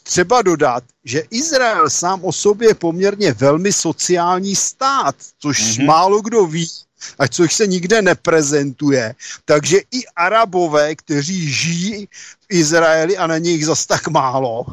třeba 0.04 0.42
dodat, 0.42 0.84
že 1.04 1.24
Izrael 1.30 1.90
sám 1.90 2.26
o 2.26 2.32
sobě 2.32 2.68
je 2.68 2.76
poměrně 2.76 3.34
velmi 3.34 3.74
sociální 3.74 4.56
stát, 4.56 5.16
což 5.40 5.60
mm-hmm. 5.62 5.86
málo 5.86 6.22
kdo 6.22 6.46
ví, 6.46 6.70
a 7.20 7.28
což 7.28 7.54
se 7.54 7.68
nikde 7.68 8.02
neprezentuje. 8.02 9.16
Takže 9.46 9.78
i 9.92 10.06
Arabové, 10.16 10.96
kteří 10.96 11.52
žijí 11.52 12.06
v 12.06 12.46
Izraeli 12.50 13.18
a 13.18 13.28
na 13.28 13.38
nich 13.38 13.66
zas 13.66 13.86
tak 13.86 14.08
málo, 14.08 14.66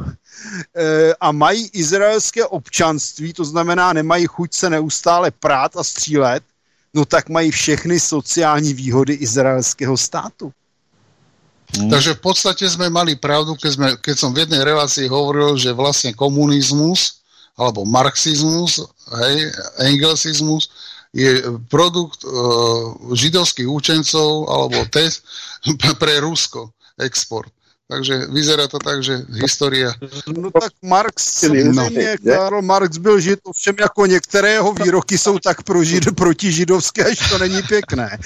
e, 0.76 1.14
a 1.20 1.32
mají 1.32 1.70
izraelské 1.72 2.46
občanství, 2.46 3.32
to 3.32 3.44
znamená, 3.44 3.92
nemají 3.92 4.26
chuť 4.26 4.54
se 4.54 4.70
neustále 4.70 5.30
prát 5.30 5.76
a 5.76 5.84
střílet, 5.84 6.42
no 6.94 7.04
tak 7.04 7.28
mají 7.28 7.50
všechny 7.50 8.00
sociální 8.00 8.74
výhody 8.74 9.14
izraelského 9.14 9.96
státu. 9.96 10.52
Hmm. 11.74 11.90
Takže 11.90 12.14
v 12.14 12.20
podstate 12.20 12.64
sme 12.70 12.86
mali 12.86 13.18
pravdu, 13.18 13.58
keď, 13.58 13.72
sme, 13.72 13.88
keď 13.98 14.14
som 14.14 14.30
v 14.30 14.46
jednej 14.46 14.62
relácii 14.62 15.10
hovoril, 15.10 15.58
že 15.58 15.74
vlastne 15.74 16.14
komunizmus 16.14 17.24
alebo 17.58 17.82
marxizmus, 17.82 18.78
hej, 19.10 19.50
engelsizmus 19.82 20.70
je 21.14 21.42
produkt 21.70 22.26
uh, 22.26 22.34
židovských 23.14 23.70
učencov 23.70 24.50
alebo 24.50 24.82
test 24.90 25.22
pre 26.02 26.18
Rusko, 26.20 26.74
export. 26.98 27.54
Takže 27.84 28.32
vyzerá 28.32 28.64
to 28.64 28.80
tak, 28.80 29.04
že 29.04 29.28
história... 29.44 29.92
No 30.24 30.50
tak 30.50 30.72
Marx, 30.82 31.44
samozřejmě, 31.44 32.16
Karl 32.24 32.62
Marx 32.62 32.96
byl 32.98 33.20
žid, 33.20 33.40
ovšem 33.42 33.74
jako 33.80 34.06
některé 34.06 34.50
jeho 34.50 34.72
výroky 34.72 35.18
jsou 35.18 35.38
tak 35.38 35.62
pro 35.62 35.84
žid, 35.84 36.16
proti 36.16 36.52
židovské, 36.52 37.14
že 37.14 37.28
to 37.28 37.38
není 37.38 37.62
pěkné. 37.62 38.18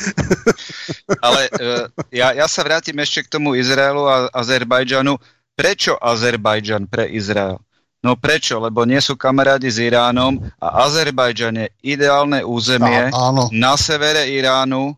Ale 1.22 1.50
uh, 1.50 1.90
ja, 2.14 2.32
ja 2.32 2.46
sa 2.46 2.62
vrátim 2.62 2.94
ešte 3.02 3.26
k 3.26 3.32
tomu 3.34 3.58
Izraelu 3.58 4.06
a 4.06 4.16
Azerbajdžanu. 4.30 5.18
Prečo 5.58 5.98
Azerbajdžan 5.98 6.86
pre 6.86 7.10
Izrael? 7.10 7.58
No 7.98 8.14
prečo? 8.14 8.62
Lebo 8.62 8.86
nie 8.86 9.02
sú 9.02 9.18
kamarádi 9.18 9.66
s 9.66 9.82
Iránom 9.82 10.38
a 10.62 10.86
Azerbajdžan 10.86 11.66
je 11.66 11.68
ideálne 11.82 12.46
územie 12.46 13.10
a, 13.10 13.34
áno. 13.34 13.50
na 13.50 13.74
severe 13.74 14.30
Iránu, 14.30 14.94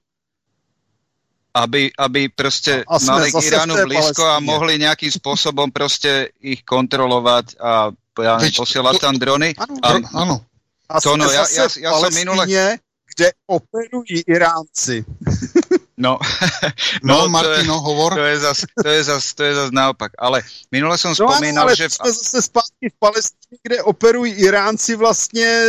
aby, 1.57 1.89
aby 1.97 2.29
proste 2.29 2.85
a, 2.85 3.01
a 3.01 3.03
mali 3.09 3.33
k 3.33 3.41
Iránu 3.41 3.75
blízko 3.89 4.23
a 4.23 4.39
mohli 4.45 4.77
nejakým 4.77 5.11
spôsobom 5.11 5.73
proste 5.73 6.37
ich 6.45 6.61
kontrolovať 6.63 7.57
a 7.57 7.89
ja 8.21 8.37
neviem, 8.37 8.53
posielať 8.53 8.95
tam 9.01 9.17
drony. 9.17 9.57
Áno, 9.57 10.05
áno. 10.13 10.37
A 10.91 11.01
to, 11.01 11.17
no, 11.17 11.25
ja, 11.31 11.47
ja, 11.49 11.67
ja 11.71 11.91
som 11.97 12.13
minule... 12.13 12.45
kde 13.11 13.33
operují 13.49 14.23
Iránci. 14.29 15.03
No, 16.01 16.19
no, 17.03 17.23
no 17.23 17.29
Martino, 17.29 17.77
to 17.77 17.81
je, 17.81 17.85
hovor. 17.85 18.15
To 18.15 18.25
je 18.25 18.39
zas, 18.39 18.65
to 18.83 18.89
je 18.89 19.05
zas, 19.05 19.35
to 19.35 19.43
je 19.45 19.55
zas 19.55 19.71
naopak. 19.71 20.13
Ale 20.19 20.43
minule 20.73 20.99
som 20.99 21.13
no, 21.13 21.29
spomínal, 21.29 21.69
ale 21.69 21.77
že... 21.77 21.91
jsme 21.91 22.13
zase 22.13 22.43
zpátky 22.43 22.89
v 22.89 22.99
Palestině, 22.99 23.59
kde 23.63 23.83
operují 23.83 24.33
Iránci 24.33 24.97
vlastně 24.97 25.63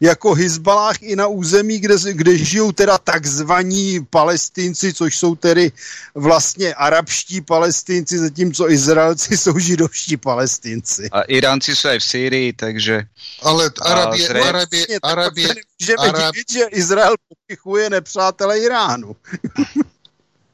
jako 0.00 0.34
Hizbalách 0.34 1.02
i 1.02 1.16
na 1.16 1.26
území, 1.26 1.78
kde, 1.78 1.94
kde 2.12 2.38
žijou 2.38 2.72
teda 2.72 2.98
takzvaní 2.98 4.06
palestinci, 4.10 4.94
což 4.94 5.18
jsou 5.18 5.34
tedy 5.34 5.72
vlastně 6.14 6.74
arabští 6.74 7.40
palestinci, 7.40 8.18
zatímco 8.18 8.70
Izraelci 8.70 9.36
jsou 9.36 9.58
židovští 9.58 10.16
palestinci. 10.16 11.08
A 11.12 11.22
Iránci 11.22 11.76
jsou 11.76 11.88
i 11.88 11.98
v 11.98 12.04
Sýrii, 12.04 12.52
takže... 12.52 13.02
Ale 13.42 13.70
Arabie, 13.80 14.28
Arabie, 14.28 14.86
Arabie, 15.02 15.54
Můžeme 15.80 16.08
Arab... 16.08 16.34
divit, 16.34 16.52
že 16.52 16.64
Izrael 16.64 17.14
popichuje 17.28 17.90
nepřátele 17.90 18.58
Iránu. 18.58 19.16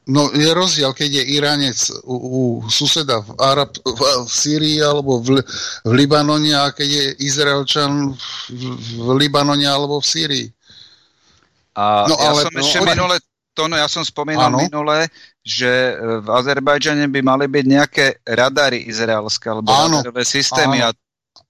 No 0.05 0.29
je 0.29 0.53
rozdiel, 0.53 0.93
keď 0.93 1.09
je 1.17 1.23
Iránec 1.33 1.77
u, 2.05 2.13
u 2.13 2.41
suseda 2.69 3.25
v, 3.25 3.33
Arab, 3.41 3.73
v, 3.81 4.01
v 4.05 4.29
Syrii 4.29 4.77
alebo 4.77 5.17
v, 5.17 5.41
v 5.81 5.91
Libanone 5.97 6.53
a 6.53 6.69
keď 6.69 6.89
je 6.89 7.05
Izraelčan 7.25 8.13
v, 8.13 8.21
v 9.01 9.09
Libanone 9.17 9.65
alebo 9.65 9.97
v 9.97 10.05
Sýrii. 10.05 10.47
A 11.73 12.05
no, 12.05 12.21
ja 12.21 12.37
ale, 12.37 12.41
som 12.45 12.53
no, 12.53 12.61
ešte 12.61 12.77
ale... 12.85 12.87
minule, 12.93 13.15
to, 13.57 13.65
no, 13.65 13.75
ja 13.81 13.89
som 13.89 14.05
spomínal 14.05 14.53
ano. 14.53 14.61
minule, 14.61 15.09
že 15.41 15.97
v 15.97 16.27
Azerbajdžane 16.29 17.09
by 17.09 17.19
mali 17.25 17.49
byť 17.49 17.65
nejaké 17.65 18.05
radary 18.29 18.85
izraelské 18.85 19.49
alebo 19.49 19.73
ano. 19.73 20.05
radarové 20.05 20.21
systémy 20.21 20.85
ano. 20.85 20.93
a 20.93 21.04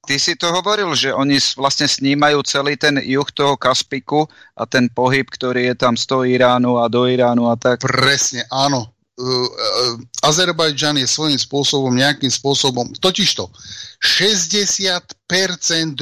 ty 0.05 0.21
si 0.21 0.37
to 0.37 0.53
hovoril, 0.53 0.93
že 0.93 1.13
oni 1.13 1.41
vlastne 1.57 1.89
snímajú 1.89 2.45
celý 2.45 2.77
ten 2.77 3.01
juh 3.01 3.25
toho 3.33 3.57
Kaspiku 3.57 4.29
a 4.53 4.63
ten 4.69 4.87
pohyb, 4.89 5.25
ktorý 5.25 5.73
je 5.73 5.75
tam 5.75 5.97
z 5.97 6.05
toho 6.05 6.23
Iránu 6.23 6.77
a 6.77 6.85
do 6.87 7.09
Iránu 7.09 7.49
a 7.49 7.57
tak. 7.57 7.81
Presne, 7.81 8.45
áno. 8.53 8.93
Uh, 9.15 9.47
uh, 9.47 10.27
Azerbajdžan 10.27 10.99
je 10.99 11.07
svojím 11.07 11.39
spôsobom, 11.39 11.95
nejakým 11.95 12.27
spôsobom, 12.27 12.91
totižto 12.99 13.47
60% 14.03 15.07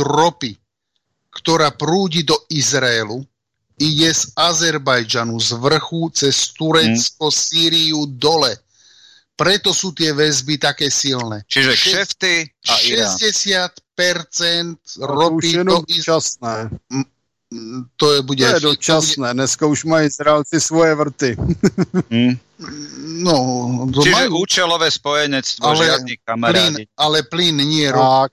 ropy, 0.02 0.58
ktorá 1.30 1.70
prúdi 1.78 2.26
do 2.26 2.34
Izraelu, 2.50 3.22
ide 3.78 4.10
z 4.10 4.34
Azerbajdžanu, 4.34 5.38
z 5.38 5.50
vrchu 5.62 6.10
cez 6.10 6.54
Turecko, 6.58 7.30
hmm. 7.30 7.38
Sýriu, 7.38 8.10
dole. 8.10 8.63
Preto 9.44 9.76
sú 9.76 9.92
tie 9.92 10.16
väzby 10.16 10.56
také 10.56 10.88
silné. 10.88 11.44
Čiže 11.52 11.72
kšefty 11.76 12.36
a 12.72 12.74
Irán. 12.88 13.16
60% 13.20 15.04
ropy 15.04 15.52
to 15.60 15.84
dočasné. 15.84 16.56
To 18.02 18.06
je, 18.18 18.20
bude, 18.26 18.42
to 18.42 18.56
je 18.58 18.66
dočasné, 18.66 19.30
bude... 19.30 19.38
dneska 19.38 19.64
už 19.70 19.86
mají 19.86 20.08
Izraelci 20.08 20.58
svoje 20.58 20.96
vrty. 20.96 21.38
hmm. 22.10 22.34
No, 23.22 23.36
to 23.94 24.02
Čiže 24.02 24.16
majú... 24.16 24.42
účelové 24.42 24.88
spojenectvo, 24.90 25.68
ale 25.68 25.84
žiadny 25.86 26.16
kamarádi. 26.24 26.88
Plyn, 26.88 26.98
ale 26.98 27.18
plyn 27.28 27.58
nie 27.62 27.86
je 27.86 27.92
rop. 27.92 28.32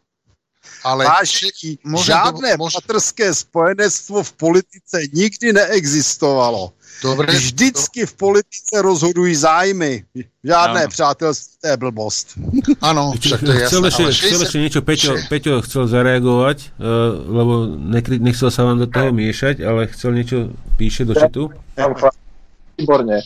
Ale 0.80 1.05
Váš, 1.05 1.52
žádné 1.84 2.56
to, 2.56 2.60
môže... 2.64 2.80
patrské 2.80 3.28
spojenectvo 3.36 4.24
v 4.24 4.32
politice 4.40 5.05
nikdy 5.12 5.52
neexistovalo. 5.52 6.72
Dobre, 7.02 7.32
Vždycky 7.32 8.06
v 8.06 8.14
politice 8.14 8.82
rozhodují 8.82 9.34
zájmy. 9.34 10.04
Žádné 10.44 10.80
ano. 10.80 10.88
přátelství, 10.88 11.56
to 11.60 11.68
je 11.68 11.76
blbost. 11.76 12.38
Áno, 12.80 13.12
však 13.20 13.40
to 13.40 13.52
je 13.52 13.58
chcel 13.66 13.84
jasné. 13.84 14.04
Ešte, 14.08 14.26
chcel 14.26 14.42
ešte 14.42 14.58
niečo, 14.60 14.80
Peťo, 14.84 15.12
Peťo 15.28 15.54
chcel 15.64 15.88
zareagovať, 15.88 16.58
uh, 16.60 17.16
lebo 17.24 17.52
nechcel 18.20 18.52
sa 18.52 18.68
vám 18.68 18.84
do 18.84 18.86
toho 18.88 19.16
miešať, 19.16 19.64
ale 19.64 19.88
chcel 19.88 20.12
niečo, 20.12 20.52
píše 20.76 21.08
do 21.08 21.16
četu. 21.16 21.48
Výborne. 22.76 23.24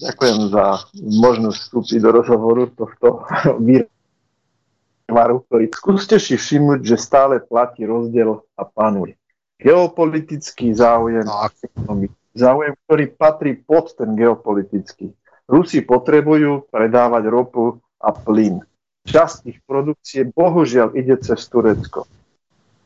Ďakujem 0.00 0.38
za 0.48 0.64
možnosť 0.96 1.58
vstúpiť 1.60 1.98
do 2.00 2.10
rozhovoru 2.14 2.62
tohto 2.72 3.26
výrvaru, 3.66 5.44
ktorý 5.50 5.66
skúste 5.74 6.16
si 6.22 6.38
všimnúť, 6.38 6.80
že 6.86 6.96
stále 6.96 7.42
platí 7.42 7.84
rozdiel 7.84 8.38
a 8.54 8.62
panuje. 8.64 9.18
Geopolitický 9.60 10.72
záujem 10.72 11.28
a 11.28 11.52
ekonomický 11.52 12.19
záujem, 12.34 12.74
ktorý 12.86 13.04
patrí 13.14 13.58
pod 13.58 13.94
ten 13.94 14.14
geopolitický. 14.14 15.12
Rusi 15.50 15.82
potrebujú 15.82 16.70
predávať 16.70 17.24
ropu 17.26 17.82
a 17.98 18.10
plyn. 18.14 18.62
Časť 19.06 19.38
ich 19.50 19.58
produkcie 19.66 20.28
bohužiaľ 20.30 20.94
ide 20.94 21.18
cez 21.18 21.42
Turecko. 21.50 22.06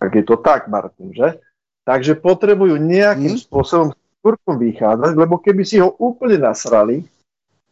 Tak 0.00 0.10
je 0.14 0.24
to 0.24 0.36
tak, 0.40 0.72
Martin, 0.72 1.12
že? 1.12 1.40
Takže 1.84 2.16
potrebujú 2.16 2.80
nejakým 2.80 3.36
hmm. 3.36 3.44
spôsobom 3.44 3.88
Turkom 4.24 4.56
vychádzať, 4.56 5.12
lebo 5.20 5.36
keby 5.36 5.62
si 5.68 5.76
ho 5.84 5.92
úplne 6.00 6.40
nasrali, 6.40 7.04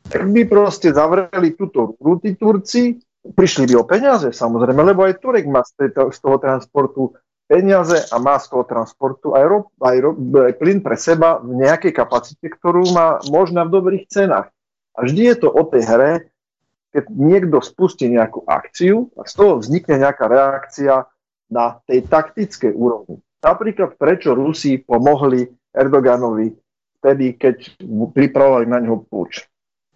tak 0.05 0.29
by 0.29 0.45
proste 0.45 0.93
zavreli 0.93 1.57
túto 1.57 1.97
rúty 1.97 2.37
Turci, 2.37 3.01
prišli 3.23 3.73
by 3.73 3.75
o 3.81 3.89
peniaze 3.89 4.29
samozrejme, 4.35 4.85
lebo 4.85 5.09
aj 5.09 5.23
Turek 5.23 5.49
má 5.49 5.65
z, 5.65 5.89
tejto, 5.89 6.13
z 6.13 6.19
toho 6.21 6.37
transportu 6.37 7.17
peniaze 7.51 8.09
a 8.09 8.17
má 8.19 8.39
z 8.41 8.49
toho 8.49 8.65
transportu 8.65 9.37
aj, 9.37 9.45
rob, 9.45 9.65
aj, 9.83 9.97
rob, 10.01 10.17
aj 10.19 10.55
plyn 10.57 10.81
pre 10.81 10.97
seba 10.97 11.43
v 11.43 11.61
nejakej 11.61 11.93
kapacite, 11.93 12.47
ktorú 12.49 12.91
má 12.95 13.21
možná 13.29 13.67
v 13.69 13.75
dobrých 13.79 14.05
cenách. 14.09 14.49
A 14.97 15.05
vždy 15.05 15.23
je 15.33 15.37
to 15.41 15.49
o 15.49 15.63
tej 15.69 15.83
hre, 15.89 16.13
keď 16.93 17.05
niekto 17.09 17.59
spustí 17.65 18.09
nejakú 18.09 18.45
akciu 18.45 19.09
a 19.17 19.25
z 19.25 19.33
toho 19.33 19.61
vznikne 19.61 20.05
nejaká 20.05 20.29
reakcia 20.29 21.09
na 21.49 21.81
tej 21.89 22.05
taktickej 22.09 22.73
úrovni. 22.77 23.21
Napríklad 23.41 23.97
prečo 23.97 24.37
Rusi 24.37 24.79
pomohli 24.81 25.49
Erdoganovi 25.73 26.53
vtedy, 27.01 27.35
keď 27.35 27.81
pripravovali 28.15 28.67
na 28.69 28.79
neho 28.79 29.03
púč. 29.03 29.43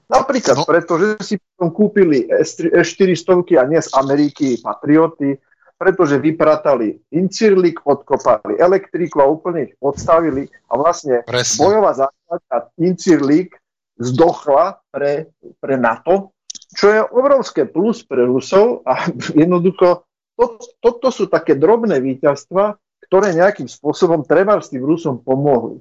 Napríklad 0.06 0.62
no. 0.62 0.66
preto, 0.66 0.98
že 0.98 1.06
si 1.22 1.34
potom 1.38 1.70
kúpili 1.74 2.26
S400 2.30 3.58
a 3.58 3.64
nie 3.66 3.80
z 3.82 3.90
Ameriky 3.94 4.58
Patrioty, 4.62 5.38
pretože 5.76 6.16
vypratali 6.16 6.96
incirlik, 7.12 7.84
odkopali 7.84 8.56
elektriku 8.56 9.20
a 9.20 9.28
úplne 9.28 9.70
ich 9.70 9.74
odstavili 9.80 10.48
a 10.72 10.80
vlastne 10.80 11.20
Presne. 11.28 11.60
bojová 11.60 11.92
základňa 11.92 12.58
incirlik 12.80 13.60
zdochla 14.00 14.80
pre, 14.88 15.32
pre 15.60 15.76
NATO, 15.76 16.32
čo 16.72 16.92
je 16.92 17.00
obrovské 17.04 17.68
plus 17.68 18.04
pre 18.04 18.24
Rusov 18.24 18.84
a 18.88 19.08
jednoducho 19.42 20.08
to, 20.36 20.60
to, 20.84 20.90
to 21.00 21.08
sú 21.08 21.24
také 21.32 21.56
drobné 21.56 21.96
víťazstva, 22.00 22.76
ktoré 23.08 23.32
nejakým 23.32 23.68
spôsobom 23.68 24.24
treba 24.24 24.60
s 24.60 24.68
tým 24.68 24.84
Rusom 24.84 25.24
pomohli. 25.24 25.80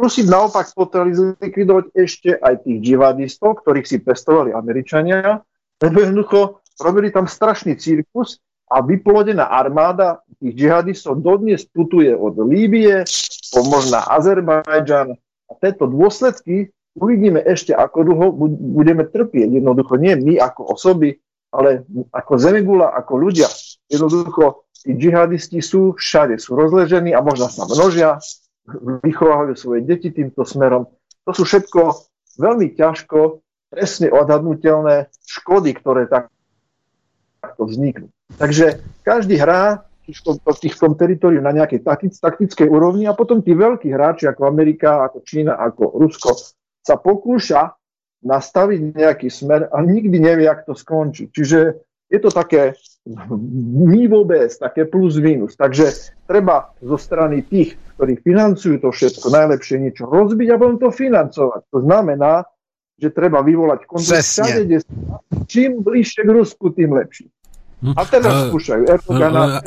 Rusi 0.00 0.24
naopak 0.24 0.72
potrebovali 0.72 1.36
zlikvidovať 1.36 1.84
ešte 1.92 2.30
aj 2.40 2.64
tých 2.64 2.78
džihadistov, 2.80 3.60
ktorých 3.60 3.86
si 3.86 4.00
pestovali 4.00 4.56
Američania, 4.56 5.44
lebo 5.78 5.96
jednoducho 6.00 6.64
robili 6.80 7.12
tam 7.12 7.28
strašný 7.28 7.76
cirkus 7.76 8.40
a 8.68 8.76
vyplodená 8.80 9.48
armáda 9.48 10.22
tých 10.40 10.54
džihadistov 10.58 11.20
dodnes 11.20 11.62
putuje 11.68 12.10
od 12.12 12.38
Líbie 12.42 13.04
po 13.52 13.60
možná 13.68 14.02
Azerbajdžan 14.08 15.18
a 15.48 15.52
tieto 15.60 15.86
dôsledky 15.86 16.72
uvidíme 16.96 17.40
ešte, 17.44 17.76
ako 17.76 17.98
dlho 18.04 18.26
budeme 18.76 19.04
trpieť. 19.04 19.60
Jednoducho 19.60 19.96
nie 20.00 20.16
my 20.16 20.34
ako 20.40 20.76
osoby, 20.76 21.20
ale 21.52 21.84
ako 22.12 22.32
zemegula, 22.40 22.96
ako 22.96 23.20
ľudia. 23.20 23.48
Jednoducho 23.92 24.64
tí 24.72 24.96
džihadisti 24.96 25.60
sú 25.60 25.94
všade, 25.94 26.40
sú 26.40 26.56
rozležení 26.56 27.12
a 27.12 27.20
možno 27.20 27.52
sa 27.52 27.68
množia, 27.68 28.18
vychovávajú 29.04 29.54
svoje 29.58 29.80
deti 29.84 30.08
týmto 30.14 30.48
smerom. 30.48 30.88
To 31.28 31.30
sú 31.34 31.44
všetko 31.44 32.08
veľmi 32.40 32.72
ťažko, 32.74 33.42
presne 33.72 34.12
odhadnutelné 34.12 35.08
škody, 35.24 35.70
ktoré 35.76 36.08
takto 36.08 37.62
vzniknú. 37.62 38.12
Takže 38.38 38.80
každý 39.02 39.36
hrá 39.40 39.84
v 40.02 40.58
tých 40.58 40.74
tom 40.76 40.98
teritoriu 40.98 41.38
na 41.38 41.54
nejakej 41.54 41.86
taktickej 42.18 42.68
úrovni 42.68 43.06
a 43.06 43.14
potom 43.14 43.38
tí 43.38 43.54
veľkí 43.54 43.88
hráči 43.88 44.26
ako 44.26 44.50
Amerika, 44.50 45.06
ako 45.06 45.22
Čína, 45.22 45.56
ako 45.56 45.94
Rusko 46.02 46.34
sa 46.82 46.98
pokúša 46.98 47.78
nastaviť 48.22 48.98
nejaký 48.98 49.28
smer 49.30 49.70
a 49.70 49.78
nikdy 49.82 50.18
nevie, 50.18 50.46
ako 50.50 50.72
to 50.72 50.74
skončí. 50.74 51.24
Čiže 51.30 51.58
je 52.12 52.18
to 52.20 52.30
také 52.30 52.74
my 53.82 54.06
vôbec, 54.06 54.52
také 54.54 54.86
plus 54.86 55.18
minus. 55.18 55.58
Takže 55.58 56.14
treba 56.26 56.70
zo 56.78 56.94
strany 56.98 57.42
tých, 57.42 57.74
ktorí 57.98 58.22
financujú 58.22 58.78
to 58.78 58.94
všetko, 58.94 59.26
najlepšie 59.32 59.82
niečo 59.82 60.06
rozbiť 60.06 60.48
a 60.54 60.60
potom 60.60 60.76
to 60.78 60.90
financovať. 60.94 61.62
To 61.72 61.78
znamená, 61.82 62.46
že 62.98 63.10
treba 63.10 63.42
vyvolať 63.42 63.86
všade, 63.90 64.86
čím 65.50 65.82
bližšie 65.82 66.22
k 66.22 66.30
Rusku, 66.30 66.70
tým 66.70 66.94
lepšie. 66.94 67.26
Hm. 67.82 67.94
A 67.98 68.02
teraz 68.06 68.32
skúšajú 68.46 68.82
Erdogana. 68.86 69.58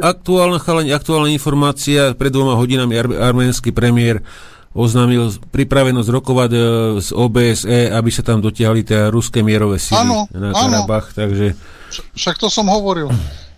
Aktuálna, 0.00 0.58
aktuálna 0.96 1.28
informácia, 1.28 2.16
pred 2.16 2.32
dvoma 2.32 2.56
hodinami 2.56 2.96
ar- 2.96 3.30
arménsky 3.30 3.76
premiér 3.76 4.24
oznámil 4.76 5.32
pripravenosť 5.52 6.08
rokovať 6.12 6.50
e, 6.52 6.58
z 7.00 7.08
OBSE, 7.12 7.80
aby 7.92 8.10
sa 8.12 8.20
tam 8.24 8.44
dotiahli 8.44 8.84
tie 8.84 9.08
ruské 9.08 9.40
mierové 9.40 9.80
síly 9.80 10.04
ano, 10.04 10.28
na 10.32 10.52
Karabach, 10.52 11.16
takže... 11.16 11.56
Však 12.12 12.36
to 12.36 12.52
som 12.52 12.68
hovoril 12.68 13.08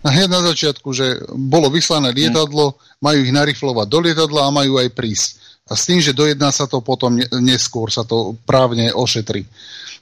hneď 0.06 0.30
na 0.30 0.40
začiatku, 0.46 0.94
že 0.94 1.18
bolo 1.34 1.74
vyslané 1.74 2.14
lietadlo, 2.14 2.78
majú 3.02 3.18
ich 3.18 3.34
nariflovať 3.34 3.86
do 3.90 3.98
lietadla 3.98 4.46
a 4.46 4.54
majú 4.54 4.78
aj 4.78 4.94
prísť. 4.94 5.28
A 5.68 5.76
s 5.76 5.84
tým, 5.84 6.00
že 6.00 6.16
dojedná 6.16 6.48
sa 6.54 6.70
to 6.70 6.80
potom 6.80 7.18
neskôr, 7.42 7.90
sa 7.92 8.06
to 8.06 8.38
právne 8.46 8.88
ošetrí. 8.94 9.44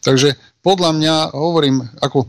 Takže 0.05 0.37
podľa 0.63 0.91
mňa, 0.95 1.15
hovorím, 1.35 1.83
ako 1.99 2.29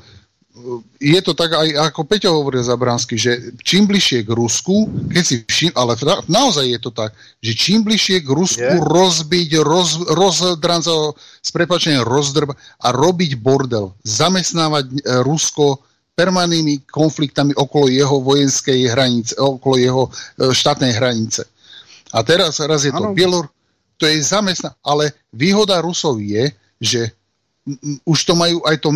je 0.98 1.20
to 1.22 1.34
tak 1.38 1.54
aj 1.54 1.92
ako 1.92 2.02
Peťo 2.04 2.42
hovoril 2.42 2.66
Zabránsky, 2.66 3.16
že 3.16 3.54
čím 3.62 3.86
bližšie 3.86 4.26
k 4.26 4.32
Rusku, 4.34 4.90
keď 5.10 5.24
si 5.24 5.36
všim, 5.46 5.72
ale 5.78 5.96
naozaj 6.28 6.66
je 6.68 6.80
to 6.82 6.92
tak, 6.92 7.14
že 7.40 7.54
čím 7.54 7.86
bližšie 7.86 8.26
k 8.26 8.30
Rusku 8.30 8.62
je? 8.62 8.82
rozbiť, 8.82 9.50
roz, 9.62 10.02
rozdrancov, 10.10 11.16
s 11.20 11.50
prepačením 11.54 12.04
rozdrb 12.04 12.52
a 12.58 12.88
robiť 12.92 13.38
bordel, 13.38 13.94
zamestnávať 14.04 14.86
e, 14.90 14.96
Rusko 15.24 15.82
permanentnými 16.18 16.90
konfliktami 16.90 17.54
okolo 17.54 17.94
jeho 17.94 18.18
vojenskej 18.26 18.90
hranice, 18.90 19.38
okolo 19.38 19.76
jeho 19.78 20.04
e, 20.06 20.12
štátnej 20.50 20.98
hranice. 20.98 21.46
A 22.12 22.26
teraz 22.26 22.58
raz 22.64 22.88
je 22.88 22.92
to 22.92 23.14
Bielor, 23.14 23.52
to 24.02 24.10
je 24.10 24.22
zamestná, 24.22 24.74
ale 24.82 25.14
výhoda 25.34 25.82
Rusov 25.82 26.18
je, 26.22 26.50
že 26.82 27.14
už 28.08 28.20
to 28.24 28.34
majú 28.36 28.64
aj 28.64 28.80
to, 28.80 28.90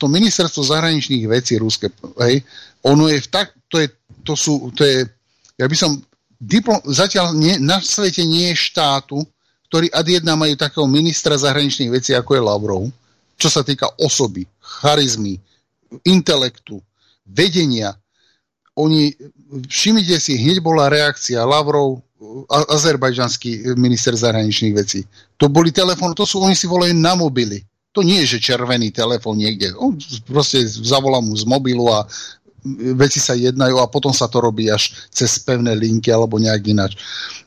to 0.00 0.06
ministerstvo 0.08 0.64
zahraničných 0.64 1.28
vecí 1.28 1.60
ruské, 1.60 1.92
hej, 2.24 2.40
ono 2.80 3.08
je 3.12 3.20
v 3.20 3.28
tak, 3.28 3.52
to 3.68 3.80
je, 3.80 3.88
to 4.24 4.32
sú, 4.32 4.72
to 4.72 4.84
je, 4.84 5.04
ja 5.60 5.66
by 5.68 5.76
som, 5.76 6.00
diplom, 6.40 6.80
zatiaľ 6.88 7.36
nie, 7.36 7.60
na 7.60 7.84
svete 7.84 8.24
nie 8.24 8.52
je 8.52 8.72
štátu, 8.72 9.20
ktorý 9.68 9.92
ad 9.92 10.06
jedna 10.08 10.38
majú 10.38 10.56
takého 10.56 10.88
ministra 10.88 11.36
zahraničných 11.36 11.92
vecí, 11.92 12.16
ako 12.16 12.30
je 12.32 12.42
Lavrov, 12.42 12.82
čo 13.36 13.48
sa 13.52 13.60
týka 13.60 13.90
osoby, 14.00 14.48
charizmy, 14.62 15.36
intelektu, 16.06 16.80
vedenia. 17.26 17.92
Oni, 18.78 19.12
všimnite 19.68 20.16
si, 20.22 20.38
hneď 20.38 20.62
bola 20.64 20.88
reakcia 20.88 21.42
Lavrov, 21.42 22.00
azerbajdžanský 22.48 23.76
minister 23.76 24.16
zahraničných 24.16 24.74
vecí. 24.74 25.04
To 25.36 25.52
boli 25.52 25.70
telefóny, 25.70 26.16
to 26.16 26.24
sú, 26.24 26.40
oni 26.40 26.56
si 26.56 26.64
volajú 26.64 26.94
na 26.96 27.12
mobily 27.14 27.60
to 27.94 28.02
nie 28.02 28.26
je, 28.26 28.36
že 28.36 28.50
červený 28.50 28.90
telefón 28.90 29.38
niekde. 29.38 29.70
On 29.78 29.94
proste 30.26 30.66
zavolá 30.66 31.22
mu 31.22 31.38
z 31.38 31.46
mobilu 31.46 31.86
a 31.94 32.02
veci 32.98 33.22
sa 33.22 33.38
jednajú 33.38 33.78
a 33.78 33.86
potom 33.86 34.10
sa 34.10 34.26
to 34.26 34.42
robí 34.42 34.66
až 34.72 34.90
cez 35.14 35.38
pevné 35.38 35.78
linky 35.78 36.10
alebo 36.10 36.42
nejak 36.42 36.64
ináč. 36.66 36.98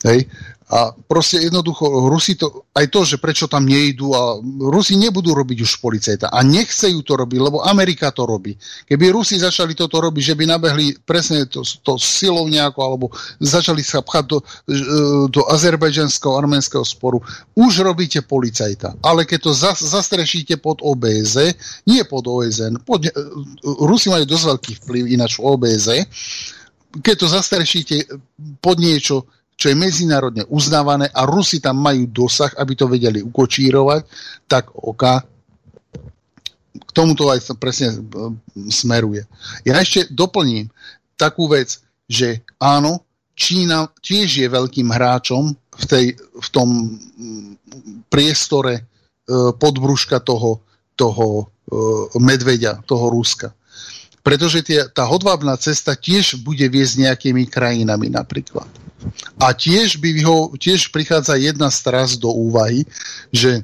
Hej. 0.07 0.29
A 0.67 0.91
proste 0.91 1.39
jednoducho 1.39 2.11
Rusi 2.11 2.35
to, 2.35 2.67
aj 2.75 2.91
to, 2.91 3.07
že 3.07 3.23
prečo 3.23 3.47
tam 3.47 3.63
nejdú 3.63 4.11
a 4.11 4.35
Rusi 4.67 4.99
nebudú 4.99 5.31
robiť 5.31 5.63
už 5.63 5.79
policajta 5.79 6.27
a 6.27 6.43
nechcejú 6.43 7.07
to 7.07 7.15
robiť, 7.15 7.39
lebo 7.39 7.63
Amerika 7.63 8.11
to 8.11 8.27
robí. 8.27 8.51
Keby 8.83 9.15
Rusi 9.15 9.39
začali 9.39 9.71
toto 9.79 10.03
robiť, 10.03 10.23
že 10.27 10.35
by 10.35 10.43
nabehli 10.43 10.99
presne 11.07 11.47
to, 11.47 11.63
to 11.63 11.95
silou 11.95 12.51
nejako, 12.51 12.79
alebo 12.83 13.05
začali 13.39 13.79
sa 13.79 14.03
pchať 14.03 14.25
do, 14.27 14.43
e, 14.43 14.75
do 15.31 15.47
azerbajdžanského 15.47 16.35
arménskeho 16.35 16.83
sporu, 16.83 17.23
už 17.55 17.87
robíte 17.87 18.19
policajta. 18.27 18.99
Ale 18.99 19.23
keď 19.23 19.39
to 19.47 19.51
zas, 19.55 19.79
zastrešíte 19.79 20.59
pod 20.59 20.83
OBZ, 20.83 21.55
nie 21.87 22.03
pod 22.03 22.27
OSN, 22.27 22.83
pod, 22.83 23.07
e, 23.07 23.11
Rusi 23.63 24.11
majú 24.11 24.27
dosť 24.27 24.43
veľký 24.51 24.71
vplyv 24.83 25.03
ináč 25.15 25.39
v 25.39 25.47
OBZ, 25.47 25.87
keď 26.99 27.15
to 27.15 27.27
zastrešíte 27.31 27.95
pod 28.59 28.83
niečo, 28.83 29.31
čo 29.57 29.73
je 29.73 29.75
medzinárodne 29.75 30.45
uznávané 30.53 31.09
a 31.09 31.25
Rusi 31.25 31.57
tam 31.57 31.81
majú 31.81 32.05
dosah, 32.05 32.53
aby 32.61 32.73
to 32.77 32.85
vedeli 32.85 33.25
ukočírovať, 33.25 34.01
tak 34.45 34.69
OK, 34.77 35.03
k 36.77 36.89
tomuto 36.93 37.33
aj 37.33 37.57
presne 37.57 37.89
e, 37.89 37.97
smeruje. 38.69 39.25
Ja 39.65 39.81
ešte 39.81 40.13
doplním 40.13 40.69
takú 41.17 41.49
vec, 41.49 41.81
že 42.05 42.45
áno, 42.61 43.01
Čína 43.37 43.89
tiež 44.01 44.29
je 44.45 44.47
veľkým 44.49 44.89
hráčom 44.89 45.53
v, 45.53 45.83
tej, 45.85 46.05
v 46.17 46.47
tom 46.49 46.97
priestore 48.09 48.89
podbruška 49.59 50.23
toho, 50.23 50.63
toho 50.95 51.27
e, 51.37 51.45
medveďa, 52.17 52.81
toho 52.87 53.11
Ruska. 53.13 53.53
Pretože 54.23 54.65
tie, 54.65 54.87
tá 54.89 55.05
hodvábna 55.05 55.55
cesta 55.59 55.93
tiež 55.93 56.41
bude 56.41 56.65
viesť 56.65 56.93
nejakými 57.05 57.45
krajinami 57.47 58.09
napríklad. 58.09 58.67
A 59.37 59.53
tiež, 59.53 60.01
by 60.01 60.25
ho, 60.25 60.51
tiež 60.57 60.89
prichádza 60.89 61.37
jedna 61.37 61.69
straz 61.69 62.17
do 62.17 62.33
úvahy, 62.33 62.83
že 63.29 63.61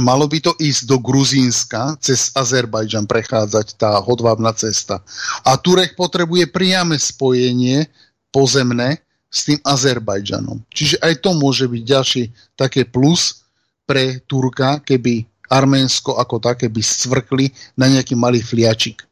malo 0.00 0.24
by 0.24 0.40
to 0.40 0.52
ísť 0.56 0.88
do 0.88 0.96
Gruzínska, 0.96 2.00
cez 2.00 2.32
Azerbajdžan 2.32 3.04
prechádzať 3.04 3.76
tá 3.76 4.00
hodvábna 4.00 4.56
cesta. 4.56 5.04
A 5.44 5.60
Turek 5.60 5.92
potrebuje 5.92 6.48
priame 6.48 6.96
spojenie 6.96 7.92
pozemné 8.32 9.04
s 9.28 9.48
tým 9.48 9.60
Azerbajdžanom. 9.60 10.64
Čiže 10.72 11.00
aj 11.00 11.14
to 11.20 11.36
môže 11.36 11.68
byť 11.68 11.82
ďalší 11.84 12.22
také 12.56 12.88
plus 12.88 13.44
pre 13.84 14.20
Turka, 14.24 14.80
keby 14.80 15.28
Arménsko 15.52 16.16
ako 16.16 16.40
také 16.40 16.72
by 16.72 16.80
scvrkli 16.80 17.52
na 17.76 17.92
nejaký 17.92 18.16
malý 18.16 18.40
fliačik. 18.40 19.04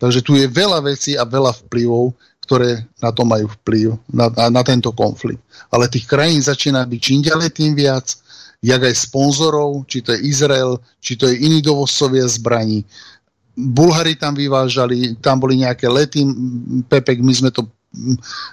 Takže 0.00 0.24
tu 0.24 0.34
je 0.34 0.48
veľa 0.48 0.80
vecí 0.82 1.14
a 1.14 1.28
veľa 1.28 1.52
vplyvov, 1.68 2.16
ktoré 2.42 2.84
na 2.98 3.14
to 3.14 3.22
majú 3.22 3.46
vplyv, 3.62 3.94
na, 4.10 4.26
na, 4.34 4.50
na 4.50 4.62
tento 4.66 4.90
konflikt. 4.90 5.40
Ale 5.70 5.86
tých 5.86 6.10
krajín 6.10 6.42
začína 6.42 6.82
byť 6.84 7.00
čím 7.00 7.20
ďalej 7.22 7.50
tým 7.54 7.72
viac, 7.78 8.18
jak 8.62 8.82
aj 8.82 8.94
sponzorov, 8.94 9.86
či 9.86 10.02
to 10.02 10.14
je 10.14 10.26
Izrael, 10.26 10.78
či 11.02 11.18
to 11.18 11.26
je 11.26 11.38
iní 11.38 11.62
dovozcovia 11.62 12.26
zbraní. 12.26 12.86
Bulhari 13.52 14.16
tam 14.18 14.34
vyvážali, 14.34 15.18
tam 15.22 15.42
boli 15.42 15.60
nejaké 15.60 15.86
lety, 15.90 16.24
Pepek, 16.88 17.22
my 17.22 17.34
sme 17.34 17.50
to 17.50 17.66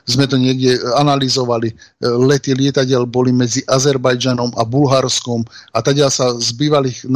sme 0.04 0.28
to 0.28 0.36
niekde 0.36 0.76
analyzovali. 1.00 1.72
Lety 2.04 2.52
lietadiel 2.52 3.08
boli 3.08 3.32
medzi 3.32 3.64
Azerbajdžanom 3.72 4.52
a 4.60 4.68
Bulharskom 4.68 5.48
a 5.72 5.80
teda 5.80 6.12
sa 6.12 6.36
z 6.36 6.52
bývalých, 6.60 7.08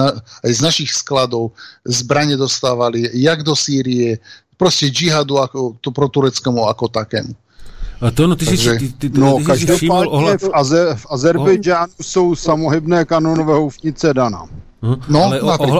aj 0.48 0.52
z 0.56 0.62
našich 0.64 0.92
skladov 0.96 1.52
zbranie 1.84 2.40
dostávali 2.40 3.12
jak 3.12 3.44
do 3.44 3.52
Sýrie, 3.60 4.24
proste 4.64 4.88
džihadu 4.88 5.36
ako, 5.44 5.76
to 5.84 5.92
pro 5.92 6.08
tureckému 6.08 6.64
ako 6.72 6.88
takému. 6.88 7.36
A 8.04 8.12
to, 8.12 8.28
no, 8.28 8.36
ty 8.36 8.46
Takže, 8.46 8.80
si, 8.80 8.92
ty, 9.00 9.10
ty, 9.10 9.20
no, 9.20 9.40
ty 9.40 9.48
si 9.56 9.64
všimol 9.64 10.12
ohľad... 10.12 10.40
v, 10.44 10.52
Azer, 10.52 10.88
v 11.00 11.06
Azerbejdžánu 11.08 11.94
oh. 11.96 12.04
jsou 12.04 12.36
samohybné 12.36 13.06
kanonové 13.06 13.54
houfnice 13.54 14.14
Dana. 14.14 14.44
Uh-huh. 14.84 15.00
No, 15.08 15.24
Ale 15.24 15.40
o, 15.40 15.48
o, 15.48 15.68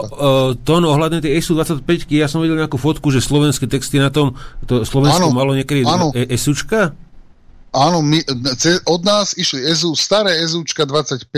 to 0.56 0.80
no, 0.80 0.96
ohľadne 0.96 1.20
tej 1.20 1.36
SU-25, 1.44 2.08
ja 2.08 2.24
som 2.24 2.40
videl 2.40 2.56
nejakú 2.56 2.80
fotku, 2.80 3.12
že 3.12 3.20
slovenské 3.20 3.68
texty 3.68 4.00
na 4.00 4.08
tom, 4.08 4.32
to 4.64 4.88
Slovensko 4.88 5.28
áno, 5.28 5.36
malo 5.36 5.52
niekedy 5.52 5.84
áno. 5.84 6.08
E, 6.16 6.32
SUčka? 6.40 6.96
Áno, 7.76 8.00
my, 8.00 8.24
od 8.88 9.00
nás 9.04 9.36
išli 9.36 9.60
SU, 9.76 9.92
staré 9.92 10.40
SUčka 10.48 10.88
25 10.88 11.28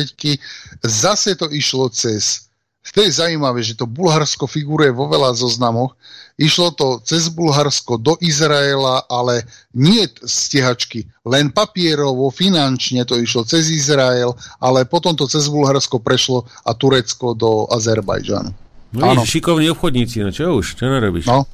zase 0.86 1.34
to 1.34 1.50
išlo 1.50 1.91
cez. 1.91 2.45
To 2.94 3.02
je 3.02 3.10
zaujímavé, 3.10 3.62
že 3.62 3.74
to 3.74 3.89
Bulharsko 3.89 4.47
figuruje 4.47 4.94
vo 4.94 5.10
veľa 5.10 5.34
zoznamoch. 5.34 5.98
Išlo 6.36 6.70
to 6.76 7.00
cez 7.00 7.32
Bulharsko 7.32 7.97
do 7.97 8.15
Izraela, 8.20 9.08
ale 9.08 9.48
nie 9.73 10.05
stiehačky, 10.20 11.08
len 11.24 11.48
papierovo, 11.48 12.28
finančne 12.28 13.08
to 13.08 13.16
išlo 13.16 13.48
cez 13.48 13.73
Izrael, 13.73 14.36
ale 14.60 14.84
potom 14.84 15.16
to 15.16 15.24
cez 15.24 15.48
Bulharsko 15.48 15.98
prešlo 15.98 16.44
a 16.62 16.76
Turecko 16.76 17.32
do 17.32 17.65
Azerbajdžanu. 17.73 18.52
No 18.97 19.02
Áno. 19.12 19.24
šikovní 19.26 19.73
obchodníci, 19.73 20.23
no 20.23 20.31
čo 20.31 20.60
už, 20.60 20.78
čo 20.78 20.86
narobíš? 20.86 21.26
No. 21.26 21.48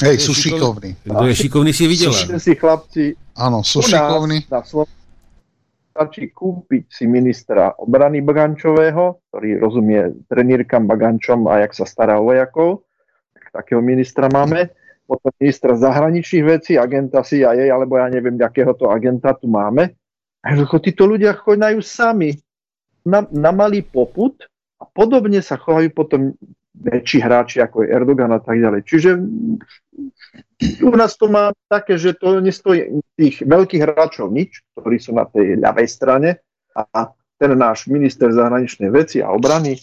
Hej, 0.00 0.24
sú 0.24 0.32
šikovní. 0.32 0.96
Kto 1.04 1.24
je 1.28 1.34
šikovný, 1.36 1.70
si 1.76 1.84
videla. 1.84 2.16
Sú 2.16 2.40
si 2.40 2.56
chlapci. 2.56 3.12
Áno, 3.36 3.60
sú 3.60 3.84
šikovní. 3.84 4.48
Na 4.48 4.64
stačí 6.00 6.32
kúpiť 6.32 6.88
si 6.88 7.04
ministra 7.04 7.76
obrany 7.76 8.24
Bagančového, 8.24 9.20
ktorý 9.28 9.60
rozumie 9.60 10.24
trenírkam 10.32 10.88
Bagančom 10.88 11.44
a 11.44 11.60
jak 11.60 11.76
sa 11.76 11.84
stará 11.84 12.16
o 12.16 12.24
vojakov, 12.24 12.88
takého 13.52 13.84
ministra 13.84 14.32
máme, 14.32 14.72
potom 15.04 15.28
ministra 15.36 15.76
zahraničných 15.76 16.44
vecí, 16.48 16.80
agenta 16.80 17.20
CIA, 17.20 17.68
alebo 17.68 18.00
ja 18.00 18.08
neviem, 18.08 18.40
akého 18.40 18.72
to 18.72 18.88
agenta 18.88 19.36
tu 19.36 19.44
máme. 19.44 19.92
A 20.40 20.56
títo 20.80 21.04
ľudia 21.04 21.36
chodajú 21.36 21.84
sami 21.84 22.32
na, 23.04 23.28
na 23.28 23.52
malý 23.52 23.84
poput 23.84 24.40
a 24.80 24.88
podobne 24.88 25.44
sa 25.44 25.60
chovajú 25.60 25.92
potom 25.92 26.32
väčší 26.80 27.20
hráči 27.20 27.60
ako 27.60 27.84
je 27.84 27.92
Erdogan 27.92 28.32
a 28.32 28.40
tak 28.40 28.56
ďalej. 28.56 28.80
Čiže 28.88 29.10
u 30.80 30.92
nás 30.96 31.16
to 31.20 31.28
má 31.28 31.52
také, 31.68 32.00
že 32.00 32.16
to 32.16 32.40
nestojí 32.40 33.04
tých 33.14 33.44
veľkých 33.44 33.84
hráčov 33.84 34.32
nič, 34.32 34.64
ktorí 34.74 34.96
sú 34.96 35.12
na 35.12 35.28
tej 35.28 35.60
ľavej 35.60 35.88
strane 35.88 36.40
a 36.72 37.12
ten 37.40 37.52
náš 37.56 37.88
minister 37.88 38.32
zahraničnej 38.32 38.88
veci 38.92 39.20
a 39.20 39.32
obrany 39.32 39.76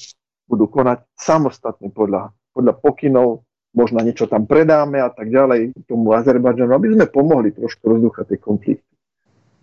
budú 0.46 0.70
konať 0.70 1.06
samostatne 1.18 1.90
podľa, 1.94 2.34
podľa 2.54 2.74
pokynov 2.82 3.46
možno 3.78 4.02
niečo 4.02 4.26
tam 4.26 4.50
predáme 4.50 4.98
a 4.98 5.10
tak 5.14 5.30
ďalej 5.30 5.74
tomu 5.86 6.14
Azerbajdžanu, 6.18 6.74
aby 6.74 6.88
sme 6.98 7.06
pomohli 7.06 7.50
trošku 7.54 7.84
rozdúchať 7.86 8.26
tie 8.34 8.40
konflikty. 8.42 8.92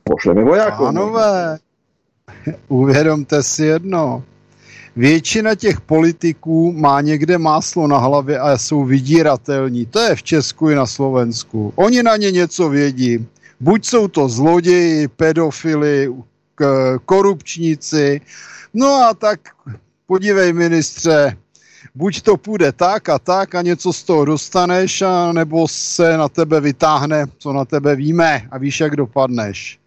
Pošleme 0.04 0.44
vojákov. 0.44 0.92
Pánové, 0.92 1.58
uvědomte 2.68 3.42
si 3.42 3.64
jedno. 3.64 4.22
Většina 4.96 5.54
těch 5.54 5.80
politiků 5.80 6.72
má 6.72 7.00
někde 7.00 7.38
máslo 7.38 7.86
na 7.86 7.98
hlavě 7.98 8.38
a 8.38 8.58
jsou 8.58 8.84
vydíratelní. 8.84 9.86
To 9.86 10.00
je 10.00 10.16
v 10.16 10.22
Česku 10.22 10.70
i 10.70 10.74
na 10.74 10.86
Slovensku. 10.86 11.72
Oni 11.76 12.02
na 12.02 12.16
ně 12.16 12.30
něco 12.30 12.68
vědí. 12.68 13.26
Buď 13.60 13.86
jsou 13.86 14.08
to 14.08 14.28
zloději, 14.28 15.08
pedofily, 15.08 16.14
korupčníci. 17.04 18.20
No 18.74 18.94
a 18.94 19.14
tak 19.14 19.40
podívej 20.06 20.52
ministře, 20.52 21.36
buď 21.94 22.22
to 22.22 22.36
půjde 22.36 22.72
tak 22.72 23.08
a 23.08 23.18
tak 23.18 23.54
a 23.54 23.62
něco 23.62 23.92
z 23.92 24.02
toho 24.02 24.24
dostaneš, 24.24 25.02
a 25.02 25.32
nebo 25.32 25.68
se 25.68 26.16
na 26.16 26.28
tebe 26.28 26.60
vytáhne, 26.60 27.26
co 27.38 27.52
na 27.52 27.64
tebe 27.64 27.96
víme 27.96 28.48
a 28.50 28.58
víš, 28.58 28.80
jak 28.80 28.96
dopadneš. 28.96 29.78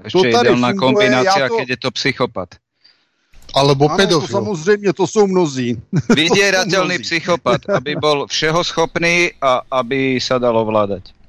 Ešte 0.00 0.32
ideálna 0.32 0.72
kombinácia, 0.72 1.48
to... 1.48 1.60
keď 1.60 1.68
je 1.68 1.76
to 1.76 1.90
psychopat. 1.92 2.56
Alebo 3.54 3.88
ano, 3.88 3.96
pedofil. 3.96 4.28
To 4.28 4.32
samozřejmě, 4.32 4.92
to 4.92 5.06
jsou 5.06 5.26
mnozí. 5.26 5.76
Vydierateľný 6.08 6.98
psychopat, 6.98 7.66
aby 7.68 7.96
bol 7.96 8.26
všeho 8.26 8.64
schopný 8.64 9.32
a 9.42 9.62
aby 9.70 10.20
sa 10.20 10.38
dalo 10.38 10.64
vládať. 10.64 11.19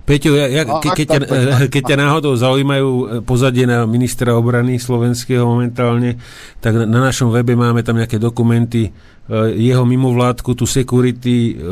Peťo, 0.00 0.34
ja, 0.34 0.46
ja, 0.50 0.62
ke, 0.66 1.04
keď, 1.04 1.06
ťa, 1.06 1.20
keď 1.74 1.82
ťa 1.94 1.96
náhodou 1.96 2.34
zaujímajú 2.34 2.90
e, 2.90 3.04
pozadie 3.22 3.64
na 3.68 3.86
ministra 3.86 4.34
obrany 4.34 4.80
slovenského 4.80 5.46
momentálne, 5.46 6.18
tak 6.58 6.74
na, 6.74 6.84
na 6.88 7.00
našom 7.10 7.30
webe 7.30 7.54
máme 7.54 7.84
tam 7.86 8.00
nejaké 8.00 8.18
dokumenty 8.18 8.90
Eh, 9.30 9.62
jeho 9.70 9.86
mimovládku, 9.86 10.58
tú 10.58 10.66
security, 10.66 11.54
eh, 11.54 11.62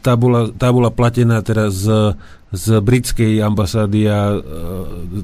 tá 0.00 0.16
bola, 0.16 0.48
tá 0.48 0.72
bola 0.72 0.88
platená 0.88 1.44
teraz 1.44 1.84
z, 1.84 2.16
z 2.56 2.80
britskej 2.80 3.36
ambasády 3.44 4.08
a 4.08 4.40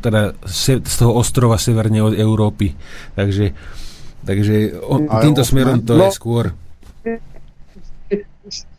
teda 0.05 0.37
z 0.45 0.85
toho 0.85 1.17
ostrova 1.17 1.57
severne 1.57 2.05
od 2.05 2.13
Európy. 2.13 2.77
Takže, 3.17 3.57
takže 4.29 4.85
on, 4.85 5.09
týmto 5.09 5.49
smerom 5.49 5.81
to 5.81 5.97
no, 5.97 6.05
je 6.05 6.13
skôr. 6.13 6.53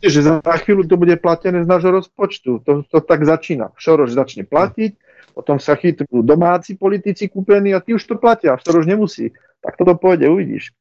Že 0.00 0.40
za 0.40 0.56
chvíľu 0.64 0.88
to 0.88 0.96
bude 0.96 1.12
platené 1.20 1.60
z 1.64 1.68
nášho 1.68 1.92
rozpočtu. 1.92 2.64
To, 2.64 2.72
to 2.88 2.98
tak 3.04 3.24
začína. 3.24 3.70
Šoroš 3.76 4.16
začne 4.16 4.48
platiť, 4.48 4.96
potom 5.36 5.60
sa 5.60 5.76
chytrú 5.76 6.24
domáci 6.24 6.74
politici 6.74 7.28
kúpení 7.28 7.76
a 7.76 7.84
tí 7.84 7.92
už 7.92 8.02
to 8.04 8.16
platia. 8.16 8.56
Šoroš 8.56 8.88
nemusí. 8.88 9.36
Tak 9.60 9.76
toto 9.76 9.92
pôjde, 9.98 10.30
uvidíš. 10.30 10.72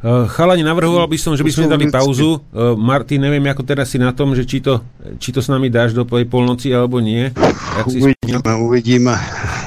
Uh, 0.00 0.28
chalani, 0.28 0.64
navrhoval 0.64 1.08
by 1.08 1.18
som, 1.20 1.32
že 1.36 1.44
by 1.44 1.52
sme 1.52 1.66
dali 1.68 1.88
pauzu. 1.88 2.40
Uh, 2.52 2.76
Martin, 2.76 3.20
neviem, 3.20 3.44
ako 3.48 3.64
teraz 3.64 3.92
si 3.92 3.98
na 4.00 4.12
tom, 4.12 4.32
že 4.32 4.44
či 4.44 4.60
to, 4.60 4.84
či 5.20 5.32
to 5.32 5.40
s 5.40 5.48
nami 5.48 5.72
dáš 5.72 5.92
do 5.96 6.04
polnoci 6.04 6.72
alebo 6.72 7.00
nie. 7.00 7.32
Jak 7.76 7.86
uvidíme, 7.88 8.40
si 8.40 8.60
uvidíme. 8.60 9.12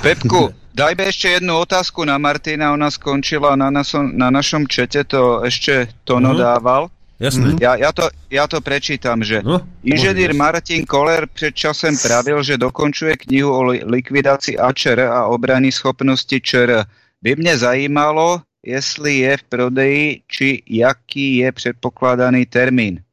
Pepku, 0.01 0.53
dajme 0.73 1.03
ešte 1.09 1.37
jednu 1.37 1.61
otázku 1.61 2.05
na 2.05 2.17
Martina. 2.21 2.73
Ona 2.73 2.89
skončila 2.89 3.57
na, 3.57 3.73
nasom, 3.73 4.15
na 4.15 4.29
našom 4.29 4.65
čete, 4.65 5.05
to 5.05 5.41
ešte 5.45 5.89
Tono 6.05 6.33
uh-huh. 6.33 6.41
dával. 6.41 6.81
Jasné. 7.19 7.59
Ja, 7.59 7.75
ja, 7.75 7.91
to, 7.91 8.07
ja 8.31 8.47
to 8.47 8.63
prečítam, 8.63 9.19
že 9.19 9.43
no, 9.43 9.59
inženýr 9.83 10.31
Martin 10.31 10.87
Koller 10.87 11.27
pred 11.27 11.51
časem 11.51 11.91
pravil, 11.99 12.39
že 12.39 12.55
dokončuje 12.55 13.27
knihu 13.27 13.51
o 13.51 13.61
likvidácii 13.75 14.55
AČR 14.55 14.99
a 15.11 15.27
obrany 15.27 15.67
schopnosti 15.67 16.39
ČR. 16.39 16.87
By 17.19 17.35
mne 17.35 17.59
zajímalo, 17.59 18.39
jestli 18.63 19.27
je 19.27 19.37
v 19.37 19.43
prodeji, 19.43 20.05
či 20.27 20.63
jaký 20.63 21.43
je 21.43 21.51
předpokládaný 21.51 22.45
termín. 22.45 23.03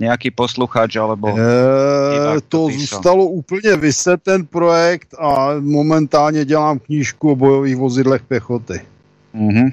Nějaký 0.00 0.30
posluchač 0.30 0.96
alebo... 0.96 1.32
E, 1.36 2.40
to 2.48 2.68
zůstalo 2.68 3.24
úplně 3.24 3.76
vyset 3.76 4.22
ten 4.22 4.46
projekt 4.46 5.14
a 5.18 5.56
momentálně 5.60 6.44
dělám 6.44 6.78
knížku 6.78 7.32
o 7.32 7.36
bojových 7.36 7.76
vozidlech 7.76 8.22
pěchoty. 8.22 8.80
Mhm. 9.32 9.70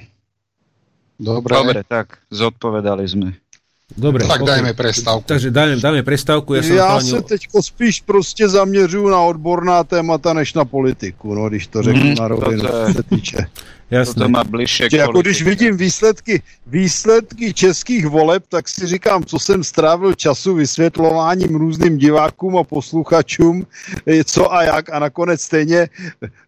Dobre. 1.19 1.55
Dobre, 1.55 1.81
tak 1.83 2.21
zodpovedali 2.29 3.07
sme. 3.09 3.33
Dobre, 3.95 4.27
tak 4.27 4.43
okay. 4.43 4.59
dajme 4.59 4.73
prestávku. 4.75 5.23
Takže 5.31 5.47
dajme, 5.47 5.79
dajme 5.79 6.01
prestávku. 6.03 6.59
Ja, 6.59 6.63
ja 6.67 6.99
sa 6.99 7.23
teďko 7.23 7.63
spíš 7.63 8.03
prostě 8.03 8.43
zaměřuju 8.49 9.07
na 9.09 9.21
odborná 9.21 9.83
témata, 9.83 10.33
než 10.33 10.53
na 10.53 10.65
politiku, 10.65 11.31
no, 11.33 11.49
když 11.49 11.67
to 11.67 11.83
řeknu 11.83 12.05
mm, 12.05 12.15
na 12.19 12.27
rovinu, 12.27 12.63
se 12.93 13.03
týče. 13.03 13.37
Jasné. 13.91 14.23
To 14.23 14.29
má 14.29 14.43
bližšie 14.43 14.89
že 14.91 14.97
jako 14.97 15.21
když 15.21 15.41
vidím 15.41 15.77
výsledky, 15.77 16.41
výsledky 16.67 17.53
českých 17.53 18.07
voleb, 18.07 18.43
tak 18.49 18.67
si 18.69 18.87
říkám, 18.87 19.23
co 19.23 19.39
jsem 19.39 19.63
strávil 19.63 20.13
času 20.13 20.55
vysvětlováním 20.55 21.55
různým 21.55 21.97
divákům 21.97 22.57
a 22.57 22.63
posluchačům, 22.63 23.67
co 24.25 24.53
a 24.53 24.63
jak 24.63 24.89
a 24.89 24.99
nakonec 24.99 25.41
stejně 25.41 25.89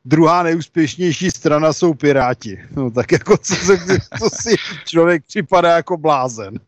druhá 0.05 0.43
nejúspěšnější 0.43 1.31
strana 1.31 1.73
jsou 1.73 1.93
Piráti. 1.93 2.59
No 2.75 2.91
tak 2.91 3.11
jako 3.11 3.37
co, 3.37 3.55
se, 3.55 3.77
co 4.19 4.29
si 4.41 4.55
člověk 4.85 5.23
připadá 5.27 5.75
jako 5.75 5.97
blázen. 5.97 6.59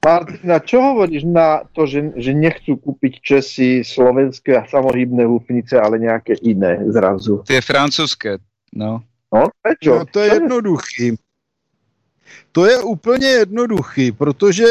Martina, 0.00 0.64
čo 0.64 0.80
hovoríš 0.80 1.28
na 1.28 1.60
to, 1.76 1.84
že, 1.84 2.16
že 2.16 2.32
nechcú 2.32 2.80
kúpiť 2.80 3.20
Česi 3.20 3.84
slovenské 3.84 4.64
samohybné 4.64 5.28
húfnice, 5.28 5.76
ale 5.76 6.00
nejaké 6.00 6.40
iné 6.40 6.80
zrazu? 6.88 7.44
Tie 7.44 7.60
francúzske, 7.60 8.40
no. 8.72 9.04
No, 9.34 9.44
prečo? 9.62 9.98
No, 9.98 10.04
to 10.04 10.20
je 10.20 10.34
jednoduchý. 10.34 11.16
To 12.52 12.66
je 12.66 12.78
úplně 12.78 13.26
jednoduchý, 13.26 14.12
protože 14.12 14.66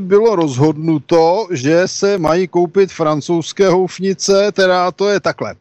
bylo 0.00 0.36
rozhodnuto, 0.36 1.48
že 1.50 1.88
se 1.88 2.18
mají 2.18 2.48
koupit 2.48 2.92
francouzské 2.92 3.68
houfnice, 3.68 4.52
teda 4.52 4.90
to 4.90 5.08
je 5.08 5.20
takhle. 5.20 5.54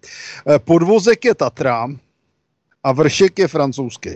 Podvozek 0.58 1.26
je 1.26 1.36
Tatra 1.36 1.88
a 2.84 2.92
vršek 2.92 3.40
je 3.40 3.48
francouzský. 3.48 4.10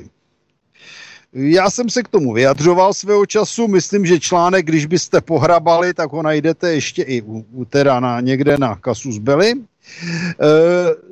Já 1.33 1.69
jsem 1.69 1.89
se 1.89 2.03
k 2.03 2.07
tomu 2.07 2.33
vyjadřoval 2.33 2.93
svého 2.93 3.25
času, 3.25 3.67
myslím, 3.67 4.05
že 4.05 4.19
článek, 4.19 4.65
když 4.65 4.85
byste 4.85 5.21
pohrabali, 5.21 5.93
tak 5.93 6.11
ho 6.11 6.23
najdete 6.23 6.73
ještě 6.73 7.03
i 7.03 7.21
u, 7.21 7.45
u 7.51 7.65
teda 7.65 7.99
na, 7.99 8.21
někde 8.21 8.57
na 8.57 8.75
Kasus 8.75 9.17
Belli. 9.17 9.53
E, 9.89 10.45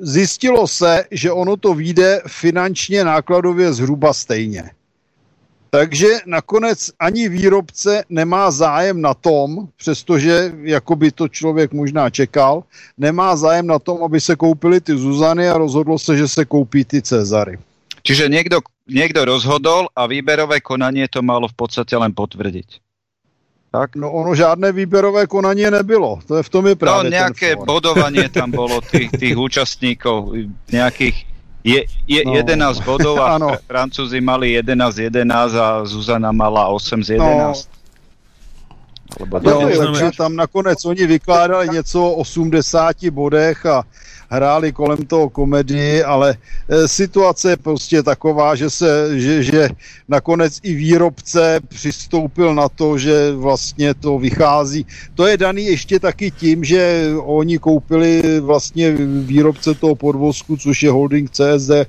zjistilo 0.00 0.66
se, 0.66 1.04
že 1.10 1.32
ono 1.32 1.56
to 1.56 1.74
vyjde 1.74 2.22
finančně 2.26 3.04
nákladově 3.04 3.72
zhruba 3.72 4.12
stejně. 4.12 4.70
Takže 5.70 6.24
nakonec 6.26 6.90
ani 6.98 7.28
výrobce 7.28 8.04
nemá 8.08 8.50
zájem 8.50 9.00
na 9.00 9.14
tom, 9.14 9.68
přestože 9.76 10.52
jako 10.62 10.96
by 10.96 11.12
to 11.12 11.28
člověk 11.28 11.72
možná 11.72 12.10
čekal, 12.10 12.64
nemá 12.98 13.36
zájem 13.36 13.66
na 13.66 13.78
tom, 13.78 14.04
aby 14.04 14.20
se 14.20 14.36
koupili 14.36 14.80
ty 14.80 14.96
Zuzany 14.96 15.48
a 15.48 15.58
rozhodlo 15.58 15.98
se, 15.98 16.16
že 16.16 16.28
se 16.28 16.44
koupí 16.44 16.84
ty 16.84 17.02
Cezary. 17.02 17.58
Čiže 18.08 18.32
niekto, 18.32 18.64
niekto 18.88 19.20
rozhodol 19.28 19.92
a 19.92 20.08
výberové 20.08 20.64
konanie 20.64 21.04
to 21.12 21.20
malo 21.20 21.44
v 21.44 21.56
podstate 21.60 21.92
len 21.92 22.14
potvrdiť. 22.16 22.87
Tak? 23.68 23.96
No 23.96 24.12
ono 24.12 24.34
žádné 24.34 24.72
výberové 24.72 25.26
konanie 25.26 25.70
nebylo. 25.70 26.24
To 26.26 26.36
je 26.36 26.42
v 26.42 26.48
tom 26.48 26.66
je 26.66 26.76
právě 26.76 27.10
No 27.10 27.16
nejaké 27.16 27.56
bodovanie 27.56 28.28
tam 28.32 28.50
bolo 28.50 28.80
tých, 28.80 29.12
tých 29.12 29.36
účastníkov, 29.36 30.32
nejakých 30.72 31.28
je, 31.64 31.84
je 32.08 32.22
no. 32.24 32.32
11 32.32 32.80
bodov 32.80 33.20
a 33.20 33.26
ano. 33.36 33.60
Francúzi 33.68 34.20
mali 34.20 34.56
11 34.56 34.98
11 34.98 35.54
a 35.54 35.84
Zuzana 35.84 36.32
mala 36.32 36.68
8 36.72 37.04
z 37.04 37.10
11. 37.10 37.68
No. 37.68 37.78
Lebo 39.20 39.40
no, 39.40 39.68
takže 39.68 40.10
tam 40.16 40.36
nakonec 40.36 40.84
oni 40.84 41.06
vykládali 41.06 41.68
něco 41.68 42.02
o 42.02 42.14
80 42.14 43.08
bodech 43.10 43.66
a 43.66 43.84
hráli 44.28 44.72
kolem 44.72 45.04
toho 45.06 45.28
komedii, 45.28 46.02
ale 46.02 46.36
e, 46.68 46.88
situace 46.88 47.50
je 47.50 47.56
prostě 47.56 48.02
taková, 48.02 48.54
že, 48.54 48.70
se, 48.70 49.20
že, 49.20 49.42
že 49.42 49.68
nakonec 50.08 50.60
i 50.62 50.74
výrobce 50.74 51.60
přistoupil 51.68 52.54
na 52.54 52.68
to, 52.68 52.98
že 52.98 53.32
vlastně 53.32 53.94
to 53.94 54.18
vychází. 54.18 54.86
To 55.14 55.26
je 55.26 55.36
daný 55.36 55.64
ještě 55.64 56.00
taky 56.00 56.30
tím, 56.30 56.64
že 56.64 57.10
oni 57.16 57.58
koupili 57.58 58.40
vlastně 58.40 58.96
výrobce 59.24 59.74
toho 59.74 59.94
podvozku, 59.94 60.56
což 60.56 60.82
je 60.82 60.90
holding 60.90 61.30
CSD, 61.30 61.70
e, 61.70 61.86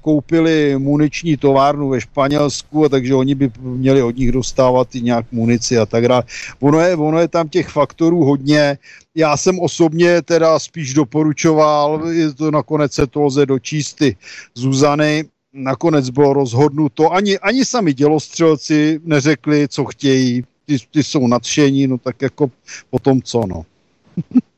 koupili 0.00 0.78
muniční 0.78 1.36
továrnu 1.36 1.88
ve 1.88 2.00
Španělsku, 2.00 2.88
takže 2.88 3.14
oni 3.14 3.34
by 3.34 3.50
měli 3.60 4.02
od 4.02 4.16
nich 4.16 4.32
dostávat 4.32 4.94
i 4.94 5.00
nějak 5.00 5.26
munici 5.32 5.78
a 5.78 5.86
tak 5.86 6.08
dále. 6.08 6.22
Ono 6.60 6.80
je, 6.80 6.96
ono 6.96 7.18
je 7.20 7.28
tam 7.28 7.48
těch 7.48 7.68
faktorů 7.68 8.24
hodně, 8.24 8.78
já 9.18 9.36
jsem 9.36 9.60
osobně 9.60 10.22
teda 10.22 10.58
spíš 10.58 10.94
doporučoval, 10.94 12.02
to 12.36 12.50
nakonec 12.50 12.92
se 12.92 13.06
to 13.06 13.22
lze 13.22 13.46
dočíst 13.46 13.98
ty 13.98 14.16
Zuzany, 14.54 15.24
nakonec 15.52 16.10
bylo 16.10 16.32
rozhodnuto, 16.32 17.12
ani, 17.12 17.38
ani 17.38 17.64
sami 17.64 17.94
dělostřelci 17.94 19.00
neřekli, 19.04 19.68
co 19.68 19.84
chtějí, 19.84 20.44
ty, 20.66 20.76
ty 20.90 21.02
jsou 21.02 21.26
nadšení, 21.26 21.86
no 21.86 21.98
tak 21.98 22.22
jako 22.22 22.50
potom 22.90 23.22
co, 23.22 23.42
no. 23.46 23.62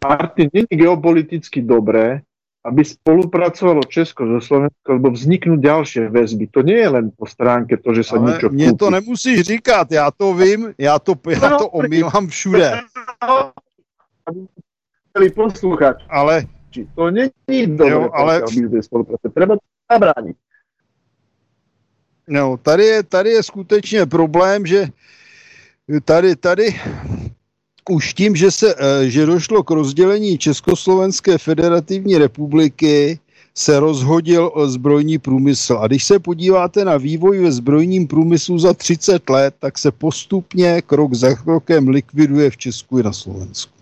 Martin, 0.05 0.49
není 0.53 0.67
geopoliticky 0.71 1.63
dobré, 1.63 2.21
aby 2.65 2.85
spolupracovalo 2.85 3.81
Česko 3.89 4.27
so 4.27 4.41
Slovenskom, 4.41 5.01
lebo 5.01 5.17
vzniknú 5.17 5.57
ďalšie 5.57 6.13
väzby. 6.13 6.45
To 6.53 6.61
nie 6.61 6.77
je 6.77 6.89
len 6.93 7.09
po 7.09 7.25
stránke 7.25 7.81
to, 7.81 7.97
že 7.97 8.05
sa 8.05 8.21
Ale 8.21 8.37
niečo 8.37 8.49
Mně 8.53 8.73
to 8.77 8.91
nemusíš 8.91 9.41
říkat, 9.41 9.93
já 9.93 10.11
to 10.11 10.35
vím, 10.35 10.77
já 10.79 10.99
to, 10.99 11.15
já 11.29 11.49
to 11.57 11.69
omývám 11.69 12.29
všude 12.29 12.81
chceli 13.21 13.70
poslúchať. 15.34 16.07
Ale... 16.09 16.47
Či 16.70 16.86
to 16.94 17.10
není 17.10 17.67
dobré, 17.67 18.07
ale... 18.15 18.47
spolupráce. 18.78 19.26
Treba 19.34 19.59
to 19.59 19.65
zabrániť. 19.91 20.36
No, 22.31 22.57
tady 22.62 22.84
je, 22.84 23.02
tady 23.02 23.31
je 23.31 23.42
skutečně 23.42 24.07
problém, 24.07 24.67
že 24.67 24.86
tady, 26.05 26.36
tady 26.36 26.81
už 27.91 28.15
tím, 28.15 28.36
že, 28.36 28.50
se, 28.50 28.75
eh, 28.78 29.10
že 29.10 29.26
došlo 29.26 29.62
k 29.62 29.70
rozdělení 29.70 30.39
Československé 30.39 31.39
federativní 31.39 32.18
republiky, 32.18 33.18
se 33.55 33.81
rozhodil 33.81 34.52
zbrojní 34.67 35.18
průmysl. 35.18 35.78
A 35.81 35.86
když 35.86 36.05
se 36.05 36.18
podíváte 36.18 36.84
na 36.84 36.97
vývoj 36.97 37.39
ve 37.39 37.52
zbrojním 37.52 38.07
průmyslu 38.07 38.59
za 38.59 38.75
30 38.75 39.31
let, 39.31 39.55
tak 39.59 39.78
se 39.78 39.91
postupně 39.91 40.83
krok 40.83 41.15
za 41.15 41.34
krokem 41.34 41.89
likviduje 41.89 42.50
v 42.50 42.57
Česku 42.57 42.99
i 42.99 43.02
na 43.02 43.12
Slovensku. 43.12 43.80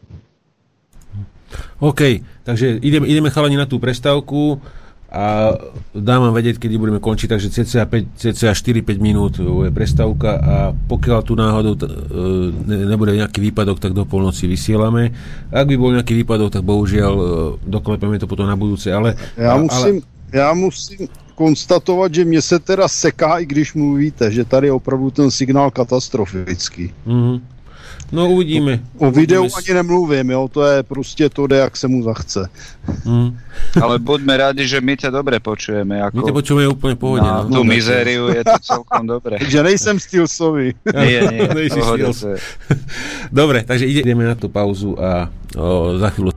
OK, 1.79 2.01
takže 2.45 2.79
ideme, 2.83 3.07
ideme 3.07 3.31
chalani 3.31 3.57
na 3.57 3.67
tú 3.67 3.79
prestávku 3.79 4.61
a 5.09 5.57
dám 5.97 6.29
vám 6.29 6.37
vedieť, 6.37 6.61
kedy 6.61 6.77
budeme 6.77 7.01
končiť, 7.01 7.33
takže 7.33 7.49
cca, 7.49 7.89
5, 7.89 8.21
cca 8.21 8.53
4-5 8.53 9.01
minút 9.01 9.41
je 9.41 9.73
prestávka 9.73 10.37
a 10.37 10.55
pokiaľ 10.77 11.21
tu 11.25 11.33
náhodou 11.33 11.75
t- 11.81 11.89
e, 11.89 12.85
nebude 12.85 13.17
nejaký 13.17 13.41
výpadok, 13.41 13.81
tak 13.81 13.97
do 13.97 14.05
polnoci 14.05 14.45
vysielame. 14.45 15.17
Ak 15.49 15.65
by 15.65 15.81
bol 15.81 15.97
nejaký 15.97 16.13
výpadok, 16.13 16.53
tak 16.53 16.61
bohužiaľ 16.61 17.15
e, 17.17 17.25
doklepeme 17.65 18.21
to 18.21 18.29
potom 18.29 18.45
na 18.45 18.57
budúce, 18.57 18.93
ale... 18.93 19.17
Já 19.33 19.57
musím, 19.57 20.05
ale... 20.05 20.33
já 20.33 20.53
musím 20.53 21.09
konstatovat, 21.35 22.15
že 22.15 22.25
mě 22.25 22.43
se 22.43 22.59
teda 22.59 22.89
seká, 22.89 23.39
i 23.39 23.47
když 23.47 23.75
mluvíte, 23.75 24.33
že 24.33 24.45
tady 24.45 24.67
je 24.67 24.73
opravdu 24.73 25.11
ten 25.11 25.31
signál 25.31 25.71
katastrofický. 25.71 26.93
Mm-hmm. 27.07 27.41
No 28.13 28.29
uvidíme. 28.33 28.81
O 28.97 29.11
videu 29.11 29.45
uvidíme. 29.45 29.59
ani 29.59 29.75
nemluvím, 29.75 30.31
jo, 30.31 30.49
to 30.49 30.65
je 30.65 30.83
prostě 30.83 31.29
to 31.29 31.47
jde, 31.47 31.57
jak 31.57 31.77
se 31.77 31.89
mu 31.89 32.03
zachce. 32.03 32.49
Mm. 33.05 33.39
Ale 33.83 33.99
buďme 33.99 34.37
rádi, 34.37 34.69
že 34.69 34.81
my 34.81 34.97
ťa 34.97 35.11
dobre 35.13 35.41
počujeme. 35.41 36.01
Ako... 36.01 36.17
My 36.17 36.23
ťa 36.25 36.33
počujeme 36.41 36.65
úplne 36.73 36.97
pohode. 36.97 37.29
Na 37.29 37.45
no, 37.45 37.61
tú 37.61 37.63
mizériu 37.69 38.33
je 38.33 38.41
to 38.45 38.57
celkom 38.65 39.05
dobre. 39.15 39.37
Takže 39.37 39.61
nejsem 39.63 39.97
Stilsovi. 40.01 40.73
nie, 40.89 41.21
nie, 41.21 41.69
Dobre, 43.29 43.61
takže 43.69 43.85
ideme 43.85 44.25
na 44.25 44.33
tú 44.33 44.49
pauzu 44.49 44.97
a 44.97 45.29
o, 45.53 46.01
za 46.01 46.09
chvíľu 46.09 46.33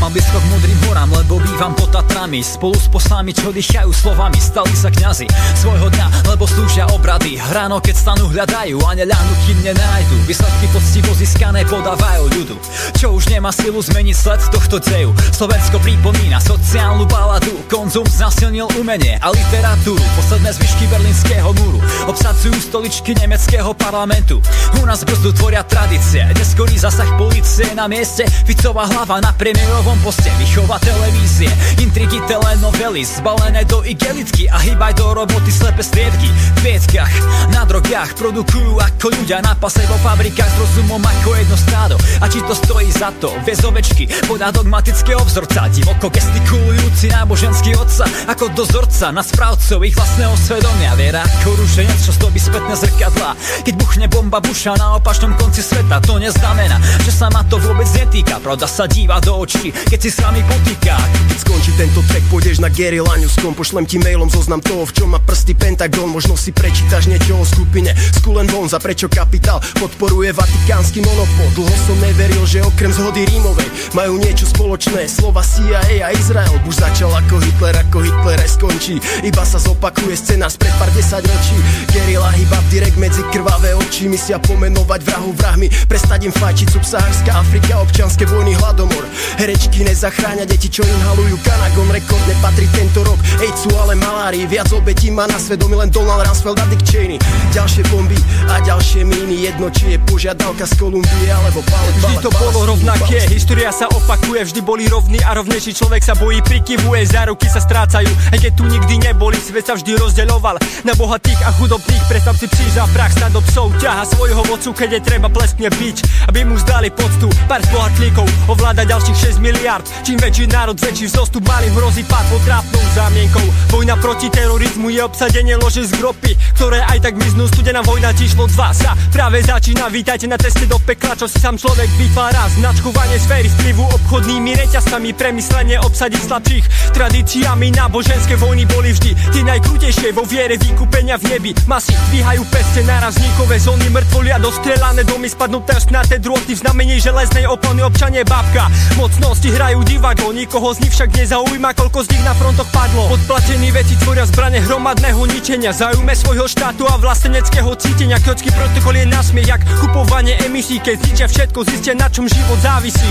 Mám 0.00 0.16
vyskok 0.16 0.44
modrým 0.50 0.78
horám, 0.88 1.12
lebo 1.12 1.38
bývam 1.38 1.72
pod 1.76 1.89
Tatrami 2.00 2.40
Spolu 2.40 2.80
s 2.80 2.88
poslami, 2.88 3.36
čo 3.36 3.52
dýchajú 3.52 3.92
slovami 3.92 4.40
Stali 4.40 4.72
sa 4.72 4.88
kňazi. 4.88 5.28
Svojho 5.60 5.92
dňa, 5.92 6.32
lebo 6.32 6.48
slúžia 6.48 6.88
obrady. 6.96 7.36
Ráno, 7.52 7.76
keď 7.76 7.92
stanú, 7.92 8.24
hľadajú 8.32 8.80
a 8.88 8.96
neľahnu, 8.96 9.34
kým 9.44 9.58
nenájdu 9.60 10.16
Výsledky 10.24 10.72
poctivo 10.72 11.12
získané 11.12 11.68
podávajú 11.68 12.24
ľudu. 12.32 12.56
Čo 12.96 13.12
už 13.20 13.28
nemá 13.28 13.52
silu 13.52 13.84
zmeniť 13.84 14.16
sled 14.16 14.40
tohto 14.48 14.80
deju. 14.80 15.12
Slovensko 15.28 15.76
pripomína 15.84 16.40
sociálnu 16.40 17.04
baladu. 17.04 17.52
Konzum 17.68 18.08
znasilnil 18.08 18.72
umenie 18.80 19.20
a 19.20 19.28
literatúru. 19.28 20.00
Posledné 20.16 20.56
zvyšky 20.56 20.88
berlínskeho 20.88 21.52
múru 21.52 21.84
Obsadzujú 22.08 22.56
stoličky 22.64 23.12
nemeckého 23.20 23.76
parlamentu. 23.76 24.40
U 24.80 24.88
nás 24.88 25.04
brzdu 25.04 25.36
tvoria 25.36 25.60
tradície. 25.68 26.24
Neskorý 26.32 26.80
zasah 26.80 27.12
policie 27.20 27.68
na 27.76 27.84
mieste. 27.92 28.24
Ficová 28.48 28.88
hlava 28.88 29.20
na 29.20 29.36
premiérovom 29.36 30.00
poste. 30.00 30.32
Vychova 30.40 30.80
televízie, 30.80 31.52
intrigy 31.90 32.22
telenovely 32.30 33.02
Zbalené 33.02 33.66
do 33.66 33.82
igelitky 33.82 34.46
a 34.46 34.62
hýbaj 34.62 34.94
do 34.94 35.10
roboty 35.10 35.50
slepe 35.50 35.82
striedky 35.82 36.30
V 36.30 36.58
pieckach, 36.62 37.10
na 37.50 37.66
drogách 37.66 38.14
produkujú 38.14 38.78
ako 38.78 39.10
ľudia 39.10 39.42
Na 39.42 39.58
pase 39.58 39.82
vo 39.90 39.98
fabrikách 39.98 40.46
s 40.46 40.56
rozumom 40.62 41.02
ako 41.02 41.34
jedno 41.34 41.58
stádo 41.58 41.96
A 42.22 42.30
či 42.30 42.38
to 42.46 42.54
stojí 42.54 42.86
za 42.94 43.10
to, 43.18 43.34
viez 43.42 43.58
ovečky 43.66 44.06
Podľa 44.30 44.62
dogmatického 44.62 45.18
vzorca 45.26 45.66
Divoko 45.74 46.14
gestikulujúci 46.14 47.10
náboženský 47.10 47.74
otca 47.74 48.06
Ako 48.30 48.54
dozorca 48.54 49.10
na 49.10 49.26
správcov 49.26 49.82
ich 49.82 49.98
vlastného 49.98 50.38
svedomia. 50.38 50.94
Viera 50.94 51.26
ako 51.26 51.58
rušenec, 51.58 51.98
čo 52.06 52.14
zdobí 52.14 52.38
spätné 52.38 52.78
zrkadla 52.78 53.34
Keď 53.66 53.74
buchne 53.74 54.06
bomba 54.06 54.38
buša 54.38 54.78
na 54.78 54.94
opačnom 54.94 55.34
konci 55.34 55.58
sveta 55.58 55.98
To 56.06 56.22
neznamená, 56.22 56.78
že 57.02 57.10
sa 57.10 57.26
ma 57.34 57.42
to 57.50 57.58
vôbec 57.58 57.90
netýka. 57.98 58.38
Pravda 58.38 58.70
sa 58.70 58.86
díva 58.86 59.18
do 59.18 59.34
očí, 59.42 59.74
keď 59.74 59.98
si 59.98 60.10
s 60.14 60.22
vami 60.22 60.38
potýka. 60.46 60.94
Keď 61.26 61.38
skončí 61.42 61.79
tento 61.80 62.04
track, 62.12 62.28
pôjdeš 62.28 62.60
na 62.60 62.68
Gary 62.68 63.00
Laniuskom 63.00 63.56
Pošlem 63.56 63.88
ti 63.88 63.96
mailom 63.96 64.28
zoznam 64.28 64.60
toho, 64.60 64.84
v 64.84 64.92
čom 64.92 65.16
má 65.16 65.20
prsty 65.24 65.56
Pentagon. 65.56 66.12
Možno 66.12 66.36
si 66.36 66.52
prečítaš 66.52 67.08
niečo 67.08 67.40
o 67.40 67.44
skupine 67.48 67.96
Skulen 68.20 68.44
Von, 68.52 68.68
za 68.68 68.76
prečo 68.76 69.08
kapitál 69.08 69.64
podporuje 69.80 70.28
vatikánsky 70.36 71.00
monopol. 71.00 71.48
Dlho 71.56 71.76
som 71.88 71.96
neveril, 72.04 72.44
že 72.44 72.60
okrem 72.60 72.92
zhody 72.92 73.24
rímovej 73.24 73.96
Majú 73.96 74.20
niečo 74.20 74.44
spoločné, 74.44 75.08
slova 75.08 75.40
CIA 75.40 76.04
a 76.04 76.12
Izrael 76.12 76.52
Bush 76.68 76.84
začal 76.84 77.08
ako 77.16 77.40
Hitler, 77.40 77.72
ako 77.72 78.04
Hitler 78.04 78.38
aj 78.44 78.60
skončí. 78.60 79.00
Iba 79.24 79.40
sa 79.48 79.56
zopakuje 79.56 80.14
scéna 80.20 80.52
spred 80.52 80.70
pár 80.76 80.92
desať 80.92 81.26
ročí. 81.26 81.56
Gerila 81.96 82.28
hýba 82.36 82.60
direkt 82.68 83.00
medzi 83.00 83.24
krvavé 83.32 83.72
oči. 83.72 84.04
Misia 84.06 84.36
pomenovať 84.36 85.00
vrahu 85.00 85.32
vrahmi. 85.32 85.72
Prestať 85.88 86.28
im 86.28 86.34
fajčiť 86.36 86.68
subsaharská 86.76 87.32
Afrika 87.40 87.80
Občanské 87.80 88.28
vojny 88.28 88.52
hladomor. 88.60 89.02
Herečky 89.40 89.80
nezachráňa 89.82 90.44
deti, 90.44 90.68
čo 90.68 90.84
inhalujú 90.84 91.40
kanagom 91.60 91.92
Rekordne 91.92 92.34
patrí 92.40 92.64
tento 92.72 93.04
rok. 93.04 93.20
AIDSu, 93.36 93.68
ale 93.76 93.92
malárii 93.92 94.48
Viac 94.48 94.72
obetí 94.72 95.12
má 95.12 95.28
na 95.28 95.36
svedomí 95.36 95.76
len 95.76 95.92
Donald 95.92 96.24
Rumsfeld 96.24 96.56
a 96.56 96.64
Dick 96.72 96.80
Cheney. 96.88 97.20
Ďalšie 97.52 97.84
bomby 97.92 98.16
a 98.48 98.64
ďalšie 98.64 99.04
míny 99.04 99.44
Jedno, 99.44 99.68
či 99.68 99.96
je 99.96 99.98
požiadavka 100.08 100.64
z 100.64 100.74
Kolumbie 100.80 101.28
alebo 101.28 101.60
balet, 101.68 101.94
Vždy 102.00 102.16
to 102.24 102.30
bolo 102.40 102.72
rovnaké, 102.72 103.28
história 103.28 103.68
sa 103.68 103.92
opakuje 103.92 104.40
Vždy 104.48 104.60
boli 104.64 104.88
rovní 104.88 105.20
a 105.20 105.36
rovnejší 105.36 105.76
človek 105.76 106.00
sa 106.00 106.16
bojí 106.16 106.40
prikyvuje 106.40 107.04
Záruky 107.12 107.50
sa 107.52 107.60
strácajú, 107.60 108.08
aj 108.32 108.38
keď 108.40 108.52
tu 108.56 108.64
nikdy 108.64 108.94
neboli 109.04 109.36
Svet 109.36 109.68
sa 109.68 109.76
vždy 109.76 110.00
rozdeľoval. 110.00 110.56
Na 110.88 110.96
bohatých 110.96 111.44
a 111.44 111.50
chudobných 111.60 112.04
Predstav 112.08 112.40
si 112.40 112.48
psíš 112.48 112.80
za 112.80 112.88
prach 112.94 113.12
sa 113.12 113.28
do 113.28 113.44
psov. 113.44 113.74
Ťaha 113.76 114.04
svojho 114.08 114.42
vodcu, 114.48 114.70
keď 114.72 114.88
je 114.96 115.00
treba 115.04 115.28
pleskne 115.28 115.68
bič 115.76 116.06
Aby 116.30 116.46
mu 116.46 116.56
zdali 116.56 116.88
poctu, 116.88 117.28
pár 117.50 117.60
bohatlíkov 117.68 118.24
ovláda 118.48 118.86
ďalších 118.86 119.36
6 119.36 119.44
miliard 119.44 119.84
Čím 120.06 120.22
väčší 120.22 120.46
národ, 120.48 120.78
väčší 120.78 121.10
vzostup 121.10 121.49
malým 121.50 121.74
hrozí 121.74 122.06
pád 122.06 122.22
pod 122.30 122.42
trápnou 122.46 122.84
zámienkou. 122.94 123.46
Vojna 123.74 123.98
proti 123.98 124.30
terorizmu 124.30 124.90
je 124.94 125.02
obsadenie 125.02 125.58
lože 125.58 125.86
z 125.86 125.98
gropy 125.98 126.34
Ktoré 126.54 126.82
aj 126.86 127.06
tak 127.06 127.14
miznú 127.16 127.46
studená 127.50 127.82
vojna 127.82 128.14
číslo 128.14 128.46
2 128.46 128.54
sa 128.74 128.94
práve 129.10 129.42
začína 129.42 129.90
Vítajte 129.90 130.26
na 130.30 130.36
ceste 130.38 130.66
do 130.66 130.78
pekla, 130.78 131.16
čo 131.18 131.26
si 131.26 131.40
sám 131.40 131.58
človek 131.58 131.88
vytvára. 131.98 132.46
Značkovanie 132.54 133.18
sféry 133.18 133.48
vplyvu 133.48 133.82
obchodnými 133.82 134.54
reťazkami 134.60 135.10
Premyslenie 135.16 135.80
obsadiť 135.82 136.20
slabších. 136.22 136.66
Tradíciami 136.94 137.74
Náboženské 137.74 138.38
vojny 138.38 138.68
boli 138.68 138.94
vždy 138.94 139.10
tie 139.32 139.42
najkrutejšie. 139.42 140.14
Vo 140.14 140.22
viere 140.28 140.60
vykúpenia 140.60 141.16
v 141.16 141.34
nebi 141.34 141.50
Masy 141.66 141.96
dvíhajú 142.12 142.42
peste. 142.52 142.84
Narazníkové 142.84 143.56
zóny 143.56 143.88
Mŕtvolia 143.88 144.36
dostrelané 144.38 145.02
domy 145.08 145.32
spadnuté 145.32 145.80
šnaté 145.80 146.20
drôty 146.20 146.54
V 146.54 146.62
znamení 146.62 147.00
železnej 147.00 147.48
opony. 147.48 147.80
Občanie 147.80 148.22
babka 148.28 148.68
Mocnosti 149.00 149.48
hrajú 149.48 149.80
divadlo 149.88 150.30
Nikoho 150.36 150.76
z 150.76 150.84
nich 150.84 150.92
však 150.92 151.16
nezaujíma, 151.16 151.39
koľko 151.74 152.04
z 152.04 152.12
nich 152.12 152.24
na 152.24 152.34
frontoch 152.36 152.68
padlo. 152.74 153.08
Podplatení 153.08 153.72
veci 153.72 153.96
tvoria 154.00 154.26
zbrane 154.26 154.60
hromadného 154.60 155.20
ničenia. 155.30 155.72
Zajúme 155.72 156.12
svojho 156.12 156.44
štátu 156.44 156.84
a 156.84 157.00
vlasteneckého 157.00 157.72
cítenia. 157.76 158.20
Kyotsky 158.20 158.52
protokol 158.52 159.00
je 159.00 159.06
nasmiech, 159.08 159.48
jak 159.48 159.62
kupovanie 159.80 160.36
emisí. 160.44 160.80
Keď 160.80 160.96
zničia 161.00 161.26
všetko, 161.28 161.58
zistia 161.64 161.94
na 161.96 162.08
čom 162.12 162.28
život 162.28 162.58
závisí 162.60 163.10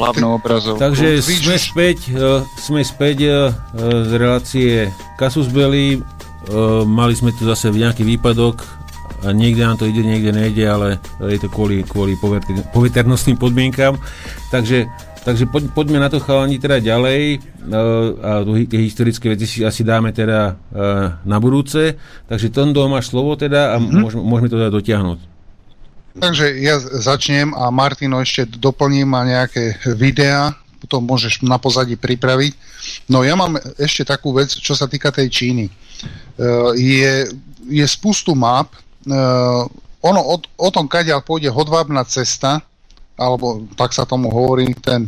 hlavnou 0.00 0.40
obrazov. 0.40 0.80
Takže 0.80 1.20
sme 1.20 1.60
späť, 1.60 2.08
uh, 2.16 2.40
sme 2.56 2.80
späť 2.80 3.18
uh, 3.28 3.34
z 4.08 4.12
relácie 4.16 4.88
Kasus 5.20 5.52
Belli. 5.52 6.00
Uh, 6.48 6.88
mali 6.88 7.12
sme 7.12 7.36
tu 7.36 7.44
zase 7.44 7.68
nejaký 7.68 8.00
výpadok 8.02 8.64
a 9.20 9.36
niekde 9.36 9.68
nám 9.68 9.76
to 9.76 9.84
ide, 9.84 10.00
niekde 10.00 10.32
nejde, 10.32 10.64
ale 10.64 10.96
je 11.20 11.36
to 11.36 11.52
kvôli, 11.52 11.84
kvôli 11.84 12.16
poveternostným 12.72 13.36
podmienkám. 13.36 14.00
Takže, 14.48 14.88
takže 15.28 15.44
poď, 15.52 15.68
poďme 15.76 16.00
na 16.00 16.08
to 16.08 16.16
chalani 16.16 16.56
teda 16.56 16.80
ďalej 16.80 17.44
uh, 17.68 18.08
a 18.24 18.30
tie 18.64 18.80
historické 18.80 19.36
veci 19.36 19.44
si 19.44 19.60
asi 19.60 19.84
dáme 19.84 20.16
teda 20.16 20.56
uh, 20.56 21.20
na 21.28 21.36
budúce. 21.36 22.00
Takže 22.24 22.48
Tondo 22.48 22.88
máš 22.88 23.12
slovo 23.12 23.36
teda 23.36 23.72
a 23.72 23.76
mm-hmm. 23.76 24.00
môžeme, 24.00 24.22
môžeme 24.24 24.48
to 24.48 24.56
teda 24.56 24.72
dotiahnuť. 24.72 25.29
Takže 26.10 26.58
ja 26.58 26.74
začnem 26.80 27.54
a 27.54 27.70
Martino 27.70 28.18
ešte 28.18 28.42
doplním 28.58 29.14
a 29.14 29.22
nejaké 29.22 29.78
videá, 29.94 30.50
potom 30.82 31.06
môžeš 31.06 31.46
na 31.46 31.60
pozadí 31.60 31.94
pripraviť. 31.94 32.52
No 33.06 33.22
ja 33.22 33.38
mám 33.38 33.60
ešte 33.78 34.02
takú 34.02 34.34
vec, 34.34 34.50
čo 34.50 34.74
sa 34.74 34.90
týka 34.90 35.14
tej 35.14 35.30
Číny. 35.30 35.66
Uh, 36.40 36.72
je, 36.74 37.30
je 37.68 37.86
spustu 37.86 38.34
map, 38.34 38.74
uh, 38.74 39.68
ono 40.00 40.20
o, 40.24 40.36
o 40.40 40.68
tom, 40.72 40.88
kadiaľ 40.88 41.20
pôjde 41.22 41.52
hodvábna 41.52 42.02
cesta, 42.08 42.64
alebo 43.20 43.68
tak 43.76 43.92
sa 43.92 44.08
tomu 44.08 44.32
hovorí, 44.32 44.72
ten 44.80 45.06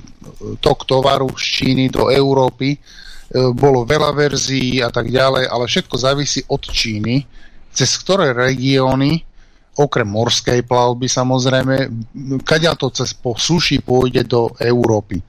tok 0.61 0.85
tovaru 0.85 1.33
z 1.35 1.45
Číny 1.65 1.89
do 1.89 2.13
Európy, 2.13 2.77
uh, 2.77 3.51
bolo 3.57 3.89
veľa 3.89 4.13
verzií 4.13 4.85
a 4.85 4.93
tak 4.93 5.11
ďalej, 5.11 5.51
ale 5.51 5.65
všetko 5.67 5.97
závisí 5.99 6.45
od 6.47 6.63
Číny, 6.63 7.25
cez 7.73 7.97
ktoré 7.97 8.37
regióny 8.37 9.32
okrem 9.77 10.05
morskej 10.05 10.63
plavby 10.69 11.09
samozrejme, 11.09 11.89
kaďa 12.45 12.77
to 12.77 12.93
cez 12.93 13.17
po 13.17 13.33
suši 13.33 13.81
pôjde 13.81 14.29
do 14.29 14.53
Európy. 14.61 15.25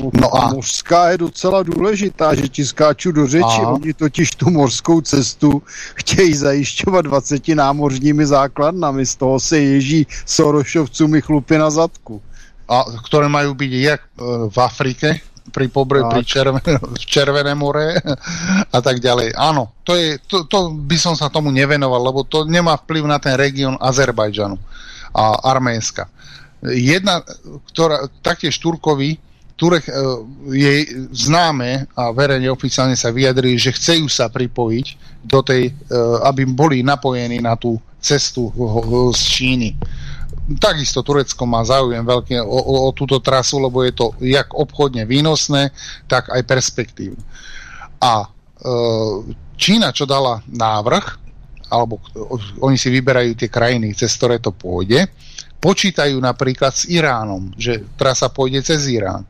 No, 0.00 0.08
no 0.16 0.28
a 0.32 0.52
mořská 0.56 1.10
je 1.10 1.18
docela 1.28 1.62
důležitá, 1.62 2.34
že 2.34 2.48
ti 2.48 2.64
skáču 2.64 3.12
do 3.12 3.26
řeči, 3.26 3.60
a... 3.64 3.68
oni 3.76 3.92
totiž 3.94 4.30
tu 4.30 4.50
morskou 4.50 5.00
cestu 5.00 5.62
chtějí 5.94 6.34
zajišťovat 6.34 7.02
20 7.02 7.48
námořními 7.48 8.26
základnami, 8.26 9.06
z 9.06 9.16
toho 9.16 9.40
se 9.40 9.58
ježí 9.58 10.06
Sorošovcům 10.26 11.20
chlupy 11.20 11.58
na 11.58 11.70
zadku. 11.70 12.22
A 12.68 12.88
ktoré 13.04 13.28
majú 13.28 13.52
byť 13.52 13.72
jak 13.74 14.00
e, 14.00 14.08
v 14.48 14.56
Afrike, 14.56 15.20
pri, 15.52 15.68
pobre, 15.68 16.00
pri 16.08 16.24
červen, 16.24 16.64
Červené 16.96 17.52
more 17.52 18.00
a 18.72 18.78
tak 18.80 18.98
ďalej. 18.98 19.36
Áno, 19.36 19.76
to, 19.84 19.92
je, 19.94 20.16
to, 20.24 20.48
to 20.48 20.72
by 20.72 20.96
som 20.96 21.12
sa 21.12 21.28
tomu 21.28 21.52
nevenoval, 21.52 22.00
lebo 22.00 22.24
to 22.24 22.48
nemá 22.48 22.80
vplyv 22.80 23.04
na 23.04 23.20
ten 23.20 23.36
región 23.36 23.76
Azerbajdžanu 23.76 24.56
a 25.12 25.52
Arménska. 25.52 26.08
Jedna, 26.64 27.20
ktorá 27.68 28.08
taktiež 28.24 28.56
Turkovi, 28.56 29.20
Turek 29.52 29.86
e, 29.86 29.94
je 30.50 30.74
známe 31.12 31.86
a 31.94 32.10
verejne 32.10 32.50
oficiálne 32.50 32.96
sa 32.96 33.12
vyjadrili, 33.14 33.60
že 33.60 33.76
chcejú 33.76 34.08
sa 34.08 34.26
pripojiť 34.32 34.86
do 35.22 35.38
tej, 35.44 35.70
e, 35.70 35.72
aby 36.26 36.48
boli 36.48 36.80
napojení 36.82 37.38
na 37.38 37.54
tú 37.54 37.78
cestu 38.02 38.50
z 39.14 39.22
Číny 39.22 39.70
takisto 40.58 41.06
Turecko 41.06 41.46
má 41.46 41.62
záujem 41.62 42.02
veľký 42.02 42.42
o, 42.42 42.46
o, 42.46 42.74
o 42.88 42.90
túto 42.90 43.22
trasu, 43.22 43.62
lebo 43.62 43.86
je 43.86 43.94
to 43.94 44.12
jak 44.22 44.50
obchodne 44.50 45.06
výnosné, 45.06 45.70
tak 46.10 46.30
aj 46.34 46.42
perspektívne. 46.42 47.22
A 48.02 48.26
e, 48.26 48.28
Čína, 49.54 49.94
čo 49.94 50.08
dala 50.08 50.42
návrh, 50.50 51.22
alebo 51.72 52.02
oni 52.60 52.76
si 52.76 52.92
vyberajú 52.92 53.32
tie 53.38 53.48
krajiny, 53.48 53.94
cez 53.96 54.12
ktoré 54.18 54.42
to 54.42 54.52
pôjde, 54.52 55.08
počítajú 55.62 56.18
napríklad 56.18 56.74
s 56.74 56.90
Iránom, 56.90 57.54
že 57.54 57.86
trasa 57.94 58.26
pôjde 58.28 58.66
cez 58.66 58.90
Irán. 58.90 59.22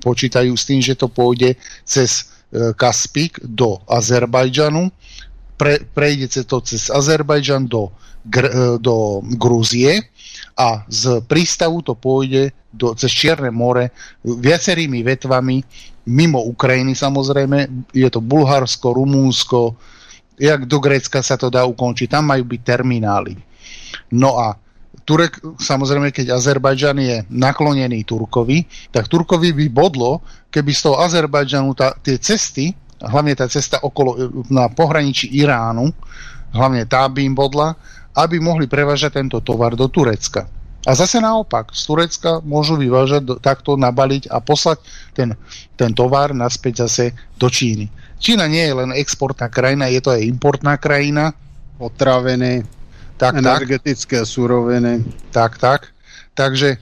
Počítajú 0.00 0.56
s 0.56 0.64
tým, 0.64 0.80
že 0.80 0.96
to 0.96 1.12
pôjde 1.12 1.60
cez 1.84 2.32
e, 2.50 2.72
Kaspik 2.72 3.38
do 3.44 3.78
Azerbajdžanu, 3.86 4.88
pre, 5.54 5.84
prejde 5.92 6.42
to 6.48 6.58
cez 6.64 6.88
Azerbajdžan 6.90 7.68
do, 7.68 7.92
Gr, 8.24 8.46
e, 8.48 8.52
do 8.80 9.20
Grúzie, 9.36 10.08
a 10.54 10.86
z 10.86 11.22
prístavu 11.26 11.82
to 11.82 11.98
pôjde 11.98 12.54
do, 12.70 12.94
cez 12.94 13.10
Čierne 13.10 13.50
more 13.50 13.90
viacerými 14.22 15.02
vetvami 15.02 15.56
mimo 16.04 16.40
Ukrajiny 16.44 16.92
samozrejme, 16.92 17.90
je 17.90 18.08
to 18.12 18.20
Bulharsko, 18.20 18.92
Rumúnsko, 18.92 19.74
jak 20.36 20.66
do 20.66 20.78
Grécka 20.82 21.22
sa 21.24 21.38
to 21.40 21.48
dá 21.48 21.64
ukončiť. 21.64 22.10
Tam 22.10 22.28
majú 22.28 22.44
byť 22.44 22.60
terminály. 22.60 23.38
No 24.12 24.36
a 24.36 24.58
Turek, 25.04 25.36
samozrejme, 25.60 26.12
keď 26.12 26.32
Azerbajdžan 26.32 26.98
je 27.00 27.16
naklonený 27.28 28.08
Turkovi, 28.08 28.64
tak 28.88 29.08
Turkovi 29.08 29.52
by 29.52 29.66
bodlo, 29.68 30.24
keby 30.48 30.72
z 30.72 30.80
toho 30.80 30.96
Azerbajdžanu 31.04 31.76
tá, 31.76 31.92
tie 32.00 32.16
cesty, 32.16 32.72
hlavne 33.04 33.36
tá 33.36 33.44
cesta 33.44 33.84
okolo, 33.84 34.16
na 34.48 34.72
pohraničí 34.72 35.28
Iránu, 35.28 35.92
hlavne 36.56 36.88
tá 36.88 37.04
by 37.04 37.20
im 37.20 37.36
bodla, 37.36 37.76
aby 38.14 38.38
mohli 38.38 38.70
prevážať 38.70 39.18
tento 39.18 39.42
tovar 39.42 39.74
do 39.74 39.90
Turecka. 39.90 40.46
A 40.84 40.92
zase 40.92 41.16
naopak, 41.16 41.72
z 41.72 41.82
Turecka 41.88 42.44
môžu 42.44 42.76
vyvážať 42.76 43.40
takto 43.40 43.74
nabaliť 43.80 44.28
a 44.28 44.38
poslať 44.38 44.84
ten, 45.16 45.32
ten 45.80 45.90
tovar 45.96 46.36
naspäť 46.36 46.84
zase 46.84 47.16
do 47.40 47.48
Číny. 47.48 47.88
Čína 48.20 48.44
nie 48.48 48.68
je 48.68 48.74
len 48.76 48.90
exportná 48.92 49.48
krajina, 49.48 49.88
je 49.88 50.00
to 50.04 50.12
aj 50.12 50.22
importná 50.22 50.76
krajina. 50.76 51.32
Potraviny, 51.80 52.62
tak, 53.18 53.40
energetické 53.40 54.22
tak. 54.22 54.28
suroviny. 54.28 55.02
Tak, 55.32 55.56
tak. 55.56 55.90
Takže 56.36 56.76
e, 56.76 56.78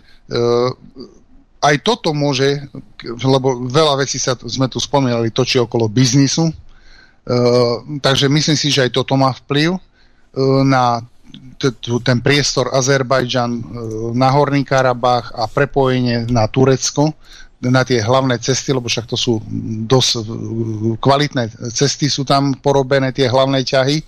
aj 1.63 1.75
toto 1.87 2.11
môže, 2.11 2.67
lebo 3.07 3.71
veľa 3.71 4.03
vecí 4.03 4.19
sa, 4.19 4.35
sme 4.35 4.67
tu 4.67 4.83
spomínali, 4.83 5.31
točí 5.31 5.63
okolo 5.63 5.87
biznisu, 5.87 6.51
e, 6.51 6.55
takže 8.03 8.27
myslím 8.27 8.59
si, 8.59 8.75
že 8.75 8.91
aj 8.91 8.99
toto 8.99 9.15
má 9.15 9.31
vplyv 9.47 9.79
e, 9.79 9.81
na 10.67 11.01
ten 12.03 12.19
priestor 12.21 12.71
Azerbajdžan, 12.75 13.51
e, 13.51 13.63
na 14.17 14.29
Horný 14.33 14.67
Karabach 14.67 15.33
a 15.33 15.47
prepojenie 15.47 16.27
na 16.29 16.49
Turecko, 16.51 17.15
na 17.63 17.87
tie 17.87 18.03
hlavné 18.03 18.43
cesty, 18.43 18.75
lebo 18.75 18.91
však 18.91 19.07
to 19.07 19.15
sú 19.15 19.39
dosť 19.87 20.27
kvalitné 20.99 21.71
cesty, 21.71 22.11
sú 22.11 22.27
tam 22.27 22.59
porobené 22.59 23.15
tie 23.15 23.31
hlavné 23.31 23.63
ťahy 23.63 24.03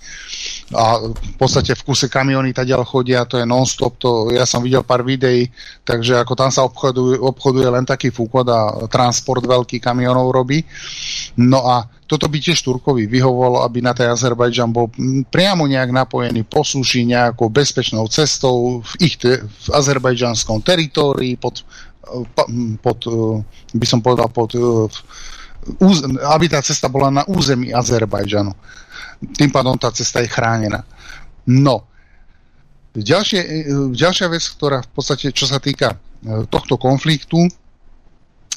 a 0.73 0.97
v 1.13 1.37
podstate 1.37 1.77
v 1.77 1.85
kuse 1.85 2.09
kamiony 2.09 2.57
ďal 2.57 2.89
chodia, 2.89 3.29
to 3.29 3.37
je 3.37 3.45
non-stop, 3.45 4.01
to 4.01 4.33
ja 4.33 4.49
som 4.49 4.65
videl 4.65 4.81
pár 4.81 5.05
videí, 5.05 5.53
takže 5.85 6.17
ako 6.25 6.33
tam 6.33 6.49
sa 6.49 6.65
obchoduje, 6.65 7.21
obchoduje 7.21 7.69
len 7.69 7.85
taký 7.85 8.09
fúkod 8.09 8.49
a 8.49 8.89
transport 8.89 9.45
veľký 9.45 9.77
kamionov 9.77 10.33
robí. 10.33 10.65
No 11.37 11.69
a 11.69 11.85
toto 12.09 12.33
by 12.33 12.41
tiež 12.41 12.65
Turkovi 12.65 13.05
vyhovovalo, 13.05 13.61
aby 13.65 13.85
na 13.85 13.93
tej 13.93 14.13
Azerbajdžan 14.13 14.73
bol 14.73 14.89
priamo 15.29 15.69
nejak 15.69 15.93
napojený 15.93 16.49
po 16.49 16.65
súši 16.65 17.05
nejakou 17.09 17.53
bezpečnou 17.53 18.09
cestou 18.09 18.81
v 18.81 18.93
ich 19.05 19.21
te, 19.21 19.45
v 19.45 19.67
azerbajdžanskom 19.69 20.65
teritórii 20.65 21.37
pod 21.37 21.65
pod, 22.81 22.99
e, 23.09 23.41
by 23.75 23.87
som 23.89 24.01
povedal, 24.05 24.29
pod, 24.29 24.53
e, 24.55 24.61
aby 26.29 26.47
tá 26.49 26.61
cesta 26.61 26.93
bola 26.93 27.09
na 27.09 27.23
území 27.25 27.73
Azerbajdžanu. 27.73 28.53
Tým 29.21 29.51
pádom 29.51 29.79
tá 29.79 29.93
cesta 29.95 30.21
je 30.25 30.29
chránená. 30.31 30.83
No, 31.47 31.85
ďalšie, 32.97 33.41
e, 33.41 33.53
ďalšia 33.93 34.27
vec, 34.33 34.45
ktorá 34.57 34.81
v 34.83 34.91
podstate, 34.95 35.31
čo 35.31 35.45
sa 35.47 35.61
týka 35.61 35.99
tohto 36.49 36.81
konfliktu, 36.81 37.37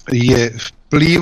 je 0.07 0.55
vplyv, 0.55 1.19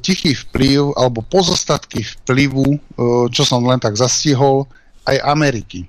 tichý 0.00 0.32
vplyv 0.32 0.96
alebo 0.96 1.20
pozostatky 1.20 2.00
vplyvu, 2.00 2.80
čo 3.28 3.44
som 3.44 3.60
len 3.60 3.76
tak 3.76 3.92
zastihol, 3.92 4.64
aj 5.04 5.20
Ameriky 5.20 5.84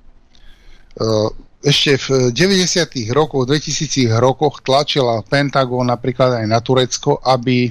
ešte 1.64 1.96
v 1.96 2.08
90. 2.28 3.08
rokoch, 3.16 3.48
2000 3.48 4.12
rokoch 4.20 4.60
tlačila 4.60 5.24
Pentagon 5.24 5.88
napríklad 5.88 6.44
aj 6.44 6.46
na 6.46 6.60
Turecko, 6.60 7.16
aby 7.24 7.68
e, 7.68 7.70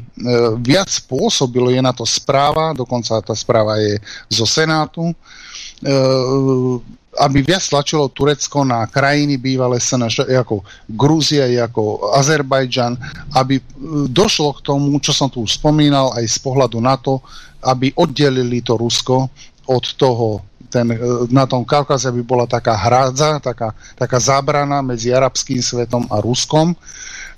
viac 0.58 0.90
spôsobilo, 0.90 1.70
je 1.70 1.78
na 1.78 1.94
to 1.94 2.02
správa, 2.02 2.74
dokonca 2.74 3.22
tá 3.22 3.38
správa 3.38 3.78
je 3.78 4.02
zo 4.34 4.50
Senátu, 4.50 5.14
e, 5.14 5.16
aby 7.14 7.46
viac 7.46 7.62
tlačilo 7.62 8.10
Turecko 8.10 8.66
na 8.66 8.90
krajiny 8.90 9.38
bývalé 9.38 9.78
SNŽ, 9.78 10.26
ako 10.26 10.66
Grúzia, 10.90 11.46
ako 11.62 12.18
Azerbajdžan, 12.18 12.98
aby 13.38 13.62
e, 13.62 13.64
došlo 14.10 14.58
k 14.58 14.74
tomu, 14.74 14.98
čo 15.06 15.14
som 15.14 15.30
tu 15.30 15.46
spomínal, 15.46 16.18
aj 16.18 16.26
z 16.26 16.38
pohľadu 16.42 16.82
na 16.82 16.98
to, 16.98 17.22
aby 17.62 17.94
oddelili 17.94 18.66
to 18.66 18.74
Rusko 18.74 19.30
od 19.70 19.86
toho 19.96 20.42
ten, 20.74 20.90
e, 20.90 20.98
na 21.30 21.46
tom 21.46 21.62
Kaukaze 21.62 22.10
by 22.10 22.26
bola 22.26 22.50
taká 22.50 22.74
hrádza, 22.74 23.38
taká, 23.38 23.78
taká 23.94 24.18
zábrana 24.18 24.82
medzi 24.82 25.14
arabským 25.14 25.62
svetom 25.62 26.10
a 26.10 26.18
Ruskom 26.18 26.74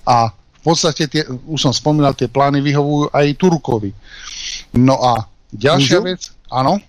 a 0.08 0.32
v 0.32 0.62
podstate, 0.64 1.12
tie, 1.12 1.28
už 1.28 1.60
som 1.62 1.74
spomínal, 1.76 2.16
tie 2.16 2.32
plány 2.32 2.64
vyhovujú 2.64 3.12
aj 3.14 3.38
Turkovi. 3.38 3.92
No 4.80 4.98
a 4.98 5.28
ďalšia 5.54 6.00
Můžu? 6.00 6.08
vec, 6.10 6.22
áno? 6.50 6.80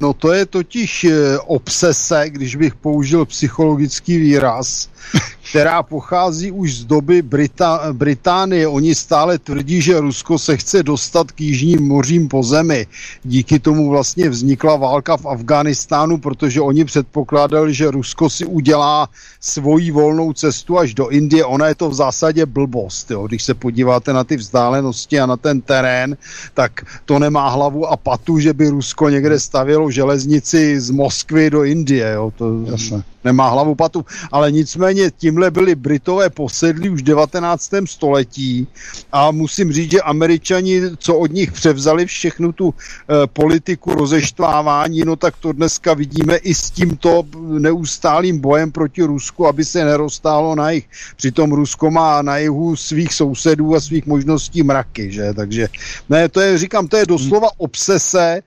No 0.00 0.12
to 0.12 0.32
je 0.32 0.46
totiž 0.46 0.92
e, 1.04 1.38
obsese, 1.38 2.30
když 2.30 2.56
bych 2.56 2.74
použil 2.74 3.26
psychologický 3.26 4.18
výraz, 4.18 4.88
která 5.50 5.82
pochází 5.82 6.50
už 6.52 6.74
z 6.74 6.84
doby 6.84 7.22
Brita- 7.22 7.92
Británie. 7.92 8.68
Oni 8.68 8.94
stále 8.94 9.38
tvrdí, 9.38 9.82
že 9.82 10.00
Rusko 10.00 10.38
se 10.38 10.56
chce 10.56 10.82
dostat 10.82 11.32
k 11.32 11.40
jižním 11.40 11.88
mořím 11.88 12.28
po 12.28 12.42
zemi. 12.42 12.86
Díky 13.24 13.58
tomu 13.58 13.90
vlastně 13.90 14.28
vznikla 14.28 14.76
válka 14.76 15.16
v 15.16 15.26
Afganistánu, 15.26 16.18
protože 16.18 16.60
oni 16.60 16.84
předpokládali, 16.84 17.74
že 17.74 17.90
Rusko 17.90 18.30
si 18.30 18.44
udělá 18.44 19.08
svoji 19.40 19.90
volnou 19.90 20.32
cestu 20.32 20.78
až 20.78 20.94
do 20.94 21.08
Indie. 21.08 21.44
Ona 21.44 21.68
je 21.68 21.74
to 21.74 21.90
v 21.90 21.94
zásadě 21.94 22.46
blbost. 22.46 23.10
Jo. 23.10 23.26
Když 23.26 23.42
se 23.42 23.54
podíváte 23.54 24.12
na 24.12 24.24
ty 24.24 24.36
vzdálenosti 24.36 25.20
a 25.20 25.26
na 25.26 25.36
ten 25.36 25.60
terén, 25.60 26.16
tak 26.54 26.72
to 27.04 27.18
nemá 27.18 27.48
hlavu 27.48 27.86
a 27.86 27.96
patu, 27.96 28.38
že 28.38 28.52
by 28.52 28.68
Rusko 28.68 29.08
někde 29.08 29.40
stavělo 29.40 29.90
železnici 29.90 30.80
z 30.80 30.90
Moskvy 30.90 31.50
do 31.50 31.64
Indie. 31.64 32.12
Jo. 32.12 32.32
To 32.36 32.60
Jasne. 32.70 33.02
Nemá 33.26 33.48
hlavu 33.48 33.74
patu. 33.74 34.04
Ale 34.32 34.52
nicméně 34.52 35.10
tímhle 35.10 35.50
byli 35.50 35.74
Britové 35.74 36.30
posedli 36.30 36.88
už 36.88 37.02
v 37.02 37.04
19. 37.04 37.70
století 37.84 38.66
a 39.12 39.30
musím 39.30 39.72
říct, 39.72 39.90
že 39.90 40.00
američani, 40.00 40.80
co 40.98 41.16
od 41.16 41.32
nich 41.32 41.52
převzali 41.52 42.06
všechnu 42.06 42.52
tu 42.52 42.74
e, 42.74 43.26
politiku 43.26 43.94
rozeštvávání, 43.94 45.02
no 45.04 45.16
tak 45.16 45.34
to 45.36 45.52
dneska 45.52 45.94
vidíme 45.94 46.36
i 46.36 46.54
s 46.54 46.70
tímto 46.70 47.22
neustálým 47.58 48.38
bojem 48.38 48.72
proti 48.72 49.02
Rusku, 49.02 49.46
aby 49.46 49.64
se 49.64 49.84
neroztálo 49.84 50.54
na 50.54 50.70
jich. 50.70 50.86
Přitom 51.16 51.52
Rusko 51.52 51.90
má 51.90 52.22
na 52.22 52.38
jihu 52.38 52.76
svých 52.76 53.14
sousedů 53.14 53.74
a 53.74 53.80
svých 53.80 54.06
možností 54.06 54.62
mraky, 54.62 55.12
že? 55.12 55.34
Takže 55.34 55.68
ne, 56.08 56.28
to 56.28 56.40
je, 56.40 56.58
říkám, 56.58 56.88
to 56.88 56.96
je 56.96 57.06
doslova 57.06 57.48
obsese, 57.56 58.40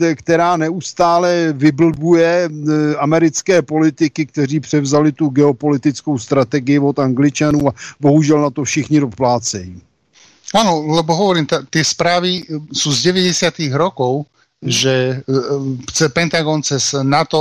e, 0.00 0.14
která 0.14 0.56
neustále 0.56 1.52
vyblbuje 1.52 2.48
e, 2.48 2.96
americké 2.96 3.62
politiky, 3.62 4.05
kteří 4.10 4.60
převzali 4.60 5.12
tu 5.12 5.28
geopolitickou 5.28 6.18
strategii 6.18 6.78
od 6.78 6.98
Angličanů 6.98 7.68
a 7.68 7.74
bohužel 8.00 8.40
na 8.40 8.50
to 8.50 8.64
všichni 8.64 9.00
doplácejí. 9.00 9.80
Áno, 10.54 10.78
lebo 10.78 11.10
hovorím, 11.10 11.46
tie 11.46 11.82
správy 11.82 12.46
sú 12.70 12.94
z 12.94 13.10
90. 13.10 13.66
rokov, 13.74 14.30
že 14.62 15.20
e, 15.20 15.34
chce 15.90 16.08
Pentagon 16.08 16.62
cez 16.62 16.96
NATO 17.04 17.38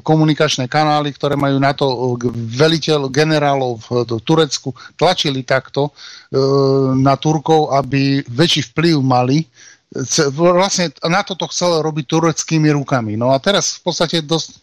komunikačné 0.00 0.64
kanály, 0.64 1.12
ktoré 1.12 1.36
majú 1.36 1.60
NATO 1.60 2.16
veliteľ 2.32 3.12
generálov 3.12 3.84
v 3.84 3.88
Turecku, 4.24 4.72
tlačili 4.96 5.44
takto 5.44 5.90
e, 5.90 5.90
na 6.96 7.18
Turkov, 7.20 7.76
aby 7.76 8.24
väčší 8.24 8.72
vplyv 8.72 8.96
mali. 9.04 9.44
Vlastne 10.32 10.88
na 11.04 11.20
to 11.20 11.36
to 11.36 11.44
chcelo 11.52 11.84
robiť 11.84 12.04
tureckými 12.08 12.72
rukami. 12.72 13.12
No 13.20 13.28
a 13.28 13.36
teraz 13.36 13.76
v 13.76 13.92
podstate 13.92 14.24
dosť 14.24 14.56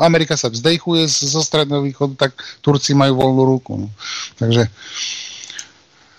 Amerika 0.00 0.34
sa 0.36 0.48
vzdejchuje 0.48 1.06
zo 1.08 1.40
stredného 1.40 1.84
východu, 1.84 2.14
tak 2.16 2.36
Turci 2.64 2.92
majú 2.92 3.20
voľnú 3.20 3.42
ruku. 3.44 3.72
No. 3.84 3.88
Takže 4.38 4.68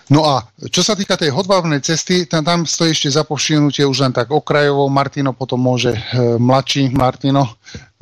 No 0.06 0.22
a 0.22 0.46
čo 0.70 0.86
sa 0.86 0.94
týka 0.94 1.18
tej 1.18 1.34
hodvábnej 1.34 1.82
cesty, 1.82 2.30
tam, 2.30 2.46
tam 2.46 2.60
stojí 2.62 2.94
ešte 2.94 3.10
za 3.10 3.26
povšimnutie 3.26 3.82
už 3.82 4.06
len 4.06 4.14
tak 4.14 4.30
okrajovo. 4.30 4.86
Martino 4.86 5.34
potom 5.34 5.58
môže, 5.58 5.98
e, 5.98 6.38
mladší 6.38 6.94
Martino, 6.94 7.42
e, 7.42 7.52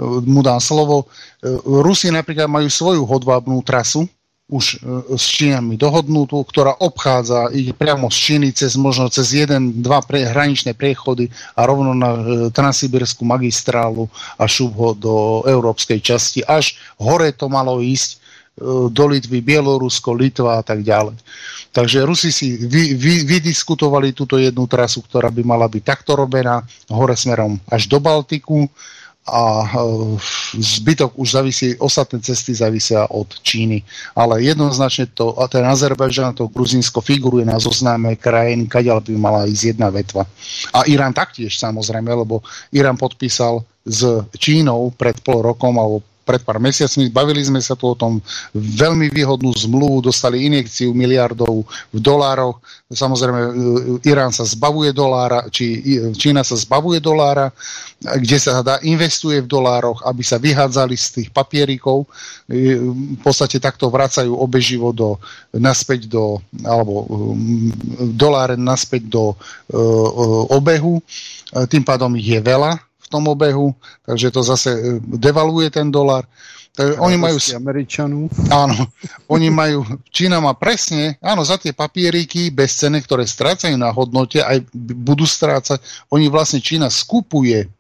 mu 0.05 0.45
dám 0.45 0.61
slovo. 0.61 1.09
E, 1.41 1.49
Rusi 1.65 2.13
napríklad 2.13 2.45
majú 2.45 2.69
svoju 2.69 3.09
hodvábnú 3.09 3.57
trasu, 3.65 4.05
už 4.49 4.77
e, 4.77 5.17
s 5.17 5.25
Čínami 5.41 5.81
dohodnutú, 5.81 6.37
ktorá 6.45 6.77
obchádza, 6.77 7.49
ide 7.49 7.73
priamo 7.73 8.13
z 8.13 8.19
Číny 8.21 8.49
cez 8.53 8.77
možno 8.77 9.09
cez 9.09 9.33
jeden, 9.33 9.81
dva 9.81 10.05
pre, 10.05 10.21
hraničné 10.21 10.77
priechody 10.77 11.33
a 11.57 11.65
rovno 11.65 11.97
na 11.97 12.11
e, 12.13 12.21
Transsibirskú 12.53 13.25
magistrálu 13.25 14.05
a 14.37 14.45
šup 14.45 14.73
ho 14.77 14.91
do 14.93 15.15
európskej 15.49 16.01
časti. 16.05 16.45
Až 16.45 16.77
hore 17.01 17.33
to 17.33 17.49
malo 17.49 17.81
ísť 17.81 18.11
e, 18.13 18.17
do 18.93 19.05
Litvy, 19.09 19.41
Bielorusko, 19.41 20.13
Litva 20.13 20.61
a 20.61 20.63
tak 20.63 20.85
ďalej. 20.85 21.17
Takže 21.73 22.05
Rusi 22.05 22.29
si 22.29 22.61
vy, 22.61 22.95
vy, 23.01 23.25
vydiskutovali 23.25 24.13
túto 24.13 24.37
jednu 24.37 24.69
trasu, 24.69 25.01
ktorá 25.01 25.33
by 25.33 25.41
mala 25.41 25.67
byť 25.73 25.83
takto 25.83 26.21
robená, 26.21 26.61
hore 26.93 27.17
smerom 27.17 27.57
až 27.73 27.89
do 27.89 27.97
Baltiku 27.97 28.69
a 29.25 29.65
zbytok 30.53 31.17
už 31.17 31.29
závisí, 31.31 31.67
ostatné 31.81 32.21
cesty 32.21 32.53
závisia 32.55 33.09
od 33.09 33.41
Číny. 33.41 33.81
Ale 34.13 34.45
jednoznačne 34.45 35.17
to, 35.17 35.33
a 35.41 35.49
ten 35.49 35.65
Azerbajdžan, 35.65 36.37
to 36.37 36.53
Gruzínsko 36.53 37.01
figuruje 37.01 37.49
na 37.49 37.57
zozname 37.57 38.21
krajín, 38.21 38.69
kadiaľ 38.69 39.01
by 39.01 39.13
mala 39.17 39.49
ísť 39.49 39.65
jedna 39.65 39.89
vetva. 39.89 40.29
A 40.77 40.85
Irán 40.85 41.17
taktiež 41.17 41.57
samozrejme, 41.57 42.13
lebo 42.13 42.45
Irán 42.77 43.01
podpísal 43.01 43.65
s 43.85 44.05
Čínou 44.37 44.93
pred 44.93 45.17
pol 45.25 45.41
rokom 45.41 45.77
alebo 45.81 46.05
pred 46.25 46.41
pár 46.41 46.57
mesiacmi. 46.57 47.13
Bavili 47.13 47.45
sme 47.45 47.61
sa 47.61 47.77
tu 47.77 47.93
o 47.93 47.95
tom 47.95 48.19
veľmi 48.57 49.13
výhodnú 49.13 49.53
zmluvu, 49.53 50.09
dostali 50.09 50.49
injekciu 50.49 50.97
miliardov 50.97 51.69
v 51.93 51.99
dolároch. 52.01 52.59
Samozrejme, 52.89 53.41
e, 53.41 53.53
Irán 54.09 54.33
sa 54.33 54.49
zbavuje 54.49 54.97
dolára, 54.97 55.45
či 55.53 55.85
Čína 56.17 56.41
sa 56.41 56.57
zbavuje 56.57 56.99
dolára, 56.99 57.53
kde 58.01 58.39
sa 58.41 58.65
dá, 58.65 58.81
investuje 58.81 59.45
v 59.45 59.49
dolároch, 59.49 60.01
aby 60.09 60.25
sa 60.25 60.41
vyhádzali 60.41 60.97
z 60.97 61.07
tých 61.21 61.29
papierikov. 61.29 62.09
E, 62.49 62.81
v 62.81 63.21
podstate 63.21 63.61
takto 63.61 63.93
vracajú 63.93 64.33
obeživo 64.33 64.97
do, 64.97 65.21
naspäť 65.53 66.09
do, 66.09 66.41
alebo 66.65 67.05
doláre 68.17 68.57
naspäť 68.57 69.07
do 69.13 69.37
obehu. 70.51 71.05
Tým 71.69 71.85
pádom 71.85 72.11
ich 72.17 72.35
je 72.35 72.41
veľa, 72.41 72.81
tom 73.15 73.31
obehu, 73.31 73.71
takže 74.03 74.35
to 74.35 74.43
zase 74.43 74.71
e, 74.75 74.81
devaluje 74.99 75.71
ten 75.71 75.87
dolar. 75.95 76.27
Takže 76.75 76.99
oni 76.99 77.17
majú... 77.17 77.39
Američanů. 77.55 78.31
Áno, 78.51 78.75
oni 79.31 79.47
majú... 79.47 79.87
Čína 80.11 80.43
má 80.43 80.59
presne, 80.59 81.15
áno, 81.23 81.47
za 81.47 81.55
tie 81.55 81.71
papieriky 81.71 82.51
bez 82.51 82.75
ceny, 82.83 82.99
ktoré 83.07 83.23
strácajú 83.23 83.79
na 83.79 83.95
hodnote, 83.95 84.43
aj 84.43 84.67
budú 84.75 85.23
strácať, 85.23 85.79
oni 86.11 86.27
vlastne 86.27 86.59
Čína 86.59 86.91
skupuje 86.91 87.71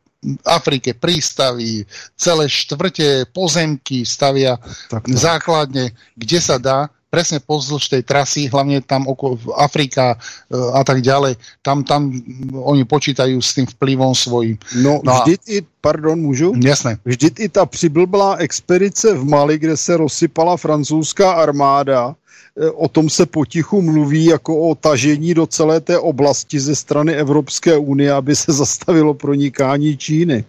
Afrike 0.47 0.95
prístavy, 0.95 1.85
celé 2.17 2.49
štvrte 2.49 3.29
pozemky 3.35 4.07
stavia 4.07 4.57
tak, 4.89 5.05
tak. 5.05 5.13
základne, 5.13 5.93
kde 6.17 6.39
sa 6.39 6.57
dá 6.57 6.89
presne 7.15 7.39
pozdĺž 7.39 7.95
tej 7.95 8.03
trasy, 8.03 8.51
hlavne 8.51 8.83
tam 8.83 9.07
okolo 9.07 9.39
Afrika 9.55 10.19
e, 10.51 10.57
a 10.75 10.83
tak 10.83 10.99
ďalej, 10.99 11.39
tam, 11.63 11.87
tam 11.87 12.11
oni 12.51 12.83
počítajú 12.83 13.39
s 13.39 13.55
tým 13.55 13.71
vplyvom 13.71 14.11
svojím. 14.19 14.59
No, 14.83 14.99
no 14.99 15.23
vždyť 15.23 15.41
i, 15.47 15.63
pardon, 15.79 16.19
můžu? 16.19 16.59
Jasné. 16.59 16.99
Vždyť 17.07 17.35
i 17.39 17.49
ta 17.49 17.67
přiblblá 17.67 18.43
expedice 18.43 19.15
v 19.15 19.25
Mali, 19.25 19.59
kde 19.59 19.77
se 19.77 19.97
rozsypala 19.97 20.57
francouzská 20.57 21.33
armáda, 21.33 22.19
e, 22.59 22.71
o 22.71 22.89
tom 22.91 23.07
se 23.07 23.27
potichu 23.27 23.83
mluví 23.83 24.25
jako 24.25 24.59
o 24.59 24.75
tažení 24.75 25.35
do 25.35 25.47
celé 25.47 25.81
té 25.81 25.99
oblasti 25.99 26.61
ze 26.61 26.75
strany 26.75 27.15
Evropské 27.15 27.79
unie, 27.79 28.13
aby 28.13 28.37
se 28.37 28.53
zastavilo 28.53 29.15
pronikání 29.15 29.97
Číny. 29.97 30.45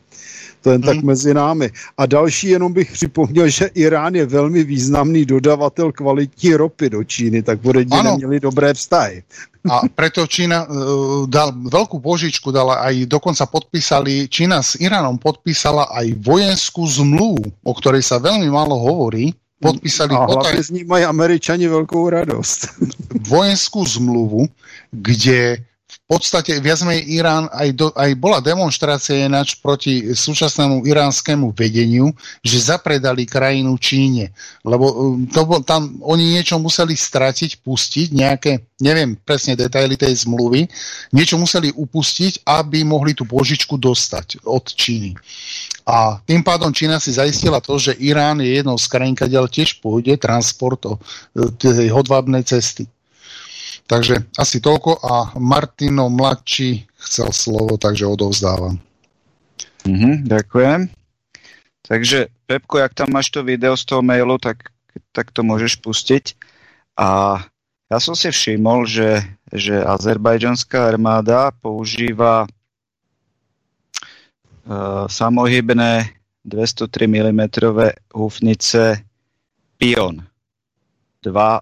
To 0.66 0.74
jen 0.74 0.82
hmm. 0.82 0.90
tak 0.90 1.04
mezi 1.06 1.34
námi. 1.34 1.70
A 1.98 2.06
další, 2.06 2.58
jenom 2.58 2.74
bych 2.74 2.92
připomněl, 2.92 3.50
že 3.50 3.70
Irán 3.78 4.16
je 4.16 4.26
velmi 4.26 4.64
významný 4.64 5.26
dodavatel 5.26 5.92
kvalitní 5.92 6.56
ropy 6.56 6.90
do 6.90 7.04
Číny, 7.04 7.44
tak 7.44 7.62
bude 7.62 7.86
měli 8.18 8.40
dobré 8.40 8.74
vztahy. 8.74 9.24
A 9.70 9.82
preto 9.96 10.26
Čína 10.26 10.66
uh, 10.66 11.26
dal 11.30 11.54
veľkú 11.54 12.02
požičku, 12.02 12.50
dala 12.50 12.82
aj 12.86 13.06
dokonca 13.06 13.46
podpísali, 13.46 14.26
Čína 14.26 14.66
s 14.66 14.78
Iránom 14.82 15.22
podpísala 15.22 15.90
aj 15.94 16.18
vojenskú 16.22 16.86
zmluvu, 16.86 17.46
o 17.62 17.74
ktorej 17.78 18.02
sa 18.02 18.18
veľmi 18.18 18.50
málo 18.50 18.78
hovorí. 18.78 19.38
Podpísali 19.62 20.18
a 20.18 20.26
hlavne 20.26 20.62
z 20.66 20.70
ní 20.70 20.82
majú 20.86 21.06
Američani 21.14 21.70
veľkú 21.70 21.98
radosť. 22.10 22.60
Vojenskú 23.26 23.86
zmluvu, 23.86 24.50
kde 24.94 25.62
podstate 26.06 26.62
viac 26.62 26.86
menej 26.86 27.18
Irán 27.18 27.50
aj, 27.50 27.70
do, 27.74 27.88
aj 27.98 28.14
bola 28.22 28.38
demonstrácia 28.38 29.26
ináč 29.26 29.58
proti 29.58 30.14
súčasnému 30.14 30.86
iránskému 30.86 31.50
vedeniu, 31.58 32.14
že 32.46 32.62
zapredali 32.62 33.26
krajinu 33.26 33.74
Číne. 33.82 34.30
Lebo 34.62 34.86
um, 34.94 35.26
to 35.26 35.42
bol, 35.50 35.66
tam 35.66 35.98
oni 36.06 36.38
niečo 36.38 36.62
museli 36.62 36.94
stratiť, 36.94 37.66
pustiť, 37.66 38.14
nejaké, 38.14 38.70
neviem 38.86 39.18
presne 39.18 39.58
detaily 39.58 39.98
tej 39.98 40.30
zmluvy, 40.30 40.70
niečo 41.10 41.42
museli 41.42 41.74
upustiť, 41.74 42.46
aby 42.46 42.86
mohli 42.86 43.18
tú 43.18 43.26
požičku 43.26 43.74
dostať 43.82 44.46
od 44.46 44.66
Číny. 44.78 45.18
A 45.90 46.22
tým 46.22 46.46
pádom 46.46 46.70
Čína 46.70 47.02
si 47.02 47.18
zaistila 47.18 47.58
to, 47.58 47.82
že 47.82 47.98
Irán 47.98 48.46
je 48.46 48.62
jednou 48.62 48.78
z 48.78 48.86
krajín, 48.90 49.18
kde 49.18 49.42
tiež 49.50 49.82
pôjde 49.82 50.22
transport 50.22 50.82
o 50.86 50.94
e, 50.98 51.50
tej 51.58 51.90
hodvábnej 51.90 52.46
cesty. 52.46 52.90
Takže 53.86 54.34
asi 54.34 54.58
toľko 54.58 54.98
a 55.06 55.38
Martino 55.38 56.10
mladší 56.10 56.90
chcel 57.06 57.30
slovo, 57.30 57.78
takže 57.78 58.10
odovzdávam. 58.10 58.82
Mhm, 59.86 60.26
ďakujem. 60.26 60.90
Takže 61.86 62.34
Pepko, 62.50 62.82
jak 62.82 62.98
tam 62.98 63.14
máš 63.14 63.30
to 63.30 63.46
video 63.46 63.78
z 63.78 63.86
toho 63.86 64.02
mailu, 64.02 64.42
tak, 64.42 64.74
tak 65.14 65.30
to 65.30 65.46
môžeš 65.46 65.78
pustiť. 65.86 66.34
A 66.98 67.38
ja 67.86 67.98
som 68.02 68.18
si 68.18 68.34
všimol, 68.34 68.90
že, 68.90 69.22
že 69.54 69.78
azerbajdžanská 69.78 70.90
armáda 70.90 71.54
používa 71.54 72.50
uh, 74.66 75.06
samohybné 75.06 76.10
203 76.42 76.90
mm 77.06 77.42
húfnice 78.14 79.06
Pion. 79.78 80.26
Dva 81.22 81.62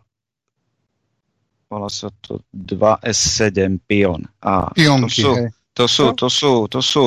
volá 1.73 1.89
sa 1.89 2.13
to 2.21 2.45
2S7 2.53 3.81
Pion. 3.81 4.21
A 4.45 4.69
Pionky, 4.69 5.25
to 5.73 5.89
sú, 5.89 6.13
to 6.13 6.29
sú, 6.29 6.29
to 6.29 6.29
sú, 6.29 6.53
to 6.69 6.79
sú 6.81 7.05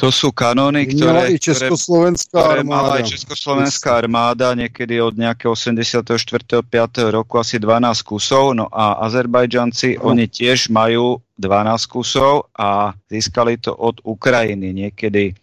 to 0.00 0.08
sú 0.08 0.32
kanóny, 0.32 0.88
ktoré, 0.88 1.36
Československá 1.36 2.40
ktoré 2.40 2.64
mala 2.64 3.04
aj 3.04 3.12
Československá 3.12 4.00
armáda 4.00 4.56
niekedy 4.56 4.96
od 4.96 5.12
nejakého 5.12 5.52
84. 5.52 6.00
5. 6.00 6.64
roku 7.12 7.36
asi 7.36 7.60
12 7.60 8.00
kusov, 8.08 8.56
no 8.56 8.64
a 8.72 9.04
Azerbajdžanci, 9.04 10.00
no. 10.00 10.16
oni 10.16 10.24
tiež 10.24 10.72
majú 10.72 11.20
12 11.36 11.84
kusov 11.84 12.48
a 12.56 12.96
získali 13.12 13.60
to 13.60 13.76
od 13.76 14.00
Ukrajiny 14.00 14.72
niekedy 14.72 15.36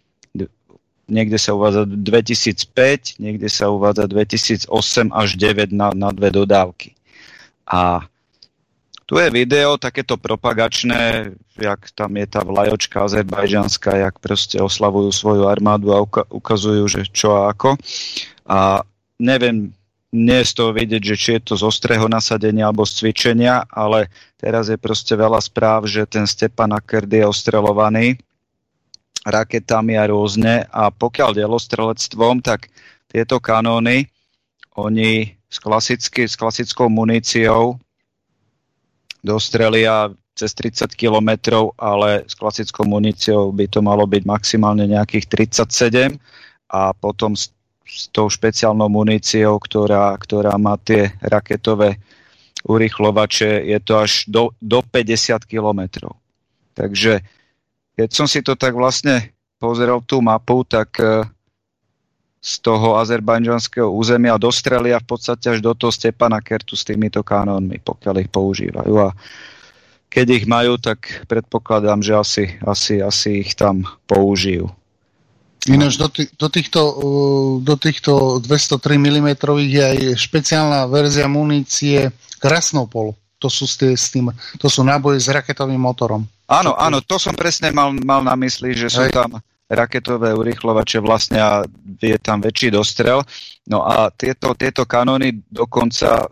niekde 1.08 1.40
sa 1.40 1.56
uvádza 1.56 1.88
2005, 1.88 3.18
niekde 3.18 3.48
sa 3.48 3.72
uvádza 3.72 4.04
2008 4.06 4.68
až 5.10 5.28
9 5.34 5.72
na, 5.72 5.90
na 5.96 6.12
dve 6.12 6.30
dodávky. 6.30 6.92
A 7.64 8.04
tu 9.08 9.16
je 9.16 9.32
video 9.32 9.80
takéto 9.80 10.20
propagačné, 10.20 11.32
jak 11.56 11.80
tam 11.96 12.12
je 12.20 12.26
tá 12.28 12.44
vlajočka 12.44 13.08
azerbajdžanská, 13.08 14.04
jak 14.04 14.20
proste 14.20 14.60
oslavujú 14.60 15.08
svoju 15.08 15.48
armádu 15.48 15.96
a 15.96 16.04
ukazujú, 16.28 16.84
že 16.84 17.08
čo 17.08 17.32
a 17.32 17.48
ako. 17.48 17.80
A 18.44 18.84
neviem, 19.16 19.72
nie 20.12 20.38
je 20.44 20.48
z 20.48 20.56
toho 20.56 20.76
vidieť, 20.76 21.02
že 21.04 21.16
či 21.16 21.28
je 21.36 21.52
to 21.52 21.54
z 21.56 21.64
ostrého 21.64 22.04
nasadenia 22.08 22.68
alebo 22.68 22.84
z 22.84 23.00
cvičenia, 23.00 23.64
ale 23.72 24.12
teraz 24.36 24.68
je 24.68 24.76
proste 24.76 25.16
veľa 25.16 25.40
správ, 25.40 25.88
že 25.88 26.04
ten 26.04 26.28
Stepan 26.28 26.72
Akerd 26.76 27.08
je 27.08 27.24
ostrelovaný 27.24 28.20
raketami 29.28 29.94
a 30.00 30.08
rôzne. 30.08 30.64
A 30.68 30.88
pokiaľ 30.92 31.36
delostrelectvom, 31.36 32.40
tak 32.40 32.72
tieto 33.08 33.40
kanóny, 33.40 34.08
oni 34.76 35.38
s, 35.48 35.58
klasicky, 35.58 36.28
s 36.28 36.36
klasickou 36.36 36.92
muníciou 36.92 37.80
dostrelia 39.24 40.12
cez 40.38 40.54
30 40.54 40.94
km, 40.94 41.30
ale 41.74 42.22
s 42.30 42.38
klasickou 42.38 42.86
muníciou 42.86 43.50
by 43.50 43.66
to 43.66 43.82
malo 43.82 44.06
byť 44.06 44.22
maximálne 44.22 44.86
nejakých 44.86 45.26
37 45.26 46.14
a 46.70 46.94
potom 46.94 47.34
s, 47.34 47.50
s 47.82 48.06
tou 48.14 48.30
špeciálnou 48.30 48.86
muníciou, 48.86 49.58
ktorá, 49.58 50.14
ktorá 50.14 50.54
má 50.60 50.78
tie 50.78 51.10
raketové 51.18 51.98
urychlovače, 52.62 53.66
je 53.66 53.78
to 53.82 53.92
až 53.98 54.30
do, 54.30 54.54
do 54.62 54.78
50 54.84 55.42
km. 55.42 56.12
Takže 56.78 57.18
keď 57.98 58.08
som 58.14 58.30
si 58.30 58.46
to 58.46 58.54
tak 58.54 58.78
vlastne 58.78 59.34
pozrel 59.58 59.98
tú 60.06 60.22
mapu, 60.22 60.62
tak 60.62 61.02
e, 61.02 61.26
z 62.38 62.52
toho 62.62 62.94
azerbajdžanského 63.02 63.90
územia 63.90 64.38
dostrelia 64.38 65.02
v 65.02 65.10
podstate 65.10 65.50
až 65.50 65.58
do 65.58 65.74
toho 65.74 65.90
Stepana 65.90 66.38
Kertu 66.38 66.78
s 66.78 66.86
týmito 66.86 67.26
kanónmi, 67.26 67.82
pokiaľ 67.82 68.14
ich 68.22 68.30
používajú. 68.30 68.94
A 69.02 69.10
keď 70.06 70.26
ich 70.30 70.44
majú, 70.46 70.78
tak 70.78 71.26
predpokladám, 71.26 71.98
že 71.98 72.14
asi, 72.14 72.44
asi, 72.62 73.02
asi 73.02 73.42
ich 73.42 73.58
tam 73.58 73.82
použijú. 74.06 74.70
Ináč 75.66 75.98
do, 75.98 76.06
tý, 76.06 76.30
do, 76.38 76.48
týchto, 76.48 76.80
do 77.60 77.74
týchto 77.74 78.38
203 78.40 78.94
mm 78.94 79.28
je 79.66 79.82
aj 79.82 79.98
špeciálna 80.14 80.86
verzia 80.86 81.26
munície 81.26 82.14
Krasnopol. 82.38 83.18
To 83.42 83.50
sú, 83.50 83.66
s 83.66 83.76
tým, 84.14 84.30
to 84.62 84.70
sú 84.70 84.86
náboje 84.86 85.18
s 85.18 85.28
raketovým 85.28 85.82
motorom. 85.82 86.22
Áno, 86.48 86.72
áno, 86.74 87.04
to 87.04 87.20
som 87.20 87.36
presne 87.36 87.68
mal, 87.70 87.92
mal 87.92 88.24
na 88.24 88.32
mysli, 88.40 88.72
že 88.72 88.88
sú 88.88 89.04
Hej. 89.04 89.12
tam 89.12 89.36
raketové 89.68 90.32
urychlovače 90.32 90.98
vlastne 91.04 91.36
a 91.36 91.60
je 92.00 92.16
tam 92.16 92.40
väčší 92.40 92.72
dostrel. 92.72 93.20
No 93.68 93.84
a 93.84 94.08
tieto, 94.08 94.56
tieto 94.56 94.88
kanóny 94.88 95.44
dokonca 95.52 96.24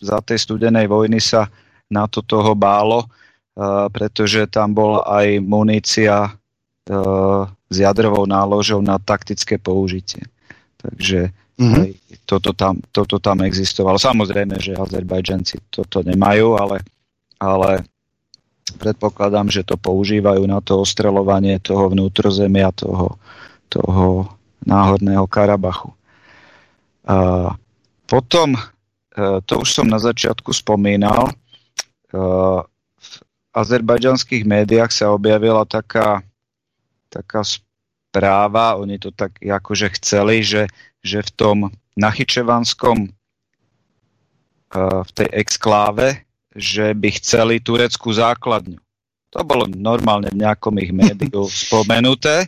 za 0.00 0.18
tej 0.24 0.40
studenej 0.40 0.88
vojny 0.88 1.20
sa 1.20 1.52
na 1.92 2.08
to 2.08 2.24
toho 2.24 2.56
bálo, 2.56 3.04
uh, 3.04 3.92
pretože 3.92 4.48
tam 4.48 4.72
bola 4.72 5.04
aj 5.04 5.36
munícia 5.44 6.32
s 7.70 7.76
jadrovou 7.76 8.26
náložou 8.26 8.82
na 8.82 8.98
taktické 8.98 9.62
použitie. 9.62 10.26
Takže 10.80 11.30
mm-hmm. 11.60 12.26
toto, 12.26 12.50
tam, 12.50 12.82
toto 12.90 13.22
tam 13.22 13.46
existovalo. 13.46 14.00
Samozrejme, 14.00 14.58
že 14.58 14.74
Azerbajdžanci 14.74 15.70
toto 15.70 16.02
nemajú, 16.02 16.58
ale, 16.58 16.82
ale 17.38 17.86
predpokladám, 18.78 19.50
že 19.50 19.66
to 19.66 19.76
používajú 19.76 20.46
na 20.46 20.62
to 20.62 20.80
ostreľovanie 20.82 21.58
toho 21.60 21.90
vnútrozemia, 21.90 22.70
toho, 22.72 23.18
toho 23.68 24.30
náhodného 24.64 25.24
Karabachu. 25.26 25.92
A 27.08 27.16
potom, 28.06 28.54
e, 28.54 28.60
to 29.46 29.62
už 29.64 29.68
som 29.70 29.86
na 29.88 29.98
začiatku 29.98 30.52
spomínal, 30.52 31.30
e, 31.30 31.34
v 33.00 33.12
azerbajdžanských 33.56 34.44
médiách 34.46 34.92
sa 34.94 35.10
objavila 35.10 35.66
taká, 35.66 36.22
taká 37.10 37.42
správa, 37.42 38.78
oni 38.78 38.98
to 38.98 39.10
tak 39.10 39.38
akože 39.42 39.94
chceli, 39.98 40.42
že, 40.42 40.66
že 41.02 41.22
v 41.22 41.30
tom 41.34 41.56
nachyčevanskom 41.98 43.06
e, 43.06 43.08
v 44.78 45.10
tej 45.14 45.28
exkláve, 45.34 46.29
že 46.60 46.92
by 46.92 47.08
chceli 47.16 47.58
tureckú 47.58 48.12
základňu. 48.12 48.78
To 49.30 49.40
bolo 49.46 49.64
normálne 49.66 50.28
v 50.30 50.44
nejakom 50.44 50.76
ich 50.78 50.92
médiu 50.92 51.48
spomenuté. 51.66 52.46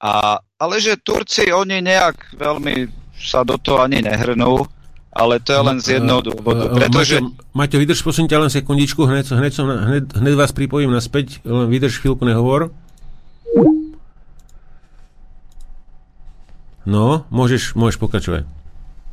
A, 0.00 0.40
ale 0.60 0.74
že 0.82 1.00
Turci, 1.00 1.52
oni 1.52 1.80
nejak 1.80 2.36
veľmi 2.36 2.88
sa 3.14 3.46
do 3.46 3.56
toho 3.56 3.80
ani 3.80 4.04
nehrnú, 4.04 4.66
ale 5.14 5.38
to 5.38 5.54
je 5.54 5.60
len 5.62 5.78
z 5.78 5.86
jedného 6.00 6.20
dôvodu. 6.20 6.68
Pretože... 6.74 7.22
Maťo, 7.54 7.78
vydrž 7.78 8.02
prosím 8.02 8.26
ťa 8.26 8.42
len 8.42 8.50
sekundičku, 8.50 9.06
hneď, 9.06 9.32
hneď, 9.32 9.52
som, 9.54 9.70
hneď, 9.70 10.04
hneď 10.18 10.34
vás 10.34 10.50
pripojím 10.50 10.90
naspäť, 10.90 11.40
len 11.46 11.70
vydrž 11.70 12.02
chvíľku 12.02 12.26
nehovor. 12.26 12.74
No, 16.84 17.24
môžeš, 17.32 17.72
môžeš 17.78 17.96
pokračovať. 17.96 18.44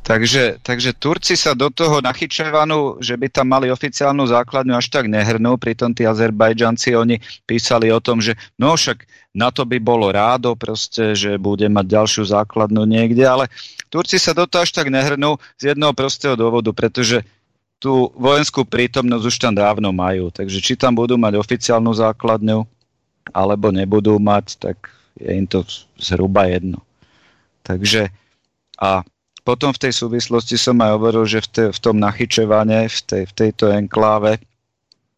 Takže, 0.02 0.58
takže 0.66 0.98
Turci 0.98 1.38
sa 1.38 1.54
do 1.54 1.70
toho 1.70 2.02
nachyčevanú, 2.02 2.98
že 2.98 3.14
by 3.14 3.30
tam 3.30 3.54
mali 3.54 3.70
oficiálnu 3.70 4.26
základňu, 4.26 4.74
až 4.74 4.90
tak 4.90 5.06
nehrnú, 5.06 5.54
pritom 5.54 5.94
tí 5.94 6.02
Azerbajdžanci, 6.02 6.98
oni 6.98 7.22
písali 7.46 7.86
o 7.94 8.02
tom, 8.02 8.18
že 8.18 8.34
no 8.58 8.74
však 8.74 9.06
na 9.30 9.54
to 9.54 9.62
by 9.62 9.78
bolo 9.78 10.10
rádo 10.10 10.58
proste, 10.58 11.14
že 11.14 11.38
bude 11.38 11.70
mať 11.70 11.86
ďalšiu 11.86 12.34
základnu 12.34 12.82
niekde, 12.82 13.22
ale 13.22 13.46
Turci 13.94 14.18
sa 14.18 14.34
do 14.34 14.42
toho 14.50 14.66
až 14.66 14.74
tak 14.74 14.90
nehrnú 14.90 15.38
z 15.54 15.70
jedného 15.70 15.94
prostého 15.94 16.34
dôvodu, 16.34 16.74
pretože 16.74 17.22
tú 17.78 18.10
vojenskú 18.18 18.66
prítomnosť 18.66 19.24
už 19.26 19.36
tam 19.38 19.54
dávno 19.54 19.94
majú, 19.94 20.34
takže 20.34 20.58
či 20.58 20.74
tam 20.74 20.98
budú 20.98 21.14
mať 21.14 21.38
oficiálnu 21.38 21.94
základňu, 21.94 22.66
alebo 23.30 23.70
nebudú 23.70 24.18
mať, 24.18 24.58
tak 24.58 24.90
je 25.14 25.30
im 25.30 25.46
to 25.46 25.62
zhruba 25.94 26.50
jedno. 26.50 26.82
Takže 27.62 28.10
a 28.82 29.06
potom 29.42 29.74
v 29.74 29.82
tej 29.88 29.92
súvislosti 29.92 30.54
som 30.54 30.78
aj 30.78 30.90
hovoril, 30.94 31.24
že 31.26 31.42
v, 31.42 31.48
te, 31.50 31.64
v 31.74 31.78
tom 31.82 31.98
nachyčevane, 31.98 32.86
v, 32.86 33.00
tej, 33.02 33.22
v 33.26 33.32
tejto 33.34 33.74
enkláve 33.74 34.38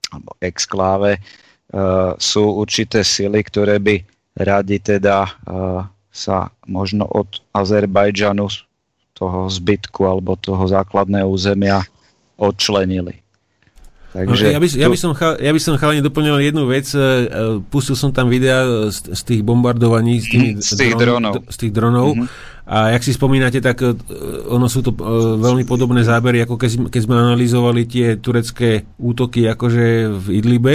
alebo 0.08 0.32
exkláve 0.40 1.20
uh, 1.20 2.16
sú 2.16 2.44
určité 2.56 3.04
sily, 3.04 3.44
ktoré 3.44 3.76
by 3.80 4.00
radi 4.40 4.80
teda 4.80 5.28
uh, 5.28 5.84
sa 6.08 6.48
možno 6.70 7.04
od 7.04 7.42
Azerbajdžanu 7.52 8.46
toho 9.14 9.50
zbytku 9.50 10.06
alebo 10.06 10.38
toho 10.38 10.64
základného 10.66 11.26
územia 11.26 11.82
odčlenili. 12.38 13.20
Takže 14.14 14.46
no, 14.46 14.50
ja, 14.54 14.60
by, 14.62 14.68
ja, 14.78 14.86
by 14.86 14.98
som, 14.98 15.10
ja 15.18 15.50
by 15.50 15.58
som 15.58 15.74
chalani 15.74 15.98
doplnil 15.98 16.38
jednu 16.38 16.70
vec. 16.70 16.86
E, 16.94 17.26
pustil 17.66 17.98
som 17.98 18.14
tam 18.14 18.30
videa 18.30 18.86
z, 18.86 19.10
z 19.10 19.20
tých 19.26 19.40
bombardovaní 19.42 20.22
z, 20.22 20.26
tými 20.30 20.48
z 20.62 20.70
tých 20.78 20.94
dronov. 20.94 21.42
Z 21.50 21.56
tých 21.58 21.72
dronov. 21.74 22.14
Mm-hmm 22.14 22.53
a 22.64 22.96
jak 22.96 23.04
si 23.04 23.12
spomínate, 23.12 23.60
tak 23.60 23.76
e, 23.84 23.92
ono 24.48 24.72
sú 24.72 24.80
to 24.80 24.96
e, 24.96 25.00
veľmi 25.36 25.68
podobné 25.68 26.00
zábery, 26.00 26.48
ako 26.48 26.56
keď, 26.56 26.88
keď 26.88 27.00
sme 27.04 27.20
analyzovali 27.20 27.84
tie 27.84 28.16
turecké 28.16 28.88
útoky 28.96 29.44
akože 29.44 30.08
v 30.08 30.26
Idlibe. 30.40 30.74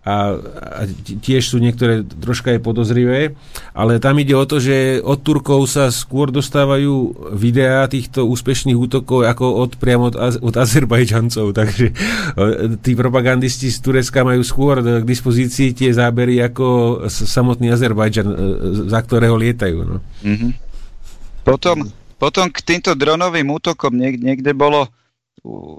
A, 0.00 0.32
a 0.40 0.82
tiež 1.04 1.52
sú 1.52 1.60
niektoré 1.60 2.00
troška 2.00 2.56
aj 2.56 2.64
podozrivé, 2.64 3.36
ale 3.76 4.00
tam 4.00 4.16
ide 4.16 4.32
o 4.32 4.48
to, 4.48 4.56
že 4.56 4.96
od 5.04 5.20
Turkov 5.20 5.68
sa 5.68 5.92
skôr 5.92 6.32
dostávajú 6.32 7.28
videá 7.36 7.84
týchto 7.84 8.24
úspešných 8.24 8.80
útokov 8.80 9.28
ako 9.28 9.60
od 9.60 9.76
priamo 9.76 10.08
od, 10.08 10.16
od 10.40 10.54
Azerbajdžancov, 10.56 11.52
takže 11.60 11.92
e, 11.92 11.94
tí 12.80 12.96
propagandisti 12.96 13.68
z 13.68 13.76
Turecka 13.84 14.24
majú 14.24 14.40
skôr 14.40 14.80
k 14.80 15.04
dispozícii 15.04 15.76
tie 15.76 15.92
zábery 15.92 16.40
ako 16.40 17.04
samotný 17.12 17.68
Azerbajdžan, 17.68 18.28
za 18.88 19.00
ktorého 19.04 19.36
lietajú. 19.36 19.78
No. 19.84 20.00
Mm-hmm. 20.24 20.69
Potom, 21.42 21.88
potom 22.20 22.46
k 22.52 22.58
týmto 22.60 22.92
dronovým 22.92 23.48
útokom 23.48 23.96
niek- 23.96 24.20
niekde 24.20 24.52
bolo, 24.52 24.88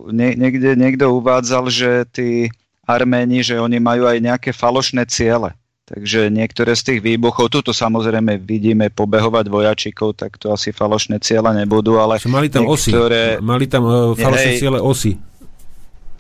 nie, 0.10 0.34
niekde 0.34 0.74
niekto 0.74 1.14
uvádzal, 1.14 1.70
že 1.70 1.90
tí 2.10 2.50
Arméni, 2.86 3.46
že 3.46 3.62
oni 3.62 3.78
majú 3.78 4.10
aj 4.10 4.18
nejaké 4.20 4.52
falošné 4.52 5.06
ciele. 5.08 5.54
Takže 5.92 6.32
niektoré 6.32 6.72
z 6.72 6.88
tých 6.88 7.00
výbuchov, 7.04 7.52
tuto 7.52 7.76
samozrejme 7.76 8.40
vidíme 8.40 8.88
pobehovať 8.88 9.46
vojačikov, 9.52 10.16
tak 10.16 10.40
to 10.40 10.56
asi 10.56 10.72
falošné 10.72 11.20
ciele 11.20 11.52
nebudú, 11.52 12.00
ale... 12.00 12.16
Mali 12.32 12.48
tam 12.48 12.64
niektoré... 12.64 13.36
osy, 13.36 13.44
mali 13.44 13.66
tam 13.68 13.84
uh, 13.84 14.16
falošné 14.16 14.52
ciele 14.56 14.80
osy. 14.80 15.20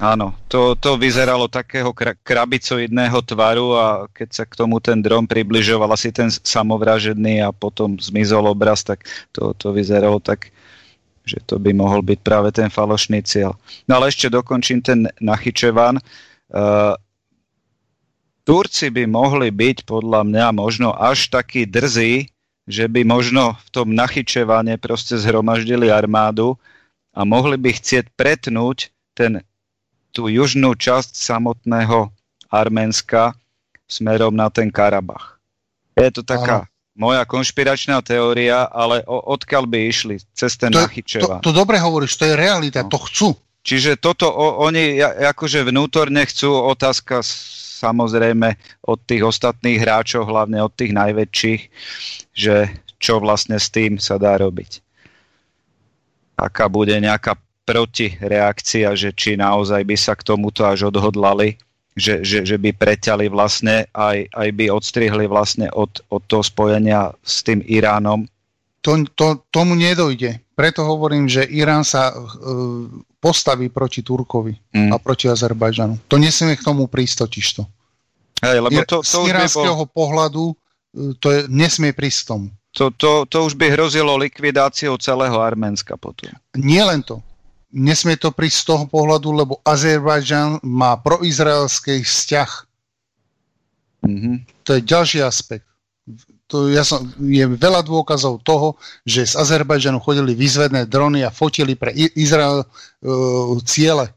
Áno, 0.01 0.33
to, 0.49 0.73
to 0.73 0.97
vyzeralo 0.97 1.45
takého 1.45 1.93
krabicoidného 2.25 3.21
tvaru 3.21 3.77
a 3.77 3.88
keď 4.09 4.30
sa 4.33 4.43
k 4.49 4.57
tomu 4.57 4.81
ten 4.81 4.97
dron 4.97 5.30
približoval 5.30 5.93
asi 5.93 6.09
ten 6.09 6.25
samovražedný 6.33 7.45
a 7.45 7.53
potom 7.53 8.01
zmizol 8.01 8.49
obraz, 8.49 8.81
tak 8.81 9.05
to, 9.30 9.53
to 9.53 9.69
vyzeralo 9.69 10.17
tak, 10.17 10.49
že 11.21 11.38
to 11.45 11.61
by 11.61 11.69
mohol 11.69 12.01
byť 12.01 12.17
práve 12.25 12.49
ten 12.49 12.73
falošný 12.73 13.21
cieľ. 13.21 13.53
No 13.85 14.01
ale 14.01 14.09
ešte 14.09 14.33
dokončím 14.33 14.81
ten 14.81 15.05
Nachyčevan. 15.21 16.01
Uh, 16.49 16.97
Turci 18.41 18.89
by 18.89 19.05
mohli 19.05 19.53
byť 19.53 19.85
podľa 19.85 20.25
mňa 20.25 20.45
možno 20.49 20.97
až 20.97 21.30
taký 21.30 21.69
drzí, 21.69 22.25
že 22.65 22.89
by 22.89 23.05
možno 23.05 23.53
v 23.53 23.69
tom 23.69 23.93
Nachyčevane 23.93 24.81
proste 24.81 25.13
zhromaždili 25.21 25.93
armádu 25.93 26.57
a 27.13 27.21
mohli 27.21 27.61
by 27.61 27.69
chcieť 27.77 28.09
pretnúť 28.17 28.89
ten 29.13 29.45
tú 30.11 30.27
južnú 30.27 30.75
časť 30.75 31.15
samotného 31.15 32.11
Arménska 32.51 33.35
smerom 33.88 34.35
na 34.35 34.51
ten 34.51 34.72
Karabach. 34.72 35.40
Je 35.95 36.11
to 36.11 36.23
taká 36.23 36.64
Aha. 36.64 36.69
moja 36.95 37.23
konšpiračná 37.27 37.99
teória, 38.03 38.67
ale 38.72 39.03
o, 39.07 39.19
odkiaľ 39.35 39.67
by 39.67 39.80
išli? 39.91 40.15
Cez 40.31 40.56
ten 40.56 40.72
to, 40.72 40.80
Nachyčeva. 40.80 41.43
To, 41.43 41.51
to 41.51 41.51
dobre 41.51 41.80
hovoríš, 41.80 42.15
to 42.15 42.27
je 42.27 42.35
realita, 42.35 42.88
no. 42.88 42.91
to 42.91 42.99
chcú. 43.11 43.30
Čiže 43.61 43.99
toto 43.99 44.31
o, 44.31 44.64
oni 44.64 44.99
akože 45.03 45.67
vnútorne 45.67 46.23
chcú, 46.23 46.56
otázka 46.56 47.23
samozrejme 47.81 48.56
od 48.85 48.99
tých 49.03 49.25
ostatných 49.25 49.81
hráčov, 49.81 50.30
hlavne 50.30 50.61
od 50.61 50.72
tých 50.72 50.93
najväčších, 50.93 51.61
že 52.38 52.69
čo 53.01 53.17
vlastne 53.17 53.57
s 53.57 53.73
tým 53.73 53.98
sa 53.98 54.22
dá 54.22 54.38
robiť. 54.38 54.85
Aká 56.38 56.69
bude 56.69 56.93
nejaká 56.98 57.38
protireakcia, 57.65 58.93
že 58.98 59.14
či 59.14 59.38
naozaj 59.38 59.85
by 59.85 59.95
sa 59.98 60.14
k 60.17 60.25
tomuto 60.25 60.65
až 60.65 60.90
odhodlali, 60.90 61.56
že, 61.93 62.23
že, 62.23 62.48
že 62.48 62.57
by 62.57 62.72
preťali 62.73 63.27
vlastne, 63.27 63.85
aj, 63.91 64.31
aj 64.31 64.49
by 64.56 64.65
odstrihli 64.72 65.25
vlastne 65.27 65.67
od, 65.75 66.01
od 66.09 66.23
toho 66.25 66.43
spojenia 66.43 67.11
s 67.22 67.43
tým 67.43 67.59
Iránom. 67.64 68.25
To, 68.81 68.98
to, 69.14 69.45
tomu 69.53 69.77
nedojde. 69.77 70.41
Preto 70.57 70.81
hovorím, 70.81 71.30
že 71.30 71.45
Irán 71.45 71.85
sa 71.85 72.09
uh, 72.09 72.90
postaví 73.22 73.69
proti 73.69 74.01
Turkovi 74.01 74.57
mm. 74.73 74.90
a 74.90 74.98
proti 74.98 75.30
Azerbajdžanu. 75.30 76.09
To 76.09 76.17
nesmieme 76.17 76.57
k 76.57 76.65
tomu 76.65 76.90
prísť 76.90 77.30
totižto. 77.30 77.61
Hej, 78.41 78.57
lebo 78.57 78.81
to, 78.90 79.06
to 79.06 79.06
z 79.06 79.30
iránskeho 79.30 79.85
bol... 79.85 79.93
pohľadu 79.93 80.43
uh, 80.49 81.14
to 81.22 81.27
je, 81.30 81.40
nesmie 81.45 81.93
prísť 81.93 82.33
tomu. 82.33 82.48
To, 82.72 82.88
to, 82.90 83.27
to 83.27 83.51
už 83.51 83.59
by 83.59 83.67
hrozilo 83.67 84.15
likvidáciou 84.15 84.95
celého 84.95 85.35
Arménska 85.38 85.99
potom. 85.99 86.31
Nie 86.56 86.88
len 86.88 87.03
to 87.03 87.19
nesmie 87.72 88.19
to 88.19 88.35
prísť 88.35 88.58
z 88.61 88.67
toho 88.67 88.83
pohľadu, 88.88 89.30
lebo 89.32 89.53
Azerbajdžan 89.64 90.64
má 90.64 91.00
proizraelský 91.00 92.03
vzťah. 92.03 92.51
Mm-hmm. 94.06 94.35
To 94.67 94.69
je 94.75 94.82
ďalší 94.83 95.19
aspekt. 95.24 95.66
To 96.51 96.67
ja 96.67 96.83
som, 96.83 97.08
je 97.16 97.48
veľa 97.48 97.88
dôkazov 97.88 98.43
toho, 98.43 98.75
že 99.08 99.24
z 99.24 99.40
Azerbajdžanu 99.40 100.03
chodili 100.03 100.35
výzvedné 100.35 100.83
drony 100.83 101.24
a 101.24 101.32
fotili 101.32 101.80
pre 101.80 101.95
Izrael 101.95 102.67
uh, 102.67 103.56
ciele. 103.64 104.11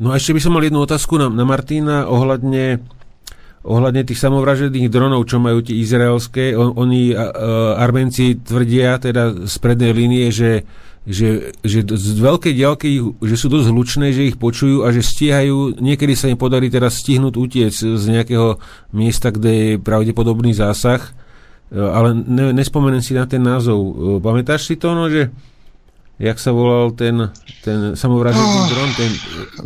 No 0.00 0.12
a 0.12 0.20
ešte 0.20 0.36
by 0.36 0.40
som 0.40 0.52
mal 0.52 0.64
jednu 0.64 0.80
otázku 0.84 1.16
na, 1.16 1.32
na 1.32 1.44
Martina 1.48 2.08
ohľadne 2.08 2.84
ohľadne 3.60 4.08
tých 4.08 4.16
samovražedných 4.16 4.88
dronov, 4.88 5.28
čo 5.28 5.36
majú 5.36 5.60
tie 5.60 5.76
izraelské. 5.76 6.56
On, 6.56 6.72
oni, 6.80 7.12
uh, 7.12 7.76
Armenci 7.76 8.40
tvrdia 8.40 8.96
teda 8.96 9.44
z 9.44 9.54
prednej 9.60 9.92
línie, 9.92 10.32
že 10.32 10.64
že, 11.08 11.56
že 11.64 11.80
z 11.80 12.08
veľkej 12.20 12.52
diaľky, 12.52 13.00
že 13.24 13.36
sú 13.40 13.48
dosť 13.48 13.72
hlučné, 13.72 14.06
že 14.12 14.28
ich 14.28 14.36
počujú 14.36 14.84
a 14.84 14.92
že 14.92 15.00
stíhajú, 15.00 15.80
niekedy 15.80 16.12
sa 16.12 16.28
im 16.28 16.36
podarí 16.36 16.68
teraz 16.68 17.00
stihnúť 17.00 17.34
utiec 17.40 17.72
z 17.72 18.04
nejakého 18.04 18.60
miesta, 18.92 19.32
kde 19.32 19.52
je 19.52 19.70
pravdepodobný 19.80 20.52
zásah, 20.52 21.00
e, 21.72 21.80
ale 21.80 22.12
ne, 22.12 22.52
nespomenem 22.52 23.00
si 23.00 23.16
na 23.16 23.24
ten 23.24 23.40
názov. 23.40 23.80
E, 23.80 23.92
pamätáš 24.20 24.68
si 24.68 24.76
to, 24.76 24.92
no, 24.92 25.08
že 25.08 25.32
jak 26.20 26.36
sa 26.36 26.52
volal 26.52 26.92
ten, 26.92 27.32
ten 27.64 27.96
samovražedný 27.96 28.60
oh, 28.60 28.68
dron? 28.68 28.90
Ten, 28.92 29.10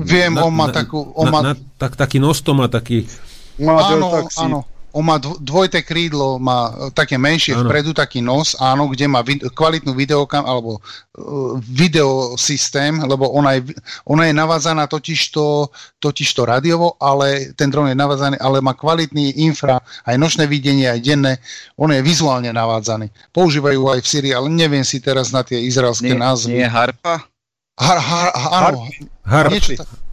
viem, 0.07 0.39
na, 0.39 0.47
on 0.47 0.55
má 0.55 0.71
na, 0.71 0.75
takú... 0.87 1.03
On 1.19 1.27
na, 1.27 1.33
má... 1.35 1.41
Na, 1.43 1.53
tak, 1.83 1.99
taký 1.99 2.23
nosto 2.23 2.55
má 2.55 2.71
taký... 2.71 3.11
Áno, 3.59 4.31
áno 4.39 4.74
on 4.95 5.03
má 5.03 5.19
dvojité 5.19 5.83
krídlo, 5.83 6.39
má 6.39 6.71
e, 6.71 6.95
také 6.95 7.19
menšie 7.19 7.59
ano. 7.59 7.67
vpredu, 7.67 7.91
taký 7.91 8.23
nos, 8.23 8.55
áno, 8.63 8.87
kde 8.87 9.11
má 9.11 9.27
vid- 9.27 9.43
kvalitnú 9.51 9.91
videokam, 9.91 10.47
alebo 10.47 10.79
uh, 10.79 11.59
videosystém, 11.59 13.03
lebo 13.03 13.27
ona 13.35 13.59
je, 13.59 13.75
ona 14.07 14.31
je 14.31 14.35
navázaná 14.35 14.87
totižto, 14.87 15.75
totižto 15.99 16.47
radiovo, 16.47 16.95
ale 17.03 17.51
ten 17.59 17.75
dron 17.75 17.91
je 17.91 17.99
navázaný, 17.99 18.39
ale 18.39 18.63
má 18.63 18.79
kvalitný 18.79 19.43
infra, 19.43 19.83
aj 20.07 20.15
nočné 20.15 20.47
videnie, 20.47 20.87
aj 20.87 21.03
denné, 21.03 21.33
on 21.75 21.91
je 21.91 21.99
vizuálne 21.99 22.55
navádzaný. 22.55 23.11
Používajú 23.35 23.91
aj 23.91 23.99
v 23.99 24.11
Syrii, 24.11 24.33
ale 24.33 24.47
neviem 24.47 24.87
si 24.87 25.03
teraz 25.03 25.35
na 25.35 25.43
tie 25.43 25.59
izraelské 25.59 26.15
nie, 26.15 26.23
názvy. 26.23 26.55
Nie 26.55 26.71
Harpa? 26.71 27.34
Har, 27.75 27.99
har, 27.99 28.31
áno. 28.35 28.87
Harp. 29.27 29.51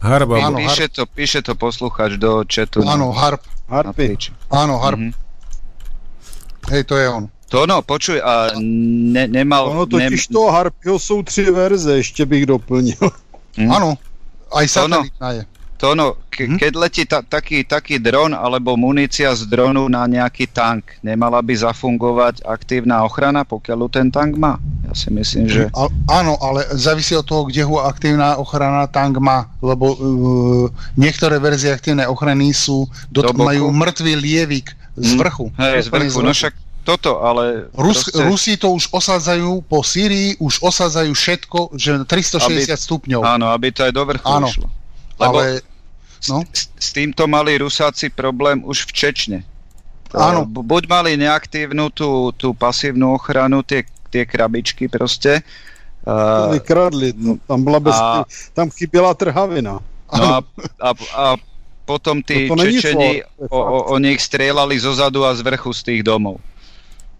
Harp. 0.02 0.28
Áno, 0.34 0.58
píše, 0.58 0.90
to, 0.90 1.06
píše 1.06 1.46
to 1.46 1.54
posluchač 1.54 2.18
do 2.18 2.42
chatu. 2.42 2.82
Áno, 2.82 3.14
Harp. 3.14 3.46
Harpy. 3.70 4.18
Áno, 4.50 4.82
Harp. 4.82 4.98
Mm-hmm. 4.98 6.70
Hej, 6.74 6.82
to 6.90 6.94
je 6.98 7.06
on. 7.06 7.30
To 7.54 7.68
no, 7.68 7.84
počuj, 7.84 8.18
a 8.18 8.56
ne, 8.58 9.28
nemal... 9.28 9.70
Ono 9.70 9.86
totiž 9.86 10.28
ne... 10.28 10.32
toho 10.32 10.50
Harpyho 10.50 10.98
jsou 10.98 11.22
tři 11.22 11.50
verze, 11.50 11.96
ještě 11.96 12.26
bych 12.26 12.46
doplnil. 12.46 12.98
Mm. 13.56 13.68
Áno, 13.68 14.00
aj 14.48 14.66
satelitná 14.68 15.28
je. 15.36 15.42
To 15.82 15.98
no, 15.98 16.14
ke, 16.30 16.46
hm? 16.46 16.62
keď 16.62 16.72
letí 16.78 17.02
ta, 17.10 17.26
taký, 17.26 17.66
taký 17.66 17.98
dron 17.98 18.38
alebo 18.38 18.78
munícia 18.78 19.34
z 19.34 19.50
dronu 19.50 19.90
na 19.90 20.06
nejaký 20.06 20.46
tank, 20.46 20.94
nemala 21.02 21.42
by 21.42 21.58
zafungovať 21.58 22.46
aktívna 22.46 23.02
ochrana, 23.02 23.42
pokiaľ 23.42 23.90
ten 23.90 24.06
tank 24.06 24.38
má? 24.38 24.62
Ja 24.86 24.94
si 24.94 25.10
myslím, 25.10 25.50
že... 25.50 25.66
A, 25.74 25.90
áno, 26.22 26.38
ale 26.38 26.70
závisí 26.78 27.18
od 27.18 27.26
toho, 27.26 27.50
kde 27.50 27.66
ho 27.66 27.82
aktívna 27.82 28.38
ochrana 28.38 28.86
tank 28.86 29.18
má, 29.18 29.50
lebo 29.58 29.98
uh, 29.98 29.98
niektoré 30.94 31.42
verzie 31.42 31.74
aktívnej 31.74 32.06
ochrany 32.06 32.54
sú, 32.54 32.86
dot, 33.10 33.34
Do 33.34 33.42
majú 33.42 33.74
mŕtvý 33.74 34.14
lievik 34.22 34.70
z 34.94 35.10
hm? 35.12 35.18
vrchu. 35.18 35.46
Hm. 35.50 35.66
Hej, 35.66 35.78
z 35.82 35.88
vrchu, 35.90 36.18
no 36.22 36.30
však 36.30 36.54
toto, 36.86 37.26
ale... 37.26 37.66
Rus, 37.74 38.06
proste... 38.06 38.22
Rusi 38.22 38.54
to 38.54 38.70
už 38.70 38.86
osádzajú 38.94 39.66
po 39.66 39.82
Syrii, 39.82 40.38
už 40.38 40.62
osádzajú 40.62 41.10
všetko, 41.10 41.58
že 41.74 42.06
360 42.06 42.38
aby, 42.38 42.62
stupňov. 42.70 43.20
Áno, 43.26 43.50
aby 43.50 43.74
to 43.74 43.82
aj 43.82 43.90
do 43.90 44.02
vrchu 44.06 44.30
áno, 44.30 44.46
išlo. 44.46 44.70
Lebo 45.18 45.38
ale 45.42 45.71
No? 46.30 46.46
S, 46.52 46.70
s 46.78 46.88
týmto 46.94 47.26
mali 47.26 47.58
Rusáci 47.58 48.10
problém 48.10 48.62
už 48.62 48.86
v 48.86 48.92
Čečne. 48.92 49.38
Áno. 50.12 50.44
Buď 50.44 50.82
mali 50.86 51.10
neaktívnu 51.16 51.88
tú, 51.88 52.30
tú 52.36 52.52
pasívnu 52.52 53.16
ochranu, 53.16 53.64
tie, 53.64 53.88
tie 54.12 54.28
krabičky 54.28 54.86
proste. 54.86 55.40
Uh, 56.02 56.58
vykradli, 56.58 57.14
no, 57.14 57.38
tam, 57.46 57.62
bola 57.62 57.78
bez, 57.78 57.94
a, 57.94 58.26
tam 58.52 58.68
chyběla 58.74 59.14
trhavina. 59.14 59.78
No 60.12 60.26
a, 60.28 60.42
a, 60.86 60.90
a 61.14 61.24
potom 61.86 62.22
tí 62.22 62.50
no 62.50 62.58
Čečeni 62.58 63.22
o, 63.48 63.58
o, 63.58 63.78
o 63.94 63.96
nich 63.98 64.20
strieľali 64.20 64.76
zo 64.78 64.92
zadu 64.94 65.24
a 65.24 65.34
z 65.34 65.40
vrchu 65.42 65.70
z 65.72 65.80
tých 65.82 66.02
domov. 66.04 66.38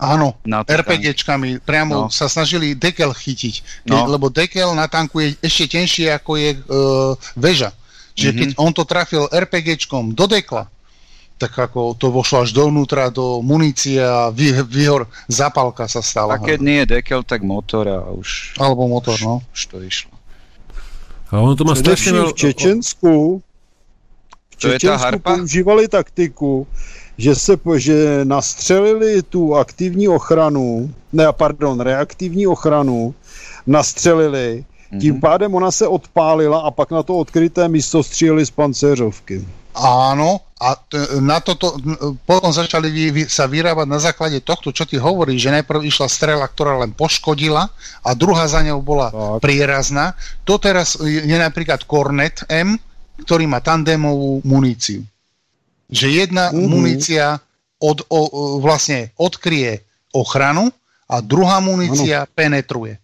Áno, 0.03 0.35
RPGčkami, 0.67 1.63
priamo 1.63 1.95
no. 1.95 2.11
sa 2.11 2.27
snažili 2.27 2.75
dekel 2.75 3.15
chytiť, 3.15 3.87
no. 3.87 4.11
lebo 4.11 4.35
dekel 4.35 4.75
na 4.75 4.91
tanku 4.91 5.23
je 5.23 5.39
ešte 5.39 5.79
tenšie 5.79 6.11
ako 6.11 6.31
je 6.43 6.51
uh, 6.59 7.15
väža. 7.39 7.71
Čiže 8.13 8.31
mm-hmm. 8.31 8.41
keď 8.41 8.49
on 8.61 8.73
to 8.77 8.85
trafil 8.85 9.25
RPGčkom 9.29 10.13
do 10.13 10.29
dekla, 10.29 10.69
tak 11.41 11.59
ako 11.59 11.99
to 11.99 12.15
vošlo 12.15 12.47
až 12.47 12.55
dovnútra 12.55 13.11
do 13.11 13.43
munície 13.43 13.99
a 13.99 14.31
vy, 14.31 14.63
výhor 14.63 15.11
zapálka 15.27 15.91
sa 15.91 15.99
stala. 15.99 16.39
A 16.39 16.43
keď 16.43 16.59
nie 16.63 16.79
je 16.87 17.03
dekel, 17.03 17.27
tak 17.27 17.43
motor 17.43 17.89
a 17.91 17.99
už... 18.15 18.55
Alebo 18.63 18.87
motor, 18.87 19.19
už, 19.19 19.27
no. 19.27 19.35
Už 19.51 19.63
to 19.67 19.83
išlo. 19.83 20.15
A 21.33 21.41
ono 21.43 21.59
to 21.59 21.67
má 21.67 21.75
strašne 21.75 22.31
v 22.31 22.37
Čečensku 22.37 23.43
v 24.53 24.55
Čečensku 24.57 25.19
používali 25.19 25.89
taktiku, 25.89 26.67
že 27.19 27.35
se 27.35 27.59
že 27.77 28.25
nastřelili 28.25 29.23
tu 29.23 29.55
aktivní 29.57 30.09
ochranu, 30.09 30.95
ne, 31.13 31.27
pardon, 31.33 31.81
reaktivní 31.81 32.47
ochranu, 32.47 33.15
nastřelili 33.67 34.65
tím 35.01 35.15
mhm. 35.15 35.21
pádem 35.21 35.55
ona 35.55 35.71
se 35.71 35.89
odpálila 35.89 36.61
a 36.61 36.71
pak 36.71 36.91
na 36.91 37.03
to 37.03 37.17
odkryté 37.17 37.69
místo 37.69 38.03
stříleli 38.03 38.47
z 38.47 38.51
pancéřovky. 38.51 39.45
Áno, 39.73 40.45
a 40.61 40.77
t- 40.77 41.01
na 41.25 41.41
toto 41.41 41.75
potom 42.29 42.53
začali 42.53 42.93
vy, 42.93 43.05
vy, 43.11 43.23
sa 43.25 43.49
vyrábať 43.49 43.89
na 43.89 43.97
základe 43.97 44.45
tohto, 44.45 44.69
čo 44.69 44.85
ty 44.85 45.01
hovoríš, 45.01 45.49
že 45.49 45.55
najprv 45.59 45.89
išla 45.89 46.13
strela, 46.13 46.45
ktorá 46.45 46.77
len 46.77 46.93
poškodila 46.93 47.73
a 48.05 48.11
druhá 48.13 48.45
za 48.47 48.61
ňou 48.61 48.85
bola 48.85 49.09
tak. 49.11 49.43
prierazná. 49.43 50.13
To 50.45 50.61
teraz 50.61 51.01
je, 51.01 51.25
je 51.25 51.39
napríklad 51.41 51.89
Cornet 51.89 52.45
M, 52.53 52.77
ktorý 53.27 53.49
má 53.49 53.65
tandémovú 53.65 54.45
muníciu. 54.45 55.03
Že 55.89 56.07
jedna 56.29 56.53
uh-huh. 56.53 56.69
munícia 56.69 57.41
od, 57.83 58.07
o, 58.07 58.21
vlastne 58.63 59.11
odkrie 59.19 59.83
ochranu 60.15 60.71
a 61.11 61.19
druhá 61.25 61.59
munícia 61.59 62.29
ano. 62.29 62.31
penetruje. 62.31 63.02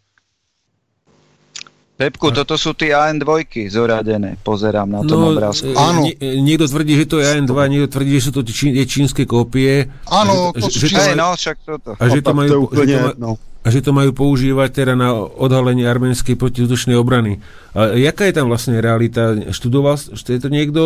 Pepku, 1.98 2.30
toto 2.30 2.54
sú 2.54 2.78
tie 2.78 2.94
AN2 2.94 3.42
zoradené, 3.74 4.38
pozerám 4.46 4.86
na 4.86 5.02
tom 5.02 5.18
no, 5.18 5.34
obrázku. 5.34 5.66
E, 5.66 5.74
Áno. 5.74 6.06
Nie, 6.06 6.14
niekto 6.38 6.70
tvrdí, 6.70 6.94
že 6.94 7.10
to 7.10 7.18
je 7.18 7.26
AN2, 7.26 7.50
niekto 7.66 7.88
tvrdí, 7.90 8.22
že 8.22 8.22
sú 8.22 8.32
to 8.38 8.46
čín, 8.46 8.70
čínske 8.86 9.26
kópie. 9.26 9.90
Áno, 10.06 10.54
to 10.54 10.70
sú 10.70 10.86
čínske. 10.86 11.18
No, 11.18 11.34
však 11.34 11.58
toto. 11.66 11.98
A 11.98 12.04
že 12.06 12.22
to, 12.22 12.30
majú, 12.38 12.70
že, 12.70 12.86
to 12.86 12.98
ma, 13.02 13.34
a 13.34 13.68
že 13.74 13.82
to 13.82 13.90
majú 13.90 14.14
používať 14.14 14.70
teda 14.70 14.94
na 14.94 15.10
odhalenie 15.18 15.90
arménskej 15.90 16.38
protizdušnej 16.38 16.94
obrany. 16.94 17.42
A 17.74 17.98
jaká 17.98 18.30
je 18.30 18.34
tam 18.38 18.46
vlastne 18.46 18.78
realita? 18.78 19.34
Študoval 19.50 19.98
je 19.98 20.38
to 20.38 20.48
niekto, 20.54 20.82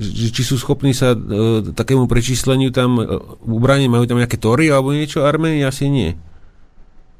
že, 0.00 0.32
či 0.32 0.40
sú 0.40 0.56
schopní 0.56 0.96
sa 0.96 1.12
e, 1.12 1.68
takému 1.76 2.08
prečísleniu 2.08 2.72
tam 2.72 2.96
e, 2.96 3.04
ubraniť? 3.44 3.92
Majú 3.92 4.04
tam 4.08 4.24
nejaké 4.24 4.40
tory 4.40 4.72
alebo 4.72 4.96
niečo? 4.96 5.28
Arméni 5.28 5.68
asi 5.68 5.92
nie. 5.92 6.16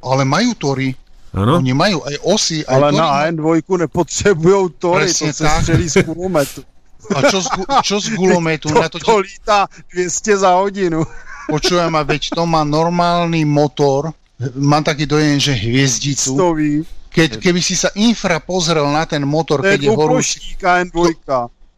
Ale 0.00 0.24
majú 0.24 0.56
tory. 0.56 0.96
Ano? 1.36 1.60
Oni 1.60 1.76
majú 1.76 2.00
aj 2.08 2.16
osy, 2.24 2.64
aj 2.64 2.72
Ale 2.72 2.88
na 2.96 3.28
AN2 3.28 3.44
nepotrebujú 3.84 4.80
tory, 4.80 5.12
Presne 5.12 5.36
to 5.36 5.44
sa 5.44 5.60
střelí 5.60 5.86
z 5.88 5.96
kulometu. 6.08 6.60
A 7.16 7.18
čo 7.28 7.38
z, 7.40 7.48
čo 7.84 7.96
z 8.00 8.06
gulometu? 8.16 8.68
to, 8.68 8.80
na 8.80 8.88
to, 8.88 9.00
to 9.00 9.20
lítá 9.20 9.68
200 9.92 10.44
za 10.44 10.56
hodinu. 10.56 11.04
Počujem, 11.52 11.88
a 11.96 12.04
veď 12.04 12.36
to 12.36 12.44
má 12.44 12.60
normálny 12.60 13.48
motor, 13.48 14.12
mám 14.60 14.84
taký 14.84 15.08
dojem, 15.08 15.40
že 15.40 15.56
hviezdicu. 15.56 16.36
Stový. 16.36 16.84
Keď, 17.08 17.40
keby 17.40 17.60
si 17.64 17.72
sa 17.72 17.88
infra 17.96 18.36
pozrel 18.36 18.84
na 18.92 19.08
ten 19.08 19.24
motor, 19.24 19.64
keď 19.64 19.80
je 19.80 19.90
horúci... 19.96 20.36
AN2. 20.60 21.24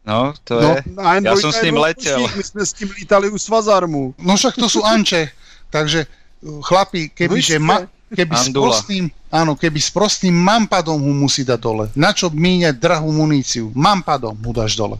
No, 0.03 0.35
to 0.43 0.59
no, 0.59 0.75
je... 0.75 1.23
Ja 1.23 1.39
som 1.39 1.55
s 1.55 1.63
ním 1.63 1.79
letel. 1.79 2.27
My 2.35 2.43
sme 2.43 2.63
s 2.67 2.75
tým 2.75 2.91
lítali 2.91 3.31
u 3.31 3.39
Svazarmu. 3.39 4.19
No 4.19 4.33
však 4.35 4.59
to 4.59 4.67
sú 4.67 4.83
Anče. 4.83 5.31
Takže 5.71 6.11
chlapi, 6.43 7.15
kebyže 7.15 7.63
ma, 7.63 7.87
keby 8.11 8.35
s 8.37 8.49
prostým, 8.51 9.05
áno, 9.31 9.55
keby 9.55 9.79
s 9.79 9.91
prostým 9.95 10.35
mampadom 10.35 10.99
ho 10.99 11.13
musí 11.15 11.47
dať 11.47 11.61
dole. 11.63 11.85
Na 11.95 12.11
čo 12.11 12.29
míňať 12.31 12.75
drahú 12.77 13.15
muníciu? 13.15 13.71
Mampadom 13.75 14.35
mu 14.35 14.51
dáš 14.51 14.75
dole. 14.75 14.99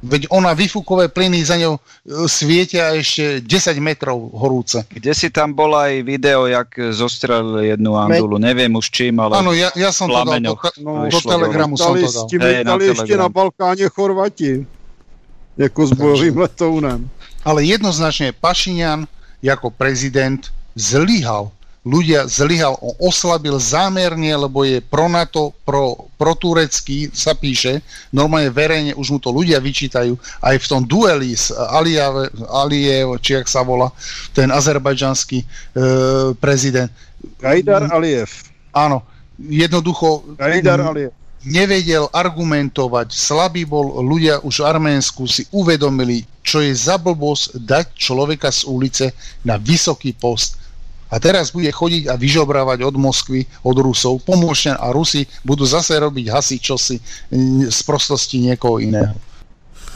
Veď 0.00 0.32
ona 0.32 0.56
vyfúkové 0.56 1.12
plyny 1.12 1.44
za 1.44 1.60
ňou 1.60 1.76
e, 1.76 1.80
svietia 2.24 2.96
ešte 2.96 3.44
10 3.44 3.76
metrov 3.84 4.32
horúce. 4.32 4.80
Kde 4.88 5.12
si 5.12 5.28
tam 5.28 5.52
bol 5.52 5.76
aj 5.76 6.00
video, 6.08 6.48
jak 6.48 6.72
zostrelil 6.96 7.76
jednu 7.76 8.00
andulu, 8.00 8.40
neviem 8.40 8.72
už 8.72 8.88
čím, 8.88 9.20
ale 9.20 9.36
Áno, 9.36 9.52
ja, 9.52 9.68
ja 9.76 9.92
som 9.92 10.08
to 10.08 10.16
dal 10.24 10.40
do, 10.40 10.56
no, 10.80 11.04
do 11.04 11.20
telegramu 11.20 11.76
som 11.76 11.92
to 11.92 12.08
dal. 12.08 12.26
Hey, 12.32 12.64
na 12.64 12.80
ešte 12.80 13.12
na 13.12 13.28
Balkáne 13.28 13.92
Chorvati. 13.92 14.64
Jako 15.60 15.80
s 15.84 15.92
bojovým 15.92 16.48
letounem. 16.48 17.04
Ale 17.44 17.60
jednoznačne 17.68 18.32
Pašinian 18.32 19.04
ako 19.44 19.68
prezident 19.68 20.48
zlyhal 20.76 21.52
ľudia 21.80 22.28
zlyhal, 22.28 22.76
on 22.84 22.92
oslabil 23.00 23.56
zámerne, 23.56 24.28
lebo 24.36 24.68
je 24.68 24.84
pro 24.84 25.08
NATO, 25.08 25.56
pro, 25.64 26.12
pro 26.20 26.36
turecký, 26.36 27.08
sa 27.16 27.32
píše, 27.32 27.80
normálne 28.12 28.52
verejne 28.52 28.92
už 28.92 29.16
mu 29.16 29.18
to 29.18 29.32
ľudia 29.32 29.56
vyčítajú, 29.64 30.12
aj 30.44 30.56
v 30.60 30.68
tom 30.68 30.84
dueli 30.84 31.32
s 31.32 31.48
Alijev 31.56 33.16
či 33.24 33.40
jak 33.40 33.48
sa 33.48 33.64
volá, 33.64 33.88
ten 34.36 34.52
azerbajdžanský 34.52 35.38
e, 35.40 35.46
prezident. 36.36 36.92
Gajdar 37.40 37.88
Alijev. 37.88 38.28
Áno, 38.76 39.00
jednoducho 39.40 40.36
Gajdar 40.36 40.84
Alijev 40.84 41.16
nevedel 41.40 42.04
argumentovať, 42.12 43.16
slabý 43.16 43.64
bol, 43.64 44.04
ľudia 44.04 44.44
už 44.44 44.60
v 44.60 44.66
Arménsku 44.68 45.24
si 45.24 45.48
uvedomili, 45.48 46.28
čo 46.44 46.60
je 46.60 46.76
za 46.76 47.00
blbosť 47.00 47.56
dať 47.56 47.86
človeka 47.96 48.52
z 48.52 48.68
ulice 48.68 49.06
na 49.40 49.56
vysoký 49.56 50.12
post 50.12 50.59
A 51.10 51.18
teraz 51.18 51.50
bude 51.50 51.68
chodiť 51.68 52.06
a 52.06 52.14
vyžobrávať 52.14 52.86
od 52.86 52.94
Moskvy, 52.94 53.42
od 53.66 53.76
Rusov. 53.82 54.22
Pomôžte 54.22 54.70
a 54.70 54.94
Rusi 54.94 55.26
budú 55.42 55.66
zase 55.66 55.98
robiť 55.98 56.30
hasičosi 56.30 56.96
z 57.66 57.80
prostosti 57.82 58.38
niekoho 58.38 58.78
iného. 58.78 59.18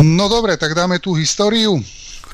No 0.03 0.27
dobre, 0.27 0.59
tak 0.59 0.75
dáme 0.75 0.99
tú 0.99 1.15
históriu. 1.15 1.79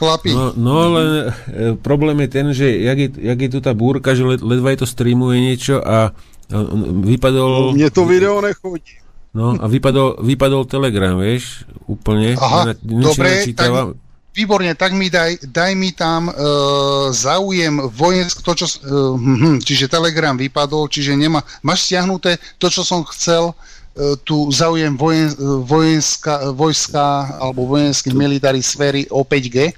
Chlapi. 0.00 0.32
No, 0.32 0.56
no 0.56 0.72
ale 0.80 1.00
e, 1.04 1.76
problém 1.76 2.24
je 2.24 2.28
ten, 2.32 2.46
že 2.56 2.72
jak 2.72 2.96
je, 2.96 3.08
jak 3.20 3.36
je 3.36 3.50
tu 3.52 3.60
tá 3.60 3.76
búrka, 3.76 4.16
že 4.16 4.24
led, 4.24 4.40
ledva 4.40 4.72
je 4.72 4.80
to 4.80 4.88
streamuje 4.88 5.36
niečo 5.36 5.76
a 5.76 6.16
e, 6.48 6.56
vypadol... 7.04 7.76
No, 7.76 7.76
mne 7.76 7.90
to 7.92 8.08
video 8.08 8.40
nechodí. 8.40 8.96
No 9.36 9.60
a 9.60 9.68
vypadol, 9.68 10.24
vypadol 10.24 10.64
Telegram, 10.64 11.20
vieš, 11.20 11.68
úplne. 11.84 12.32
Aha, 12.34 12.74
dobre, 12.80 13.44
tak 13.52 13.92
Výborne, 14.30 14.78
tak 14.78 14.94
mi 14.94 15.10
daj, 15.10 15.42
daj 15.42 15.74
mi 15.74 15.90
tam 15.90 16.30
uh, 16.30 17.10
záujem 17.10 17.82
vojensk, 17.90 18.46
to 18.46 18.54
čo, 18.54 18.66
uh, 18.86 19.18
hm, 19.18 19.58
čiže 19.58 19.90
Telegram 19.90 20.38
vypadol, 20.38 20.86
čiže 20.86 21.18
nemá, 21.18 21.42
máš 21.66 21.90
stiahnuté 21.90 22.38
to, 22.62 22.70
čo 22.70 22.86
som 22.86 23.02
chcel, 23.10 23.50
uh, 23.50 24.14
tu 24.22 24.46
záujem 24.54 24.94
vojen, 24.94 25.34
vojenska, 25.66 26.54
vojska 26.54 27.42
alebo 27.42 27.66
vojenských 27.66 28.14
military 28.14 28.62
sféry 28.62 29.10
o 29.10 29.26
5G? 29.26 29.74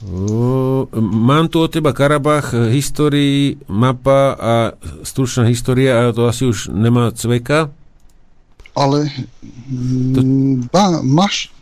Uh, 0.00 0.88
mám 0.96 1.52
tu 1.52 1.60
od 1.60 1.68
teba 1.68 1.92
Karabach, 1.92 2.56
histórii, 2.72 3.60
mapa 3.68 4.32
a 4.40 4.54
stručná 5.04 5.44
história, 5.52 6.08
a 6.08 6.16
to 6.16 6.24
asi 6.24 6.48
už 6.48 6.72
nemá 6.72 7.12
cveka. 7.12 7.68
Ale 8.72 9.12
to... 10.16 10.24
ba, 10.72 11.04
máš, 11.04 11.52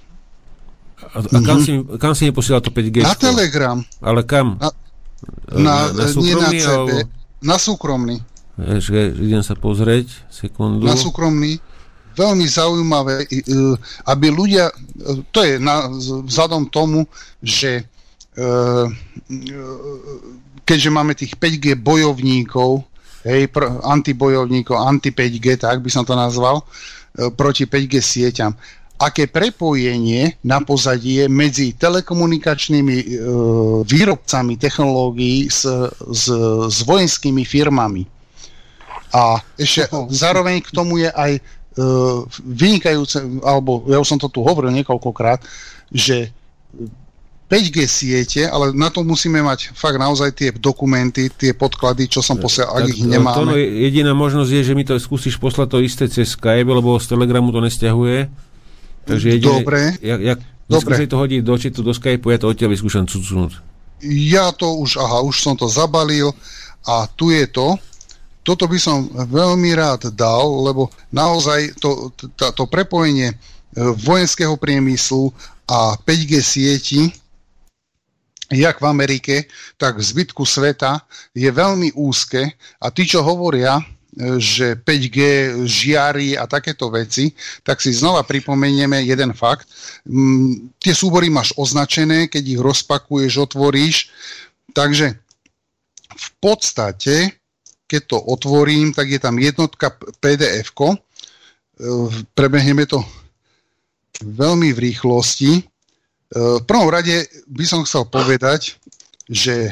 a, 0.98 1.18
a 1.22 1.38
kam, 1.40 1.58
si, 1.62 1.78
kam 1.98 2.12
si 2.12 2.26
neposielal 2.26 2.60
to 2.60 2.74
5G? 2.74 3.06
Na 3.06 3.14
Telegram. 3.14 3.78
Ale 4.02 4.26
kam? 4.26 4.58
Na, 4.58 4.70
na, 5.54 5.74
na 5.94 6.06
súkromný? 6.06 6.58
Na, 6.58 6.66
CB, 6.66 6.90
na 7.42 7.56
súkromný. 7.58 8.16
Ešte, 8.58 9.14
idem 9.22 9.42
sa 9.46 9.54
pozrieť, 9.54 10.10
sekundu. 10.30 10.82
Na 10.82 10.98
súkromný. 10.98 11.62
Veľmi 12.18 12.50
zaujímavé, 12.50 13.30
aby 14.10 14.26
ľudia, 14.26 14.74
to 15.30 15.46
je 15.46 15.62
na, 15.62 15.86
vzhľadom 16.26 16.66
tomu, 16.66 17.06
že 17.38 17.86
keďže 20.66 20.90
máme 20.90 21.14
tých 21.14 21.38
5G 21.38 21.78
bojovníkov, 21.78 22.82
hej, 23.22 23.46
pr- 23.46 23.70
antibojovníkov, 23.86 24.74
anti-5G, 24.74 25.62
tak 25.62 25.78
by 25.78 25.90
som 25.90 26.02
to 26.02 26.18
nazval, 26.18 26.66
proti 27.38 27.70
5G 27.70 28.02
sieťam 28.02 28.54
aké 28.98 29.30
prepojenie 29.30 30.42
na 30.42 30.58
pozadie 30.58 31.30
medzi 31.30 31.70
telekomunikačnými 31.78 32.96
e, 32.98 33.06
výrobcami 33.86 34.58
technológií 34.58 35.46
s, 35.46 35.62
s, 36.02 36.24
s 36.66 36.78
vojenskými 36.82 37.46
firmami. 37.46 38.02
A 39.14 39.38
ešte 39.54 39.86
zároveň 40.10 40.60
k 40.66 40.74
tomu 40.74 40.98
je 40.98 41.10
aj 41.14 41.32
e, 41.38 41.40
vynikajúce, 42.42 43.22
alebo 43.46 43.86
ja 43.86 44.02
už 44.02 44.08
som 44.10 44.18
to 44.18 44.26
tu 44.26 44.42
hovoril 44.42 44.74
niekoľkokrát, 44.74 45.46
že 45.94 46.34
5G 47.48 47.76
siete, 47.88 48.42
ale 48.44 48.76
na 48.76 48.92
to 48.92 49.00
musíme 49.06 49.40
mať 49.40 49.72
fakt 49.72 49.96
naozaj 49.96 50.36
tie 50.36 50.50
dokumenty, 50.52 51.32
tie 51.32 51.56
podklady, 51.56 52.04
čo 52.10 52.20
som 52.20 52.36
posielal, 52.36 52.84
ak 52.84 52.92
ich 52.92 53.06
nemáme. 53.06 53.40
To 53.40 53.56
jediná 53.56 54.12
možnosť 54.12 54.50
je, 54.52 54.62
že 54.66 54.76
mi 54.76 54.84
to 54.84 54.98
skúsiš 55.00 55.40
poslať 55.40 55.66
to 55.70 55.78
isté 55.80 56.04
cez 56.12 56.36
Skype, 56.36 56.68
lebo 56.68 57.00
z 57.00 57.08
Telegramu 57.08 57.48
to 57.48 57.64
nestiahuje 57.64 58.47
Takže 59.08 59.28
jedine, 59.40 59.64
Dobre. 59.64 59.80
Jak, 60.04 60.20
jak 60.20 60.38
Dobre. 60.68 61.06
to 61.08 61.16
hodí 61.16 61.40
do 61.40 61.56
čitu, 61.56 61.80
do 61.80 61.96
Skype, 61.96 62.28
ja 62.28 62.36
to 62.36 62.52
odtiaľ 62.52 62.76
vyskúšam 62.76 63.08
cucnúť. 63.08 63.56
Ja 64.04 64.52
to 64.52 64.78
už, 64.78 65.00
aha, 65.00 65.24
už 65.24 65.40
som 65.40 65.56
to 65.56 65.64
zabalil 65.64 66.30
a 66.84 67.08
tu 67.08 67.32
je 67.32 67.48
to. 67.48 67.80
Toto 68.44 68.68
by 68.68 68.76
som 68.76 69.08
veľmi 69.12 69.72
rád 69.72 70.12
dal, 70.12 70.44
lebo 70.64 70.92
naozaj 71.08 71.80
to, 71.80 72.12
to, 72.14 72.30
to 72.36 72.64
prepojenie 72.68 73.32
e, 73.32 73.36
vojenského 73.96 74.56
priemyslu 74.60 75.32
a 75.68 75.96
5G 76.00 76.32
sieti 76.40 77.02
jak 78.48 78.80
v 78.80 78.88
Amerike, 78.88 79.44
tak 79.76 80.00
v 80.00 80.04
zbytku 80.04 80.40
sveta 80.48 81.04
je 81.36 81.48
veľmi 81.52 81.92
úzke 82.00 82.56
a 82.80 82.86
tí, 82.88 83.04
čo 83.04 83.20
hovoria, 83.20 83.76
že 84.38 84.74
5G 84.74 85.18
žiari 85.62 86.34
a 86.34 86.50
takéto 86.50 86.90
veci, 86.90 87.30
tak 87.62 87.78
si 87.78 87.94
znova 87.94 88.26
pripomenieme 88.26 89.06
jeden 89.06 89.30
fakt. 89.30 89.70
Mm, 90.02 90.74
tie 90.82 90.90
súbory 90.90 91.30
máš 91.30 91.54
označené, 91.54 92.26
keď 92.26 92.42
ich 92.42 92.60
rozpakuješ, 92.60 93.32
otvoríš. 93.38 94.10
Takže 94.74 95.14
v 96.18 96.28
podstate, 96.42 97.38
keď 97.86 98.02
to 98.10 98.18
otvorím, 98.18 98.90
tak 98.90 99.06
je 99.06 99.20
tam 99.22 99.38
jednotka 99.38 99.94
PDF-ko. 100.18 100.98
E, 100.98 100.98
prebehneme 102.34 102.90
to 102.90 103.06
veľmi 104.18 104.74
v 104.74 104.82
rýchlosti. 104.82 105.52
E, 105.54 105.62
v 106.34 106.64
prvom 106.66 106.90
rade 106.90 107.22
by 107.46 107.64
som 107.64 107.86
chcel 107.86 108.02
povedať, 108.10 108.74
že 109.30 109.70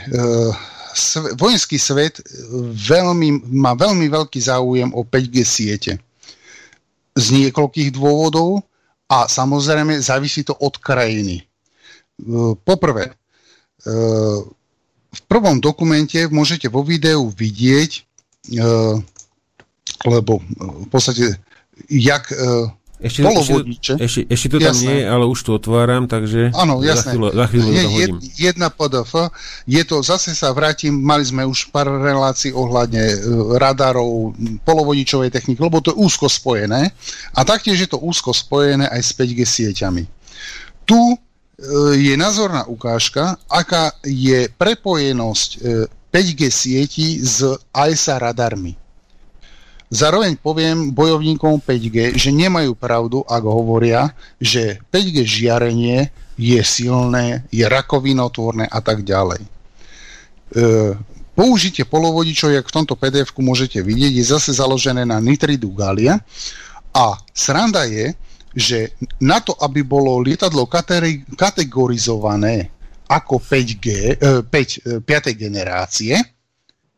e, 0.97 1.37
vojenský 1.37 1.77
svet 1.77 2.25
veľmi, 2.73 3.53
má 3.53 3.77
veľmi 3.77 4.09
veľký 4.09 4.41
záujem 4.41 4.91
o 4.97 5.05
5G 5.05 5.37
siete. 5.45 5.93
Z 7.17 7.33
niekoľkých 7.33 7.93
dôvodov 7.93 8.65
a 9.07 9.31
samozrejme 9.31 10.03
závisí 10.03 10.43
to 10.43 10.57
od 10.59 10.75
krajiny. 10.83 11.43
E, 11.43 11.45
poprvé, 12.65 13.13
e, 13.13 13.15
v 15.17 15.21
prvom 15.31 15.63
dokumente 15.63 16.27
môžete 16.29 16.67
vo 16.69 16.83
videu 16.83 17.31
vidieť, 17.31 17.91
e, 17.97 18.03
lebo 20.05 20.43
v 20.59 20.89
podstate 20.91 21.41
jak 21.89 22.33
ešte, 22.97 23.21
Ešte, 23.29 23.93
ešte, 24.01 24.21
ešte 24.25 24.47
to 24.49 24.57
tam 24.57 24.73
jasné. 24.73 24.89
nie, 24.89 24.99
ale 25.05 25.29
už 25.29 25.39
to 25.45 25.61
otváram, 25.61 26.09
takže 26.09 26.49
Áno, 26.57 26.81
jasné. 26.81 27.13
za 27.13 27.13
chvíľu, 27.13 27.27
za 27.37 27.47
chvíľu 27.53 27.69
je, 27.69 27.77
to 27.77 27.91
hodím. 27.93 28.17
Jedna 28.41 28.69
PDF, 28.73 29.13
je 29.69 29.83
to, 29.85 29.97
zase 30.01 30.33
sa 30.33 30.49
vrátim, 30.57 30.97
mali 30.97 31.21
sme 31.21 31.45
už 31.45 31.69
pár 31.69 31.93
relácií 31.93 32.57
ohľadne 32.57 33.05
e, 33.05 33.17
radarov, 33.61 34.33
polovodičovej 34.65 35.29
techniky, 35.29 35.61
lebo 35.61 35.85
to 35.85 35.93
je 35.93 36.01
úzko 36.01 36.33
spojené 36.33 36.89
a 37.37 37.41
taktiež 37.45 37.85
je 37.85 37.89
to 37.93 38.01
úzko 38.01 38.33
spojené 38.33 38.89
aj 38.89 39.01
s 39.05 39.11
5G 39.13 39.41
sieťami. 39.45 40.03
Tu 40.89 40.97
e, 40.97 41.17
je 42.01 42.15
názorná 42.17 42.65
ukážka, 42.65 43.37
aká 43.53 43.93
je 44.09 44.49
prepojenosť 44.57 45.51
e, 45.53 45.59
5G 46.09 46.43
sieti 46.49 47.21
s 47.21 47.45
AESA 47.77 48.17
radarmi. 48.17 48.86
Zároveň 49.87 50.35
poviem 50.43 50.91
bojovníkom 50.91 51.63
5G, 51.63 52.19
že 52.19 52.35
nemajú 52.35 52.75
pravdu, 52.75 53.23
ak 53.23 53.43
hovoria, 53.47 54.11
že 54.43 54.83
5G 54.91 55.23
žiarenie 55.23 56.11
je 56.35 56.59
silné, 56.67 57.47
je 57.55 57.63
rakovinotvorné 57.63 58.67
a 58.67 58.83
tak 58.83 59.07
ďalej. 59.07 59.47
E, 59.47 59.49
použitie 61.39 61.87
polovodičov, 61.87 62.51
jak 62.51 62.67
v 62.67 62.77
tomto 62.83 62.99
pdf 62.99 63.31
môžete 63.39 63.79
vidieť, 63.79 64.13
je 64.19 64.25
zase 64.27 64.59
založené 64.59 65.07
na 65.07 65.23
nitridu 65.23 65.71
galia 65.71 66.19
a 66.91 67.23
sranda 67.31 67.87
je, 67.87 68.11
že 68.57 68.79
na 69.23 69.39
to, 69.39 69.55
aby 69.63 69.87
bolo 69.87 70.19
lietadlo 70.19 70.67
kategorizované 71.37 72.75
ako 73.07 73.39
5G, 73.39 74.19
e, 74.19 74.43
5, 74.43 75.07
5. 75.07 75.31
E, 75.31 75.35
generácie, 75.39 76.19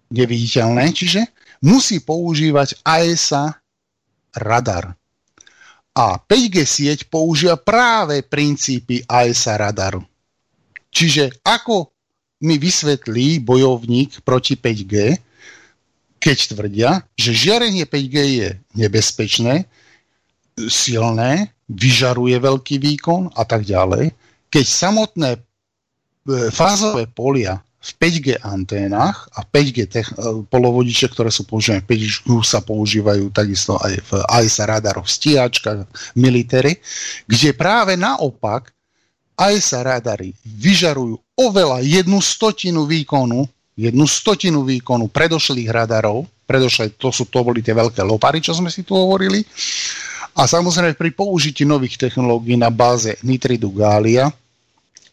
neviditeľné, 0.09 0.89
čiže 0.97 1.21
musí 1.63 2.03
používať 2.03 2.79
AESA 2.87 3.59
radar. 4.39 4.95
A 5.99 6.15
5G 6.23 6.57
sieť 6.63 6.99
používa 7.11 7.59
práve 7.59 8.23
princípy 8.23 9.03
AESA 9.03 9.59
radaru. 9.59 10.07
Čiže 10.95 11.43
ako 11.43 11.91
mi 12.47 12.55
vysvetlí 12.55 13.43
bojovník 13.43 14.23
proti 14.23 14.55
5G, 14.55 14.95
keď 16.19 16.39
tvrdia, 16.55 16.91
že 17.19 17.35
žiarenie 17.35 17.87
5G 17.87 18.17
je 18.39 18.49
nebezpečné, 18.79 19.67
silné, 20.67 21.55
vyžaruje 21.71 22.35
veľký 22.39 22.83
výkon 22.83 23.31
a 23.35 23.43
tak 23.47 23.63
ďalej, 23.67 24.11
keď 24.51 24.65
samotné 24.65 25.31
e, 25.37 25.41
fázové 26.51 27.07
polia 27.07 27.63
v 27.79 27.91
5G 27.95 28.43
anténach 28.43 29.31
a 29.39 29.47
5G 29.47 29.79
tech, 29.87 30.11
e, 30.11 30.43
polovodiče, 30.51 31.07
ktoré 31.15 31.31
sú 31.31 31.47
používané 31.47 31.87
v 31.87 31.95
5G 31.95 32.27
sa 32.43 32.59
používajú 32.59 33.31
takisto 33.31 33.79
aj 33.79 33.95
v 34.03 34.11
AISA 34.27 34.67
radaroch, 34.67 35.07
stíhačkách, 35.07 35.87
military, 36.19 36.83
kde 37.31 37.55
práve 37.55 37.95
naopak 37.95 38.75
AISA 39.39 39.87
radary 39.87 40.35
vyžarujú 40.43 41.15
oveľa 41.39 41.87
jednu 41.87 42.19
stotinu 42.19 42.83
výkonu, 42.83 43.47
jednu 43.79 44.05
stotinu 44.11 44.67
výkonu 44.67 45.07
predošlých 45.07 45.71
radarov, 45.71 46.27
predošlé, 46.51 46.99
to, 46.99 47.15
sú, 47.15 47.31
to 47.31 47.47
boli 47.47 47.63
tie 47.63 47.79
veľké 47.79 48.03
lopary, 48.03 48.43
čo 48.43 48.59
sme 48.59 48.75
si 48.75 48.83
tu 48.83 48.99
hovorili, 48.99 49.47
a 50.35 50.47
samozrejme 50.47 50.99
pri 50.99 51.11
použití 51.15 51.63
nových 51.63 51.99
technológií 51.99 52.59
na 52.59 52.71
báze 52.75 53.15
nitridu 53.23 53.71
gália 53.71 54.31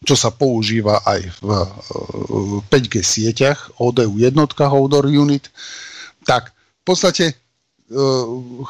čo 0.04 0.14
sa 0.18 0.28
používa 0.34 1.00
aj 1.06 1.20
v 1.40 1.48
5G 2.68 3.00
sieťach, 3.00 3.80
ODU 3.80 4.20
jednotka, 4.20 4.68
Hodor 4.68 5.08
Unit, 5.08 5.48
tak 6.26 6.52
v 6.52 6.82
podstate 6.84 7.32
e, 7.32 7.34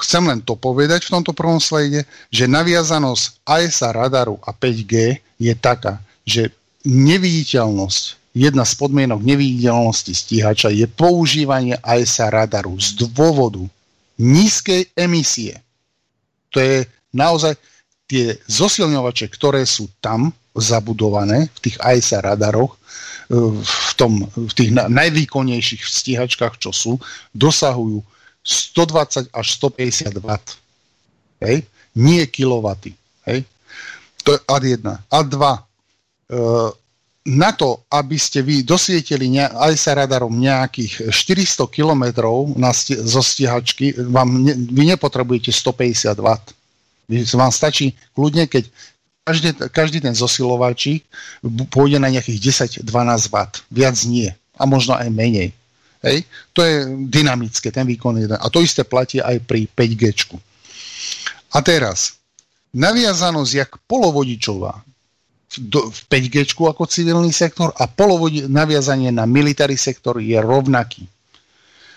chcem 0.04 0.22
len 0.28 0.40
to 0.44 0.54
povedať 0.54 1.08
v 1.08 1.12
tomto 1.18 1.32
prvom 1.34 1.58
slajde, 1.58 2.06
že 2.30 2.44
naviazanosť 2.46 3.42
ASA 3.42 3.90
radaru 3.90 4.38
a 4.46 4.54
5G 4.54 5.18
je 5.42 5.54
taká, 5.58 5.98
že 6.22 6.54
neviditeľnosť, 6.86 8.36
jedna 8.36 8.62
z 8.62 8.72
podmienok 8.78 9.24
neviditeľnosti 9.24 10.12
stíhača 10.12 10.70
je 10.70 10.86
používanie 10.86 11.74
ASA 11.82 12.30
radaru 12.30 12.78
z 12.78 12.94
dôvodu 13.02 13.64
nízkej 14.20 14.94
emisie. 14.96 15.60
To 16.54 16.62
je 16.62 16.88
naozaj 17.12 17.58
tie 18.06 18.38
zosilňovače, 18.46 19.26
ktoré 19.28 19.66
sú 19.66 19.90
tam 19.98 20.30
zabudované 20.56 21.48
v 21.52 21.58
tých 21.68 21.76
ASA 21.80 22.20
radaroch, 22.24 22.74
e, 22.74 22.78
v, 23.62 23.92
tom, 23.94 24.26
v 24.34 24.52
tých 24.52 24.70
najvýkonnejších 24.72 25.82
stíhačkách, 25.84 26.58
čo 26.60 26.70
sú, 26.72 26.92
dosahujú 27.36 28.02
120 28.42 29.30
až 29.30 29.46
150 29.58 30.16
W. 30.22 30.30
Hej? 31.42 31.56
Nie 31.96 32.26
kilowaty. 32.26 32.94
Hej? 33.26 33.44
To 34.24 34.34
je 34.34 34.40
ad 34.46 34.62
1. 34.62 34.82
Ad 35.10 35.26
2. 35.28 35.36
E, 35.36 35.60
na 37.26 37.50
to, 37.50 37.82
aby 37.90 38.14
ste 38.14 38.38
vy 38.38 38.62
dosvietili 38.62 39.34
ASA 39.42 39.98
radarom 39.98 40.30
nejakých 40.30 41.10
400 41.10 41.66
km 41.74 42.22
na 42.54 42.70
sti- 42.70 43.02
zo 43.02 43.18
stíhačky, 43.18 43.98
vám 43.98 44.46
ne, 44.46 44.54
vy 44.54 44.94
nepotrebujete 44.94 45.50
150 45.50 46.14
W 46.22 46.28
vám 47.38 47.54
stačí 47.54 47.94
kľudne, 48.14 48.50
keď 48.50 48.66
každý, 49.26 49.50
každý 49.74 49.98
ten 49.98 50.14
zosilovačík 50.14 51.02
pôjde 51.74 51.98
na 51.98 52.06
nejakých 52.06 52.78
10-12 52.78 52.86
W. 53.26 53.36
Viac 53.74 53.96
nie. 54.06 54.30
A 54.54 54.62
možno 54.64 54.94
aj 54.94 55.10
menej. 55.10 55.50
Hej? 56.06 56.22
To 56.54 56.62
je 56.62 56.86
dynamické, 57.10 57.74
ten 57.74 57.82
výkon 57.82 58.22
je. 58.22 58.26
A 58.30 58.46
to 58.46 58.62
isté 58.62 58.86
platí 58.86 59.18
aj 59.18 59.42
pri 59.42 59.66
5G. 59.66 60.38
A 61.50 61.58
teraz, 61.60 62.22
naviazanosť 62.70 63.52
jak 63.52 63.70
polovodičová 63.90 64.86
v 65.66 66.00
5G 66.06 66.52
ako 66.54 66.84
civilný 66.86 67.34
sektor 67.34 67.74
a 67.74 67.90
polovodi, 67.90 68.46
naviazanie 68.46 69.10
na 69.10 69.26
military 69.26 69.74
sektor 69.74 70.22
je 70.22 70.36
rovnaký. 70.38 71.02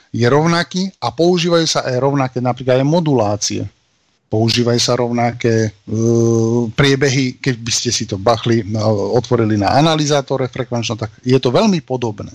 Je 0.09 0.25
rovnaký 0.25 0.89
a 0.97 1.13
používajú 1.13 1.67
sa 1.69 1.85
aj 1.85 2.01
rovnaké 2.01 2.41
napríklad 2.41 2.81
aj 2.81 2.87
modulácie 2.87 3.61
používajú 4.29 4.77
sa 4.77 4.93
rovnaké 4.93 5.73
uh, 5.73 6.69
priebehy, 6.77 7.41
keď 7.41 7.55
by 7.57 7.71
ste 7.73 7.89
si 7.89 8.05
to 8.05 8.21
bachli, 8.21 8.61
uh, 8.61 8.85
otvorili 9.17 9.57
na 9.57 9.73
analyzátore 9.73 10.45
frekvenčno, 10.47 10.95
tak 10.95 11.09
je 11.25 11.35
to 11.41 11.49
veľmi 11.49 11.81
podobné. 11.81 12.31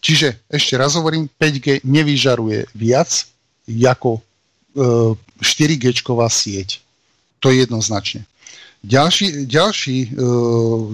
Čiže 0.00 0.48
ešte 0.48 0.78
raz 0.80 0.96
hovorím, 0.96 1.28
5G 1.28 1.84
nevyžaruje 1.84 2.70
viac 2.72 3.28
ako 3.68 4.22
uh, 4.22 5.12
4G 5.42 6.00
sieť. 6.30 6.80
To 7.42 7.50
je 7.50 7.66
jednoznačne. 7.66 8.24
Ďalší, 8.80 9.44
ďalší 9.44 10.16
uh, 10.16 10.88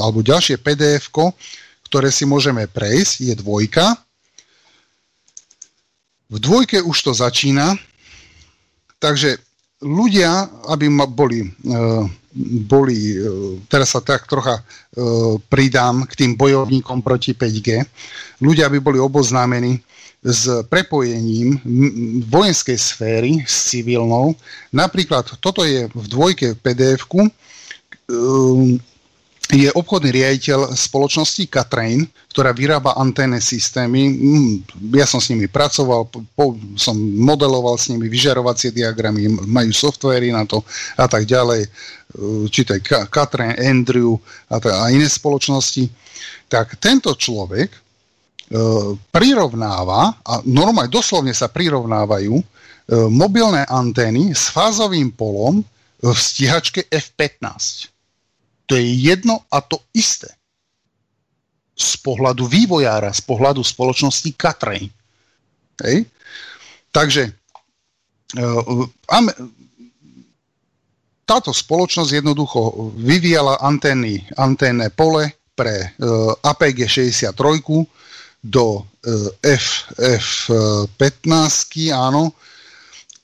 alebo 0.00 0.24
ďalšie 0.24 0.56
pdf 0.62 1.12
ktoré 1.88 2.12
si 2.12 2.28
môžeme 2.28 2.68
prejsť, 2.68 3.32
je 3.32 3.34
dvojka. 3.40 3.96
V 6.28 6.36
dvojke 6.36 6.84
už 6.84 6.96
to 7.00 7.12
začína, 7.16 7.80
Takže 8.98 9.38
ľudia, 9.82 10.50
aby 10.74 10.90
boli, 11.06 11.46
uh, 11.46 12.02
boli 12.66 13.14
uh, 13.14 13.54
teraz 13.70 13.94
sa 13.94 14.02
tak 14.02 14.26
trocha 14.26 14.58
uh, 14.58 15.38
pridám 15.46 16.02
k 16.06 16.12
tým 16.18 16.32
bojovníkom 16.34 17.02
proti 17.02 17.34
5G, 17.34 17.86
ľudia, 18.42 18.66
aby 18.66 18.82
boli 18.82 18.98
oboznámení 18.98 19.78
s 20.18 20.50
prepojením 20.66 21.62
vojenskej 22.26 22.74
sféry 22.74 23.32
s 23.46 23.70
civilnou. 23.70 24.34
Napríklad 24.74 25.30
toto 25.38 25.62
je 25.62 25.86
v 25.86 26.06
dvojke 26.10 26.58
PDF-ku, 26.58 27.30
je 29.48 29.72
obchodný 29.72 30.12
riaditeľ 30.12 30.76
spoločnosti 30.76 31.48
Katrain, 31.48 32.04
ktorá 32.28 32.52
vyrába 32.52 33.00
anténne 33.00 33.40
systémy. 33.40 34.12
Mm, 34.12 34.54
ja 34.92 35.08
som 35.08 35.24
s 35.24 35.32
nimi 35.32 35.48
pracoval, 35.48 36.04
po, 36.36 36.52
som 36.76 36.92
modeloval 37.00 37.80
s 37.80 37.88
nimi 37.88 38.12
vyžarovacie 38.12 38.76
diagramy, 38.76 39.24
majú 39.48 39.72
softvery 39.72 40.28
na 40.36 40.44
to 40.44 40.60
a 41.00 41.08
tak 41.08 41.24
ďalej. 41.24 41.64
Uh, 41.64 42.44
Čítaj 42.44 43.08
Katrain, 43.08 43.56
Andrew 43.56 44.20
a, 44.52 44.60
t- 44.60 44.68
a 44.68 44.92
iné 44.92 45.08
spoločnosti. 45.08 45.88
Tak 46.44 46.76
tento 46.76 47.16
človek 47.16 47.72
uh, 47.72 48.92
prirovnáva, 49.08 50.12
a 50.28 50.44
normálne 50.44 50.92
doslovne 50.92 51.32
sa 51.32 51.48
prirovnávajú, 51.48 52.36
uh, 52.36 52.44
mobilné 53.08 53.64
antény 53.64 54.36
s 54.36 54.52
fázovým 54.52 55.08
polom 55.16 55.64
v 56.04 56.12
stíhačke 56.12 56.84
F-15 56.92 57.96
to 58.68 58.76
je 58.76 58.84
jedno 58.84 59.48
a 59.48 59.64
to 59.64 59.80
isté. 59.96 60.28
Z 61.72 62.04
pohľadu 62.04 62.44
vývojára, 62.44 63.08
z 63.16 63.24
pohľadu 63.24 63.64
spoločnosti 63.64 64.28
Katrej. 64.36 64.92
Hej? 65.80 66.04
Takže 66.92 67.32
uh, 67.32 68.84
táto 71.24 71.50
spoločnosť 71.56 72.10
jednoducho 72.12 72.92
vyvíjala 72.98 73.64
antény, 73.64 74.20
anténne 74.36 74.92
pole 74.92 75.32
pre 75.56 75.96
uh, 75.96 76.36
APG 76.44 76.84
63 76.84 77.32
do 78.38 78.86
F, 79.42 79.90
F15, 79.98 81.90
áno, 81.90 82.36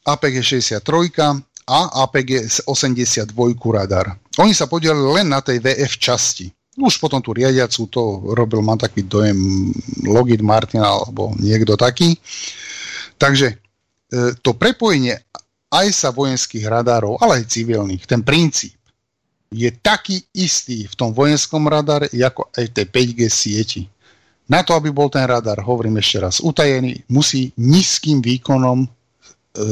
APG 0.04 0.36
63 0.42 1.64
a 1.64 1.80
APG 2.04 2.64
82 2.66 3.32
radar. 3.72 4.23
Oni 4.38 4.54
sa 4.56 4.66
podielili 4.66 5.22
len 5.22 5.30
na 5.30 5.38
tej 5.38 5.62
VF 5.62 5.98
časti. 5.98 6.50
Už 6.74 6.98
potom 6.98 7.22
tú 7.22 7.30
riadiacu 7.30 7.86
to 7.86 8.02
robil, 8.34 8.58
mám 8.58 8.82
taký 8.82 9.06
dojem, 9.06 9.70
Logit 10.10 10.42
Martin 10.42 10.82
alebo 10.82 11.30
niekto 11.38 11.78
taký. 11.78 12.18
Takže 13.14 13.54
e, 13.54 13.56
to 14.42 14.58
prepojenie 14.58 15.14
aj 15.70 15.86
sa 15.94 16.08
vojenských 16.10 16.66
radárov, 16.66 17.18
ale 17.22 17.42
aj 17.42 17.50
civilných, 17.50 18.02
ten 18.10 18.26
princíp 18.26 18.74
je 19.54 19.70
taký 19.70 20.26
istý 20.34 20.90
v 20.90 20.94
tom 20.98 21.14
vojenskom 21.14 21.70
radare, 21.70 22.10
ako 22.10 22.50
aj 22.58 22.64
v 22.70 22.74
tej 22.74 22.86
5G 22.90 23.20
sieti. 23.30 23.82
Na 24.50 24.66
to, 24.66 24.74
aby 24.74 24.90
bol 24.90 25.06
ten 25.06 25.24
radar, 25.24 25.62
hovorím 25.62 26.02
ešte 26.02 26.18
raz, 26.20 26.34
utajený, 26.42 27.06
musí 27.06 27.54
nízkym 27.54 28.18
výkonom 28.18 28.84
e, 28.84 28.88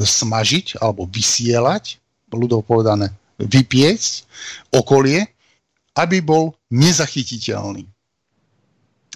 smažiť 0.07 0.79
alebo 0.79 1.05
vysielať, 1.11 1.99
ľudov 2.33 2.65
povedané, 2.65 3.13
vypiecť 3.39 4.13
okolie, 4.75 5.25
aby 5.97 6.25
bol 6.25 6.57
nezachytiteľný. 6.73 7.85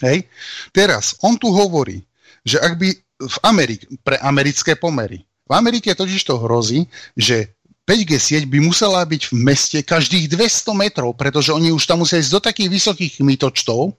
Hej. 0.04 0.28
Teraz, 0.76 1.16
on 1.24 1.40
tu 1.40 1.48
hovorí, 1.48 2.04
že 2.44 2.60
ak 2.60 2.76
by 2.76 2.88
v 3.16 3.36
Amerike, 3.48 3.88
pre 4.04 4.20
americké 4.20 4.76
pomery, 4.76 5.24
v 5.48 5.52
Amerike 5.56 5.96
totiž 5.96 6.20
to 6.20 6.36
hrozí, 6.36 6.84
že 7.16 7.56
5G 7.86 8.12
sieť 8.18 8.44
by 8.50 8.58
musela 8.60 9.00
byť 9.06 9.22
v 9.30 9.34
meste 9.40 9.78
každých 9.80 10.28
200 10.28 10.74
metrov, 10.74 11.14
pretože 11.14 11.54
oni 11.54 11.70
už 11.70 11.86
tam 11.86 12.02
musia 12.02 12.18
ísť 12.18 12.32
do 12.34 12.40
takých 12.42 12.68
vysokých 12.68 13.12
kmitočtov, 13.22 13.94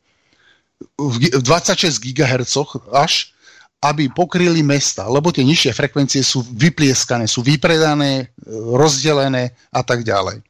v 0.98 1.16
26 1.42 1.98
GHz 2.14 2.54
až, 2.94 3.34
aby 3.78 4.10
pokryli 4.10 4.66
mesta, 4.66 5.06
lebo 5.06 5.30
tie 5.30 5.46
nižšie 5.46 5.72
frekvencie 5.74 6.26
sú 6.26 6.42
vyplieskané, 6.42 7.30
sú 7.30 7.46
vypredané, 7.46 8.12
e, 8.22 8.26
rozdelené 8.74 9.54
a 9.70 9.82
tak 9.86 10.02
ďalej. 10.02 10.42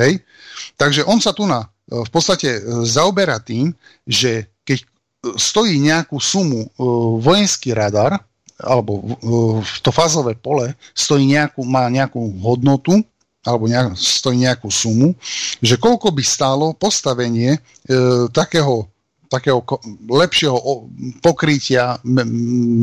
Hej? 0.00 0.24
Takže 0.80 1.04
on 1.04 1.20
sa 1.20 1.36
tu 1.36 1.44
na, 1.44 1.68
e, 1.88 2.00
v 2.00 2.10
podstate 2.10 2.48
e, 2.56 2.60
zaoberá 2.88 3.36
tým, 3.44 3.76
že 4.08 4.48
keď 4.64 4.88
stojí 5.36 5.82
nejakú 5.82 6.22
sumu 6.22 6.70
vojenský 7.18 7.74
radar, 7.74 8.22
alebo 8.62 9.18
to 9.82 9.90
fázové 9.90 10.38
pole 10.38 10.72
stojí 10.94 11.26
nejakú, 11.28 11.66
má 11.66 11.90
nejakú 11.90 12.20
hodnotu, 12.40 13.02
alebo 13.46 13.70
nejak, 13.70 13.94
stojí 13.94 14.42
nejakú 14.42 14.66
sumu, 14.74 15.14
že 15.62 15.78
koľko 15.78 16.10
by 16.10 16.22
stálo 16.26 16.74
postavenie 16.74 17.54
e, 17.54 17.60
takého 18.34 18.90
takého 19.36 19.60
lepšieho 20.08 20.56
pokrytia 21.20 22.00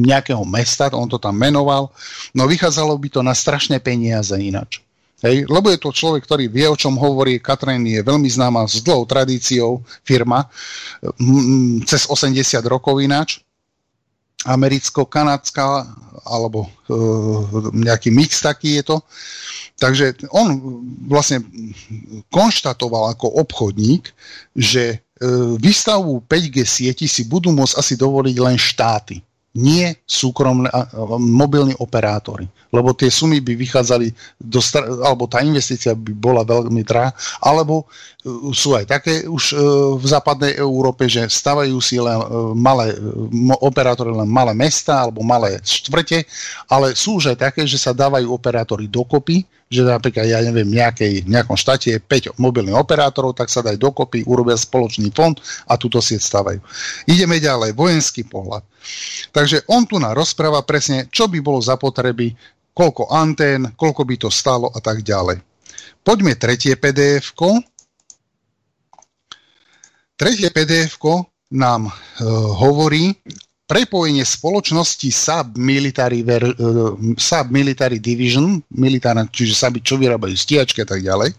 nejakého 0.06 0.46
mesta, 0.46 0.94
on 0.94 1.10
to 1.10 1.18
tam 1.18 1.34
menoval, 1.34 1.90
no 2.38 2.46
vychádzalo 2.46 2.94
by 3.02 3.08
to 3.10 3.22
na 3.26 3.34
strašné 3.34 3.82
peniaze 3.82 4.38
ináč. 4.38 4.84
Hej, 5.24 5.48
lebo 5.48 5.72
je 5.72 5.80
to 5.80 5.96
človek, 5.96 6.28
ktorý 6.28 6.52
vie, 6.52 6.68
o 6.68 6.76
čom 6.76 7.00
hovorí. 7.00 7.40
Katrin 7.40 7.80
je 7.88 8.04
veľmi 8.04 8.28
známa 8.28 8.68
s 8.68 8.84
dlhou 8.84 9.08
tradíciou 9.08 9.80
firma, 10.04 10.52
cez 11.88 12.04
80 12.12 12.60
rokov 12.68 13.00
ináč. 13.00 13.40
americko-kanadská, 14.44 15.88
alebo 16.28 16.68
e, 16.68 16.70
nejaký 17.72 18.12
mix 18.12 18.44
taký 18.44 18.84
je 18.84 18.92
to. 18.92 18.98
Takže 19.80 20.28
on 20.36 20.60
vlastne 21.08 21.48
konštatoval 22.28 23.16
ako 23.16 23.40
obchodník, 23.40 24.12
že 24.52 25.00
výstavbu 25.60 26.28
5G 26.28 26.58
sieti 26.68 27.06
si 27.08 27.24
budú 27.24 27.56
môcť 27.56 27.80
asi 27.80 27.94
dovoliť 27.96 28.36
len 28.44 28.58
štáty 28.60 29.24
nie 29.54 29.94
súkromné 30.10 30.66
mobilní 31.22 31.78
operátory. 31.78 32.50
Lebo 32.74 32.98
tie 32.98 33.14
sumy 33.14 33.38
by 33.38 33.54
vychádzali, 33.54 34.10
do 34.42 34.58
alebo 35.06 35.30
tá 35.30 35.46
investícia 35.46 35.94
by 35.94 36.10
bola 36.10 36.42
veľmi 36.42 36.82
drahá, 36.82 37.14
alebo 37.38 37.86
e, 37.86 38.50
sú 38.50 38.74
aj 38.74 38.90
také 38.90 39.30
už 39.30 39.54
e, 39.54 39.56
v 40.02 40.06
západnej 40.10 40.58
Európe, 40.58 41.06
že 41.06 41.30
stavajú 41.30 41.78
si 41.78 42.02
len 42.02 42.18
e, 42.18 42.28
malé 42.58 42.98
operátory, 43.62 44.10
len 44.10 44.26
malé 44.26 44.58
mesta 44.58 45.06
alebo 45.06 45.22
malé 45.22 45.62
štvrte, 45.62 46.26
ale 46.66 46.98
sú 46.98 47.22
už 47.22 47.38
aj 47.38 47.54
také, 47.54 47.62
že 47.70 47.78
sa 47.78 47.94
dávajú 47.94 48.34
operátory 48.34 48.90
dokopy, 48.90 49.46
že 49.74 49.84
napríklad, 49.84 50.30
ja 50.30 50.40
neviem, 50.46 50.70
nejakej, 50.70 51.26
nejakom 51.26 51.58
štáte 51.58 51.90
je 51.90 52.00
5 52.00 52.38
mobilných 52.38 52.78
operátorov, 52.78 53.34
tak 53.34 53.50
sa 53.50 53.66
dajú 53.66 53.82
dokopy, 53.82 54.22
urobia 54.30 54.54
spoločný 54.54 55.10
fond 55.10 55.34
a 55.66 55.74
túto 55.76 55.98
sieť 55.98 56.22
stavajú. 56.22 56.62
Ideme 57.10 57.42
ďalej, 57.42 57.74
vojenský 57.74 58.30
pohľad. 58.30 58.62
Takže 59.34 59.66
on 59.74 59.90
tu 59.90 59.98
na 59.98 60.14
rozpráva 60.14 60.62
presne, 60.62 61.10
čo 61.10 61.26
by 61.26 61.42
bolo 61.42 61.58
za 61.58 61.76
potreby, 61.82 62.38
koľko 62.74 63.10
antén, 63.10 63.74
koľko 63.74 64.02
by 64.06 64.16
to 64.22 64.30
stalo 64.30 64.70
a 64.70 64.80
tak 64.82 65.02
ďalej. 65.02 65.42
Poďme 66.04 66.36
tretie 66.36 66.78
pdf 66.78 67.34
-ko. 67.34 67.64
Tretie 70.14 70.50
pdf 70.54 70.94
nám 71.54 71.88
e, 71.88 71.92
hovorí, 72.58 73.14
prepojenie 73.64 74.28
spoločnosti 74.28 75.08
SAB 75.08 75.56
Military, 75.56 76.20
Ver, 76.22 76.44
uh, 76.44 76.94
SAB 77.16 77.48
Military 77.50 77.98
Division, 77.98 78.60
militárna, 78.76 79.24
čiže 79.32 79.56
SAB, 79.56 79.80
čo 79.80 79.96
vyrábajú 79.96 80.36
stíhačky 80.36 80.84
a 80.84 80.88
tak 80.88 81.00
ďalej. 81.00 81.32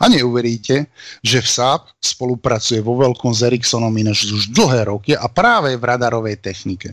A 0.00 0.04
neuveríte, 0.12 0.92
že 1.24 1.38
v 1.40 1.48
SAB 1.48 1.88
spolupracuje 1.98 2.84
vo 2.84 3.00
veľkom 3.00 3.32
s 3.32 3.40
Ericssonom 3.44 3.92
ináč 3.96 4.28
už 4.28 4.52
dlhé 4.52 4.92
roky 4.92 5.12
a 5.16 5.26
práve 5.26 5.72
v 5.74 5.82
radarovej 5.82 6.36
technike. 6.38 6.92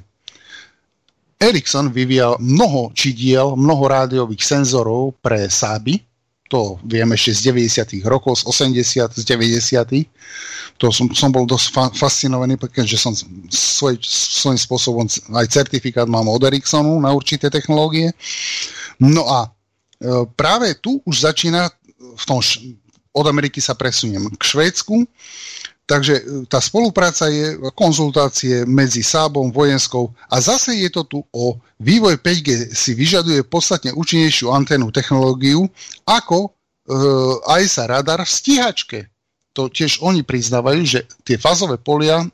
Ericsson 1.38 1.94
vyvíjal 1.94 2.42
mnoho 2.42 2.90
čidiel, 2.98 3.54
mnoho 3.54 3.86
rádiových 3.86 4.42
senzorov 4.42 5.14
pre 5.22 5.46
SABy, 5.46 6.02
to 6.48 6.80
vieme 6.88 7.16
ešte 7.16 7.36
z 7.36 7.40
90. 7.52 8.08
rokov, 8.08 8.40
z 8.40 8.44
80. 8.48 9.20
z 9.20 9.24
90 9.24 10.08
to 10.78 10.94
som, 10.94 11.10
som 11.10 11.34
bol 11.34 11.50
dosť 11.50 11.68
fa- 11.74 11.94
fascinovaný, 11.94 12.56
pretože 12.62 13.02
som 13.02 13.14
svoj, 13.50 13.98
svojím 14.06 14.62
spôsobom 14.62 15.06
aj 15.34 15.50
certifikát 15.50 16.06
mám 16.06 16.30
od 16.30 16.46
Ericssonu 16.46 17.02
na 17.02 17.10
určité 17.10 17.50
technológie. 17.50 18.14
No 19.02 19.26
a 19.26 19.50
e, 19.50 19.50
práve 20.38 20.78
tu 20.78 21.02
už 21.02 21.26
začína 21.26 21.74
v 21.98 22.24
tom, 22.30 22.38
od 23.18 23.26
Ameriky 23.26 23.58
sa 23.58 23.74
presuniem 23.74 24.30
k 24.38 24.42
Švédsku, 24.42 25.02
takže 25.88 26.14
e, 26.20 26.24
tá 26.46 26.60
spolupráca 26.60 27.32
je 27.32 27.58
konzultácie 27.74 28.68
medzi 28.68 29.02
Sábom, 29.02 29.50
vojenskou 29.50 30.12
a 30.30 30.38
zase 30.44 30.76
je 30.76 30.92
to 30.92 31.08
tu 31.08 31.20
o 31.32 31.58
vývoj 31.80 32.20
5G 32.20 32.76
si 32.76 32.92
vyžaduje 32.94 33.48
podstatne 33.48 33.96
účinnejšiu 33.96 34.52
anténu 34.52 34.92
technológiu 34.92 35.66
ako 36.04 36.38
e, 36.46 36.50
aj 37.48 37.64
sa 37.66 37.84
radar 37.88 38.22
v 38.22 38.30
stíhačke. 38.30 39.00
To 39.58 39.74
tiež 39.74 40.06
oni 40.06 40.22
priznávajú, 40.22 40.82
že 40.86 41.00
tie 41.26 41.42
fázové 41.42 41.82
polia 41.82 42.22
e, 42.22 42.28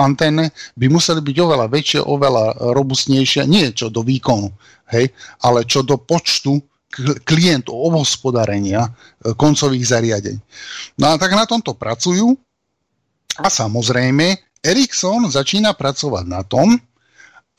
anténne 0.00 0.54
by 0.78 0.86
museli 0.88 1.20
byť 1.20 1.36
oveľa 1.36 1.66
väčšie, 1.68 2.00
oveľa 2.00 2.72
robustnejšie, 2.72 3.44
nie 3.44 3.68
čo 3.76 3.92
do 3.92 4.00
výkonu, 4.00 4.48
hej, 4.94 5.12
ale 5.44 5.68
čo 5.68 5.84
do 5.84 6.00
počtu 6.00 6.56
klientov, 7.26 7.74
obhospodárenia 7.74 8.86
e, 8.86 8.90
koncových 9.34 9.84
zariadení. 9.86 10.40
No 10.98 11.14
a 11.14 11.18
tak 11.18 11.34
na 11.38 11.46
tomto 11.46 11.78
pracujú 11.78 12.34
a 13.38 13.46
samozrejme 13.46 14.58
Ericsson 14.64 15.30
začína 15.30 15.76
pracovať 15.78 16.24
na 16.26 16.42
tom, 16.42 16.74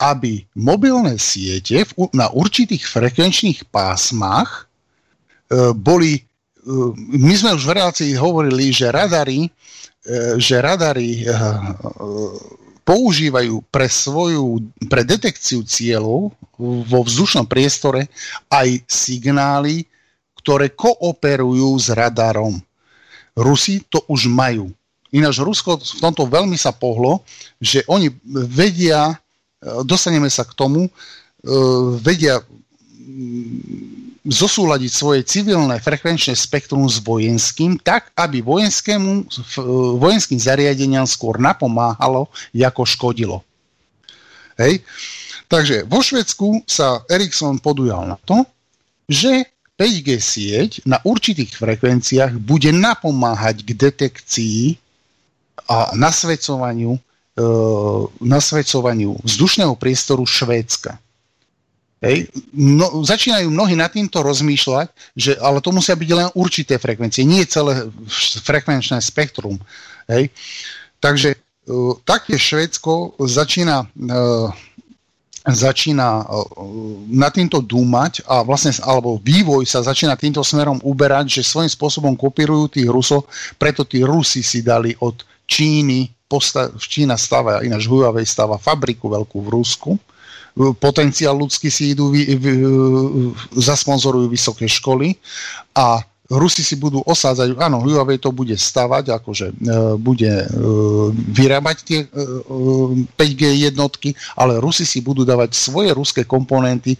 aby 0.02 0.42
mobilné 0.58 1.16
siete 1.16 1.86
na 2.12 2.28
určitých 2.28 2.84
frekvenčných 2.90 3.70
pásmach 3.70 4.66
e, 5.48 5.70
boli 5.72 6.26
my 6.96 7.34
sme 7.34 7.58
už 7.58 7.64
v 7.66 7.74
relácii 7.74 8.12
hovorili, 8.14 8.70
že 8.70 8.94
radary, 8.94 9.46
e, 9.46 9.50
že 10.38 10.62
radary 10.62 11.22
e, 11.22 11.24
e, 11.26 11.34
používajú 12.86 13.66
pre 13.66 13.90
svoju, 13.90 14.62
pre 14.86 15.02
detekciu 15.02 15.66
cieľov 15.66 16.34
vo 16.62 17.00
vzdušnom 17.02 17.46
priestore 17.50 18.06
aj 18.46 18.86
signály, 18.86 19.86
ktoré 20.38 20.74
kooperujú 20.74 21.78
s 21.78 21.90
radarom. 21.90 22.58
Rusi 23.34 23.82
to 23.86 24.02
už 24.10 24.30
majú. 24.30 24.70
Ináč 25.12 25.44
Rusko 25.44 25.76
v 25.76 26.00
tomto 26.00 26.24
veľmi 26.24 26.56
sa 26.56 26.72
pohlo, 26.72 27.20
že 27.60 27.84
oni 27.84 28.08
vedia, 28.48 29.12
dostaneme 29.84 30.32
sa 30.32 30.48
k 30.48 30.56
tomu, 30.56 30.88
vedia 32.00 32.40
zosúľadiť 34.22 34.92
svoje 34.94 35.20
civilné 35.26 35.82
frekvenčné 35.82 36.38
spektrum 36.38 36.86
s 36.86 37.02
vojenským, 37.02 37.76
tak 37.82 38.14
aby 38.14 38.38
vojenskému, 38.40 39.26
vojenským 39.98 40.38
zariadeniam 40.38 41.04
skôr 41.04 41.42
napomáhalo, 41.42 42.30
ako 42.54 42.82
škodilo. 42.86 43.38
Hej. 44.56 44.86
Takže 45.50 45.84
vo 45.84 46.00
Švedsku 46.00 46.64
sa 46.64 47.04
Ericsson 47.10 47.60
podujal 47.60 48.08
na 48.08 48.16
to, 48.22 48.46
že 49.10 49.44
5G 49.76 50.08
sieť 50.22 50.70
na 50.86 51.02
určitých 51.02 51.58
frekvenciách 51.58 52.38
bude 52.38 52.70
napomáhať 52.70 53.66
k 53.66 53.70
detekcii 53.74 54.78
a 55.68 55.94
nasvedcovaniu, 55.94 56.96
e, 56.96 57.00
nasvedcovaniu 58.20 59.16
vzdušného 59.24 59.74
priestoru 59.76 60.24
Švédska. 60.26 60.98
Hej. 62.02 62.34
No, 62.50 63.06
začínajú 63.06 63.46
mnohí 63.46 63.78
nad 63.78 63.94
týmto 63.94 64.26
rozmýšľať, 64.26 64.90
že 65.14 65.38
ale 65.38 65.62
to 65.62 65.70
musia 65.70 65.94
byť 65.94 66.10
len 66.10 66.28
určité 66.34 66.74
frekvencie, 66.82 67.22
nie 67.22 67.46
celé 67.46 67.86
frekvenčné 68.42 68.98
spektrum. 68.98 69.54
Hej. 70.10 70.34
Takže 70.98 71.38
uh, 71.38 71.94
také 72.02 72.34
Švédsko 72.34 73.14
začína 73.22 73.86
uh, 73.86 74.50
začína 75.46 76.22
uh, 76.22 76.42
na 77.06 77.30
týmto 77.30 77.62
dúmať 77.62 78.26
a 78.26 78.46
vlastne, 78.46 78.74
alebo 78.82 79.22
vývoj 79.22 79.66
sa 79.66 79.82
začína 79.82 80.18
týmto 80.18 80.42
smerom 80.42 80.82
uberať, 80.82 81.38
že 81.38 81.46
svojím 81.46 81.70
spôsobom 81.70 82.14
kopírujú 82.14 82.78
tých 82.78 82.90
Rusov, 82.90 83.30
preto 83.62 83.86
tí 83.86 84.02
Rusi 84.02 84.42
si 84.42 84.62
dali 84.62 84.94
od 85.02 85.22
Číny, 85.52 86.08
posta- 86.24 86.72
Čína 86.80 87.20
stáva, 87.20 87.60
ináč 87.60 87.84
Huawei 87.84 88.24
stáva 88.24 88.56
fabriku 88.56 89.12
veľkú 89.12 89.38
v 89.44 89.52
Rusku, 89.52 89.92
potenciál 90.80 91.36
ľudský 91.36 91.72
si 91.72 91.96
idú, 91.96 92.12
vy, 92.12 92.36
vy, 92.36 92.52
zasponzorujú 93.56 94.28
vysoké 94.28 94.68
školy 94.68 95.16
a 95.72 96.04
Rusi 96.32 96.64
si 96.64 96.80
budú 96.80 97.04
osádzať, 97.04 97.60
áno, 97.60 97.84
Huawei 97.84 98.16
to 98.16 98.32
bude 98.32 98.56
stavať, 98.56 99.20
akože 99.20 99.52
e, 99.52 99.54
bude 100.00 100.32
e, 100.32 100.46
vyrábať 101.12 101.76
tie 101.84 102.00
e, 102.00 102.08
5G 103.20 103.68
jednotky, 103.68 104.16
ale 104.32 104.56
Rusi 104.56 104.88
si 104.88 105.04
budú 105.04 105.28
dávať 105.28 105.52
svoje 105.52 105.92
ruské 105.92 106.24
komponenty 106.24 106.96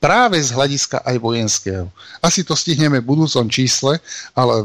práve 0.00 0.40
z 0.40 0.50
hľadiska 0.56 1.04
aj 1.04 1.16
vojenského. 1.20 1.86
Asi 2.24 2.40
to 2.40 2.56
stihneme 2.56 3.04
v 3.04 3.08
budúcom 3.14 3.46
čísle, 3.52 4.00
ale 4.32 4.64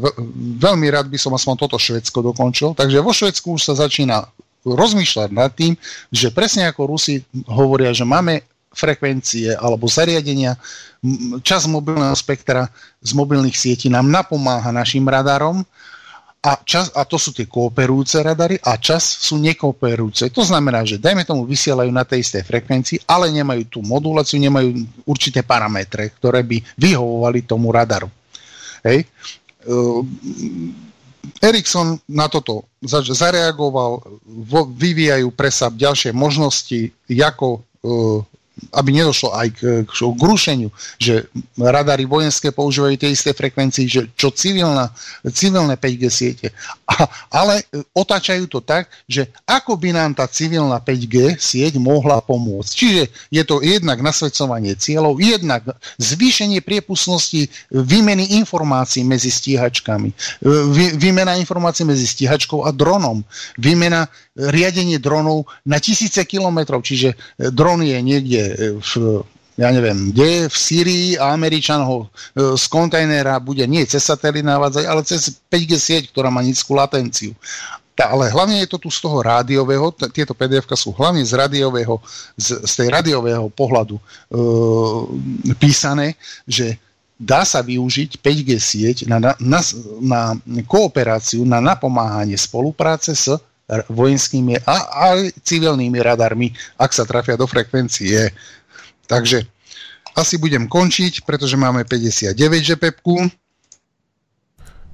veľmi 0.57 0.87
rád 0.87 1.11
by 1.11 1.19
som 1.19 1.35
aspoň 1.35 1.55
toto 1.59 1.75
Švedsko 1.75 2.23
dokončil. 2.23 2.71
Takže 2.71 3.03
vo 3.03 3.11
Švedsku 3.11 3.59
už 3.59 3.61
sa 3.67 3.75
začína 3.75 4.31
rozmýšľať 4.65 5.29
nad 5.35 5.51
tým, 5.53 5.75
že 6.09 6.33
presne 6.33 6.71
ako 6.71 6.95
Rusi 6.95 7.21
hovoria, 7.45 7.93
že 7.93 8.07
máme 8.07 8.41
frekvencie 8.75 9.55
alebo 9.55 9.85
zariadenia, 9.87 10.57
čas 11.45 11.69
mobilného 11.69 12.15
spektra 12.17 12.67
z 12.99 13.11
mobilných 13.13 13.55
sietí 13.55 13.87
nám 13.87 14.09
napomáha 14.09 14.73
našim 14.73 15.05
radarom 15.05 15.61
a, 16.45 16.61
čas, 16.61 16.93
a 16.93 17.01
to 17.09 17.17
sú 17.17 17.33
tie 17.33 17.49
kooperujúce 17.49 18.21
radary 18.21 18.61
a 18.61 18.77
čas 18.77 19.01
sú 19.01 19.41
nekooperujúce. 19.41 20.29
To 20.29 20.45
znamená, 20.45 20.85
že 20.85 21.01
dajme 21.01 21.25
tomu 21.25 21.49
vysielajú 21.49 21.89
na 21.89 22.05
tej 22.05 22.21
istej 22.21 22.45
frekvencii, 22.45 23.09
ale 23.09 23.33
nemajú 23.33 23.65
tú 23.65 23.79
moduláciu, 23.81 24.37
nemajú 24.37 24.85
určité 25.09 25.41
parametre, 25.41 26.13
ktoré 26.13 26.45
by 26.45 26.61
vyhovovali 26.77 27.49
tomu 27.49 27.73
radaru. 27.73 28.13
Hej. 28.85 29.09
Ericsson 31.41 31.97
na 32.13 32.29
toto 32.29 32.69
zareagoval, 32.85 34.05
vyvíjajú 34.77 35.33
pre 35.33 35.49
sa 35.49 35.73
ďalšie 35.73 36.13
možnosti, 36.13 36.93
ako 37.09 37.47
e, 37.57 37.59
aby 38.71 38.89
nedošlo 38.95 39.35
aj 39.35 39.47
k, 39.51 39.59
k, 39.83 39.91
k 39.91 40.21
rušeniu, 40.23 40.69
že 40.95 41.27
radary 41.59 42.07
vojenské 42.07 42.55
používajú 42.55 42.95
tie 42.95 43.11
isté 43.11 43.35
frekvencie, 43.35 43.83
že 43.83 44.07
čo 44.15 44.31
civilná, 44.31 44.95
civilné 45.27 45.75
5G 45.75 46.03
siete. 46.07 46.47
A, 46.87 47.09
ale 47.43 47.67
otáčajú 47.91 48.47
to 48.47 48.63
tak, 48.63 48.87
že 49.09 49.27
ako 49.43 49.75
by 49.75 49.91
nám 49.91 50.15
tá 50.15 50.23
civilná 50.31 50.79
5G 50.79 51.35
sieť 51.35 51.75
mohla 51.81 52.23
pomôcť. 52.23 52.71
Čiže 52.71 53.03
je 53.27 53.43
to 53.43 53.59
jednak 53.59 53.99
nasvedcovanie 53.99 54.79
cieľov, 54.79 55.19
jednak 55.19 55.75
zvýšenie 55.99 56.63
priepustnosti 56.63 57.51
výmeny 57.71 58.39
informácií 58.39 59.03
medzi 59.03 59.33
stíhačkami, 59.33 60.09
vy, 60.71 60.85
výmena 60.95 61.35
informácií 61.35 61.83
medzi 61.83 62.07
stíhačkou 62.07 62.63
a 62.63 62.71
dronom, 62.71 63.19
výmena 63.59 64.07
riadenie 64.35 64.99
dronov 64.99 65.47
na 65.63 65.79
tisíce 65.79 66.19
kilometrov, 66.27 66.83
čiže 66.83 67.15
dron 67.39 67.81
je 67.81 67.97
niekde 68.03 68.41
v 68.83 68.91
ja 69.55 69.71
neviem, 69.71 70.11
kde 70.11 70.51
v 70.51 70.55
Sýrii 70.55 71.07
a 71.15 71.31
Američan 71.31 71.79
ho 71.87 72.05
e, 72.05 72.59
z 72.59 72.65
kontajnera 72.67 73.39
bude 73.39 73.63
nie 73.63 73.87
cez 73.87 74.03
satelit 74.03 74.43
navádzať, 74.43 74.83
ale 74.83 75.01
cez 75.07 75.31
5G 75.47 75.71
sieť, 75.79 76.03
ktorá 76.11 76.27
má 76.27 76.43
nízku 76.43 76.75
latenciu. 76.75 77.31
Tá, 77.95 78.11
ale 78.11 78.27
hlavne 78.27 78.59
je 78.59 78.67
to 78.67 78.75
tu 78.75 78.91
z 78.91 78.99
toho 78.99 79.23
rádiového, 79.23 79.95
t- 79.95 80.11
tieto 80.11 80.35
pdf 80.35 80.67
sú 80.75 80.91
hlavne 80.91 81.23
z 81.23 81.31
rádiového, 81.39 82.03
z, 82.35 82.67
z 82.67 82.73
tej 82.83 82.87
rádiového 82.91 83.47
pohľadu 83.47 83.95
e, 83.95 84.03
písané, 85.55 86.19
že 86.43 86.75
dá 87.15 87.47
sa 87.47 87.63
využiť 87.63 88.19
5G 88.19 88.51
sieť 88.59 88.97
na, 89.07 89.23
na, 89.23 89.31
na, 89.39 89.61
na 90.03 90.21
kooperáciu, 90.67 91.47
na 91.47 91.63
napomáhanie 91.63 92.35
spolupráce 92.35 93.15
s 93.15 93.31
vojenskými 93.89 94.61
a 94.61 94.75
aj 95.13 95.41
civilnými 95.41 95.97
radarmi, 95.97 96.53
ak 96.77 96.93
sa 96.93 97.03
trafia 97.03 97.33
do 97.33 97.49
frekvencie. 97.49 98.29
Takže 99.09 99.45
asi 100.15 100.37
budem 100.37 100.69
končiť, 100.69 101.25
pretože 101.25 101.57
máme 101.57 101.83
59 101.83 102.37
žepepku. 102.61 103.25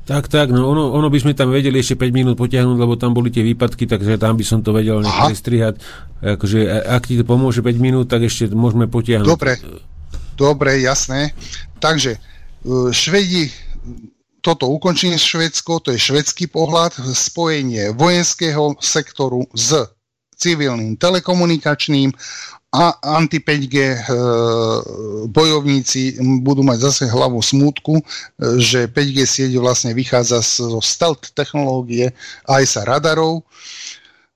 Tak, 0.01 0.27
tak, 0.33 0.49
no 0.49 0.65
ono, 0.65 0.91
ono 0.97 1.07
by 1.13 1.19
sme 1.21 1.37
tam 1.37 1.53
vedeli 1.53 1.77
ešte 1.77 1.93
5 1.93 2.09
minút 2.09 2.35
potiahnuť, 2.35 2.77
lebo 2.79 2.97
tam 2.97 3.13
boli 3.13 3.29
tie 3.29 3.45
výpadky, 3.45 3.85
takže 3.85 4.17
tam 4.17 4.33
by 4.33 4.43
som 4.43 4.65
to 4.65 4.73
vedel 4.73 4.97
nechať 4.99 5.35
strihať. 5.37 5.75
Akože, 6.25 6.65
ak 6.67 7.05
ti 7.05 7.21
to 7.21 7.23
pomôže 7.23 7.61
5 7.61 7.77
minút, 7.77 8.09
tak 8.09 8.25
ešte 8.25 8.49
môžeme 8.49 8.89
potiahnuť. 8.89 9.29
Dobre, 9.29 9.61
dobre, 10.33 10.81
jasné. 10.81 11.37
Takže, 11.77 12.17
e, 12.17 12.19
Švedi 12.89 13.53
toto 14.41 14.67
ukončím 14.67 15.15
Švedsko, 15.15 15.79
to 15.79 15.93
je 15.93 16.01
švedský 16.01 16.49
pohľad, 16.49 16.97
spojenie 17.13 17.93
vojenského 17.93 18.75
sektoru 18.81 19.45
s 19.53 19.77
civilným 20.33 20.97
telekomunikačným 20.97 22.09
a 22.71 22.95
anti-5G 23.19 23.75
e, 23.75 23.99
bojovníci 25.27 26.23
budú 26.39 26.63
mať 26.63 26.87
zase 26.87 27.03
hlavu 27.11 27.43
smútku, 27.43 27.99
e, 27.99 28.03
že 28.57 28.87
5G 28.87 29.27
sieť 29.27 29.51
vlastne 29.59 29.91
vychádza 29.91 30.39
zo 30.41 30.79
stealth 30.79 31.35
technológie 31.35 32.15
aj 32.47 32.63
sa 32.65 32.81
radarov. 32.87 33.43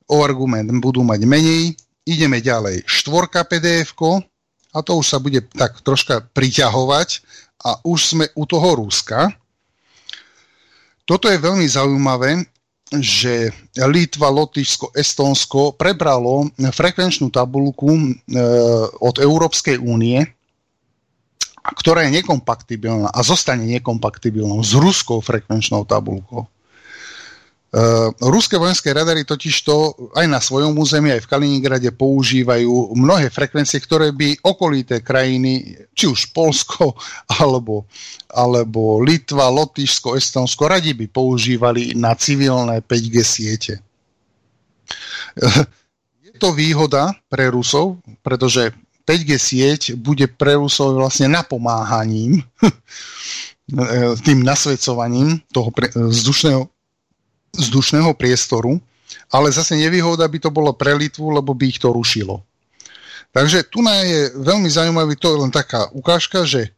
O 0.05 0.15
argument 0.21 0.69
budú 0.83 1.01
mať 1.01 1.25
menej. 1.25 1.73
Ideme 2.05 2.37
ďalej. 2.37 2.85
Štvorka 2.85 3.47
pdf 3.49 3.97
a 4.75 4.77
to 4.83 4.91
už 4.99 5.05
sa 5.07 5.17
bude 5.17 5.41
tak 5.55 5.81
troška 5.81 6.27
priťahovať 6.35 7.25
a 7.65 7.81
už 7.87 7.99
sme 8.13 8.25
u 8.35 8.43
toho 8.45 8.77
Ruska 8.77 9.31
toto 11.05 11.29
je 11.29 11.37
veľmi 11.37 11.65
zaujímavé, 11.69 12.43
že 13.01 13.49
Litva, 13.77 14.29
Lotyšsko, 14.29 14.93
Estónsko 14.93 15.73
prebralo 15.73 16.49
frekvenčnú 16.57 17.33
tabulku 17.33 17.89
e, 17.89 18.01
od 19.01 19.15
Európskej 19.17 19.81
únie, 19.81 20.21
ktorá 21.65 22.05
je 22.05 22.21
nekompatibilná 22.21 23.09
a 23.09 23.19
zostane 23.25 23.65
nekompatibilnou 23.65 24.61
s 24.61 24.77
ruskou 24.77 25.17
frekvenčnou 25.17 25.81
tabulkou. 25.89 26.45
Uh, 27.75 28.07
ruské 28.31 28.55
vojenské 28.55 28.95
radary 28.95 29.27
totiž 29.27 29.67
to 29.67 29.91
aj 30.15 30.23
na 30.31 30.39
svojom 30.39 30.71
území, 30.79 31.11
aj 31.11 31.27
v 31.27 31.31
Kaliningrade 31.35 31.91
používajú 31.91 32.95
mnohé 32.95 33.27
frekvencie, 33.27 33.83
ktoré 33.83 34.15
by 34.15 34.47
okolité 34.47 35.03
krajiny, 35.03 35.83
či 35.91 36.07
už 36.07 36.31
Polsko, 36.31 36.95
alebo, 37.43 37.83
alebo 38.31 39.03
Litva, 39.03 39.51
Lotyšsko, 39.51 40.15
Estonsko, 40.15 40.71
radi 40.71 40.95
by 40.95 41.11
používali 41.11 41.91
na 41.99 42.15
civilné 42.15 42.79
5G 42.79 43.15
siete. 43.27 43.73
Uh, 45.35 45.67
je 46.23 46.31
to 46.39 46.55
výhoda 46.55 47.11
pre 47.27 47.51
Rusov, 47.51 47.99
pretože 48.23 48.71
5G 49.03 49.31
sieť 49.35 49.81
bude 49.99 50.31
pre 50.31 50.55
Rusov 50.55 50.95
vlastne 50.95 51.27
napomáhaním 51.27 52.39
tým 54.25 54.39
nasvedcovaním 54.47 55.43
toho 55.51 55.75
vzdušného 55.91 56.71
vzdušného 57.55 58.11
priestoru, 58.13 58.77
ale 59.31 59.51
zase 59.51 59.75
nevýhoda 59.79 60.27
by 60.27 60.37
to 60.37 60.49
bolo 60.53 60.75
pre 60.75 60.93
Litvu, 60.93 61.31
lebo 61.33 61.55
by 61.55 61.65
ich 61.71 61.79
to 61.81 61.91
rušilo. 61.91 62.43
Takže 63.35 63.67
tu 63.67 63.83
je 63.83 64.31
veľmi 64.31 64.71
zaujímavý, 64.71 65.19
to 65.19 65.27
je 65.27 65.41
len 65.43 65.51
taká 65.51 65.91
ukážka, 65.91 66.47
že 66.47 66.61
e, 66.63 66.69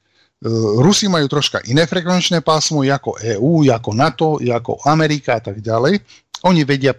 Rusi 0.82 1.06
majú 1.06 1.30
troška 1.30 1.62
iné 1.70 1.86
frekvenčné 1.86 2.42
pásmo, 2.42 2.82
ako 2.82 3.14
EÚ, 3.22 3.70
ako 3.70 3.90
NATO, 3.94 4.42
ako 4.42 4.82
Amerika 4.90 5.38
a 5.38 5.42
tak 5.42 5.62
ďalej. 5.62 6.02
Oni 6.46 6.66
vedia, 6.66 6.94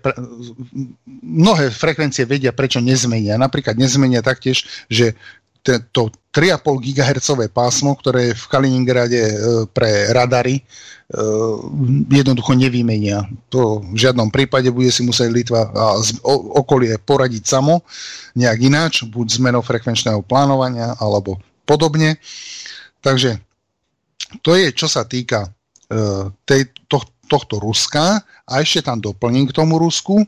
mnohé 1.22 1.70
frekvencie 1.70 2.26
vedia, 2.26 2.54
prečo 2.54 2.78
nezmenia. 2.82 3.38
Napríklad 3.38 3.78
nezmenia 3.78 4.22
taktiež, 4.22 4.66
že 4.90 5.14
to 5.64 6.08
3,5 6.32 6.94
GHz 6.94 7.28
pásmo, 7.50 7.98
ktoré 7.98 8.30
v 8.30 8.44
Kaliningrade 8.46 9.22
e, 9.26 9.34
pre 9.74 10.14
radary, 10.14 10.60
e, 10.60 10.62
jednoducho 12.14 12.54
nevymenia. 12.54 13.26
To 13.50 13.82
v 13.82 13.98
žiadnom 13.98 14.30
prípade 14.30 14.70
bude 14.70 14.92
si 14.94 15.02
musieť 15.02 15.34
Litva 15.34 15.66
a 15.74 15.98
okolie 16.54 16.94
poradiť 17.02 17.42
samo 17.42 17.82
nejak 18.38 18.58
ináč, 18.62 19.02
buď 19.02 19.26
zmenou 19.42 19.62
frekvenčného 19.66 20.22
plánovania 20.22 20.94
alebo 21.02 21.42
podobne. 21.66 22.22
Takže 23.02 23.40
to 24.44 24.54
je, 24.54 24.70
čo 24.70 24.86
sa 24.86 25.02
týka 25.08 25.48
e, 25.90 26.28
tej, 26.46 26.70
to, 26.86 27.02
tohto 27.26 27.58
Ruska 27.58 28.22
a 28.46 28.52
ešte 28.62 28.86
tam 28.86 29.02
doplním 29.02 29.50
k 29.50 29.56
tomu 29.56 29.76
Rusku, 29.82 30.22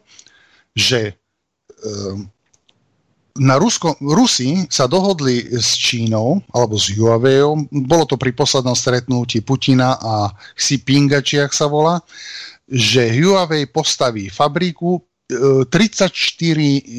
že 0.75 1.17
na 3.39 3.55
Rusko, 3.61 3.95
Rusi 4.03 4.67
sa 4.67 4.91
dohodli 4.91 5.47
s 5.55 5.79
Čínou 5.79 6.43
alebo 6.51 6.75
s 6.75 6.91
Huaweiom, 6.91 7.71
bolo 7.87 8.05
to 8.11 8.17
pri 8.19 8.35
poslednom 8.35 8.75
stretnutí 8.75 9.47
Putina 9.47 9.95
a 9.95 10.35
Xi 10.59 10.81
Jinpinga, 10.81 11.21
či 11.23 11.39
ak 11.39 11.55
sa 11.55 11.71
volá, 11.71 12.01
že 12.67 13.07
Huawei 13.15 13.69
postaví 13.71 14.27
fabriku 14.27 14.99
34 15.31 16.11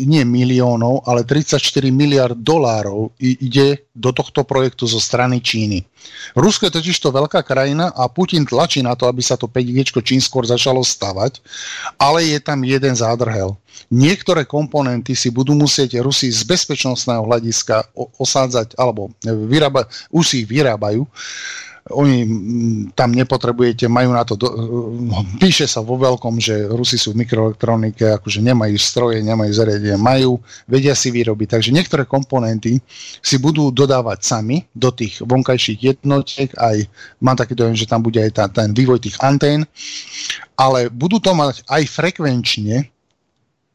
nie 0.07 0.23
miliónov, 0.23 1.03
ale 1.03 1.27
34 1.27 1.59
miliard 1.91 2.39
dolárov 2.39 3.11
ide 3.19 3.85
do 3.91 4.15
tohto 4.15 4.47
projektu 4.47 4.87
zo 4.87 5.03
strany 5.03 5.43
Číny. 5.43 5.83
Rusko 6.33 6.71
je 6.71 6.75
totiž 6.79 6.97
to 6.97 7.11
veľká 7.11 7.43
krajina 7.43 7.91
a 7.91 8.07
Putin 8.07 8.47
tlačí 8.47 8.79
na 8.79 8.95
to, 8.95 9.05
aby 9.05 9.19
sa 9.19 9.35
to 9.35 9.51
5G 9.51 10.01
čím 10.01 10.23
skôr 10.23 10.47
začalo 10.47 10.81
stavať, 10.81 11.43
ale 11.99 12.25
je 12.25 12.39
tam 12.39 12.63
jeden 12.63 12.95
zádrhel. 12.95 13.53
Niektoré 13.91 14.47
komponenty 14.47 15.13
si 15.13 15.27
budú 15.27 15.51
musieť 15.51 15.99
Rusi 15.99 16.31
z 16.31 16.47
bezpečnostného 16.47 17.27
hľadiska 17.27 17.91
osádzať, 18.17 18.79
alebo 18.79 19.11
vyrába, 19.23 19.91
už 20.09 20.23
si 20.23 20.35
ich 20.43 20.47
vyrábajú, 20.47 21.03
oni 21.89 22.17
tam 22.93 23.09
nepotrebujete, 23.09 23.89
majú 23.89 24.13
na 24.13 24.21
to, 24.21 24.37
do, 24.37 24.47
píše 25.41 25.65
sa 25.65 25.81
vo 25.81 25.97
veľkom, 25.97 26.37
že 26.37 26.69
Rusi 26.69 27.01
sú 27.01 27.17
v 27.17 27.25
mikroelektronike, 27.25 28.21
akože 28.21 28.37
nemajú 28.45 28.77
stroje, 28.77 29.25
nemajú 29.25 29.49
zariadenie, 29.49 29.97
majú, 29.97 30.37
vedia 30.69 30.93
si 30.93 31.09
vyrobiť. 31.09 31.57
Takže 31.57 31.73
niektoré 31.73 32.05
komponenty 32.05 32.77
si 33.25 33.35
budú 33.41 33.73
dodávať 33.73 34.19
sami 34.21 34.61
do 34.77 34.93
tých 34.93 35.25
vonkajších 35.25 35.97
jednotiek, 35.97 36.53
aj 36.53 36.85
mám 37.17 37.33
taký 37.33 37.57
dojem, 37.57 37.73
že 37.73 37.89
tam 37.89 38.05
bude 38.05 38.21
aj 38.21 38.31
tá, 38.37 38.45
ten 38.45 38.69
vývoj 38.77 39.01
tých 39.01 39.17
antén, 39.17 39.65
ale 40.53 40.93
budú 40.93 41.17
to 41.17 41.33
mať 41.33 41.65
aj 41.65 41.81
frekvenčne, 41.89 42.85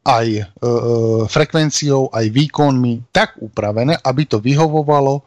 aj 0.06 0.26
e, 0.30 0.42
e 0.46 0.70
frekvenciou, 1.26 2.14
aj 2.14 2.30
výkonmi 2.30 3.10
tak 3.10 3.34
upravené, 3.42 3.98
aby 4.06 4.22
to 4.30 4.38
vyhovovalo 4.38 5.26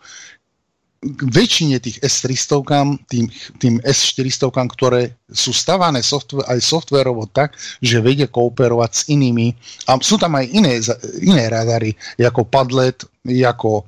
k 0.99 1.21
väčšine 1.31 1.79
tých 1.79 2.03
S300, 2.03 3.07
tým, 3.07 3.31
tým 3.55 3.79
S400, 3.79 4.51
ktoré 4.51 5.15
sú 5.31 5.55
stavané 5.55 6.03
software, 6.03 6.43
aj 6.51 6.59
softverovo 6.59 7.23
tak, 7.31 7.55
že 7.79 8.03
vedia 8.03 8.27
kooperovať 8.27 8.91
s 8.91 9.01
inými. 9.07 9.55
A 9.87 9.95
sú 10.03 10.19
tam 10.19 10.35
aj 10.35 10.45
iné, 10.51 10.83
iné 11.23 11.47
radary, 11.47 11.95
ako 12.19 12.43
Padlet, 12.51 12.99
ako 13.23 13.71
e, 13.79 13.83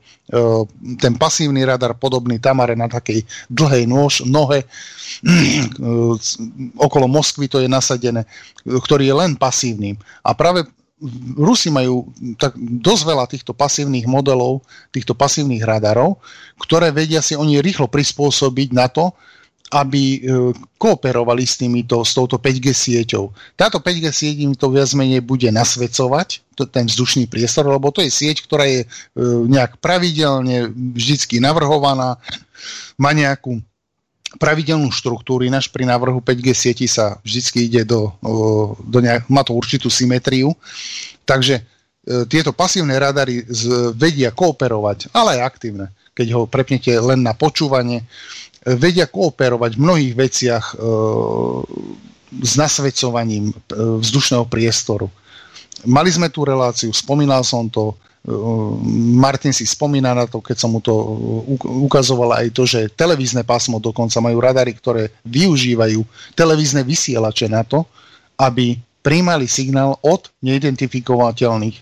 ten 1.04 1.20
pasívny 1.20 1.68
radar 1.68 2.00
podobný 2.00 2.40
Tamare 2.40 2.80
na 2.80 2.88
takej 2.88 3.28
dlhej 3.52 3.84
nož, 3.92 4.24
nohe, 4.24 4.64
e, 4.64 4.68
okolo 6.80 7.06
Moskvy 7.12 7.52
to 7.52 7.60
je 7.60 7.68
nasadené, 7.68 8.24
ktorý 8.64 9.04
je 9.12 9.16
len 9.20 9.36
pasívnym. 9.36 10.00
A 10.24 10.32
práve 10.32 10.64
Rusi 11.34 11.74
majú 11.74 12.06
tak 12.38 12.54
dosť 12.58 13.04
veľa 13.04 13.26
týchto 13.26 13.58
pasívnych 13.58 14.06
modelov, 14.06 14.62
týchto 14.94 15.18
pasívnych 15.18 15.66
radarov, 15.66 16.22
ktoré 16.62 16.94
vedia 16.94 17.26
si 17.26 17.34
oni 17.34 17.58
rýchlo 17.58 17.90
prispôsobiť 17.90 18.70
na 18.72 18.86
to, 18.86 19.10
aby 19.72 20.20
e, 20.20 20.20
kooperovali 20.76 21.48
s, 21.48 21.56
týmito, 21.56 22.04
s 22.04 22.12
touto 22.12 22.36
5G 22.36 22.76
sieťou. 22.76 23.32
Táto 23.56 23.80
5G 23.80 24.06
sieť 24.12 24.36
im 24.44 24.52
to 24.52 24.68
viac 24.68 24.92
menej 24.92 25.24
bude 25.24 25.48
nasvedcovať, 25.48 26.44
ten 26.70 26.86
vzdušný 26.86 27.26
priestor, 27.32 27.66
lebo 27.72 27.90
to 27.90 28.04
je 28.04 28.12
sieť, 28.12 28.44
ktorá 28.44 28.68
je 28.68 28.84
e, 28.84 28.88
nejak 29.48 29.80
pravidelne 29.80 30.70
vždycky 30.76 31.40
navrhovaná, 31.40 32.20
má 33.00 33.16
nejakú 33.16 33.64
pravidelnú 34.40 34.88
štruktúru, 34.94 35.44
ináč 35.44 35.68
pri 35.68 35.84
návrhu 35.84 36.24
5G 36.24 36.48
sieti 36.56 36.88
sa 36.88 37.20
vždy 37.24 37.68
ide 37.68 37.82
do, 37.84 38.16
do 38.80 39.00
nejak, 39.04 39.28
má 39.28 39.44
to 39.44 39.52
určitú 39.52 39.92
symetriu, 39.92 40.56
takže 41.28 41.60
e, 41.60 41.64
tieto 42.32 42.56
pasívne 42.56 42.96
radary 42.96 43.44
vedia 43.92 44.32
kooperovať, 44.32 45.12
ale 45.12 45.40
aj 45.40 45.42
aktívne, 45.44 45.92
keď 46.16 46.28
ho 46.38 46.42
prepnete 46.48 46.96
len 46.96 47.20
na 47.20 47.36
počúvanie, 47.36 48.04
e, 48.04 48.06
vedia 48.80 49.10
kooperovať 49.12 49.76
v 49.76 49.84
mnohých 49.84 50.14
veciach 50.16 50.66
e, 50.72 50.76
s 52.32 52.56
nasvedcovaním 52.56 53.52
vzdušného 53.76 54.48
priestoru. 54.48 55.12
Mali 55.84 56.08
sme 56.08 56.32
tú 56.32 56.48
reláciu, 56.48 56.96
spomínal 56.96 57.44
som 57.44 57.68
to, 57.68 58.00
Martin 59.18 59.50
si 59.50 59.66
spomína 59.66 60.14
na 60.14 60.30
to, 60.30 60.46
keď 60.46 60.58
som 60.62 60.70
mu 60.70 60.78
to 60.78 60.94
ukazoval 61.66 62.38
aj 62.38 62.54
to, 62.54 62.70
že 62.70 62.94
televízne 62.94 63.42
pásmo 63.42 63.82
dokonca 63.82 64.22
majú 64.22 64.38
radary, 64.38 64.78
ktoré 64.78 65.10
využívajú 65.26 66.06
televízne 66.38 66.86
vysielače 66.86 67.50
na 67.50 67.66
to, 67.66 67.82
aby 68.38 68.78
príjmali 69.02 69.50
signál 69.50 69.98
od 70.06 70.30
neidentifikovateľných 70.46 71.74
e, 71.74 71.82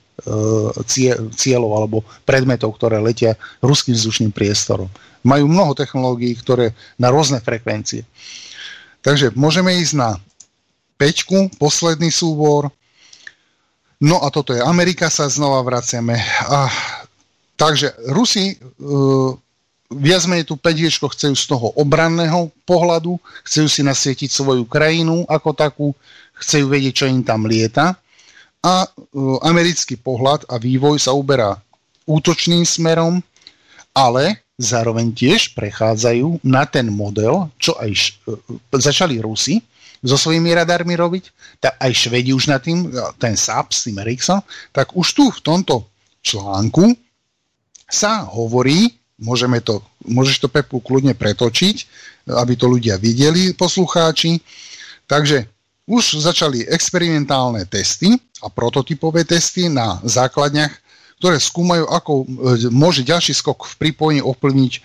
cieľov 1.36 1.72
alebo 1.76 1.98
predmetov, 2.24 2.80
ktoré 2.80 3.04
letia 3.04 3.36
ruským 3.60 3.92
vzdušným 3.92 4.32
priestorom. 4.32 4.88
Majú 5.28 5.52
mnoho 5.52 5.76
technológií, 5.76 6.32
ktoré 6.40 6.72
na 6.96 7.12
rôzne 7.12 7.44
frekvencie. 7.44 8.08
Takže 9.04 9.36
môžeme 9.36 9.76
ísť 9.76 9.94
na 10.00 10.16
peťku, 10.96 11.52
posledný 11.60 12.08
súbor, 12.08 12.72
No 14.00 14.24
a 14.24 14.32
toto 14.32 14.56
je 14.56 14.64
Amerika, 14.64 15.12
sa 15.12 15.28
znova 15.28 15.60
vraciame. 15.60 16.16
A, 16.48 16.72
takže 17.60 17.92
Rusi 18.08 18.56
uh, 18.56 19.36
viac 19.92 20.24
menej 20.24 20.48
tú 20.48 20.56
5 20.56 21.12
chcú 21.12 21.30
z 21.36 21.44
toho 21.44 21.76
obranného 21.76 22.48
pohľadu, 22.64 23.20
chcú 23.44 23.68
si 23.68 23.84
nasvietiť 23.84 24.32
svoju 24.32 24.64
krajinu 24.72 25.28
ako 25.28 25.50
takú, 25.52 25.88
chcú 26.40 26.72
vedieť, 26.72 27.04
čo 27.04 27.06
im 27.12 27.28
tam 27.28 27.44
lieta. 27.44 28.00
A 28.64 28.88
uh, 28.88 29.40
americký 29.44 30.00
pohľad 30.00 30.48
a 30.48 30.56
vývoj 30.56 30.96
sa 30.96 31.12
uberá 31.12 31.60
útočným 32.08 32.64
smerom, 32.64 33.20
ale 33.92 34.48
zároveň 34.56 35.12
tiež 35.12 35.60
prechádzajú 35.60 36.40
na 36.48 36.64
ten 36.64 36.88
model, 36.88 37.52
čo 37.60 37.76
aj 37.76 37.92
uh, 38.32 38.40
začali 38.80 39.20
Rusi, 39.20 39.60
so 40.00 40.16
svojimi 40.16 40.56
radármi 40.56 40.96
robiť, 40.96 41.24
tak 41.60 41.76
aj 41.80 41.92
Švedi 41.92 42.32
už 42.32 42.48
na 42.48 42.60
tým, 42.60 42.88
ten 43.20 43.36
SAP 43.36 43.76
s 43.76 43.84
tým 43.88 44.00
Ericsson, 44.00 44.40
tak 44.72 44.96
už 44.96 45.08
tu 45.12 45.28
v 45.28 45.40
tomto 45.44 45.88
článku 46.24 46.96
sa 47.90 48.24
hovorí, 48.24 48.96
môžeme 49.20 49.60
to, 49.60 49.84
môžeš 50.08 50.46
to 50.46 50.48
Pepu 50.48 50.80
kľudne 50.80 51.18
pretočiť, 51.18 51.78
aby 52.32 52.54
to 52.56 52.70
ľudia 52.70 52.96
videli, 53.02 53.52
poslucháči. 53.58 54.40
Takže 55.10 55.50
už 55.90 56.22
začali 56.22 56.70
experimentálne 56.70 57.66
testy 57.66 58.14
a 58.46 58.48
prototypové 58.48 59.26
testy 59.26 59.68
na 59.68 59.98
základniach, 60.06 60.72
ktoré 61.20 61.36
skúmajú, 61.36 61.84
ako 61.90 62.14
e, 62.24 62.26
môže 62.72 63.04
ďalší 63.04 63.36
skok 63.36 63.68
v 63.68 63.74
pripojení 63.76 64.22
ovplyvniť 64.24 64.74
e, 64.78 64.80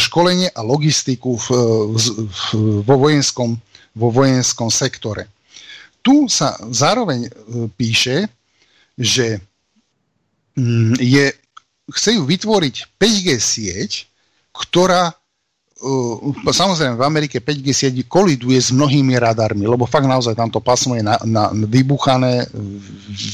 školenie 0.00 0.48
a 0.48 0.60
logistiku 0.64 1.36
v, 1.36 1.46
v, 1.92 2.04
v, 2.32 2.40
vo 2.80 2.96
vojenskom 2.96 3.60
vo 3.96 4.12
vojenskom 4.12 4.68
sektore. 4.68 5.32
Tu 6.04 6.28
sa 6.28 6.54
zároveň 6.70 7.26
e, 7.26 7.30
píše, 7.72 8.28
že 8.94 9.40
mm, 10.54 11.00
je, 11.00 11.26
chcú 11.90 12.22
vytvoriť 12.28 12.76
5G 13.00 13.28
sieť, 13.40 14.06
ktorá 14.52 15.10
e, 15.10 15.14
samozrejme 16.52 16.94
v 16.94 17.06
Amerike 17.08 17.40
5G 17.40 17.66
sieť 17.72 17.94
koliduje 18.06 18.60
s 18.60 18.70
mnohými 18.70 19.16
radarmi, 19.16 19.64
lebo 19.66 19.88
fakt 19.88 20.06
naozaj 20.06 20.38
tamto 20.38 20.60
pásmo 20.60 20.94
je 20.94 21.02
na, 21.02 21.16
na, 21.24 21.50
vybuchané, 21.50 22.46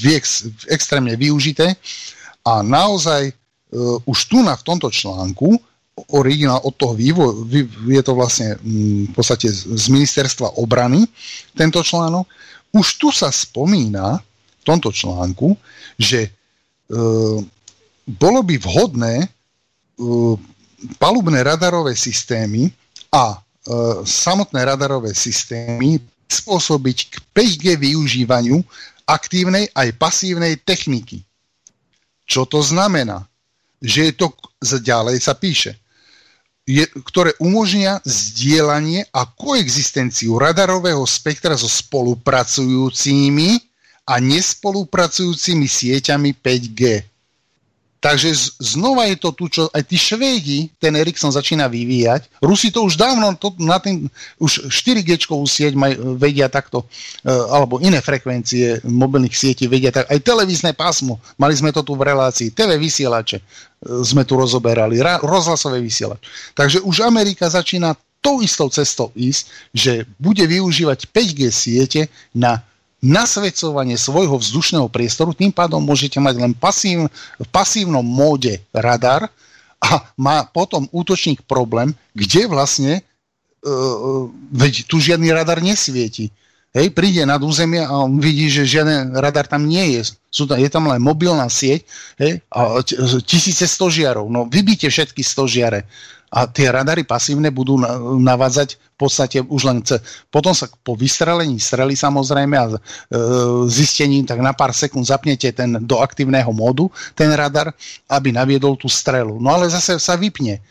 ex, 0.09 0.49
extrémne 0.71 1.13
využité 1.19 1.77
a 2.43 2.59
naozaj 2.59 3.31
uh, 3.31 4.03
už 4.03 4.19
tu 4.27 4.43
na 4.43 4.59
v 4.59 4.67
tomto 4.67 4.91
článku 4.91 5.55
originál 5.93 6.61
od 6.65 6.73
toho 6.73 6.97
vývoju, 6.97 7.49
je 7.89 8.03
to 8.03 8.17
vlastne 8.17 8.57
mm, 8.57 9.13
v 9.13 9.15
podstate 9.15 9.53
z 9.53 9.87
ministerstva 9.93 10.57
obrany, 10.57 11.05
tento 11.53 11.85
článok. 11.85 12.25
Už 12.73 12.97
tu 12.97 13.13
sa 13.13 13.29
spomína 13.29 14.17
v 14.63 14.65
tomto 14.65 14.89
článku, 14.89 15.53
že 16.01 16.21
e, 16.25 16.31
bolo 18.09 18.41
by 18.41 18.55
vhodné 18.57 19.15
e, 19.21 19.29
palubné 20.97 21.45
radarové 21.45 21.93
systémy 21.93 22.73
a 23.13 23.37
e, 23.37 23.39
samotné 24.09 24.65
radarové 24.65 25.13
systémy 25.13 26.01
spôsobiť 26.33 26.99
k 27.13 27.15
5G 27.37 27.67
využívaniu 27.77 28.65
aktívnej 29.05 29.69
aj 29.77 29.93
pasívnej 30.01 30.57
techniky. 30.65 31.21
Čo 32.25 32.49
to 32.49 32.65
znamená? 32.65 33.29
Že 33.85 34.01
je 34.09 34.13
to, 34.17 34.27
ďalej 34.81 35.21
sa 35.21 35.37
píše, 35.37 35.82
je, 36.67 36.87
ktoré 37.07 37.35
umožnia 37.43 37.99
zdieľanie 38.07 39.11
a 39.11 39.27
koexistenciu 39.27 40.39
radarového 40.39 41.03
spektra 41.03 41.59
so 41.59 41.67
spolupracujúcimi 41.67 43.59
a 44.07 44.19
nespolupracujúcimi 44.23 45.67
sieťami 45.67 46.31
5G. 46.39 47.12
Takže 48.03 48.35
znova 48.59 49.07
je 49.07 49.15
to 49.15 49.31
tu, 49.31 49.47
čo 49.47 49.71
aj 49.71 49.87
tí 49.87 49.95
Švédi, 49.95 50.75
ten 50.75 50.91
Ericsson 50.99 51.31
začína 51.31 51.71
vyvíjať. 51.71 52.43
Rusi 52.43 52.75
to 52.75 52.83
už 52.83 52.99
dávno, 52.99 53.31
to, 53.39 53.55
na 53.63 53.79
tým, 53.79 54.11
už 54.43 54.75
4G 54.75 55.23
sieť 55.47 55.79
maj, 55.79 55.95
vedia 56.19 56.51
takto, 56.51 56.83
e, 57.23 57.31
alebo 57.31 57.79
iné 57.79 58.03
frekvencie 58.03 58.83
mobilných 58.83 59.31
sietí 59.31 59.71
vedia 59.71 59.95
tak. 59.95 60.11
Aj 60.11 60.19
televízne 60.19 60.75
pásmo, 60.75 61.23
mali 61.39 61.55
sme 61.55 61.71
to 61.71 61.87
tu 61.87 61.95
v 61.95 62.03
relácii, 62.11 62.51
TV 62.51 62.75
vysielače 62.75 63.39
e, 63.39 63.45
sme 64.03 64.27
tu 64.27 64.35
rozoberali, 64.35 64.99
ra, 64.99 65.23
rozhlasové 65.23 65.79
vysielače. 65.79 66.59
Takže 66.59 66.83
už 66.83 67.07
Amerika 67.07 67.47
začína 67.47 67.95
tou 68.19 68.43
istou 68.43 68.67
cestou 68.67 69.15
ísť, 69.15 69.47
že 69.71 69.93
bude 70.19 70.43
využívať 70.43 71.07
5G 71.07 71.41
siete 71.55 72.11
na 72.35 72.67
nasvedcovanie 73.03 73.99
svojho 73.99 74.39
vzdušného 74.39 74.87
priestoru, 74.87 75.35
tým 75.35 75.51
pádom 75.51 75.83
môžete 75.83 76.23
mať 76.23 76.35
len 76.39 76.53
pasív, 76.55 77.11
v 77.37 77.49
pasívnom 77.51 78.07
móde 78.07 78.63
radar 78.71 79.27
a 79.83 80.07
má 80.15 80.47
potom 80.47 80.87
útočník 80.95 81.43
problém, 81.43 81.91
kde 82.15 82.47
vlastne 82.47 83.03
uh, 83.03 84.31
veď 84.55 84.87
tu 84.87 85.03
žiadny 85.03 85.35
radar 85.35 85.59
nesvieti. 85.59 86.31
Hej, 86.73 86.89
príde 86.97 87.21
nad 87.29 87.43
územie 87.45 87.85
a 87.85 87.93
on 88.01 88.17
vidí, 88.17 88.49
že 88.49 88.65
žiaden 88.65 89.13
radar 89.13 89.45
tam 89.45 89.69
nie 89.69 89.99
je. 89.99 90.17
Sú 90.33 90.49
tam, 90.49 90.57
je 90.57 90.71
tam 90.73 90.89
len 90.89 91.05
mobilná 91.05 91.45
sieť 91.53 91.85
hej, 92.17 92.41
a 92.49 92.81
tisíce 93.29 93.69
stožiarov. 93.69 94.33
No 94.33 94.49
vybíte 94.49 94.89
všetky 94.89 95.21
stožiare 95.21 95.85
a 96.33 96.49
tie 96.49 96.73
radary 96.73 97.05
pasívne 97.05 97.53
budú 97.53 97.77
navádzať 98.17 98.81
v 98.81 98.97
podstate 98.97 99.45
už 99.45 99.63
len 99.69 99.85
ce. 99.85 100.01
Potom 100.33 100.57
sa 100.57 100.65
po 100.81 100.97
vystrelení 100.97 101.61
strely 101.61 101.93
samozrejme 101.93 102.57
a 102.57 102.67
e, 102.73 102.77
zistení 103.69 104.25
tak 104.25 104.41
na 104.41 104.57
pár 104.57 104.73
sekúnd 104.73 105.05
zapnete 105.05 105.53
ten 105.53 105.77
do 105.85 106.01
aktívneho 106.01 106.49
módu, 106.57 106.89
ten 107.13 107.29
radar, 107.37 107.77
aby 108.09 108.33
naviedol 108.33 108.81
tú 108.81 108.89
strelu. 108.89 109.37
No 109.37 109.53
ale 109.53 109.69
zase 109.69 110.01
sa 110.01 110.17
vypne. 110.17 110.65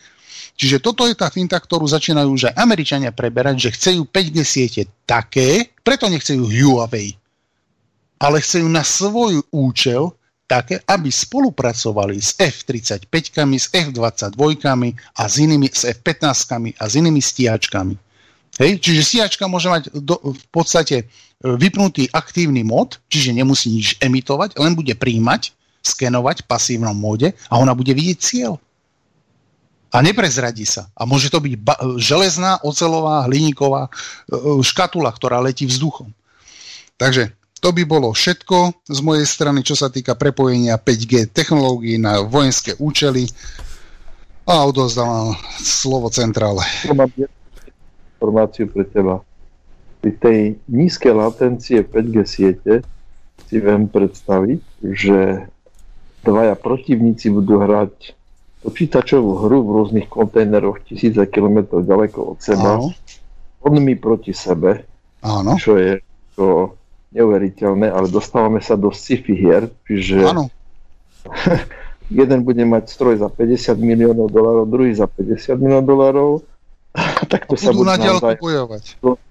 Čiže 0.58 0.82
toto 0.82 1.06
je 1.06 1.14
tá 1.14 1.30
finta, 1.30 1.56
ktorú 1.56 1.86
začínajú 1.86 2.52
aj 2.52 2.58
Američania 2.58 3.14
preberať, 3.14 3.70
že 3.70 3.74
chcejú 3.78 4.02
5G 4.10 4.38
siete 4.42 4.82
také, 5.06 5.72
preto 5.80 6.10
nechcejú 6.10 6.44
Huawei, 6.44 7.14
ale 8.18 8.42
chcejú 8.42 8.66
na 8.66 8.82
svoj 8.82 9.46
účel 9.54 10.10
také, 10.46 10.84
aby 10.84 11.08
spolupracovali 11.08 12.20
s 12.20 12.36
F-35, 12.36 13.08
s 13.56 13.66
F-22 13.72 14.42
a 15.16 15.22
s 15.24 15.34
inými, 15.40 15.68
s 15.72 15.88
F-15 15.88 16.76
a 16.76 16.84
s 16.84 16.92
inými 16.98 17.20
stíhačkami. 17.24 17.94
Hej? 18.60 18.70
Čiže 18.84 19.00
stíhačka 19.00 19.48
môže 19.48 19.72
mať 19.72 19.88
do, 19.96 20.20
v 20.20 20.46
podstate 20.52 20.96
e, 21.00 21.04
vypnutý 21.40 22.12
aktívny 22.12 22.60
mod, 22.66 23.00
čiže 23.08 23.32
nemusí 23.32 23.72
nič 23.72 23.96
emitovať, 24.02 24.60
len 24.60 24.76
bude 24.76 24.92
príjmať, 24.92 25.56
skenovať 25.80 26.44
v 26.44 26.48
pasívnom 26.48 26.94
móde 26.94 27.32
a 27.48 27.56
ona 27.56 27.72
bude 27.72 27.90
vidieť 27.96 28.18
cieľ. 28.20 28.60
A 29.92 30.00
neprezradí 30.00 30.64
sa. 30.64 30.88
A 30.96 31.04
môže 31.04 31.28
to 31.28 31.36
byť 31.36 31.54
ba- 31.60 31.80
železná, 32.00 32.64
ocelová, 32.64 33.28
hliníková 33.28 33.88
e, 33.88 33.90
škatula, 34.64 35.12
ktorá 35.12 35.40
letí 35.40 35.64
vzduchom. 35.64 36.12
Takže 36.96 37.32
To 37.62 37.70
by 37.70 37.86
bolo 37.86 38.10
všetko 38.10 38.82
z 38.90 39.00
mojej 39.06 39.22
strany, 39.22 39.62
čo 39.62 39.78
sa 39.78 39.86
týka 39.86 40.18
prepojenia 40.18 40.82
5G 40.82 41.30
technológií 41.30 41.94
na 41.94 42.26
vojenské 42.26 42.74
účely. 42.74 43.30
A 44.50 44.66
odozdávam 44.66 45.38
slovo 45.62 46.10
centrále. 46.10 46.66
Mám 46.90 47.14
informáciu 48.18 48.66
pre 48.66 48.82
teba. 48.90 49.22
Pri 50.02 50.10
tej 50.18 50.38
nízkej 50.66 51.14
latencie 51.14 51.86
5G 51.86 52.16
siete 52.26 52.82
si 53.46 53.62
viem 53.62 53.86
predstaviť, 53.86 54.62
že 54.82 55.46
dvaja 56.26 56.58
protivníci 56.58 57.30
budú 57.30 57.62
hrať 57.62 58.18
počítačovú 58.66 59.46
hru 59.46 59.62
v 59.62 59.70
rôznych 59.70 60.10
kontajneroch 60.10 60.82
tisíce 60.82 61.22
kilometrov 61.30 61.86
ďaleko 61.86 62.34
od 62.34 62.38
seba. 62.42 62.82
Onmi 63.62 63.94
proti 63.94 64.34
sebe. 64.34 64.82
Áno. 65.22 65.54
Čo 65.54 65.78
je 65.78 66.02
to 66.34 66.74
neuveriteľné, 67.12 67.92
ale 67.92 68.08
dostávame 68.08 68.60
sa 68.64 68.76
do 68.76 68.88
sci-fi 68.92 69.32
hier, 69.36 69.68
čiže 69.84 70.24
Áno. 70.24 70.48
jeden 72.10 72.40
bude 72.44 72.64
mať 72.64 72.88
stroj 72.88 73.20
za 73.20 73.28
50 73.28 73.76
miliónov 73.78 74.32
dolárov, 74.32 74.64
druhý 74.68 74.92
za 74.96 75.08
50 75.08 75.60
miliónov 75.60 75.88
dolárov, 75.88 76.30
tak 77.32 77.48
to 77.48 77.56
A 77.56 77.60
sa 77.60 77.70
budú 77.72 77.88
na 77.88 77.96
bojovať. 78.36 78.82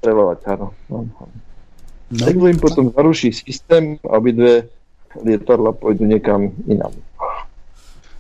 Streľovať, 0.02 0.40
áno. 0.50 0.68
No. 0.90 1.06
Tak 2.12 2.36
im 2.36 2.60
potom 2.60 2.92
zaruší 2.92 3.32
systém 3.32 3.96
a 4.04 4.20
obidve 4.20 4.68
lietadla 5.16 5.72
pôjdu 5.76 6.04
niekam 6.04 6.52
inam. 6.68 6.92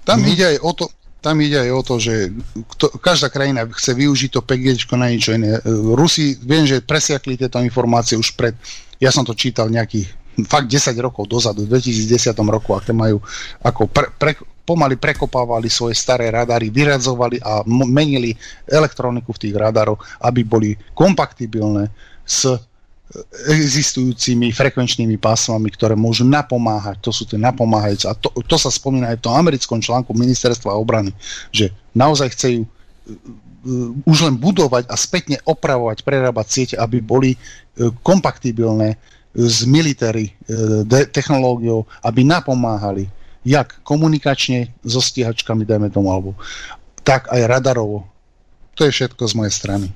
Tam 0.07 0.23
ide 0.23 0.55
aj 0.55 0.57
o 0.63 0.71
to, 0.73 0.85
tam 1.21 1.37
ide 1.37 1.69
aj 1.69 1.71
o 1.71 1.81
to, 1.85 1.95
že 2.01 2.13
kto, 2.75 2.97
každá 2.97 3.29
krajina 3.29 3.69
chce 3.69 3.93
využiť 3.93 4.29
to 4.33 4.41
5G 4.41 4.89
na 4.97 5.13
niečo 5.13 5.37
iné. 5.37 5.61
Rusi, 5.93 6.33
viem, 6.41 6.65
že 6.65 6.81
presiakli 6.81 7.37
tieto 7.37 7.61
informácie 7.61 8.17
už 8.17 8.33
pred, 8.33 8.57
ja 8.97 9.13
som 9.13 9.21
to 9.21 9.37
čítal 9.37 9.69
nejakých 9.69 10.09
fakt 10.49 10.65
10 10.65 10.97
rokov 10.97 11.29
dozadu, 11.29 11.69
v 11.69 11.77
2010 11.77 12.33
roku, 12.49 12.73
aké 12.73 12.89
majú, 12.89 13.21
ako 13.61 13.85
pre, 13.85 14.09
pre, 14.17 14.33
pomaly 14.65 14.97
prekopávali 14.97 15.67
svoje 15.69 15.93
staré 15.93 16.31
radary, 16.33 16.73
vyradzovali 16.73 17.37
a 17.43 17.61
menili 17.67 18.33
elektroniku 18.65 19.35
v 19.35 19.41
tých 19.47 19.55
radarov, 19.57 20.01
aby 20.25 20.41
boli 20.41 20.69
kompatibilné 20.95 21.91
s 22.25 22.49
existujúcimi 23.51 24.55
frekvenčnými 24.55 25.19
pásmami, 25.19 25.67
ktoré 25.75 25.99
môžu 25.99 26.23
napomáhať. 26.23 27.03
To 27.03 27.11
sú 27.11 27.27
tie 27.27 27.35
napomáhajúce. 27.35 28.07
A 28.07 28.15
to, 28.15 28.31
to 28.47 28.55
sa 28.55 28.71
spomína 28.71 29.11
aj 29.11 29.19
v 29.19 29.25
tom 29.27 29.35
americkom 29.35 29.83
článku 29.83 30.15
ministerstva 30.15 30.71
obrany, 30.75 31.11
že 31.51 31.75
naozaj 31.91 32.31
chcejú 32.31 32.63
už 34.07 34.17
len 34.25 34.35
budovať 34.39 34.89
a 34.89 34.95
spätne 34.97 35.37
opravovať, 35.45 36.01
prerábať 36.01 36.47
siete, 36.49 36.75
aby 36.79 36.97
boli 37.03 37.37
kompatibilné 38.01 38.95
s 39.31 39.63
military 39.63 40.33
technológiou, 41.11 41.85
aby 42.03 42.25
napomáhali 42.25 43.07
jak 43.41 43.73
komunikačne 43.81 44.69
so 44.85 45.01
stíhačkami, 45.01 45.65
dajme 45.65 45.89
tomu, 45.89 46.13
alebo 46.13 46.37
tak 47.01 47.25
aj 47.33 47.41
radarovo. 47.49 48.05
To 48.77 48.85
je 48.85 48.93
všetko 48.93 49.23
z 49.25 49.33
mojej 49.33 49.53
strany. 49.53 49.87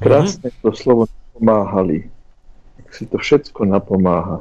Krásne 0.00 0.48
to 0.64 0.72
slovo 0.72 1.04
napomáhali. 1.36 2.08
Si 2.96 3.04
to 3.04 3.20
všetko 3.20 3.68
napomáha. 3.68 4.40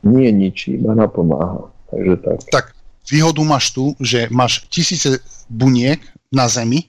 Nie 0.00 0.32
ničí, 0.32 0.80
iba 0.80 0.96
napomáha. 0.96 1.68
Takže 1.92 2.14
tak. 2.24 2.38
Tak, 2.48 2.66
výhodu 3.04 3.44
máš 3.44 3.76
tu, 3.76 3.92
že 4.00 4.32
máš 4.32 4.64
tisíce 4.72 5.20
buniek 5.52 6.00
na 6.32 6.48
Zemi, 6.48 6.88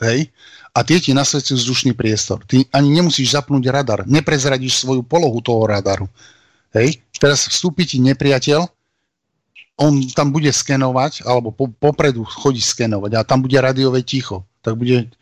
hej, 0.00 0.32
a 0.72 0.78
tie 0.80 0.96
ti 0.96 1.12
nasvedcujú 1.12 1.60
vzdušný 1.60 1.92
priestor. 1.92 2.40
Ty 2.48 2.64
ani 2.72 2.88
nemusíš 2.96 3.36
zapnúť 3.36 3.68
radar, 3.68 4.00
neprezradíš 4.08 4.80
svoju 4.80 5.04
polohu 5.04 5.44
toho 5.44 5.68
radaru. 5.68 6.08
Hej, 6.72 7.04
teraz 7.20 7.44
vstúpi 7.52 7.84
ti 7.84 8.00
nepriateľ, 8.00 8.64
on 9.76 10.00
tam 10.16 10.32
bude 10.32 10.48
skenovať, 10.48 11.28
alebo 11.28 11.52
po, 11.52 11.68
popredu 11.68 12.24
chodí 12.24 12.64
skenovať 12.64 13.12
a 13.16 13.26
tam 13.28 13.44
bude 13.44 13.60
rádiové 13.60 14.00
ticho. 14.00 14.48
Tak 14.64 14.80
bude, 14.80 15.12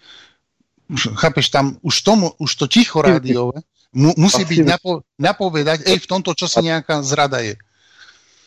chápeš, 1.18 1.50
tam 1.50 1.74
už, 1.82 1.94
tomu, 2.06 2.30
už 2.38 2.50
to 2.54 2.66
ticho 2.70 3.02
rádiové 3.02 3.66
mu, 3.94 4.10
musí 4.14 4.46
byť 4.46 4.60
napo, 4.66 5.02
napovedať, 5.18 5.86
ej, 5.86 5.98
v 6.02 6.10
tomto 6.10 6.34
čase 6.34 6.62
nejaká 6.62 7.02
zrada 7.02 7.42
je. 7.42 7.58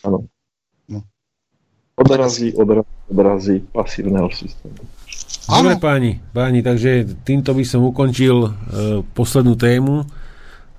Áno. 0.04 0.28
No. 0.88 1.04
Odrazí, 2.00 2.52
odrazí, 2.56 2.94
odrazí 3.12 3.56
pasívneho 3.72 4.28
systému. 4.32 4.84
Dobre 5.44 5.76
páni, 5.76 6.12
páni, 6.32 6.64
takže 6.64 7.04
týmto 7.28 7.52
by 7.52 7.64
som 7.68 7.84
ukončil 7.84 8.48
uh, 8.48 8.52
poslednú 9.12 9.60
tému. 9.60 10.08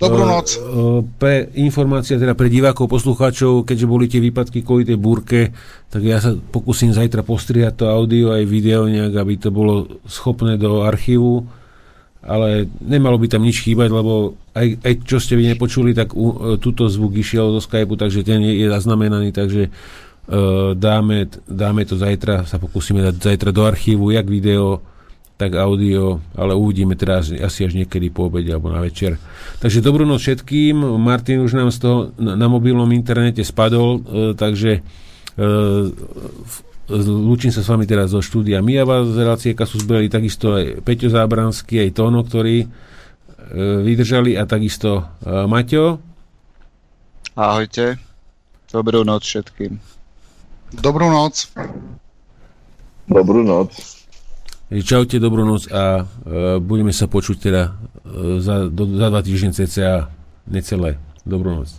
Dobrú 0.00 0.24
noc. 0.24 0.56
Uh, 0.56 1.04
pre 1.20 1.52
informácia 1.60 2.16
teda 2.16 2.32
pre 2.32 2.48
divákov, 2.48 2.88
poslucháčov, 2.88 3.68
keďže 3.68 3.86
boli 3.86 4.08
tie 4.08 4.24
výpadky 4.24 4.64
kvôli 4.64 4.88
tej 4.88 4.96
búrke, 4.96 5.52
tak 5.92 6.02
ja 6.02 6.18
sa 6.18 6.32
pokúsim 6.32 6.90
zajtra 6.96 7.20
postriať 7.20 7.84
to 7.84 7.92
audio 7.92 8.32
aj 8.32 8.42
video 8.48 8.88
nejak, 8.88 9.14
aby 9.20 9.34
to 9.36 9.52
bolo 9.52 10.00
schopné 10.08 10.56
do 10.56 10.82
archívu, 10.82 11.44
ale 12.24 12.66
nemalo 12.80 13.20
by 13.20 13.28
tam 13.28 13.44
nič 13.44 13.60
chýbať, 13.60 13.92
lebo 13.92 14.34
aj, 14.56 14.80
aj 14.80 14.94
čo 15.04 15.20
ste 15.20 15.36
vy 15.36 15.52
nepočuli, 15.52 15.92
tak 15.92 16.16
uh, 16.16 16.56
túto 16.56 16.88
zvuk 16.88 17.12
išiel 17.20 17.52
do 17.52 17.60
Skypeu, 17.60 18.00
takže 18.00 18.24
ten 18.24 18.40
je, 18.40 18.64
je 18.64 18.66
zaznamenaný, 18.72 19.30
takže 19.30 19.68
uh, 19.68 20.72
dáme, 20.72 21.28
dáme 21.44 21.84
to 21.84 22.00
zajtra, 22.00 22.48
sa 22.48 22.56
pokúsime 22.56 23.04
dať 23.04 23.14
zajtra 23.20 23.50
do 23.52 23.62
archívu, 23.68 24.10
jak 24.16 24.24
video, 24.24 24.80
tak 25.36 25.58
audio, 25.58 26.22
ale 26.38 26.54
uvidíme 26.54 26.94
teraz 26.94 27.28
asi 27.34 27.66
až 27.66 27.74
niekedy 27.74 28.08
po 28.08 28.30
obede 28.30 28.54
alebo 28.54 28.70
na 28.70 28.78
večer. 28.78 29.18
Takže 29.58 29.82
dobrú 29.82 30.06
noc 30.06 30.22
všetkým. 30.22 30.78
Martin 30.94 31.42
už 31.42 31.58
nám 31.58 31.74
z 31.74 31.78
toho 31.82 31.98
na, 32.22 32.38
na 32.38 32.46
mobilnom 32.46 32.86
internete 32.94 33.42
spadol, 33.42 34.00
uh, 34.00 34.32
takže 34.32 34.80
uh, 35.36 35.90
Lúčim 36.92 37.48
sa 37.48 37.64
s 37.64 37.70
vami 37.72 37.88
teraz 37.88 38.12
zo 38.12 38.20
štúdia 38.20 38.60
Mijava 38.60 39.00
z 39.08 39.16
relácie 39.24 39.56
Kasus 39.56 39.88
Belli, 39.88 40.12
takisto 40.12 40.52
aj 40.52 40.84
Peťo 40.84 41.08
Zábranský, 41.08 41.80
aj 41.80 41.96
Tóno, 41.96 42.20
ktorí 42.20 42.64
e, 42.64 42.66
vydržali 43.80 44.36
a 44.36 44.44
takisto 44.44 45.00
e, 45.00 45.02
Maťo. 45.48 45.96
Ahojte. 47.34 47.96
Dobrú 48.68 49.00
noc 49.00 49.24
všetkým. 49.24 49.80
Dobrú 50.76 51.08
noc. 51.08 51.48
Dobrú 53.08 53.40
noc. 53.40 53.70
Čaute, 54.72 55.22
dobrú 55.22 55.46
noc 55.46 55.70
a 55.70 56.02
e, 56.02 56.58
budeme 56.58 56.90
sa 56.90 57.06
počuť 57.06 57.36
teda 57.38 57.62
e, 57.70 58.42
za, 58.42 58.66
do, 58.66 58.88
za 58.96 59.08
dva 59.08 59.20
týždne 59.22 59.54
cca 59.54 60.10
necelé. 60.48 60.98
Dobrú 61.22 61.62
noc. 61.62 61.78